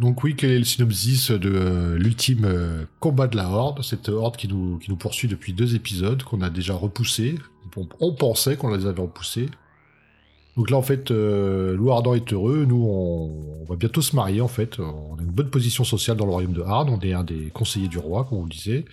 Donc 0.01 0.23
oui, 0.23 0.33
quel 0.35 0.49
est 0.49 0.57
le 0.57 0.65
synopsis 0.65 1.29
de 1.29 1.51
euh, 1.53 1.95
l'ultime 1.95 2.45
euh, 2.45 2.85
combat 2.99 3.27
de 3.27 3.37
la 3.37 3.47
Horde? 3.47 3.83
Cette 3.83 4.09
Horde 4.09 4.35
qui 4.35 4.47
nous, 4.47 4.79
poursuit 4.97 5.27
depuis 5.27 5.53
deux 5.53 5.75
épisodes, 5.75 6.23
qu'on 6.23 6.41
a 6.41 6.49
déjà 6.49 6.73
repoussé. 6.73 7.35
On, 7.99 8.11
pensait 8.11 8.57
qu'on 8.57 8.75
les 8.75 8.87
avait 8.87 9.03
repoussés. 9.03 9.47
Donc 10.57 10.71
là, 10.71 10.77
en 10.77 10.81
fait, 10.81 11.11
euh, 11.11 11.75
Louis 11.75 11.91
Ardan 11.91 12.15
est 12.15 12.33
heureux. 12.33 12.65
Nous, 12.67 12.83
on, 12.83 13.63
va 13.65 13.75
bientôt 13.75 14.01
se 14.01 14.15
marier, 14.15 14.41
en 14.41 14.47
fait. 14.47 14.79
On 14.79 15.19
a 15.19 15.21
une 15.21 15.29
bonne 15.29 15.51
position 15.51 15.83
sociale 15.83 16.17
dans 16.17 16.25
le 16.25 16.31
royaume 16.31 16.53
de 16.53 16.63
Hard. 16.63 16.89
On 16.89 16.99
est 17.01 17.13
un 17.13 17.23
des 17.23 17.51
conseillers 17.53 17.87
du 17.87 17.99
roi, 17.99 18.25
comme 18.27 18.39
on 18.39 18.43
le 18.45 18.49
disait. 18.49 18.85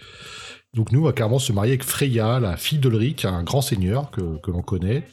Donc 0.75 0.93
nous, 0.93 1.01
on 1.01 1.05
va 1.05 1.13
carrément 1.15 1.39
se 1.39 1.55
marier 1.55 1.73
avec 1.73 1.85
Freya, 1.85 2.39
la 2.39 2.59
fille 2.59 2.79
d'Ulrich, 2.79 3.25
un 3.25 3.45
grand 3.45 3.63
seigneur 3.63 4.11
que 4.11 4.51
l'on 4.51 4.61
connaît. 4.61 5.05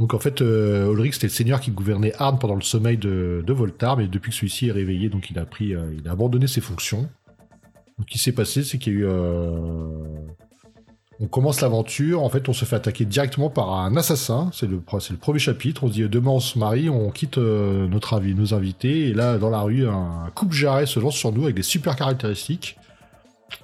Donc 0.00 0.14
en 0.14 0.18
fait, 0.18 0.40
euh, 0.40 0.90
Ulrich 0.90 1.12
c'était 1.12 1.26
le 1.26 1.32
seigneur 1.32 1.60
qui 1.60 1.72
gouvernait 1.72 2.14
Arne 2.18 2.38
pendant 2.38 2.54
le 2.54 2.62
sommeil 2.62 2.96
de, 2.96 3.44
de 3.46 3.52
Voltar, 3.52 3.98
mais 3.98 4.08
depuis 4.08 4.30
que 4.30 4.36
celui-ci 4.36 4.68
est 4.68 4.72
réveillé, 4.72 5.10
donc 5.10 5.28
il 5.30 5.38
a 5.38 5.44
pris, 5.44 5.74
euh, 5.74 5.94
il 5.94 6.08
a 6.08 6.12
abandonné 6.12 6.46
ses 6.46 6.62
fonctions. 6.62 7.02
Donc 7.98 8.06
ce 8.08 8.12
qui 8.12 8.18
s'est 8.18 8.32
passé, 8.32 8.64
c'est 8.64 8.78
qu'il 8.78 8.94
y 8.94 8.96
a 8.96 8.98
eu, 9.00 9.04
euh, 9.04 9.90
on 11.20 11.26
commence 11.26 11.60
l'aventure, 11.60 12.22
en 12.22 12.30
fait 12.30 12.48
on 12.48 12.54
se 12.54 12.64
fait 12.64 12.76
attaquer 12.76 13.04
directement 13.04 13.50
par 13.50 13.74
un 13.74 13.94
assassin, 13.94 14.50
c'est 14.54 14.66
le, 14.66 14.80
premier 14.80 15.38
chapitre, 15.38 15.84
on 15.84 15.88
se 15.88 15.92
dit 15.92 16.08
demain 16.08 16.30
on 16.30 16.40
se 16.40 16.58
marie, 16.58 16.88
on 16.88 17.10
quitte 17.10 17.36
notre 17.36 18.14
avis, 18.14 18.34
nos 18.34 18.54
invités, 18.54 19.08
et 19.08 19.12
là 19.12 19.36
dans 19.36 19.50
la 19.50 19.60
rue 19.60 19.86
un 19.86 20.30
coupe-jarret 20.34 20.86
se 20.86 20.98
lance 20.98 21.16
sur 21.16 21.30
nous 21.30 21.42
avec 21.44 21.56
des 21.56 21.62
super 21.62 21.94
caractéristiques. 21.94 22.78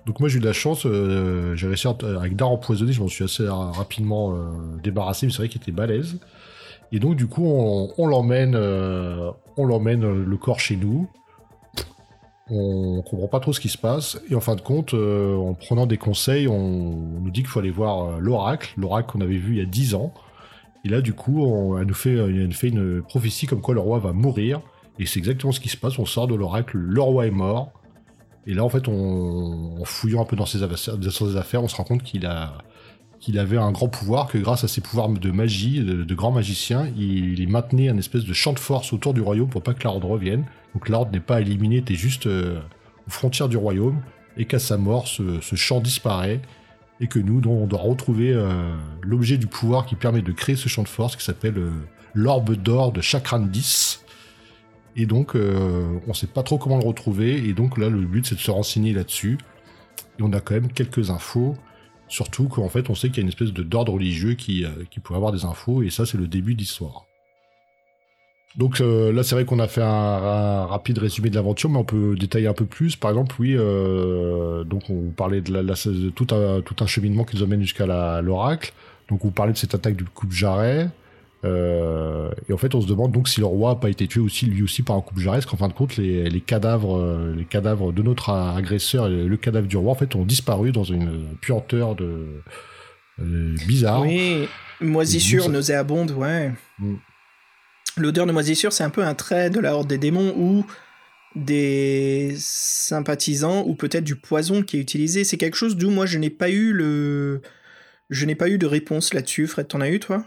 Donc 0.05 0.21
moi 0.21 0.29
j'ai 0.29 0.39
eu 0.39 0.41
de 0.41 0.47
la 0.47 0.53
chance, 0.53 0.87
euh, 0.87 1.55
j'ai 1.57 1.67
réussi 1.67 1.87
à- 1.89 1.97
avec 2.19 2.37
d'art 2.37 2.51
empoisonné, 2.51 2.93
je 2.93 3.01
m'en 3.01 3.09
suis 3.09 3.25
assez 3.25 3.47
ra- 3.47 3.73
rapidement 3.73 4.33
euh, 4.35 4.37
débarrassé, 4.83 5.27
mais 5.27 5.33
c'est 5.33 5.39
vrai 5.39 5.49
qu'il 5.49 5.61
était 5.61 5.73
balèze. 5.73 6.19
Et 6.93 6.99
donc 7.01 7.17
du 7.17 7.27
coup 7.27 7.45
on, 7.45 8.07
l'emmène, 8.07 8.55
euh, 8.55 9.31
euh, 9.59 10.25
le 10.27 10.37
corps 10.37 10.61
chez 10.61 10.77
nous. 10.77 11.09
On 12.49 13.03
comprend 13.03 13.27
pas 13.27 13.41
trop 13.41 13.53
ce 13.53 13.59
qui 13.59 13.69
se 13.69 13.79
passe 13.79 14.21
et 14.31 14.37
en 14.37 14.41
fin 14.41 14.55
de 14.55 14.61
compte, 14.61 14.95
en 14.95 15.55
prenant 15.55 15.87
des 15.87 15.97
conseils, 15.99 16.47
on, 16.47 17.19
nous 17.21 17.31
dit 17.31 17.41
qu'il 17.41 17.49
faut 17.49 17.59
aller 17.59 17.73
voir 17.73 18.21
l'oracle, 18.21 18.73
l'oracle 18.77 19.11
qu'on 19.11 19.21
avait 19.21 19.37
vu 19.37 19.55
il 19.55 19.59
y 19.59 19.63
a 19.63 19.65
10 19.65 19.97
ans. 19.97 20.15
Et 20.85 20.89
là 20.89 21.01
du 21.01 21.13
coup, 21.13 21.43
on, 21.45 21.77
elle 21.77 21.87
nous 21.87 21.95
fait 21.95 22.69
une 22.69 23.03
prophétie 23.03 23.47
comme 23.47 23.61
quoi 23.61 23.75
le 23.75 23.81
roi 23.81 23.99
va 23.99 24.13
mourir. 24.13 24.61
Et 25.01 25.07
c'est 25.07 25.19
exactement 25.19 25.53
ce 25.53 25.59
qui 25.59 25.69
se 25.69 25.77
passe. 25.77 25.99
On 25.99 26.07
sort 26.07 26.29
de 26.29 26.37
l'oracle, 26.37 26.77
le 26.79 27.01
roi 27.01 27.27
est 27.27 27.33
mort. 27.33 27.73
Et 28.47 28.55
là, 28.55 28.65
en 28.65 28.69
fait, 28.69 28.89
on, 28.89 29.81
en 29.81 29.85
fouillant 29.85 30.23
un 30.23 30.25
peu 30.25 30.37
dans 30.37 30.47
ses 30.47 30.63
affaires, 30.63 31.65
on 31.65 31.69
se 31.69 31.77
rend 31.77 31.85
compte 31.85 32.03
qu'il 32.05 32.27
avait 33.39 33.57
un 33.57 33.73
grand 33.73 33.89
pouvoir, 33.89 34.29
que 34.29 34.39
grâce 34.39 34.63
à 34.63 34.69
ses 34.69 34.81
pouvoirs 34.81 35.09
de 35.09 35.31
magie, 35.31 35.81
de, 35.81 36.15
grand 36.15 36.31
magicien, 36.31 36.89
il, 36.97 37.41
il 37.41 37.49
maintenait 37.49 37.89
un 37.89 37.99
espèce 37.99 38.25
de 38.25 38.33
champ 38.33 38.53
de 38.53 38.61
force 38.61 38.93
autour 38.93 39.15
du 39.15 39.21
royaume 39.21 39.49
pour 39.49 39.63
pas 39.63 39.75
que 39.75 39.83
l'ordre 39.83 40.09
revienne. 40.09 40.45
Donc 40.75 40.89
l'ordre 40.89 41.11
n'est 41.11 41.21
pas 41.21 41.41
éliminé, 41.41 41.83
t'es 41.83 41.95
juste 41.95 42.27
euh, 42.27 42.61
aux 43.09 43.11
frontières 43.11 43.49
du 43.49 43.57
royaume, 43.57 44.01
et 44.37 44.45
qu'à 44.45 44.59
sa 44.59 44.77
mort, 44.77 45.09
ce, 45.09 45.41
champ 45.55 45.81
disparaît, 45.81 46.41
et 47.01 47.09
que 47.09 47.19
nous, 47.19 47.41
on 47.49 47.67
doit 47.67 47.81
retrouver 47.81 48.33
euh, 48.33 48.75
l'objet 49.03 49.39
du 49.39 49.47
pouvoir 49.47 49.87
qui 49.87 49.97
permet 49.97 50.23
de 50.23 50.33
créer 50.33 50.55
ce 50.55 50.69
champ 50.69 50.83
de 50.83 50.89
force, 50.89 51.17
qui 51.17 51.25
s'appelle 51.25 51.57
euh, 51.57 51.71
l'orbe 52.15 52.55
d'or 52.55 52.93
de 52.93 53.01
Chakran 53.01 53.41
10. 53.41 54.05
Et 54.97 55.05
donc, 55.05 55.37
euh, 55.37 55.99
on 56.09 56.15
sait 56.15 56.27
pas 56.27 56.43
trop 56.43 56.57
comment 56.57 56.79
le 56.79 56.85
retrouver, 56.85 57.47
et 57.47 57.53
donc 57.53 57.77
là, 57.77 57.91
le 57.91 58.01
but, 58.01 58.27
c'est 58.27 58.35
de 58.35 58.41
se 58.41 58.51
renseigner 58.51 58.95
là-dessus. 58.95 59.39
Et 60.19 60.23
on 60.23 60.33
a 60.33 60.41
quand 60.41 60.55
même 60.55 60.73
quelques 60.73 61.11
infos, 61.11 61.55
surtout 62.09 62.49
qu'en 62.49 62.71
fait, 62.71 62.89
on 62.89 62.95
sait 62.95 63.09
qu'il 63.09 63.19
y 63.19 63.21
a 63.21 63.23
une 63.25 63.29
espèce 63.29 63.53
d'ordre 63.53 63.93
religieux 63.93 64.35
qui, 64.35 64.65
euh, 64.65 64.71
pourrait 65.05 65.19
avoir 65.19 65.33
des 65.33 65.45
infos, 65.45 65.83
et 65.83 65.91
ça, 65.91 66.07
c'est 66.07 66.17
le 66.17 66.27
début 66.27 66.55
de 66.55 66.61
l'histoire. 66.61 67.05
Donc 68.57 68.81
euh, 68.81 69.13
là, 69.13 69.23
c'est 69.23 69.35
vrai 69.35 69.45
qu'on 69.45 69.59
a 69.59 69.69
fait 69.69 69.83
un, 69.83 70.65
rapide 70.65 70.97
résumé 70.97 71.29
de 71.29 71.35
l'aventure, 71.35 71.69
mais 71.69 71.77
on 71.77 71.85
peut 71.85 72.17
détailler 72.17 72.47
un 72.47 72.55
peu 72.55 72.65
plus. 72.65 72.97
Par 72.97 73.11
exemple, 73.11 73.37
oui, 73.39 73.55
donc 73.55 74.89
on 74.89 75.11
parlait 75.15 75.43
de, 75.43 75.53
la, 75.53 75.63
la- 75.63 75.75
tout, 76.15 76.27
un, 76.31 76.63
tout 76.63 76.77
un 76.81 76.87
cheminement 76.87 77.25
qui 77.25 77.37
nous 77.37 77.43
emmène 77.43 77.61
jusqu'à 77.61 77.85
l'oracle. 78.23 78.73
Donc 79.11 79.27
on 79.27 79.31
parlait 79.31 79.53
de 79.53 79.59
cette 79.59 79.75
attaque 79.75 79.97
du 79.97 80.05
coupe-jarret. 80.05 80.89
Euh, 81.47 82.31
et 82.49 82.53
en 82.53 82.57
fait, 82.57 82.75
on 82.75 82.81
se 82.81 82.87
demande 82.87 83.13
donc 83.13 83.29
si 83.29 83.41
le 83.41 83.47
roi 83.47 83.71
n'a 83.71 83.77
pas 83.77 83.89
été 83.89 84.07
tué 84.07 84.21
aussi, 84.21 84.47
lui 84.47 84.63
aussi, 84.63 84.83
par 84.83 84.97
un 84.97 85.01
coupe-jarret, 85.01 85.39
parce 85.39 85.47
qu'en 85.47 85.57
fin 85.57 85.69
de 85.69 85.73
compte, 85.73 85.97
les, 85.97 86.29
les 86.29 86.41
cadavres, 86.41 86.99
euh, 86.99 87.35
les 87.37 87.45
cadavres 87.45 87.93
de 87.93 88.03
notre 88.03 88.31
agresseur 88.31 89.07
et 89.07 89.25
le 89.25 89.37
cadavre 89.37 89.67
du 89.67 89.77
roi, 89.77 89.93
en 89.93 89.95
fait, 89.95 90.15
ont 90.17 90.25
disparu 90.25 90.73
dans 90.73 90.85
une 90.85 91.37
puanteur 91.41 91.95
de 91.95 92.43
euh, 93.21 93.55
bizarre. 93.67 94.03
Oui, 94.03 94.49
moisissure, 94.81 95.49
nauséabonde, 95.49 96.11
ouais. 96.13 96.53
Mm. 96.79 96.95
L'odeur 97.99 98.27
de 98.27 98.33
moisissure, 98.33 98.73
c'est 98.73 98.85
un 98.85 98.91
peu 98.91 99.03
un 99.03 99.15
trait 99.15 99.49
de 99.49 99.61
la 99.61 99.75
horde 99.75 99.89
des 99.89 99.99
démons 99.99 100.35
ou 100.37 100.67
des 101.35 102.35
sympathisants 102.39 103.63
ou 103.67 103.75
peut-être 103.75 104.05
du 104.05 104.17
poison 104.17 104.63
qui 104.63 104.77
est 104.77 104.81
utilisé. 104.81 105.25
C'est 105.25 105.37
quelque 105.37 105.57
chose 105.57 105.77
d'où 105.77 105.91
moi 105.91 106.07
je 106.07 106.19
n'ai 106.19 106.31
pas 106.31 106.51
eu 106.51 106.73
le. 106.73 107.41
Je 108.11 108.25
n'ai 108.27 108.35
pas 108.35 108.49
eu 108.49 108.59
de 108.59 108.67
réponse 108.67 109.15
là-dessus. 109.15 109.47
Fred, 109.47 109.69
t'en 109.69 109.81
as 109.81 109.91
eu 109.91 109.99
toi? 109.99 110.27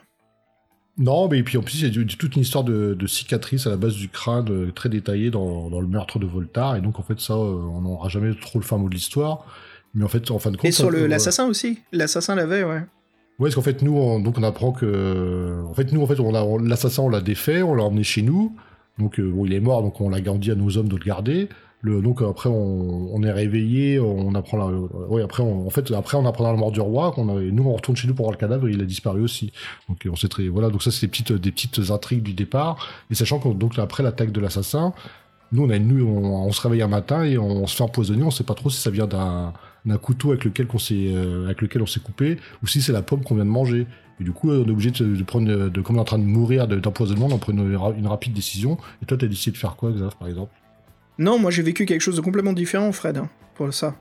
Non, 0.99 1.29
mais 1.29 1.41
puis 1.43 1.57
en 1.57 1.61
plus, 1.61 1.81
il 1.81 1.95
y 1.97 2.01
a 2.01 2.05
toute 2.17 2.35
une 2.35 2.41
histoire 2.41 2.63
de, 2.65 2.93
de 2.93 3.07
cicatrices 3.07 3.65
à 3.65 3.69
la 3.69 3.77
base 3.77 3.95
du 3.95 4.09
crâne 4.09 4.45
euh, 4.51 4.71
très 4.73 4.89
détaillée 4.89 5.31
dans, 5.31 5.69
dans 5.69 5.79
le 5.79 5.87
meurtre 5.87 6.19
de 6.19 6.25
Voltaire. 6.25 6.75
Et 6.75 6.81
donc, 6.81 6.99
en 6.99 7.03
fait, 7.03 7.19
ça, 7.21 7.33
euh, 7.33 7.37
on 7.37 7.81
n'aura 7.81 8.09
jamais 8.09 8.33
trop 8.35 8.59
le 8.59 8.65
fin 8.65 8.77
mot 8.77 8.89
de 8.89 8.93
l'histoire. 8.93 9.45
Mais 9.95 10.03
en 10.03 10.09
fait, 10.09 10.29
en 10.29 10.39
fin 10.39 10.51
de 10.51 10.57
compte. 10.57 10.65
Et 10.65 10.71
sur 10.73 10.89
peut- 10.89 11.05
l'assassin 11.07 11.47
aussi. 11.47 11.79
L'assassin 11.93 12.35
l'avait, 12.35 12.63
ouais. 12.63 12.81
Ouais, 13.39 13.47
parce 13.47 13.55
qu'en 13.55 13.61
fait, 13.61 13.81
nous, 13.81 13.95
on, 13.97 14.19
donc 14.19 14.37
on 14.37 14.43
apprend 14.43 14.71
que. 14.73 15.63
En 15.67 15.73
fait, 15.73 15.91
nous, 15.93 16.01
en 16.01 16.05
fait, 16.07 16.19
on 16.19 16.31
l'a- 16.33 16.43
on- 16.43 16.57
l'assassin, 16.57 17.03
on 17.03 17.09
l'a 17.09 17.21
défait, 17.21 17.63
on 17.63 17.73
l'a 17.75 17.83
emmené 17.83 18.03
chez 18.03 18.21
nous. 18.21 18.53
Donc, 18.97 19.19
euh, 19.19 19.31
bon, 19.31 19.45
il 19.45 19.53
est 19.53 19.61
mort, 19.61 19.81
donc 19.81 20.01
on 20.01 20.09
l'a 20.09 20.19
dit 20.19 20.51
à 20.51 20.55
nos 20.55 20.77
hommes 20.77 20.89
de 20.89 20.97
le 20.97 21.05
garder. 21.05 21.47
Donc 21.83 22.21
après, 22.21 22.49
on, 22.49 23.15
on 23.15 23.23
est 23.23 23.31
réveillé, 23.31 24.01
on 24.01 24.35
apprend 24.35 24.57
la. 24.57 24.65
ouais, 24.67 25.21
après, 25.21 25.43
on, 25.43 25.65
en 25.65 25.69
fait, 25.69 25.89
après, 25.91 26.17
on 26.17 26.25
apprend 26.25 26.51
la 26.51 26.57
mort 26.57 26.71
du 26.73 26.81
roi. 26.81 27.13
Nous, 27.17 27.63
on 27.63 27.73
retourne 27.73 27.95
chez 27.95 28.07
nous 28.07 28.13
pour 28.13 28.25
voir 28.25 28.33
le 28.33 28.37
cadavre, 28.37 28.67
et 28.67 28.71
il 28.71 28.81
a 28.81 28.85
disparu 28.85 29.21
aussi. 29.21 29.53
Donc, 29.87 30.05
on 30.11 30.15
sait 30.17 30.27
très. 30.27 30.49
Voilà, 30.49 30.69
donc 30.69 30.83
ça, 30.83 30.91
c'est 30.91 31.05
des 31.05 31.07
petites, 31.09 31.31
des 31.31 31.51
petites 31.51 31.89
intrigues 31.89 32.23
du 32.23 32.33
départ. 32.33 32.85
Et 33.09 33.15
sachant 33.15 33.39
que, 33.39 33.47
donc, 33.47 33.79
après 33.79 34.03
l'attaque 34.03 34.33
de 34.33 34.41
l'assassin, 34.41 34.93
nous, 35.53 35.63
on, 35.63 35.69
a, 35.69 35.79
nous 35.79 36.05
on, 36.05 36.47
on 36.47 36.51
se 36.51 36.61
réveille 36.61 36.81
un 36.81 36.89
matin 36.89 37.23
et 37.23 37.37
on, 37.37 37.65
se 37.65 37.77
fait 37.77 37.83
empoisonner. 37.83 38.23
On 38.23 38.31
sait 38.31 38.43
pas 38.43 38.55
trop 38.55 38.69
si 38.69 38.81
ça 38.81 38.89
vient 38.91 39.07
d'un 39.07 39.97
couteau 40.01 40.31
avec 40.31 40.43
lequel, 40.43 40.67
qu'on 40.67 40.79
s'est, 40.79 41.13
euh, 41.13 41.45
avec 41.45 41.61
lequel 41.61 41.81
on 41.81 41.87
s'est 41.87 42.01
coupé 42.01 42.37
ou 42.61 42.67
si 42.67 42.81
c'est 42.81 42.91
la 42.91 43.01
pomme 43.01 43.23
qu'on 43.23 43.35
vient 43.35 43.45
de 43.45 43.49
manger. 43.49 43.87
Et 44.19 44.25
du 44.25 44.33
coup, 44.33 44.51
on 44.51 44.65
est 44.67 44.69
obligé 44.69 44.91
de, 44.91 45.15
de 45.15 45.23
prendre, 45.23 45.49
euh, 45.49 45.69
de, 45.69 45.79
comme 45.79 45.95
on 45.95 45.99
est 45.99 46.01
en 46.01 46.05
train 46.05 46.19
de 46.19 46.25
mourir 46.25 46.67
de- 46.67 46.77
d'empoisonnement, 46.77 47.29
on 47.31 47.37
prend 47.37 47.53
une, 47.53 47.73
ra- 47.77 47.93
une 47.97 48.07
rapide 48.07 48.33
décision. 48.33 48.77
Et 49.01 49.05
toi, 49.05 49.17
t'as 49.17 49.27
décidé 49.27 49.53
de 49.53 49.57
faire 49.57 49.77
quoi, 49.77 49.91
Xav, 49.93 50.17
par 50.19 50.27
exemple? 50.27 50.51
Non, 51.19 51.37
moi 51.37 51.51
j'ai 51.51 51.61
vécu 51.61 51.85
quelque 51.85 52.01
chose 52.01 52.15
de 52.15 52.21
complètement 52.21 52.53
différent, 52.53 52.91
Fred, 52.93 53.17
hein, 53.17 53.29
pour 53.55 53.73
ça. 53.73 53.95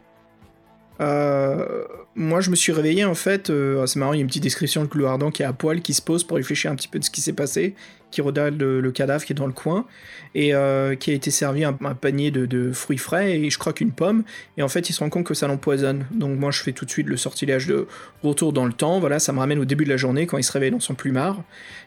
Euh, 1.01 1.85
moi 2.15 2.41
je 2.41 2.51
me 2.51 2.57
suis 2.57 2.73
réveillé 2.73 3.05
en 3.05 3.15
fait, 3.15 3.51
euh, 3.51 3.85
c'est 3.87 3.99
marrant, 3.99 4.13
il 4.13 4.17
y 4.17 4.21
a 4.21 4.23
une 4.23 4.29
petite 4.29 4.43
description 4.43 4.83
de 4.83 4.89
Clou 4.89 5.07
Ardent 5.07 5.31
qui 5.31 5.43
est 5.43 5.47
à 5.47 5.53
poil, 5.53 5.81
qui 5.81 5.95
se 5.95 6.03
pose 6.03 6.25
pour 6.25 6.37
réfléchir 6.37 6.71
un 6.71 6.77
petit 6.77 6.89
peu 6.89 6.99
de 6.99 7.05
ce 7.05 7.11
qui 7.11 7.21
s'est 7.21 7.33
passé, 7.33 7.75
qui 8.11 8.21
regarde 8.21 8.61
le, 8.61 8.91
cadavre 8.91 9.25
qui 9.25 9.33
est 9.33 9.37
dans 9.37 9.47
le 9.47 9.53
coin, 9.53 9.87
et 10.35 10.55
euh, 10.55 10.95
qui 10.95 11.11
a 11.11 11.15
été 11.15 11.31
servi 11.31 11.65
un, 11.65 11.73
panier 11.73 12.31
de, 12.31 12.73
fruits 12.73 12.99
frais, 12.99 13.39
et 13.39 13.51
je 13.51 13.59
crois 13.59 13.73
qu'une 13.73 13.93
pomme, 13.93 14.25
et 14.57 14.63
en 14.63 14.69
fait 14.69 14.89
il 14.89 14.93
se 14.93 15.01
rend 15.01 15.11
compte 15.11 15.25
que 15.25 15.35
ça 15.35 15.47
l'empoisonne. 15.47 16.07
Donc 16.11 16.39
moi 16.39 16.51
je 16.51 16.63
fais 16.63 16.73
tout 16.73 16.85
de 16.85 16.91
suite 16.91 17.07
le 17.07 17.17
sortilège 17.17 17.67
de 17.67 17.87
retour 18.23 18.53
dans 18.53 18.67
le 18.67 18.73
temps, 18.73 19.01
voilà, 19.01 19.19
ça 19.19 19.33
me 19.33 19.39
ramène 19.39 19.59
au 19.59 19.65
début 19.65 19.85
de 19.85 19.91
la 19.91 19.97
journée 19.97 20.27
quand 20.27 20.39
il 20.39 20.45
se 20.45 20.53
réveille 20.53 20.71
dans 20.71 20.81
son 20.81 20.95
plumard, 20.95 21.43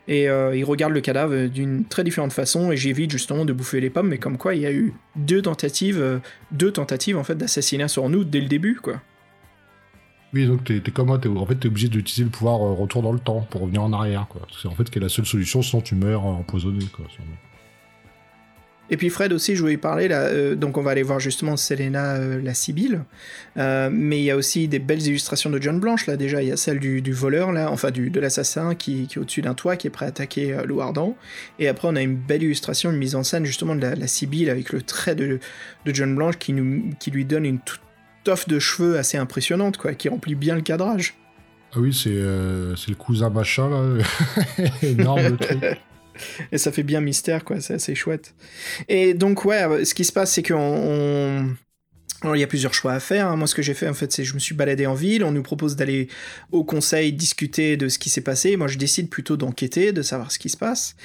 et 0.07 0.29
euh, 0.29 0.55
il 0.55 0.63
regarde 0.63 0.93
le 0.93 1.01
cadavre 1.01 1.47
d'une 1.47 1.85
très 1.85 2.03
différente 2.03 2.33
façon, 2.33 2.71
et 2.71 2.77
j'évite 2.77 3.11
justement 3.11 3.45
de 3.45 3.53
bouffer 3.53 3.79
les 3.79 3.89
pommes, 3.89 4.09
mais 4.09 4.17
comme 4.17 4.37
quoi 4.37 4.55
il 4.55 4.61
y 4.61 4.65
a 4.65 4.71
eu 4.71 4.93
deux 5.15 5.41
tentatives, 5.41 6.01
euh, 6.01 6.19
deux 6.51 6.71
tentatives 6.71 7.17
en 7.17 7.23
fait 7.23 7.35
d'assassinat 7.35 7.87
sur 7.87 8.09
nous 8.09 8.23
dès 8.23 8.41
le 8.41 8.47
début, 8.47 8.75
quoi. 8.75 9.01
Oui, 10.33 10.47
donc 10.47 10.63
t'es, 10.63 10.79
t'es 10.79 10.91
comme 10.91 11.07
moi, 11.07 11.19
t'es, 11.19 11.27
en 11.27 11.45
fait, 11.45 11.55
t'es 11.55 11.67
obligé 11.67 11.89
d'utiliser 11.89 12.23
le 12.23 12.29
pouvoir 12.29 12.61
euh, 12.61 12.73
retour 12.73 13.01
dans 13.01 13.11
le 13.11 13.19
temps 13.19 13.45
pour 13.49 13.61
revenir 13.61 13.83
en 13.83 13.91
arrière, 13.91 14.27
quoi. 14.29 14.41
C'est 14.61 14.67
en 14.67 14.71
fait 14.71 14.89
qui 14.89 14.97
est 14.97 15.01
la 15.01 15.09
seule 15.09 15.25
solution, 15.25 15.61
sinon 15.61 15.81
tu 15.81 15.95
meurs 15.95 16.25
euh, 16.25 16.29
empoisonné, 16.29 16.85
quoi. 16.85 17.05
Et 18.89 18.97
puis 18.97 19.09
Fred 19.09 19.31
aussi, 19.31 19.55
je 19.55 19.61
voulais 19.61 19.77
parler 19.77 20.09
là, 20.09 20.23
euh, 20.23 20.55
donc 20.55 20.77
on 20.77 20.81
va 20.81 20.91
aller 20.91 21.03
voir 21.03 21.19
justement 21.21 21.55
Selena 21.55 22.17
la 22.17 22.53
Sibylle, 22.53 23.05
mais 23.55 24.19
il 24.19 24.23
y 24.23 24.31
a 24.31 24.35
aussi 24.35 24.67
des 24.67 24.79
belles 24.79 25.05
illustrations 25.05 25.49
de 25.49 25.61
John 25.61 25.79
Blanche 25.79 26.07
là 26.07 26.17
déjà, 26.17 26.41
il 26.41 26.49
y 26.49 26.51
a 26.51 26.57
celle 26.57 26.79
du, 26.79 27.13
voleur 27.13 27.53
là, 27.53 27.71
enfin 27.71 27.89
du, 27.89 28.09
de 28.09 28.19
l'assassin 28.19 28.75
qui, 28.75 29.03
est 29.03 29.17
au-dessus 29.17 29.41
d'un 29.41 29.53
toit, 29.53 29.77
qui 29.77 29.87
est 29.87 29.91
prêt 29.91 30.07
à 30.07 30.09
attaquer 30.09 30.57
Lou 30.65 30.81
Ardent, 30.81 31.15
et 31.57 31.69
après 31.69 31.87
on 31.87 31.95
a 31.95 32.01
une 32.01 32.17
belle 32.17 32.43
illustration, 32.43 32.91
une 32.91 32.97
mise 32.97 33.15
en 33.15 33.23
scène 33.23 33.45
justement 33.45 33.75
de 33.75 33.81
la, 33.81 33.95
la 33.95 34.07
Sibylle 34.07 34.49
avec 34.49 34.73
le 34.73 34.81
trait 34.81 35.15
de, 35.15 35.39
de 35.85 35.95
John 35.95 36.13
Blanche 36.13 36.37
qui, 36.37 36.51
nous, 36.51 36.83
qui 36.99 37.11
lui 37.11 37.23
donne 37.23 37.45
une 37.45 37.59
toute 37.59 37.79
toffe 38.23 38.47
de 38.47 38.59
cheveux 38.59 38.97
assez 38.97 39.17
impressionnante 39.17 39.77
quoi, 39.77 39.93
qui 39.93 40.09
remplit 40.09 40.35
bien 40.35 40.55
le 40.55 40.61
cadrage. 40.61 41.15
Ah 41.73 41.79
oui, 41.79 41.93
c'est, 41.93 42.09
euh, 42.09 42.75
c'est 42.75 42.89
le 42.89 42.95
cousin 42.95 43.29
machin, 43.29 43.69
là. 43.69 44.03
Énorme, 44.83 45.29
le 45.29 45.37
truc. 45.37 45.63
Et 46.51 46.57
ça 46.57 46.71
fait 46.71 46.83
bien 46.83 46.99
mystère, 46.99 47.45
quoi, 47.45 47.61
c'est 47.61 47.75
assez 47.75 47.95
chouette. 47.95 48.35
Et 48.89 49.13
donc, 49.13 49.45
ouais, 49.45 49.85
ce 49.85 49.93
qui 49.93 50.03
se 50.03 50.11
passe, 50.11 50.33
c'est 50.33 50.43
qu'on. 50.43 50.55
on- 50.57 51.55
Alors, 52.23 52.35
il 52.35 52.39
y 52.39 52.43
a 52.43 52.47
plusieurs 52.47 52.73
choix 52.73 52.91
à 52.91 52.99
faire. 52.99 53.27
hein. 53.29 53.37
Moi, 53.37 53.47
ce 53.47 53.55
que 53.55 53.61
j'ai 53.61 53.73
fait, 53.73 53.87
en 53.87 53.93
fait, 53.93 54.11
c'est 54.11 54.23
que 54.23 54.27
je 54.27 54.33
me 54.33 54.39
suis 54.39 54.53
baladé 54.53 54.85
en 54.85 54.93
ville. 54.93 55.23
On 55.23 55.31
nous 55.31 55.41
propose 55.43 55.77
d'aller 55.77 56.09
au 56.51 56.65
conseil 56.65 57.13
discuter 57.13 57.77
de 57.77 57.87
ce 57.87 57.97
qui 57.97 58.09
s'est 58.09 58.19
passé. 58.21 58.57
Moi, 58.57 58.67
je 58.67 58.77
décide 58.77 59.09
plutôt 59.09 59.37
d'enquêter, 59.37 59.93
de 59.93 60.01
savoir 60.01 60.31
ce 60.31 60.39
qui 60.39 60.49
se 60.49 60.57
passe. 60.57 60.95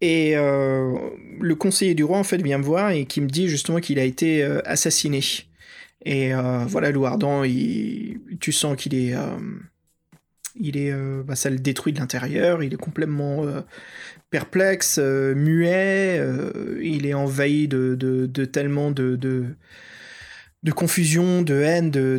Et 0.00 0.36
euh, 0.36 0.94
le 1.40 1.54
conseiller 1.56 1.94
du 1.94 2.04
roi, 2.04 2.16
en 2.18 2.24
fait, 2.24 2.40
vient 2.40 2.58
me 2.58 2.64
voir 2.64 2.92
et 2.92 3.06
qui 3.06 3.20
me 3.20 3.28
dit 3.28 3.48
justement 3.48 3.80
qu'il 3.80 3.98
a 3.98 4.04
été 4.04 4.42
euh, 4.44 4.60
assassiné. 4.64 5.20
Et 6.04 6.34
euh, 6.34 6.64
voilà, 6.66 6.90
Louardan, 6.90 7.44
il... 7.44 8.20
tu 8.40 8.52
sens 8.52 8.76
qu'il 8.76 8.94
est. 8.94 9.14
euh, 9.14 9.38
Il 10.56 10.76
est, 10.76 10.92
euh, 10.92 11.22
bah, 11.22 11.34
ça 11.36 11.48
le 11.50 11.58
détruit 11.58 11.92
de 11.92 11.98
l'intérieur. 12.00 12.62
Il 12.62 12.74
est 12.74 12.76
complètement 12.76 13.44
perplexe, 14.30 14.98
muet. 14.98 16.20
il 16.82 17.06
est 17.06 17.14
envahi 17.14 17.68
de, 17.68 18.26
tellement 18.46 18.90
de, 18.90 19.16
confusion, 20.74 21.42
de 21.42 21.54
haine, 21.54 21.90
de, 21.90 22.18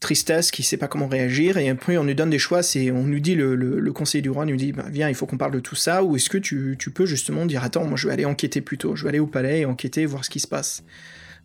tristesse, 0.00 0.50
qui 0.50 0.62
sait 0.62 0.76
pas 0.76 0.88
comment 0.88 1.08
réagir. 1.08 1.58
Et 1.58 1.68
après, 1.68 1.96
on 1.96 2.04
nous 2.04 2.14
donne 2.14 2.30
des 2.30 2.38
choix. 2.38 2.60
On 2.92 3.02
nous 3.04 3.20
dit, 3.20 3.34
le, 3.34 3.54
le, 3.56 3.80
le 3.80 3.92
conseiller 3.92 4.22
du 4.22 4.30
roi 4.30 4.44
nous 4.46 4.56
dit, 4.56 4.72
bah, 4.72 4.86
viens, 4.90 5.08
il 5.08 5.14
faut 5.14 5.26
qu'on 5.26 5.38
parle 5.38 5.52
de 5.52 5.60
tout 5.60 5.74
ça. 5.76 6.04
Ou 6.04 6.16
est-ce 6.16 6.30
que 6.30 6.38
tu, 6.38 6.76
tu 6.78 6.90
peux 6.90 7.06
justement 7.06 7.44
dire, 7.46 7.64
attends, 7.64 7.84
moi 7.86 7.96
je 7.96 8.06
vais 8.06 8.14
aller 8.14 8.24
enquêter 8.24 8.60
plutôt. 8.60 8.94
Je 8.96 9.02
vais 9.04 9.08
aller 9.10 9.18
au 9.18 9.26
palais 9.26 9.60
et 9.60 9.64
enquêter, 9.66 10.06
voir 10.06 10.24
ce 10.24 10.30
qui 10.30 10.40
se 10.40 10.48
passe. 10.48 10.82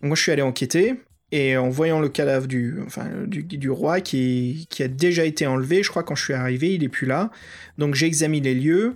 Moi 0.04 0.16
je 0.16 0.22
suis 0.22 0.32
allé 0.32 0.43
enquêter. 0.43 0.95
Et 1.36 1.58
en 1.58 1.70
voyant 1.70 1.99
le 1.99 2.10
cadavre 2.10 2.45
du, 2.45 2.78
roi 3.72 4.01
qui, 4.01 4.68
a 4.80 4.88
déjà 4.88 5.26
été 5.26 5.47
enlevé, 5.47 5.82
je 5.82 5.89
crois 5.89 6.04
quand 6.04 6.14
je 6.14 6.24
suis 6.24 6.34
arrivé, 6.34 6.76
il 6.76 6.84
est 6.84 6.89
plus 6.89 7.08
là. 7.08 7.32
Donc 7.80 7.95
j'ai 7.95 8.06
examiné 8.06 8.54
les 8.54 8.60
lieux. 8.60 8.93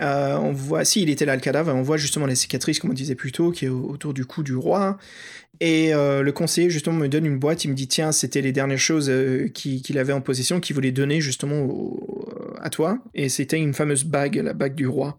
Euh, 0.00 0.36
on 0.36 0.52
voit, 0.52 0.84
si 0.84 1.02
il 1.02 1.10
était 1.10 1.24
là 1.24 1.34
le 1.34 1.40
cadavre, 1.40 1.74
on 1.74 1.82
voit 1.82 1.96
justement 1.96 2.26
les 2.26 2.36
cicatrices, 2.36 2.78
comme 2.78 2.90
on 2.90 2.94
disait 2.94 3.16
plus 3.16 3.32
tôt, 3.32 3.50
qui 3.50 3.64
est 3.64 3.68
au- 3.68 3.90
autour 3.90 4.14
du 4.14 4.24
cou 4.24 4.44
du 4.44 4.54
roi. 4.54 4.98
Et 5.58 5.92
euh, 5.92 6.22
le 6.22 6.30
conseiller 6.30 6.70
justement 6.70 6.96
me 6.96 7.08
donne 7.08 7.26
une 7.26 7.40
boîte, 7.40 7.64
il 7.64 7.70
me 7.70 7.74
dit 7.74 7.88
tiens, 7.88 8.12
c'était 8.12 8.40
les 8.40 8.52
dernières 8.52 8.78
choses 8.78 9.10
euh, 9.10 9.48
qu'il 9.48 9.98
avait 9.98 10.12
en 10.12 10.20
possession, 10.20 10.60
qu'il 10.60 10.76
voulait 10.76 10.92
donner 10.92 11.20
justement 11.20 11.68
à 12.60 12.70
toi. 12.70 12.98
Et 13.14 13.28
c'était 13.28 13.58
une 13.58 13.74
fameuse 13.74 14.04
bague, 14.04 14.36
la 14.36 14.52
bague 14.52 14.76
du 14.76 14.86
roi. 14.86 15.18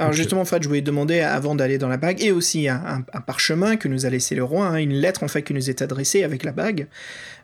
Alors 0.00 0.12
justement, 0.14 0.44
Fred, 0.44 0.62
je 0.62 0.68
voulais 0.68 0.80
demander 0.80 1.20
avant 1.20 1.54
d'aller 1.54 1.78
dans 1.78 1.88
la 1.88 1.96
bague, 1.98 2.22
et 2.22 2.32
aussi 2.32 2.68
un, 2.68 2.76
un- 2.86 3.04
un 3.12 3.20
parchemin 3.20 3.76
que 3.76 3.86
nous 3.86 4.06
a 4.06 4.10
laissé 4.10 4.34
le 4.34 4.42
roi, 4.44 4.66
hein, 4.66 4.76
une 4.76 4.94
lettre 4.94 5.22
en 5.22 5.28
fait 5.28 5.42
qui 5.42 5.52
nous 5.54 5.68
est 5.70 5.82
adressée 5.82 6.24
avec 6.24 6.42
la 6.42 6.52
bague. 6.52 6.88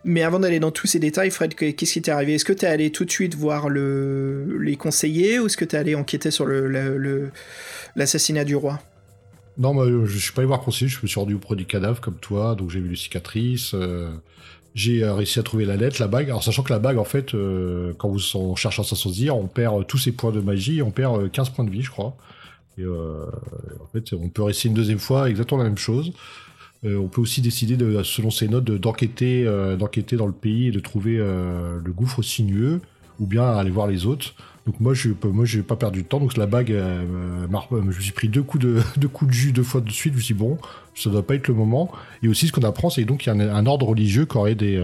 Mais 0.03 0.23
avant 0.23 0.39
d'aller 0.39 0.59
dans 0.59 0.71
tous 0.71 0.87
ces 0.87 0.99
détails, 0.99 1.29
Fred, 1.31 1.53
que- 1.55 1.69
qu'est-ce 1.71 1.93
qui 1.93 2.01
t'est 2.01 2.11
arrivé? 2.11 2.33
Est-ce 2.35 2.45
que 2.45 2.53
t'es 2.53 2.67
allé 2.67 2.91
tout 2.91 3.05
de 3.05 3.11
suite 3.11 3.35
voir 3.35 3.69
le, 3.69 4.57
les 4.61 4.75
conseillers, 4.75 5.39
ou 5.39 5.45
est-ce 5.45 5.57
que 5.57 5.65
t'es 5.65 5.77
allé 5.77 5.95
enquêter 5.95 6.31
sur 6.31 6.45
le- 6.45 6.67
le- 6.67 6.97
le- 6.97 7.29
l'assassinat 7.95 8.43
du 8.43 8.55
roi? 8.55 8.79
Non, 9.57 9.79
euh, 9.79 10.05
je 10.05 10.17
suis 10.17 10.31
pas 10.33 10.41
allé 10.41 10.47
voir 10.47 10.61
conseiller, 10.61 10.89
je 10.89 10.99
me 11.01 11.07
suis 11.07 11.19
rendu 11.19 11.33
auprès 11.35 11.55
du 11.55 11.65
cadavre 11.65 11.99
comme 12.01 12.17
toi, 12.17 12.55
donc 12.55 12.69
j'ai 12.71 12.79
vu 12.79 12.89
les 12.89 12.95
cicatrices. 12.95 13.71
euh, 13.73 14.09
j'ai 14.75 15.03
euh, 15.03 15.13
réussi 15.15 15.39
à 15.39 15.43
trouver 15.43 15.65
la 15.65 15.75
lettre, 15.75 15.97
la 15.99 16.07
bague. 16.07 16.27
Alors, 16.27 16.43
sachant 16.43 16.61
que 16.61 16.71
la 16.71 16.77
bague, 16.77 16.99
en 16.99 17.03
fait, 17.03 17.33
euh, 17.33 17.93
quand 17.97 18.09
vous 18.09 18.19
on 18.35 18.55
cherche 18.55 18.79
à 18.79 18.83
s'en 18.83 18.95
sortir, 18.95 19.35
on 19.35 19.47
perd 19.47 19.87
tous 19.87 19.97
ses 19.97 20.11
points 20.11 20.31
de 20.31 20.39
magie, 20.39 20.83
on 20.83 20.91
perd 20.91 21.19
euh, 21.21 21.29
15 21.29 21.49
points 21.49 21.65
de 21.65 21.71
vie, 21.71 21.81
je 21.81 21.89
crois. 21.89 22.15
Et 22.77 22.83
euh, 22.83 23.25
en 23.81 23.87
fait, 23.91 24.13
on 24.13 24.29
peut 24.29 24.43
réessayer 24.43 24.69
une 24.69 24.75
deuxième 24.75 24.99
fois 24.99 25.29
exactement 25.29 25.59
la 25.59 25.69
même 25.69 25.77
chose. 25.77 26.13
Euh, 26.85 26.97
on 26.97 27.07
peut 27.07 27.21
aussi 27.21 27.41
décider, 27.41 27.75
de, 27.75 28.03
selon 28.03 28.29
ses 28.29 28.47
notes, 28.47 28.69
euh, 28.69 28.77
d'enquêter 28.77 30.15
dans 30.15 30.27
le 30.27 30.33
pays 30.33 30.67
et 30.67 30.71
de 30.71 30.79
trouver 30.79 31.17
le 31.17 31.91
gouffre 31.91 32.21
sinueux, 32.21 32.81
ou 33.19 33.25
bien 33.25 33.43
aller 33.43 33.71
voir 33.71 33.87
les 33.87 34.05
autres. 34.05 34.35
Donc 34.67 34.79
moi, 34.81 34.93
je 34.93 35.09
moi, 35.23 35.45
j'ai 35.45 35.63
pas 35.63 35.77
perdu 35.77 36.03
de 36.03 36.07
temps. 36.07 36.19
Donc 36.19 36.35
la 36.37 36.45
bague, 36.45 36.69
je 36.71 37.75
me 37.75 37.91
suis 37.91 38.11
pris 38.11 38.27
deux 38.27 38.43
coups 38.43 38.63
de 38.65 38.81
deux 38.97 39.09
jus 39.29 39.53
deux 39.53 39.63
fois 39.63 39.81
de 39.81 39.89
suite. 39.89 40.13
Je 40.13 40.17
me 40.17 40.21
suis 40.21 40.35
dit, 40.35 40.39
bon, 40.39 40.57
ça 40.93 41.09
doit 41.09 41.25
pas 41.25 41.35
être 41.35 41.47
le 41.47 41.53
moment. 41.53 41.91
Et 42.21 42.27
aussi, 42.27 42.47
ce 42.47 42.51
qu'on 42.51 42.61
apprend, 42.61 42.89
c'est 42.89 43.05
donc 43.05 43.21
qu'il 43.21 43.33
y 43.33 43.41
a 43.41 43.55
un, 43.55 43.65
ordre 43.65 43.87
religieux 43.87 44.25
qui 44.25 44.37
aurait 44.37 44.55
des 44.55 44.77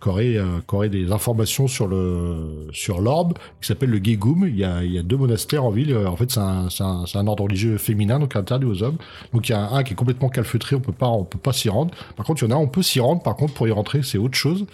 qui 0.00 0.08
aurait, 0.08 0.36
euh, 0.36 0.88
des 0.88 1.10
informations 1.10 1.68
sur 1.68 1.88
le 1.88 2.68
sur 2.72 3.00
l'orbe 3.00 3.34
qui 3.60 3.66
s'appelle 3.66 3.90
le 3.90 3.98
Gegum. 4.02 4.46
Il 4.46 4.56
y 4.56 4.64
a 4.64 4.84
il 4.84 4.92
y 4.92 4.98
a 4.98 5.02
deux 5.02 5.16
monastères 5.16 5.64
en 5.64 5.70
ville. 5.70 5.96
En 5.96 6.16
fait, 6.16 6.30
c'est 6.30 6.40
un, 6.40 6.68
un, 6.80 7.26
ordre 7.26 7.44
religieux 7.44 7.78
féminin, 7.78 8.18
donc 8.18 8.36
interdit 8.36 8.66
aux 8.66 8.82
hommes. 8.82 8.98
Donc 9.32 9.48
il 9.48 9.52
y 9.52 9.54
a 9.54 9.70
un 9.70 9.82
qui 9.82 9.94
est 9.94 9.96
complètement 9.96 10.28
calfeutré. 10.28 10.76
On 10.76 10.80
peut 10.80 10.92
pas 10.92 11.08
on 11.08 11.24
peut 11.24 11.38
pas 11.38 11.52
s'y 11.52 11.68
rendre. 11.68 11.94
Par 12.16 12.26
contre, 12.26 12.42
il 12.42 12.50
y 12.50 12.52
en 12.52 12.56
a 12.56 12.58
on 12.58 12.68
peut 12.68 12.82
s'y 12.82 13.00
rendre. 13.00 13.22
Par 13.22 13.36
contre, 13.36 13.54
pour 13.54 13.66
y 13.66 13.70
rentrer, 13.70 14.02
c'est 14.02 14.18
autre 14.18 14.36
chose. 14.36 14.66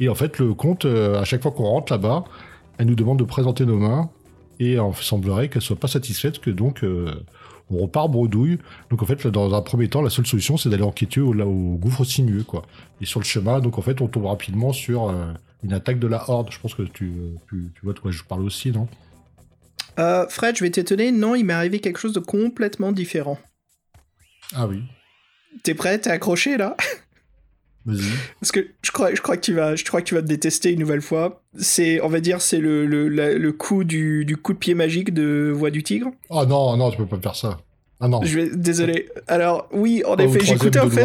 Et 0.00 0.08
en 0.08 0.14
fait, 0.14 0.38
le 0.38 0.54
compte, 0.54 0.84
euh, 0.84 1.20
à 1.20 1.24
chaque 1.24 1.42
fois 1.42 1.52
qu'on 1.52 1.64
rentre 1.64 1.92
là-bas, 1.92 2.24
elle 2.78 2.86
nous 2.86 2.94
demande 2.94 3.18
de 3.18 3.24
présenter 3.24 3.64
nos 3.66 3.78
mains 3.78 4.10
et 4.58 4.72
il 4.74 4.94
semblerait 5.00 5.48
qu'elle 5.48 5.62
soit 5.62 5.76
pas 5.76 5.88
satisfaite 5.88 6.38
que 6.38 6.50
donc 6.50 6.84
euh, 6.84 7.12
on 7.72 7.82
repart 7.82 8.10
bredouille. 8.10 8.58
Donc 8.90 9.02
en 9.02 9.06
fait, 9.06 9.26
dans 9.26 9.54
un 9.54 9.62
premier 9.62 9.88
temps, 9.88 10.02
la 10.02 10.10
seule 10.10 10.26
solution 10.26 10.56
c'est 10.56 10.68
d'aller 10.68 10.82
enquêter 10.82 11.20
au, 11.20 11.32
là, 11.32 11.46
au 11.46 11.76
gouffre 11.76 12.04
sinueux 12.04 12.44
quoi. 12.44 12.62
Et 13.00 13.06
sur 13.06 13.20
le 13.20 13.24
chemin, 13.24 13.60
donc 13.60 13.78
en 13.78 13.82
fait, 13.82 14.00
on 14.00 14.08
tombe 14.08 14.26
rapidement 14.26 14.72
sur 14.72 15.08
euh, 15.08 15.32
une 15.62 15.72
attaque 15.72 15.98
de 15.98 16.06
la 16.06 16.28
horde. 16.28 16.50
Je 16.50 16.58
pense 16.58 16.74
que 16.74 16.82
tu, 16.82 17.06
euh, 17.06 17.34
tu, 17.48 17.70
tu 17.74 17.80
vois 17.82 17.94
de 17.94 17.98
quoi 17.98 18.10
je 18.10 18.22
parle 18.22 18.42
aussi, 18.42 18.70
non? 18.70 18.88
Euh, 19.98 20.26
Fred, 20.28 20.56
je 20.56 20.64
vais 20.64 20.70
t'étonner, 20.70 21.12
non, 21.12 21.34
il 21.34 21.44
m'est 21.44 21.52
arrivé 21.52 21.80
quelque 21.80 21.98
chose 21.98 22.14
de 22.14 22.20
complètement 22.20 22.92
différent. 22.92 23.38
Ah 24.54 24.66
oui. 24.66 24.82
T'es 25.62 25.74
prêt? 25.74 25.98
T'es 25.98 26.10
accroché 26.10 26.56
là? 26.56 26.76
Parce 28.40 28.52
que 28.52 28.66
je 28.82 28.90
crois, 28.92 29.14
je 29.14 29.20
crois 29.20 29.36
que 29.36 29.42
tu 29.42 29.52
vas, 29.54 29.74
je 29.74 29.84
crois 29.84 30.00
que 30.02 30.06
tu 30.06 30.14
vas 30.14 30.22
te 30.22 30.26
détester 30.28 30.70
une 30.72 30.78
nouvelle 30.80 31.00
fois. 31.02 31.42
C'est, 31.58 32.00
on 32.02 32.08
va 32.08 32.20
dire, 32.20 32.40
c'est 32.40 32.58
le, 32.58 32.86
le, 32.86 33.08
la- 33.08 33.34
le 33.34 33.52
coup 33.52 33.82
du, 33.84 34.24
du 34.24 34.36
coup 34.36 34.52
de 34.52 34.58
pied 34.58 34.74
magique 34.74 35.12
de 35.12 35.50
Voix 35.54 35.70
du 35.70 35.82
Tigre. 35.82 36.10
Oh 36.30 36.44
non, 36.46 36.76
non, 36.76 36.90
tu 36.90 36.96
peux 36.98 37.06
pas 37.06 37.18
faire 37.20 37.34
ça. 37.36 37.58
Ah 38.00 38.08
non. 38.08 38.20
Je 38.22 38.38
vais, 38.38 38.50
désolé. 38.54 39.08
Alors 39.28 39.68
oui, 39.72 40.02
en 40.06 40.14
au 40.14 40.18
effet, 40.18 40.40
j'écoutais 40.44 40.78
en 40.80 40.90
fait. 40.90 41.02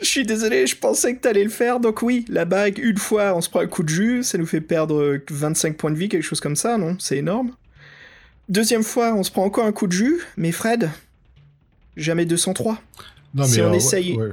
Je 0.00 0.06
suis 0.06 0.24
désolé, 0.26 0.66
je 0.66 0.76
pensais 0.76 1.14
que 1.14 1.20
t'allais 1.20 1.44
le 1.44 1.50
faire. 1.50 1.78
Donc 1.80 2.02
oui, 2.02 2.24
la 2.28 2.44
bague, 2.44 2.78
une 2.78 2.96
fois, 2.98 3.34
on 3.36 3.40
se 3.40 3.48
prend 3.48 3.60
un 3.60 3.66
coup 3.68 3.82
de 3.84 3.88
jus, 3.88 4.22
ça 4.24 4.36
nous 4.38 4.46
fait 4.46 4.60
perdre 4.60 5.18
25 5.30 5.76
points 5.76 5.90
de 5.92 5.96
vie, 5.96 6.08
quelque 6.08 6.22
chose 6.24 6.40
comme 6.40 6.56
ça, 6.56 6.76
non? 6.76 6.96
C'est 6.98 7.18
énorme. 7.18 7.52
Deuxième 8.48 8.82
fois, 8.82 9.14
on 9.14 9.22
se 9.22 9.30
prend 9.30 9.44
encore 9.44 9.64
un 9.64 9.72
coup 9.72 9.86
de 9.86 9.92
jus, 9.92 10.20
mais 10.36 10.50
Fred, 10.52 10.90
jamais 11.96 12.24
203. 12.26 12.78
Non, 13.36 13.44
Si 13.44 13.60
on 13.60 13.70
ouais, 13.70 13.76
essaye- 13.78 14.16
ouais. 14.16 14.28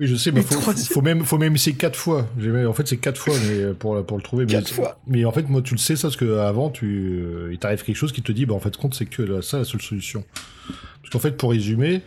Oui, 0.00 0.06
je 0.08 0.16
sais, 0.16 0.32
mais 0.32 0.42
faut, 0.42 0.60
faut 0.60 1.02
même, 1.02 1.24
faut 1.24 1.38
même 1.38 1.54
essayer 1.54 1.76
quatre 1.76 1.96
fois. 1.96 2.26
En 2.66 2.72
fait, 2.72 2.88
c'est 2.88 2.96
quatre 2.96 3.16
fois, 3.20 3.34
mais 3.48 3.72
pour, 3.74 4.04
pour 4.04 4.16
le 4.16 4.22
trouver. 4.24 4.44
mais- 4.44 4.50
Quatre 4.52 4.72
fois. 4.72 4.98
Mais 5.06 5.24
en 5.24 5.30
fait, 5.30 5.48
moi, 5.48 5.62
tu 5.62 5.74
le 5.74 5.78
sais, 5.78 5.94
ça, 5.94 6.08
parce 6.08 6.16
que 6.16 6.38
avant, 6.38 6.68
tu, 6.68 7.20
euh, 7.22 7.50
il 7.52 7.58
t'arrive 7.58 7.84
quelque 7.84 7.96
chose 7.96 8.10
qui 8.12 8.22
te 8.22 8.32
dit, 8.32 8.46
bah, 8.46 8.54
en 8.54 8.58
fait, 8.60 8.76
compte, 8.76 8.94
c'est 8.94 9.06
que 9.06 9.22
là, 9.22 9.40
ça, 9.40 9.58
la 9.58 9.64
seule 9.64 9.80
solution. 9.82 10.24
Parce 10.66 11.10
qu'en 11.12 11.20
fait, 11.20 11.36
pour 11.36 11.50
résumer, 11.52 12.02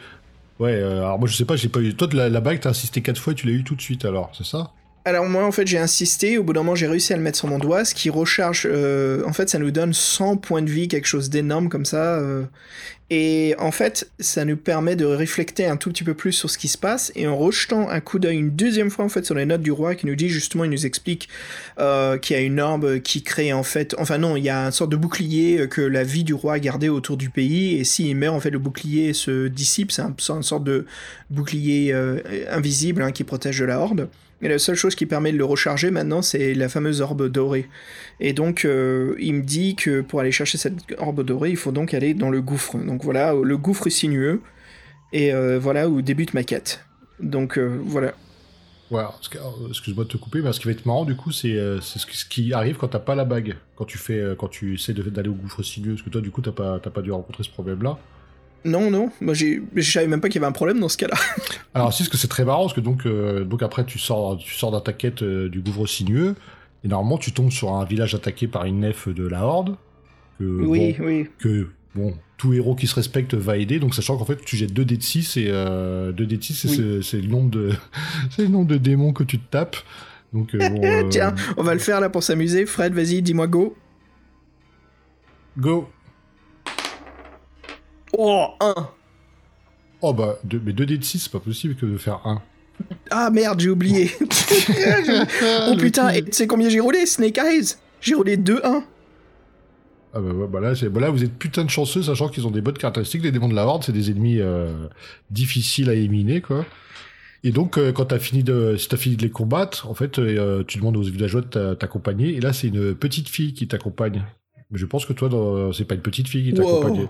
ouais, 0.59 0.73
euh, 0.73 0.99
alors 1.03 1.17
moi, 1.19 1.29
je 1.29 1.35
sais 1.35 1.45
pas, 1.45 1.55
j'ai 1.55 1.69
pas 1.69 1.79
eu. 1.79 1.93
Toi, 1.95 2.09
la, 2.11 2.27
la 2.29 2.41
bague, 2.41 2.59
t'as 2.59 2.71
insisté 2.71 3.01
quatre 3.01 3.19
fois, 3.21 3.31
et 3.31 3.35
tu 3.37 3.47
l'as 3.47 3.53
eu 3.53 3.63
tout 3.63 3.75
de 3.75 3.81
suite, 3.81 4.03
alors, 4.03 4.31
c'est 4.37 4.45
ça? 4.45 4.71
Alors 5.05 5.25
moi 5.25 5.43
en 5.43 5.51
fait 5.51 5.67
j'ai 5.67 5.77
insisté, 5.77 6.37
au 6.37 6.43
bout 6.43 6.53
d'un 6.53 6.61
moment 6.61 6.75
j'ai 6.75 6.87
réussi 6.87 7.11
à 7.11 7.17
le 7.17 7.21
mettre 7.21 7.37
sur 7.37 7.49
mon 7.49 7.59
doigt, 7.59 7.83
ce 7.83 7.93
qui 7.93 8.09
recharge, 8.09 8.65
euh, 8.71 9.21
en 9.25 9.33
fait 9.33 9.49
ça 9.49 9.59
nous 9.59 9.69
donne 9.69 9.93
100 9.93 10.37
points 10.37 10.61
de 10.61 10.69
vie, 10.69 10.87
quelque 10.87 11.07
chose 11.07 11.29
d'énorme 11.29 11.67
comme 11.67 11.83
ça, 11.83 12.15
euh, 12.15 12.43
et 13.09 13.53
en 13.59 13.71
fait 13.71 14.09
ça 14.21 14.45
nous 14.45 14.55
permet 14.55 14.95
de 14.95 15.03
réflecter 15.03 15.65
un 15.65 15.75
tout 15.75 15.89
petit 15.89 16.05
peu 16.05 16.13
plus 16.13 16.31
sur 16.31 16.49
ce 16.49 16.57
qui 16.57 16.69
se 16.69 16.77
passe, 16.77 17.11
et 17.17 17.27
en 17.27 17.35
rejetant 17.35 17.89
un 17.89 17.99
coup 17.99 18.17
d'œil 18.17 18.37
une 18.37 18.51
deuxième 18.51 18.89
fois 18.89 19.03
en 19.03 19.09
fait 19.09 19.25
sur 19.25 19.35
les 19.35 19.45
notes 19.45 19.61
du 19.61 19.73
roi 19.73 19.95
qui 19.95 20.05
nous 20.05 20.15
dit 20.15 20.29
justement, 20.29 20.63
il 20.63 20.69
nous 20.69 20.85
explique 20.85 21.27
euh, 21.79 22.17
qu'il 22.17 22.37
y 22.37 22.39
a 22.39 22.41
une 22.41 22.61
orbe 22.61 22.99
qui 22.99 23.23
crée 23.23 23.51
en 23.51 23.63
fait, 23.63 23.95
enfin 23.99 24.17
non, 24.17 24.37
il 24.37 24.43
y 24.45 24.49
a 24.49 24.67
une 24.67 24.71
sorte 24.71 24.91
de 24.91 24.95
bouclier 24.95 25.67
que 25.67 25.81
la 25.81 26.05
vie 26.05 26.23
du 26.23 26.33
roi 26.33 26.53
a 26.53 26.59
gardé 26.59 26.87
autour 26.87 27.17
du 27.17 27.29
pays, 27.29 27.75
et 27.75 27.83
s'il 27.83 28.15
meurt 28.15 28.37
en 28.37 28.39
fait 28.39 28.51
le 28.51 28.59
bouclier 28.59 29.11
se 29.11 29.49
dissipe, 29.49 29.91
c'est 29.91 30.01
un, 30.01 30.15
une 30.29 30.43
sorte 30.43 30.63
de 30.63 30.85
bouclier 31.29 31.93
invisible 32.49 33.01
hein, 33.01 33.11
qui 33.11 33.25
protège 33.25 33.59
de 33.59 33.65
la 33.65 33.81
horde. 33.81 34.07
Et 34.41 34.49
la 34.49 34.59
seule 34.59 34.75
chose 34.75 34.95
qui 34.95 35.05
permet 35.05 35.31
de 35.31 35.37
le 35.37 35.45
recharger 35.45 35.89
maintenant, 35.89 36.21
c'est 36.21 36.53
la 36.53 36.67
fameuse 36.67 36.99
orbe 37.01 37.29
dorée. 37.29 37.69
Et 38.19 38.33
donc, 38.33 38.65
euh, 38.65 39.15
il 39.19 39.35
me 39.35 39.41
dit 39.41 39.75
que 39.75 40.01
pour 40.01 40.19
aller 40.19 40.31
chercher 40.33 40.57
cette 40.57 40.73
orbe 40.97 41.23
dorée, 41.23 41.49
il 41.51 41.57
faut 41.57 41.71
donc 41.71 41.93
aller 41.93 42.13
dans 42.13 42.29
le 42.29 42.41
gouffre. 42.41 42.77
Donc 42.77 43.03
voilà, 43.03 43.33
le 43.33 43.57
gouffre 43.57 43.87
sinueux. 43.89 44.41
Et 45.13 45.33
euh, 45.33 45.59
voilà 45.59 45.87
où 45.87 46.01
débute 46.01 46.33
ma 46.33 46.43
quête. 46.43 46.83
Donc 47.21 47.57
euh, 47.57 47.79
voilà. 47.85 48.13
Ouais, 48.91 49.03
excuse-moi 49.69 50.03
de 50.03 50.09
te 50.09 50.17
couper, 50.17 50.41
mais 50.41 50.51
ce 50.51 50.59
qui 50.59 50.65
va 50.65 50.71
être 50.71 50.85
marrant, 50.85 51.05
du 51.05 51.15
coup, 51.15 51.31
c'est 51.31 51.55
ce, 51.81 52.25
qui- 52.25 52.53
arrive 52.53 52.75
quand 52.77 52.89
t'as 52.89 52.99
pas 52.99 53.15
la 53.15 53.25
bague. 53.25 53.55
Quand 53.75 53.85
tu 53.85 53.97
fais, 53.97 54.21
quand 54.37 54.49
tu 54.49 54.73
essaies 54.75 54.93
d'aller 54.93 55.29
au 55.29 55.33
gouffre 55.33 55.63
sinueux. 55.63 55.93
Parce 55.93 56.03
que 56.03 56.09
toi, 56.09 56.21
du 56.21 56.31
coup, 56.31 56.41
t'as 56.41 56.51
pas, 56.51 56.79
t'as 56.79 56.89
pas 56.91 57.01
dû 57.01 57.11
rencontrer 57.11 57.43
ce 57.43 57.49
problème-là. 57.49 57.97
Non, 58.65 58.89
non, 58.89 59.09
moi 59.21 59.33
j'ai- 59.33 59.61
je 59.75 59.91
savais 59.91 60.07
même 60.07 60.21
pas 60.21 60.29
qu'il 60.29 60.35
y 60.41 60.43
avait 60.43 60.49
un 60.49 60.53
problème 60.53 60.79
dans 60.79 60.89
ce 60.89 60.97
cas-là. 60.97 61.15
Alors 61.73 61.91
si, 61.93 62.03
parce 62.03 62.09
que 62.09 62.17
c'est 62.17 62.27
très 62.29 62.45
marrant, 62.45 62.61
parce 62.63 62.73
que 62.73 62.79
donc, 62.81 63.05
euh, 63.05 63.43
donc 63.43 63.61
après 63.63 63.85
tu 63.85 63.99
sors, 63.99 64.37
tu 64.37 64.53
sors 64.53 64.71
dans 64.71 64.79
ta 64.81 64.93
quête 64.93 65.21
euh, 65.21 65.49
du 65.49 65.59
gouffre 65.61 65.85
sinueux, 65.85 66.35
et 66.83 66.87
normalement 66.87 67.17
tu 67.17 67.31
tombes 67.33 67.51
sur 67.51 67.73
un 67.73 67.83
village 67.85 68.15
attaqué 68.15 68.47
par 68.47 68.65
une 68.65 68.79
nef 68.79 69.09
de 69.09 69.27
la 69.27 69.45
Horde, 69.45 69.75
que, 70.39 70.43
oui, 70.45 70.95
bon, 70.97 71.05
oui. 71.05 71.27
que 71.39 71.67
bon, 71.95 72.15
tout 72.37 72.53
héros 72.53 72.75
qui 72.75 72.87
se 72.87 72.95
respecte 72.95 73.33
va 73.33 73.57
aider, 73.57 73.79
donc 73.79 73.93
sachant 73.95 74.17
qu'en 74.17 74.25
fait 74.25 74.43
tu 74.45 74.55
jettes 74.57 74.73
2 74.73 74.85
dés 74.85 74.97
de 74.97 75.03
6, 75.03 75.37
et 75.37 75.47
euh, 75.49 76.11
2 76.13 76.25
dés 76.25 76.37
de 76.37 76.43
6, 76.43 76.63
Oui. 76.65 76.75
c'est- 76.75 77.01
c'est 77.01 77.21
le 77.21 77.27
nombre 77.27 77.49
de 77.49 77.71
c'est 78.31 78.43
le 78.43 78.47
nombre 78.49 78.67
de 78.67 78.77
démons 78.77 79.11
que 79.13 79.23
tu 79.23 79.39
te 79.39 79.49
tapes. 79.51 79.75
Donc, 80.33 80.55
euh, 80.55 80.69
bon, 80.69 80.81
euh, 80.83 81.03
Tiens, 81.09 81.35
on 81.57 81.63
va 81.63 81.73
le 81.73 81.79
faire 81.79 81.99
là 81.99 82.09
pour 82.09 82.23
s'amuser. 82.23 82.65
Fred, 82.65 82.93
vas-y, 82.93 83.21
dis-moi 83.21 83.45
go. 83.47 83.75
Go 85.57 85.87
Oh, 88.17 88.45
1 88.59 88.73
Oh 90.01 90.13
bah, 90.13 90.37
deux- 90.43 90.61
mais 90.63 90.73
2 90.73 90.85
dés 90.85 90.97
de 90.97 91.03
6, 91.03 91.19
c'est 91.19 91.31
pas 91.31 91.39
possible 91.39 91.75
que 91.75 91.85
de 91.85 91.97
faire 91.97 92.19
1. 92.25 92.41
Ah 93.11 93.29
merde, 93.29 93.59
j'ai 93.59 93.69
oublié. 93.69 94.11
oh 95.69 95.75
putain, 95.77 96.09
et 96.09 96.23
tu 96.23 96.31
sais 96.33 96.47
combien 96.47 96.69
j'ai 96.69 96.79
roulé 96.79 97.05
Snake 97.05 97.37
Eyes? 97.37 97.75
J'ai 98.01 98.15
roulé 98.15 98.35
2-1. 98.37 98.83
Ah 100.15 100.19
bah, 100.19 100.47
bah 100.51 100.59
là, 100.59 100.75
c'est- 100.75 100.89
bah 100.89 100.99
là, 101.01 101.09
vous 101.09 101.23
êtes 101.23 101.33
putain 101.37 101.63
de 101.63 101.69
chanceux, 101.69 102.03
sachant 102.03 102.27
qu'ils 102.29 102.45
ont 102.45 102.51
des 102.51 102.61
bonnes 102.61 102.77
caractéristiques. 102.77 103.23
Les 103.23 103.31
démons 103.31 103.47
de 103.49 103.55
la 103.55 103.65
Horde, 103.65 103.83
c'est 103.83 103.91
des 103.93 104.11
ennemis 104.11 104.39
euh, 104.41 104.87
difficiles 105.31 105.89
à 105.89 105.93
éliminer, 105.93 106.41
quoi. 106.41 106.65
Et 107.45 107.51
donc, 107.51 107.77
euh, 107.77 107.91
quand 107.91 108.05
t'as 108.05 108.19
fini 108.19 108.43
de, 108.43 108.75
si 108.77 108.87
t'as 108.89 108.97
fini 108.97 109.15
de 109.15 109.21
les 109.23 109.29
combattre, 109.31 109.89
en 109.89 109.93
fait, 109.93 110.19
euh, 110.19 110.63
tu 110.67 110.77
demandes 110.77 110.97
aux 110.97 111.01
villageois 111.01 111.41
de 111.41 111.47
t'a- 111.47 111.75
t'accompagner. 111.75 112.35
Et 112.35 112.41
là, 112.41 112.53
c'est 112.53 112.67
une 112.67 112.93
petite 112.95 113.27
fille 113.29 113.53
qui 113.53 113.67
t'accompagne. 113.67 114.23
Mais 114.71 114.77
je 114.79 114.85
pense 114.85 115.05
que 115.05 115.13
toi, 115.13 115.71
c'est 115.73 115.85
pas 115.85 115.95
une 115.95 116.01
petite 116.01 116.27
fille 116.27 116.53
qui 116.53 116.59
Wow. 116.59 117.09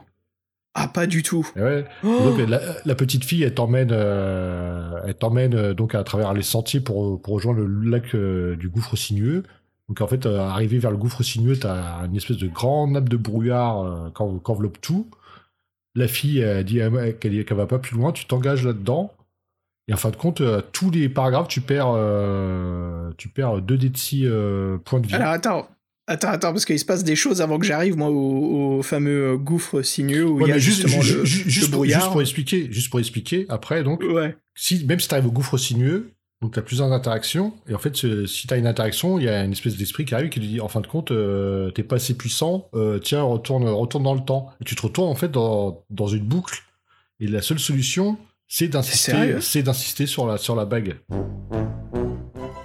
Ah, 0.76 0.88
pas 0.88 1.06
du 1.06 1.22
tout. 1.22 1.48
Ouais. 1.56 1.86
Oh 2.04 2.32
donc, 2.32 2.50
la, 2.50 2.60
la 2.84 2.96
petite 2.96 3.24
fille, 3.26 3.44
elle 3.44 3.54
t'emmène, 3.54 3.90
euh, 3.92 5.00
elle 5.06 5.14
t'emmène 5.14 5.54
euh, 5.54 5.74
donc 5.76 5.94
à 5.94 6.04
travers 6.04 6.34
les 6.34 6.42
sentiers 6.42 6.80
pour, 6.80 7.22
pour 7.22 7.36
rejoindre 7.36 7.60
le 7.62 7.90
lac 7.90 8.16
euh, 8.16 8.56
du 8.56 8.70
gouffre 8.70 8.96
sinueux. 8.96 9.44
Donc 9.88 10.02
en 10.02 10.08
fait, 10.08 10.26
euh, 10.26 10.40
arrivé 10.40 10.80
vers 10.80 10.90
le 10.90 10.98
gouffre 10.98 11.22
sinueux, 11.22 11.58
t'as 11.60 12.06
une 12.08 12.16
espèce 12.16 12.38
de 12.38 12.48
grand 12.48 12.88
nappe 12.88 13.08
de 13.10 13.18
brouillard 13.18 14.12
qu'en- 14.14 14.40
qu'enveloppe 14.40 14.82
tout. 14.82 15.08
La 15.96 16.08
fille 16.08 16.40
elle 16.40 16.64
dit 16.66 16.82
euh, 16.82 17.12
qu'elle 17.12 17.46
qu'elle 17.46 17.58
va 17.58 17.68
pas 17.68 17.78
plus 17.80 17.96
loin, 17.96 18.12
tu 18.12 18.26
t'engages 18.26 18.66
là-dedans. 18.66 19.12
Et 19.88 19.94
en 19.94 19.98
fin 19.98 20.10
de 20.10 20.16
compte, 20.16 20.42
tous 20.72 20.90
les 20.90 21.08
paragraphes, 21.10 21.50
tu 21.50 21.60
perds, 21.62 21.94
tu 23.18 23.28
perds 23.28 23.62
2 23.62 23.78
d 23.78 23.90
de 23.90 23.98
6 23.98 24.28
points 24.86 25.02
de 25.02 25.08
vie. 25.08 25.14
Alors 25.16 25.28
attends, 25.34 25.68
attends, 26.08 26.30
attends, 26.30 26.52
parce 26.52 26.66
qu'il 26.66 26.80
se 26.80 26.86
passe 26.86 27.04
des 27.04 27.16
choses 27.16 27.42
avant 27.42 27.60
que 27.60 27.66
j'arrive, 27.66 27.98
moi, 27.98 28.10
au, 28.10 28.78
au 28.78 28.82
fameux 28.84 29.38
gouffre 29.38 29.82
sinueux 29.82 30.26
où 30.26 30.38
Ouais, 30.40 30.46
il 30.46 30.50
y 30.50 30.54
a 30.54 30.58
juste, 30.58 30.82
justement 30.82 31.02
ju- 31.02 31.18
le, 31.18 31.26
ju- 31.26 31.44
le 31.46 31.50
juste 31.50 31.68
pour, 31.70 31.78
brouillard. 31.80 32.02
juste 32.02 32.12
pour 32.12 32.22
expliquer, 32.22 32.68
juste 32.72 32.90
pour 32.90 33.00
expliquer, 33.00 33.46
après, 33.50 33.84
donc, 33.84 34.04
Ouais. 34.04 34.36
si, 34.56 34.86
même 34.86 35.00
si 35.00 35.08
tu 35.08 35.14
arrives 35.16 35.28
au 35.28 35.32
gouffre 35.32 35.58
sinueux, 35.58 36.12
donc 36.42 36.54
tu 36.54 36.60
as 36.60 36.62
plusieurs 36.62 36.92
interactions, 36.92 37.54
et 37.70 37.74
en 37.74 37.80
fait, 37.80 37.96
si 37.96 38.48
tu 38.48 38.54
as 38.54 38.58
une 38.58 38.68
interaction, 38.68 39.18
il 39.18 39.24
y 39.26 39.30
a 39.30 39.46
une 39.46 39.54
espèce 39.54 39.78
d'esprit 39.78 40.04
qui 40.04 40.14
arrive 40.14 40.28
qui 40.30 40.42
te 40.42 40.46
dit, 40.46 40.60
en 40.60 40.68
fin 40.68 40.82
de 40.82 40.88
compte, 40.88 41.12
euh, 41.12 41.72
t'es 41.72 41.84
pas 41.84 41.96
assez 41.96 42.16
puissant, 42.16 42.68
euh, 42.76 43.00
tiens, 43.00 43.22
retourne, 43.24 43.66
retourne 43.70 44.04
dans 44.04 44.14
le 44.16 44.26
temps. 44.26 44.50
Et 44.60 44.66
tu 44.66 44.76
te 44.76 44.82
retournes, 44.82 45.10
en 45.10 45.16
fait, 45.16 45.32
dans, 45.32 45.86
dans 45.90 46.08
une 46.08 46.24
boucle, 46.26 46.60
et 47.22 47.28
la 47.28 47.42
seule 47.42 47.60
solution, 47.60 48.18
c'est 48.50 48.68
d'insister, 48.68 49.12
sérieux? 49.14 49.40
c'est 49.40 49.64
d'insister 49.64 50.06
sur 50.06 50.28
la, 50.28 50.38
sur 50.38 50.56
la 50.58 50.66
bague. 50.66 50.98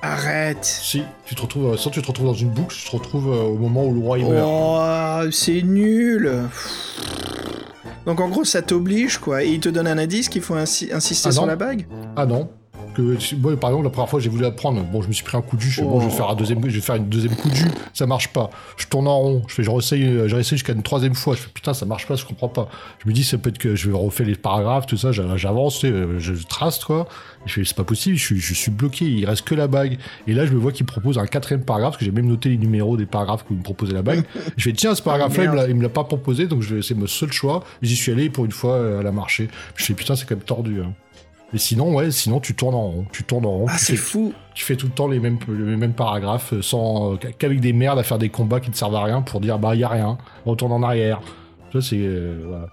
Arrête. 0.02 0.64
Si 0.64 1.02
tu 1.26 1.34
te 1.34 1.42
retrouves, 1.42 1.76
soit 1.76 1.90
tu 1.90 2.00
te 2.02 2.06
retrouves 2.06 2.26
dans 2.26 2.34
une 2.34 2.50
boucle, 2.50 2.74
tu 2.76 2.88
te 2.88 2.96
retrouves 2.96 3.32
euh, 3.32 3.42
au 3.42 3.56
moment 3.56 3.84
où 3.84 3.94
le 3.94 4.00
roi 4.00 4.18
il 4.18 4.26
meurt. 4.26 4.46
Oh, 4.48 5.30
c'est 5.32 5.62
nul. 5.62 6.32
Donc 8.06 8.20
en 8.20 8.28
gros, 8.28 8.44
ça 8.44 8.62
t'oblige, 8.62 9.18
quoi. 9.18 9.42
Et 9.44 9.48
il 9.48 9.60
te 9.60 9.68
donne 9.68 9.86
un 9.86 9.98
indice 9.98 10.28
qu'il 10.28 10.42
faut 10.42 10.56
insi- 10.56 10.92
insister 10.94 11.28
Ah 11.28 11.32
sur 11.32 11.46
la 11.46 11.56
bague 11.56 11.86
Ah 12.16 12.26
non. 12.26 12.48
Que, 12.98 13.36
moi, 13.36 13.56
par 13.56 13.70
exemple, 13.70 13.84
la 13.84 13.90
première 13.90 14.08
fois, 14.08 14.18
j'ai 14.18 14.28
voulu 14.28 14.44
apprendre. 14.44 14.82
Bon, 14.82 15.02
je 15.02 15.06
me 15.08 15.12
suis 15.12 15.22
pris 15.24 15.36
un 15.36 15.40
coup 15.40 15.54
de 15.56 15.60
jus. 15.62 15.70
Je 15.70 15.76
fais, 15.76 15.82
bon, 15.82 16.00
je 16.00 16.06
vais 16.06 16.12
Oh. 16.12 16.16
faire 16.16 16.30
un 16.30 16.34
deuxième, 16.34 16.60
je 16.68 16.74
vais 16.74 16.80
faire 16.80 16.96
une 16.96 17.08
deuxième 17.08 17.36
coup 17.36 17.48
de 17.48 17.54
jus. 17.54 17.70
Ça 17.94 18.06
marche 18.06 18.32
pas. 18.32 18.50
Je 18.76 18.86
tourne 18.88 19.06
en 19.06 19.18
rond. 19.18 19.42
Je 19.46 19.54
fais, 19.54 19.62
je 19.62 19.70
réessaye, 19.70 20.02
j'ai 20.02 20.34
réessayé 20.34 20.56
jusqu'à 20.56 20.72
une 20.72 20.82
troisième 20.82 21.14
fois. 21.14 21.36
Je 21.36 21.42
fais, 21.42 21.48
putain, 21.54 21.74
ça 21.74 21.86
marche 21.86 22.08
pas, 22.08 22.16
je 22.16 22.24
comprends 22.24 22.48
pas. 22.48 22.68
Je 23.04 23.08
me 23.08 23.14
dis, 23.14 23.22
c'est 23.22 23.38
peut-être 23.38 23.58
que 23.58 23.76
je 23.76 23.88
vais 23.88 23.96
refaire 23.96 24.26
les 24.26 24.34
paragraphes, 24.34 24.86
tout 24.86 24.96
ça. 24.96 25.12
j'a- 25.12 25.36
J'avance, 25.36 25.80
je 25.84 26.46
trace, 26.48 26.84
quoi. 26.84 27.06
Je 27.46 27.52
fais, 27.54 27.64
c'est 27.64 27.76
pas 27.76 27.84
possible. 27.84 28.16
Je 28.16 28.24
suis, 28.24 28.38
je 28.40 28.54
suis 28.54 28.70
bloqué. 28.72 29.04
Il 29.04 29.24
reste 29.26 29.42
que 29.46 29.54
la 29.54 29.68
bague. 29.68 29.96
Et 30.26 30.34
là, 30.34 30.44
je 30.44 30.52
me 30.52 30.58
vois 30.58 30.72
qu'il 30.72 30.84
me 30.84 30.88
propose 30.90 31.18
un 31.18 31.26
quatrième 31.26 31.62
paragraphe, 31.64 31.92
parce 31.92 31.98
que 32.00 32.04
j'ai 32.04 32.10
même 32.10 32.26
noté 32.26 32.48
les 32.48 32.56
numéros 32.58 32.96
des 32.96 33.06
paragraphes 33.06 33.44
où 33.48 33.54
il 33.54 33.58
me 33.58 33.62
proposait 33.62 33.92
la 33.94 34.02
bague. 34.02 34.24
je 34.56 34.64
fais, 34.64 34.72
tiens, 34.72 34.94
ce 34.96 35.02
paragraphe-là, 35.02 35.44
il 35.44 35.50
me 35.50 35.54
l'a- 35.56 35.68
il 35.68 35.74
me 35.76 35.82
l'a 35.82 35.88
pas 35.88 36.02
proposé, 36.04 36.46
donc 36.48 36.62
je 36.62 36.80
c'est 36.80 36.94
mon 36.94 37.06
seul 37.06 37.30
choix. 37.32 37.62
J'y 37.80 37.94
suis 37.94 38.10
allé, 38.10 38.28
pour 38.28 38.44
une 38.44 38.50
fois, 38.50 38.72
euh, 38.74 39.00
elle 39.00 39.06
a 39.06 39.12
marché. 39.12 39.48
Je 39.76 39.84
fais, 39.84 39.94
putain, 39.94 40.16
c'est 40.16 40.26
quand 40.26 40.34
même 40.34 40.44
tordu, 40.44 40.80
hein. 40.80 40.92
Mais 41.52 41.58
sinon, 41.58 41.94
ouais, 41.94 42.10
sinon 42.10 42.40
tu 42.40 42.54
tournes 42.54 42.74
en 42.74 42.88
rond. 42.90 43.06
Tu 43.12 43.24
tournes 43.24 43.46
en 43.46 43.58
rond. 43.58 43.66
Ah, 43.68 43.78
c'est 43.78 43.96
fou. 43.96 44.34
tu 44.54 44.64
fais 44.64 44.76
tout 44.76 44.86
le 44.86 44.92
temps 44.92 45.08
les 45.08 45.18
mêmes, 45.18 45.38
les 45.48 45.76
mêmes 45.76 45.94
paragraphes 45.94 46.52
euh, 46.52 46.62
sans, 46.62 47.14
euh, 47.14 47.16
qu'avec 47.38 47.60
des 47.60 47.72
merdes 47.72 47.98
à 47.98 48.02
faire 48.02 48.18
des 48.18 48.28
combats 48.28 48.60
qui 48.60 48.70
ne 48.70 48.74
servent 48.74 48.96
à 48.96 49.04
rien 49.04 49.22
pour 49.22 49.40
dire 49.40 49.58
bah 49.58 49.74
y 49.74 49.84
a 49.84 49.88
rien, 49.88 50.18
retourne 50.44 50.72
en 50.72 50.82
arrière. 50.82 51.20
Ça 51.72 51.80
c'est 51.80 51.96
euh, 52.00 52.42
voilà. 52.46 52.68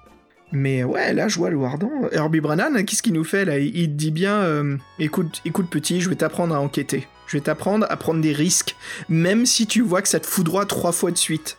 Mais 0.52 0.84
ouais, 0.84 1.14
là, 1.14 1.28
je 1.28 1.38
vois 1.38 1.50
le 1.50 1.58
Wardan. 1.58 1.90
Herbie 2.12 2.40
Brennan, 2.40 2.86
qu'est-ce 2.86 3.04
qu'il 3.04 3.14
nous 3.14 3.24
fait 3.24 3.46
là? 3.46 3.58
Il 3.58 3.90
te 3.90 3.94
dit 3.94 4.12
bien 4.12 4.36
euh, 4.36 4.78
écoute, 5.00 5.42
écoute, 5.44 5.70
petit, 5.70 6.02
je 6.02 6.10
vais 6.10 6.16
t'apprendre 6.16 6.56
à 6.56 6.62
enquêter. 6.62 7.08
Je 7.28 7.38
vais 7.38 7.42
t'apprendre 7.42 7.86
à 7.90 7.98
prendre 7.98 8.22
des 8.22 8.32
risques, 8.32 8.76
même 9.10 9.46
si 9.46 9.68
tu 9.68 9.82
vois 9.82 10.02
que 10.02 10.08
ça 10.08 10.20
te 10.20 10.28
foudroie 10.28 10.66
trois 10.66 10.92
fois 10.92 11.12
de 11.12 11.18
suite. 11.18 11.58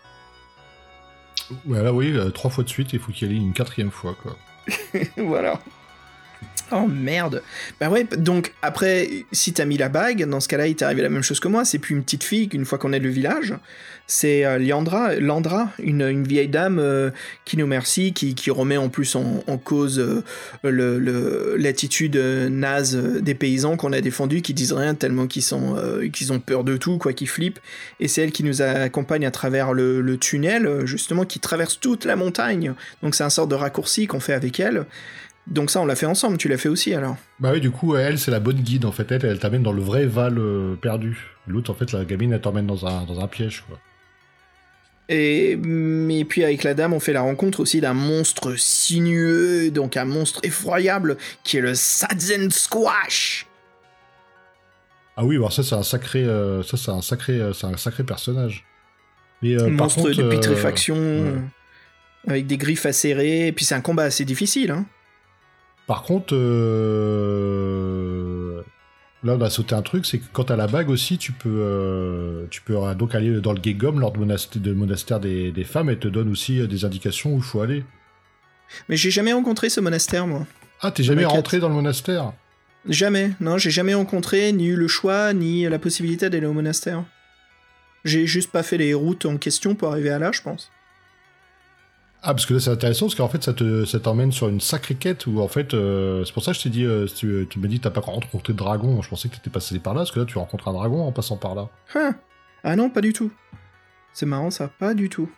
Ouais, 1.67 1.83
là 1.83 1.93
oui, 1.93 2.13
euh, 2.17 2.31
trois 2.31 2.51
fois 2.51 2.65
de 2.65 2.69
suite, 2.69 2.93
il 2.93 2.99
faut 2.99 3.13
qu'il 3.13 3.29
y 3.29 3.35
aille 3.35 3.37
une 3.45 3.53
quatrième 3.53 3.91
fois 3.91 4.17
quoi. 4.23 4.37
voilà. 5.17 5.61
Oh 6.73 6.87
merde. 6.89 7.43
Bah 7.81 7.89
ouais, 7.89 8.05
donc 8.19 8.53
après, 8.61 9.09
si 9.31 9.53
t'as 9.53 9.65
mis 9.65 9.77
la 9.79 9.89
bague, 9.89 10.25
dans 10.29 10.41
ce 10.41 10.49
cas-là, 10.49 10.67
il 10.67 10.75
t'est 10.75 10.85
arrivé 10.85 11.03
la 11.03 11.09
même 11.09 11.23
chose 11.23 11.39
que 11.39 11.47
moi. 11.47 11.65
C'est 11.65 11.79
plus 11.79 11.95
une 11.95 12.03
petite 12.03 12.25
fille 12.25 12.49
qu'une 12.49 12.65
fois 12.65 12.77
qu'on 12.79 12.93
est 12.93 12.99
le 12.99 13.09
village. 13.09 13.55
C'est 14.09 14.45
euh, 14.45 14.59
Liandra, 14.59 15.15
Landra, 15.17 15.71
une, 15.81 16.25
vieille 16.25 16.49
dame 16.49 16.79
euh, 16.79 17.11
qui 17.45 17.57
nous 17.57 17.65
remercie, 17.65 18.13
qui, 18.13 18.35
qui 18.35 18.51
remet 18.51 18.77
en 18.77 18.89
plus 18.89 19.15
en, 19.17 19.43
cause 19.59 19.99
euh, 19.99 20.23
le- 20.65 20.99
le- 20.99 21.57
l'attitude 21.57 22.17
euh, 22.17 22.49
naze 22.49 22.97
des 22.97 23.35
paysans 23.35 23.77
qu'on 23.77 23.93
a 23.93 24.01
défendus, 24.01 24.43
qui 24.43 24.55
disent 24.55 24.73
rien 24.73 24.95
tellement 24.95 25.27
qu'ils 25.27 25.43
sont, 25.43 25.77
qu'ils 26.13 26.33
ont 26.33 26.41
peur 26.41 26.65
de 26.65 26.77
tout, 26.77 26.99
quoi, 26.99 27.13
qui 27.13 27.27
flippent. 27.27 27.61
Et 28.01 28.09
c'est 28.09 28.23
elle 28.23 28.33
qui 28.33 28.43
nous 28.45 28.63
accompagne 28.63 29.27
à 29.27 29.31
travers 29.31 29.73
le, 29.73 30.17
tunnel, 30.19 30.85
justement, 30.85 31.25
qui 31.25 31.39
traverse 31.41 31.79
toute 31.79 32.05
la 32.05 32.17
montagne. 32.17 32.75
Donc 33.03 33.15
c'est 33.15 33.25
un 33.25 33.31
sort 33.31 33.47
de 33.47 33.55
raccourci 33.55 34.07
qu'on 34.07 34.21
fait 34.21 34.33
avec 34.35 34.59
elle. 34.61 34.85
Donc 35.47 35.71
ça, 35.71 35.81
on 35.81 35.87
l'a 35.87 35.97
fait 35.97 36.07
ensemble, 36.07 36.39
tu 36.39 36.49
l'as 36.49 36.59
fait 36.59 36.69
aussi 36.69 36.93
alors 36.93 37.17
Bah 37.39 37.51
oui, 37.53 37.61
du 37.61 37.71
coup, 37.71 37.95
elle 37.97 38.19
c'est 38.19 38.31
la 38.31 38.41
bonne 38.41 38.61
guide 38.61 38.85
en 38.85 38.93
fait. 38.93 39.11
Elle, 39.13 39.25
elle 39.25 39.39
t'amène 39.39 39.63
dans 39.63 39.73
le 39.73 39.83
vrai 39.83 40.07
Val 40.07 40.39
euh, 40.39 40.75
perdu. 40.75 41.19
L'autre 41.47 41.71
en 41.71 41.75
fait, 41.75 41.93
la 41.93 42.05
gamine, 42.05 42.33
elle 42.33 42.41
t'emmène 42.41 42.67
dans 42.67 42.87
un, 42.87 43.05
dans 43.05 43.21
un 43.21 43.29
piège 43.29 43.65
quoi. 43.69 43.79
Et 45.09 45.57
mais 45.57 46.25
puis 46.25 46.43
avec 46.43 46.65
la 46.65 46.75
dame, 46.75 46.93
on 46.93 47.01
fait 47.01 47.13
la 47.13 47.23
rencontre 47.23 47.61
aussi 47.61 47.81
d'un 47.81 47.95
monstre 47.95 48.55
sinueux, 48.57 49.71
donc 49.71 49.97
un 49.97 50.05
monstre 50.05 50.41
effroyable, 50.43 51.17
qui 51.45 51.59
est 51.59 51.61
le 51.61 51.75
Sadzen 51.77 52.51
Squash 52.51 53.47
Ah 55.17 55.25
oui, 55.25 55.37
alors 55.37 55.53
ça 55.53 55.63
c'est 55.63 55.77
un 55.77 55.85
sacré, 55.85 56.25
euh, 56.25 56.65
ça 56.65 56.77
c'est 56.77 56.91
un 56.91 57.03
sacré, 57.03 57.35
euh, 57.35 57.53
c'est 57.53 57.67
un 57.67 57.77
sacré 57.77 58.03
personnage. 58.03 58.65
Euh, 59.45 59.59
par 59.77 59.87
Monstre 59.87 60.03
contre, 60.03 60.17
de 60.17 60.29
putréfaction, 60.29 60.97
ouais. 60.97 61.41
avec 62.27 62.47
des 62.49 62.57
griffes 62.57 62.87
acérées, 62.87 63.49
et 63.49 63.53
puis 63.53 63.65
c'est 63.65 63.77
un 63.77 63.81
combat 63.81 64.05
assez 64.05 64.25
difficile, 64.25 64.73
hein 64.73 64.87
Par 65.87 66.03
contre, 66.03 66.35
euh, 66.35 67.77
là 69.23 69.35
on 69.35 69.41
a 69.41 69.51
sauté 69.51 69.75
un 69.75 69.83
truc, 69.83 70.05
c'est 70.05 70.19
que 70.19 70.25
quand 70.33 70.45
t'as 70.45 70.57
la 70.57 70.67
bague 70.67 70.91
aussi, 70.91 71.17
tu 71.17 71.31
peux, 71.33 71.49
euh, 71.49 72.47
tu 72.51 72.61
peux 72.63 72.77
euh, 72.77 72.95
donc 72.95 73.15
aller 73.15 73.41
dans 73.41 73.53
le 73.53 73.61
Gegom, 73.63 74.01
lors 74.01 74.11
de 74.13 74.19
monastère, 74.19 74.61
de 74.61 74.73
monastère 74.73 75.21
des, 75.21 75.53
des 75.53 75.65
femmes, 75.65 75.89
et 75.91 75.97
te 75.97 76.09
donne 76.09 76.31
aussi 76.31 76.61
euh, 76.61 76.67
des 76.67 76.85
indications 76.85 77.35
où 77.35 77.37
il 77.37 77.43
faut 77.43 77.61
aller. 77.61 77.85
Mais 78.89 78.97
j'ai 78.97 79.13
jamais 79.13 79.33
rencontré 79.33 79.69
ce 79.69 79.81
monastère, 79.81 80.27
moi. 80.27 80.45
Ah, 80.81 80.91
t'es 80.91 81.05
jamais 81.05 81.25
rentré 81.25 81.61
dans 81.61 81.69
le 81.69 81.75
monastère? 81.75 82.33
Jamais, 82.89 83.33
non, 83.41 83.59
j'ai 83.59 83.71
jamais 83.71 83.95
rencontré, 83.95 84.53
ni 84.53 84.67
eu 84.67 84.77
le 84.77 84.89
choix, 84.89 85.33
ni 85.33 85.69
la 85.69 85.79
possibilité 85.79 86.31
d'aller 86.31 86.47
au 86.47 86.53
monastère. 86.53 87.05
J'ai 88.05 88.27
juste 88.27 88.51
pas 88.51 88.63
fait 88.63 88.79
les 88.79 88.93
routes 88.95 89.25
en 89.27 89.37
question 89.37 89.75
pour 89.75 89.91
arriver 89.91 90.11
à 90.11 90.19
là, 90.19 90.31
je 90.33 90.43
pense. 90.43 90.71
Ah, 92.29 92.35
parce 92.35 92.45
que 92.45 92.55
là 92.55 92.59
c'est 92.61 92.71
intéressant, 92.71 93.07
parce 93.07 93.15
qu'en 93.15 93.29
fait 93.29 93.45
ça 93.45 93.53
te, 93.53 93.85
ça 93.85 94.01
t'emmène 94.01 94.33
sur 94.33 94.49
une 94.49 94.61
sacrée 94.61 94.97
quête 94.97 95.29
où 95.29 95.39
en 95.41 95.47
fait, 95.47 95.75
euh, 95.75 96.25
c'est 96.25 96.33
pour 96.33 96.43
ça 96.43 96.51
que 96.51 96.59
je 96.59 96.63
t'ai 96.65 96.71
dit, 96.71 96.85
euh, 96.85 97.07
tu, 97.07 97.47
tu 97.49 97.61
me 97.61 97.69
dis 97.69 97.79
que 97.79 97.85
t'as 97.85 97.91
pas 97.91 98.01
rencontré 98.01 98.53
de 98.53 98.59
dragon, 98.59 99.01
je 99.01 99.09
pensais 99.09 99.29
que 99.29 99.37
t'étais 99.37 99.49
passé 99.49 99.79
par 99.79 99.95
là, 99.95 100.01
parce 100.01 100.11
que 100.11 100.19
là 100.19 100.27
tu 100.27 100.37
rencontres 100.37 100.67
un 100.67 100.73
dragon 100.73 101.07
en 101.07 101.13
passant 101.13 101.37
par 101.37 101.55
là. 101.55 101.69
Hein? 101.95 102.17
Ah 102.65 102.75
non, 102.75 102.91
pas 102.91 103.01
du 103.01 103.13
tout. 103.13 103.31
C'est 104.13 104.27
marrant 104.27 104.51
ça, 104.51 104.67
pas 104.67 104.95
du 104.95 105.09
tout. 105.09 105.31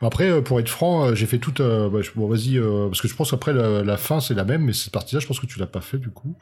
Après, 0.00 0.30
euh, 0.30 0.40
pour 0.40 0.58
être 0.58 0.70
franc, 0.70 1.14
j'ai 1.14 1.26
fait 1.26 1.38
toute. 1.38 1.60
euh, 1.60 1.90
bah, 1.90 1.98
bon, 2.14 2.28
vas-y, 2.28 2.58
parce 2.88 3.02
que 3.02 3.08
je 3.08 3.14
pense 3.14 3.30
qu'après 3.30 3.52
la, 3.52 3.82
la 3.82 3.96
fin 3.98 4.20
c'est 4.20 4.32
la 4.34 4.44
même, 4.44 4.62
mais 4.64 4.72
cette 4.72 4.92
partie-là, 4.92 5.20
je 5.20 5.26
pense 5.26 5.38
que 5.38 5.46
tu 5.46 5.58
l'as 5.58 5.66
pas 5.66 5.82
fait 5.82 5.98
du 5.98 6.08
coup. 6.08 6.34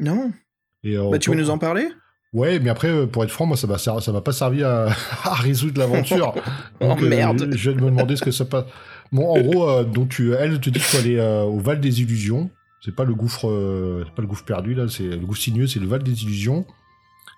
Non 0.00 0.32
Et, 0.82 0.96
Bah 0.96 1.20
tu 1.20 1.30
veux 1.30 1.36
nous 1.36 1.50
en 1.50 1.58
parler? 1.58 1.88
Ouais, 2.32 2.58
mais 2.58 2.68
après, 2.68 3.06
pour 3.06 3.24
être 3.24 3.30
franc, 3.30 3.46
moi, 3.46 3.56
ça 3.56 3.66
m'a 3.66 3.78
ça 3.78 4.12
m'a 4.12 4.20
pas 4.20 4.32
servi 4.32 4.62
à, 4.62 4.88
à 5.24 5.34
résoudre 5.34 5.80
l'aventure. 5.80 6.34
Oh, 6.80 6.94
euh, 7.00 7.08
merde. 7.08 7.48
je 7.56 7.70
vais 7.70 7.80
me 7.80 7.86
demander 7.86 8.16
ce 8.16 8.22
que 8.22 8.30
ça 8.30 8.44
passe. 8.44 8.64
Bon, 9.12 9.28
en 9.36 9.40
gros, 9.40 9.68
euh, 9.68 9.84
donc 9.84 10.08
tu, 10.10 10.32
elle 10.34 10.60
te 10.60 10.70
dit 10.70 10.78
qu'il 10.78 10.82
faut 10.82 10.98
aller 10.98 11.16
euh, 11.16 11.42
au 11.42 11.58
Val 11.58 11.80
des 11.80 12.00
Illusions. 12.02 12.50
C'est 12.84 12.94
pas 12.94 13.04
le 13.04 13.14
gouffre, 13.14 13.48
euh, 13.48 14.02
c'est 14.04 14.14
pas 14.14 14.22
le 14.22 14.28
gouffre 14.28 14.44
perdu 14.44 14.74
là, 14.74 14.86
c'est 14.88 15.04
le 15.08 15.16
gouffre 15.18 15.40
sinueux, 15.40 15.66
c'est 15.66 15.80
le 15.80 15.86
Val 15.86 16.02
des 16.02 16.22
Illusions. 16.22 16.66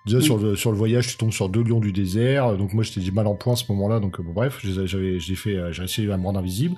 Déjà 0.05 0.19
Oui. 0.19 0.23
sur, 0.23 0.37
le, 0.37 0.55
sur 0.55 0.71
le 0.71 0.77
voyage, 0.77 1.07
tu 1.07 1.17
tombes 1.17 1.31
sur 1.31 1.49
deux 1.49 1.61
lions 1.63 1.79
du 1.79 1.91
désert. 1.91 2.55
Donc 2.57 2.73
moi, 2.73 2.83
j'étais 2.83 3.11
mal 3.11 3.27
en 3.27 3.35
point 3.35 3.53
à 3.53 3.55
ce 3.55 3.65
moment-là. 3.69 3.99
Donc 3.99 4.19
euh, 4.19 4.23
bon, 4.23 4.33
bref, 4.33 4.59
j'ai- 4.63 4.87
j'avais, 4.87 5.19
j'ai 5.19 5.35
fait, 5.35 5.55
euh, 5.57 5.71
j'ai 5.71 5.83
essayé 5.83 6.11
à 6.11 6.17
me 6.17 6.23
rendre 6.23 6.39
invisible. 6.39 6.75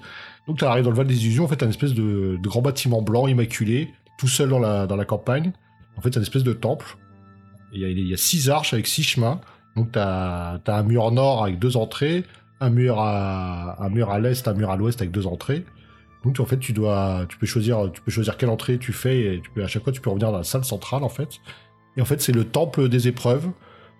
Donc 0.47 0.57
tu 0.57 0.65
arrives 0.65 0.83
dans 0.83 0.89
le 0.91 0.95
Val 0.95 1.07
des 1.07 1.23
Illusions. 1.25 1.45
En 1.45 1.47
fait, 1.47 1.57
t'as 1.57 1.65
une 1.65 1.71
espèce 1.71 1.93
de, 1.93 2.37
de 2.41 2.47
grand 2.49 2.61
bâtiment 2.61 3.01
blanc 3.01 3.27
immaculé, 3.27 3.89
tout 4.17 4.27
seul 4.27 4.49
dans 4.49 4.59
la, 4.59 4.87
dans 4.87 4.95
la 4.95 5.05
campagne. 5.05 5.51
En 5.97 6.01
fait, 6.01 6.09
t'as 6.11 6.19
une 6.19 6.23
espèce 6.23 6.43
de 6.43 6.53
temple. 6.53 6.97
Il 7.73 7.81
y, 7.81 7.85
a, 7.85 7.89
il 7.89 8.07
y 8.07 8.13
a 8.13 8.17
six 8.17 8.49
arches 8.49 8.73
avec 8.73 8.87
six 8.87 9.03
chemins. 9.03 9.39
Donc 9.75 9.91
t'as 9.91 10.59
as 10.65 10.77
un 10.77 10.83
mur 10.83 11.11
nord 11.11 11.43
avec 11.43 11.57
deux 11.59 11.77
entrées, 11.77 12.23
un 12.61 12.69
mur 12.69 12.99
à 13.01 14.19
l'est, 14.19 14.47
un 14.47 14.53
mur 14.53 14.69
à 14.69 14.77
l'ouest 14.77 15.01
avec 15.01 15.11
deux 15.11 15.27
entrées. 15.27 15.65
Donc 16.23 16.39
en 16.39 16.45
fait 16.45 16.59
tu 16.59 16.71
dois 16.71 17.25
tu 17.27 17.37
peux 17.37 17.47
choisir 17.47 17.91
tu 17.91 18.01
peux 18.01 18.11
choisir 18.11 18.37
quelle 18.37 18.49
entrée 18.49 18.77
tu 18.77 18.93
fais 18.93 19.41
et 19.57 19.61
à 19.61 19.67
chaque 19.67 19.83
fois 19.83 19.91
tu 19.91 20.01
peux 20.01 20.11
revenir 20.11 20.31
dans 20.31 20.37
la 20.37 20.43
salle 20.43 20.63
centrale 20.63 21.03
en 21.03 21.09
fait. 21.09 21.39
Et 21.97 22.01
en 22.01 22.05
fait 22.05 22.21
c'est 22.21 22.31
le 22.31 22.43
temple 22.45 22.87
des 22.89 23.07
épreuves. 23.07 23.49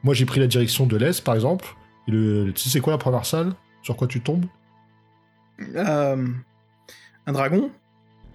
Moi 0.04 0.14
j'ai 0.14 0.26
pris 0.26 0.40
la 0.40 0.48
direction 0.48 0.86
de 0.86 0.96
l'est 0.98 1.24
par 1.24 1.36
exemple. 1.36 1.66
Tu 2.08 2.52
sais 2.56 2.70
c'est 2.70 2.80
quoi 2.80 2.94
la 2.94 3.00
première 3.00 3.26
salle 3.26 3.54
Sur 3.82 3.96
quoi 3.98 4.08
tu 4.08 4.22
tombes? 4.22 4.46
Euh, 5.76 6.28
Un 7.26 7.32
dragon 7.32 7.72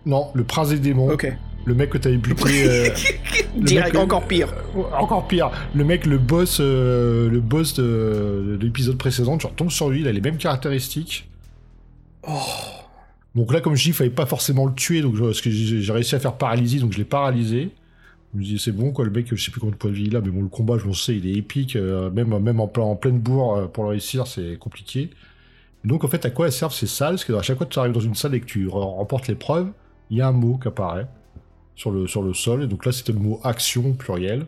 Non, 0.07 0.29
le 0.35 0.45
prince 0.45 0.69
des 0.71 0.79
démons. 0.79 1.11
Ok. 1.11 1.31
Le 1.65 1.75
mec 1.75 1.91
que 1.91 1.99
t'avais 1.99 2.17
buté. 2.17 2.45
euh, 2.69 2.89
Direct, 3.57 3.95
mec- 3.95 4.03
encore 4.03 4.27
pire. 4.27 4.55
Euh, 4.77 4.83
Encore 4.97 5.27
pire, 5.27 5.51
le 5.75 5.83
mec, 5.85 6.07
le 6.07 6.17
boss, 6.19 6.59
euh, 6.61 7.29
le 7.29 7.41
boss 7.41 7.75
de, 7.75 8.57
de 8.57 8.65
l'épisode 8.65 8.97
précédent, 8.97 9.37
tu 9.37 9.47
retombes 9.47 9.71
sur 9.71 9.91
lui, 9.91 10.01
il 10.01 10.09
a 10.09 10.13
les 10.13 10.21
mêmes 10.21 10.37
caractéristiques. 10.37 11.29
Oh. 12.29 12.33
Donc 13.35 13.53
là, 13.53 13.61
comme 13.61 13.75
je 13.75 13.83
dis, 13.83 13.89
il 13.89 13.95
fallait 13.95 14.11
pas 14.11 14.27
forcément 14.27 14.65
le 14.67 14.75
tuer, 14.75 15.03
donc 15.03 15.17
j'ai 15.33 15.93
réussi 15.93 16.15
à 16.15 16.21
faire 16.21 16.35
paralysie, 16.37 16.79
donc 16.79 16.93
je 16.93 16.99
l'ai 16.99 17.05
paralysé. 17.05 17.71
Je 18.35 18.39
me 18.39 18.45
dis 18.45 18.59
c'est 18.59 18.73
bon 18.73 18.93
quoi, 18.93 19.05
le 19.05 19.11
mec, 19.11 19.27
je 19.35 19.43
sais 19.43 19.51
plus 19.51 19.61
combien 19.61 19.73
de 19.73 19.77
points 19.79 19.91
de 19.91 19.97
vie 19.97 20.05
il 20.07 20.17
a, 20.17 20.21
mais 20.21 20.29
bon, 20.31 20.43
le 20.43 20.49
combat, 20.49 20.79
je 20.79 20.87
le 20.87 20.95
sais, 20.95 21.17
il 21.17 21.27
est 21.29 21.35
épique, 21.39 21.75
euh, 21.77 22.11
même, 22.11 22.37
même 22.39 22.61
en, 22.61 22.69
plein- 22.69 22.83
en 22.85 22.95
pleine 22.97 23.19
bourre, 23.19 23.71
pour 23.73 23.85
le 23.85 23.91
réussir, 23.91 24.27
c'est 24.27 24.57
compliqué. 24.59 25.11
Donc 25.85 26.05
en 26.05 26.09
fait, 26.09 26.25
à 26.25 26.31
quoi 26.31 26.47
elles 26.47 26.53
servent 26.53 26.75
ces 26.75 26.87
salles 26.87 27.15
Parce 27.15 27.25
que 27.25 27.33
à 27.33 27.43
chaque 27.43 27.57
fois 27.59 27.67
que 27.67 27.73
tu 27.73 27.79
arrives 27.79 27.93
dans 27.93 28.01
une 28.01 28.15
salle 28.15 28.35
et 28.35 28.41
que 28.41 28.47
tu 28.47 28.67
re- 28.69 28.71
remportes 28.97 29.29
l'épreuve, 29.29 29.69
il 30.11 30.19
y 30.19 30.21
a 30.23 30.29
un 30.29 30.33
mot 30.33 30.59
qui 30.59 30.69
apparaît 30.69 31.07
sur 31.75 31.91
le, 31.91 32.07
sur 32.07 32.23
le 32.23 32.33
sol, 32.35 32.67
donc 32.69 32.87
là, 32.87 32.93
c'était 32.93 33.13
le 33.13 33.19
mot 33.19 33.41
action 33.45 33.93
pluriel. 33.93 34.47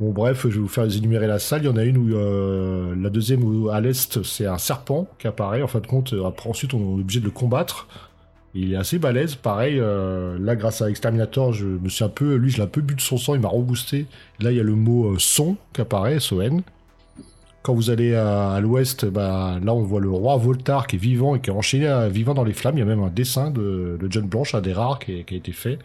Bon, 0.00 0.12
bref, 0.12 0.44
je 0.44 0.54
vais 0.54 0.58
vous 0.60 0.68
faire 0.68 0.84
énumérer 0.84 1.26
la 1.26 1.38
salle. 1.38 1.62
Il 1.62 1.66
y 1.66 1.68
en 1.68 1.76
a 1.76 1.84
une 1.84 1.98
où 1.98 2.16
euh, 2.16 2.94
la 2.96 3.10
deuxième 3.10 3.44
où, 3.44 3.68
à 3.68 3.80
l'est, 3.82 4.22
c'est 4.22 4.46
un 4.46 4.56
serpent 4.56 5.06
qui 5.18 5.26
apparaît. 5.26 5.60
En 5.62 5.66
fin 5.66 5.80
de 5.80 5.86
compte, 5.86 6.14
euh, 6.14 6.24
après, 6.24 6.48
ensuite, 6.48 6.72
on 6.72 6.80
est 6.80 7.00
obligé 7.00 7.20
de 7.20 7.26
le 7.26 7.30
combattre. 7.30 7.86
Il 8.54 8.72
est 8.72 8.76
assez 8.76 8.98
balèze, 8.98 9.36
pareil. 9.36 9.78
euh, 9.78 10.38
là, 10.40 10.56
grâce 10.56 10.80
à 10.82 10.88
Exterminator, 10.88 11.52
je 11.52 11.66
me 11.66 11.88
suis 11.88 12.02
un 12.02 12.08
peu, 12.08 12.34
lui, 12.34 12.50
je 12.50 12.56
l'ai 12.56 12.62
un 12.62 12.66
peu 12.66 12.80
bu 12.80 12.94
de 12.94 13.00
son 13.00 13.18
sang, 13.18 13.34
il 13.34 13.40
m'a 13.40 13.48
reboosté. 13.48 14.06
Là, 14.40 14.50
il 14.50 14.56
y 14.56 14.60
a 14.60 14.64
le 14.64 14.74
mot 14.74 15.12
euh, 15.12 15.16
son 15.18 15.56
qui 15.74 15.82
apparaît, 15.82 16.16
S-O-N. 16.16 16.62
Quand 17.62 17.74
vous 17.74 17.90
allez 17.90 18.14
à, 18.14 18.52
à 18.52 18.60
l'ouest, 18.60 19.04
bah, 19.04 19.58
là, 19.62 19.74
on 19.74 19.82
voit 19.82 20.00
le 20.00 20.08
roi 20.10 20.36
Voltar 20.36 20.86
qui 20.86 20.96
est 20.96 20.98
vivant 20.98 21.34
et 21.34 21.40
qui 21.40 21.50
est 21.50 21.52
enchaîné 21.52 21.86
à- 21.86 22.08
vivant 22.08 22.32
dans 22.34 22.44
les 22.44 22.54
flammes. 22.54 22.76
Il 22.76 22.80
y 22.80 22.82
a 22.82 22.86
même 22.86 23.02
un 23.02 23.10
dessin 23.10 23.50
de, 23.50 23.98
de 24.00 24.06
John 24.10 24.26
Blanche, 24.26 24.54
un 24.54 24.60
des 24.62 24.72
rares 24.72 24.98
qui, 24.98 25.12
a 25.12 25.34
été 25.36 25.52
fait. 25.52 25.78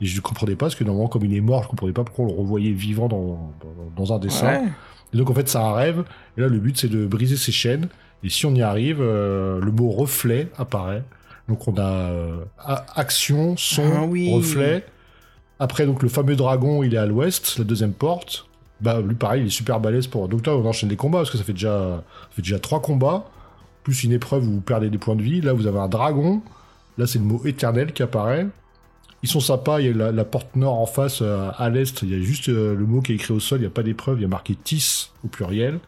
Et 0.00 0.06
je 0.06 0.16
ne 0.16 0.20
comprenais 0.20 0.56
pas, 0.56 0.66
parce 0.66 0.74
que 0.74 0.84
normalement, 0.84 1.08
comme 1.08 1.24
il 1.24 1.34
est 1.34 1.40
mort, 1.40 1.62
je 1.62 1.68
comprenais 1.68 1.92
pas 1.92 2.04
pourquoi 2.04 2.26
on 2.26 2.28
le 2.28 2.34
revoyait 2.34 2.72
vivant 2.72 3.08
dans, 3.08 3.52
dans, 3.62 4.04
dans 4.04 4.12
un 4.14 4.18
dessin. 4.18 4.46
Ouais. 4.62 4.68
Et 5.14 5.18
donc 5.18 5.28
en 5.30 5.34
fait 5.34 5.46
c'est 5.46 5.58
un 5.58 5.72
rêve, 5.72 6.04
et 6.38 6.40
là 6.40 6.48
le 6.48 6.58
but 6.58 6.76
c'est 6.78 6.88
de 6.88 7.06
briser 7.06 7.36
ces 7.36 7.52
chaînes, 7.52 7.88
et 8.24 8.30
si 8.30 8.46
on 8.46 8.54
y 8.54 8.62
arrive, 8.62 8.96
euh, 9.02 9.60
le 9.60 9.70
mot 9.70 9.90
reflet 9.90 10.48
apparaît. 10.56 11.02
Donc 11.50 11.68
on 11.68 11.74
a 11.76 11.82
euh, 12.10 12.44
action, 12.96 13.54
son, 13.58 13.82
Ah 13.94 14.04
oui. 14.08 14.32
reflet. 14.34 14.86
Après 15.58 15.84
donc 15.84 16.02
le 16.02 16.08
fameux 16.08 16.34
dragon 16.34 16.82
il 16.82 16.94
est 16.94 16.98
à 16.98 17.04
l'ouest, 17.04 17.58
la 17.58 17.64
deuxième 17.64 17.92
porte. 17.92 18.46
Bah 18.82 19.00
lui 19.00 19.14
pareil 19.14 19.42
il 19.42 19.46
est 19.46 19.50
super 19.50 19.80
balèze 19.80 20.08
pour... 20.08 20.28
Donc 20.28 20.46
là 20.46 20.56
on 20.56 20.66
enchaîne 20.66 20.90
les 20.90 20.96
combats, 20.96 21.18
parce 21.18 21.30
que 21.30 21.38
ça 21.38 21.44
fait 21.44 21.52
déjà, 21.52 22.02
ça 22.30 22.36
fait 22.36 22.42
déjà 22.42 22.58
trois 22.58 22.82
combats, 22.82 23.30
plus 23.84 24.04
une 24.04 24.12
épreuve 24.12 24.46
où 24.46 24.52
vous 24.54 24.60
perdez 24.60 24.90
des 24.90 24.98
points 24.98 25.16
de 25.16 25.22
vie. 25.22 25.40
Là 25.40 25.52
vous 25.52 25.66
avez 25.66 25.78
un 25.78 25.88
dragon, 25.88 26.42
là 26.98 27.06
c'est 27.06 27.18
le 27.18 27.24
mot 27.24 27.40
éternel 27.44 27.92
qui 27.92 28.02
apparaît. 28.02 28.46
Ils 29.22 29.28
sont 29.28 29.40
sympas, 29.40 29.80
il 29.80 29.96
y 29.96 30.02
a 30.02 30.10
la, 30.10 30.24
porte 30.24 30.56
nord 30.56 30.80
en 30.80 30.86
face, 30.86 31.20
euh, 31.22 31.50
à 31.56 31.70
l'est, 31.70 32.02
il 32.02 32.10
y 32.10 32.20
a 32.20 32.24
juste 32.24 32.48
euh, 32.48 32.74
le 32.74 32.84
mot 32.86 33.00
qui 33.00 33.12
est 33.12 33.14
écrit 33.14 33.32
au 33.32 33.38
sol, 33.38 33.58
il 33.58 33.62
n'y 33.62 33.68
a 33.68 33.70
pas 33.70 33.84
d'épreuve, 33.84 34.18
il 34.18 34.22
y 34.22 34.24
a 34.24 34.28
marqué 34.28 34.56
TIS 34.56 35.12
au 35.24 35.28
pluriel. 35.28 35.78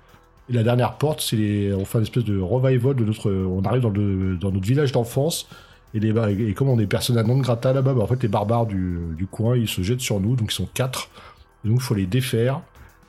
Et 0.48 0.52
la 0.52 0.62
dernière 0.62 0.98
porte, 0.98 1.20
c'est 1.20 1.34
les, 1.34 1.74
on 1.74 1.84
fait 1.84 1.98
une 1.98 2.04
espèce 2.04 2.24
de 2.24 2.38
revival 2.38 2.94
de 2.94 3.04
notre, 3.04 3.32
on 3.32 3.62
arrive 3.62 3.82
dans, 3.82 3.90
notre 3.90 4.64
village 4.64 4.92
d'enfance, 4.92 5.48
bar- 5.94 6.28
et 6.28 6.54
comme 6.54 6.68
on 6.68 6.78
est 6.78 6.86
personne 6.86 7.18
à 7.18 7.24
non 7.24 7.38
grata 7.38 7.72
là-bas, 7.72 7.94
bah, 7.94 8.02
en 8.02 8.06
fait 8.06 8.22
les 8.22 8.28
barbares 8.28 8.66
du, 8.66 9.26
coin, 9.32 9.56
ils 9.56 9.68
se 9.68 9.82
jettent 9.82 10.00
sur 10.00 10.20
nous, 10.20 10.36
donc 10.36 10.52
ils 10.52 10.54
sont 10.54 10.68
quatre, 10.72 11.08
donc 11.64 11.78
il 11.78 11.82
faut 11.82 11.94
les 11.94 12.06
défaire. 12.06 12.60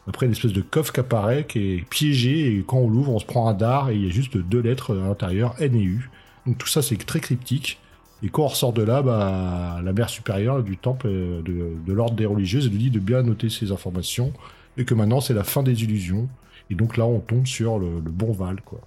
Après, 0.07 0.25
une 0.25 0.33
espèce 0.33 0.53
de 0.53 0.61
coffre 0.61 0.93
qui 0.93 0.99
apparaît, 0.99 1.45
qui 1.47 1.59
est 1.59 1.89
piégé, 1.89 2.55
et 2.55 2.63
quand 2.65 2.77
on 2.77 2.89
l'ouvre, 2.89 3.13
on 3.13 3.19
se 3.19 3.25
prend 3.25 3.47
un 3.47 3.53
dard, 3.53 3.89
et 3.89 3.95
il 3.95 4.05
y 4.05 4.07
a 4.07 4.11
juste 4.11 4.37
deux 4.37 4.61
lettres 4.61 4.91
à 4.91 5.07
l'intérieur, 5.07 5.55
N 5.59 5.75
et 5.75 5.83
U. 5.83 6.09
Donc 6.45 6.57
tout 6.57 6.67
ça, 6.67 6.81
c'est 6.81 6.97
très 6.97 7.19
cryptique. 7.19 7.79
Et 8.23 8.29
quand 8.29 8.43
on 8.43 8.47
ressort 8.47 8.73
de 8.73 8.83
là, 8.83 9.01
bah, 9.01 9.81
la 9.83 9.93
mère 9.93 10.09
supérieure 10.09 10.63
du 10.63 10.77
temple 10.77 11.07
euh, 11.07 11.41
de, 11.41 11.93
l'ordre 11.93 12.15
des 12.15 12.25
religieuses 12.25 12.71
nous 12.71 12.77
dit 12.77 12.89
de 12.89 12.99
bien 12.99 13.23
noter 13.23 13.49
ces 13.49 13.71
informations 13.71 14.31
et 14.77 14.85
que 14.85 14.93
maintenant 14.93 15.21
c'est 15.21 15.33
la 15.33 15.43
fin 15.43 15.63
des 15.63 15.83
illusions. 15.83 16.27
Et 16.69 16.75
donc 16.75 16.97
là, 16.97 17.05
on 17.05 17.19
tombe 17.19 17.45
sur 17.45 17.77
le, 17.77 17.99
le 18.03 18.11
bon 18.11 18.31
Val, 18.31 18.61
quoi. 18.61 18.81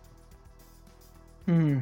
Hmm. 1.46 1.78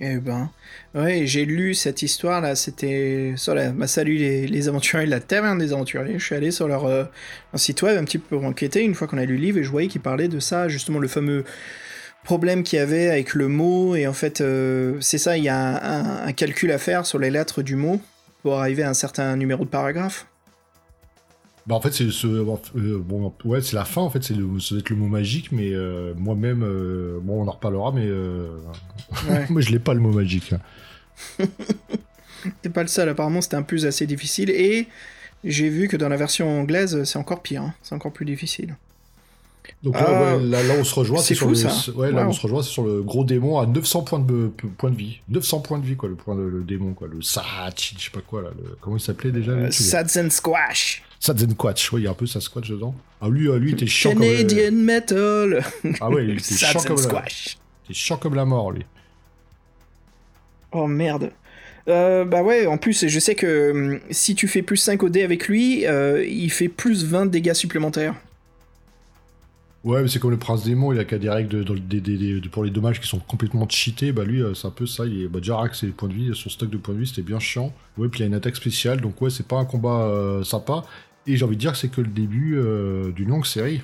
Eh 0.00 0.18
ben, 0.18 0.48
ouais, 0.94 1.26
j'ai 1.26 1.44
lu 1.44 1.74
cette 1.74 2.02
histoire 2.02 2.40
là, 2.40 2.54
c'était 2.54 3.32
sur 3.36 3.52
la, 3.56 3.70
bah, 3.72 3.88
salut 3.88 4.14
les, 4.16 4.46
les 4.46 4.68
aventuriers 4.68 5.06
de 5.06 5.10
la 5.10 5.18
taverne 5.18 5.58
des 5.58 5.72
aventuriers. 5.72 6.20
Je 6.20 6.24
suis 6.24 6.36
allé 6.36 6.52
sur 6.52 6.68
leur, 6.68 6.84
euh, 6.86 7.02
leur 7.52 7.58
site 7.60 7.82
web 7.82 7.98
un 7.98 8.04
petit 8.04 8.18
peu 8.18 8.36
pour 8.36 8.44
enquêter 8.44 8.82
une 8.84 8.94
fois 8.94 9.08
qu'on 9.08 9.18
a 9.18 9.24
lu 9.24 9.34
le 9.36 9.40
livre 9.42 9.58
et 9.58 9.64
je 9.64 9.70
voyais 9.70 9.88
qu'ils 9.88 10.00
parlaient 10.00 10.28
de 10.28 10.38
ça, 10.38 10.68
justement 10.68 11.00
le 11.00 11.08
fameux 11.08 11.44
problème 12.22 12.62
qu'il 12.62 12.78
y 12.78 12.82
avait 12.82 13.08
avec 13.10 13.34
le 13.34 13.48
mot 13.48 13.96
et 13.96 14.06
en 14.06 14.12
fait 14.12 14.40
euh, 14.40 14.98
c'est 15.00 15.18
ça, 15.18 15.36
il 15.36 15.42
y 15.42 15.48
a 15.48 15.56
un, 15.58 15.74
un- 16.24 16.26
un 16.28 16.32
calcul 16.32 16.70
à 16.70 16.78
faire 16.78 17.04
sur 17.04 17.18
les 17.18 17.30
lettres 17.30 17.62
du 17.62 17.74
mot 17.74 18.00
pour 18.42 18.60
arriver 18.60 18.84
à 18.84 18.90
un 18.90 18.94
certain 18.94 19.34
numéro 19.36 19.64
de 19.64 19.70
paragraphe. 19.70 20.27
Bah, 21.68 21.74
en 21.74 21.82
fait, 21.82 21.92
c'est 21.92 22.10
ce, 22.10 22.26
euh, 22.26 22.98
bon, 22.98 23.34
ouais, 23.44 23.60
c'est 23.60 23.76
la 23.76 23.84
fin, 23.84 24.00
en 24.00 24.08
fait, 24.08 24.24
c'est 24.24 24.32
le, 24.32 24.58
ça 24.58 24.70
doit 24.70 24.80
être 24.80 24.88
le 24.88 24.96
mot 24.96 25.06
magique, 25.06 25.52
mais 25.52 25.74
euh, 25.74 26.14
moi-même, 26.16 26.62
euh, 26.62 27.18
bon, 27.20 27.42
on 27.42 27.46
en 27.46 27.50
reparlera, 27.50 27.92
mais 27.92 28.06
euh, 28.06 28.56
Ouais. 29.28 29.46
moi, 29.50 29.60
je 29.60 29.70
l'ai 29.70 29.78
pas 29.78 29.92
le 29.92 30.00
mot 30.00 30.10
magique. 30.10 30.54
T'es 32.62 32.70
pas 32.70 32.80
le 32.80 32.88
seul, 32.88 33.10
apparemment 33.10 33.42
c'était 33.42 33.56
un 33.56 33.62
plus 33.62 33.84
assez 33.84 34.06
difficile 34.06 34.48
et 34.48 34.86
j'ai 35.44 35.68
vu 35.68 35.88
que 35.88 35.96
dans 35.96 36.08
la 36.08 36.16
version 36.16 36.48
anglaise 36.60 37.02
c'est 37.02 37.18
encore 37.18 37.42
pire, 37.42 37.62
hein. 37.62 37.74
c'est 37.82 37.96
encore 37.96 38.12
plus 38.12 38.24
difficile. 38.24 38.76
Donc 39.84 39.94
là, 39.94 40.06
Ah, 40.08 40.36
ouais, 40.36 40.42
là, 40.42 40.62
là, 40.64 40.74
on 40.80 40.82
se 40.84 40.92
rejoint, 40.94 41.18
c'est 41.18 41.36
fou, 41.36 41.50
le, 41.50 41.54
ça. 41.54 41.70
ouais, 41.92 42.10
là, 42.10 42.26
on 42.26 42.32
se 42.32 42.40
rejoint, 42.40 42.62
c'est 42.62 42.70
sur 42.70 42.82
le 42.84 43.00
gros 43.02 43.22
démon 43.24 43.58
à 43.60 43.66
900 43.66 44.02
points 44.02 44.18
de, 44.18 44.50
points 44.76 44.90
de 44.90 44.96
vie. 44.96 45.20
900 45.28 45.60
points 45.60 45.78
de 45.78 45.86
vie, 45.86 45.94
quoi, 45.94 46.08
le 46.08 46.16
point, 46.16 46.34
le, 46.34 46.48
le 46.50 46.62
démon, 46.64 46.94
quoi, 46.94 47.06
le 47.06 47.22
Sachi, 47.22 47.94
je 47.96 48.04
sais 48.06 48.10
pas 48.10 48.20
quoi, 48.20 48.42
là, 48.42 48.48
le- 48.56 48.76
comment 48.80 48.96
il 48.96 49.00
s'appelait 49.00 49.30
déjà? 49.30 49.52
Euh, 49.52 49.68
and 49.68 50.30
Squash, 50.30 51.02
Satzenquatch, 51.20 51.92
ouais, 51.92 52.00
il 52.00 52.04
y 52.04 52.06
a 52.08 52.10
un 52.10 52.14
peu 52.14 52.26
Sasquatch 52.26 52.68
dedans. 52.70 52.92
Ah, 53.20 53.28
lui, 53.28 53.48
euh, 53.48 53.58
lui, 53.58 53.70
il 53.70 53.74
était 53.74 53.86
chiant 53.86 54.12
comme 54.14 54.22
Canadian 54.22 54.72
Metal, 54.72 55.64
Ah 56.00 56.10
ouais, 56.10 56.24
il 56.24 56.30
était 56.38 56.54
chiant 56.56 56.80
comme 56.80 56.92
and 56.92 56.96
la... 56.96 57.02
Squash. 57.02 57.56
il 57.86 57.92
était 57.92 57.94
chiant 58.00 58.16
comme 58.16 58.34
la 58.34 58.44
mort, 58.44 58.72
lui. 58.72 58.84
Oh 60.72 60.86
merde. 60.86 61.30
Euh, 61.88 62.24
bah 62.24 62.42
ouais, 62.42 62.66
en 62.66 62.76
plus, 62.76 63.06
je 63.06 63.18
sais 63.18 63.34
que 63.34 63.70
hum, 63.70 64.00
si 64.10 64.34
tu 64.34 64.46
fais 64.48 64.62
plus 64.62 64.76
5 64.76 65.02
au 65.04 65.08
dé 65.08 65.22
avec 65.22 65.48
lui, 65.48 65.86
euh, 65.86 66.24
il 66.28 66.50
fait 66.50 66.68
plus 66.68 67.04
20 67.04 67.26
de 67.26 67.30
dégâts 67.30 67.54
supplémentaires. 67.54 68.14
Ouais, 69.88 70.02
mais 70.02 70.08
c'est 70.08 70.18
comme 70.18 70.32
le 70.32 70.36
prince 70.36 70.64
démon, 70.64 70.92
il 70.92 70.98
a 70.98 71.06
qu'à 71.06 71.16
des 71.16 71.30
règles 71.30 71.64
de, 71.64 72.48
pour 72.48 72.62
les 72.62 72.70
dommages 72.70 73.00
qui 73.00 73.08
sont 73.08 73.20
complètement 73.20 73.66
cheatés. 73.66 74.12
Bah 74.12 74.22
lui, 74.22 74.42
euh, 74.42 74.52
c'est 74.52 74.66
un 74.66 74.70
peu 74.70 74.84
ça. 74.84 75.06
Il 75.06 75.22
est 75.22 75.28
bah, 75.28 75.38
déjà 75.38 75.58
points 75.96 76.10
de 76.10 76.34
son 76.34 76.50
stock 76.50 76.68
de 76.68 76.76
points 76.76 76.92
de 76.92 77.00
vie, 77.00 77.06
c'était 77.06 77.22
bien 77.22 77.38
chiant. 77.38 77.72
Ouais, 77.96 78.08
puis 78.08 78.20
il 78.20 78.24
a 78.24 78.26
une 78.26 78.34
attaque 78.34 78.56
spéciale, 78.56 79.00
donc 79.00 79.22
ouais, 79.22 79.30
c'est 79.30 79.48
pas 79.48 79.56
un 79.56 79.64
combat 79.64 80.02
euh, 80.02 80.44
sympa. 80.44 80.84
Et 81.26 81.38
j'ai 81.38 81.44
envie 81.46 81.56
de 81.56 81.60
dire 81.60 81.72
que 81.72 81.78
c'est 81.78 81.88
que 81.88 82.02
le 82.02 82.08
début 82.08 82.58
euh, 82.58 83.12
d'une 83.12 83.30
longue 83.30 83.46
série. 83.46 83.80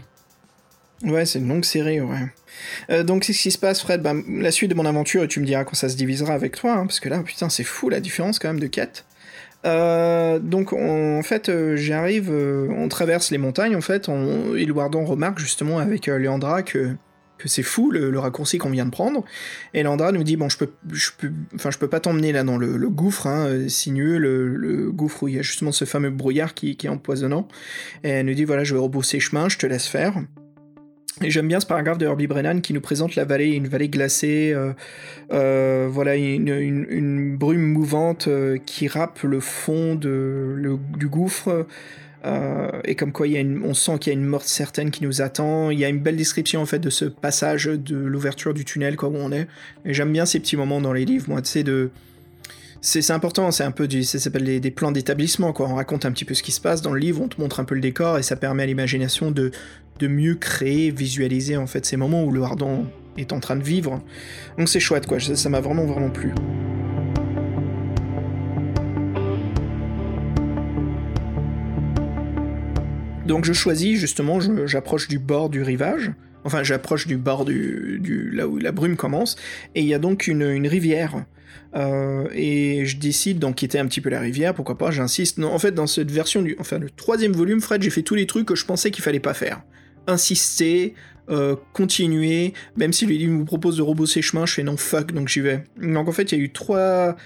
Ouais, 1.04 1.24
c'est 1.24 1.38
une 1.38 1.48
longue 1.48 1.64
série, 1.64 2.02
ouais. 2.02 3.02
Donc, 3.04 3.24
c'est 3.24 3.32
ce 3.32 3.42
qui 3.42 3.50
se 3.50 3.58
passe, 3.58 3.80
Fred? 3.80 4.02
Bah, 4.02 4.12
la 4.28 4.50
suite 4.50 4.68
de 4.68 4.74
mon 4.74 4.84
aventure, 4.84 5.22
et 5.22 5.28
tu 5.28 5.40
me 5.40 5.46
diras 5.46 5.64
quand 5.64 5.74
ça 5.74 5.88
se 5.88 5.96
divisera 5.96 6.34
avec 6.34 6.54
toi, 6.54 6.74
hein, 6.74 6.86
parce 6.86 7.00
que 7.00 7.08
là, 7.08 7.22
putain, 7.22 7.48
c'est 7.48 7.64
fou 7.64 7.88
la 7.88 8.00
différence 8.00 8.38
quand 8.38 8.48
même 8.48 8.60
de 8.60 8.66
quête. 8.66 9.06
Euh, 9.64 10.38
donc, 10.38 10.72
on- 10.72 11.18
en 11.18 11.22
fait, 11.22 11.48
euh, 11.48 11.76
j'arrive, 11.76 12.30
euh, 12.30 12.68
on 12.76 12.88
traverse 12.88 13.30
les 13.30 13.38
montagnes, 13.38 13.76
en 13.76 13.80
fait, 13.80 14.08
on, 14.08 14.54
et 14.54 14.64
Louardon 14.64 15.04
remarque 15.04 15.38
justement 15.38 15.78
avec 15.78 16.06
Léandra 16.06 16.62
que, 16.62 16.94
que 17.38 17.48
c'est 17.48 17.62
fou 17.62 17.90
le, 17.90 18.16
raccourci 18.18 18.58
qu'on 18.58 18.70
vient 18.70 18.84
de 18.84 18.90
prendre. 18.90 19.24
Et 19.72 19.82
Léandra 19.82 20.12
nous 20.12 20.22
dit 20.22 20.36
Bon, 20.36 20.48
je 20.48 20.58
peux, 20.58 20.66
peux, 21.18 21.32
je 21.70 21.78
peux 21.78 21.88
pas 21.88 22.00
t'emmener 22.00 22.32
là 22.32 22.44
dans 22.44 22.58
le, 22.58 22.88
gouffre 22.88 23.26
hein, 23.26 23.68
sinueux, 23.68 24.18
le, 24.18 24.90
gouffre 24.92 25.22
où 25.24 25.28
il 25.28 25.36
y 25.36 25.38
a 25.38 25.42
justement 25.42 25.72
ce 25.72 25.84
fameux 25.84 26.10
brouillard 26.10 26.54
qui, 26.54 26.76
qui 26.76 26.86
est 26.86 26.90
empoisonnant. 26.90 27.48
Et 28.02 28.10
elle 28.10 28.26
nous 28.26 28.34
dit 28.34 28.44
Voilà, 28.44 28.64
je 28.64 28.74
vais 28.74 28.80
rebrousser 28.80 29.20
chemin, 29.20 29.48
je 29.48 29.58
te 29.58 29.66
laisse 29.66 29.86
faire. 29.86 30.14
Et 31.22 31.30
j'aime 31.30 31.46
bien 31.46 31.60
ce 31.60 31.66
paragraphe 31.66 31.98
de 31.98 32.06
Herbie 32.06 32.26
Brennan 32.26 32.60
qui 32.60 32.72
nous 32.72 32.80
présente 32.80 33.14
la 33.14 33.24
vallée, 33.24 33.50
une 33.50 33.68
vallée 33.68 33.88
glacée, 33.88 34.52
euh, 34.52 34.72
euh, 35.32 35.88
voilà, 35.90 36.16
une, 36.16 37.36
brume 37.36 37.62
mouvante 37.62 38.26
euh, 38.26 38.58
qui 38.66 38.88
râpe 38.88 39.20
le 39.22 39.38
fond 39.38 39.94
de, 39.94 40.54
le- 40.56 40.78
du 40.98 41.06
gouffre. 41.06 41.66
et 42.84 42.94
comme 42.96 43.12
quoi 43.12 43.28
y 43.28 43.38
a 43.38 43.44
on 43.64 43.74
sent 43.74 43.98
qu'il 44.00 44.12
y 44.12 44.16
a 44.16 44.18
une 44.18 44.26
morte 44.26 44.46
certaine 44.46 44.90
qui 44.90 45.04
nous 45.04 45.22
attend. 45.22 45.70
Il 45.70 45.78
y 45.78 45.84
a 45.84 45.88
une 45.88 46.00
belle 46.00 46.16
description 46.16 46.60
en 46.60 46.66
fait 46.66 46.80
de 46.80 46.90
ce 46.90 47.04
passage 47.04 47.66
de 47.66 47.96
l'ouverture 47.96 48.52
du 48.52 48.64
tunnel, 48.64 48.96
quoi, 48.96 49.08
où 49.08 49.16
on 49.16 49.30
est. 49.30 49.46
Et 49.84 49.94
j'aime 49.94 50.12
bien 50.12 50.26
ces 50.26 50.40
petits 50.40 50.56
moments 50.56 50.80
dans 50.80 50.92
les 50.92 51.04
livres, 51.04 51.26
moi, 51.28 51.42
tu 51.42 51.62
de. 51.62 51.90
C'est 52.86 53.12
important, 53.12 53.50
c'est 53.50 53.64
un 53.64 53.70
peu 53.70 53.88
ça 54.02 54.18
s'appelle 54.18 54.44
des, 54.44 54.60
des 54.60 54.70
plans 54.70 54.92
d'établissement, 54.92 55.54
quoi. 55.54 55.68
On 55.70 55.74
raconte 55.74 56.04
un 56.04 56.12
petit 56.12 56.26
peu 56.26 56.34
ce 56.34 56.42
qui 56.42 56.52
se 56.52 56.60
passe 56.60 56.82
dans 56.82 56.92
le 56.92 57.00
livre, 57.00 57.22
on 57.22 57.28
te 57.28 57.40
montre 57.40 57.60
un 57.60 57.64
peu 57.64 57.74
le 57.74 57.80
décor 57.80 58.18
et 58.18 58.22
ça 58.22 58.36
permet 58.36 58.64
à 58.64 58.66
l'imagination 58.66 59.30
de, 59.30 59.52
de 59.98 60.08
mieux 60.08 60.34
créer, 60.34 60.90
visualiser 60.90 61.56
en 61.56 61.66
fait 61.66 61.86
ces 61.86 61.96
moments 61.96 62.24
où 62.24 62.30
le 62.30 62.42
Ardent 62.42 62.84
est 63.16 63.32
en 63.32 63.40
train 63.40 63.56
de 63.56 63.62
vivre. 63.62 64.02
Donc 64.58 64.68
c'est 64.68 64.80
chouette 64.80 65.06
quoi, 65.06 65.20
ça 65.20 65.48
m'a 65.48 65.60
vraiment 65.60 65.86
vraiment 65.86 66.10
plu. 66.10 66.32
Donc 73.26 73.44
je 73.44 73.52
choisis 73.52 73.98
justement, 73.98 74.38
j'approche 74.66 75.08
du 75.08 75.18
bord 75.18 75.48
du 75.48 75.62
rivage, 75.62 76.12
enfin 76.44 76.62
j'approche 76.62 77.06
du 77.06 77.16
bord 77.16 77.44
du, 77.44 78.30
là 78.32 78.46
où 78.46 78.58
la 78.58 78.72
brume 78.72 78.96
commence, 78.96 79.36
et 79.74 79.80
il 79.80 79.86
y 79.86 79.94
a 79.94 79.98
donc 79.98 80.26
une, 80.26 80.42
une 80.42 80.66
rivière. 80.66 81.24
Euh, 81.74 82.28
et 82.32 82.86
je 82.86 82.98
décide 82.98 83.40
d'en 83.40 83.52
quitter 83.52 83.78
un 83.78 83.86
petit 83.86 84.00
peu 84.00 84.08
la 84.10 84.20
rivière, 84.20 84.54
pourquoi 84.54 84.78
pas, 84.78 84.92
j'insiste. 84.92 85.38
Non, 85.38 85.52
en 85.52 85.58
fait, 85.58 85.72
dans 85.72 85.88
cette 85.88 86.10
version 86.10 86.40
du. 86.40 86.54
Enfin, 86.60 86.78
le 86.78 86.88
troisième 86.88 87.32
volume, 87.32 87.60
Fred, 87.60 87.82
j'ai 87.82 87.90
fait 87.90 88.02
tous 88.02 88.14
les 88.14 88.26
trucs 88.26 88.46
que 88.46 88.54
je 88.54 88.64
pensais 88.64 88.92
qu'il 88.92 89.02
fallait 89.02 89.18
pas 89.18 89.34
faire. 89.34 89.62
Insister, 90.06 90.94
euh, 91.30 91.56
continuer, 91.72 92.52
même 92.76 92.92
si 92.92 93.06
le 93.06 93.14
livre 93.14 93.32
me 93.32 93.44
propose 93.44 93.76
de 93.76 93.82
rebosser 93.82 94.22
chemin, 94.22 94.46
je 94.46 94.54
fais 94.54 94.62
non 94.62 94.76
fuck, 94.76 95.12
donc 95.12 95.28
j'y 95.28 95.40
vais. 95.40 95.64
Donc 95.80 96.08
en 96.08 96.12
fait, 96.12 96.32
il 96.32 96.38
y 96.38 96.40
a 96.40 96.44
eu 96.44 96.50
trois, 96.52 97.16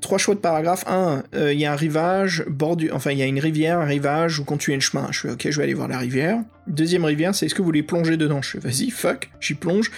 trois 0.00 0.18
choix 0.18 0.34
de 0.34 0.40
paragraphes. 0.40 0.84
Un, 0.86 1.24
euh, 1.34 1.52
il 1.52 1.58
y 1.58 1.64
a 1.64 1.72
un 1.72 1.76
rivage, 1.76 2.44
bordu... 2.48 2.90
enfin 2.92 3.10
il 3.10 3.18
y 3.18 3.22
a 3.22 3.26
une 3.26 3.40
rivière, 3.40 3.80
un 3.80 3.84
rivage, 3.84 4.38
vous 4.38 4.44
continuez 4.44 4.76
le 4.76 4.82
chemin. 4.82 5.08
Je 5.10 5.20
fais 5.20 5.30
ok, 5.30 5.50
je 5.50 5.56
vais 5.56 5.64
aller 5.64 5.74
voir 5.74 5.88
la 5.88 5.98
rivière. 5.98 6.38
Deuxième 6.66 7.04
rivière, 7.04 7.34
c'est 7.34 7.46
est-ce 7.46 7.54
que 7.54 7.62
vous 7.62 7.66
voulez 7.66 7.82
plonger 7.82 8.16
dedans? 8.16 8.42
Je 8.42 8.50
fais 8.50 8.58
vas-y, 8.60 8.90
fuck, 8.90 9.30
j'y 9.40 9.54
plonge. 9.54 9.90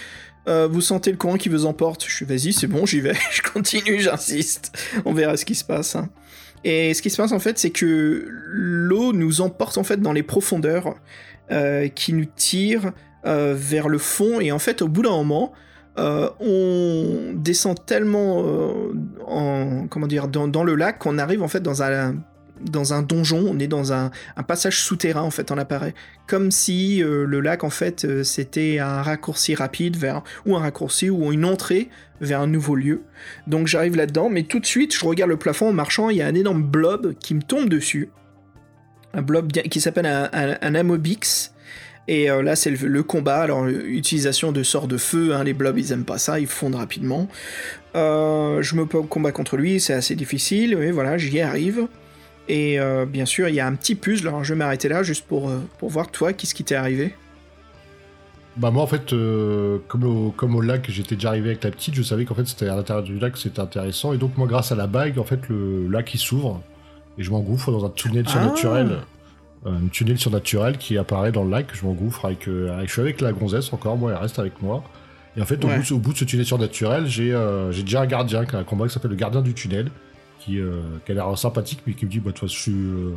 Euh, 0.46 0.68
vous 0.70 0.82
sentez 0.82 1.10
le 1.10 1.16
courant 1.16 1.36
qui 1.38 1.48
vous 1.48 1.64
emporte 1.64 2.04
Je 2.06 2.14
fais 2.14 2.24
vas-y, 2.26 2.52
c'est 2.52 2.66
bon, 2.66 2.86
j'y 2.86 3.00
vais, 3.00 3.14
je 3.32 3.42
continue, 3.42 4.00
j'insiste. 4.00 4.72
On 5.04 5.12
verra 5.12 5.36
ce 5.36 5.44
qui 5.44 5.54
se 5.54 5.64
passe. 5.64 5.96
hein. 5.96 6.08
Et 6.64 6.94
ce 6.94 7.02
qui 7.02 7.10
se 7.10 7.18
passe 7.18 7.32
en 7.32 7.38
fait, 7.38 7.58
c'est 7.58 7.70
que 7.70 8.26
l'eau 8.28 9.12
nous 9.12 9.42
emporte 9.42 9.76
en 9.76 9.84
fait 9.84 10.00
dans 10.00 10.12
les 10.12 10.22
profondeurs 10.22 10.94
euh, 11.50 11.88
qui 11.88 12.14
nous 12.14 12.24
tirent 12.24 12.92
euh, 13.26 13.54
vers 13.54 13.88
le 13.88 13.98
fond. 13.98 14.40
Et 14.40 14.50
en 14.50 14.58
fait, 14.58 14.80
au 14.80 14.88
bout 14.88 15.02
d'un 15.02 15.10
moment, 15.10 15.52
euh, 15.98 16.30
on 16.40 17.34
descend 17.34 17.84
tellement 17.84 18.42
en, 19.26 19.86
comment 19.88 20.06
dire, 20.06 20.28
dans, 20.28 20.64
le 20.64 20.74
lac 20.74 20.98
qu'on 20.98 21.18
arrive 21.18 21.42
en 21.42 21.48
fait 21.48 21.60
dans 21.60 21.82
un, 21.82 22.16
dans 22.62 22.94
un 22.94 23.02
donjon. 23.02 23.44
On 23.46 23.58
est 23.58 23.66
dans 23.66 23.92
un, 23.92 24.10
passage 24.48 24.80
souterrain 24.80 25.20
en 25.20 25.30
fait, 25.30 25.50
on 25.50 25.58
apparaît. 25.58 25.94
Comme 26.26 26.50
si 26.50 27.02
le 27.04 27.40
lac 27.40 27.62
en 27.62 27.70
fait 27.70 28.22
c'était 28.22 28.78
un 28.78 29.02
raccourci 29.02 29.54
rapide 29.54 29.98
vers 29.98 30.22
ou 30.46 30.56
un 30.56 30.60
raccourci 30.60 31.10
ou 31.10 31.30
une 31.30 31.44
entrée 31.44 31.90
vers 32.22 32.40
un 32.40 32.46
nouveau 32.46 32.74
lieu. 32.74 33.02
Donc 33.46 33.66
j'arrive 33.66 33.96
là-dedans, 33.96 34.30
mais 34.30 34.44
tout 34.44 34.60
de 34.60 34.66
suite 34.66 34.94
je 34.94 35.04
regarde 35.04 35.30
le 35.30 35.36
plafond 35.36 35.68
en 35.68 35.72
marchant, 35.74 36.08
il 36.08 36.16
y 36.16 36.22
a 36.22 36.26
un 36.26 36.34
énorme 36.34 36.62
blob 36.62 37.14
qui 37.20 37.34
me 37.34 37.42
tombe 37.42 37.68
dessus. 37.68 38.08
Un 39.14 39.22
blob 39.22 39.52
qui 39.52 39.80
s'appelle 39.80 40.06
un, 40.06 40.74
Amobix. 40.74 41.52
Et 42.08 42.30
euh, 42.30 42.42
là, 42.42 42.56
c'est 42.56 42.70
le, 42.70 43.02
combat. 43.02 43.38
Alors, 43.38 43.64
euh, 43.64 43.84
utilisation 43.86 44.52
de 44.52 44.62
sorts 44.62 44.88
de 44.88 44.96
feu. 44.96 45.34
hein, 45.34 45.44
les 45.44 45.54
blobs, 45.54 45.78
ils 45.78 45.92
aiment 45.92 46.04
pas 46.04 46.18
ça. 46.18 46.40
Ils 46.40 46.48
fondent 46.48 46.74
rapidement. 46.74 47.28
Euh, 47.94 48.60
je 48.60 48.74
me 48.74 48.84
combat 48.84 49.32
contre 49.32 49.56
lui. 49.56 49.80
C'est 49.80 49.94
assez 49.94 50.16
difficile. 50.16 50.76
Mais 50.76 50.90
voilà, 50.90 51.16
j'y 51.16 51.40
arrive. 51.40 51.86
Et 52.48 52.78
bien 53.08 53.24
sûr, 53.24 53.48
il 53.48 53.54
y 53.54 53.60
a 53.60 53.66
un 53.66 53.74
petit 53.74 53.94
puzzle. 53.94 54.28
Alors, 54.28 54.44
je 54.44 54.52
vais 54.52 54.58
m'arrêter 54.58 54.88
là 54.88 55.02
juste 55.02 55.24
pour, 55.26 55.50
pour 55.78 55.88
voir, 55.88 56.10
toi, 56.10 56.32
qu'est-ce 56.34 56.54
qui 56.54 56.64
t'est 56.64 56.74
arrivé? 56.74 57.14
Bah 58.56 58.70
moi 58.70 58.84
en 58.84 58.86
fait, 58.86 59.10
comme, 59.88 60.04
au, 60.04 60.30
comme 60.30 60.54
au 60.54 60.60
lac, 60.60 60.86
j'étais 60.88 61.16
déjà 61.16 61.30
arrivé 61.30 61.48
avec 61.48 61.64
la 61.64 61.72
petite, 61.72 61.94
je 61.96 62.02
savais 62.02 62.24
qu'en 62.24 62.36
fait 62.36 62.46
c'était 62.46 62.68
à 62.68 62.76
l'intérieur 62.76 63.02
du 63.02 63.18
lac, 63.18 63.36
c'était 63.36 63.58
intéressant. 63.58 64.12
Et 64.12 64.16
donc 64.16 64.36
moi 64.36 64.46
grâce 64.46 64.70
à 64.70 64.76
la 64.76 64.86
bague, 64.86 65.18
en 65.18 65.24
fait 65.24 65.48
le 65.48 65.88
lac 65.88 66.14
il 66.14 66.18
s'ouvre 66.18 66.62
et 67.18 67.22
je 67.22 67.30
m'engouffre 67.30 67.70
dans 67.72 67.84
un 67.84 67.90
tunnel 67.90 68.24
Ah. 68.26 68.30
surnaturel. 68.30 68.98
Un 69.66 69.86
tunnel 69.90 70.18
surnaturel 70.18 70.76
qui 70.76 70.98
apparaît 70.98 71.32
dans 71.32 71.42
le 71.44 71.50
lac, 71.50 71.68
je 71.72 71.84
m'engouffre 71.86 72.26
avec, 72.26 72.48
euh, 72.48 72.74
avec- 72.76 72.88
Je 72.88 72.92
suis 72.92 73.00
avec 73.00 73.20
la 73.22 73.32
gonzesse 73.32 73.72
encore, 73.72 73.96
moi 73.96 74.12
elle 74.12 74.18
reste 74.18 74.38
avec 74.38 74.60
moi. 74.60 74.82
Et 75.36 75.40
en 75.42 75.46
fait 75.46 75.64
au, 75.64 75.68
bout, 75.68 75.82
de- 75.88 75.94
au 75.94 75.98
bout 75.98 76.12
de 76.12 76.18
ce 76.18 76.24
tunnel 76.24 76.44
surnaturel, 76.46 77.06
j'ai 77.06 77.32
euh, 77.32 77.72
déjà 77.72 78.02
un 78.02 78.06
gardien, 78.06 78.44
qui 78.44 78.54
a 78.56 78.58
un 78.58 78.64
combat 78.64 78.86
qui 78.86 78.92
s'appelle 78.94 79.10
le 79.10 79.16
gardien 79.16 79.40
du 79.40 79.54
tunnel, 79.54 79.90
qui, 80.38 80.60
euh, 80.60 80.80
qui 81.06 81.12
a 81.12 81.14
l'air 81.14 81.38
sympathique 81.38 81.80
mais 81.86 81.94
qui 81.94 82.04
me 82.04 82.10
dit 82.10 82.18
bah 82.20 82.26
de 82.26 82.36
toute 82.36 82.40
façon 82.48 82.54
je 82.54 82.60
suis, 82.60 82.72
euh, 82.72 83.14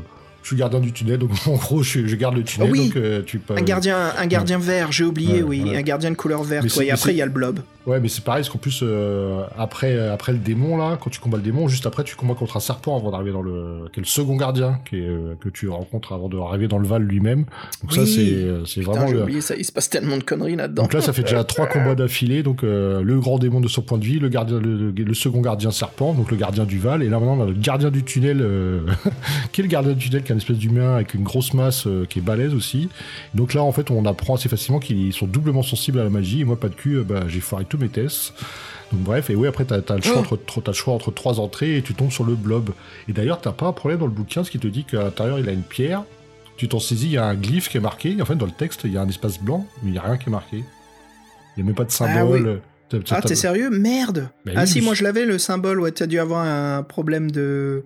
je 0.47 0.53
suis 0.53 0.59
gardien 0.59 0.79
du 0.79 0.93
tunnel, 0.93 1.17
donc 1.17 1.31
en 1.47 1.55
gros 1.55 1.83
je, 1.83 2.15
garde 2.15 2.37
le 2.37 2.43
tunnel, 2.43 2.71
oui. 2.71 2.87
donc 2.87 2.95
euh, 2.95 3.21
tu 3.25 3.37
peux... 3.37 3.53
Un 3.57 3.63
gardien, 3.63 4.13
un 4.17 4.27
gardien 4.27 4.57
vert, 4.57 4.93
j'ai 4.93 5.03
oublié, 5.03 5.43
Ouais, 5.43 5.61
oui. 5.61 5.75
Un 5.75 5.81
gardien 5.81 6.09
de 6.09 6.15
couleur 6.15 6.41
verte. 6.43 6.73
Ouais, 6.77 6.85
et 6.85 6.91
après, 6.91 7.11
il 7.11 7.17
y 7.17 7.21
a 7.21 7.25
le 7.25 7.31
blob. 7.31 7.59
Ouais, 7.87 8.01
mais 8.01 8.09
c'est 8.09 8.21
pareil, 8.21 8.41
parce 8.41 8.49
qu'en 8.49 8.57
plus, 8.57 8.81
euh, 8.83 9.45
après, 9.57 9.93
euh, 9.93 10.13
après 10.13 10.33
le 10.33 10.39
démon, 10.39 10.75
là, 10.75 10.97
quand 11.01 11.09
tu 11.09 11.21
combats 11.21 11.37
le 11.37 11.43
démon, 11.43 11.69
juste 11.69 11.85
après, 11.85 12.03
tu 12.03 12.17
combats 12.17 12.33
contre 12.33 12.57
un 12.57 12.59
serpent 12.59 12.97
avant 12.97 13.11
d'arriver 13.11 13.31
dans 13.31 13.41
le. 13.41 13.85
qui 13.93 14.01
est 14.01 14.03
le 14.03 14.07
second 14.07 14.35
gardien, 14.35 14.81
qui 14.89 14.97
est, 14.97 15.07
euh, 15.07 15.35
que 15.39 15.47
tu 15.47 15.69
rencontres 15.69 16.11
avant 16.11 16.27
d'arriver 16.27 16.67
dans 16.67 16.79
le 16.79 16.85
Val 16.87 17.03
lui-même. 17.03 17.45
Donc 17.81 17.93
ça, 17.93 18.01
Oui. 18.01 18.07
c'est 18.07 18.43
euh, 18.43 18.65
c'est 18.65 18.81
vraiment 18.81 19.07
j'ai 19.07 19.15
oublié 19.15 19.39
ça. 19.39 19.55
Il 19.55 19.63
se 19.63 19.71
passe 19.71 19.89
tellement 19.89 20.17
de 20.17 20.23
conneries 20.23 20.57
là-dedans. 20.57 20.83
Donc 20.83 20.91
là, 20.91 20.99
ça 20.99 21.13
fait 21.13 21.21
déjà 21.21 21.43
trois 21.45 21.67
combats 21.67 21.95
d'affilée. 21.95 22.43
Donc 22.43 22.61
le 22.63 23.19
grand 23.21 23.39
démon 23.39 23.61
de 23.61 23.69
son 23.69 23.81
point 23.81 23.97
de 23.97 24.03
vie, 24.03 24.19
le 24.19 24.27
gardien, 24.27 24.59
le, 24.59 25.13
second 25.13 25.39
gardien 25.39 25.71
serpent, 25.71 26.13
donc 26.13 26.29
le 26.29 26.35
gardien 26.35 26.65
du 26.65 26.79
Val, 26.79 27.01
et 27.03 27.09
là 27.09 27.19
maintenant 27.19 27.37
on 27.37 27.43
a 27.43 27.45
le 27.45 27.53
gardien 27.53 27.89
du 27.89 28.03
tunnel, 28.03 28.45
qui 29.53 29.61
est 29.61 29.63
le 29.63 29.69
gardien 29.69 29.93
du 29.93 30.09
tunnel, 30.09 30.23
qui 30.23 30.33
est 30.33 30.35
espèce 30.38 30.57
d'humain 30.57 30.95
avec 30.95 31.14
une 31.14 31.23
grosse 31.23 31.53
masse, 31.53 31.88
euh, 31.88 32.05
qui 32.09 32.19
est 32.19 32.22
balèze 32.22 32.53
aussi. 32.53 32.89
Donc 33.35 33.53
là, 33.53 33.64
en 33.64 33.72
fait, 33.72 33.91
on 33.91 34.05
apprend 34.05 34.35
assez 34.35 34.49
facilement 34.49 34.80
qu'ils 34.80 35.14
sont 35.14 35.27
doublement 35.27 35.64
sensibles 35.64 35.99
à 35.99 36.03
la 36.03 36.09
magie. 36.09 36.41
Et 36.41 36.45
moi, 36.45 36.59
pas 36.59 36.69
de 36.69 36.76
cul, 36.76 36.95
euh, 36.97 37.03
bah, 37.03 37.23
j'ai 37.27 37.39
foiré 37.41 37.65
tous 37.65 37.77
mes 37.77 37.89
tests. 37.89 38.34
Donc 38.93 39.01
bref, 39.01 39.30
et 39.30 39.35
oui, 39.35 39.47
après, 39.47 39.65
t'as 39.65 39.76
as 39.77 39.95
le, 39.97 40.01
choix 40.01 40.15
Oh. 40.18 40.34
entre, 40.34 40.61
t'as 40.61 40.72
le 40.72 40.76
choix 40.76 40.93
entre 40.93 41.11
trois 41.11 41.39
entrées 41.41 41.76
et 41.77 41.81
tu 41.81 41.93
tombes 41.93 42.11
sur 42.11 42.23
le 42.23 42.35
blob. 42.35 42.69
Et 43.09 43.14
d'ailleurs, 43.14 43.41
t'as 43.41 43.51
pas 43.51 43.65
un 43.68 43.73
problème 43.73 43.99
dans 43.99 44.05
le 44.05 44.11
bouquin, 44.14 44.43
ce 44.45 44.51
qui 44.51 44.59
te 44.59 44.68
dit 44.68 44.85
qu'à 44.85 45.03
l'intérieur, 45.03 45.39
il 45.39 45.49
a 45.49 45.51
une 45.51 45.64
pierre. 45.64 46.03
Tu 46.55 46.68
t'en 46.68 46.80
saisis, 46.80 47.05
il 47.07 47.11
y 47.11 47.18
a 47.18 47.26
un 47.26 47.35
glyphe 47.35 47.69
qui 47.69 47.77
est 47.77 47.81
marqué. 47.81 48.15
Et 48.18 48.22
en 48.22 48.26
fait, 48.26 48.35
dans 48.35 48.45
le 48.45 48.51
texte, 48.51 48.81
il 48.85 48.93
y 48.93 48.97
a 48.97 49.01
un 49.01 49.07
espace 49.09 49.39
blanc, 49.39 49.68
mais 49.84 49.91
il 49.91 49.95
y 49.95 49.97
a 49.97 50.01
rien 50.01 50.18
qui 50.18 50.30
est 50.30 50.31
marqué. 50.31 50.64
Il 51.55 51.59
y 51.59 51.61
a 51.61 51.65
même 51.65 51.76
pas 51.76 51.84
de 51.84 51.91
symbole. 51.91 52.61
T'as- 52.89 52.97
Ah, 53.09 53.22
t'as- 53.22 53.27
t'es 53.30 53.35
sérieux? 53.35 53.69
Merde 53.69 54.30
Bah 54.45 54.53
Ah 54.55 54.61
oui, 54.61 54.68
si, 54.68 54.80
mais- 54.80 54.85
moi 54.85 54.93
je 54.93 55.03
l'avais, 55.03 55.26
le 55.26 55.38
symbole. 55.38 55.81
Ouais, 55.81 55.91
t'as 55.91 56.07
dû 56.07 56.18
avoir 56.19 56.45
un 56.45 56.84
problème 56.84 57.30
de... 57.30 57.84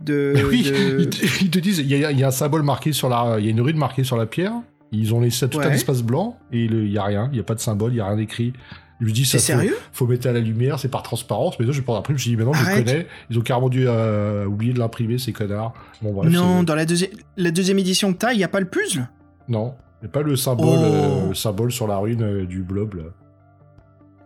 De... 0.00 0.34
Oui, 0.48 0.62
de- 0.62 0.98
ils, 1.00 1.08
te, 1.10 1.44
ils 1.44 1.50
te 1.50 1.58
disent, 1.58 1.78
il 1.78 1.86
y, 1.86 2.04
a, 2.04 2.10
il 2.12 2.18
y 2.18 2.24
a 2.24 2.28
un 2.28 2.32
symbole 2.32 2.62
marqué 2.62 2.92
sur 2.92 3.08
la, 3.08 3.36
il 3.38 3.44
y 3.44 3.48
a 3.48 3.50
une 3.50 3.60
rune 3.60 3.76
marquée 3.76 4.04
sur 4.04 4.16
la 4.16 4.26
pierre. 4.26 4.52
Ils 4.92 5.12
ont 5.14 5.20
laissé 5.20 5.48
tout 5.48 5.58
un 5.60 5.70
espace 5.70 6.02
blanc 6.02 6.38
et 6.52 6.64
il 6.64 6.90
y 6.90 6.96
a 6.98 7.04
rien, 7.04 7.28
il 7.32 7.36
y 7.36 7.40
a 7.40 7.44
pas 7.44 7.54
de 7.54 7.60
symbole, 7.60 7.92
il 7.92 7.96
y 7.96 8.00
a 8.00 8.06
rien 8.08 8.16
écrit. 8.18 8.52
Je 9.00 9.04
lui 9.06 9.12
dis 9.12 9.24
ça 9.26 9.38
faut, 9.38 9.44
sérieux? 9.44 9.76
faut 9.92 10.06
mettre 10.06 10.26
à 10.28 10.32
la 10.32 10.40
lumière, 10.40 10.78
c'est 10.80 10.88
par 10.88 11.02
transparence. 11.02 11.58
Mais 11.58 11.66
toi, 11.66 11.74
je 11.74 11.82
prends 11.82 11.94
après, 11.94 12.12
je 12.12 12.14
me 12.14 12.18
suis 12.18 12.30
dit, 12.30 12.36
maintenant, 12.36 12.52
je 12.54 12.64
Arrête. 12.64 12.84
connais. 12.84 13.06
Ils 13.30 13.38
ont 13.38 13.42
carrément 13.42 13.68
dû 13.68 13.84
euh, 13.86 14.44
oublier 14.46 14.72
de 14.72 14.78
l'imprimer, 14.78 15.18
ces 15.18 15.32
connards. 15.32 15.72
Bon, 16.02 16.12
bref, 16.12 16.32
Non, 16.32 16.62
dans 16.64 16.74
la, 16.74 16.84
deuxi- 16.84 17.10
la 17.36 17.50
deuxième 17.52 17.78
édition 17.78 18.12
que 18.12 18.18
t'as, 18.18 18.32
il 18.32 18.40
y 18.40 18.44
a 18.44 18.48
pas 18.48 18.58
le 18.60 18.66
puzzle? 18.66 19.08
Non, 19.48 19.74
il 20.00 20.06
n'y 20.06 20.08
a 20.08 20.12
pas 20.12 20.22
le 20.22 20.34
symbole, 20.36 20.66
Oh. 20.68 20.82
euh, 20.84 21.28
le 21.28 21.34
symbole 21.34 21.70
sur 21.70 21.86
la 21.86 21.98
rune 21.98 22.22
euh, 22.22 22.44
du 22.46 22.62
blob. 22.62 22.94
Là. 22.94 23.02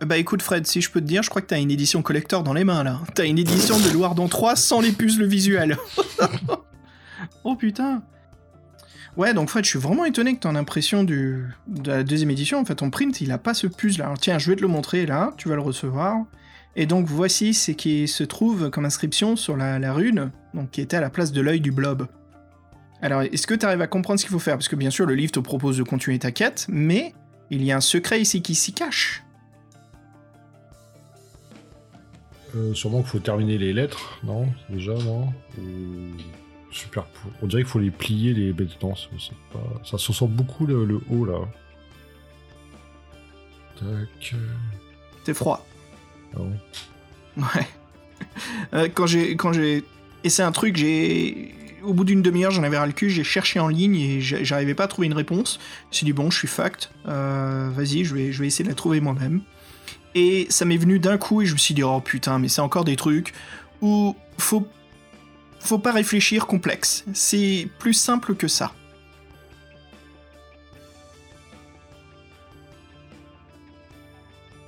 Bah 0.06 0.16
écoute 0.16 0.42
Fred, 0.42 0.66
si 0.66 0.80
je 0.80 0.90
peux 0.90 1.00
te 1.00 1.06
dire, 1.06 1.22
je 1.22 1.30
crois 1.30 1.42
que 1.42 1.46
t'as 1.46 1.60
une 1.60 1.70
édition 1.70 2.02
collector 2.02 2.42
dans 2.42 2.54
les 2.54 2.64
mains 2.64 2.82
là. 2.82 3.00
T'as 3.14 3.24
une 3.24 3.38
édition 3.38 3.78
de 3.78 3.90
Loardon 3.90 4.26
3 4.26 4.56
sans 4.56 4.80
les 4.80 4.90
puzzles 4.90 5.26
visuels. 5.26 5.78
oh 7.44 7.54
putain. 7.54 8.02
Ouais, 9.16 9.32
donc 9.32 9.48
Fred, 9.48 9.64
je 9.64 9.70
suis 9.70 9.78
vraiment 9.78 10.04
étonné 10.04 10.34
que 10.34 10.40
ton 10.40 10.56
impression 10.56 11.04
du... 11.04 11.46
de 11.68 11.90
la 11.90 12.02
deuxième 12.02 12.30
édition, 12.30 12.58
en 12.58 12.64
fait, 12.64 12.76
ton 12.76 12.90
print, 12.90 13.20
il 13.20 13.30
a 13.30 13.38
pas 13.38 13.54
ce 13.54 13.68
puzzle. 13.68 14.02
Alors 14.02 14.18
tiens, 14.18 14.38
je 14.38 14.50
vais 14.50 14.56
te 14.56 14.62
le 14.62 14.68
montrer 14.68 15.06
là, 15.06 15.32
tu 15.36 15.48
vas 15.48 15.54
le 15.54 15.60
recevoir. 15.60 16.16
Et 16.74 16.86
donc 16.86 17.06
voici 17.06 17.54
ce 17.54 17.70
qui 17.70 18.08
se 18.08 18.24
trouve 18.24 18.70
comme 18.70 18.86
inscription 18.86 19.36
sur 19.36 19.56
la, 19.56 19.78
la 19.78 19.92
rune, 19.92 20.32
donc 20.52 20.70
qui 20.70 20.80
était 20.80 20.96
à 20.96 21.00
la 21.00 21.10
place 21.10 21.30
de 21.30 21.40
l'œil 21.40 21.60
du 21.60 21.70
blob. 21.70 22.08
Alors, 23.02 23.22
est-ce 23.22 23.46
que 23.46 23.54
tu 23.54 23.66
arrives 23.66 23.82
à 23.82 23.86
comprendre 23.86 24.18
ce 24.18 24.24
qu'il 24.24 24.32
faut 24.32 24.38
faire? 24.38 24.54
Parce 24.54 24.68
que 24.68 24.76
bien 24.76 24.90
sûr, 24.90 25.06
le 25.06 25.14
livre 25.14 25.32
te 25.32 25.40
propose 25.40 25.76
de 25.76 25.82
continuer 25.84 26.18
ta 26.18 26.32
quête, 26.32 26.66
mais 26.68 27.14
il 27.50 27.62
y 27.62 27.70
a 27.70 27.76
un 27.76 27.80
secret 27.80 28.20
ici 28.20 28.42
qui 28.42 28.54
s'y 28.54 28.72
cache. 28.72 29.22
Euh, 32.54 32.74
sûrement 32.74 33.00
qu'il 33.00 33.08
faut 33.10 33.18
terminer 33.18 33.56
les 33.58 33.72
lettres, 33.72 34.18
non 34.24 34.46
Déjà, 34.68 34.92
non 34.94 35.32
Ou... 35.58 35.62
Super. 36.70 37.04
On 37.42 37.46
dirait 37.46 37.62
qu'il 37.62 37.70
faut 37.70 37.78
les 37.78 37.90
plier, 37.90 38.32
les 38.34 38.52
bêtes. 38.52 38.70
C'est 39.18 39.34
pas... 39.52 39.80
ça 39.84 39.98
se 39.98 40.12
sent 40.12 40.26
beaucoup 40.28 40.66
le, 40.66 40.84
le 40.84 41.00
haut 41.10 41.24
là. 41.24 41.38
Tac. 43.78 44.34
C'est 45.24 45.34
froid. 45.34 45.66
Ah 46.34 46.38
bon. 46.38 46.52
Ouais. 47.36 47.66
Euh, 48.74 48.88
quand 48.92 49.06
j'ai 49.06 49.36
quand 49.36 49.52
j'ai 49.52 49.84
c'est 50.24 50.42
un 50.42 50.52
truc 50.52 50.76
j'ai 50.76 51.54
au 51.82 51.92
bout 51.92 52.04
d'une 52.04 52.22
demi-heure 52.22 52.52
j'en 52.52 52.62
avais 52.62 52.78
ras 52.78 52.86
le 52.86 52.92
cul 52.92 53.10
j'ai 53.10 53.24
cherché 53.24 53.58
en 53.58 53.66
ligne 53.68 53.96
et 53.96 54.20
j'a- 54.20 54.44
j'arrivais 54.44 54.74
pas 54.74 54.84
à 54.84 54.86
trouver 54.86 55.08
une 55.08 55.12
réponse 55.14 55.58
je 55.58 55.88
me 55.88 55.92
suis 55.94 56.04
dit 56.04 56.12
bon 56.12 56.30
je 56.30 56.38
suis 56.38 56.46
fact 56.48 56.92
euh, 57.08 57.68
vas-y 57.74 58.04
je 58.04 58.14
vais 58.14 58.30
je 58.30 58.38
vais 58.40 58.46
essayer 58.46 58.64
de 58.64 58.68
la 58.68 58.74
trouver 58.76 59.00
moi-même 59.00 59.40
et 60.14 60.46
ça 60.50 60.64
m'est 60.64 60.76
venu 60.76 60.98
d'un 60.98 61.18
coup 61.18 61.42
et 61.42 61.46
je 61.46 61.52
me 61.54 61.58
suis 61.58 61.74
dit 61.74 61.82
oh 61.82 62.00
putain 62.00 62.38
mais 62.38 62.48
c'est 62.48 62.60
encore 62.60 62.84
des 62.84 62.96
trucs 62.96 63.32
où 63.80 64.14
faut 64.38 64.66
faut 65.60 65.78
pas 65.78 65.92
réfléchir 65.92 66.46
complexe. 66.46 67.04
C'est 67.14 67.68
plus 67.78 67.94
simple 67.94 68.34
que 68.34 68.48
ça. 68.48 68.72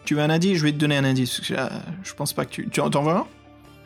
Tu 0.05 0.15
veux 0.15 0.21
un 0.21 0.31
indice? 0.31 0.59
Je 0.59 0.65
vais 0.65 0.73
te 0.73 0.77
donner 0.77 0.97
un 0.97 1.05
indice 1.05 1.37
parce 1.39 1.49
que, 1.49 1.55
euh, 1.55 1.69
je 2.03 2.15
pense 2.15 2.33
pas 2.33 2.45
que 2.45 2.51
tu 2.51 2.69
tu 2.69 2.81
en 2.81 2.89
veux 2.91 3.11
un? 3.11 3.27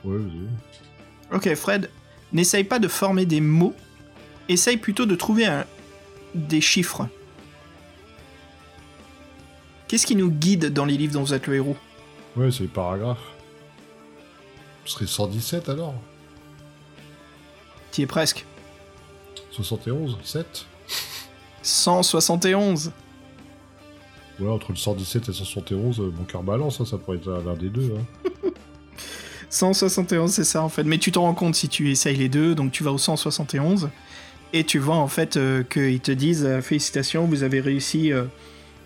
Ouais, 0.04 0.18
vas-y. 0.18 1.36
Ok, 1.36 1.54
Fred, 1.54 1.90
n'essaye 2.32 2.64
pas 2.64 2.78
de 2.78 2.88
former 2.88 3.26
des 3.26 3.40
mots, 3.40 3.74
essaye 4.48 4.76
plutôt 4.78 5.06
de 5.06 5.14
trouver 5.14 5.46
un- 5.46 5.64
des 6.34 6.60
chiffres. 6.60 7.08
Qu'est-ce 9.88 10.06
qui 10.06 10.16
nous 10.16 10.30
guide 10.30 10.72
dans 10.72 10.84
les 10.84 10.96
livres 10.96 11.14
dont 11.14 11.22
vous 11.22 11.34
êtes 11.34 11.46
le 11.46 11.56
héros? 11.56 11.76
Ouais, 12.36 12.50
c'est 12.52 12.60
les 12.60 12.68
paragraphes. 12.68 13.18
Ce 14.84 14.92
serait 14.94 15.06
117 15.06 15.68
alors 15.68 15.94
T'y 17.90 18.02
es 18.02 18.06
presque. 18.06 18.44
71 19.50 20.18
7 20.22 20.66
171. 21.62 22.92
Ouais, 24.38 24.48
entre 24.48 24.70
le 24.70 24.76
117 24.76 25.28
et 25.28 25.32
171, 25.32 25.98
euh, 25.98 26.12
mon 26.16 26.24
cœur 26.24 26.42
balance, 26.42 26.80
hein, 26.80 26.84
ça 26.84 26.96
pourrait 26.96 27.16
être 27.16 27.28
l'un 27.44 27.54
des 27.54 27.70
deux. 27.70 27.92
Hein. 27.98 28.50
171, 29.50 30.30
c'est 30.30 30.44
ça 30.44 30.62
en 30.62 30.68
fait. 30.68 30.84
Mais 30.84 30.98
tu 30.98 31.10
t'en 31.12 31.22
rends 31.22 31.34
compte 31.34 31.54
si 31.54 31.68
tu 31.68 31.90
essayes 31.90 32.16
les 32.16 32.28
deux, 32.28 32.54
donc 32.54 32.72
tu 32.72 32.84
vas 32.84 32.92
au 32.92 32.98
171. 32.98 33.88
Et 34.52 34.64
tu 34.64 34.78
vois 34.78 34.96
en 34.96 35.08
fait 35.08 35.36
euh, 35.36 35.62
qu'ils 35.62 36.00
te 36.00 36.12
disent 36.12 36.44
euh, 36.44 36.60
félicitations, 36.62 37.26
vous 37.26 37.42
avez 37.42 37.60
réussi 37.60 38.12
euh, 38.12 38.24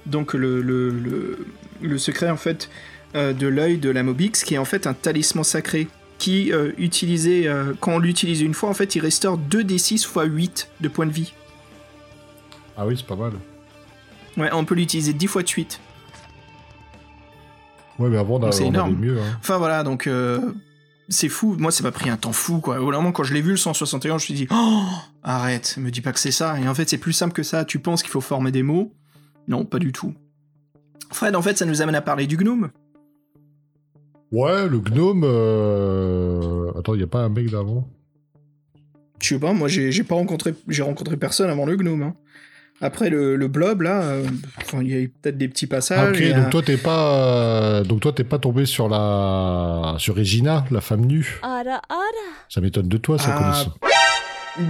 donc 0.06 0.34
le, 0.34 0.60
le, 0.62 0.90
le, 0.90 1.46
le 1.80 1.98
secret 1.98 2.30
en 2.30 2.36
fait 2.36 2.68
euh, 3.14 3.32
de 3.32 3.46
l'œil 3.46 3.78
de 3.78 3.90
la 3.90 4.02
Mobix, 4.02 4.42
qui 4.44 4.54
est 4.54 4.58
en 4.58 4.64
fait 4.64 4.86
un 4.86 4.94
talisman 4.94 5.44
sacré 5.44 5.88
qui 6.18 6.52
euh, 6.52 6.72
utilisé 6.78 7.48
euh, 7.48 7.72
quand 7.80 7.92
on 7.94 7.98
l'utilise 7.98 8.40
une 8.42 8.54
fois 8.54 8.68
en 8.70 8.74
fait 8.74 8.94
il 8.94 9.00
restaure 9.00 9.38
2d6 9.38 9.94
x 9.94 10.08
8 10.16 10.68
de 10.80 10.88
points 10.88 11.06
de 11.06 11.12
vie. 11.12 11.32
Ah 12.76 12.86
oui, 12.86 12.96
c'est 12.96 13.06
pas 13.06 13.16
mal. 13.16 13.32
Ouais, 14.36 14.48
on 14.52 14.64
peut 14.64 14.74
l'utiliser 14.74 15.12
10 15.12 15.26
fois 15.26 15.42
de 15.42 15.48
suite. 15.48 15.78
Ouais, 17.98 18.08
mais 18.08 18.16
avant, 18.16 18.36
on, 18.40 18.42
a- 18.44 18.48
on 18.48 18.66
énorme. 18.66 18.96
mieux. 18.96 19.18
Hein. 19.20 19.36
Enfin 19.40 19.58
voilà, 19.58 19.82
donc 19.82 20.06
euh, 20.06 20.40
c'est 21.08 21.28
fou. 21.28 21.56
Moi, 21.58 21.70
c'est 21.70 21.82
pas 21.82 21.92
pris 21.92 22.08
un 22.08 22.16
temps 22.16 22.32
fou, 22.32 22.60
quoi. 22.60 22.78
Vraiment, 22.78 23.12
quand 23.12 23.24
je 23.24 23.34
l'ai 23.34 23.42
vu 23.42 23.50
le 23.50 23.56
161, 23.56 24.12
je 24.12 24.14
me 24.14 24.18
suis 24.20 24.34
dit, 24.34 24.46
oh, 24.50 24.82
arrête, 25.22 25.76
me 25.78 25.90
dis 25.90 26.00
pas 26.00 26.12
que 26.12 26.18
c'est 26.18 26.30
ça. 26.30 26.58
Et 26.58 26.66
en 26.66 26.74
fait, 26.74 26.88
c'est 26.88 26.98
plus 26.98 27.12
simple 27.12 27.34
que 27.34 27.42
ça. 27.42 27.64
Tu 27.64 27.78
penses 27.78 28.02
qu'il 28.02 28.10
faut 28.10 28.20
former 28.22 28.50
des 28.50 28.62
mots 28.62 28.92
Non, 29.48 29.64
pas 29.64 29.78
du 29.78 29.92
tout. 29.92 30.14
Fred, 31.12 31.36
en 31.36 31.42
fait, 31.42 31.58
ça 31.58 31.64
nous 31.66 31.82
amène 31.82 31.94
à 31.94 32.00
parler 32.02 32.26
du 32.26 32.36
gnome. 32.36 32.70
Ouais, 34.30 34.66
le 34.68 34.78
gnome. 34.80 35.22
euh, 35.24 36.70
Attends, 36.78 36.94
y 36.94 37.02
a 37.02 37.06
pas 37.06 37.20
un 37.20 37.28
mec 37.28 37.50
d'avant? 37.50 37.86
Je 39.20 39.28
sais 39.28 39.38
pas, 39.38 39.52
moi, 39.52 39.68
j'ai 39.68 39.92
j'ai 39.92 40.02
pas 40.04 40.14
rencontré, 40.16 40.54
j'ai 40.68 40.82
rencontré 40.82 41.16
personne 41.16 41.48
avant 41.50 41.66
le 41.66 41.76
gnome. 41.76 42.02
hein. 42.02 42.14
Après 42.80 43.10
le, 43.10 43.36
le 43.36 43.46
blob, 43.46 43.82
là, 43.82 44.02
euh, 44.02 44.26
enfin, 44.58 44.82
il 44.82 44.88
y 44.90 44.94
a 44.94 44.98
eu 45.00 45.08
peut-être 45.10 45.38
des 45.38 45.46
petits 45.48 45.68
passages. 45.68 46.16
Ah, 46.20 46.24
ok, 46.34 46.34
donc 46.42 46.50
toi 46.50 46.62
t'es 46.62 46.76
pas, 46.76 47.14
euh, 47.78 47.84
donc 47.84 48.00
toi 48.00 48.12
t'es 48.12 48.24
pas 48.24 48.38
tombé 48.40 48.66
sur 48.66 48.88
la, 48.88 49.94
sur 49.98 50.16
Regina, 50.16 50.64
la 50.72 50.80
femme 50.80 51.04
nue? 51.06 51.38
Ara 51.42 51.74
ara. 51.88 52.28
Ça 52.48 52.60
m'étonne 52.60 52.88
de 52.88 52.96
toi, 52.96 53.18
ça 53.18 53.26
Ah, 53.28 53.38
connaissance. 53.38 53.78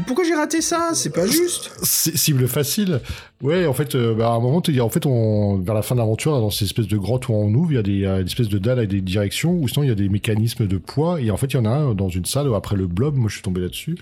Pourquoi 0.07 0.25
j'ai 0.25 0.35
raté 0.35 0.61
ça? 0.61 0.91
C'est 0.95 1.13
pas 1.13 1.27
juste. 1.27 1.71
Cible 1.83 2.47
facile. 2.47 3.01
Ouais, 3.43 3.67
en 3.67 3.73
fait, 3.73 3.95
euh, 3.95 4.15
bah, 4.15 4.29
à 4.29 4.33
un 4.35 4.41
moment, 4.41 4.63
en 4.81 4.89
fait, 4.89 5.07
on, 5.07 5.59
vers 5.59 5.75
la 5.75 5.83
fin 5.83 5.97
de 5.97 6.01
l'aventure, 6.01 6.33
dans 6.41 6.51
ces 6.51 6.67
espèces 6.67 6.87
de 6.87 6.97
grottes 6.97 7.29
où 7.29 7.33
on 7.33 7.53
ouvre, 7.55 7.73
il 7.73 8.01
y 8.01 8.07
a 8.07 8.15
a 8.15 8.23
des 8.23 8.27
espèces 8.27 8.49
de 8.49 8.59
dalles 8.59 8.79
avec 8.79 8.91
des 8.91 9.01
directions, 9.01 9.55
ou 9.55 9.67
sinon 9.67 9.83
il 9.83 9.89
y 9.89 9.93
a 9.93 9.97
des 9.97 10.09
mécanismes 10.09 10.67
de 10.67 10.77
poids. 10.79 11.21
Et 11.21 11.31
en 11.31 11.37
fait, 11.37 11.49
il 11.49 11.57
y 11.57 11.59
en 11.59 11.65
a 11.65 11.71
un 11.71 11.95
dans 11.95 12.09
une 12.09 12.25
salle 12.25 12.53
après 12.55 12.77
le 12.77 12.87
blob. 12.87 13.17
Moi, 13.17 13.29
je 13.29 13.35
suis 13.35 13.43
tombé 13.43 13.61
là-dessus. 13.61 13.97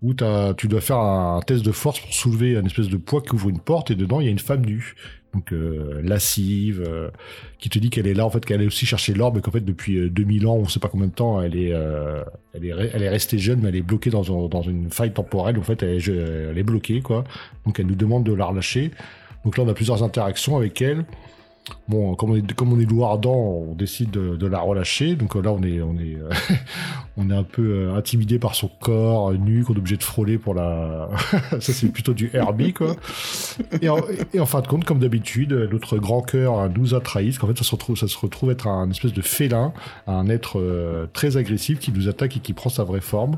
Où 0.00 0.14
t'as- 0.14 0.54
tu 0.54 0.68
dois 0.68 0.80
faire 0.80 0.98
un 0.98 1.40
test 1.44 1.64
de 1.64 1.72
force 1.72 1.98
pour 2.00 2.12
soulever 2.14 2.56
un 2.56 2.64
espèce 2.64 2.88
de 2.88 2.96
poids 2.96 3.20
qui 3.20 3.34
ouvre 3.34 3.48
une 3.48 3.58
porte 3.58 3.90
et 3.90 3.96
dedans 3.96 4.20
il 4.20 4.26
y 4.26 4.28
a 4.28 4.30
une 4.30 4.38
femme 4.38 4.64
nue, 4.64 4.94
donc 5.34 5.52
euh, 5.52 6.00
lascive, 6.04 6.84
euh, 6.88 7.10
qui 7.58 7.68
te 7.68 7.80
dit 7.80 7.90
qu'elle 7.90 8.06
est 8.06 8.14
là 8.14 8.24
en 8.24 8.30
fait, 8.30 8.44
qu'elle 8.46 8.62
est 8.62 8.66
aussi 8.66 8.86
chercher 8.86 9.12
l'orbe 9.12 9.40
qu'en 9.40 9.50
fait 9.50 9.60
depuis 9.64 9.96
euh, 9.96 10.08
2000 10.08 10.46
ans, 10.46 10.54
on 10.54 10.68
sait 10.68 10.78
pas 10.78 10.86
combien 10.88 11.08
de 11.08 11.12
temps, 11.12 11.42
elle 11.42 11.56
est, 11.56 11.72
euh, 11.72 12.22
elle 12.54 12.64
est, 12.64 12.90
elle 12.94 13.02
est 13.02 13.08
restée 13.08 13.38
jeune 13.38 13.58
mais 13.60 13.70
elle 13.70 13.76
est 13.76 13.82
bloquée 13.82 14.10
dans, 14.10 14.22
un- 14.44 14.48
dans 14.48 14.62
une 14.62 14.88
faille 14.90 15.12
temporelle. 15.12 15.58
En 15.58 15.62
fait, 15.62 15.82
elle 15.82 15.98
elle 16.08 16.56
est 16.58 16.62
bloquée 16.62 17.00
quoi. 17.02 17.24
Donc 17.66 17.80
elle 17.80 17.86
nous 17.86 17.96
demande 17.96 18.22
de 18.24 18.32
la 18.32 18.44
relâcher. 18.46 18.92
Donc 19.44 19.58
là 19.58 19.64
on 19.64 19.68
a 19.68 19.74
plusieurs 19.74 20.04
interactions 20.04 20.56
avec 20.56 20.80
elle. 20.80 21.04
Bon, 21.88 22.14
comme 22.14 22.32
on 22.32 22.36
est, 22.36 22.52
comme 22.52 22.72
on 22.72 22.78
on 23.26 23.74
décide 23.74 24.10
de, 24.10 24.46
la 24.46 24.60
relâcher. 24.60 25.14
Donc 25.14 25.36
euh, 25.36 25.40
là, 25.40 25.52
on 25.52 25.62
est, 25.62 25.80
on 25.80 25.96
est, 25.98 26.16
euh, 26.16 26.30
on 27.16 27.30
est 27.30 27.34
un 27.34 27.42
peu 27.42 27.62
euh, 27.62 27.96
intimidé 27.96 28.38
par 28.38 28.54
son 28.54 28.68
corps 28.68 29.32
nu 29.32 29.64
qu'on 29.64 29.74
est 29.74 29.78
obligé 29.78 29.96
de 29.96 30.02
frôler 30.02 30.38
pour 30.38 30.54
la. 30.54 31.08
Ça, 31.60 31.72
c'est 31.72 31.88
plutôt 31.88 32.14
du 32.14 32.30
Herbie, 32.34 32.72
quoi. 32.72 32.94
Et 33.80 33.88
en, 33.88 34.46
fin 34.46 34.60
de 34.60 34.66
compte, 34.66 34.84
comme 34.84 34.98
d'habitude, 34.98 35.52
notre 35.72 35.98
grand 35.98 36.22
cœur 36.22 36.58
euh, 36.58 36.68
nous 36.68 36.94
a 36.94 37.00
trahis. 37.00 37.28
Parce 37.28 37.38
qu'en 37.38 37.46
fait, 37.48 37.58
ça 37.58 37.64
se 38.08 38.18
retrouve, 38.18 38.50
être 38.50 38.66
un 38.66 38.90
espèce 38.90 39.12
de 39.12 39.22
félin, 39.22 39.72
un 40.06 40.28
être 40.28 41.08
très 41.12 41.36
agressif 41.36 41.78
qui 41.78 41.92
nous 41.92 42.08
attaque 42.08 42.36
et 42.36 42.40
qui 42.40 42.52
prend 42.52 42.70
sa 42.70 42.84
vraie 42.84 43.00
forme. 43.00 43.36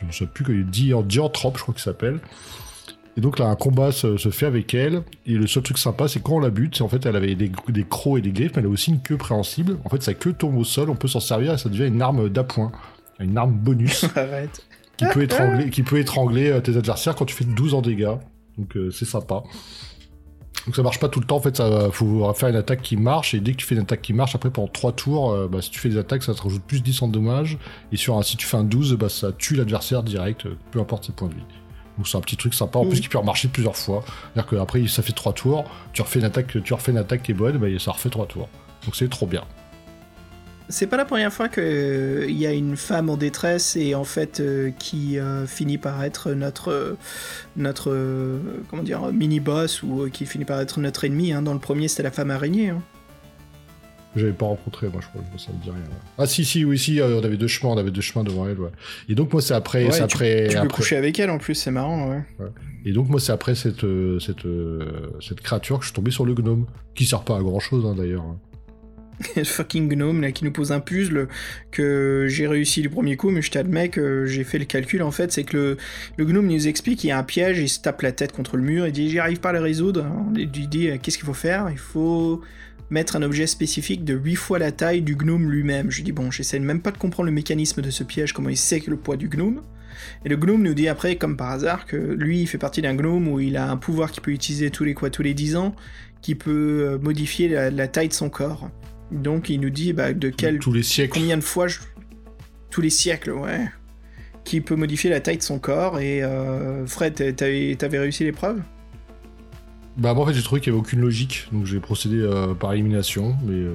Je 0.00 0.06
ne 0.06 0.12
sais 0.12 0.26
plus 0.26 0.44
que 0.44 0.52
Di- 0.52 0.92
Dianthrope, 1.04 1.56
je 1.56 1.62
crois 1.62 1.74
qu'il 1.74 1.82
s'appelle. 1.82 2.20
Et 3.16 3.20
donc 3.20 3.38
là, 3.38 3.46
un 3.46 3.54
combat 3.54 3.92
se, 3.92 4.16
se 4.16 4.30
fait 4.30 4.46
avec 4.46 4.74
elle. 4.74 5.02
Et 5.26 5.34
le 5.34 5.46
seul 5.46 5.62
truc 5.62 5.78
sympa, 5.78 6.08
c'est 6.08 6.20
quand 6.20 6.34
on 6.34 6.40
la 6.40 6.50
bute, 6.50 6.76
c'est 6.76 6.82
en 6.82 6.88
fait, 6.88 7.06
elle 7.06 7.16
avait 7.16 7.34
des, 7.34 7.50
des 7.68 7.84
crocs 7.84 8.18
et 8.18 8.22
des 8.22 8.32
griffes, 8.32 8.52
mais 8.56 8.62
elle 8.62 8.66
a 8.66 8.70
aussi 8.70 8.90
une 8.90 9.00
queue 9.00 9.16
préhensible. 9.16 9.78
En 9.84 9.88
fait, 9.88 10.02
sa 10.02 10.14
queue 10.14 10.32
tombe 10.32 10.56
au 10.56 10.64
sol, 10.64 10.90
on 10.90 10.96
peut 10.96 11.08
s'en 11.08 11.20
servir 11.20 11.54
et 11.54 11.58
ça 11.58 11.68
devient 11.68 11.86
une 11.86 12.02
arme 12.02 12.28
d'appoint. 12.28 12.72
Une 13.20 13.38
arme 13.38 13.52
bonus 13.52 14.04
Arrête. 14.16 14.66
qui 14.96 15.06
peut 15.06 15.22
étrangler, 15.22 15.70
qui 15.70 15.82
peut 15.82 15.98
étrangler 15.98 16.50
euh, 16.50 16.60
tes 16.60 16.76
adversaires 16.76 17.14
quand 17.14 17.24
tu 17.24 17.34
fais 17.34 17.44
12 17.44 17.74
en 17.74 17.82
dégâts. 17.82 18.16
Donc 18.58 18.76
euh, 18.76 18.90
c'est 18.90 19.04
sympa. 19.04 19.44
Donc 20.66 20.74
ça 20.74 20.82
marche 20.82 20.98
pas 20.98 21.08
tout 21.08 21.20
le 21.20 21.26
temps, 21.26 21.36
en 21.36 21.40
fait, 21.40 21.56
ça 21.58 21.90
faut 21.92 22.32
faire 22.32 22.48
une 22.48 22.56
attaque 22.56 22.80
qui 22.80 22.96
marche, 22.96 23.34
et 23.34 23.40
dès 23.40 23.52
que 23.52 23.58
tu 23.58 23.66
fais 23.66 23.74
une 23.74 23.82
attaque 23.82 24.00
qui 24.00 24.14
marche, 24.14 24.34
après 24.34 24.48
pendant 24.48 24.68
3 24.68 24.92
tours, 24.92 25.30
euh, 25.30 25.46
bah, 25.46 25.60
si 25.60 25.68
tu 25.68 25.78
fais 25.78 25.90
des 25.90 25.98
attaques, 25.98 26.22
ça 26.22 26.32
te 26.32 26.40
rajoute 26.40 26.62
plus 26.62 26.82
10 26.82 27.02
en 27.02 27.08
dommages, 27.08 27.58
et 27.92 27.98
sur 27.98 28.16
un, 28.16 28.22
si 28.22 28.38
tu 28.38 28.46
fais 28.46 28.56
un 28.56 28.64
12, 28.64 28.94
bah, 28.94 29.10
ça 29.10 29.30
tue 29.32 29.56
l'adversaire 29.56 30.02
direct, 30.02 30.46
peu 30.70 30.80
importe 30.80 31.04
ses 31.04 31.12
points 31.12 31.28
de 31.28 31.34
vie. 31.34 31.44
Donc 31.96 32.08
c'est 32.08 32.16
un 32.16 32.20
petit 32.20 32.36
truc 32.36 32.54
sympa, 32.54 32.78
en 32.78 32.86
plus 32.86 32.96
Mhm. 32.96 33.02
qui 33.02 33.08
peut 33.08 33.18
remarcher 33.18 33.48
plusieurs 33.48 33.76
fois. 33.76 34.04
C'est-à-dire 34.34 34.50
qu'après 34.58 34.86
ça 34.88 35.02
fait 35.02 35.12
3 35.12 35.32
tours, 35.32 35.64
tu 35.92 36.02
refais 36.02 36.18
une 36.18 36.24
attaque, 36.24 36.56
tu 36.64 36.74
refais 36.74 36.90
une 36.92 36.98
attaque 36.98 37.22
qui 37.22 37.30
est 37.32 37.34
bonne, 37.34 37.56
bah, 37.58 37.68
ça 37.78 37.92
refait 37.92 38.10
3 38.10 38.26
tours. 38.26 38.48
Donc 38.84 38.96
c'est 38.96 39.08
trop 39.08 39.26
bien. 39.26 39.44
C'est 40.70 40.86
pas 40.86 40.96
la 40.96 41.04
première 41.04 41.30
fois 41.32 41.50
qu'il 41.50 42.30
y 42.30 42.46
a 42.46 42.52
une 42.52 42.76
femme 42.78 43.10
en 43.10 43.18
détresse 43.18 43.76
et 43.76 43.94
en 43.94 44.04
fait 44.04 44.40
euh, 44.40 44.70
qui 44.78 45.18
euh, 45.18 45.46
finit 45.46 45.76
par 45.76 46.02
être 46.02 46.32
notre 46.32 46.70
euh, 46.72 46.96
notre 47.56 47.90
euh, 47.90 48.38
comment 48.70 48.82
dire 48.82 49.12
mini 49.12 49.40
boss 49.40 49.82
ou 49.82 50.04
euh, 50.04 50.08
qui 50.08 50.24
finit 50.24 50.46
par 50.46 50.58
être 50.60 50.80
notre 50.80 51.04
ennemi. 51.04 51.32
hein. 51.32 51.42
Dans 51.42 51.52
le 51.52 51.58
premier, 51.60 51.86
c'était 51.88 52.02
la 52.04 52.10
femme 52.10 52.30
araignée. 52.30 52.70
hein. 52.70 52.80
J'avais 54.16 54.32
pas 54.32 54.46
rencontré, 54.46 54.88
moi, 54.88 55.00
je 55.02 55.08
crois, 55.08 55.22
ça 55.38 55.50
me 55.52 55.62
dit 55.62 55.70
rien. 55.70 55.80
Ah, 56.18 56.26
si, 56.26 56.44
si, 56.44 56.64
oui, 56.64 56.78
si, 56.78 57.00
euh, 57.00 57.20
on 57.20 57.24
avait 57.24 57.36
deux 57.36 57.48
chemins, 57.48 57.72
on 57.72 57.76
avait 57.78 57.90
deux 57.90 58.00
chemins 58.00 58.24
devant 58.24 58.46
elle, 58.48 58.58
ouais. 58.60 58.70
Et 59.08 59.14
donc, 59.14 59.32
moi, 59.32 59.42
c'est 59.42 59.54
après, 59.54 59.84
Ouais, 59.86 59.90
c'est 59.92 60.02
après, 60.02 60.46
tu 60.48 60.54
peux 60.54 60.60
après- 60.62 60.68
coucher 60.76 60.96
avec 60.96 61.18
elle 61.18 61.30
en 61.30 61.38
plus, 61.38 61.54
c'est 61.56 61.70
marrant. 61.72 62.08
Ouais. 62.10 62.22
et 62.84 62.92
donc, 62.92 63.08
moi, 63.08 63.18
c'est 63.18 63.32
après 63.32 63.54
cette, 63.56 63.82
euh, 63.84 64.20
cette, 64.20 64.46
euh, 64.46 65.10
cette 65.20 65.40
créature 65.40 65.78
que 65.78 65.84
je 65.84 65.88
suis 65.90 65.94
tombé 65.96 66.10
sur 66.12 66.24
le 66.24 66.34
gnome, 66.34 66.66
qui 66.94 67.06
sert 67.06 67.22
pas 67.22 67.36
à 67.38 67.40
grand 67.40 67.58
chose, 67.60 67.84
hein, 67.86 67.94
d'ailleurs. 67.96 68.24
Le 69.36 69.44
fucking 69.44 69.88
gnome 69.88 70.22
là 70.22 70.32
qui 70.32 70.44
nous 70.44 70.50
pose 70.50 70.72
un 70.72 70.80
puzzle 70.80 71.28
que 71.70 72.26
j'ai 72.28 72.48
réussi 72.48 72.82
du 72.82 72.90
premier 72.90 73.16
coup, 73.16 73.30
mais 73.30 73.42
je 73.42 73.50
t'admets 73.52 73.88
que 73.88 74.26
j'ai 74.26 74.42
fait 74.42 74.58
le 74.58 74.64
calcul 74.64 75.02
en 75.04 75.12
fait, 75.12 75.30
c'est 75.30 75.44
que 75.44 75.56
le, 75.56 75.76
le 76.16 76.24
gnome 76.24 76.48
nous 76.48 76.66
explique 76.66 76.98
qu'il 76.98 77.10
y 77.10 77.12
a 77.12 77.18
un 77.18 77.22
piège, 77.22 77.60
il 77.60 77.68
se 77.68 77.78
tape 77.80 78.02
la 78.02 78.10
tête 78.10 78.32
contre 78.32 78.56
le 78.56 78.64
mur, 78.64 78.88
il 78.88 78.92
dit 78.92 79.08
j'y 79.10 79.20
arrive 79.20 79.38
pas 79.38 79.50
à 79.50 79.52
le 79.52 79.60
résoudre. 79.60 80.04
On 80.28 80.32
lui 80.34 80.48
dit 80.48 80.88
qu'est-ce 81.00 81.16
qu'il 81.16 81.26
faut 81.26 81.32
faire? 81.32 81.68
Il 81.70 81.78
faut 81.78 82.40
mettre 82.94 83.16
un 83.16 83.22
objet 83.22 83.46
spécifique 83.46 84.04
de 84.04 84.14
8 84.14 84.36
fois 84.36 84.58
la 84.58 84.72
taille 84.72 85.02
du 85.02 85.16
gnome 85.16 85.50
lui-même. 85.50 85.90
Je 85.90 85.96
lui 85.98 86.04
dis 86.04 86.12
bon, 86.12 86.30
j'essaie 86.30 86.58
même 86.60 86.80
pas 86.80 86.90
de 86.92 86.96
comprendre 86.98 87.26
le 87.26 87.32
mécanisme 87.32 87.82
de 87.82 87.90
ce 87.90 88.04
piège, 88.04 88.32
comment 88.32 88.48
il 88.48 88.56
sait 88.56 88.80
que 88.80 88.90
le 88.90 88.96
poids 88.96 89.16
du 89.16 89.28
gnome. 89.28 89.60
Et 90.24 90.28
le 90.28 90.36
gnome 90.36 90.62
nous 90.62 90.74
dit 90.74 90.88
après, 90.88 91.16
comme 91.16 91.36
par 91.36 91.50
hasard, 91.50 91.86
que 91.86 91.96
lui, 91.96 92.40
il 92.42 92.46
fait 92.46 92.58
partie 92.58 92.80
d'un 92.82 92.94
gnome 92.94 93.28
où 93.28 93.40
il 93.40 93.56
a 93.56 93.70
un 93.70 93.76
pouvoir 93.76 94.10
qu'il 94.10 94.22
peut 94.22 94.30
utiliser 94.32 94.70
tous 94.70 94.84
les 94.84 94.94
quoi, 94.94 95.10
tous 95.10 95.22
les 95.22 95.34
10 95.34 95.56
ans, 95.56 95.74
qui 96.22 96.34
peut 96.34 96.86
euh, 96.88 96.98
modifier 96.98 97.48
la, 97.48 97.70
la 97.70 97.88
taille 97.88 98.08
de 98.08 98.12
son 98.14 98.30
corps. 98.30 98.70
Donc 99.12 99.50
il 99.50 99.60
nous 99.60 99.70
dit 99.70 99.92
bah, 99.92 100.12
de 100.12 100.30
quel, 100.30 100.58
Tous 100.58 100.72
les 100.72 100.82
siècles. 100.82 101.18
combien 101.18 101.36
de 101.36 101.42
fois, 101.42 101.66
je- 101.68 101.80
tous 102.70 102.80
les 102.80 102.90
siècles, 102.90 103.32
ouais, 103.32 103.66
qui 104.44 104.60
peut 104.60 104.74
modifier 104.76 105.10
la 105.10 105.20
taille 105.20 105.36
de 105.38 105.42
son 105.42 105.58
corps. 105.58 106.00
Et 106.00 106.22
euh, 106.22 106.86
Fred, 106.86 107.14
t'a- 107.14 107.32
t'avais 107.32 107.74
t'avais 107.78 107.98
réussi 107.98 108.24
l'épreuve? 108.24 108.60
Bah, 109.96 110.12
moi, 110.14 110.24
en 110.24 110.26
fait, 110.26 110.34
j'ai 110.34 110.42
trouvé 110.42 110.60
qu'il 110.60 110.72
y 110.72 110.76
avait 110.76 110.80
aucune 110.80 111.00
logique, 111.00 111.46
donc 111.52 111.66
j'ai 111.66 111.78
procédé 111.80 112.16
euh, 112.18 112.54
par 112.54 112.72
élimination, 112.72 113.36
mais. 113.44 113.54
euh, 113.54 113.74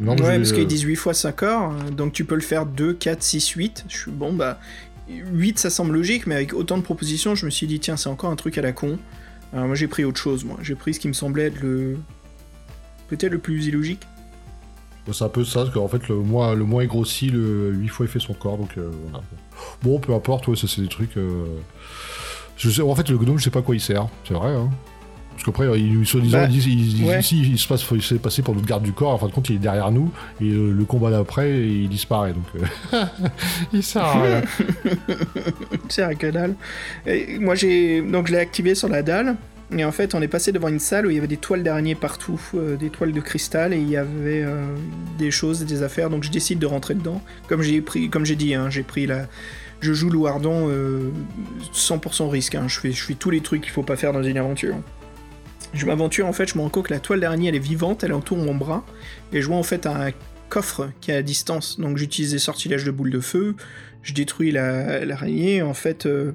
Non, 0.00 0.12
Ouais, 0.16 0.36
parce 0.38 0.52
qu'ils 0.52 0.66
disent 0.66 0.82
8 0.82 0.96
fois 0.96 1.12
5 1.14 1.36
corps, 1.36 1.72
euh, 1.72 1.90
donc 1.90 2.12
tu 2.12 2.24
peux 2.24 2.34
le 2.34 2.40
faire 2.40 2.64
2, 2.66 2.94
4, 2.94 3.22
6, 3.22 3.48
8. 3.50 3.84
Je 3.88 3.96
suis 3.96 4.10
bon, 4.10 4.32
bah. 4.32 4.58
8 5.10 5.58
ça 5.58 5.70
semble 5.70 5.94
logique, 5.94 6.26
mais 6.26 6.34
avec 6.34 6.52
autant 6.52 6.76
de 6.76 6.82
propositions, 6.82 7.34
je 7.34 7.46
me 7.46 7.50
suis 7.50 7.66
dit, 7.66 7.80
tiens, 7.80 7.96
c'est 7.96 8.10
encore 8.10 8.30
un 8.30 8.36
truc 8.36 8.58
à 8.58 8.62
la 8.62 8.72
con. 8.72 8.98
Alors 9.54 9.66
moi 9.66 9.74
j'ai 9.74 9.88
pris 9.88 10.04
autre 10.04 10.20
chose, 10.20 10.44
moi. 10.44 10.58
J'ai 10.62 10.74
pris 10.74 10.92
ce 10.92 11.00
qui 11.00 11.08
me 11.08 11.14
semblait 11.14 11.44
être 11.44 11.60
le. 11.62 11.96
Peut-être 13.08 13.32
le 13.32 13.38
plus 13.38 13.66
illogique. 13.66 14.02
C'est 15.10 15.24
un 15.24 15.30
peu 15.30 15.42
ça, 15.46 15.60
parce 15.60 15.70
qu'en 15.72 15.88
fait, 15.88 16.06
le 16.08 16.16
moins, 16.16 16.54
le 16.54 16.64
moins 16.64 16.82
est 16.82 16.86
grossi, 16.86 17.30
le 17.30 17.70
8 17.72 17.88
fois 17.88 18.04
il 18.04 18.12
fait 18.12 18.18
son 18.18 18.34
corps, 18.34 18.58
donc 18.58 18.76
euh, 18.76 18.90
voilà. 19.04 19.24
Bon, 19.82 19.98
peu 19.98 20.12
importe, 20.12 20.46
ouais, 20.48 20.56
ça 20.56 20.68
c'est 20.68 20.82
des 20.82 20.88
trucs. 20.88 21.14
Je 22.58 22.68
sais, 22.70 22.82
en 22.82 22.94
fait, 22.94 23.08
le 23.08 23.16
gnome, 23.16 23.38
je 23.38 23.44
sais 23.44 23.50
pas 23.50 23.62
quoi 23.62 23.74
il 23.74 23.80
sert, 23.80 24.08
c'est 24.26 24.34
vrai, 24.34 24.50
hein. 24.54 24.68
Parce 25.38 25.44
qu'après, 25.44 25.80
il, 25.80 26.04
soi-disant, 26.04 26.38
Bah, 26.38 26.44
ils 26.46 26.50
disent, 26.50 26.66
ils 26.66 26.76
disent 26.96 27.04
ouais. 27.06 27.20
ici, 27.20 27.40
il 27.52 27.58
se 27.58 27.68
passe, 27.68 27.84
il 27.92 28.02
s'est 28.02 28.16
passé 28.18 28.42
pour 28.42 28.54
notre 28.56 28.66
garde 28.66 28.82
du 28.82 28.92
corps, 28.92 29.10
en 29.12 29.18
fin 29.18 29.28
de 29.28 29.32
compte, 29.32 29.48
il 29.50 29.54
est 29.54 29.60
derrière 29.60 29.92
nous, 29.92 30.10
et 30.40 30.50
euh, 30.50 30.72
le 30.72 30.84
combat 30.84 31.12
d'après, 31.12 31.60
il 31.60 31.88
disparaît, 31.88 32.32
donc. 32.32 32.44
euh, 32.92 33.04
il 33.72 33.82
sert 33.84 34.02
à 34.02 34.20
rien. 34.22 34.42
C'est 35.88 36.02
à 36.02 36.14
que 36.16 36.26
dalle. 36.30 36.54
Et 37.06 37.38
moi 37.38 37.54
j'ai. 37.54 38.02
Donc 38.02 38.26
je 38.26 38.32
l'ai 38.32 38.38
activé 38.38 38.74
sur 38.74 38.88
la 38.88 39.02
dalle. 39.02 39.36
Et 39.76 39.84
en 39.84 39.92
fait, 39.92 40.14
on 40.14 40.22
est 40.22 40.28
passé 40.28 40.50
devant 40.50 40.68
une 40.68 40.78
salle 40.78 41.06
où 41.06 41.10
il 41.10 41.14
y 41.16 41.18
avait 41.18 41.26
des 41.28 41.36
toiles 41.36 41.62
d'araignée 41.62 41.94
partout, 41.94 42.40
euh, 42.54 42.76
des 42.76 42.88
toiles 42.88 43.12
de 43.12 43.20
cristal, 43.20 43.74
et 43.74 43.76
il 43.78 43.88
y 43.88 43.98
avait 43.98 44.42
euh, 44.42 44.64
des 45.18 45.30
choses, 45.30 45.64
des 45.66 45.82
affaires. 45.82 46.08
Donc 46.10 46.24
je 46.24 46.30
décide 46.30 46.58
de 46.58 46.64
rentrer 46.66 46.94
dedans. 46.94 47.22
Comme 47.48 47.60
j'ai 47.62 47.80
pris, 47.82 48.08
comme 48.10 48.24
j'ai 48.24 48.34
dit, 48.36 48.54
hein, 48.54 48.70
j'ai 48.70 48.82
pris 48.82 49.06
la. 49.06 49.26
Je 49.80 49.92
joue 49.92 50.10
Louardon 50.10 50.66
euh, 50.68 51.10
100% 51.72 52.28
risque. 52.30 52.56
hein. 52.56 52.64
Je 52.66 52.80
fais, 52.80 52.90
je 52.92 53.04
fais 53.04 53.14
tous 53.14 53.30
les 53.30 53.40
trucs 53.42 53.60
qu'il 53.60 53.70
faut 53.70 53.84
pas 53.84 53.94
faire 53.96 54.12
dans 54.12 54.22
une 54.24 54.36
aventure. 54.38 54.74
Je 55.74 55.86
m'aventure 55.86 56.26
en 56.26 56.32
fait, 56.32 56.46
je 56.48 56.56
me 56.56 56.62
rends 56.62 56.70
compte 56.70 56.86
que 56.88 56.94
la 56.94 57.00
toile 57.00 57.20
d'araignée 57.20 57.48
elle 57.48 57.54
est 57.54 57.58
vivante, 57.60 58.02
elle 58.04 58.12
entoure 58.12 58.38
mon 58.38 58.54
bras, 58.54 58.84
et 59.32 59.42
je 59.42 59.46
vois 59.46 59.56
en 59.56 59.62
fait 59.62 59.86
un 59.86 60.10
coffre 60.48 60.90
qui 61.00 61.10
est 61.10 61.14
à 61.16 61.22
distance. 61.22 61.78
Donc 61.78 61.98
j'utilise 61.98 62.32
des 62.32 62.38
sortilèges 62.38 62.84
de 62.84 62.90
boules 62.90 63.10
de 63.10 63.20
feu, 63.20 63.54
je 64.02 64.14
détruis 64.14 64.50
la- 64.50 65.04
l'araignée, 65.04 65.62
en 65.62 65.74
fait. 65.74 66.06
euh, 66.06 66.32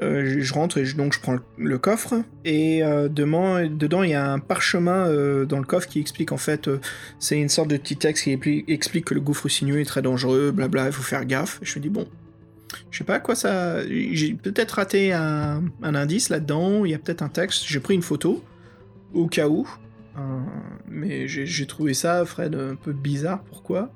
euh, 0.00 0.38
je- 0.40 0.54
rentre 0.54 0.78
et 0.78 0.84
je- 0.84 0.96
donc 0.96 1.12
je 1.12 1.18
prends 1.18 1.36
le, 1.56 1.76
coffre 1.78 2.14
et 2.44 2.84
euh, 2.84 3.08
dedans, 3.08 3.66
dedans 3.68 4.04
il 4.04 4.10
y 4.10 4.14
a 4.14 4.30
un 4.32 4.38
parchemin 4.38 5.08
dans 5.44 5.58
le 5.58 5.64
coffre 5.64 5.88
qui 5.88 5.98
explique 5.98 6.30
en 6.30 6.36
fait 6.36 6.70
c'est 7.18 7.36
une 7.36 7.48
sorte 7.48 7.66
de 7.68 7.76
petit 7.76 7.96
texte 7.96 8.22
qui 8.22 8.30
expli- 8.36 8.64
explique 8.68 9.06
que 9.06 9.14
le 9.14 9.20
gouffre 9.20 9.48
sinueux 9.48 9.80
est 9.80 9.84
très 9.84 10.00
dangereux, 10.02 10.52
blabla, 10.52 10.86
il 10.86 10.92
faut 10.92 11.02
faire 11.02 11.24
gaffe. 11.24 11.58
Je 11.62 11.76
me 11.80 11.82
dis 11.82 11.88
bon, 11.88 12.06
je 12.90 12.98
sais 12.98 13.04
pas 13.04 13.20
quoi 13.20 13.34
ça. 13.34 13.86
J'ai 13.88 14.34
peut-être 14.34 14.72
raté 14.72 15.12
un, 15.12 15.62
un 15.82 15.94
indice 15.94 16.28
là-dedans. 16.28 16.84
Il 16.84 16.90
y 16.90 16.94
a 16.94 16.98
peut-être 16.98 17.22
un 17.22 17.28
texte. 17.28 17.64
J'ai 17.66 17.80
pris 17.80 17.94
une 17.94 18.02
photo 18.02 18.42
au 19.14 19.26
cas 19.26 19.48
où, 19.48 19.66
Euh, 20.18 20.40
mais 20.88 21.28
j'ai 21.28 21.66
trouvé 21.66 21.94
ça 21.94 22.24
Fred 22.24 22.54
un 22.54 22.74
peu 22.74 22.92
bizarre. 22.92 23.42
Pourquoi? 23.44 23.90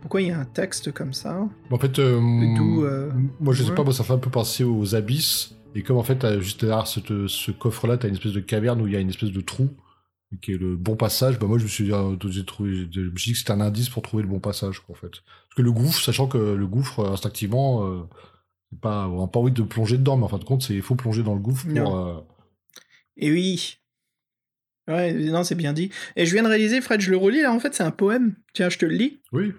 Pourquoi 0.00 0.22
il 0.22 0.28
y 0.28 0.30
a 0.30 0.38
un 0.40 0.44
texte 0.44 0.92
comme 0.92 1.12
ça? 1.12 1.46
En 1.70 1.78
fait, 1.78 1.98
euh, 1.98 2.18
euh, 2.18 3.10
moi 3.38 3.54
je 3.54 3.62
sais 3.62 3.70
ouais. 3.70 3.76
pas, 3.76 3.84
moi 3.84 3.92
ça 3.92 4.02
fait 4.02 4.14
un 4.14 4.18
peu 4.18 4.30
penser 4.30 4.64
aux 4.64 4.94
abysses. 4.94 5.54
Et 5.76 5.82
comme 5.82 5.98
en 5.98 6.02
fait, 6.02 6.40
juste 6.40 6.64
derrière 6.64 6.88
ce 6.88 7.50
coffre-là, 7.52 7.96
t'as 7.96 8.08
une 8.08 8.14
espèce 8.14 8.32
de 8.32 8.40
caverne 8.40 8.80
où 8.82 8.88
il 8.88 8.92
y 8.92 8.96
a 8.96 9.00
une 9.00 9.10
espèce 9.10 9.30
de 9.30 9.40
trou 9.40 9.70
qui 10.42 10.52
est 10.52 10.58
le 10.58 10.76
bon 10.76 10.96
passage. 10.96 11.38
Bah 11.38 11.46
moi 11.46 11.58
je 11.58 11.64
me 11.64 11.68
suis 11.68 11.84
dit, 11.84 11.92
j'ai 12.28 12.44
trouvé, 12.44 12.88
je 12.92 13.00
me 13.00 13.16
suis 13.16 13.30
dit 13.30 13.32
que 13.32 13.38
c'était 13.38 13.50
un 13.52 13.60
indice 13.60 13.88
pour 13.88 14.02
trouver 14.02 14.22
le 14.22 14.28
bon 14.28 14.40
passage, 14.40 14.80
quoi, 14.80 14.94
en 14.94 14.98
fait. 14.98 15.10
Parce 15.10 15.54
que 15.56 15.62
le 15.62 15.72
gouffre, 15.72 16.00
sachant 16.00 16.28
que 16.28 16.38
le 16.38 16.66
gouffre, 16.66 17.00
euh, 17.00 17.12
instinctivement, 17.12 17.86
euh, 17.86 18.02
c'est 18.70 18.80
pas, 18.80 19.08
on 19.08 19.20
n'a 19.20 19.26
pas 19.28 19.40
envie 19.40 19.52
de 19.52 19.62
plonger 19.62 19.98
dedans, 19.98 20.16
mais 20.16 20.24
en 20.24 20.28
fin 20.28 20.38
de 20.38 20.44
compte, 20.44 20.68
il 20.70 20.82
faut 20.82 20.94
plonger 20.94 21.22
dans 21.22 21.34
le 21.34 21.40
gouffre 21.40 21.66
pour. 21.66 21.96
Euh, 21.96 22.20
Et 23.16 23.30
oui. 23.32 23.76
Ouais, 24.88 25.12
non, 25.12 25.44
c'est 25.44 25.54
bien 25.54 25.72
dit. 25.72 25.90
Et 26.16 26.26
je 26.26 26.32
viens 26.32 26.42
de 26.42 26.48
réaliser, 26.48 26.80
Fred, 26.80 27.00
je 27.00 27.10
le 27.10 27.16
relis 27.16 27.42
là, 27.42 27.52
en 27.52 27.60
fait, 27.60 27.74
c'est 27.74 27.82
un 27.84 27.90
poème. 27.92 28.34
Tiens, 28.54 28.68
je 28.70 28.78
te 28.78 28.86
le 28.86 28.94
lis. 28.94 29.20
Oui. 29.32 29.52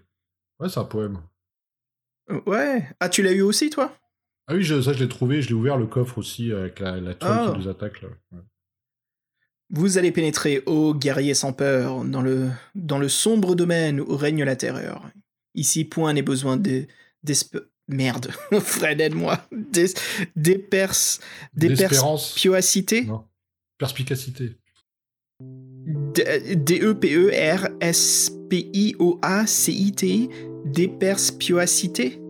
Ouais, 0.59 0.67
c'est 0.69 0.79
un 0.79 0.83
poème. 0.85 1.21
Euh, 2.29 2.39
Ouais. 2.45 2.87
Ah, 2.99 3.07
tu 3.09 3.21
l'as 3.23 3.31
eu 3.31 3.41
aussi, 3.41 3.69
toi? 3.69 3.95
Ah 4.47 4.55
oui, 4.55 4.63
je- 4.63 4.81
ça 4.81 4.91
je 4.93 4.99
l'ai 4.99 5.07
trouvé, 5.07 5.41
je 5.41 5.47
l'ai 5.49 5.53
ouvert 5.53 5.77
le 5.77 5.85
coffre 5.87 6.17
aussi 6.17 6.51
avec 6.51 6.79
la, 6.79 6.99
la 6.99 7.13
toile 7.13 7.31
Ah. 7.47 7.51
qui 7.53 7.59
nous 7.59 7.67
attaque 7.69 8.01
là. 8.01 8.09
Ouais. 8.31 8.39
Vous 9.73 9.97
allez 9.97 10.11
pénétrer, 10.11 10.61
ô 10.65 10.93
guerrier 10.93 11.33
sans 11.33 11.53
peur, 11.53 12.03
dans 12.03 12.21
le, 12.21 12.49
dans 12.75 12.99
le 12.99 13.07
sombre 13.09 13.55
domaine 13.55 13.99
où 14.01 14.15
règne 14.17 14.43
la 14.43 14.55
terreur. 14.55 15.09
Ici, 15.55 15.85
point 15.85 16.13
n'est 16.13 16.21
besoin 16.21 16.57
de... 16.57 16.85
Merde, 17.87 18.31
Fred, 18.61 19.01
aide-moi. 19.01 19.39
Des. 19.51 19.87
D'espérance. 20.35 21.21
Déperspioacité 21.53 23.03
Non. 23.05 23.23
Perspicacité. 23.77 24.57
D- 26.13 26.55
D-E-P-E-R-S-P-I-O-A-C-I-T 29.01 30.29
Déperspioacité 30.65 32.21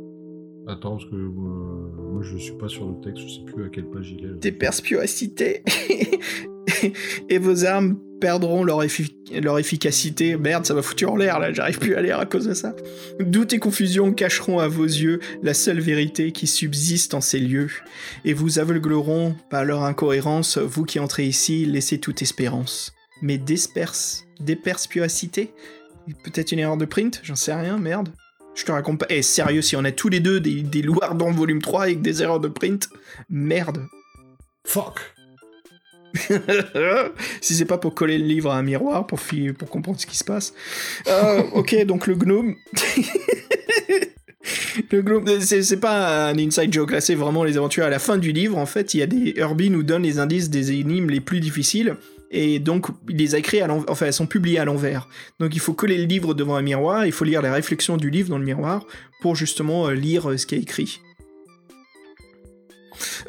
Attends, 0.67 0.97
parce 0.97 1.05
que 1.09 1.15
euh, 1.15 1.29
moi 1.29 2.21
je 2.23 2.37
suis 2.37 2.53
pas 2.53 2.67
sur 2.69 2.87
le 2.87 3.01
texte, 3.01 3.23
je 3.27 3.33
sais 3.33 3.41
plus 3.45 3.65
à 3.65 3.69
quelle 3.69 3.89
page 3.89 4.11
il 4.17 4.25
est. 4.25 4.39
Déperspioacité 4.39 5.63
Et 7.29 7.37
vos 7.37 7.65
armes 7.65 7.97
perdront 8.19 8.63
leur, 8.63 8.83
effi- 8.83 9.15
leur 9.41 9.57
efficacité. 9.57 10.37
Merde, 10.37 10.65
ça 10.65 10.73
m'a 10.75 10.81
foutu 10.83 11.05
en 11.05 11.15
l'air 11.15 11.39
là, 11.39 11.51
j'arrive 11.51 11.79
plus 11.79 11.95
à 11.95 12.01
lire 12.01 12.19
à 12.19 12.25
cause 12.25 12.45
de 12.47 12.53
ça. 12.53 12.75
Doute 13.19 13.53
et 13.53 13.59
confusion 13.59 14.13
cacheront 14.13 14.59
à 14.59 14.67
vos 14.67 14.85
yeux 14.85 15.19
la 15.41 15.53
seule 15.55 15.79
vérité 15.79 16.31
qui 16.31 16.45
subsiste 16.45 17.13
en 17.15 17.21
ces 17.21 17.39
lieux. 17.39 17.69
Et 18.25 18.33
vous 18.33 18.59
aveugleront 18.59 19.35
par 19.49 19.65
leur 19.65 19.83
incohérence, 19.83 20.57
vous 20.59 20.85
qui 20.85 20.99
entrez 20.99 21.25
ici, 21.25 21.65
laissez 21.65 21.97
toute 21.99 22.21
espérance. 22.21 22.93
Mais 23.23 23.37
disperse, 23.37 24.25
déperspioacité 24.39 25.51
Peut-être 26.23 26.51
une 26.51 26.59
erreur 26.59 26.77
de 26.77 26.85
print? 26.85 27.21
J'en 27.23 27.35
sais 27.35 27.53
rien, 27.53 27.77
merde. 27.77 28.09
Je 28.55 28.65
te 28.65 28.71
raconte 28.71 28.99
pas. 28.99 29.05
Eh, 29.09 29.21
sérieux, 29.21 29.61
si 29.61 29.75
on 29.75 29.83
a 29.85 29.91
tous 29.91 30.09
les 30.09 30.19
deux 30.19 30.39
des, 30.39 30.61
des 30.63 30.81
Loirs 30.81 31.15
dans 31.15 31.31
volume 31.31 31.61
3 31.61 31.83
avec 31.83 32.01
des 32.01 32.21
erreurs 32.23 32.39
de 32.39 32.47
print, 32.49 32.89
merde. 33.29 33.85
Fuck 34.65 35.13
si 37.41 37.55
c'est 37.55 37.65
pas 37.65 37.77
pour 37.77 37.95
coller 37.95 38.17
le 38.17 38.25
livre 38.25 38.51
à 38.51 38.57
un 38.57 38.63
miroir 38.63 39.07
pour, 39.07 39.19
pour 39.57 39.69
comprendre 39.69 39.99
ce 39.99 40.05
qui 40.05 40.17
se 40.17 40.23
passe. 40.23 40.53
Euh, 41.07 41.43
ok, 41.53 41.85
donc 41.85 42.07
le 42.07 42.15
gnome. 42.15 42.55
le 44.91 45.01
gnome, 45.01 45.39
c'est 45.39 45.63
c'est 45.63 45.77
pas 45.77 46.29
un 46.29 46.37
inside 46.37 46.73
joke, 46.73 46.91
là, 46.91 47.01
c'est 47.01 47.15
vraiment 47.15 47.43
les 47.43 47.57
aventures 47.57 47.85
à 47.85 47.89
la 47.89 47.99
fin 47.99 48.17
du 48.17 48.31
livre. 48.31 48.57
En 48.57 48.65
fait, 48.65 48.93
il 48.93 48.99
y 48.99 49.03
a 49.03 49.07
des. 49.07 49.33
Herbie 49.37 49.69
nous 49.69 49.83
donne 49.83 50.03
les 50.03 50.19
indices 50.19 50.49
des 50.49 50.71
énigmes 50.71 51.09
les 51.09 51.21
plus 51.21 51.39
difficiles. 51.39 51.95
Et 52.33 52.59
donc, 52.59 52.87
il 53.09 53.17
les 53.17 53.35
a 53.35 53.39
écrits 53.39 53.59
à 53.59 53.67
l'envers. 53.67 53.89
Enfin, 53.89 54.05
elles 54.05 54.13
sont 54.13 54.25
publiées 54.25 54.59
à 54.59 54.65
l'envers. 54.65 55.09
Donc, 55.39 55.53
il 55.53 55.59
faut 55.59 55.73
coller 55.73 55.97
le 55.97 56.05
livre 56.05 56.33
devant 56.33 56.55
un 56.55 56.61
miroir, 56.61 57.05
il 57.05 57.11
faut 57.11 57.25
lire 57.25 57.41
les 57.41 57.49
réflexions 57.49 57.97
du 57.97 58.09
livre 58.09 58.29
dans 58.29 58.37
le 58.37 58.45
miroir 58.45 58.85
pour 59.21 59.35
justement 59.35 59.87
euh, 59.87 59.93
lire 59.93 60.29
euh, 60.29 60.37
ce 60.37 60.45
qui 60.45 60.55
est 60.55 60.59
écrit. 60.59 61.01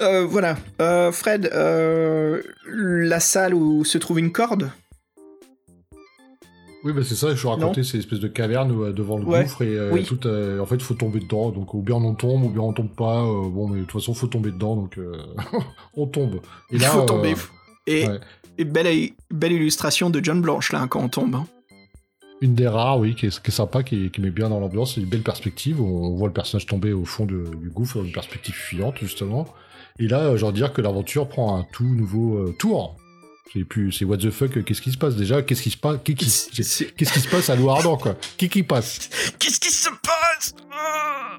Euh, 0.01 0.25
voilà. 0.27 0.57
Euh, 0.81 1.13
Fred, 1.13 1.51
euh, 1.53 2.43
la 2.67 3.21
salle 3.21 3.55
où 3.55 3.85
se 3.85 3.99
trouve 3.99 4.19
une 4.19 4.33
corde? 4.33 4.71
Oui, 6.85 6.93
bah 6.93 7.03
c'est 7.05 7.15
ça, 7.15 7.33
je 7.33 7.41
vous 7.41 7.49
racontais, 7.51 7.85
c'est 7.85 7.93
une 7.95 8.01
espèce 8.01 8.19
de 8.19 8.27
caverne 8.27 8.93
devant 8.93 9.17
le 9.17 9.25
Ouais, 9.25 9.45
gouffre 9.45 9.63
et 9.63 9.91
oui. 9.93 10.03
tout, 10.03 10.27
en 10.27 10.67
fait, 10.67 10.75
il 10.75 10.83
faut 10.83 10.95
tomber 10.95 11.21
dedans. 11.21 11.51
Donc, 11.51 11.75
ou 11.75 11.81
bien 11.81 11.95
on 11.95 12.15
tombe, 12.15 12.43
ou 12.43 12.49
bien 12.49 12.63
on 12.63 12.73
tombe 12.73 12.93
pas. 12.93 13.23
bon, 13.23 13.69
mais 13.69 13.77
de 13.81 13.85
toute 13.85 14.01
façon, 14.01 14.15
faut 14.15 14.27
tomber 14.27 14.51
dedans, 14.51 14.75
donc 14.75 14.99
on 15.97 16.07
tombe. 16.09 16.41
Et 16.73 16.77
Il 16.77 16.81
faut 16.83 17.03
tomber. 17.03 17.35
Et, 17.87 18.09
ouais. 18.09 18.19
et 18.59 18.65
belle, 18.65 19.11
belle 19.31 19.53
illustration 19.53 20.11
de 20.11 20.23
John 20.25 20.41
Blanche, 20.41 20.73
là, 20.73 20.87
quand 20.89 21.05
on 21.05 21.09
tombe. 21.09 21.37
Une 22.43 22.55
des 22.55 22.67
rares, 22.69 22.99
oui, 22.99 23.15
qui 23.15 23.27
est, 23.27 23.41
qui 23.43 23.51
est 23.51 23.55
sympa, 23.55 23.83
qui, 23.83 24.11
qui 24.11 24.21
met 24.21 24.31
bien 24.31 24.49
dans 24.51 24.59
l'ambiance. 24.61 24.97
C'est 24.97 25.01
une 25.01 25.07
belle 25.09 25.23
perspective. 25.23 25.81
On 25.81 26.15
voit 26.17 26.27
le 26.29 26.35
personnage 26.35 26.67
tomber 26.67 26.93
au 26.93 27.05
fond 27.05 27.25
de- 27.25 27.49
du 27.57 27.71
gouffre, 27.71 27.99
une 28.05 28.13
perspective 28.13 28.55
fuyante, 28.55 28.97
justement. 29.01 29.47
Et 30.01 30.09
là, 30.09 30.19
euh, 30.21 30.37
j'ai 30.37 30.45
envie 30.45 30.53
de 30.55 30.59
dire 30.59 30.73
que 30.73 30.81
l'aventure 30.83 31.29
prend 31.29 31.57
un 31.59 31.65
tout 31.73 31.85
nouveau 31.85 32.39
euh, 32.39 32.55
tour. 32.59 32.97
C'est 33.53 33.65
plus, 33.65 33.93
c'est 33.93 34.05
what 34.05 34.17
the 34.17 34.31
fuck, 34.31 34.57
euh, 34.57 34.63
qu'est-ce 34.63 34.83
qui 34.83 34.91
se 34.93 34.99
passe 34.99 35.15
déjà? 35.15 35.43
Qu'est-ce 35.43 35.63
qui 35.63 35.71
se 35.71 35.77
passe? 35.77 35.99
Qu'est-ce 36.05 36.49
qui, 36.85 36.93
qui 36.95 37.05
se 37.05 37.29
passe 37.29 37.49
à 37.51 37.55
Louardan, 37.57 37.97
quoi? 37.97 38.17
Qu'est-ce 38.39 38.51
qui 38.51 38.63
passe? 38.63 39.09
Qu'est-ce 39.39 39.61
qui 39.61 39.71
se 39.71 39.89
passe? 40.03 40.55
Ah 40.73 41.39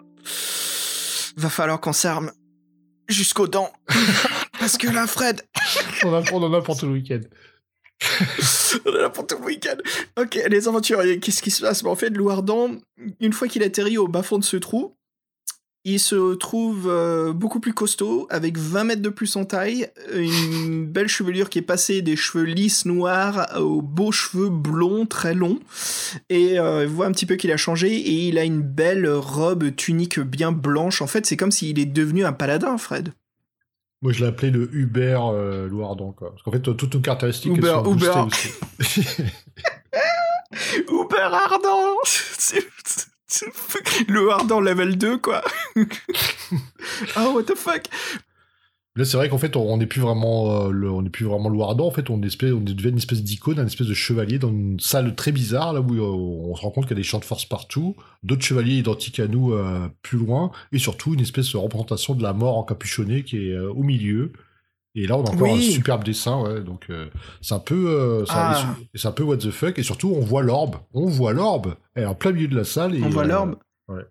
Va 1.36 1.50
falloir 1.50 1.82
qu'on 1.82 1.94
s'arme 1.94 2.32
jusqu'aux 3.10 3.48
dents. 3.48 3.72
Parce 4.60 4.78
que 4.78 4.88
là, 4.88 5.08
Fred, 5.08 5.42
on, 6.06 6.14
a- 6.14 6.24
on 6.32 6.44
en 6.44 6.54
a 6.54 6.62
pour 6.62 6.78
tout 6.78 6.86
le 6.86 6.94
week-end. 6.94 7.20
on 8.86 8.96
est 8.96 9.02
là 9.02 9.10
pour 9.10 9.28
tout 9.28 9.38
le 9.40 9.46
week-end. 9.46 9.78
Ok, 10.20 10.40
les 10.50 10.68
aventuriers, 10.68 11.20
qu'est-ce 11.20 11.42
qui 11.42 11.52
se 11.52 11.62
passe? 11.62 11.84
Bah, 11.84 11.90
En 11.90 11.96
fait, 11.96 12.10
Louardan, 12.10 12.72
une 13.20 13.34
fois 13.34 13.48
qu'il 13.48 13.64
atterrit 13.64 13.98
au 13.98 14.08
bas-fond 14.08 14.38
de 14.38 14.44
ce 14.44 14.58
trou, 14.58 14.96
il 15.86 16.00
se 16.00 16.36
trouve 16.36 16.88
euh, 16.90 17.34
beaucoup 17.34 17.60
plus 17.60 17.74
costaud, 17.74 18.26
avec 18.30 18.58
20 18.58 18.84
mètres 18.86 19.02
de 19.02 19.10
plus 19.10 19.36
en 19.36 19.44
taille, 19.44 19.90
une 20.14 20.86
belle 20.92 21.10
chevelure 21.10 21.50
qui 21.50 21.60
est 21.60 21.64
passée 21.64 22.02
des 22.02 22.16
cheveux 22.16 22.46
lisses 22.46 22.86
noirs 22.86 23.50
aux 23.60 23.82
beaux 23.82 24.14
cheveux 24.14 24.50
blonds 24.50 25.06
très 25.06 25.34
longs, 25.34 25.60
et 26.30 26.58
euh, 26.58 26.86
on 26.86 26.90
voit 26.90 27.06
un 27.08 27.12
petit 27.12 27.26
peu 27.26 27.36
qu'il 27.36 27.52
a 27.52 27.58
changé, 27.58 27.94
et 27.94 28.28
il 28.30 28.38
a 28.38 28.46
une 28.46 28.62
belle 28.62 29.10
robe 29.10 29.76
tunique 29.76 30.20
bien 30.20 30.54
blanche. 30.54 31.02
En 31.02 31.08
fait, 31.08 31.26
c'est 31.26 31.36
comme 31.38 31.52
s'il 31.52 31.78
est 31.80 31.86
devenu 31.86 32.24
un 32.24 32.34
paladin, 32.34 32.78
Fred. 32.78 33.14
Moi, 34.04 34.12
je 34.12 34.20
l'ai 34.20 34.28
appelé 34.28 34.52
le 34.52 34.70
Uber 34.74 35.18
euh, 35.32 35.70
quoi. 36.18 36.32
Parce 36.32 36.44
qu'en 36.44 36.52
fait, 36.52 36.60
toutes 36.60 36.94
nos 36.94 37.00
caractéristiques, 37.00 37.54
elles 37.54 37.60
Uber, 37.60 37.80
sont 37.86 37.96
Uber. 37.96 38.12
aussi. 38.28 38.50
Uber 40.92 41.30
ardent 41.32 41.96
Le 44.10 44.30
ardent 44.30 44.60
level 44.60 44.98
2, 44.98 45.20
quoi 45.20 45.42
Oh, 47.16 47.32
what 47.34 47.44
the 47.44 47.56
fuck 47.56 47.84
Là, 48.96 49.06
c'est 49.06 49.18
vrai 49.18 49.28
qu'en 49.28 49.40
fait, 49.40 49.56
on 49.56 49.78
n'est 49.78 49.88
plus 49.88 50.02
vraiment, 50.02 50.68
euh, 50.68 50.72
le- 50.72 50.92
on 50.92 51.02
n'est 51.02 51.10
plus 51.10 51.26
vraiment. 51.26 51.50
En 51.50 51.90
fait, 51.92 52.12
on, 52.12 52.22
est 52.22 52.28
espèce, 52.28 52.52
on 52.54 52.60
devient 52.60 52.90
une 52.90 52.98
espèce 52.98 53.24
d'icône, 53.24 53.58
une 53.58 53.66
espèce 53.66 53.88
de 53.88 53.94
chevalier 53.96 54.38
dans 54.38 54.50
une 54.50 54.80
salle 54.80 55.16
très 55.16 55.32
bizarre, 55.32 55.74
là 55.74 55.82
où 55.82 55.96
euh, 55.96 56.02
on 56.02 56.56
se 56.56 56.62
rend 56.62 56.70
compte 56.70 56.84
qu'il 56.86 56.92
y 56.96 57.00
a 57.00 57.02
des 57.02 57.04
champs 57.04 57.18
de 57.18 57.26
force 57.26 57.46
partout, 57.46 57.96
d'autres 58.22 58.44
chevaliers 58.44 58.76
identiques 58.76 59.20
à 59.20 59.28
nous 59.28 59.54
euh, 59.54 59.88
plus 60.04 60.20
loin, 60.20 60.52
et 60.72 60.78
surtout 60.78 61.16
une 61.16 61.22
espèce 61.22 61.52
de 61.54 61.58
représentation 61.58 62.14
de 62.14 62.22
la 62.22 62.34
mort 62.34 62.56
encapuchonnée 62.60 63.24
qui 63.24 63.48
est 63.48 63.54
euh, 63.54 63.72
au 63.74 63.82
milieu. 63.82 64.32
Et 64.94 65.08
là, 65.08 65.18
on 65.18 65.24
a 65.26 65.32
encore 65.32 65.50
Oui. 65.50 65.70
un 65.70 65.72
superbe 65.72 66.04
dessin, 66.04 66.40
ouais. 66.44 66.62
Donc, 66.62 66.88
c'est 67.42 67.56
un 67.56 67.60
peu, 67.60 68.24
c'est 68.28 68.32
un- 68.34 68.36
Ah. 68.54 68.76
c'est 68.94 69.08
un 69.08 69.12
peu 69.12 69.24
what 69.24 69.38
the 69.38 69.50
fuck. 69.50 69.80
Et 69.80 69.84
surtout, 69.84 70.14
on 70.16 70.20
voit 70.22 70.44
l'orbe. 70.44 70.76
On 70.94 71.08
voit 71.08 71.34
l'orbe. 71.34 71.74
Elle 71.96 72.04
est 72.04 72.06
en 72.06 72.14
plein 72.14 72.32
milieu 72.32 72.48
de 72.48 72.56
la 72.56 72.64
salle. 72.64 72.94
Et, 72.94 73.02
On 73.04 73.10
voit 73.10 73.26
l'orbe 73.26 73.56
ouais. 73.88 74.04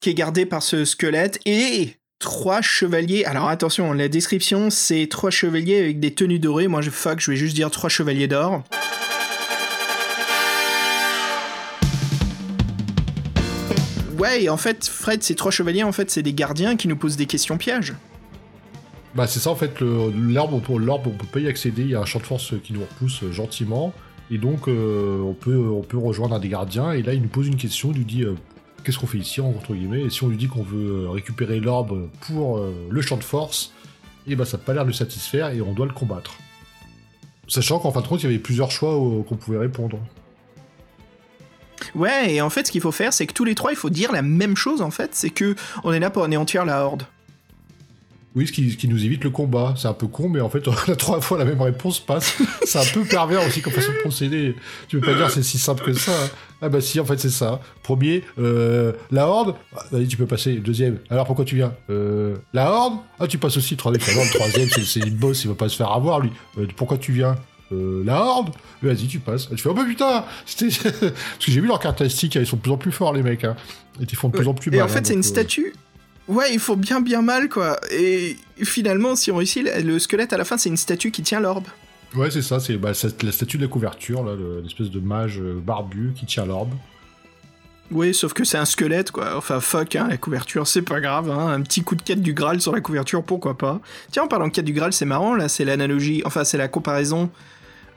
qui 0.00 0.08
est 0.08 0.14
gardé 0.14 0.46
par 0.46 0.62
ce 0.62 0.86
squelette 0.86 1.40
et 1.44 1.90
trois 2.18 2.60
chevaliers. 2.62 3.24
Alors 3.24 3.48
attention, 3.48 3.92
la 3.92 4.08
description 4.08 4.70
c'est 4.70 5.06
trois 5.08 5.30
chevaliers 5.30 5.78
avec 5.78 6.00
des 6.00 6.14
tenues 6.14 6.38
dorées. 6.38 6.68
Moi 6.68 6.82
je 6.82 6.90
fuck, 6.90 7.20
je 7.20 7.30
vais 7.30 7.36
juste 7.36 7.54
dire 7.54 7.70
trois 7.70 7.88
chevaliers 7.88 8.28
d'or. 8.28 8.64
Ouais, 14.18 14.48
en 14.48 14.56
fait, 14.56 14.88
Fred, 14.88 15.22
ces 15.22 15.36
trois 15.36 15.52
chevaliers, 15.52 15.84
en 15.84 15.92
fait, 15.92 16.10
c'est 16.10 16.24
des 16.24 16.32
gardiens 16.32 16.74
qui 16.74 16.88
nous 16.88 16.96
posent 16.96 17.16
des 17.16 17.26
questions 17.26 17.56
pièges. 17.56 17.94
Bah 19.14 19.26
c'est 19.26 19.38
ça 19.40 19.50
en 19.50 19.56
fait, 19.56 19.80
l'arbre 19.80 20.54
on 20.68 20.88
on 20.88 20.98
peut 21.10 21.26
pas 21.32 21.40
y 21.40 21.48
accéder, 21.48 21.82
il 21.82 21.90
y 21.90 21.94
a 21.94 22.00
un 22.00 22.04
champ 22.04 22.18
de 22.18 22.24
force 22.24 22.54
qui 22.62 22.72
nous 22.72 22.80
repousse 22.80 23.22
euh, 23.22 23.32
gentiment, 23.32 23.94
et 24.30 24.38
donc 24.38 24.68
euh, 24.68 25.20
on, 25.22 25.32
peut, 25.32 25.56
on 25.56 25.80
peut 25.80 25.96
rejoindre 25.96 26.34
un 26.34 26.38
des 26.38 26.50
gardiens, 26.50 26.92
et 26.92 27.02
là 27.02 27.14
il 27.14 27.22
nous 27.22 27.28
pose 27.28 27.46
une 27.46 27.56
question, 27.56 27.90
il 27.92 28.00
nous 28.00 28.04
dit 28.04 28.22
euh, 28.22 28.34
qu'est-ce 28.84 28.98
qu'on 28.98 29.06
fait 29.06 29.18
ici, 29.18 29.40
entre 29.40 29.74
guillemets 29.74 30.02
Et 30.02 30.10
si 30.10 30.24
on 30.24 30.28
lui 30.28 30.36
dit 30.36 30.48
qu'on 30.48 30.62
veut 30.62 31.04
euh, 31.04 31.10
récupérer 31.10 31.60
l'orbe 31.60 32.08
pour 32.20 32.58
euh, 32.58 32.72
le 32.90 33.00
champ 33.02 33.16
de 33.16 33.24
force, 33.24 33.72
et 34.26 34.36
bah 34.36 34.44
ça 34.44 34.56
n'a 34.56 34.62
pas 34.62 34.74
l'air 34.74 34.82
de 34.82 34.88
le 34.88 34.94
satisfaire 34.94 35.48
et 35.50 35.60
on 35.60 35.72
doit 35.72 35.86
le 35.86 35.92
combattre. 35.92 36.34
Sachant 37.48 37.78
qu'en 37.78 37.92
fin 37.92 38.02
de 38.02 38.06
compte, 38.06 38.22
il 38.22 38.26
y 38.26 38.28
avait 38.28 38.38
plusieurs 38.38 38.70
choix 38.70 38.92
qu'on 39.26 39.36
pouvait 39.36 39.58
répondre. 39.58 39.98
Ouais, 41.94 42.34
et 42.34 42.40
en 42.42 42.50
fait, 42.50 42.66
ce 42.66 42.72
qu'il 42.72 42.82
faut 42.82 42.92
faire, 42.92 43.12
c'est 43.12 43.26
que 43.26 43.32
tous 43.32 43.44
les 43.44 43.54
trois, 43.54 43.72
il 43.72 43.76
faut 43.76 43.88
dire 43.88 44.12
la 44.12 44.20
même 44.20 44.56
chose, 44.56 44.82
en 44.82 44.90
fait. 44.90 45.14
C'est 45.14 45.30
que 45.30 45.54
on 45.84 45.92
est 45.92 46.00
là 46.00 46.10
pour 46.10 46.24
anéantir 46.24 46.66
la 46.66 46.84
horde. 46.84 47.04
Oui, 48.38 48.46
ce 48.46 48.52
qui, 48.52 48.70
ce 48.70 48.76
qui 48.76 48.86
nous 48.88 49.04
évite 49.04 49.24
le 49.24 49.30
combat. 49.30 49.74
C'est 49.76 49.88
un 49.88 49.92
peu 49.94 50.06
con, 50.06 50.28
mais 50.28 50.40
en 50.40 50.48
fait, 50.48 50.66
on 50.68 50.72
a 50.92 50.94
trois 50.96 51.20
fois 51.20 51.36
la 51.38 51.44
même 51.44 51.60
réponse 51.60 51.98
passe. 51.98 52.36
C'est 52.64 52.78
un 52.78 52.84
peu 52.94 53.04
pervers 53.04 53.44
aussi 53.46 53.60
comme 53.60 53.72
façon 53.72 53.90
de 53.92 53.98
procéder. 53.98 54.54
Tu 54.88 55.00
peux 55.00 55.06
pas 55.06 55.14
dire 55.14 55.30
c'est 55.30 55.42
si 55.42 55.58
simple 55.58 55.84
que 55.84 55.92
ça. 55.92 56.12
hein. 56.12 56.28
Ah 56.62 56.68
bah 56.68 56.80
si, 56.80 56.98
en 57.00 57.04
fait, 57.04 57.18
c'est 57.18 57.30
ça. 57.30 57.60
Premier, 57.82 58.22
euh, 58.38 58.92
la 59.10 59.26
horde. 59.28 59.54
Ah, 59.76 59.82
Vas-y, 59.92 60.06
tu 60.08 60.16
peux 60.16 60.26
passer. 60.26 60.54
Deuxième, 60.56 60.98
alors 61.10 61.26
pourquoi 61.26 61.44
tu 61.44 61.56
viens? 61.56 61.72
Euh, 61.90 62.36
La 62.52 62.70
horde? 62.72 62.94
Ah, 63.20 63.26
tu 63.26 63.38
passes 63.38 63.56
aussi. 63.56 63.76
Troisième, 63.76 64.02
le 64.24 64.32
troisième, 64.34 64.68
c'est- 64.68 65.00
une 65.00 65.14
boss, 65.16 65.44
il 65.44 65.48
va 65.48 65.54
pas 65.54 65.68
se 65.68 65.76
faire 65.76 65.90
avoir, 65.92 66.20
lui. 66.20 66.30
Euh, 66.58 66.66
pourquoi 66.76 66.96
tu 66.98 67.12
viens? 67.12 67.36
Euh, 67.72 68.02
la 68.04 68.22
horde? 68.22 68.50
Vas-y, 68.82 69.06
tu 69.08 69.18
passes. 69.18 69.48
Tu 69.50 69.58
fais, 69.58 69.68
oh 69.68 69.74
bah 69.74 69.84
putain 69.86 70.24
c'était- 70.46 70.68
Parce 71.00 71.12
que 71.44 71.52
j'ai 71.52 71.60
vu 71.60 71.66
leurs 71.66 71.78
caractéristiques, 71.80 72.34
ils 72.36 72.46
sont 72.46 72.56
de 72.56 72.62
plus 72.62 72.70
en 72.72 72.76
plus 72.78 72.92
forts, 72.92 73.12
les 73.12 73.22
mecs. 73.22 73.44
Hein. 73.44 73.56
Et 74.00 74.04
ils 74.10 74.16
font 74.16 74.28
de 74.28 74.36
plus 74.36 74.48
en 74.48 74.54
plus 74.54 74.68
Et 74.72 74.76
mal. 74.76 74.84
en 74.84 74.88
fait, 74.88 75.00
hein, 75.00 75.02
c'est 75.04 75.12
une 75.12 75.18
euh, 75.18 75.22
statue. 75.22 75.74
Ouais, 76.28 76.52
il 76.52 76.60
faut 76.60 76.76
bien 76.76 77.00
bien 77.00 77.22
mal, 77.22 77.48
quoi. 77.48 77.78
Et 77.90 78.36
finalement, 78.62 79.16
si 79.16 79.30
on 79.30 79.36
réussit, 79.36 79.64
le 79.64 79.80
le 79.80 79.98
squelette 79.98 80.32
à 80.32 80.36
la 80.36 80.44
fin, 80.44 80.58
c'est 80.58 80.68
une 80.68 80.76
statue 80.76 81.10
qui 81.10 81.22
tient 81.22 81.40
l'orbe. 81.40 81.66
Ouais, 82.14 82.30
c'est 82.30 82.42
ça, 82.42 82.60
c'est 82.60 82.76
bah, 82.76 82.92
la 83.22 83.32
statue 83.32 83.56
de 83.56 83.62
la 83.62 83.68
couverture, 83.68 84.24
l'espèce 84.62 84.90
de 84.90 85.00
mage 85.00 85.40
euh, 85.40 85.58
barbu 85.60 86.12
qui 86.14 86.26
tient 86.26 86.46
l'orbe. 86.46 86.72
Oui, 87.90 88.12
sauf 88.12 88.34
que 88.34 88.44
c'est 88.44 88.58
un 88.58 88.66
squelette, 88.66 89.10
quoi. 89.10 89.36
Enfin, 89.36 89.60
fuck, 89.60 89.96
hein, 89.96 90.08
la 90.10 90.18
couverture, 90.18 90.66
c'est 90.66 90.82
pas 90.82 91.00
grave. 91.00 91.30
Hein. 91.30 91.48
Un 91.48 91.62
petit 91.62 91.82
coup 91.82 91.94
de 91.94 92.02
quête 92.02 92.20
du 92.20 92.34
Graal 92.34 92.60
sur 92.60 92.72
la 92.72 92.82
couverture, 92.82 93.22
pourquoi 93.22 93.56
pas. 93.56 93.80
Tiens, 94.10 94.24
en 94.24 94.28
parlant 94.28 94.48
de 94.48 94.52
quête 94.52 94.66
du 94.66 94.74
Graal, 94.74 94.92
c'est 94.92 95.06
marrant, 95.06 95.34
là, 95.34 95.48
c'est 95.48 95.64
l'analogie, 95.64 96.22
enfin, 96.26 96.44
c'est 96.44 96.58
la 96.58 96.68
comparaison 96.68 97.30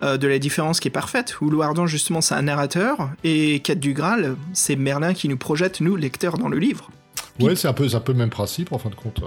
euh, 0.01 0.15
de 0.15 0.27
la 0.27 0.39
différence 0.39 0.79
qui 0.79 0.87
est 0.87 0.91
parfaite, 0.91 1.41
où 1.41 1.49
Louardan, 1.49 1.87
justement, 1.87 2.21
c'est 2.21 2.35
un 2.35 2.43
narrateur, 2.43 3.09
et 3.25 3.59
quête 3.59 3.81
du 3.81 3.93
Graal, 3.93 4.37
c'est 4.53 4.77
Merlin 4.77 5.13
qui 5.13 5.27
nous 5.27 5.37
projette, 5.37 5.81
nous, 5.81 5.97
lecteurs, 5.97 6.37
dans 6.37 6.47
le 6.47 6.57
livre. 6.57 6.89
Ouais, 7.41 7.55
c'est 7.55 7.67
un, 7.67 7.73
peu, 7.73 7.87
c'est 7.87 7.95
un 7.95 8.01
peu 8.01 8.11
le 8.11 8.17
même 8.17 8.29
principe, 8.29 8.71
en 8.71 8.77
fin 8.77 8.89
de 8.89 8.95
compte. 8.95 9.21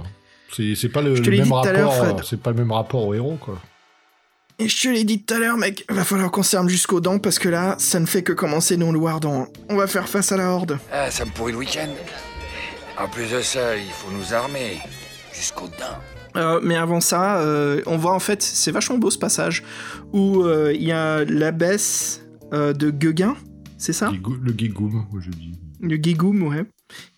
C'est 0.53 0.75
c'est 0.75 0.89
pas 0.89 1.03
le, 1.03 1.15
même 1.21 1.53
rapport, 1.53 2.25
c'est 2.25 2.41
pas 2.41 2.51
le 2.51 2.57
même 2.57 2.73
rapport 2.73 3.07
au 3.07 3.15
héros, 3.15 3.37
quoi. 3.41 3.61
Et 4.61 4.69
je 4.69 4.83
te 4.83 4.89
l'ai 4.89 5.03
dit 5.03 5.21
tout 5.21 5.35
à 5.35 5.39
l'heure, 5.41 5.57
mec, 5.57 5.85
va 5.89 6.05
falloir 6.05 6.31
qu'on 6.31 6.45
s'arme 6.45 6.69
jusqu'aux 6.69 7.01
dents, 7.01 7.19
parce 7.19 7.41
que 7.41 7.49
là, 7.49 7.75
ça 7.79 7.99
ne 7.99 8.07
fait 8.07 8.23
que 8.23 8.33
commencer, 8.33 8.77
non, 8.77 8.93
Louardan. 8.93 9.49
On 9.69 9.77
va 9.77 9.89
faire 9.89 10.09
face 10.09 10.31
à 10.31 10.37
la 10.37 10.51
Horde. 10.51 10.79
Ah, 10.93 11.11
ça 11.11 11.25
me 11.25 11.31
pourrit 11.33 11.53
le 11.53 11.59
week-end. 11.59 11.89
En 12.97 13.09
plus 13.09 13.33
de 13.33 13.41
ça, 13.41 13.77
il 13.77 13.91
faut 13.91 14.13
nous 14.13 14.33
armer. 14.33 14.79
Jusqu'aux 15.33 15.67
dents. 15.67 15.99
Euh, 16.37 16.61
mais 16.63 16.77
avant 16.77 17.01
ça, 17.01 17.41
euh, 17.41 17.83
on 17.87 17.97
voit 17.97 18.15
en 18.15 18.21
fait, 18.21 18.43
c'est 18.43 18.71
vachement 18.71 18.99
beau 18.99 19.11
ce 19.11 19.19
passage, 19.19 19.65
où 20.13 20.43
euh, 20.43 20.73
il 20.73 20.85
y 20.85 20.93
a 20.93 21.25
l'abbesse 21.25 22.23
euh, 22.53 22.73
de 22.73 22.91
Gueguin, 22.91 23.37
c'est 23.79 23.93
ça? 23.93 24.13
Le 24.13 24.53
Gigoum, 24.57 25.07
moi 25.11 25.21
je 25.21 25.31
dis. 25.31 25.53
Le 25.81 25.97
Gigoum, 25.97 26.45
ouais. 26.45 26.65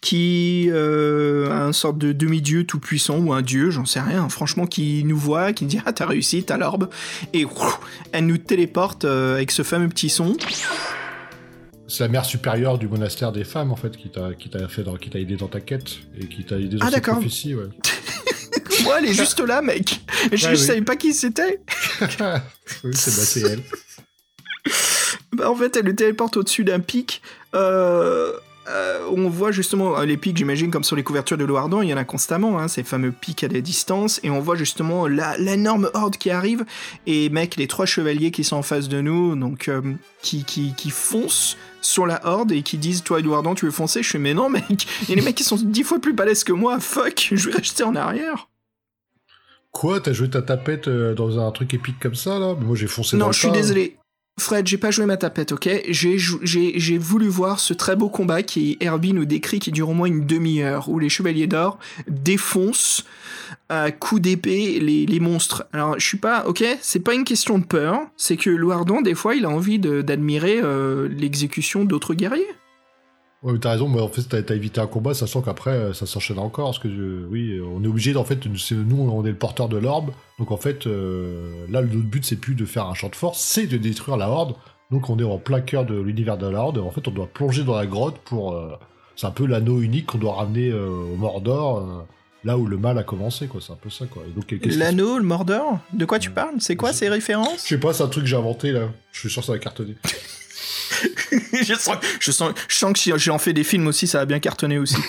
Qui 0.00 0.68
euh, 0.70 1.50
a 1.50 1.64
un 1.64 1.72
sorte 1.72 1.98
de 1.98 2.12
demi-dieu 2.12 2.64
tout 2.64 2.78
puissant, 2.78 3.18
ou 3.18 3.32
un 3.32 3.42
dieu, 3.42 3.70
j'en 3.70 3.86
sais 3.86 4.00
rien, 4.00 4.28
franchement, 4.28 4.66
qui 4.66 5.02
nous 5.04 5.16
voit, 5.18 5.52
qui 5.52 5.64
dit 5.66 5.80
Ah, 5.84 5.92
t'as 5.92 6.06
réussi, 6.06 6.44
t'as 6.44 6.56
l'orbe. 6.58 6.88
Et 7.32 7.44
ouf, 7.44 7.80
elle 8.12 8.26
nous 8.26 8.38
téléporte 8.38 9.04
euh, 9.04 9.34
avec 9.34 9.50
ce 9.50 9.62
fameux 9.62 9.88
petit 9.88 10.08
son. 10.08 10.36
C'est 11.88 12.02
la 12.04 12.08
mère 12.08 12.24
supérieure 12.24 12.78
du 12.78 12.88
monastère 12.88 13.32
des 13.32 13.44
femmes, 13.44 13.70
en 13.72 13.76
fait, 13.76 13.96
qui 13.96 14.08
t'a 14.10 14.34
qui 14.34 14.48
t'a 14.50 14.68
fait 14.68 14.82
dans- 14.82 14.96
qui 14.96 15.08
t'a 15.10 15.18
aidé 15.20 15.36
dans 15.36 15.48
ta 15.48 15.60
quête, 15.60 15.86
et 16.20 16.26
qui 16.26 16.44
t'a 16.44 16.56
aidé 16.56 16.76
dans 16.76 16.82
Ah, 16.86 16.90
cette 16.90 16.94
d'accord. 16.96 17.14
prophétie, 17.14 17.54
ouais. 17.54 17.64
Moi, 18.84 18.96
elle 18.98 19.06
est 19.06 19.14
juste 19.14 19.40
là, 19.40 19.62
mec. 19.62 20.00
Je 20.32 20.44
Ouais, 20.46 20.52
ne 20.52 20.56
oui. 20.58 20.62
savais 20.62 20.82
pas 20.82 20.96
qui 20.96 21.14
c'était. 21.14 21.60
oui, 22.00 22.90
c'est 22.92 23.10
bah, 23.16 23.24
c'est 23.24 23.40
elle. 23.40 23.62
Bah, 25.32 25.50
en 25.50 25.54
fait, 25.56 25.76
elle 25.76 25.84
le 25.86 25.94
téléporte 25.94 26.36
au-dessus 26.36 26.64
d'un 26.64 26.80
pic. 26.80 27.22
Euh, 27.54 28.32
euh, 28.68 29.08
on 29.14 29.28
voit 29.28 29.52
justement 29.52 29.98
euh, 29.98 30.04
les 30.04 30.16
pics, 30.16 30.36
j'imagine, 30.36 30.70
comme 30.70 30.84
sur 30.84 30.96
les 30.96 31.02
couvertures 31.02 31.36
de 31.38 31.44
Loardan, 31.44 31.82
il 31.82 31.88
y 31.88 31.94
en 31.94 31.96
a 31.96 32.04
constamment, 32.04 32.58
hein, 32.58 32.68
ces 32.68 32.82
fameux 32.82 33.12
pics 33.12 33.44
à 33.44 33.48
des 33.48 33.62
distances. 33.62 34.18
Et 34.22 34.30
on 34.30 34.40
voit 34.40 34.56
justement 34.56 35.06
la- 35.06 35.36
l'énorme 35.38 35.90
horde 35.94 36.16
qui 36.16 36.30
arrive. 36.30 36.64
Et 37.06 37.28
mec, 37.30 37.56
les 37.56 37.66
trois 37.68 37.86
chevaliers 37.86 38.30
qui 38.30 38.44
sont 38.44 38.56
en 38.56 38.62
face 38.62 38.88
de 38.88 39.00
nous, 39.00 39.36
donc 39.36 39.68
euh, 39.68 39.80
qui, 40.22 40.44
qui, 40.44 40.74
qui 40.76 40.90
foncent 40.90 41.56
sur 41.80 42.06
la 42.06 42.26
horde 42.26 42.50
et 42.52 42.62
qui 42.62 42.78
disent 42.78 43.02
Toi, 43.04 43.20
Loardan, 43.20 43.54
tu 43.54 43.66
veux 43.66 43.70
foncer? 43.70 44.02
Je 44.02 44.10
fais 44.10 44.18
Mais 44.18 44.34
non, 44.34 44.48
mec 44.48 44.86
Et 45.08 45.14
les 45.14 45.22
mecs 45.22 45.36
qui 45.36 45.44
sont 45.44 45.56
dix 45.62 45.82
fois 45.84 46.00
plus 46.00 46.12
balèzes 46.12 46.42
que 46.44 46.52
moi, 46.52 46.80
fuck, 46.80 47.28
je 47.32 47.48
vais 47.50 47.56
rester 47.56 47.84
en 47.84 47.94
arrière. 47.94 48.48
Quoi, 49.72 50.00
t'as 50.00 50.12
joué 50.12 50.30
ta 50.30 50.40
tapette 50.40 50.88
dans 50.88 51.38
un 51.38 51.50
truc 51.50 51.74
épique 51.74 51.98
comme 52.00 52.14
ça, 52.14 52.38
là? 52.38 52.54
Moi 52.58 52.76
j'ai 52.76 52.86
foncé 52.86 53.16
dans 53.16 53.24
Non, 53.24 53.26
le 53.28 53.32
je 53.34 53.38
suis 53.40 53.48
tas. 53.48 53.54
désolé. 53.54 53.96
Fred, 54.38 54.66
j'ai 54.66 54.76
pas 54.76 54.90
joué 54.90 55.06
ma 55.06 55.16
tapette, 55.16 55.52
ok? 55.52 55.68
J'ai 55.88 56.98
voulu 56.98 57.26
voir 57.26 57.58
ce 57.58 57.72
très 57.72 57.96
beau 57.96 58.10
combat 58.10 58.42
qui 58.42 58.76
Herbie 58.80 59.14
nous 59.14 59.24
décrit 59.24 59.58
qui 59.60 59.72
dure 59.72 59.88
au 59.88 59.94
moins 59.94 60.08
une 60.08 60.26
demi-heure, 60.26 60.90
où 60.90 60.98
les 60.98 61.08
Chevaliers 61.08 61.46
d'Or 61.46 61.78
défoncent 62.06 63.04
à 63.70 63.90
coups 63.90 64.20
d'épée 64.20 64.78
les, 64.78 65.20
monstres. 65.20 65.66
Alors, 65.72 65.98
je 65.98 66.06
suis 66.06 66.18
pas, 66.18 66.46
ok? 66.46 66.62
C'est 66.82 67.00
pas 67.00 67.14
une 67.14 67.24
question 67.24 67.58
de 67.58 67.64
peur, 67.64 68.00
c'est 68.18 68.36
que 68.36 68.50
Loardon, 68.50 69.00
des 69.00 69.14
fois, 69.14 69.34
il 69.34 69.46
a 69.46 69.48
envie 69.48 69.78
d'admirer 69.78 70.60
euh, 70.62 71.08
l'exécution 71.08 71.84
d'autres 71.84 72.14
guerriers. 72.14 72.46
Ouais, 73.46 73.52
mais 73.52 73.60
t'as 73.60 73.70
raison, 73.70 73.88
mais 73.88 74.00
en 74.00 74.08
fait, 74.08 74.42
t'as 74.44 74.54
évité 74.56 74.80
un 74.80 74.88
combat, 74.88 75.14
sachant 75.14 75.40
qu'après, 75.40 75.70
euh, 75.70 75.92
ça 75.92 76.04
s'enchaîne 76.04 76.40
encore, 76.40 76.66
parce 76.66 76.80
que, 76.80 76.88
euh, 76.88 77.28
oui, 77.30 77.60
on 77.60 77.84
est 77.84 77.86
obligé, 77.86 78.16
en 78.16 78.24
fait, 78.24 78.44
nous, 78.44 79.00
on 79.00 79.24
est 79.24 79.30
le 79.30 79.36
porteur 79.36 79.68
de 79.68 79.76
l'orbe, 79.76 80.10
donc 80.40 80.50
en 80.50 80.56
fait, 80.56 80.88
euh, 80.88 81.64
là, 81.70 81.80
le 81.80 81.86
notre 81.86 82.08
but, 82.08 82.24
c'est 82.24 82.34
plus 82.40 82.56
de 82.56 82.64
faire 82.64 82.86
un 82.86 82.94
champ 82.94 83.08
de 83.08 83.14
force, 83.14 83.40
c'est 83.40 83.68
de 83.68 83.76
détruire 83.76 84.16
la 84.16 84.28
horde, 84.28 84.56
donc 84.90 85.10
on 85.10 85.18
est 85.20 85.22
en 85.22 85.38
plein 85.38 85.60
cœur 85.60 85.86
de 85.86 85.94
l'univers 85.94 86.38
de 86.38 86.48
la 86.48 86.58
horde, 86.58 86.78
en 86.78 86.90
fait, 86.90 87.06
on 87.06 87.12
doit 87.12 87.28
plonger 87.28 87.62
dans 87.62 87.76
la 87.76 87.86
grotte 87.86 88.18
pour... 88.24 88.52
euh, 88.52 88.72
c'est 89.14 89.28
un 89.28 89.30
peu 89.30 89.46
l'anneau 89.46 89.80
unique 89.80 90.06
qu'on 90.06 90.18
doit 90.18 90.34
ramener 90.34 90.72
au 90.72 91.14
Mordor, 91.14 92.04
là 92.42 92.58
où 92.58 92.66
le 92.66 92.76
mal 92.76 92.98
a 92.98 93.04
commencé, 93.04 93.46
quoi, 93.46 93.60
c'est 93.60 93.72
un 93.72 93.76
peu 93.76 93.90
ça, 93.90 94.06
quoi. 94.06 94.24
L'anneau, 94.76 95.18
le 95.18 95.24
Mordor? 95.24 95.78
De 95.92 96.04
quoi 96.04 96.18
tu 96.18 96.30
parles? 96.30 96.56
C'est 96.58 96.74
quoi 96.74 96.92
ces 96.92 97.08
références? 97.08 97.62
Je 97.62 97.68
sais 97.68 97.78
pas, 97.78 97.92
c'est 97.92 98.02
un 98.02 98.08
truc 98.08 98.24
que 98.24 98.28
j'ai 98.28 98.36
inventé, 98.36 98.72
là. 98.72 98.88
Je 99.12 99.20
suis 99.20 99.30
sûr 99.30 99.40
que 99.42 99.46
ça 99.46 99.52
va 99.52 99.58
cartonner. 99.60 99.94
je, 101.62 101.74
sens, 101.74 101.96
je, 102.20 102.30
sens, 102.30 102.52
je 102.68 102.76
sens 102.76 102.92
que 102.92 102.98
si 102.98 103.12
j'en 103.16 103.38
fais 103.38 103.52
des 103.52 103.64
films 103.64 103.86
aussi, 103.86 104.06
ça 104.06 104.18
va 104.18 104.26
bien 104.26 104.40
cartonner 104.40 104.78
aussi. 104.78 104.96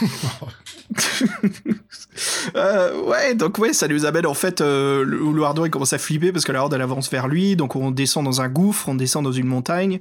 Euh, 2.56 3.04
ouais, 3.04 3.36
donc 3.36 3.60
ouais, 3.60 3.74
ça 3.74 3.88
nous 3.88 4.06
amène 4.06 4.26
en 4.26 4.34
fait 4.34 4.62
euh, 4.62 5.04
le 5.04 5.20
le 5.32 5.44
Hardware 5.44 5.68
il 5.68 5.70
commence 5.70 5.94
à 5.94 6.00
flipper 6.00 6.32
parce 6.32 6.46
que 6.46 6.52
la 6.52 6.64
horde 6.64 6.74
elle 6.74 6.82
avance 6.82 7.12
vers 7.12 7.28
lui, 7.28 7.56
donc 7.56 7.76
on 7.76 7.92
descend 7.92 8.26
dans 8.26 8.42
un 8.42 8.48
gouffre, 8.48 8.90
on 8.90 8.96
descend 8.96 9.24
dans 9.24 9.32
une 9.32 9.46
montagne, 9.46 10.00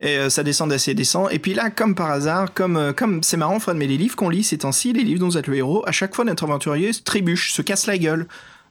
et 0.00 0.18
euh, 0.18 0.30
ça 0.30 0.44
descend 0.44 0.72
assez 0.72 0.94
descend. 0.94 1.28
Et 1.32 1.38
puis 1.40 1.54
là, 1.54 1.70
comme 1.70 1.94
par 1.94 2.10
hasard, 2.10 2.54
comme 2.54 2.76
euh, 2.76 2.92
comme 2.92 3.22
c'est 3.22 3.36
marrant, 3.36 3.58
Fred, 3.58 3.76
mais 3.76 3.86
les 3.86 3.96
livres 3.96 4.14
qu'on 4.14 4.28
lit 4.28 4.44
ces 4.44 4.58
temps-ci, 4.58 4.92
les 4.92 5.02
livres 5.02 5.20
dont 5.20 5.28
vous 5.28 5.38
êtes 5.38 5.48
le 5.48 5.56
héros, 5.56 5.82
à 5.88 5.92
chaque 5.92 6.14
fois 6.14 6.24
notre 6.24 6.44
aventurier 6.44 6.92
se 6.92 7.02
trébuche, 7.02 7.52
se 7.52 7.62
casse 7.62 7.86
la 7.86 7.98
gueule. 7.98 8.28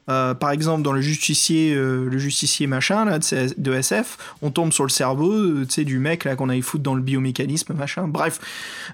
Euh, 0.08 0.34
par 0.36 0.52
exemple, 0.52 0.84
dans 0.84 0.92
le 0.92 1.02
justicier, 1.02 1.74
euh, 1.74 2.08
le 2.10 2.18
justicier 2.20 2.68
machin 2.68 3.06
là, 3.06 3.18
de, 3.20 3.74
SF, 3.74 4.18
on 4.42 4.52
tombe 4.52 4.72
sur 4.72 4.84
le 4.84 4.90
cerveau, 4.90 5.32
euh, 5.32 5.66
du 5.78 5.98
mec 5.98 6.26
là 6.26 6.36
qu'on 6.36 6.50
aille 6.50 6.62
foutre 6.62 6.84
dans 6.84 6.94
le 6.96 7.02
biomécanisme 7.02 7.74
machin. 7.74 8.08
Bref, 8.08 8.40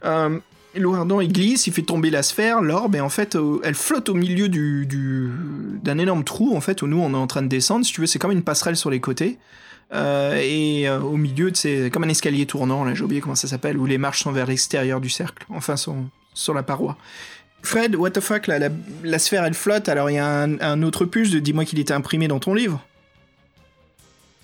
euh, 0.05 0.39
Loardan 0.75 1.19
il 1.19 1.33
glisse, 1.33 1.67
il 1.67 1.73
fait 1.73 1.81
tomber 1.81 2.11
la 2.11 2.23
sphère, 2.23 2.61
l'orbe, 2.61 2.95
et 2.95 3.01
en 3.01 3.09
fait, 3.09 3.37
elle 3.63 3.75
flotte 3.75 4.07
au 4.07 4.13
milieu 4.13 4.47
du, 4.47 4.85
du- 4.85 5.29
d'un 5.83 5.97
énorme 5.97 6.23
trou, 6.23 6.55
en 6.55 6.61
fait, 6.61 6.81
où 6.81 6.87
nous 6.87 6.99
on 6.99 7.11
est 7.11 7.17
en 7.17 7.27
train 7.27 7.41
de 7.41 7.47
descendre. 7.49 7.85
Si 7.85 7.91
tu 7.91 7.99
veux, 7.99 8.07
c'est 8.07 8.19
comme 8.19 8.31
une 8.31 8.43
passerelle 8.43 8.77
sur 8.77 8.89
les 8.89 9.01
côtés. 9.01 9.37
Et 9.93 10.87
au 10.89 11.17
milieu, 11.17 11.51
c'est 11.53 11.89
comme 11.91 12.05
un 12.05 12.09
escalier 12.09 12.45
tournant, 12.45 12.85
là, 12.85 12.93
j'ai 12.93 13.03
oublié 13.03 13.19
comment 13.19 13.35
ça 13.35 13.49
s'appelle, 13.49 13.77
où 13.77 13.85
les 13.85 13.97
marches 13.97 14.23
sont 14.23 14.31
vers 14.31 14.45
l'extérieur 14.45 15.01
du 15.01 15.09
cercle, 15.09 15.45
enfin, 15.49 15.75
sont 15.75 16.05
sur 16.33 16.53
la 16.53 16.63
paroi. 16.63 16.95
Fred, 17.63 17.95
what 17.95 18.11
the 18.11 18.19
fuck, 18.21 18.47
là, 18.47 18.59
la, 18.59 18.69
la 19.03 19.19
sphère 19.19 19.43
elle 19.45 19.53
flotte, 19.53 19.87
alors 19.87 20.09
il 20.09 20.15
y 20.15 20.17
a 20.19 20.27
un, 20.43 20.59
un 20.59 20.81
autre 20.83 21.05
puce 21.05 21.31
de 21.31 21.39
dis-moi 21.39 21.63
qu'il 21.65 21.79
était 21.79 21.93
imprimé 21.93 22.27
dans 22.27 22.39
ton 22.39 22.53
livre. 22.53 22.83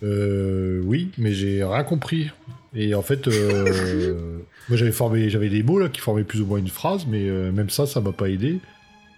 Euh, 0.03 0.81
oui, 0.84 1.10
mais 1.18 1.34
j'ai 1.34 1.64
rien 1.64 1.84
compris. 1.84 2.30
Et 2.76 2.94
en 2.94 3.02
fait, 3.02 3.27
euh, 3.27 4.14
moi 4.69 4.77
j'avais 4.77 4.91
formé, 4.91 5.30
j'avais 5.30 5.49
des 5.49 5.64
mots 5.64 5.80
là 5.80 5.89
qui 5.89 5.99
formaient 6.02 6.23
plus 6.23 6.41
ou 6.41 6.45
moins 6.45 6.60
une 6.60 6.68
phrase, 6.68 7.06
mais 7.07 7.27
euh, 7.27 7.52
même 7.52 7.69
ça, 7.69 7.88
ça 7.88 8.02
m'a 8.02 8.11
pas 8.11 8.30
aidé. 8.30 8.60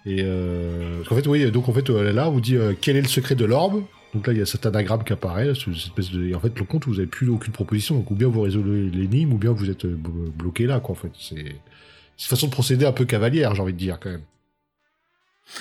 Et 0.06 0.20
euh, 0.22 1.02
qu'en 1.06 1.14
fait, 1.14 1.26
oui, 1.26 1.50
donc 1.50 1.68
en 1.68 1.72
fait, 1.74 1.90
euh, 1.90 2.12
là, 2.12 2.28
on 2.28 2.32
vous 2.32 2.40
dit 2.40 2.56
quel 2.80 2.96
est 2.96 3.02
le 3.02 3.08
secret 3.08 3.34
de 3.34 3.44
l'orbe? 3.44 3.82
Donc 4.14 4.26
là, 4.26 4.32
il 4.32 4.38
y 4.38 4.42
a 4.42 4.46
cet 4.46 4.64
anagramme 4.66 5.04
qui 5.04 5.12
apparaît, 5.12 5.44
là, 5.44 5.54
cette 5.54 5.74
espèce 5.74 6.10
de. 6.10 6.26
Et 6.26 6.34
en 6.34 6.40
fait, 6.40 6.58
le 6.58 6.64
compte, 6.64 6.86
vous 6.86 6.98
avez 6.98 7.06
plus 7.06 7.28
aucune 7.28 7.52
proposition. 7.52 7.96
Donc 7.96 8.10
ou 8.10 8.14
bien 8.14 8.28
vous 8.28 8.40
résolvez 8.40 8.88
l'énigme, 8.90 9.34
ou 9.34 9.38
bien 9.38 9.52
vous 9.52 9.68
êtes 9.70 9.84
blo- 9.84 10.30
bloqué 10.34 10.66
là, 10.66 10.80
quoi. 10.80 10.92
En 10.92 10.98
fait, 10.98 11.12
c'est 11.20 11.54
une 12.20 12.28
façon 12.28 12.46
de 12.46 12.52
procéder 12.52 12.84
un 12.86 12.92
peu 12.92 13.04
cavalière, 13.04 13.54
j'ai 13.54 13.62
envie 13.62 13.72
de 13.72 13.78
dire 13.78 13.98
quand 14.00 14.10
même. 14.10 14.22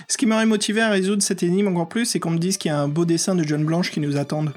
Ce 0.08 0.18
qui 0.18 0.26
m'aurait 0.28 0.46
motivé 0.46 0.82
à 0.82 0.90
résoudre 0.90 1.24
cette 1.24 1.42
énigme 1.42 1.68
encore 1.70 1.90
plus, 1.90 2.06
c'est 2.06 2.20
qu'on 2.20 2.30
me 2.32 2.38
dise 2.38 2.58
qu'il 2.58 2.70
y 2.70 2.74
a 2.74 2.80
un 2.80 2.88
beau 2.88 3.06
dessin 3.06 3.34
de 3.36 3.44
John 3.44 3.64
Blanche 3.66 3.90
qui 3.92 4.00
nous 4.00 4.18
attendent. 4.18 4.52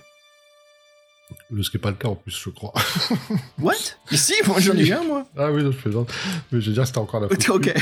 Ce 1.50 1.70
qui 1.70 1.76
n'est 1.76 1.80
pas 1.80 1.90
le 1.90 1.96
cas 1.96 2.08
en 2.08 2.14
plus, 2.14 2.38
je 2.38 2.50
crois. 2.50 2.74
What? 3.58 3.74
Si, 4.10 4.34
moi 4.46 4.60
j'en 4.60 4.74
ai 4.76 4.92
un, 4.92 5.02
moi. 5.04 5.26
ah 5.38 5.50
oui, 5.50 5.62
non, 5.62 5.72
je 5.72 5.78
plaisante. 5.78 6.12
Mais 6.50 6.60
je 6.60 6.68
veux 6.68 6.74
dire, 6.74 6.86
c'était 6.86 6.98
encore 6.98 7.20
la 7.20 7.28
faute. 7.30 7.48
Ok. 7.48 7.72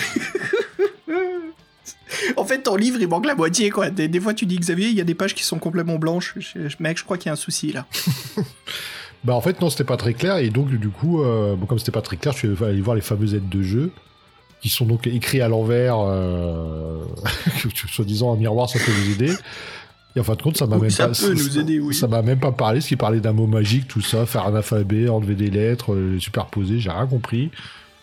en 2.36 2.44
fait, 2.44 2.62
ton 2.62 2.76
livre, 2.76 2.98
il 3.00 3.08
manque 3.08 3.26
la 3.26 3.34
moitié, 3.34 3.70
quoi. 3.70 3.90
Des, 3.90 4.06
des 4.08 4.20
fois, 4.20 4.34
tu 4.34 4.46
dis, 4.46 4.58
Xavier, 4.58 4.88
il 4.88 4.94
y 4.94 5.00
a 5.00 5.04
des 5.04 5.14
pages 5.16 5.34
qui 5.34 5.42
sont 5.42 5.58
complètement 5.58 5.96
blanches. 5.98 6.34
Je- 6.36 6.68
je- 6.68 6.76
mec, 6.80 6.98
je 6.98 7.04
crois 7.04 7.18
qu'il 7.18 7.26
y 7.26 7.30
a 7.30 7.32
un 7.32 7.36
souci, 7.36 7.72
là. 7.72 7.86
Bah 9.22 9.34
en 9.34 9.42
fait 9.42 9.60
non 9.60 9.68
c'était 9.68 9.84
pas 9.84 9.98
très 9.98 10.14
clair 10.14 10.38
et 10.38 10.48
donc 10.48 10.70
du 10.70 10.88
coup 10.88 11.22
euh, 11.22 11.54
bon, 11.54 11.66
comme 11.66 11.78
c'était 11.78 11.92
pas 11.92 12.00
très 12.00 12.16
clair 12.16 12.32
je 12.32 12.38
suis 12.54 12.64
allé 12.64 12.80
voir 12.80 12.94
les 12.96 13.02
fameuses 13.02 13.34
aides 13.34 13.50
de 13.50 13.62
jeu 13.62 13.92
qui 14.60 14.68
sont 14.68 14.84
donc 14.86 15.06
écrits 15.06 15.40
à 15.40 15.48
l'envers 15.48 15.96
euh, 16.00 17.02
soi-disant 17.88 18.32
un 18.34 18.36
miroir 18.36 18.68
ça 18.68 18.78
peut 18.78 18.92
nous 19.04 19.12
aider 19.12 19.32
et 20.16 20.20
en 20.20 20.24
fin 20.24 20.34
de 20.34 20.42
compte 20.42 20.56
ça 20.56 20.66
m'a 20.66 20.76
même 20.78 20.90
ça 20.90 21.08
pas 21.08 21.14
peut 21.14 21.32
nous 21.34 21.58
aider, 21.58 21.78
oui. 21.80 21.94
ça 21.94 22.08
m'a 22.08 22.22
même 22.22 22.40
pas 22.40 22.52
parlé 22.52 22.80
ce 22.80 22.88
qui 22.88 22.96
parlait 22.96 23.20
d'un 23.20 23.32
mot 23.32 23.46
magique 23.46 23.88
tout 23.88 24.00
ça 24.02 24.26
faire 24.26 24.46
un 24.46 24.54
alphabet 24.54 25.08
enlever 25.08 25.34
des 25.34 25.50
lettres 25.50 25.94
euh, 25.94 26.14
les 26.14 26.20
superposer 26.20 26.78
j'ai 26.78 26.90
rien 26.90 27.06
compris 27.06 27.50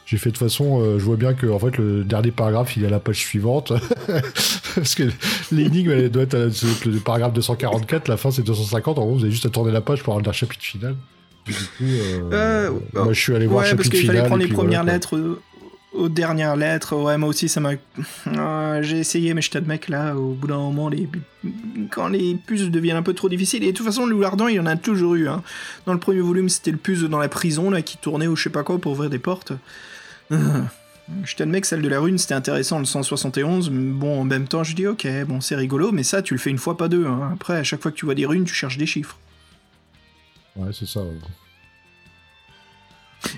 j'ai 0.10 0.16
fait 0.18 0.30
de 0.30 0.38
toute 0.38 0.48
façon, 0.48 0.80
euh, 0.82 0.98
je 1.00 1.04
vois 1.04 1.18
bien 1.18 1.34
que 1.34 1.48
en 1.48 1.60
fait 1.60 1.78
le 1.78 2.06
dernier 2.06 2.32
paragraphe 2.32 2.78
il 2.78 2.84
est 2.86 2.88
à 2.88 2.90
la 2.90 3.02
page 3.02 3.18
suivante 3.18 3.74
parce 4.76 4.96
que 4.96 5.04
l'énigme 5.52 5.92
elle 5.92 6.10
doit 6.10 6.24
être 6.24 6.34
à 6.36 6.40
la- 6.46 6.46
le 6.86 7.00
paragraphe 7.00 7.34
244, 7.34 8.08
la 8.08 8.16
fin 8.16 8.32
c'est 8.32 8.42
250. 8.42 9.00
En 9.00 9.06
gros, 9.06 9.16
vous 9.16 9.24
avez 9.24 9.32
juste 9.32 9.46
à 9.46 9.50
tourner 9.50 9.74
la 9.74 9.82
page 9.82 10.04
pour 10.04 10.14
avoir 10.14 10.26
le 10.26 10.32
chapitre 10.32 10.64
final. 10.64 10.96
Du 11.46 11.54
coup, 11.54 11.84
euh, 12.32 12.70
moi 12.94 13.12
je 13.12 13.20
suis 13.20 13.36
allé 13.36 13.48
voir 13.48 13.66
Ouais, 13.66 13.72
le 13.72 13.76
parce 13.76 13.88
chapitre 13.90 13.98
qu'il 14.00 14.08
fallait 14.08 14.20
final. 14.20 14.30
prendre 14.30 14.44
les 14.44 14.50
premières 14.54 14.84
voilà, 14.84 14.94
lettres 14.94 15.40
aux 15.98 16.10
dernières 16.10 16.56
lettres. 16.56 16.96
Ouais, 16.96 17.18
moi 17.18 17.30
aussi, 17.30 17.50
ça 17.50 17.60
m'a. 17.60 17.72
Euh, 18.28 18.82
J'ai 18.84 19.00
essayé, 19.00 19.34
mais 19.34 19.42
je 19.42 19.52
t'admets 19.52 19.80
que 19.80 19.92
là, 19.92 20.16
au 20.16 20.34
bout 20.34 20.48
d'un 20.48 20.58
moment, 20.58 20.90
les... 20.90 21.10
quand 21.92 22.08
les 22.08 22.36
puces 22.36 22.70
deviennent 22.70 22.98
un 22.98 23.04
peu 23.04 23.14
trop 23.14 23.30
difficiles. 23.30 23.64
Et 23.64 23.72
de 23.72 23.78
toute 23.78 23.86
façon, 23.86 24.06
le 24.06 24.12
loup 24.14 24.24
ardent, 24.24 24.48
il 24.48 24.56
y 24.56 24.60
en 24.60 24.66
a 24.66 24.76
toujours 24.76 25.16
eu. 25.16 25.28
Hein. 25.28 25.44
Dans 25.86 25.94
le 25.94 26.00
premier 26.00 26.22
volume, 26.22 26.50
c'était 26.50 26.72
le 26.72 26.78
puce 26.78 27.02
dans 27.02 27.20
la 27.20 27.30
prison, 27.30 27.70
là, 27.70 27.82
qui 27.82 27.98
tournait 27.98 28.28
ou 28.28 28.36
je 28.36 28.44
sais 28.44 28.50
pas 28.50 28.64
quoi 28.64 28.78
pour 28.80 28.94
ouvrir 28.94 29.10
des 29.10 29.20
portes. 29.20 29.54
Je 31.24 31.38
t'admets 31.38 31.62
que 31.62 31.68
celle 31.68 31.82
de 31.82 31.88
la 31.88 32.02
rune, 32.02 32.18
c'était 32.18 32.34
intéressant, 32.34 32.80
le 32.80 32.86
171. 32.86 33.70
mais 33.70 33.94
Bon, 33.94 34.20
en 34.20 34.24
même 34.26 34.46
temps, 34.46 34.66
je 34.66 34.76
dis, 34.76 34.86
ok, 34.88 35.08
bon, 35.26 35.40
c'est 35.40 35.56
rigolo, 35.56 35.94
mais 35.94 36.04
ça, 36.04 36.22
tu 36.22 36.34
le 36.34 36.38
fais 36.40 36.50
une 36.50 36.58
fois, 36.58 36.76
pas 36.76 36.90
deux. 36.90 37.06
hein. 37.06 37.30
Après, 37.34 37.56
à 37.56 37.64
chaque 37.64 37.82
fois 37.82 37.92
que 37.92 37.96
tu 37.96 38.04
vois 38.04 38.14
des 38.14 38.26
runes, 38.26 38.44
tu 38.44 38.54
cherches 38.54 38.78
des 38.78 38.86
chiffres. 38.86 39.18
Ouais, 40.58 40.72
c'est 40.74 40.86
ça. 40.86 41.00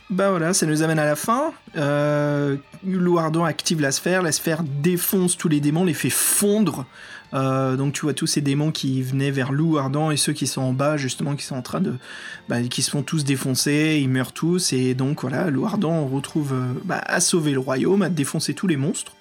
Bah 0.10 0.30
voilà, 0.32 0.54
ça 0.54 0.66
nous 0.66 0.82
amène 0.82 1.00
à 1.00 1.06
la 1.06 1.16
fin. 1.16 1.54
Euh, 1.78 2.58
Louardon 2.86 3.44
active 3.44 3.82
la 3.82 3.92
sphère, 3.92 4.22
la 4.22 4.32
sphère 4.32 4.64
défonce 4.64 5.38
tous 5.38 5.50
les 5.50 5.60
démons, 5.60 5.86
les 5.86 5.94
fait 5.94 6.10
fondre. 6.10 6.86
Euh, 7.34 7.76
donc 7.76 7.94
tu 7.94 8.02
vois 8.02 8.14
tous 8.14 8.26
ces 8.26 8.42
démons 8.42 8.72
qui 8.72 9.04
venaient 9.04 9.30
vers 9.30 9.52
Lou 9.52 9.78
Ardent 9.78 10.10
et 10.10 10.18
ceux 10.18 10.34
qui 10.34 10.48
sont 10.48 10.62
en 10.62 10.74
bas 10.74 10.98
justement 10.98 11.36
qui 11.36 11.46
sont 11.46 11.56
en 11.56 11.62
train 11.62 11.80
de 11.80 11.94
bah, 12.48 12.62
qui 12.64 12.82
se 12.82 12.90
font 12.90 13.04
tous 13.04 13.24
défoncer, 13.24 14.00
ils 14.02 14.10
meurent 14.10 14.34
tous 14.34 14.74
et 14.74 14.96
donc 14.96 15.22
voilà 15.22 15.52
Lou 15.52 15.66
Ardent 15.66 16.08
retrouve 16.08 16.54
euh, 16.54 16.74
bah, 16.86 17.02
à 17.06 17.20
sauver 17.20 17.52
le 17.52 17.60
royaume, 17.60 18.02
à 18.02 18.10
défoncer 18.10 18.56
tous 18.56 18.66
les 18.66 18.78
monstres 18.78 19.14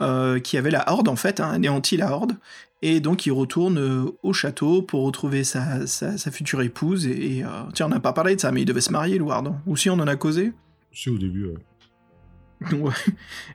euh, 0.00 0.38
qui 0.38 0.58
avaient 0.58 0.70
la 0.70 0.90
horde 0.92 1.08
en 1.08 1.16
fait, 1.16 1.40
hein, 1.40 1.48
anéanti 1.50 1.96
la 1.96 2.12
horde 2.12 2.36
et 2.82 3.00
donc 3.00 3.26
il 3.26 3.32
retourne 3.32 3.78
euh, 3.78 4.04
au 4.22 4.32
château 4.32 4.82
pour 4.82 5.04
retrouver 5.04 5.44
sa, 5.44 5.86
sa, 5.86 6.18
sa 6.18 6.30
future 6.30 6.60
épouse 6.62 7.06
et, 7.06 7.38
et, 7.38 7.44
euh, 7.44 7.48
tiens 7.74 7.86
on 7.86 7.90
n'a 7.90 8.00
pas 8.00 8.12
parlé 8.12 8.36
de 8.36 8.40
ça 8.40 8.52
mais 8.52 8.62
il 8.62 8.64
devait 8.66 8.80
se 8.80 8.92
marier 8.92 9.18
Lou 9.18 9.30
Ardent 9.32 9.58
ou 9.66 9.76
si 9.76 9.88
on 9.90 9.94
en 9.94 10.06
a 10.06 10.16
causé? 10.16 10.52
C'est 10.92 11.10
au 11.10 11.18
début. 11.18 11.46
ouais. 11.46 12.74
Ouais. 12.78 12.92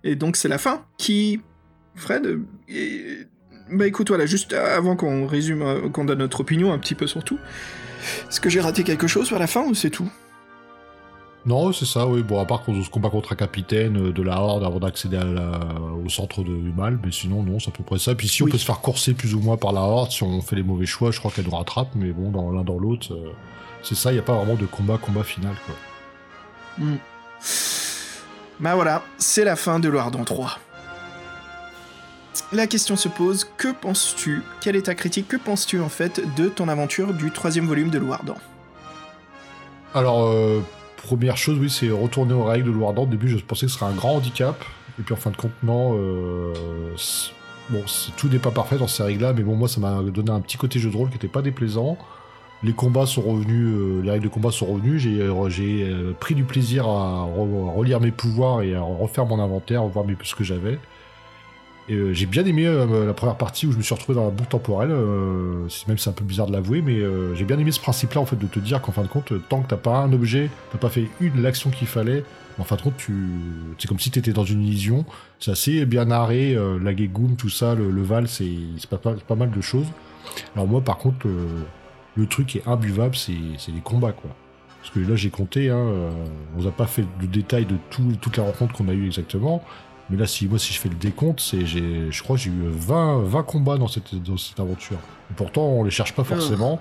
Et 0.03 0.15
donc 0.15 0.35
c'est 0.35 0.47
la 0.47 0.57
fin 0.57 0.85
qui... 0.97 1.41
Fred 1.95 2.39
et- 2.69 3.27
Bah 3.71 3.85
écoute, 3.87 4.07
voilà, 4.09 4.25
juste 4.25 4.53
avant 4.53 4.95
qu'on 4.95 5.27
résume, 5.27 5.61
euh, 5.61 5.89
qu'on 5.89 6.05
donne 6.05 6.19
notre 6.19 6.39
opinion 6.41 6.71
un 6.73 6.79
petit 6.79 6.95
peu 6.95 7.07
sur 7.07 7.23
tout, 7.23 7.37
est-ce 8.29 8.39
que 8.41 8.49
j'ai 8.49 8.61
raté 8.61 8.83
quelque 8.83 9.07
chose 9.07 9.29
vers 9.29 9.39
la 9.39 9.47
fin 9.47 9.63
ou 9.67 9.73
c'est 9.73 9.89
tout? 9.89 10.09
Non, 11.45 11.73
c'est 11.73 11.85
ça, 11.85 12.05
oui. 12.05 12.21
Bon, 12.21 12.39
à 12.39 12.45
part 12.45 12.61
qu'on 12.61 12.81
se 12.83 12.89
combat 12.89 13.09
contre 13.09 13.33
un 13.33 13.35
capitaine 13.35 13.97
euh, 14.09 14.11
de 14.11 14.21
la 14.21 14.39
Horde 14.39 14.63
avant 14.63 14.79
d'accéder 14.79 15.17
la- 15.17 15.59
au 16.05 16.07
centre 16.07 16.43
de- 16.43 16.55
du 16.55 16.71
mal, 16.71 16.99
mais 17.03 17.11
sinon, 17.11 17.41
non, 17.41 17.59
c'est 17.59 17.69
à 17.69 17.71
peu 17.71 17.83
près 17.83 17.97
ça. 17.97 18.13
Puis 18.13 18.27
si 18.27 18.43
Oui. 18.43 18.49
on 18.49 18.51
peut 18.51 18.59
se 18.59 18.65
faire 18.65 18.79
courser 18.79 19.13
plus 19.15 19.33
ou 19.33 19.39
moins 19.39 19.57
par 19.57 19.71
la 19.73 19.81
Horde, 19.81 20.11
si 20.11 20.21
on 20.21 20.39
fait 20.41 20.55
les 20.55 20.63
mauvais 20.63 20.85
choix, 20.85 21.09
je 21.09 21.17
crois 21.19 21.31
qu'elle 21.31 21.45
nous 21.45 21.55
rattrape, 21.55 21.89
mais 21.95 22.11
bon, 22.11 22.29
dans 22.29 22.51
l'un 22.51 22.63
dans 22.63 22.77
l'autre, 22.77 23.11
euh, 23.13 23.31
c'est 23.81 23.95
ça, 23.95 24.11
il 24.11 24.15
n'y 24.15 24.19
a 24.19 24.23
pas 24.23 24.35
vraiment 24.35 24.53
de 24.55 24.67
combat, 24.67 24.99
combat 24.99 25.23
final, 25.23 25.55
quoi. 25.65 26.85
Bah 28.59 28.75
voilà, 28.75 29.01
c'est 29.17 29.43
la 29.43 29.55
fin 29.55 29.79
de 29.79 29.89
Loardon 29.89 30.23
3. 30.23 30.59
La 32.53 32.67
question 32.67 32.95
se 32.95 33.07
pose, 33.09 33.47
que 33.57 33.69
penses-tu 33.69 34.43
Quelle 34.61 34.75
est 34.75 34.83
ta 34.83 34.93
critique 34.95 35.27
Que 35.27 35.37
penses-tu 35.37 35.79
en 35.81 35.89
fait 35.89 36.21
de 36.35 36.49
ton 36.49 36.67
aventure 36.67 37.13
du 37.13 37.31
troisième 37.31 37.65
volume 37.65 37.89
de 37.89 37.97
Loardon 37.97 38.35
Alors, 39.95 40.23
euh, 40.27 40.61
première 41.03 41.37
chose, 41.37 41.57
oui, 41.59 41.69
c'est 41.69 41.89
retourner 41.89 42.33
aux 42.33 42.43
règles 42.43 42.65
de 42.67 42.71
Lourdan. 42.71 43.03
Au 43.03 43.05
début, 43.07 43.27
je 43.27 43.37
pensais 43.37 43.65
que 43.65 43.71
ce 43.71 43.77
serait 43.77 43.91
un 43.91 43.95
grand 43.95 44.15
handicap. 44.15 44.63
Et 44.99 45.03
puis, 45.03 45.13
en 45.13 45.17
fin 45.17 45.31
de 45.31 45.37
compte, 45.37 45.51
non. 45.63 45.95
euh, 45.97 46.53
bon, 47.69 47.83
tout 48.17 48.27
n'est 48.29 48.39
pas 48.39 48.51
parfait 48.51 48.77
dans 48.77 48.87
ces 48.87 49.03
règles-là, 49.03 49.33
mais 49.33 49.43
bon, 49.43 49.55
moi, 49.55 49.67
ça 49.67 49.79
m'a 49.79 50.01
donné 50.01 50.31
un 50.31 50.41
petit 50.41 50.57
côté 50.57 50.79
jeu 50.79 50.89
de 50.89 50.97
rôle 50.97 51.07
qui 51.09 51.15
n'était 51.15 51.27
pas 51.27 51.41
déplaisant. 51.41 51.97
Les 52.63 52.73
combats 52.73 53.07
sont 53.07 53.21
revenus, 53.23 53.73
euh, 53.73 54.01
les 54.03 54.11
règles 54.11 54.25
de 54.25 54.29
combat 54.29 54.51
sont 54.51 54.67
revenues. 54.67 54.99
J'ai 54.99 55.19
euh, 55.19 56.13
pris 56.19 56.35
du 56.35 56.43
plaisir 56.43 56.87
à, 56.87 57.25
re- 57.25 57.69
à 57.69 57.71
relire 57.71 57.99
mes 57.99 58.11
pouvoirs 58.11 58.61
et 58.61 58.75
à 58.75 58.81
refaire 58.81 59.25
mon 59.25 59.39
inventaire, 59.39 59.83
voir 59.85 60.05
ce 60.23 60.35
que 60.35 60.43
j'avais. 60.43 60.77
Euh, 61.91 62.13
j'ai 62.13 62.25
bien 62.25 62.45
aimé 62.45 62.65
euh, 62.65 63.05
la 63.05 63.13
première 63.13 63.35
partie 63.35 63.67
où 63.67 63.71
je 63.71 63.77
me 63.77 63.81
suis 63.83 63.93
retrouvé 63.93 64.15
dans 64.15 64.25
la 64.25 64.31
boucle 64.31 64.49
temporelle. 64.49 64.91
euh, 64.91 65.67
même 65.87 65.97
c'est 65.97 66.09
un 66.09 66.13
peu 66.13 66.23
bizarre 66.23 66.47
de 66.47 66.53
l'avouer, 66.53 66.81
mais 66.81 66.99
euh, 66.99 67.35
j'ai 67.35 67.43
bien 67.45 67.59
aimé 67.59 67.71
ce 67.71 67.79
principe-là 67.79 68.21
en 68.21 68.25
fait 68.25 68.37
de 68.37 68.47
te 68.47 68.59
dire 68.59 68.81
qu'en 68.81 68.91
fin 68.91 69.03
de 69.03 69.07
compte, 69.07 69.33
tant 69.49 69.61
que 69.61 69.69
t'as 69.69 69.77
pas 69.77 69.97
un 69.97 70.13
objet, 70.13 70.49
t'as 70.71 70.77
pas 70.77 70.89
fait 70.89 71.07
une 71.19 71.41
l'action 71.41 71.69
qu'il 71.69 71.87
fallait, 71.87 72.23
en 72.59 72.63
fin 72.63 72.75
de 72.75 72.81
compte, 72.81 72.97
tu 72.97 73.13
c'est 73.77 73.87
comme 73.87 73.99
si 73.99 74.11
t'étais 74.11 74.33
dans 74.33 74.45
une 74.45 74.63
illusion. 74.63 75.05
C'est 75.39 75.51
assez 75.51 75.85
bien 75.85 76.05
narré, 76.05 76.55
la 76.55 76.95
Gegoum, 76.95 77.35
tout 77.35 77.49
ça, 77.49 77.73
le, 77.73 78.01
Val, 78.03 78.27
c'est 78.27 78.45
pas, 78.89 78.97
pas, 78.97 79.35
mal 79.35 79.49
de 79.49 79.61
choses. 79.61 79.87
Alors 80.55 80.67
moi, 80.67 80.81
par 80.81 80.97
contre, 80.97 81.25
le 82.15 82.25
truc 82.27 82.47
qui 82.47 82.57
est 82.59 82.67
imbuvable, 82.67 83.15
c'est 83.15 83.31
les 83.33 83.81
combats, 83.83 84.11
quoi. 84.11 84.29
Parce 84.81 84.93
que 84.93 84.99
là, 84.99 85.15
j'ai 85.15 85.29
compté, 85.29 85.69
hein, 85.69 86.11
on 86.57 86.61
n'a 86.61 86.71
pas 86.71 86.85
fait 86.87 87.05
le 87.19 87.27
détail 87.27 87.65
de 87.65 87.77
tout- 87.89 88.15
toutes 88.21 88.37
les 88.37 88.43
rencontres 88.43 88.73
qu'on 88.73 88.89
a 88.89 88.93
eues 88.93 89.07
exactement. 89.07 89.63
Mais 90.11 90.17
là, 90.17 90.27
si 90.27 90.47
moi, 90.47 90.59
si 90.59 90.73
je 90.73 90.79
fais 90.79 90.89
le 90.89 90.95
décompte, 90.95 91.39
c'est, 91.39 91.65
j'ai, 91.65 92.11
je 92.11 92.23
crois 92.23 92.35
que 92.35 92.41
j'ai 92.41 92.49
eu 92.49 92.63
20, 92.65 93.23
20 93.23 93.43
combats 93.43 93.77
dans 93.77 93.87
cette, 93.87 94.13
dans 94.15 94.37
cette 94.37 94.59
aventure. 94.59 94.97
Et 95.31 95.33
pourtant, 95.35 95.63
on 95.63 95.83
les 95.83 95.91
cherche 95.91 96.13
pas 96.13 96.25
forcément. 96.25 96.79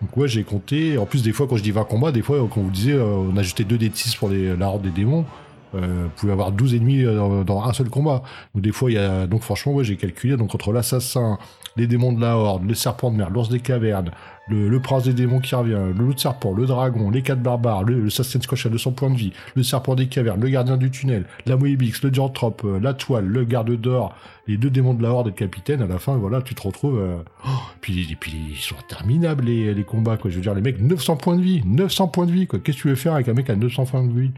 Donc 0.00 0.16
ouais, 0.16 0.28
j'ai 0.28 0.44
compté. 0.44 0.96
En 0.96 1.04
plus, 1.04 1.22
des 1.22 1.32
fois, 1.32 1.46
quand 1.46 1.56
je 1.56 1.62
dis 1.62 1.72
20 1.72 1.84
combats, 1.84 2.10
des 2.10 2.22
fois, 2.22 2.38
quand 2.52 2.62
vous 2.62 2.70
disiez, 2.70 2.94
euh, 2.94 3.04
on 3.04 3.36
a 3.36 3.40
ajouté 3.40 3.64
2 3.64 3.76
d 3.76 3.90
6 3.92 4.16
pour 4.16 4.30
les, 4.30 4.56
la 4.56 4.66
horde 4.68 4.82
des 4.82 4.90
démons. 4.90 5.26
Euh, 5.74 6.04
vous 6.04 6.10
pouvez 6.16 6.32
avoir 6.32 6.50
12 6.50 6.74
ennemis 6.74 7.04
euh, 7.04 7.16
dans, 7.16 7.44
dans 7.44 7.62
un 7.62 7.72
seul 7.72 7.90
combat. 7.90 8.22
Donc 8.54 8.64
des 8.64 8.72
fois, 8.72 8.90
il 8.90 8.94
y 8.94 8.98
a... 8.98 9.26
Donc 9.26 9.42
franchement, 9.42 9.72
ouais, 9.74 9.84
j'ai 9.84 9.96
calculé. 9.96 10.36
Donc 10.36 10.54
entre 10.54 10.72
l'assassin, 10.72 11.38
les 11.76 11.86
démons 11.86 12.12
de 12.12 12.20
la 12.20 12.36
horde, 12.36 12.66
le 12.66 12.74
serpent 12.74 13.10
de 13.10 13.16
mer, 13.16 13.30
l'ours 13.30 13.50
des 13.50 13.60
cavernes, 13.60 14.10
le, 14.50 14.68
le 14.68 14.80
prince 14.80 15.04
des 15.04 15.12
démons 15.12 15.40
qui 15.40 15.54
revient, 15.54 15.70
le 15.72 15.92
loup 15.92 16.14
de 16.14 16.20
serpent, 16.20 16.52
le 16.52 16.66
dragon, 16.66 17.10
les 17.10 17.22
quatre 17.22 17.42
barbares, 17.42 17.84
le, 17.84 18.00
le 18.00 18.10
Sassen's 18.10 18.42
Squash 18.42 18.66
à 18.66 18.68
200 18.68 18.92
points 18.92 19.10
de 19.10 19.16
vie, 19.16 19.32
le 19.54 19.62
serpent 19.62 19.94
des 19.94 20.08
cavernes, 20.08 20.40
le 20.40 20.48
gardien 20.48 20.76
du 20.76 20.90
tunnel, 20.90 21.24
la 21.46 21.56
Moebix, 21.56 22.02
le 22.02 22.10
Dianthrope, 22.10 22.62
euh, 22.64 22.80
la 22.80 22.92
toile, 22.94 23.26
le 23.26 23.44
garde 23.44 23.70
d'or, 23.70 24.14
les 24.46 24.56
deux 24.56 24.70
démons 24.70 24.94
de 24.94 25.02
la 25.02 25.10
horde 25.10 25.28
et 25.28 25.30
le 25.30 25.36
capitaine, 25.36 25.82
à 25.82 25.86
la 25.86 25.98
fin, 25.98 26.16
voilà, 26.16 26.42
tu 26.42 26.54
te 26.54 26.62
retrouves... 26.62 26.98
euh, 26.98 27.22
oh, 27.46 27.48
puis, 27.80 28.10
et 28.10 28.16
puis 28.16 28.32
ils 28.50 28.56
sont 28.56 28.76
interminables, 28.76 29.44
les, 29.44 29.72
les 29.72 29.84
combats, 29.84 30.16
quoi. 30.16 30.30
Je 30.30 30.36
veux 30.36 30.42
dire, 30.42 30.54
les 30.54 30.60
mecs, 30.60 30.80
900 30.80 31.16
points 31.16 31.36
de 31.36 31.42
vie, 31.42 31.62
900 31.64 32.08
points 32.08 32.26
de 32.26 32.32
vie, 32.32 32.46
quoi. 32.46 32.58
Qu'est-ce 32.58 32.78
que 32.78 32.82
tu 32.82 32.88
veux 32.88 32.94
faire 32.96 33.14
avec 33.14 33.28
un 33.28 33.34
mec 33.34 33.48
à 33.48 33.56
900 33.56 33.84
points 33.86 34.04
de 34.04 34.20
vie? 34.20 34.30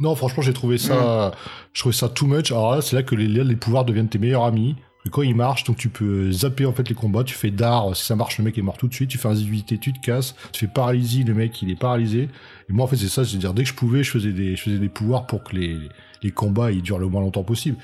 Non, 0.00 0.14
franchement, 0.14 0.42
j'ai 0.42 0.52
trouvé 0.52 0.78
ça... 0.78 1.32
Je 1.72 1.80
trouvais 1.80 1.94
ça 1.94 2.08
too 2.08 2.26
much. 2.26 2.50
Alors 2.50 2.74
là, 2.74 2.80
c'est 2.80 2.96
là 2.96 3.02
que 3.02 3.14
les, 3.14 3.28
les 3.28 3.56
pouvoirs 3.56 3.84
deviennent 3.84 4.08
tes 4.08 4.18
meilleurs 4.18 4.44
amis. 4.44 4.76
Quand 5.10 5.22
ils 5.22 5.34
marchent, 5.34 5.64
donc 5.64 5.78
tu 5.78 5.88
peux 5.88 6.30
zapper 6.30 6.66
en 6.66 6.72
fait 6.72 6.86
les 6.88 6.94
combats, 6.94 7.24
tu 7.24 7.34
fais 7.34 7.50
d'art, 7.50 7.96
si 7.96 8.04
ça 8.04 8.16
marche, 8.16 8.36
le 8.36 8.44
mec 8.44 8.58
est 8.58 8.62
mort 8.62 8.76
tout 8.76 8.86
de 8.86 8.92
suite, 8.92 9.08
tu 9.08 9.16
fais 9.16 9.28
invisibilité, 9.28 9.78
tu 9.78 9.94
te 9.94 10.00
casses, 10.00 10.34
tu 10.52 10.60
fais 10.66 10.70
paralysie, 10.72 11.24
le 11.24 11.32
mec 11.32 11.62
il 11.62 11.70
est 11.70 11.78
paralysé. 11.78 12.28
Et 12.68 12.72
moi 12.72 12.84
en 12.84 12.88
fait 12.88 12.96
c'est 12.96 13.08
ça, 13.08 13.24
c'est-à-dire 13.24 13.54
dès 13.54 13.62
que 13.62 13.70
je 13.70 13.74
pouvais, 13.74 14.02
je 14.04 14.10
faisais 14.10 14.32
des, 14.32 14.56
je 14.56 14.62
faisais 14.62 14.78
des 14.78 14.90
pouvoirs 14.90 15.26
pour 15.26 15.42
que 15.42 15.56
les, 15.56 15.78
les 16.22 16.30
combats 16.30 16.70
ils 16.70 16.82
durent 16.82 16.98
le 16.98 17.08
moins 17.08 17.22
longtemps 17.22 17.44
possible. 17.44 17.78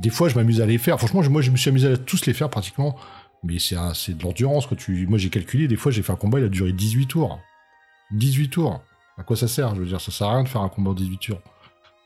Des 0.00 0.10
fois 0.10 0.28
je 0.28 0.36
m'amuse 0.36 0.60
à 0.60 0.66
les 0.66 0.78
faire, 0.78 0.96
franchement 0.98 1.22
moi 1.28 1.42
je 1.42 1.50
me 1.50 1.56
suis 1.56 1.70
amusé 1.70 1.88
à 1.88 1.96
tous 1.96 2.24
les 2.26 2.32
faire 2.34 2.48
pratiquement, 2.50 2.94
mais 3.42 3.58
c'est 3.58 3.74
un- 3.76 3.90
de 3.90 4.22
l'endurance. 4.22 4.68
Tu, 4.78 5.06
moi 5.08 5.18
j'ai 5.18 5.30
calculé, 5.30 5.66
des 5.66 5.76
fois 5.76 5.90
j'ai 5.90 6.02
fait 6.02 6.12
un 6.12 6.16
combat, 6.16 6.38
il 6.38 6.44
a 6.44 6.48
duré 6.48 6.72
18 6.72 7.06
tours. 7.08 7.40
18 8.12 8.48
tours. 8.50 8.80
À 9.18 9.24
quoi 9.24 9.36
ça 9.36 9.48
sert? 9.48 9.74
Je 9.74 9.80
veux 9.80 9.86
dire, 9.86 10.00
ça 10.00 10.12
sert 10.12 10.28
à 10.28 10.34
rien 10.34 10.44
de 10.44 10.48
faire 10.48 10.60
un 10.62 10.68
combat 10.68 10.90
en 10.92 10.94
18 10.94 11.18
tours. 11.18 11.40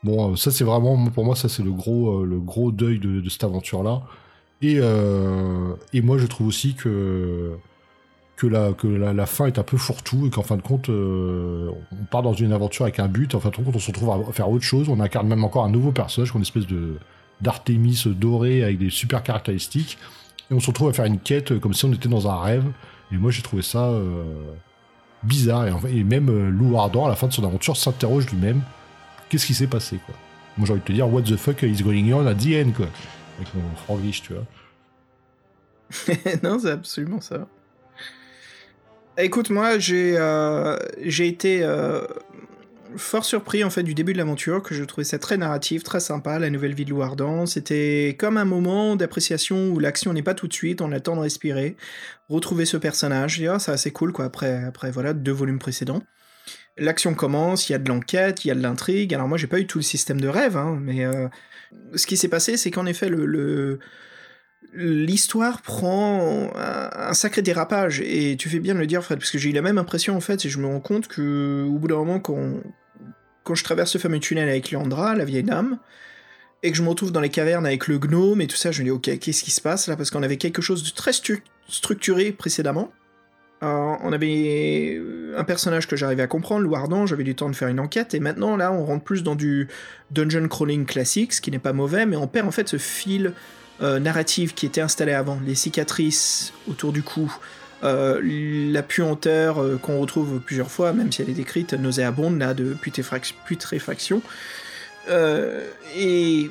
Bon, 0.03 0.31
euh, 0.31 0.35
ça 0.35 0.49
c'est 0.51 0.63
vraiment, 0.63 1.05
pour 1.11 1.23
moi, 1.25 1.35
ça 1.35 1.49
c'est 1.49 1.63
le 1.63 1.71
gros, 1.71 2.21
euh, 2.21 2.25
le 2.25 2.39
gros 2.39 2.71
deuil 2.71 2.99
de, 2.99 3.19
de 3.21 3.29
cette 3.29 3.43
aventure-là. 3.43 4.01
Et, 4.61 4.75
euh, 4.79 5.73
et 5.93 6.01
moi 6.01 6.17
je 6.17 6.25
trouve 6.27 6.47
aussi 6.47 6.73
que, 6.75 7.53
que, 8.35 8.47
la, 8.47 8.73
que 8.73 8.87
la, 8.87 9.25
fin 9.25 9.45
est 9.45 9.57
un 9.57 9.63
peu 9.63 9.77
fourre-tout 9.77 10.27
et 10.27 10.29
qu'en 10.29 10.43
fin 10.43 10.57
de 10.57 10.61
compte, 10.61 10.89
euh, 10.89 11.71
on 11.91 12.05
part 12.05 12.23
dans 12.23 12.33
une 12.33 12.51
aventure 12.51 12.83
avec 12.83 12.99
un 12.99 13.07
but, 13.07 13.35
en 13.35 13.39
fin 13.39 13.49
de 13.49 13.55
compte, 13.55 13.67
on 13.73 13.79
se 13.79 13.87
retrouve 13.87 14.11
à 14.11 14.31
faire 14.33 14.49
autre 14.49 14.65
chose. 14.65 14.89
On 14.89 14.99
incarne 14.99 15.27
même 15.27 15.43
encore 15.43 15.63
un 15.63 15.69
nouveau 15.69 15.91
personnage, 15.91 16.31
une 16.35 16.41
espèce 16.41 16.67
de 16.67 16.97
d'Artémis 17.41 18.03
doré 18.07 18.63
avec 18.63 18.79
des 18.79 18.89
super 18.89 19.23
caractéristiques. 19.23 19.97
Et 20.51 20.53
on 20.53 20.59
se 20.59 20.67
retrouve 20.67 20.89
à 20.89 20.93
faire 20.93 21.05
une 21.05 21.19
quête 21.19 21.57
comme 21.59 21.73
si 21.73 21.85
on 21.85 21.93
était 21.93 22.09
dans 22.09 22.27
un 22.27 22.39
rêve. 22.41 22.65
Et 23.13 23.17
moi 23.17 23.31
j'ai 23.31 23.41
trouvé 23.41 23.61
ça. 23.61 23.85
euh, 23.85 24.23
bizarre. 25.23 25.67
Et, 25.67 25.71
en 25.71 25.79
fait- 25.79 25.93
et 25.93 26.03
même 26.03 26.49
Lou 26.49 26.77
Ardent, 26.77 27.05
à 27.05 27.09
la 27.09 27.15
fin 27.15 27.27
de 27.27 27.33
son 27.33 27.43
aventure, 27.43 27.75
s'interroge 27.77 28.29
lui-même 28.31 28.61
qu'est-ce 29.29 29.45
qui 29.45 29.53
s'est 29.53 29.67
passé, 29.67 29.99
quoi? 30.05 30.15
Moi, 30.57 30.65
j'ai 30.65 30.73
envie 30.73 30.81
de 30.81 30.85
te 30.85 30.91
dire, 30.91 31.11
what 31.11 31.21
the 31.21 31.37
fuck 31.37 31.61
is 31.63 31.81
going 31.83 32.11
on 32.11 32.25
at 32.27 32.35
the 32.35 32.47
end, 32.47 32.71
quoi? 32.75 32.87
Avec 33.39 33.53
mon 33.55 34.11
tu 34.11 34.33
vois. 34.33 34.45
non, 36.43 36.59
c'est 36.59 36.71
absolument 36.71 37.21
ça. 37.21 37.47
Écoute, 39.17 39.49
moi, 39.49 39.79
j'ai 39.79 40.15
euh, 40.17 40.77
été 40.97 41.63
euh, 41.63 42.01
fort 42.97 43.23
surpris 43.25 43.63
en 43.63 43.69
fait 43.69 43.83
du 43.83 43.93
début 43.93 44.13
de 44.13 44.17
l'aventure, 44.17 44.61
que 44.61 44.75
je 44.75 44.83
trouvais 44.83 45.05
ça 45.05 45.19
très 45.19 45.37
narratif, 45.37 45.83
très 45.83 45.99
sympa, 45.99 46.37
la 46.39 46.49
nouvelle 46.49 46.73
vie 46.73 46.85
de 46.85 46.89
Louardan. 46.89 47.45
C'était 47.45 48.15
comme 48.19 48.37
un 48.37 48.45
moment 48.45 48.95
d'appréciation 48.95 49.69
où 49.69 49.79
l'action 49.79 50.13
n'est 50.13 50.23
pas 50.23 50.33
tout 50.33 50.47
de 50.47 50.53
suite, 50.53 50.81
on 50.81 50.91
a 50.91 50.95
le 50.95 51.01
temps 51.01 51.15
de 51.15 51.21
respirer, 51.21 51.77
retrouver 52.27 52.65
ce 52.65 52.77
personnage. 52.77 53.35
Je 53.35 53.37
dis, 53.39 53.47
ah, 53.47 53.59
c'est 53.59 53.71
assez 53.71 53.91
cool, 53.91 54.11
quoi, 54.11 54.25
après, 54.25 54.63
après 54.63 54.91
voilà, 54.91 55.13
deux 55.13 55.31
volumes 55.31 55.59
précédents. 55.59 56.01
L'action 56.77 57.13
commence, 57.13 57.69
il 57.69 57.73
y 57.73 57.75
a 57.75 57.79
de 57.79 57.89
l'enquête, 57.89 58.45
il 58.45 58.49
y 58.49 58.51
a 58.51 58.55
de 58.55 58.61
l'intrigue. 58.61 59.13
Alors 59.13 59.27
moi, 59.27 59.37
j'ai 59.37 59.47
pas 59.47 59.59
eu 59.59 59.67
tout 59.67 59.79
le 59.79 59.83
système 59.83 60.21
de 60.21 60.27
rêve, 60.27 60.55
hein, 60.55 60.77
mais 60.81 61.05
euh, 61.05 61.27
ce 61.95 62.07
qui 62.07 62.17
s'est 62.17 62.27
passé, 62.27 62.57
c'est 62.57 62.71
qu'en 62.71 62.85
effet, 62.85 63.09
l'histoire 64.73 65.61
prend 65.61 66.51
un, 66.55 67.13
sacré 67.13 67.41
dérapage. 67.41 68.01
Et 68.01 68.35
tu 68.37 68.49
fais 68.49 68.59
bien 68.59 68.73
de 68.73 68.79
le 68.79 68.87
dire 68.87 69.03
Fred 69.03 69.19
parce 69.19 69.31
que 69.31 69.37
j'ai 69.37 69.49
eu 69.49 69.53
la 69.53 69.61
même 69.61 69.77
impression 69.77 70.15
en 70.15 70.21
fait 70.21 70.45
et 70.45 70.49
je 70.49 70.59
me 70.59 70.67
rends 70.67 70.79
compte 70.79 71.07
que 71.07 71.65
au 71.67 71.77
bout 71.77 71.87
d'un 71.87 71.97
moment 71.97 72.19
quand, 72.19 72.61
je 73.51 73.63
traverse 73.63 73.91
ce 73.91 73.97
fameux 73.97 74.19
tunnel 74.19 74.47
avec 74.47 74.69
Leandra 74.69 75.15
la 75.15 75.25
vieille 75.25 75.41
dame 75.41 75.79
et 76.61 76.69
que 76.69 76.77
je 76.77 76.83
me 76.83 76.89
retrouve 76.89 77.11
dans 77.11 77.21
les 77.21 77.29
cavernes 77.29 77.65
avec 77.65 77.87
le 77.87 77.97
gnome 77.97 78.41
et 78.41 78.47
tout 78.47 78.55
ça 78.55 78.71
je 78.71 78.81
me 78.81 78.85
dis 78.85 78.91
ok 78.91 79.17
qu'est-ce 79.17 79.43
qui 79.43 79.49
se 79.49 79.59
passe 79.59 79.87
là? 79.87 79.95
Parce 79.95 80.11
qu'on 80.11 80.21
avait 80.21 80.37
quelque 80.37 80.61
chose 80.61 80.83
de 80.83 80.89
très 80.91 81.11
structuré 81.67 82.31
précédemment 82.31 82.91
Euh, 83.61 83.95
on 84.01 84.13
avait 84.13 85.01
un 85.35 85.43
personnage 85.43 85.87
que 85.87 85.97
j'arrivais 85.97 86.23
à 86.23 86.27
comprendre, 86.27 86.61
Lou 86.63 86.75
Ardent, 86.75 87.05
j'avais 87.05 87.25
du 87.25 87.35
temps 87.35 87.49
de 87.49 87.55
faire 87.55 87.67
une 87.67 87.79
enquête, 87.81 88.13
et 88.13 88.21
maintenant 88.21 88.55
là 88.55 88.71
on 88.71 88.85
rentre 88.85 89.03
plus 89.03 89.21
dans 89.21 89.35
du 89.35 89.67
dungeon 90.11 90.47
crawling 90.47 90.85
classique, 90.85 91.33
ce 91.33 91.41
qui 91.41 91.51
n'est 91.51 91.59
pas 91.59 91.73
mauvais, 91.73 92.05
mais 92.05 92.15
on 92.15 92.27
perd 92.27 92.47
en 92.47 92.51
fait 92.51 92.69
ce 92.69 92.77
fil 92.77 93.33
euh, 93.81 93.99
narrative 93.99 94.53
qui 94.53 94.65
était 94.65 94.79
installée 94.79 95.11
avant, 95.11 95.41
les 95.45 95.55
cicatrices 95.55 96.53
autour 96.69 96.93
du 96.93 97.03
cou, 97.03 97.33
euh, 97.83 98.21
la 98.23 98.81
puanteur 98.81 99.61
qu'on 99.81 99.99
retrouve 99.99 100.39
plusieurs 100.39 100.71
fois, 100.71 100.93
même 100.93 101.11
si 101.11 101.21
elle 101.21 101.29
est 101.29 101.33
décrite 101.33 101.73
nauséabonde 101.73 102.39
là 102.39 102.53
de 102.53 102.73
putréfac- 102.73 103.33
putréfaction. 103.45 104.21
Et, 105.97 106.49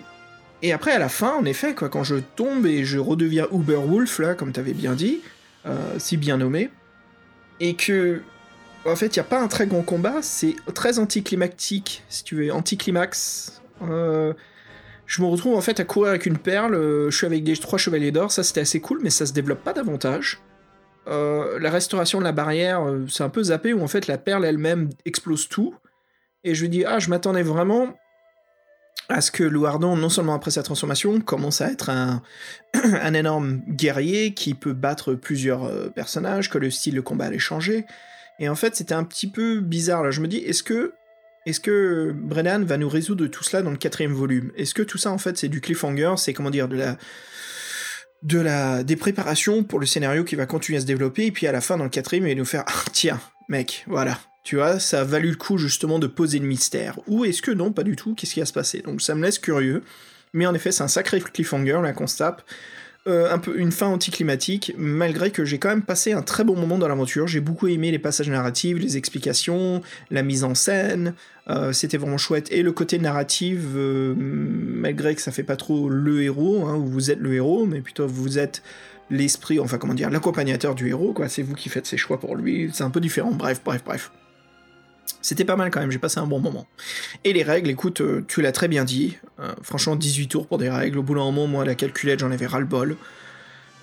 après 0.73 0.93
à 0.93 0.99
la 0.99 1.09
fin, 1.09 1.35
en 1.37 1.45
effet, 1.45 1.75
quoi, 1.75 1.89
quand 1.89 2.05
je 2.05 2.17
tombe 2.17 2.67
et 2.67 2.85
je 2.85 2.99
redeviens 2.99 3.47
Uberwolf 3.53 4.19
là, 4.19 4.35
comme 4.35 4.53
t'avais 4.53 4.75
bien 4.75 4.95
dit, 4.95 5.21
si 5.99 6.17
bien 6.17 6.39
nommé, 6.39 6.71
et 7.61 7.75
que 7.75 8.23
en 8.85 8.97
fait 8.97 9.17
il 9.17 9.19
n'y 9.19 9.27
a 9.27 9.29
pas 9.29 9.41
un 9.41 9.49
très 9.49 9.67
grand 9.67 9.83
combat, 9.83 10.23
c'est 10.23 10.57
très 10.75 10.99
anticlimactique, 10.99 12.03
si 12.09 12.25
tu 12.25 12.37
veux, 12.37 12.53
anticlimax. 12.53 13.63
Euh, 13.83 14.33
je 15.07 15.23
me 15.23 15.27
retrouve 15.27 15.57
en 15.57 15.61
fait 15.61 15.81
à 15.81 15.85
courir 15.85 16.11
avec 16.11 16.27
une 16.27 16.39
perle, 16.39 16.75
euh, 16.75 17.11
je 17.11 17.17
suis 17.17 17.27
avec 17.27 17.45
des 17.45 17.57
trois 17.57 17.79
chevaliers 17.79 18.13
d'or, 18.13 18.33
ça 18.33 18.43
c'était 18.43 18.61
assez 18.61 18.81
cool, 18.81 19.01
mais 19.03 19.11
ça 19.11 19.27
se 19.27 19.33
développe 19.33 19.63
pas 19.63 19.73
davantage. 19.73 20.41
Euh, 21.07 21.59
la 21.59 21.71
restauration 21.71 22.19
de 22.19 22.25
la 22.25 22.33
barrière, 22.33 22.83
c'est 23.09 23.23
un 23.25 23.31
peu 23.31 23.45
zappé, 23.45 23.73
où 23.73 23.83
en 23.83 23.89
fait 23.89 24.07
la 24.07 24.19
perle 24.19 24.45
elle-même 24.45 24.91
explose 25.07 25.49
tout. 25.49 25.75
Et 26.45 26.55
je 26.55 26.67
dis, 26.67 26.85
ah, 26.85 26.99
je 26.99 27.09
m'attendais 27.09 27.43
vraiment 27.43 27.95
à 29.09 29.21
ce 29.21 29.31
que 29.31 29.43
Louardon, 29.43 29.97
non 29.97 30.09
seulement 30.09 30.35
après 30.35 30.51
sa 30.51 30.63
transformation, 30.63 31.21
commence 31.21 31.61
à 31.61 31.71
être 31.71 31.91
un, 32.75 33.15
énorme 33.15 33.63
guerrier 33.69 34.35
qui 34.35 34.55
peut 34.55 34.75
battre 34.75 35.15
plusieurs 35.15 35.65
euh, 35.65 35.89
personnages, 35.89 36.51
que 36.51 36.59
le 36.59 36.71
style 36.71 36.95
de 36.95 37.01
combat 37.01 37.27
allait 37.27 37.39
changer. 37.39 37.87
Et 38.39 38.49
en 38.49 38.55
fait, 38.55 38.77
c'était 38.77 38.95
un 38.95 39.05
petit 39.05 39.31
peu 39.31 39.61
bizarre. 39.61 40.11
Je 40.13 40.21
me 40.21 40.29
dis, 40.29 40.39
est-ce 40.39 40.63
que 40.63 40.93
est-ce 41.47 41.61
que 41.61 42.13
Brennan 42.15 42.65
va 42.65 42.77
nous 42.77 42.91
résoudre 42.91 43.27
tout 43.27 43.43
cela 43.43 43.63
dans 43.63 43.71
le 43.71 43.79
quatrième 43.79 44.13
volume? 44.13 44.53
Est-ce 44.57 44.75
que 44.75 44.83
tout 44.83 44.99
ça, 44.99 45.11
en 45.11 45.17
fait, 45.17 45.39
c'est 45.39 45.49
du 45.49 45.63
cliffhanger 45.63 46.15
C'est 46.19 46.35
comment 46.35 46.51
dire 46.51 46.69
de 46.69 46.77
la 46.77 46.99
de 48.23 48.39
la 48.39 48.83
des 48.83 48.97
préparations 48.97 49.63
pour 49.65 49.79
le 49.79 49.87
scénario 49.87 50.25
qui 50.25 50.35
va 50.35 50.45
continuer 50.45 50.77
à 50.77 50.81
se 50.81 50.87
développer 50.87 51.27
et 51.27 51.33
puis 51.33 51.47
à 51.47 51.53
la 51.53 51.61
fin 51.61 51.77
dans 51.77 51.85
le 51.85 51.91
quatrième 51.91 52.27
il 52.27 52.35
va 52.35 52.39
nous 52.39 52.45
faire 52.45 52.65
ah, 52.67 52.85
tiens 52.93 53.21
mec 53.49 53.85
voilà 53.87 54.19
tu 54.45 54.57
vois 54.57 54.79
ça 54.79 55.01
a 55.01 55.05
valu 55.05 55.31
le 55.31 55.37
coup 55.37 55.59
justement 55.59 55.99
de 55.99 56.07
poser 56.07 56.39
le 56.39 56.47
mystère 56.47 56.99
ou 57.07 57.25
est-ce 57.25 57.43
que 57.43 57.51
non 57.51 57.73
pas 57.73 57.83
du 57.83 57.97
tout 57.97 58.15
qu'est-ce 58.15 58.35
qui 58.35 58.41
va 58.41 58.47
se 58.47 58.53
passer? 58.53 58.81
Donc 58.81 59.03
ça 59.03 59.15
me 59.15 59.23
laisse 59.23 59.39
curieux 59.39 59.83
mais 60.33 60.47
en 60.47 60.55
effet 60.55 60.73
c'est 60.73 60.83
un 60.83 60.89
sacré 60.89 61.21
cliffhanger 61.21 61.81
là 61.83 61.93
qu'on 61.93 62.07
se 62.07 62.19
tape 62.19 62.43
Euh, 63.07 63.33
un 63.33 63.39
peu 63.39 63.59
une 63.59 63.73
fin 63.73 63.87
anticlimatique, 63.87 64.75
malgré 64.77 65.31
que 65.31 65.43
j'ai 65.47 65.59
quand 65.59 65.71
même 65.71 65.83
passé 65.85 66.13
un 66.13 66.21
très 66.21 66.45
bon 66.45 66.57
moment 66.57 66.77
dans 66.77 66.89
l'aventure. 66.89 67.27
J'ai 67.27 67.41
beaucoup 67.41 67.67
aimé 67.69 67.91
les 67.91 67.99
passages 67.99 68.29
narratifs, 68.29 68.77
les 68.77 68.97
explications, 68.99 69.81
la 70.11 70.23
mise 70.23 70.45
en 70.45 70.55
scène. 70.55 71.15
Euh, 71.49 71.73
C'était 71.73 71.97
vraiment 71.97 72.19
chouette. 72.19 72.49
Et 72.53 72.63
le 72.63 72.73
côté 72.73 72.99
narratif, 72.99 73.61
euh, 73.77 74.15
malgré 74.19 75.15
que 75.15 75.23
ça 75.23 75.33
fait 75.33 75.45
pas 75.45 75.57
trop 75.57 75.89
le 75.89 76.23
héros, 76.23 76.67
hein, 76.67 76.77
vous 76.77 77.11
êtes 77.11 77.21
le 77.21 77.33
héros, 77.33 77.65
mais 77.65 77.81
plutôt 77.81 78.07
vous 78.07 78.37
êtes 78.39 78.63
l'esprit, 79.11 79.59
enfin 79.59 79.79
comment 79.79 79.95
dire, 79.95 80.11
l'accompagnateur 80.11 80.75
du 80.75 80.89
héros, 80.89 81.15
quoi. 81.15 81.29
C'est 81.31 81.43
vous 81.43 81.55
qui 81.55 81.71
faites 81.71 81.87
ses 81.87 81.97
choix 81.97 82.21
pour 82.21 82.37
lui. 82.37 82.69
C'est 82.75 82.85
un 82.85 82.91
peu 82.91 83.01
différent. 83.01 83.33
Bref, 83.33 83.63
bref, 83.65 83.83
bref. 83.87 84.11
C'était 85.23 85.45
pas 85.45 85.57
mal 85.57 85.71
quand 85.71 85.81
même, 85.81 85.91
j'ai 85.91 85.99
passé 85.99 86.19
un 86.21 86.27
bon 86.27 86.41
moment. 86.41 86.67
Et 87.25 87.33
les 87.33 87.43
règles, 87.43 87.71
écoute, 87.71 88.01
euh, 88.01 88.25
tu 88.29 88.41
l'as 88.41 88.53
très 88.53 88.69
bien 88.69 88.85
dit. 88.85 89.17
Euh, 89.41 89.53
franchement, 89.63 89.97
18 89.97 90.29
tours 90.29 90.47
pour 90.47 90.59
des 90.59 90.71
règles. 90.71 90.99
Au 90.99 91.03
bout 91.03 91.15
d'un 91.15 91.25
moment, 91.25 91.47
moi, 91.47 91.65
la 91.65 91.75
calculette, 91.75 92.21
j'en 92.21 92.31
avais 92.31 92.47
ras-le-bol. 92.47 92.97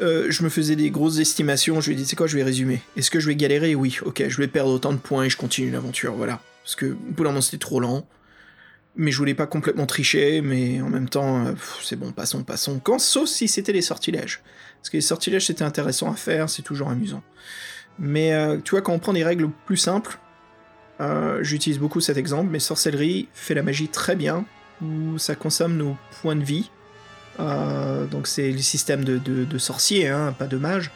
Euh, 0.02 0.28
je 0.30 0.44
me 0.44 0.50
faisais 0.50 0.76
des 0.76 0.90
grosses 0.90 1.20
estimations. 1.20 1.82
Je 1.82 1.88
lui 1.90 1.96
ai 1.96 1.98
dit, 1.98 2.06
c'est 2.06 2.16
quoi, 2.16 2.28
je 2.28 2.36
vais 2.36 2.44
résumer. 2.44 2.82
Est-ce 2.96 3.12
que 3.12 3.20
je 3.20 3.28
vais 3.28 3.36
galérer? 3.36 3.76
Oui, 3.76 3.98
ok, 4.04 4.24
je 4.28 4.38
vais 4.38 4.48
perdre 4.48 4.72
autant 4.72 4.94
de 4.94 4.98
points 4.98 5.26
et 5.26 5.30
je 5.30 5.38
continue 5.38 5.72
l'aventure, 5.72 6.14
voilà. 6.14 6.42
Parce 6.64 6.76
que, 6.76 6.88
au 6.88 7.12
bout 7.12 7.24
d'un 7.24 7.30
moment, 7.30 7.42
c'était 7.42 7.58
trop 7.58 7.80
lent. 7.80 8.08
Mais 8.98 9.12
je 9.12 9.18
voulais 9.18 9.34
pas 9.34 9.46
complètement 9.46 9.86
tricher, 9.86 10.42
mais 10.42 10.82
en 10.82 10.90
même 10.90 11.10
temps, 11.10 11.54
c'est 11.84 11.98
bon, 11.98 12.14
passons, 12.14 12.44
passons. 12.44 12.80
Quand, 12.80 12.98
sauf 12.98 13.28
si 13.28 13.50
c'était 13.50 13.74
les 13.74 13.82
sortilèges. 13.82 14.42
Parce 14.78 14.90
que 14.90 14.96
les 14.96 15.02
sortilèges, 15.02 15.48
c'était 15.48 15.66
intéressant 15.66 16.10
à 16.10 16.16
faire, 16.16 16.50
c'est 16.50 16.62
toujours 16.62 16.88
amusant. 16.88 17.22
Mais 18.00 18.32
tu 18.64 18.72
vois, 18.72 18.82
quand 18.82 18.94
on 18.94 19.00
prend 19.00 19.12
des 19.12 19.26
règles 19.26 19.50
plus 19.66 19.76
simples, 19.76 20.18
euh, 21.02 21.44
j'utilise 21.44 21.80
beaucoup 21.80 22.00
cet 22.00 22.18
exemple, 22.18 22.50
mais 22.52 22.60
sorcellerie 22.60 23.28
fait 23.34 23.54
la 23.54 23.64
magie 23.64 23.88
très 23.88 24.16
bien, 24.16 24.46
où 24.82 25.18
ça 25.18 25.36
consomme 25.36 25.78
nos 25.78 25.98
points 26.22 26.36
de 26.36 26.44
vie. 26.44 26.70
Euh, 27.40 28.06
donc 28.06 28.28
c'est 28.28 28.52
le 28.52 28.60
système 28.60 29.04
de, 29.04 29.18
de, 29.18 29.58
sorcier, 29.58 30.08
hein, 30.08 30.34
pas 30.38 30.48
de 30.48 30.58
mage. 30.58 30.92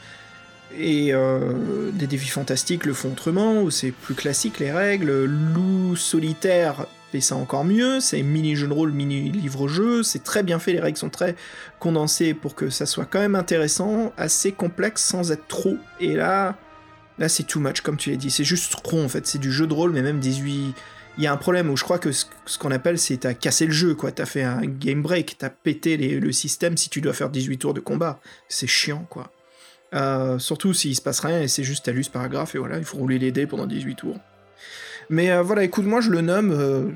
Et 0.77 1.13
euh, 1.13 1.91
des 1.91 2.07
défis 2.07 2.29
fantastiques 2.29 2.85
le 2.85 2.93
font 2.93 3.11
autrement, 3.11 3.61
où 3.61 3.71
c'est 3.71 3.91
plus 3.91 4.15
classique 4.15 4.59
les 4.59 4.71
règles. 4.71 5.25
Loup 5.25 5.95
solitaire 5.95 6.85
fait 7.11 7.21
ça 7.21 7.35
encore 7.35 7.65
mieux, 7.65 7.99
c'est 7.99 8.21
mini 8.21 8.55
jeu 8.55 8.67
de 8.67 8.73
rôle, 8.73 8.91
mini 8.91 9.31
livre-jeu, 9.31 10.03
c'est 10.03 10.23
très 10.23 10.43
bien 10.43 10.59
fait, 10.59 10.73
les 10.73 10.79
règles 10.79 10.97
sont 10.97 11.09
très 11.09 11.35
condensées 11.79 12.35
pour 12.35 12.53
que 12.53 12.69
ça 12.69 12.85
soit 12.85 13.05
quand 13.05 13.19
même 13.19 13.35
intéressant, 13.35 14.13
assez 14.15 14.51
complexe 14.51 15.03
sans 15.03 15.31
être 15.31 15.47
trop. 15.47 15.77
Et 15.99 16.15
là, 16.15 16.55
Là, 17.19 17.29
c'est 17.29 17.43
too 17.43 17.59
much, 17.59 17.81
comme 17.81 17.97
tu 17.97 18.09
l'as 18.09 18.15
dit. 18.15 18.31
C'est 18.31 18.43
juste 18.43 18.81
trop, 18.83 19.01
en 19.01 19.09
fait. 19.09 19.27
C'est 19.27 19.39
du 19.39 19.51
jeu 19.51 19.67
de 19.67 19.73
rôle, 19.73 19.91
mais 19.91 20.01
même 20.01 20.19
18. 20.19 20.73
Il 21.17 21.23
y 21.23 21.27
a 21.27 21.33
un 21.33 21.37
problème 21.37 21.69
où 21.69 21.75
je 21.75 21.83
crois 21.83 21.99
que 21.99 22.11
ce, 22.11 22.25
qu'on 22.57 22.71
appelle, 22.71 22.97
c'est 22.97 23.17
t'as 23.17 23.33
cassé 23.33 23.65
le 23.65 23.73
jeu, 23.73 23.93
quoi. 23.93 24.11
T'as 24.11 24.25
fait 24.25 24.43
un 24.43 24.61
game 24.61 25.01
break, 25.01 25.35
t'as 25.37 25.49
pété 25.49 25.97
le 25.97 26.31
système 26.31 26.77
si 26.77 26.89
tu 26.89 27.01
dois 27.01 27.13
faire 27.13 27.29
18 27.29 27.57
tours 27.57 27.73
de 27.73 27.81
combat. 27.81 28.19
C'est 28.47 28.67
chiant, 28.67 29.05
quoi. 29.09 29.31
Euh, 29.93 30.39
surtout 30.39 30.73
s'il 30.73 30.95
se 30.95 31.01
passe 31.01 31.19
rien 31.19 31.41
et 31.41 31.47
c'est 31.47 31.63
juste 31.63 31.85
t'as 31.85 31.91
lu 31.91 32.03
ce 32.03 32.11
paragraphe 32.11 32.53
et 32.53 32.59
voilà, 32.59 32.77
il 32.77 32.83
faut 32.83 32.97
rouler 32.97 33.17
les 33.17 33.31
dés 33.31 33.47
pendant 33.47 33.65
18 33.65 33.95
tours. 33.95 34.17
Mais 35.09 35.31
euh, 35.31 35.41
voilà, 35.41 35.63
écoute, 35.63 35.85
moi 35.85 36.01
je 36.01 36.11
le 36.11 36.21
nomme, 36.21 36.51
euh, 36.51 36.91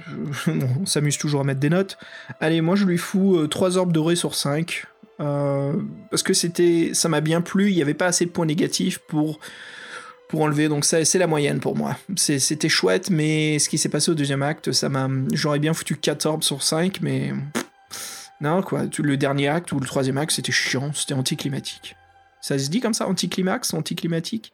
on 0.80 0.86
s'amuse 0.86 1.18
toujours 1.18 1.42
à 1.42 1.44
mettre 1.44 1.60
des 1.60 1.72
notes. 1.72 1.98
Allez, 2.40 2.62
moi 2.62 2.76
je 2.76 2.86
lui 2.86 3.00
fous 3.00 3.48
3 3.48 3.78
orbes 3.78 3.92
dorés 3.92 4.16
sur 4.16 4.36
5. 4.36 4.86
euh, 5.20 5.74
parce 6.12 6.22
que 6.22 6.34
c'était, 6.34 6.92
ça 6.94 7.10
m'a 7.10 7.22
bien 7.22 7.42
plu, 7.42 7.72
il 7.72 7.76
n'y 7.76 7.82
avait 7.82 7.96
pas 7.96 8.06
assez 8.06 8.26
de 8.26 8.30
points 8.30 8.46
négatifs 8.46 9.00
pour 9.08 9.40
pour 10.34 10.42
enlever, 10.42 10.68
donc 10.68 10.84
ça 10.84 11.06
c'est 11.06 11.20
la 11.20 11.28
moyenne 11.28 11.60
pour 11.60 11.78
moi. 11.78 11.96
C'était 12.16 12.68
chouette, 12.68 13.12
mais 13.12 13.60
ce 13.60 13.70
qui 13.70 13.78
s'est 13.78 13.88
passé 13.88 14.10
au 14.10 14.16
deuxième 14.16 14.42
acte, 14.42 14.72
ça 14.72 14.90
m'a. 14.90 15.08
J'aurais 15.32 15.60
bien 15.60 15.76
foutu 15.76 15.96
4 15.96 16.26
orbes 16.26 16.42
sur 16.42 16.64
5, 16.64 17.02
mais. 17.02 17.34
Non, 18.42 18.64
quoi. 18.64 18.86
Le 18.98 19.16
dernier 19.16 19.50
acte 19.50 19.72
ou 19.74 19.80
le 19.80 19.86
troisième 19.86 20.18
acte, 20.18 20.32
c'était 20.32 20.52
chiant, 20.52 20.92
c'était 20.92 21.14
anticlimatique. 21.14 21.96
Ça 22.42 22.58
se 22.58 22.72
dit 22.72 22.80
comme 22.80 22.96
ça, 22.96 23.08
anticlimax, 23.08 23.76
anticlimatique? 23.76 24.54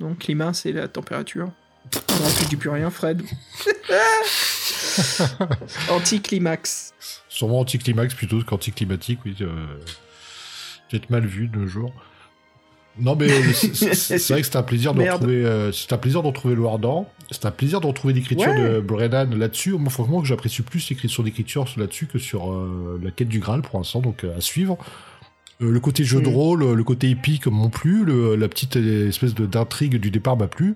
Donc, 0.00 0.18
climat, 0.18 0.52
c'est 0.52 0.72
la 0.72 0.88
température. 0.88 1.52
Non, 1.94 2.26
tu 2.36 2.46
dis 2.46 2.56
plus 2.56 2.70
rien, 2.70 2.90
Fred. 2.90 3.22
Anticlimax. 5.90 6.92
Sûrement 7.28 7.60
anticlimax 7.60 8.14
plutôt 8.14 8.42
qu'anticlimatique, 8.42 9.20
oui. 9.24 9.36
Euh... 9.42 9.78
Peut-être 10.90 11.08
mal 11.08 11.24
vu 11.24 11.46
de 11.46 11.56
nos 11.56 11.68
jours. 11.68 11.92
Non, 13.00 13.16
mais 13.16 13.28
c'est- 13.52 14.28
vrai 14.32 14.40
que 14.42 14.46
c'est 14.46 14.56
un 14.56 14.62
plaisir 14.62 14.94
de 14.94 15.02
retrouver. 15.02 15.44
euh, 15.44 15.72
c'est 15.72 15.92
un 15.92 15.98
plaisir 15.98 16.22
de 16.22 16.26
retrouver 16.28 16.54
le 16.54 16.66
Ardent. 16.66 17.08
C'est 17.30 17.46
un 17.46 17.50
plaisir 17.50 17.80
de 17.80 17.86
retrouver 17.86 18.12
l'écriture 18.14 18.48
Ouais. 18.52 18.74
de 18.74 18.80
Brennan 18.80 19.34
là-dessus. 19.36 19.72
Moi, 19.72 19.90
franchement, 19.90 20.20
que 20.20 20.26
j'apprécie 20.26 20.62
plus 20.62 20.88
l'écriture 20.90 21.22
d'écriture 21.24 21.66
là-dessus 21.76 22.06
que 22.06 22.18
sur 22.18 22.50
euh, 22.52 23.00
la 23.02 23.10
quête 23.10 23.28
du 23.28 23.38
Graal 23.38 23.62
pour 23.62 23.78
l'instant, 23.78 24.00
donc 24.00 24.24
euh, 24.24 24.36
à 24.36 24.40
suivre. 24.40 24.76
Euh, 25.62 25.70
le 25.70 25.80
côté 25.80 26.04
jeu 26.04 26.20
de 26.20 26.28
Mm. 26.28 26.34
rôle, 26.34 26.72
le 26.72 26.84
côté 26.84 27.08
épique 27.10 27.46
m'ont 27.46 27.70
plu, 27.70 28.04
le- 28.04 28.34
la 28.36 28.48
petite 28.48 28.76
espèce 28.76 29.34
d'intrigue 29.34 29.96
du 29.96 30.10
départ 30.10 30.36
m'a 30.36 30.48
plu. 30.48 30.74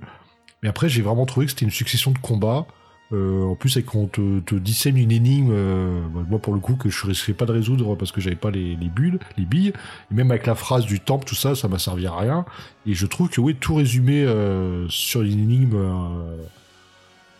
Mais 0.62 0.68
après, 0.68 0.88
j'ai 0.88 1.02
vraiment 1.02 1.26
trouvé 1.26 1.46
que 1.46 1.52
c'était 1.52 1.64
une 1.66 1.70
succession 1.70 2.10
de 2.10 2.18
combats. 2.18 2.66
Euh, 3.14 3.44
en 3.44 3.54
plus, 3.54 3.76
et 3.76 3.82
qu'on 3.82 4.06
te, 4.06 4.40
te 4.40 4.54
dissème 4.54 4.96
une 4.96 5.12
énigme, 5.12 5.50
euh, 5.52 6.00
bah, 6.14 6.20
moi 6.28 6.38
pour 6.38 6.52
le 6.52 6.58
coup, 6.60 6.74
que 6.74 6.88
je 6.90 7.06
risquais 7.06 7.32
pas 7.32 7.46
de 7.46 7.52
résoudre 7.52 7.94
parce 7.96 8.12
que 8.12 8.20
j'avais 8.20 8.36
pas 8.36 8.50
les, 8.50 8.76
les 8.76 8.88
bulles, 8.88 9.18
les 9.38 9.44
billes. 9.44 9.72
Et 10.10 10.14
même 10.14 10.30
avec 10.30 10.46
la 10.46 10.54
phrase 10.54 10.84
du 10.84 11.00
temple, 11.00 11.24
tout 11.24 11.34
ça, 11.34 11.54
ça 11.54 11.68
m'a 11.68 11.78
servi 11.78 12.06
à 12.06 12.16
rien. 12.16 12.44
Et 12.86 12.94
je 12.94 13.06
trouve 13.06 13.28
que, 13.28 13.40
oui, 13.40 13.54
tout 13.54 13.74
résumé 13.76 14.22
euh, 14.24 14.88
sur 14.88 15.22
une 15.22 15.38
énigme. 15.40 15.76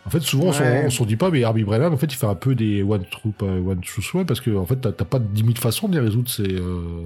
En 0.05 0.09
fait, 0.09 0.21
souvent, 0.21 0.51
Ouais. 0.51 0.83
on 0.85 0.89
s'en 0.91 1.05
dit 1.05 1.15
pas, 1.15 1.31
mais 1.31 1.39
Herbie 1.39 1.63
Brennan, 1.63 1.91
en 1.91 1.97
fait, 1.97 2.05
il 2.13 2.15
fait 2.15 2.27
un 2.27 2.35
peu 2.35 2.53
des 2.53 2.83
one 2.83 3.03
pas 3.37 3.45
one 3.45 3.81
true 3.81 4.03
sway, 4.03 4.23
parce 4.23 4.39
que, 4.39 4.55
en 4.55 4.65
fait, 4.65 4.75
t'as 4.79 4.91
pas 4.91 5.17
de 5.19 5.25
10 5.25 5.41
000 5.41 5.53
façons 5.55 5.87
de 5.87 5.95
les 5.95 5.99
résoudre, 5.99 6.29
ces, 6.29 6.55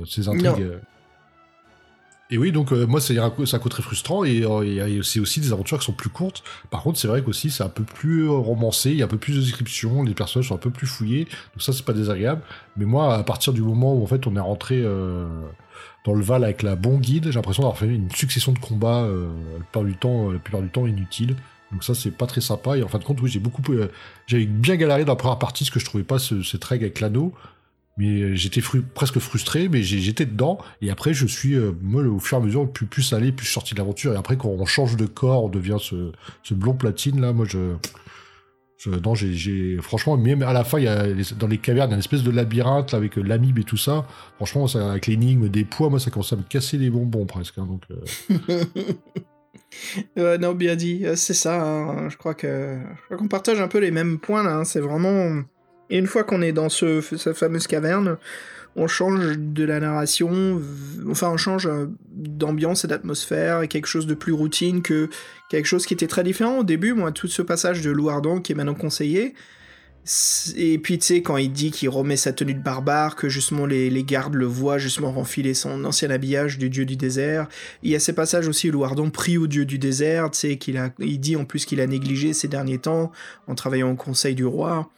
ces 0.06 0.28
intrigues. 0.28 0.44
Non. 0.46 0.80
Euh. 2.32 2.36
Et 2.36 2.38
oui, 2.38 2.52
donc 2.52 2.72
euh, 2.72 2.86
moi 2.86 3.02
c'est 3.02 3.18
un, 3.18 3.30
très 3.30 3.84
frustrant 3.84 4.24
et 4.24 4.44
euh, 4.44 5.04
c'est 5.04 5.20
aussi 5.20 5.40
des 5.40 5.52
aventures 5.52 5.80
qui 5.80 5.86
sont 5.86 5.94
plus 5.94 6.10
courtes. 6.10 6.44
Par 6.70 6.84
contre, 6.84 7.00
c'est 7.00 7.08
vrai 7.08 7.22
qu'aussi 7.24 7.50
c'est 7.50 7.64
un 7.64 7.70
peu 7.70 7.84
plus 7.84 8.28
euh, 8.28 8.32
romancé, 8.32 8.92
il 8.92 8.98
y 8.98 9.02
a 9.02 9.06
un 9.06 9.10
peu 9.10 9.18
plus 9.18 9.36
de 9.36 9.42
descriptions, 9.42 10.04
les 10.04 10.14
personnages 10.14 10.50
sont 10.50 10.56
un 10.56 10.60
peu 10.60 10.72
plus 10.72 10.88
fouillés, 10.88 11.26
donc 11.26 11.62
ça 11.62 11.74
c'est 11.74 11.86
pas 11.86 11.94
désagréable. 11.94 12.42
Mais 12.78 12.86
moi, 12.86 13.16
à 13.16 13.24
partir 13.24 13.54
du 13.54 13.62
moment 13.62 13.94
où 13.96 14.04
en 14.04 14.08
fait 14.08 14.28
on 14.28 14.36
est 14.36 14.40
rentré 14.40 14.82
euh, 14.82 15.28
dans 16.06 16.14
le 16.14 16.22
Val 16.22 16.44
avec 16.44 16.64
la 16.64 16.76
bon 16.76 16.98
guide, 16.98 17.26
j'ai 17.26 17.34
l'impression 17.34 17.64
d'avoir 17.64 17.78
fait 17.78 17.88
une 17.88 18.10
succession 18.12 18.52
de 18.52 18.60
combats 18.60 19.04
euh, 19.04 19.30
la 19.54 19.60
plupart 19.60 19.84
du 19.84 19.96
temps, 19.96 20.30
euh, 20.30 20.34
la 20.34 20.40
plupart 20.40 20.62
du 20.62 20.70
temps 20.70 20.88
inutiles. 20.88 21.36
Donc 21.72 21.84
ça 21.84 21.94
c'est 21.94 22.12
pas 22.12 22.26
très 22.26 22.42
sympa 22.42 22.78
et 22.78 22.84
en 22.84 22.88
fin 22.88 22.98
de 22.98 23.04
compte 23.04 23.22
oui 23.22 23.30
j'ai 23.30 23.40
beaucoup 23.40 23.62
euh, 23.70 23.92
j'avais 24.26 24.48
bien 24.48 24.76
galéré 24.76 25.06
dans 25.06 25.12
la 25.12 25.18
première 25.18 25.38
partie 25.38 25.66
parce 25.66 25.70
que 25.72 25.80
je 25.80 25.86
trouvais 25.86 26.04
pas 26.04 26.18
ce, 26.18 26.42
cette 26.42 26.64
règle 26.64 26.86
avec 26.86 27.00
l'anneau 27.00 27.32
mais 28.00 28.22
euh, 28.22 28.34
j'étais 28.36 28.62
presque 28.96 29.20
frustré, 29.20 29.68
mais 29.68 29.84
j'étais 29.84 30.26
dedans. 30.26 30.58
Et 30.82 30.90
après, 30.90 31.14
je 31.14 31.28
suis, 31.28 31.56
euh, 31.56 31.74
au 31.94 32.20
fur 32.20 32.38
et 32.38 32.42
à 32.42 32.44
mesure, 32.44 32.72
plus, 32.72 32.86
plus 32.86 33.12
allé, 33.12 33.34
plus 33.34 33.46
sorti 33.46 33.74
de 33.74 33.80
l'aventure. 33.80 34.14
Et 34.14 34.16
après, 34.16 34.38
quand 34.38 34.48
on 34.48 34.66
change 34.66 34.96
de 34.96 35.06
corps, 35.06 35.44
on 35.44 35.50
devient 35.50 35.78
ce, 35.82 36.54
blond 36.54 36.74
platine, 36.74 37.20
là, 37.20 37.34
moi, 37.34 37.46
je. 37.46 37.76
j'ai-. 39.14 39.78
Franchement, 39.82 40.16
même 40.16 40.42
à 40.44 40.54
la 40.54 40.64
fin, 40.64 40.80
y 40.80 40.88
a, 40.88 41.08
dans 41.38 41.48
les 41.48 41.58
cavernes, 41.58 41.90
il 41.90 41.92
y 41.92 41.94
a 41.94 41.96
une 41.96 42.00
espèce 42.00 42.24
de 42.24 42.32
labyrinthe 42.32 42.94
avec 42.94 43.18
euh, 43.18 43.22
l'amibe 43.22 43.60
et 43.60 43.66
tout 43.66 43.76
ça. 43.76 44.08
Franchement, 44.38 44.66
avec 44.76 45.08
l'énigme 45.08 45.50
des 45.50 45.66
poids, 45.66 45.90
moi, 45.90 46.00
ça 46.00 46.10
commence 46.10 46.32
à 46.32 46.38
me 46.38 46.44
casser 46.44 46.78
les 46.78 46.90
bonbons 46.90 47.26
presque. 47.26 47.56
hein, 47.58 47.68
non, 50.40 50.54
bien 50.54 50.78
dit, 50.78 51.06
c'est 51.16 51.34
ça. 51.34 51.62
hein. 51.62 52.08
Je 52.10 52.16
crois 52.16 52.34
que 52.34 52.80
je 53.02 53.06
crois 53.06 53.18
qu'on 53.18 53.28
partage 53.28 53.60
un 53.60 53.68
peu 53.68 53.80
les 53.80 53.92
mêmes 53.92 54.20
points 54.20 54.44
là. 54.44 54.56
hein. 54.56 54.64
C'est 54.64 54.80
vraiment. 54.80 55.44
Et 55.90 55.98
une 55.98 56.08
fois 56.08 56.24
qu'on 56.24 56.42
est 56.42 56.52
dans 56.52 56.70
ce, 56.70 57.02
cette 57.02 57.38
fameuse 57.38 57.68
caverne, 57.68 58.18
on 58.76 58.88
change 58.88 59.38
de 59.38 59.64
la 59.64 59.80
narration. 59.80 60.62
Enfin, 61.10 61.30
on 61.30 61.38
change 61.38 61.68
euh, 61.68 61.88
d'ambiance 62.12 62.86
et 62.86 62.88
d'atmosphère 62.88 63.62
et 63.62 63.68
quelque 63.68 63.88
chose 63.88 64.06
de 64.06 64.14
plus 64.14 64.34
routine 64.34 64.82
que 64.82 65.10
quelque 65.50 65.66
chose 65.66 65.86
qui 65.86 65.94
était 65.94 66.08
très 66.08 66.24
différent 66.24 66.60
au 66.60 66.64
début. 66.64 66.94
Moi, 66.94 67.12
tout 67.12 67.28
ce 67.28 67.42
passage 67.42 67.82
de 67.82 67.90
Louardan 67.90 68.40
qui 68.40 68.52
est 68.52 68.56
maintenant 68.56 68.76
conseillé. 68.76 69.34
Et 70.56 70.80
puis, 70.80 70.98
tu 70.98 71.06
sais, 71.06 71.22
quand 71.22 71.38
il 71.38 71.52
dit 71.52 71.72
qu'il 71.72 71.90
remet 71.90 72.16
sa 72.16 72.32
tenue 72.32 72.54
de 72.54 72.64
barbare, 72.64 73.16
que 73.16 73.28
justement 73.30 73.66
les, 73.66 73.90
les 73.90 74.04
gardes 74.04 74.34
le 74.34 74.46
voient 74.46 74.78
justement 74.78 75.12
renfiler 75.12 75.54
son 75.54 75.84
ancien 75.84 76.10
habillage 76.10 76.58
du 76.58 76.70
dieu 76.70 76.86
du 76.86 76.96
désert, 76.96 77.48
il 77.84 77.92
y 77.92 77.96
a 77.96 78.00
ces 78.00 78.14
passages 78.14 78.48
aussi 78.48 78.70
où 78.70 78.72
Louardon 78.72 79.12
prie 79.12 79.38
au 79.38 79.46
dieu 79.46 79.66
du 79.66 79.78
désert, 79.78 80.32
tu 80.32 80.40
sais, 80.40 80.58
qu'il 80.58 80.78
a, 80.78 80.90
il 81.00 81.20
dit 81.20 81.36
en 81.36 81.46
plus 81.46 81.66
qu'il 81.66 81.82
a 81.82 81.86
négligé 81.86 82.34
ces 82.34 82.48
derniers 82.48 82.80
temps 82.80 83.12
en 83.48 83.56
travaillant 83.56 83.92
au 83.92 83.96
conseil 83.96 84.36
du 84.36 84.46
roi. 84.46 84.90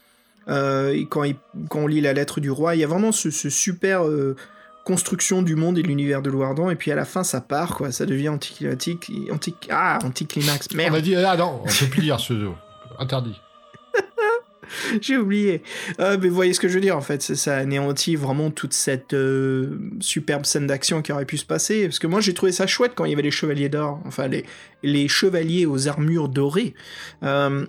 Euh, 0.47 1.03
quand, 1.09 1.23
il- 1.23 1.35
quand 1.69 1.79
on 1.81 1.87
lit 1.87 2.01
la 2.01 2.13
lettre 2.13 2.39
du 2.39 2.49
roi, 2.51 2.75
il 2.75 2.79
y 2.79 2.83
a 2.83 2.87
vraiment 2.87 3.11
ce, 3.11 3.29
ce 3.29 3.49
super 3.49 4.05
euh, 4.07 4.35
construction 4.83 5.41
du 5.43 5.55
monde 5.55 5.77
et 5.77 5.83
de 5.83 5.87
l'univers 5.87 6.21
de 6.23 6.29
Louardon, 6.31 6.69
et 6.71 6.75
puis 6.75 6.91
à 6.91 6.95
la 6.95 7.05
fin 7.05 7.23
ça 7.23 7.39
part, 7.41 7.75
quoi, 7.75 7.91
ça 7.91 8.05
devient 8.07 8.29
anticlimatique, 8.29 9.11
anti, 9.31 9.53
ah, 9.69 9.99
anticlimax, 10.03 10.67
on 10.73 10.77
merde, 10.77 10.95
a 10.95 11.01
dit, 11.01 11.15
ah 11.15 11.37
non, 11.37 11.61
on 11.63 11.67
peut 11.67 11.85
plus 11.89 12.01
lire 12.01 12.19
ce. 12.19 12.33
Interdit. 12.99 13.39
j'ai 15.01 15.17
oublié. 15.17 15.61
Euh, 15.99 16.17
mais 16.19 16.29
vous 16.29 16.35
voyez 16.35 16.53
ce 16.53 16.59
que 16.59 16.67
je 16.67 16.73
veux 16.75 16.81
dire, 16.81 16.97
en 16.97 17.01
fait, 17.01 17.21
ça 17.21 17.57
anéantit 17.57 18.15
vraiment 18.15 18.49
toute 18.51 18.73
cette 18.73 19.13
euh, 19.13 19.77
superbe 19.99 20.45
scène 20.45 20.65
d'action 20.67 21.01
qui 21.01 21.11
aurait 21.11 21.25
pu 21.25 21.37
se 21.37 21.45
passer, 21.45 21.85
parce 21.85 21.99
que 21.99 22.07
moi 22.07 22.19
j'ai 22.21 22.33
trouvé 22.33 22.51
ça 22.51 22.65
chouette 22.67 22.93
quand 22.95 23.05
il 23.05 23.11
y 23.11 23.13
avait 23.13 23.21
les 23.21 23.31
chevaliers 23.31 23.69
d'or, 23.69 23.99
enfin 24.05 24.27
les, 24.27 24.45
les 24.83 25.07
chevaliers 25.07 25.65
aux 25.65 25.87
armures 25.87 26.29
dorées. 26.29 26.73
Euh, 27.23 27.65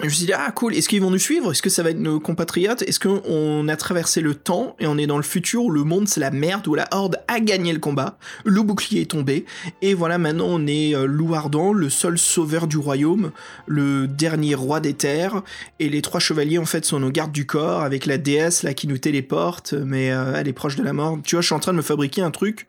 je 0.00 0.04
me 0.06 0.10
suis 0.10 0.26
dit, 0.26 0.32
ah 0.32 0.50
cool, 0.52 0.74
est-ce 0.74 0.88
qu'ils 0.88 1.02
vont 1.02 1.10
nous 1.10 1.18
suivre? 1.18 1.52
Est-ce 1.52 1.60
que 1.60 1.68
ça 1.68 1.82
va 1.82 1.90
être 1.90 1.98
nos 1.98 2.18
compatriotes? 2.18 2.82
Est-ce 2.82 2.98
qu'on 2.98 3.68
a 3.68 3.76
traversé 3.76 4.22
le 4.22 4.34
temps 4.34 4.74
et 4.80 4.86
on 4.86 4.96
est 4.96 5.06
dans 5.06 5.18
le 5.18 5.22
futur 5.22 5.64
où 5.64 5.70
le 5.70 5.84
monde 5.84 6.08
c'est 6.08 6.18
la 6.18 6.30
merde, 6.30 6.66
où 6.66 6.74
la 6.74 6.88
horde 6.92 7.18
a 7.28 7.40
gagné 7.40 7.72
le 7.72 7.78
combat, 7.78 8.16
le 8.44 8.62
bouclier 8.62 9.02
est 9.02 9.10
tombé, 9.10 9.44
et 9.82 9.92
voilà 9.92 10.16
maintenant 10.16 10.46
on 10.48 10.66
est 10.66 10.94
euh, 10.94 11.04
Louardan, 11.04 11.72
le 11.72 11.90
seul 11.90 12.18
sauveur 12.18 12.66
du 12.66 12.78
royaume, 12.78 13.32
le 13.66 14.08
dernier 14.08 14.54
roi 14.54 14.80
des 14.80 14.94
terres, 14.94 15.42
et 15.78 15.90
les 15.90 16.00
trois 16.00 16.20
chevaliers 16.20 16.58
en 16.58 16.64
fait 16.64 16.84
sont 16.84 17.00
nos 17.00 17.10
gardes 17.10 17.32
du 17.32 17.46
corps, 17.46 17.82
avec 17.82 18.06
la 18.06 18.16
déesse 18.16 18.62
là 18.62 18.72
qui 18.72 18.88
nous 18.88 18.98
téléporte, 18.98 19.74
mais 19.74 20.10
euh, 20.10 20.34
elle 20.36 20.48
est 20.48 20.54
proche 20.54 20.76
de 20.76 20.82
la 20.82 20.94
mort. 20.94 21.18
Tu 21.22 21.36
vois, 21.36 21.42
je 21.42 21.46
suis 21.46 21.54
en 21.54 21.60
train 21.60 21.72
de 21.72 21.76
me 21.76 21.82
fabriquer 21.82 22.22
un 22.22 22.30
truc 22.30 22.66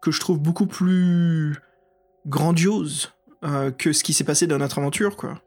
que 0.00 0.12
je 0.12 0.20
trouve 0.20 0.38
beaucoup 0.38 0.66
plus 0.66 1.56
grandiose 2.26 3.12
euh, 3.44 3.70
que 3.70 3.92
ce 3.92 4.04
qui 4.04 4.12
s'est 4.12 4.24
passé 4.24 4.46
dans 4.46 4.58
notre 4.58 4.78
aventure, 4.78 5.16
quoi. 5.16 5.40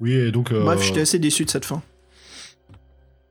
Oui, 0.00 0.12
et 0.12 0.30
donc. 0.32 0.52
euh, 0.52 0.64
Bref, 0.64 0.82
j'étais 0.82 1.00
assez 1.00 1.18
déçu 1.18 1.44
de 1.44 1.50
cette 1.50 1.64
fin. 1.64 1.82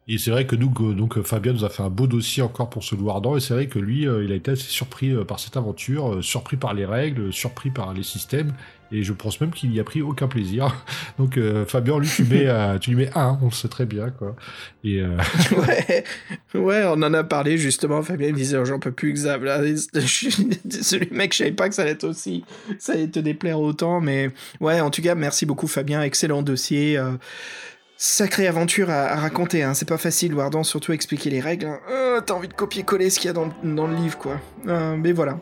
Et 0.08 0.20
c'est 0.20 0.30
vrai 0.30 0.46
que 0.46 0.56
nous, 0.56 0.70
que- 0.70 0.94
donc 0.94 1.18
euh, 1.18 1.24
Fabien 1.24 1.52
nous 1.54 1.64
a 1.66 1.70
fait 1.70 1.82
un 1.82 1.90
beau 1.90 2.06
dossier 2.06 2.44
encore 2.44 2.70
pour 2.70 2.84
ce 2.84 2.94
loup 2.96 3.10
ardent, 3.10 3.38
et 3.38 3.40
c'est 3.40 3.56
vrai 3.56 3.68
que 3.68 3.80
lui, 3.80 4.08
euh, 4.08 4.24
il 4.24 4.32
a 4.32 4.36
été 4.36 4.52
assez 4.52 4.70
surpris 4.70 5.12
euh, 5.12 5.24
par 5.24 5.40
cette 5.40 5.58
aventure, 5.58 6.16
euh, 6.16 6.22
surpris 6.22 6.58
par 6.58 6.76
les 6.76 6.86
règles, 6.86 7.22
euh, 7.22 7.32
surpris 7.32 7.72
par 7.72 7.92
les 7.94 8.04
systèmes, 8.04 8.54
et 8.92 9.04
je 9.04 9.14
pense 9.14 9.42
même 9.42 9.52
qu'il 9.52 9.70
n'y 9.70 9.80
a 9.80 9.84
pris 9.84 10.02
aucun 10.02 10.28
plaisir. 10.28 10.86
Donc 11.18 11.38
euh, 11.38 11.66
Fabien, 11.66 12.00
lui, 12.00 12.08
tu, 12.08 12.24
mets, 12.24 12.48
euh, 12.48 12.78
tu 12.78 12.92
lui 12.92 12.98
mets 12.98 13.10
un, 13.16 13.38
on 13.42 13.46
le 13.46 13.52
sait 13.52 13.68
très 13.68 13.86
bien, 13.86 14.10
quoi. 14.10 14.36
Et 14.84 15.02
euh, 15.02 15.18
ouais, 16.54 16.84
on 16.86 16.94
en 16.94 17.14
a 17.14 17.24
parlé 17.24 17.58
justement. 17.58 18.02
Fabien 18.04 18.30
me 18.32 18.36
disait, 18.36 18.58
oh, 18.58 18.66
j'en 18.66 18.80
peux 18.80 18.92
plus 18.92 19.10
suis 20.08 20.50
désolé, 20.66 21.08
mec, 21.12 21.34
je 21.34 21.40
savais 21.40 21.52
pas 21.52 21.70
que 21.70 21.76
ça 21.76 21.84
allait 21.84 23.08
te 23.08 23.20
déplaire 23.20 23.60
autant. 23.60 24.02
Mais 24.02 24.32
ouais, 24.62 24.80
en 24.80 24.90
tout 24.90 25.02
cas, 25.02 25.16
merci 25.16 25.46
beaucoup, 25.46 25.68
Fabien. 25.68 26.02
Excellent 26.02 26.42
dossier. 26.42 26.98
euh, 26.98 27.12
Sacrée 27.98 28.46
aventure 28.48 28.90
à, 28.90 29.16
raconter, 29.16 29.64
hein. 29.64 29.74
c'est 29.74 29.88
pas 29.88 29.98
facile, 29.98 30.34
Wardan, 30.36 30.64
surtout 30.64 30.92
expliquer 30.92 31.30
les 31.30 31.40
règles. 31.40 31.68
hein. 31.68 32.22
T'as 32.26 32.34
envie 32.34 32.50
de 32.50 32.54
copier-coller 32.54 33.10
ce 33.10 33.20
qu'il 33.20 33.28
y 33.28 33.30
a 33.30 33.34
dans, 33.34 33.50
dans 33.64 33.88
le 33.88 33.96
livre, 33.96 34.18
quoi. 34.18 34.42
Mais 34.66 35.14
voilà. 35.14 35.40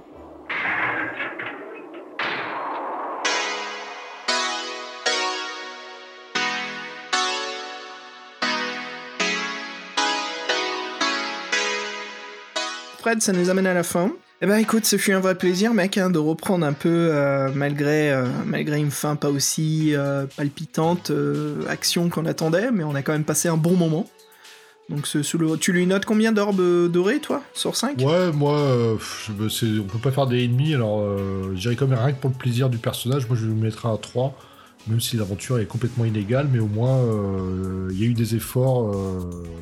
Fred, 13.04 13.22
ça 13.22 13.34
nous 13.34 13.50
amène 13.50 13.68
à 13.68 13.74
la 13.74 13.84
fin. 13.84 14.14
Eh 14.42 14.46
ben 14.46 14.56
écoute, 14.56 14.86
ce 14.86 14.96
fut 14.96 15.12
un 15.12 15.20
vrai 15.20 15.36
plaisir, 15.36 15.74
mec, 15.74 15.98
hein, 15.98 16.10
de 16.10 16.20
reprendre 16.20 16.66
un 16.66 16.72
peu, 16.72 17.10
euh, 17.12 17.50
malgré, 17.54 18.14
euh, 18.14 18.24
malgré 18.46 18.78
une 18.80 18.92
fin 18.92 19.18
pas 19.18 19.30
aussi 19.30 19.94
euh, 19.94 20.26
palpitante, 20.38 21.12
action 21.68 22.08
qu'on 22.08 22.26
attendait, 22.26 22.72
mais 22.72 22.86
on 22.86 22.96
a 22.96 23.02
quand 23.02 23.12
même 23.12 23.26
passé 23.26 23.50
un 23.50 23.58
bon 23.58 23.76
moment. 23.76 24.10
Donc 24.88 25.06
ce, 25.06 25.18
tu 25.58 25.74
lui 25.74 25.86
notes 25.86 26.06
combien 26.06 26.32
d'orbes 26.32 26.90
dorés, 26.90 27.20
toi, 27.20 27.44
sur 27.54 27.76
5 27.76 27.98
ouais, 28.00 28.32
moi, 28.32 28.58
on 28.96 29.84
peut 29.84 30.00
pas 30.02 30.12
faire 30.12 30.28
des 30.28 30.46
ennemis, 30.46 30.74
alors 30.74 31.04
je 31.54 31.60
dirais 31.60 31.76
quand 31.76 31.88
même 31.88 32.00
rien 32.00 32.14
que 32.14 32.22
pour 32.22 32.30
le 32.30 32.38
plaisir 32.38 32.70
du 32.70 32.78
personnage, 32.78 33.28
moi 33.28 33.36
je 33.38 33.46
lui 33.46 33.54
mettrai 33.54 33.90
un 33.90 33.98
3, 33.98 34.34
même 34.88 35.02
si 35.02 35.18
l'aventure 35.18 35.60
est 35.60 35.66
complètement 35.66 36.06
inégale, 36.06 36.48
mais 36.50 36.60
au 36.60 36.68
moins 36.68 37.00
il 37.92 38.00
y 38.00 38.04
a 38.04 38.08
eu 38.08 38.14
des 38.14 38.36
efforts 38.36 38.96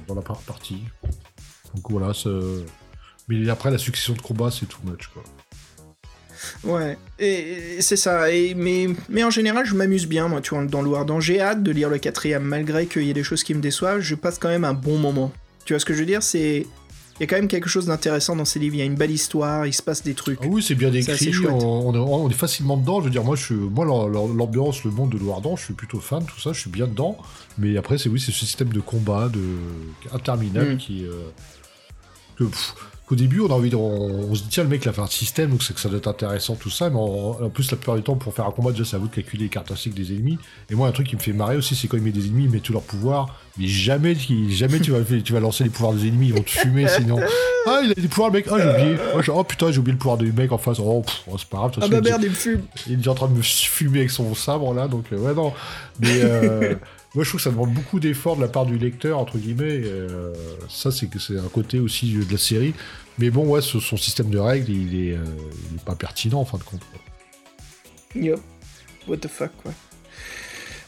dans 0.08 0.14
la 0.14 0.22
première 0.22 0.44
partie. 0.44 0.78
Donc 1.74 1.90
voilà, 1.90 2.14
c'est- 2.14 2.30
mais 3.28 3.50
après 3.50 3.72
la 3.72 3.78
succession 3.78 4.14
de 4.14 4.22
combats, 4.22 4.52
c'est 4.52 4.66
too 4.68 4.80
much, 4.84 5.08
quoi. 5.14 5.24
Ouais, 6.64 6.98
et, 7.20 7.76
et 7.78 7.82
c'est 7.82 7.96
ça. 7.96 8.32
Et, 8.32 8.54
mais, 8.56 8.88
mais 9.10 9.24
en 9.24 9.30
général, 9.30 9.66
je 9.66 9.76
m'amuse 9.76 10.08
bien, 10.08 10.28
moi, 10.28 10.42
tu 10.42 10.56
vois, 10.56 10.66
dans 10.66 10.82
Louardan. 10.82 11.20
J'ai 11.20 11.40
hâte 11.40 11.62
de 11.62 11.72
lire 11.72 11.90
le 11.90 12.00
quatrième, 12.00 12.44
malgré 12.44 12.88
qu'il 12.88 13.04
y 13.04 13.10
ait 13.12 13.14
des 13.14 13.24
choses 13.24 13.44
qui 13.44 13.54
me 13.54 13.62
déçoivent, 13.62 14.00
je 14.02 14.16
passe 14.16 14.40
quand 14.40 14.50
même 14.50 14.66
un 14.66 14.74
bon 14.74 14.98
moment. 14.98 15.32
Tu 15.66 15.74
vois 15.74 15.80
ce 15.80 15.86
que 15.86 15.94
je 15.94 16.00
veux 16.00 16.06
dire 16.06 16.24
C'est... 16.24 16.66
Il 17.20 17.22
y 17.22 17.24
a 17.26 17.28
quand 17.28 17.36
même 17.36 17.48
quelque 17.50 17.70
chose 17.70 17.86
d'intéressant 17.86 18.36
dans 18.36 18.46
ces 18.46 18.58
livres, 18.58 18.74
il 18.74 18.80
y 18.80 18.82
a 18.82 18.86
une 18.86 18.96
belle 18.96 19.12
histoire, 19.12 19.68
il 19.68 19.74
se 19.74 19.84
passe 19.84 20.02
des 20.02 20.16
trucs. 20.16 20.40
Ah 20.42 20.48
oui, 20.50 20.64
c'est 20.64 20.74
bien 20.74 20.90
décrit, 20.90 21.32
on, 21.48 21.90
on 21.90 21.94
est, 21.94 21.98
on 22.00 22.28
est 22.32 22.34
facilement 22.34 22.78
dedans. 22.78 23.00
Je 23.00 23.06
veux 23.06 23.12
dire, 23.12 23.24
moi, 23.24 23.36
je 23.36 23.54
moi, 23.54 23.86
l'am- 23.86 24.12
l'am- 24.12 24.36
l'ambiance, 24.36 24.84
le 24.84 24.90
monde 24.90 25.12
de 25.12 25.20
Loardan, 25.20 25.56
je 25.56 25.66
suis 25.66 25.76
plutôt 25.76 26.00
fan, 26.00 26.26
tout 26.26 26.40
ça, 26.40 26.52
je 26.52 26.60
suis 26.62 26.72
bien 26.72 26.88
dedans. 26.88 27.16
Mais 27.60 27.78
après, 27.78 28.00
c'est 28.00 28.10
oui, 28.10 28.20
c'est 28.20 28.32
ce 28.32 28.40
système 28.44 28.70
de 28.70 28.80
combat, 28.80 29.30
de 29.30 29.40
interminable 30.12 30.74
Mm. 30.74 30.78
qui, 30.78 31.06
euh, 31.06 31.12
que, 32.40 32.46
pff, 32.46 32.74
qu'au 33.12 33.16
début, 33.18 33.42
on 33.42 33.48
a 33.48 33.54
envie 33.54 33.70
de, 33.70 33.76
on, 33.76 34.30
on 34.32 34.36
se 34.36 34.44
dit, 34.44 34.48
tiens, 34.50 34.64
le 34.64 34.70
mec, 34.70 34.84
il 34.86 34.90
a 34.90 34.94
fait 34.94 35.02
un 35.02 35.08
système, 35.08 35.50
donc 35.50 35.64
c'est 35.64 35.74
que 35.74 35.80
ça 35.82 35.90
doit 35.90 35.98
être 35.98 36.08
intéressant, 36.08 36.56
tout 36.56 36.70
ça, 36.70 36.90
mais 36.90 36.96
en, 36.98 37.38
en 37.44 37.50
plus, 37.50 37.70
la 37.70 37.76
plupart 37.78 37.96
du 37.98 38.04
temps, 38.04 38.16
pour 38.16 38.34
faire 38.34 38.48
un 38.48 38.52
combat, 38.52 38.72
déjà, 38.72 38.96
à 38.96 39.00
vous 39.00 39.08
de 39.10 39.14
calculer 39.14 39.44
les 39.44 39.50
caractéristiques 39.50 39.94
des 39.96 40.14
ennemis. 40.14 40.38
Et 40.70 40.76
moi, 40.76 40.88
un 40.88 40.92
truc 40.94 41.08
qui 41.08 41.16
me 41.18 41.22
fait 41.22 41.34
marrer 41.34 41.58
aussi, 41.58 41.76
c'est 41.76 41.88
quand 41.90 41.98
il 41.98 42.04
met 42.04 42.12
des 42.12 42.26
ennemis, 42.28 42.46
il 42.46 42.50
met 42.50 42.60
tous 42.62 42.72
leurs 42.74 42.82
pouvoirs, 42.84 43.36
mais 43.60 43.68
jamais, 43.68 44.16
jamais 44.50 44.80
tu 44.80 44.92
vas, 44.92 45.00
tu 45.24 45.34
vas 45.34 45.40
lancer 45.42 45.66
les 45.66 45.70
pouvoirs 45.70 45.94
des 45.94 46.08
ennemis, 46.08 46.28
ils 46.28 46.34
vont 46.34 46.42
te 46.44 46.50
fumer, 46.50 46.88
sinon. 46.98 47.20
Ah, 47.68 47.82
il 47.84 47.92
a 47.92 47.94
des 47.94 48.08
pouvoirs, 48.08 48.30
le 48.30 48.34
mec, 48.40 48.48
ah, 48.50 48.56
j'ai 48.58 48.70
oublié. 48.70 48.98
Je- 49.22 49.32
oh 49.32 49.44
putain, 49.44 49.72
j'ai 49.72 49.80
oublié 49.80 49.92
le 49.94 50.00
pouvoir 50.00 50.18
du 50.18 50.32
mec 50.32 50.52
en 50.54 50.58
face. 50.58 50.80
Oh, 50.80 51.04
oh, 51.28 51.36
c'est 51.38 51.48
pas 51.50 51.58
grave, 51.58 51.72
Ah 51.76 51.82
façon, 51.82 51.92
bah 51.92 51.98
il- 52.02 52.04
merde, 52.10 52.22
il 52.24 52.30
me 52.30 52.36
fume. 52.36 52.62
il 52.88 52.94
est 52.94 52.96
déjà 52.96 53.12
en 53.12 53.16
train 53.16 53.28
de 53.28 53.34
me 53.36 53.42
fumer 53.42 54.00
avec 54.00 54.12
son 54.12 54.34
sabre 54.36 54.74
là, 54.74 54.88
donc 54.88 55.06
euh, 55.12 55.18
ouais 55.18 55.34
non. 55.36 55.52
Mais 56.00 56.22
euh, 56.24 56.76
moi 57.14 57.24
je 57.24 57.30
trouve 57.30 57.40
que 57.40 57.44
ça 57.44 57.52
demande 57.52 57.72
beaucoup 57.74 58.00
d'efforts 58.00 58.36
de 58.38 58.42
la 58.42 58.48
part 58.48 58.66
du 58.66 58.78
lecteur 58.78 59.20
entre 59.20 59.38
guillemets. 59.38 59.76
et, 59.76 59.84
euh, 59.86 60.34
ça 60.70 60.90
c'est 60.92 61.08
que 61.08 61.20
c'est 61.20 61.38
un 61.38 61.50
côté 61.54 61.80
aussi 61.80 62.12
de 62.14 62.32
la 62.32 62.38
série. 62.40 62.74
Mais 63.18 63.30
bon 63.30 63.48
ouais, 63.48 63.62
son 63.62 63.98
système 63.98 64.30
de 64.30 64.40
règles 64.40 64.72
euh, 64.72 64.76
il 64.76 65.76
est 65.76 65.86
pas 65.86 65.96
pertinent 65.96 66.40
en 66.40 66.46
fin 66.46 66.58
de 66.58 66.64
compte. 66.64 66.82
Yup. 68.16 68.40
What 69.08 69.18
the 69.18 69.28
fuck, 69.28 69.52
quoi. 69.62 69.72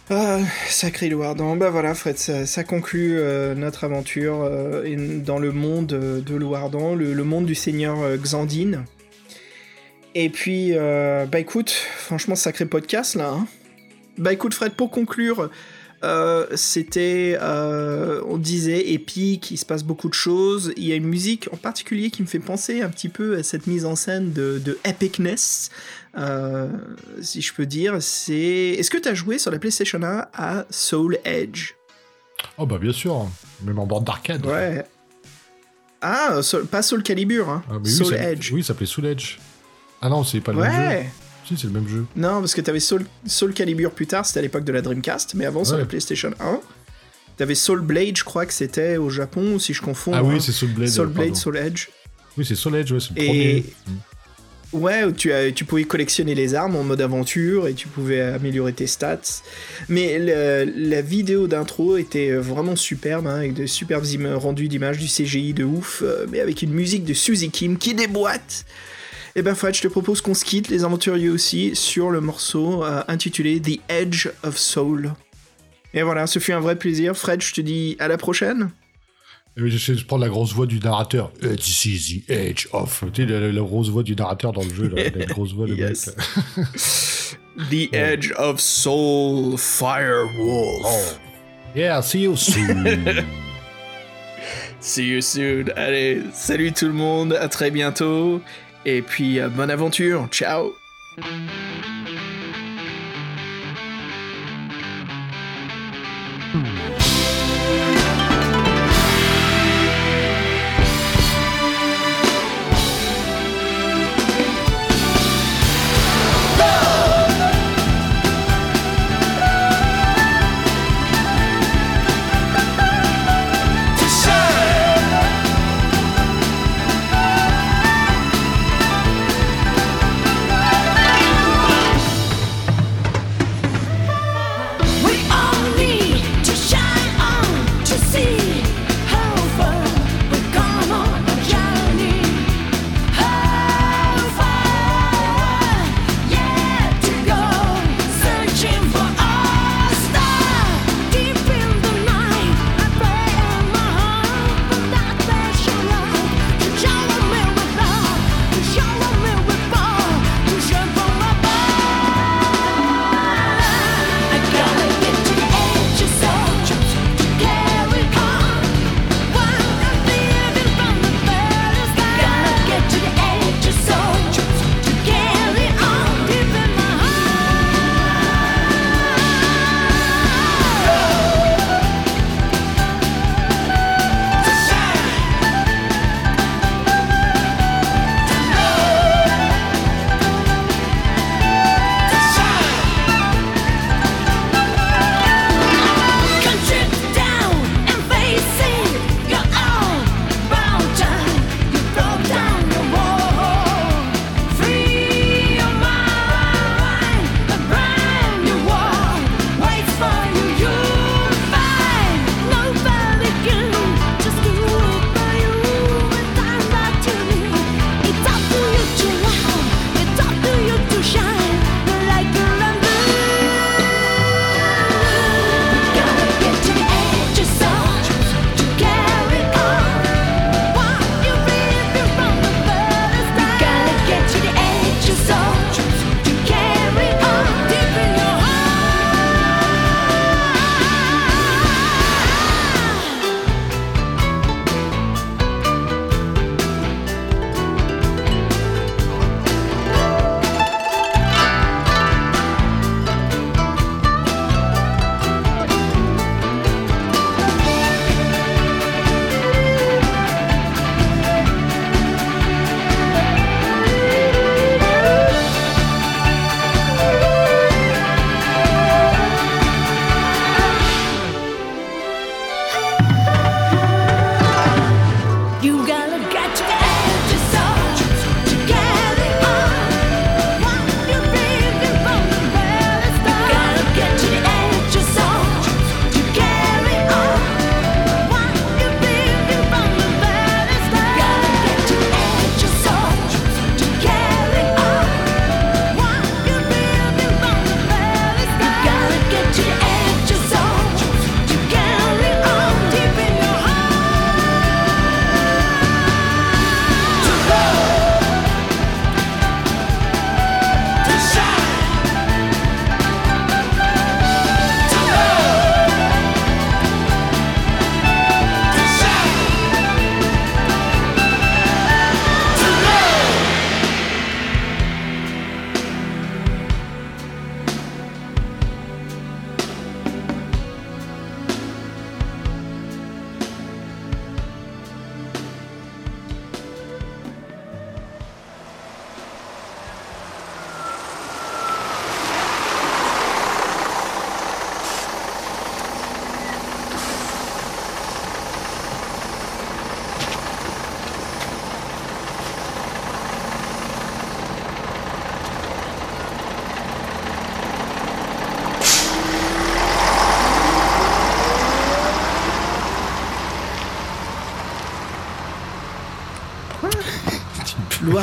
Ah, 0.10 0.40
sacré 0.68 1.10
Louardan. 1.10 1.56
Bah 1.56 1.70
voilà, 1.70 1.96
Fred, 1.96 2.18
ça, 2.18 2.64
conclut 2.64 3.18
euh, 3.18 3.56
notre 3.56 3.86
aventure 3.86 4.42
euh, 4.44 5.20
dans 5.20 5.40
le 5.40 5.52
monde 5.52 5.88
de 5.88 6.36
Louardan, 6.36 6.96
le, 6.96 7.24
monde 7.24 7.46
du 7.46 7.56
seigneur 7.56 8.18
Xandine. 8.18 8.86
Et 10.16 10.30
puis, 10.30 10.74
bah 10.74 11.40
écoute, 11.40 11.72
franchement, 11.72 12.36
sacré 12.36 12.66
podcast 12.66 13.16
là. 13.16 13.30
hein. 13.30 13.48
Bah 14.18 14.32
écoute, 14.32 14.54
Fred, 14.54 14.74
pour 14.74 14.92
conclure, 14.92 15.50
euh, 16.04 16.46
c'était, 16.56 17.38
euh, 17.42 18.22
on 18.28 18.38
disait, 18.38 18.92
épique, 18.92 19.52
il 19.52 19.58
se 19.58 19.66
passe 19.66 19.84
beaucoup 19.84 20.10
de 20.10 20.14
choses. 20.14 20.74
Il 20.76 20.84
y 20.86 20.92
a 20.92 20.96
une 20.96 21.08
musique 21.08 21.48
en 21.54 21.58
particulier 21.58 22.12
qui 22.12 22.22
me 22.22 22.28
fait 22.28 22.40
penser 22.40 22.82
un 22.82 22.90
petit 22.90 23.10
peu 23.10 23.38
à 23.38 23.44
cette 23.44 23.68
mise 23.68 23.86
en 23.86 23.96
scène 23.96 24.34
de, 24.34 24.60
de 24.64 24.78
epicness, 24.84 25.70
euh, 26.18 26.68
si 27.22 27.42
je 27.42 27.54
peux 27.54 27.66
dire. 27.66 27.98
C'est, 28.02 28.36
est-ce 28.78 28.92
que 28.92 28.98
tu 28.98 29.08
as 29.08 29.14
joué 29.14 29.38
sur 29.40 29.50
la 29.52 29.60
PlayStation 29.60 30.02
1 30.04 30.26
à 30.34 30.66
Soul 30.70 31.18
Edge? 31.26 31.74
Oh 32.58 32.66
bah 32.66 32.78
bien 32.78 32.92
sûr, 32.92 33.28
même 33.64 33.80
en 33.80 33.86
bande 33.86 34.04
d'arcade. 34.04 34.46
Ouais. 34.46 34.86
Ah, 36.02 36.40
pas 36.70 36.82
Soul 36.82 37.02
Calibur, 37.02 37.50
hein. 37.50 37.64
Ah, 37.70 37.76
oui, 37.82 37.90
Soul 37.90 38.08
ça- 38.08 38.32
Edge. 38.32 38.52
Oui, 38.52 38.62
ça 38.62 38.68
s'appelait 38.70 38.86
Soul 38.86 39.06
Edge. 39.06 39.38
Ah 40.02 40.10
non, 40.10 40.26
c'est 40.26 40.42
pas 40.42 40.52
le 40.52 40.60
même 40.60 40.72
jeu. 41.04 41.08
Si, 41.46 41.58
c'est 41.58 41.68
le 41.68 41.74
même 41.74 41.88
jeu. 41.88 42.06
Non, 42.16 42.40
parce 42.40 42.54
que 42.56 42.62
t'avais 42.62 42.80
Soul, 42.80 43.06
Soul 43.26 43.54
Calibur 43.54 43.92
plus 43.92 44.08
tard, 44.08 44.26
c'était 44.26 44.40
à 44.40 44.42
l'époque 44.44 44.64
de 44.64 44.72
la 44.72 44.82
Dreamcast, 44.82 45.34
mais 45.36 45.46
avant 45.46 45.64
sur 45.66 45.74
Ouais. 45.76 45.82
la 45.82 45.86
PlayStation 45.86 46.32
1. 46.40 46.60
T'avais 47.38 47.56
Soul 47.56 47.82
Blade, 47.82 48.16
je 48.18 48.24
crois 48.24 48.46
que 48.46 48.54
c'était 48.54 48.98
au 48.98 49.10
Japon, 49.10 49.58
si 49.60 49.74
je 49.74 49.82
confonds. 49.82 50.12
Ah 50.14 50.20
hein. 50.20 50.24
oui, 50.26 50.40
c'est 50.40 50.52
Soul 50.52 50.70
Blade. 50.70 50.90
Soul 50.90 51.08
Blade, 51.08 51.28
pardon. 51.28 51.36
Soul 51.40 51.58
Edge. 51.58 51.88
Oui, 52.38 52.46
c'est 52.46 52.56
Soul 52.56 52.76
Edge, 52.76 52.92
ouais, 52.92 53.00
c'est 53.00 53.16
le 53.16 53.22
Et- 53.22 53.26
premier. 53.28 53.64
Ouais, 54.72 55.04
où 55.04 55.12
tu, 55.12 55.32
as, 55.32 55.52
tu 55.52 55.66
pouvais 55.66 55.84
collectionner 55.84 56.34
les 56.34 56.56
armes 56.56 56.76
en 56.76 56.84
mode 56.84 57.00
aventure 57.00 57.68
et 57.68 57.76
tu 57.76 57.88
pouvais 57.88 58.22
améliorer 58.22 58.74
tes 58.74 58.88
stats. 58.88 59.20
Mais 59.88 60.18
le- 60.18 60.72
la 60.90 61.02
vidéo 61.04 61.46
d'intro 61.48 61.96
était 61.98 62.32
vraiment 62.34 62.76
superbe, 62.76 63.28
hein, 63.28 63.36
avec 63.36 63.54
de 63.54 63.68
superbes 63.68 64.04
rendus 64.36 64.68
d'images, 64.70 64.98
du 64.98 65.08
CGI 65.08 65.54
de 65.54 65.64
ouf, 65.64 66.02
euh, 66.04 66.26
mais 66.32 66.40
avec 66.40 66.64
une 66.64 66.72
musique 66.74 67.06
de 67.06 67.14
Suzy 67.14 67.52
Kim 67.52 67.78
qui 67.78 67.94
déboîte. 67.94 68.66
Et 69.36 69.42
ben 69.42 69.56
Fred, 69.56 69.74
je 69.74 69.82
te 69.82 69.88
propose 69.88 70.22
qu'on 70.22 70.34
se 70.36 70.46
quitte, 70.46 70.68
les 70.70 70.84
aventuriers 70.84 71.30
aussi, 71.30 71.76
sur 71.76 72.12
le 72.12 72.22
morceau 72.22 72.84
euh, 72.86 73.02
intitulé 73.08 73.60
The 73.60 73.80
Edge 73.90 74.28
of 74.44 74.58
Soul. 74.58 75.14
Et 75.96 76.04
voilà, 76.04 76.28
ce 76.28 76.40
fut 76.40 76.54
un 76.54 76.60
vrai 76.60 76.76
plaisir. 76.76 77.16
Fred, 77.18 77.42
je 77.42 77.54
te 77.54 77.62
dis 77.62 77.96
à 78.00 78.08
la 78.08 78.18
prochaine. 78.18 78.70
Oui, 79.58 79.70
J'essaie 79.72 79.94
de 79.96 80.02
prendre 80.04 80.24
la 80.24 80.30
grosse 80.30 80.54
voix 80.54 80.66
du 80.66 80.80
narrateur. 80.80 81.32
Uh, 81.44 81.56
This 81.56 81.86
is 81.86 82.24
the 82.28 82.30
edge 82.32 82.68
of. 82.74 83.04
Tu 83.14 83.24
sais, 83.28 83.32
la, 83.32 83.52
la 83.52 83.62
grosse 83.62 83.90
voix 83.90 84.02
du 84.04 84.16
narrateur 84.16 84.52
dans 84.52 84.64
le 84.64 84.74
jeu, 84.74 84.88
là, 84.88 85.04
la 85.16 85.26
grosse 85.28 85.54
voix 85.54 85.68
de 85.68 85.76
Yes. 85.76 86.08
mec. 86.58 86.68
The 87.70 87.94
Edge 87.94 88.32
of 88.38 88.60
Soul 88.60 89.58
Firewolf. 89.60 91.20
Yeah, 91.76 92.02
see 92.02 92.22
you 92.24 92.36
soon. 92.36 92.84
See 94.80 95.06
you 95.08 95.22
soon. 95.22 95.70
Allez, 95.78 96.22
salut 96.34 96.74
tout 96.74 96.88
le 96.88 96.94
monde, 96.94 97.34
à 97.40 97.48
très 97.48 97.72
bientôt. 97.72 98.42
Et 98.86 99.02
puis, 99.02 99.40
euh, 99.40 99.50
bonne 99.50 99.72
aventure. 99.72 100.28
Ciao. 100.32 100.76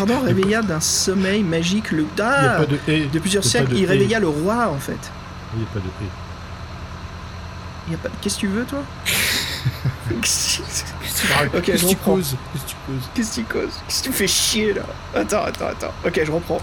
Louardan 0.07 0.25
réveilla 0.25 0.63
d'un 0.63 0.81
sommeil 0.81 1.43
magique 1.43 1.91
le. 1.91 2.03
Il 2.03 2.05
n'y 2.15 2.23
a 2.23 2.55
Ah 2.55 2.59
pas 2.59 2.67
de 2.67 2.79
et. 2.89 3.07
De 3.07 3.19
plusieurs 3.19 3.45
siècles, 3.45 3.71
de 3.73 3.77
il 3.77 3.85
et. 3.85 3.87
réveilla 3.87 4.19
le 4.21 4.29
roi 4.29 4.69
en 4.69 4.79
fait. 4.79 4.99
Il 5.55 5.61
n'y 5.61 5.65
a 5.65 5.69
pas 5.73 5.81
de 5.81 5.87
et. 5.87 6.09
Il 7.89 7.93
y 7.93 7.95
a 7.97 7.99
pas... 7.99 8.09
Qu'est-ce 8.21 8.37
que 8.37 8.41
tu 8.41 8.47
veux 8.47 8.65
toi? 8.65 8.83
Qu'est-ce 10.21 10.61
qu'est-ce 11.63 11.85
que 11.85 11.89
tu 11.89 11.97
causes 11.97 12.37
Qu'est-ce 12.53 12.65
que 12.65 12.71
tu 12.71 12.77
causes 12.77 13.03
que 13.15 13.21
tu 13.21 13.45
causes? 13.45 13.81
Qu'est-ce 13.89 14.03
que 14.03 14.09
tu 14.09 14.13
fais 14.13 14.27
chier 14.27 14.75
là? 14.75 14.83
Attends, 15.15 15.43
attends, 15.45 15.67
attends. 15.67 15.95
Ok, 16.07 16.21
je 16.25 16.31
reprends. 16.31 16.61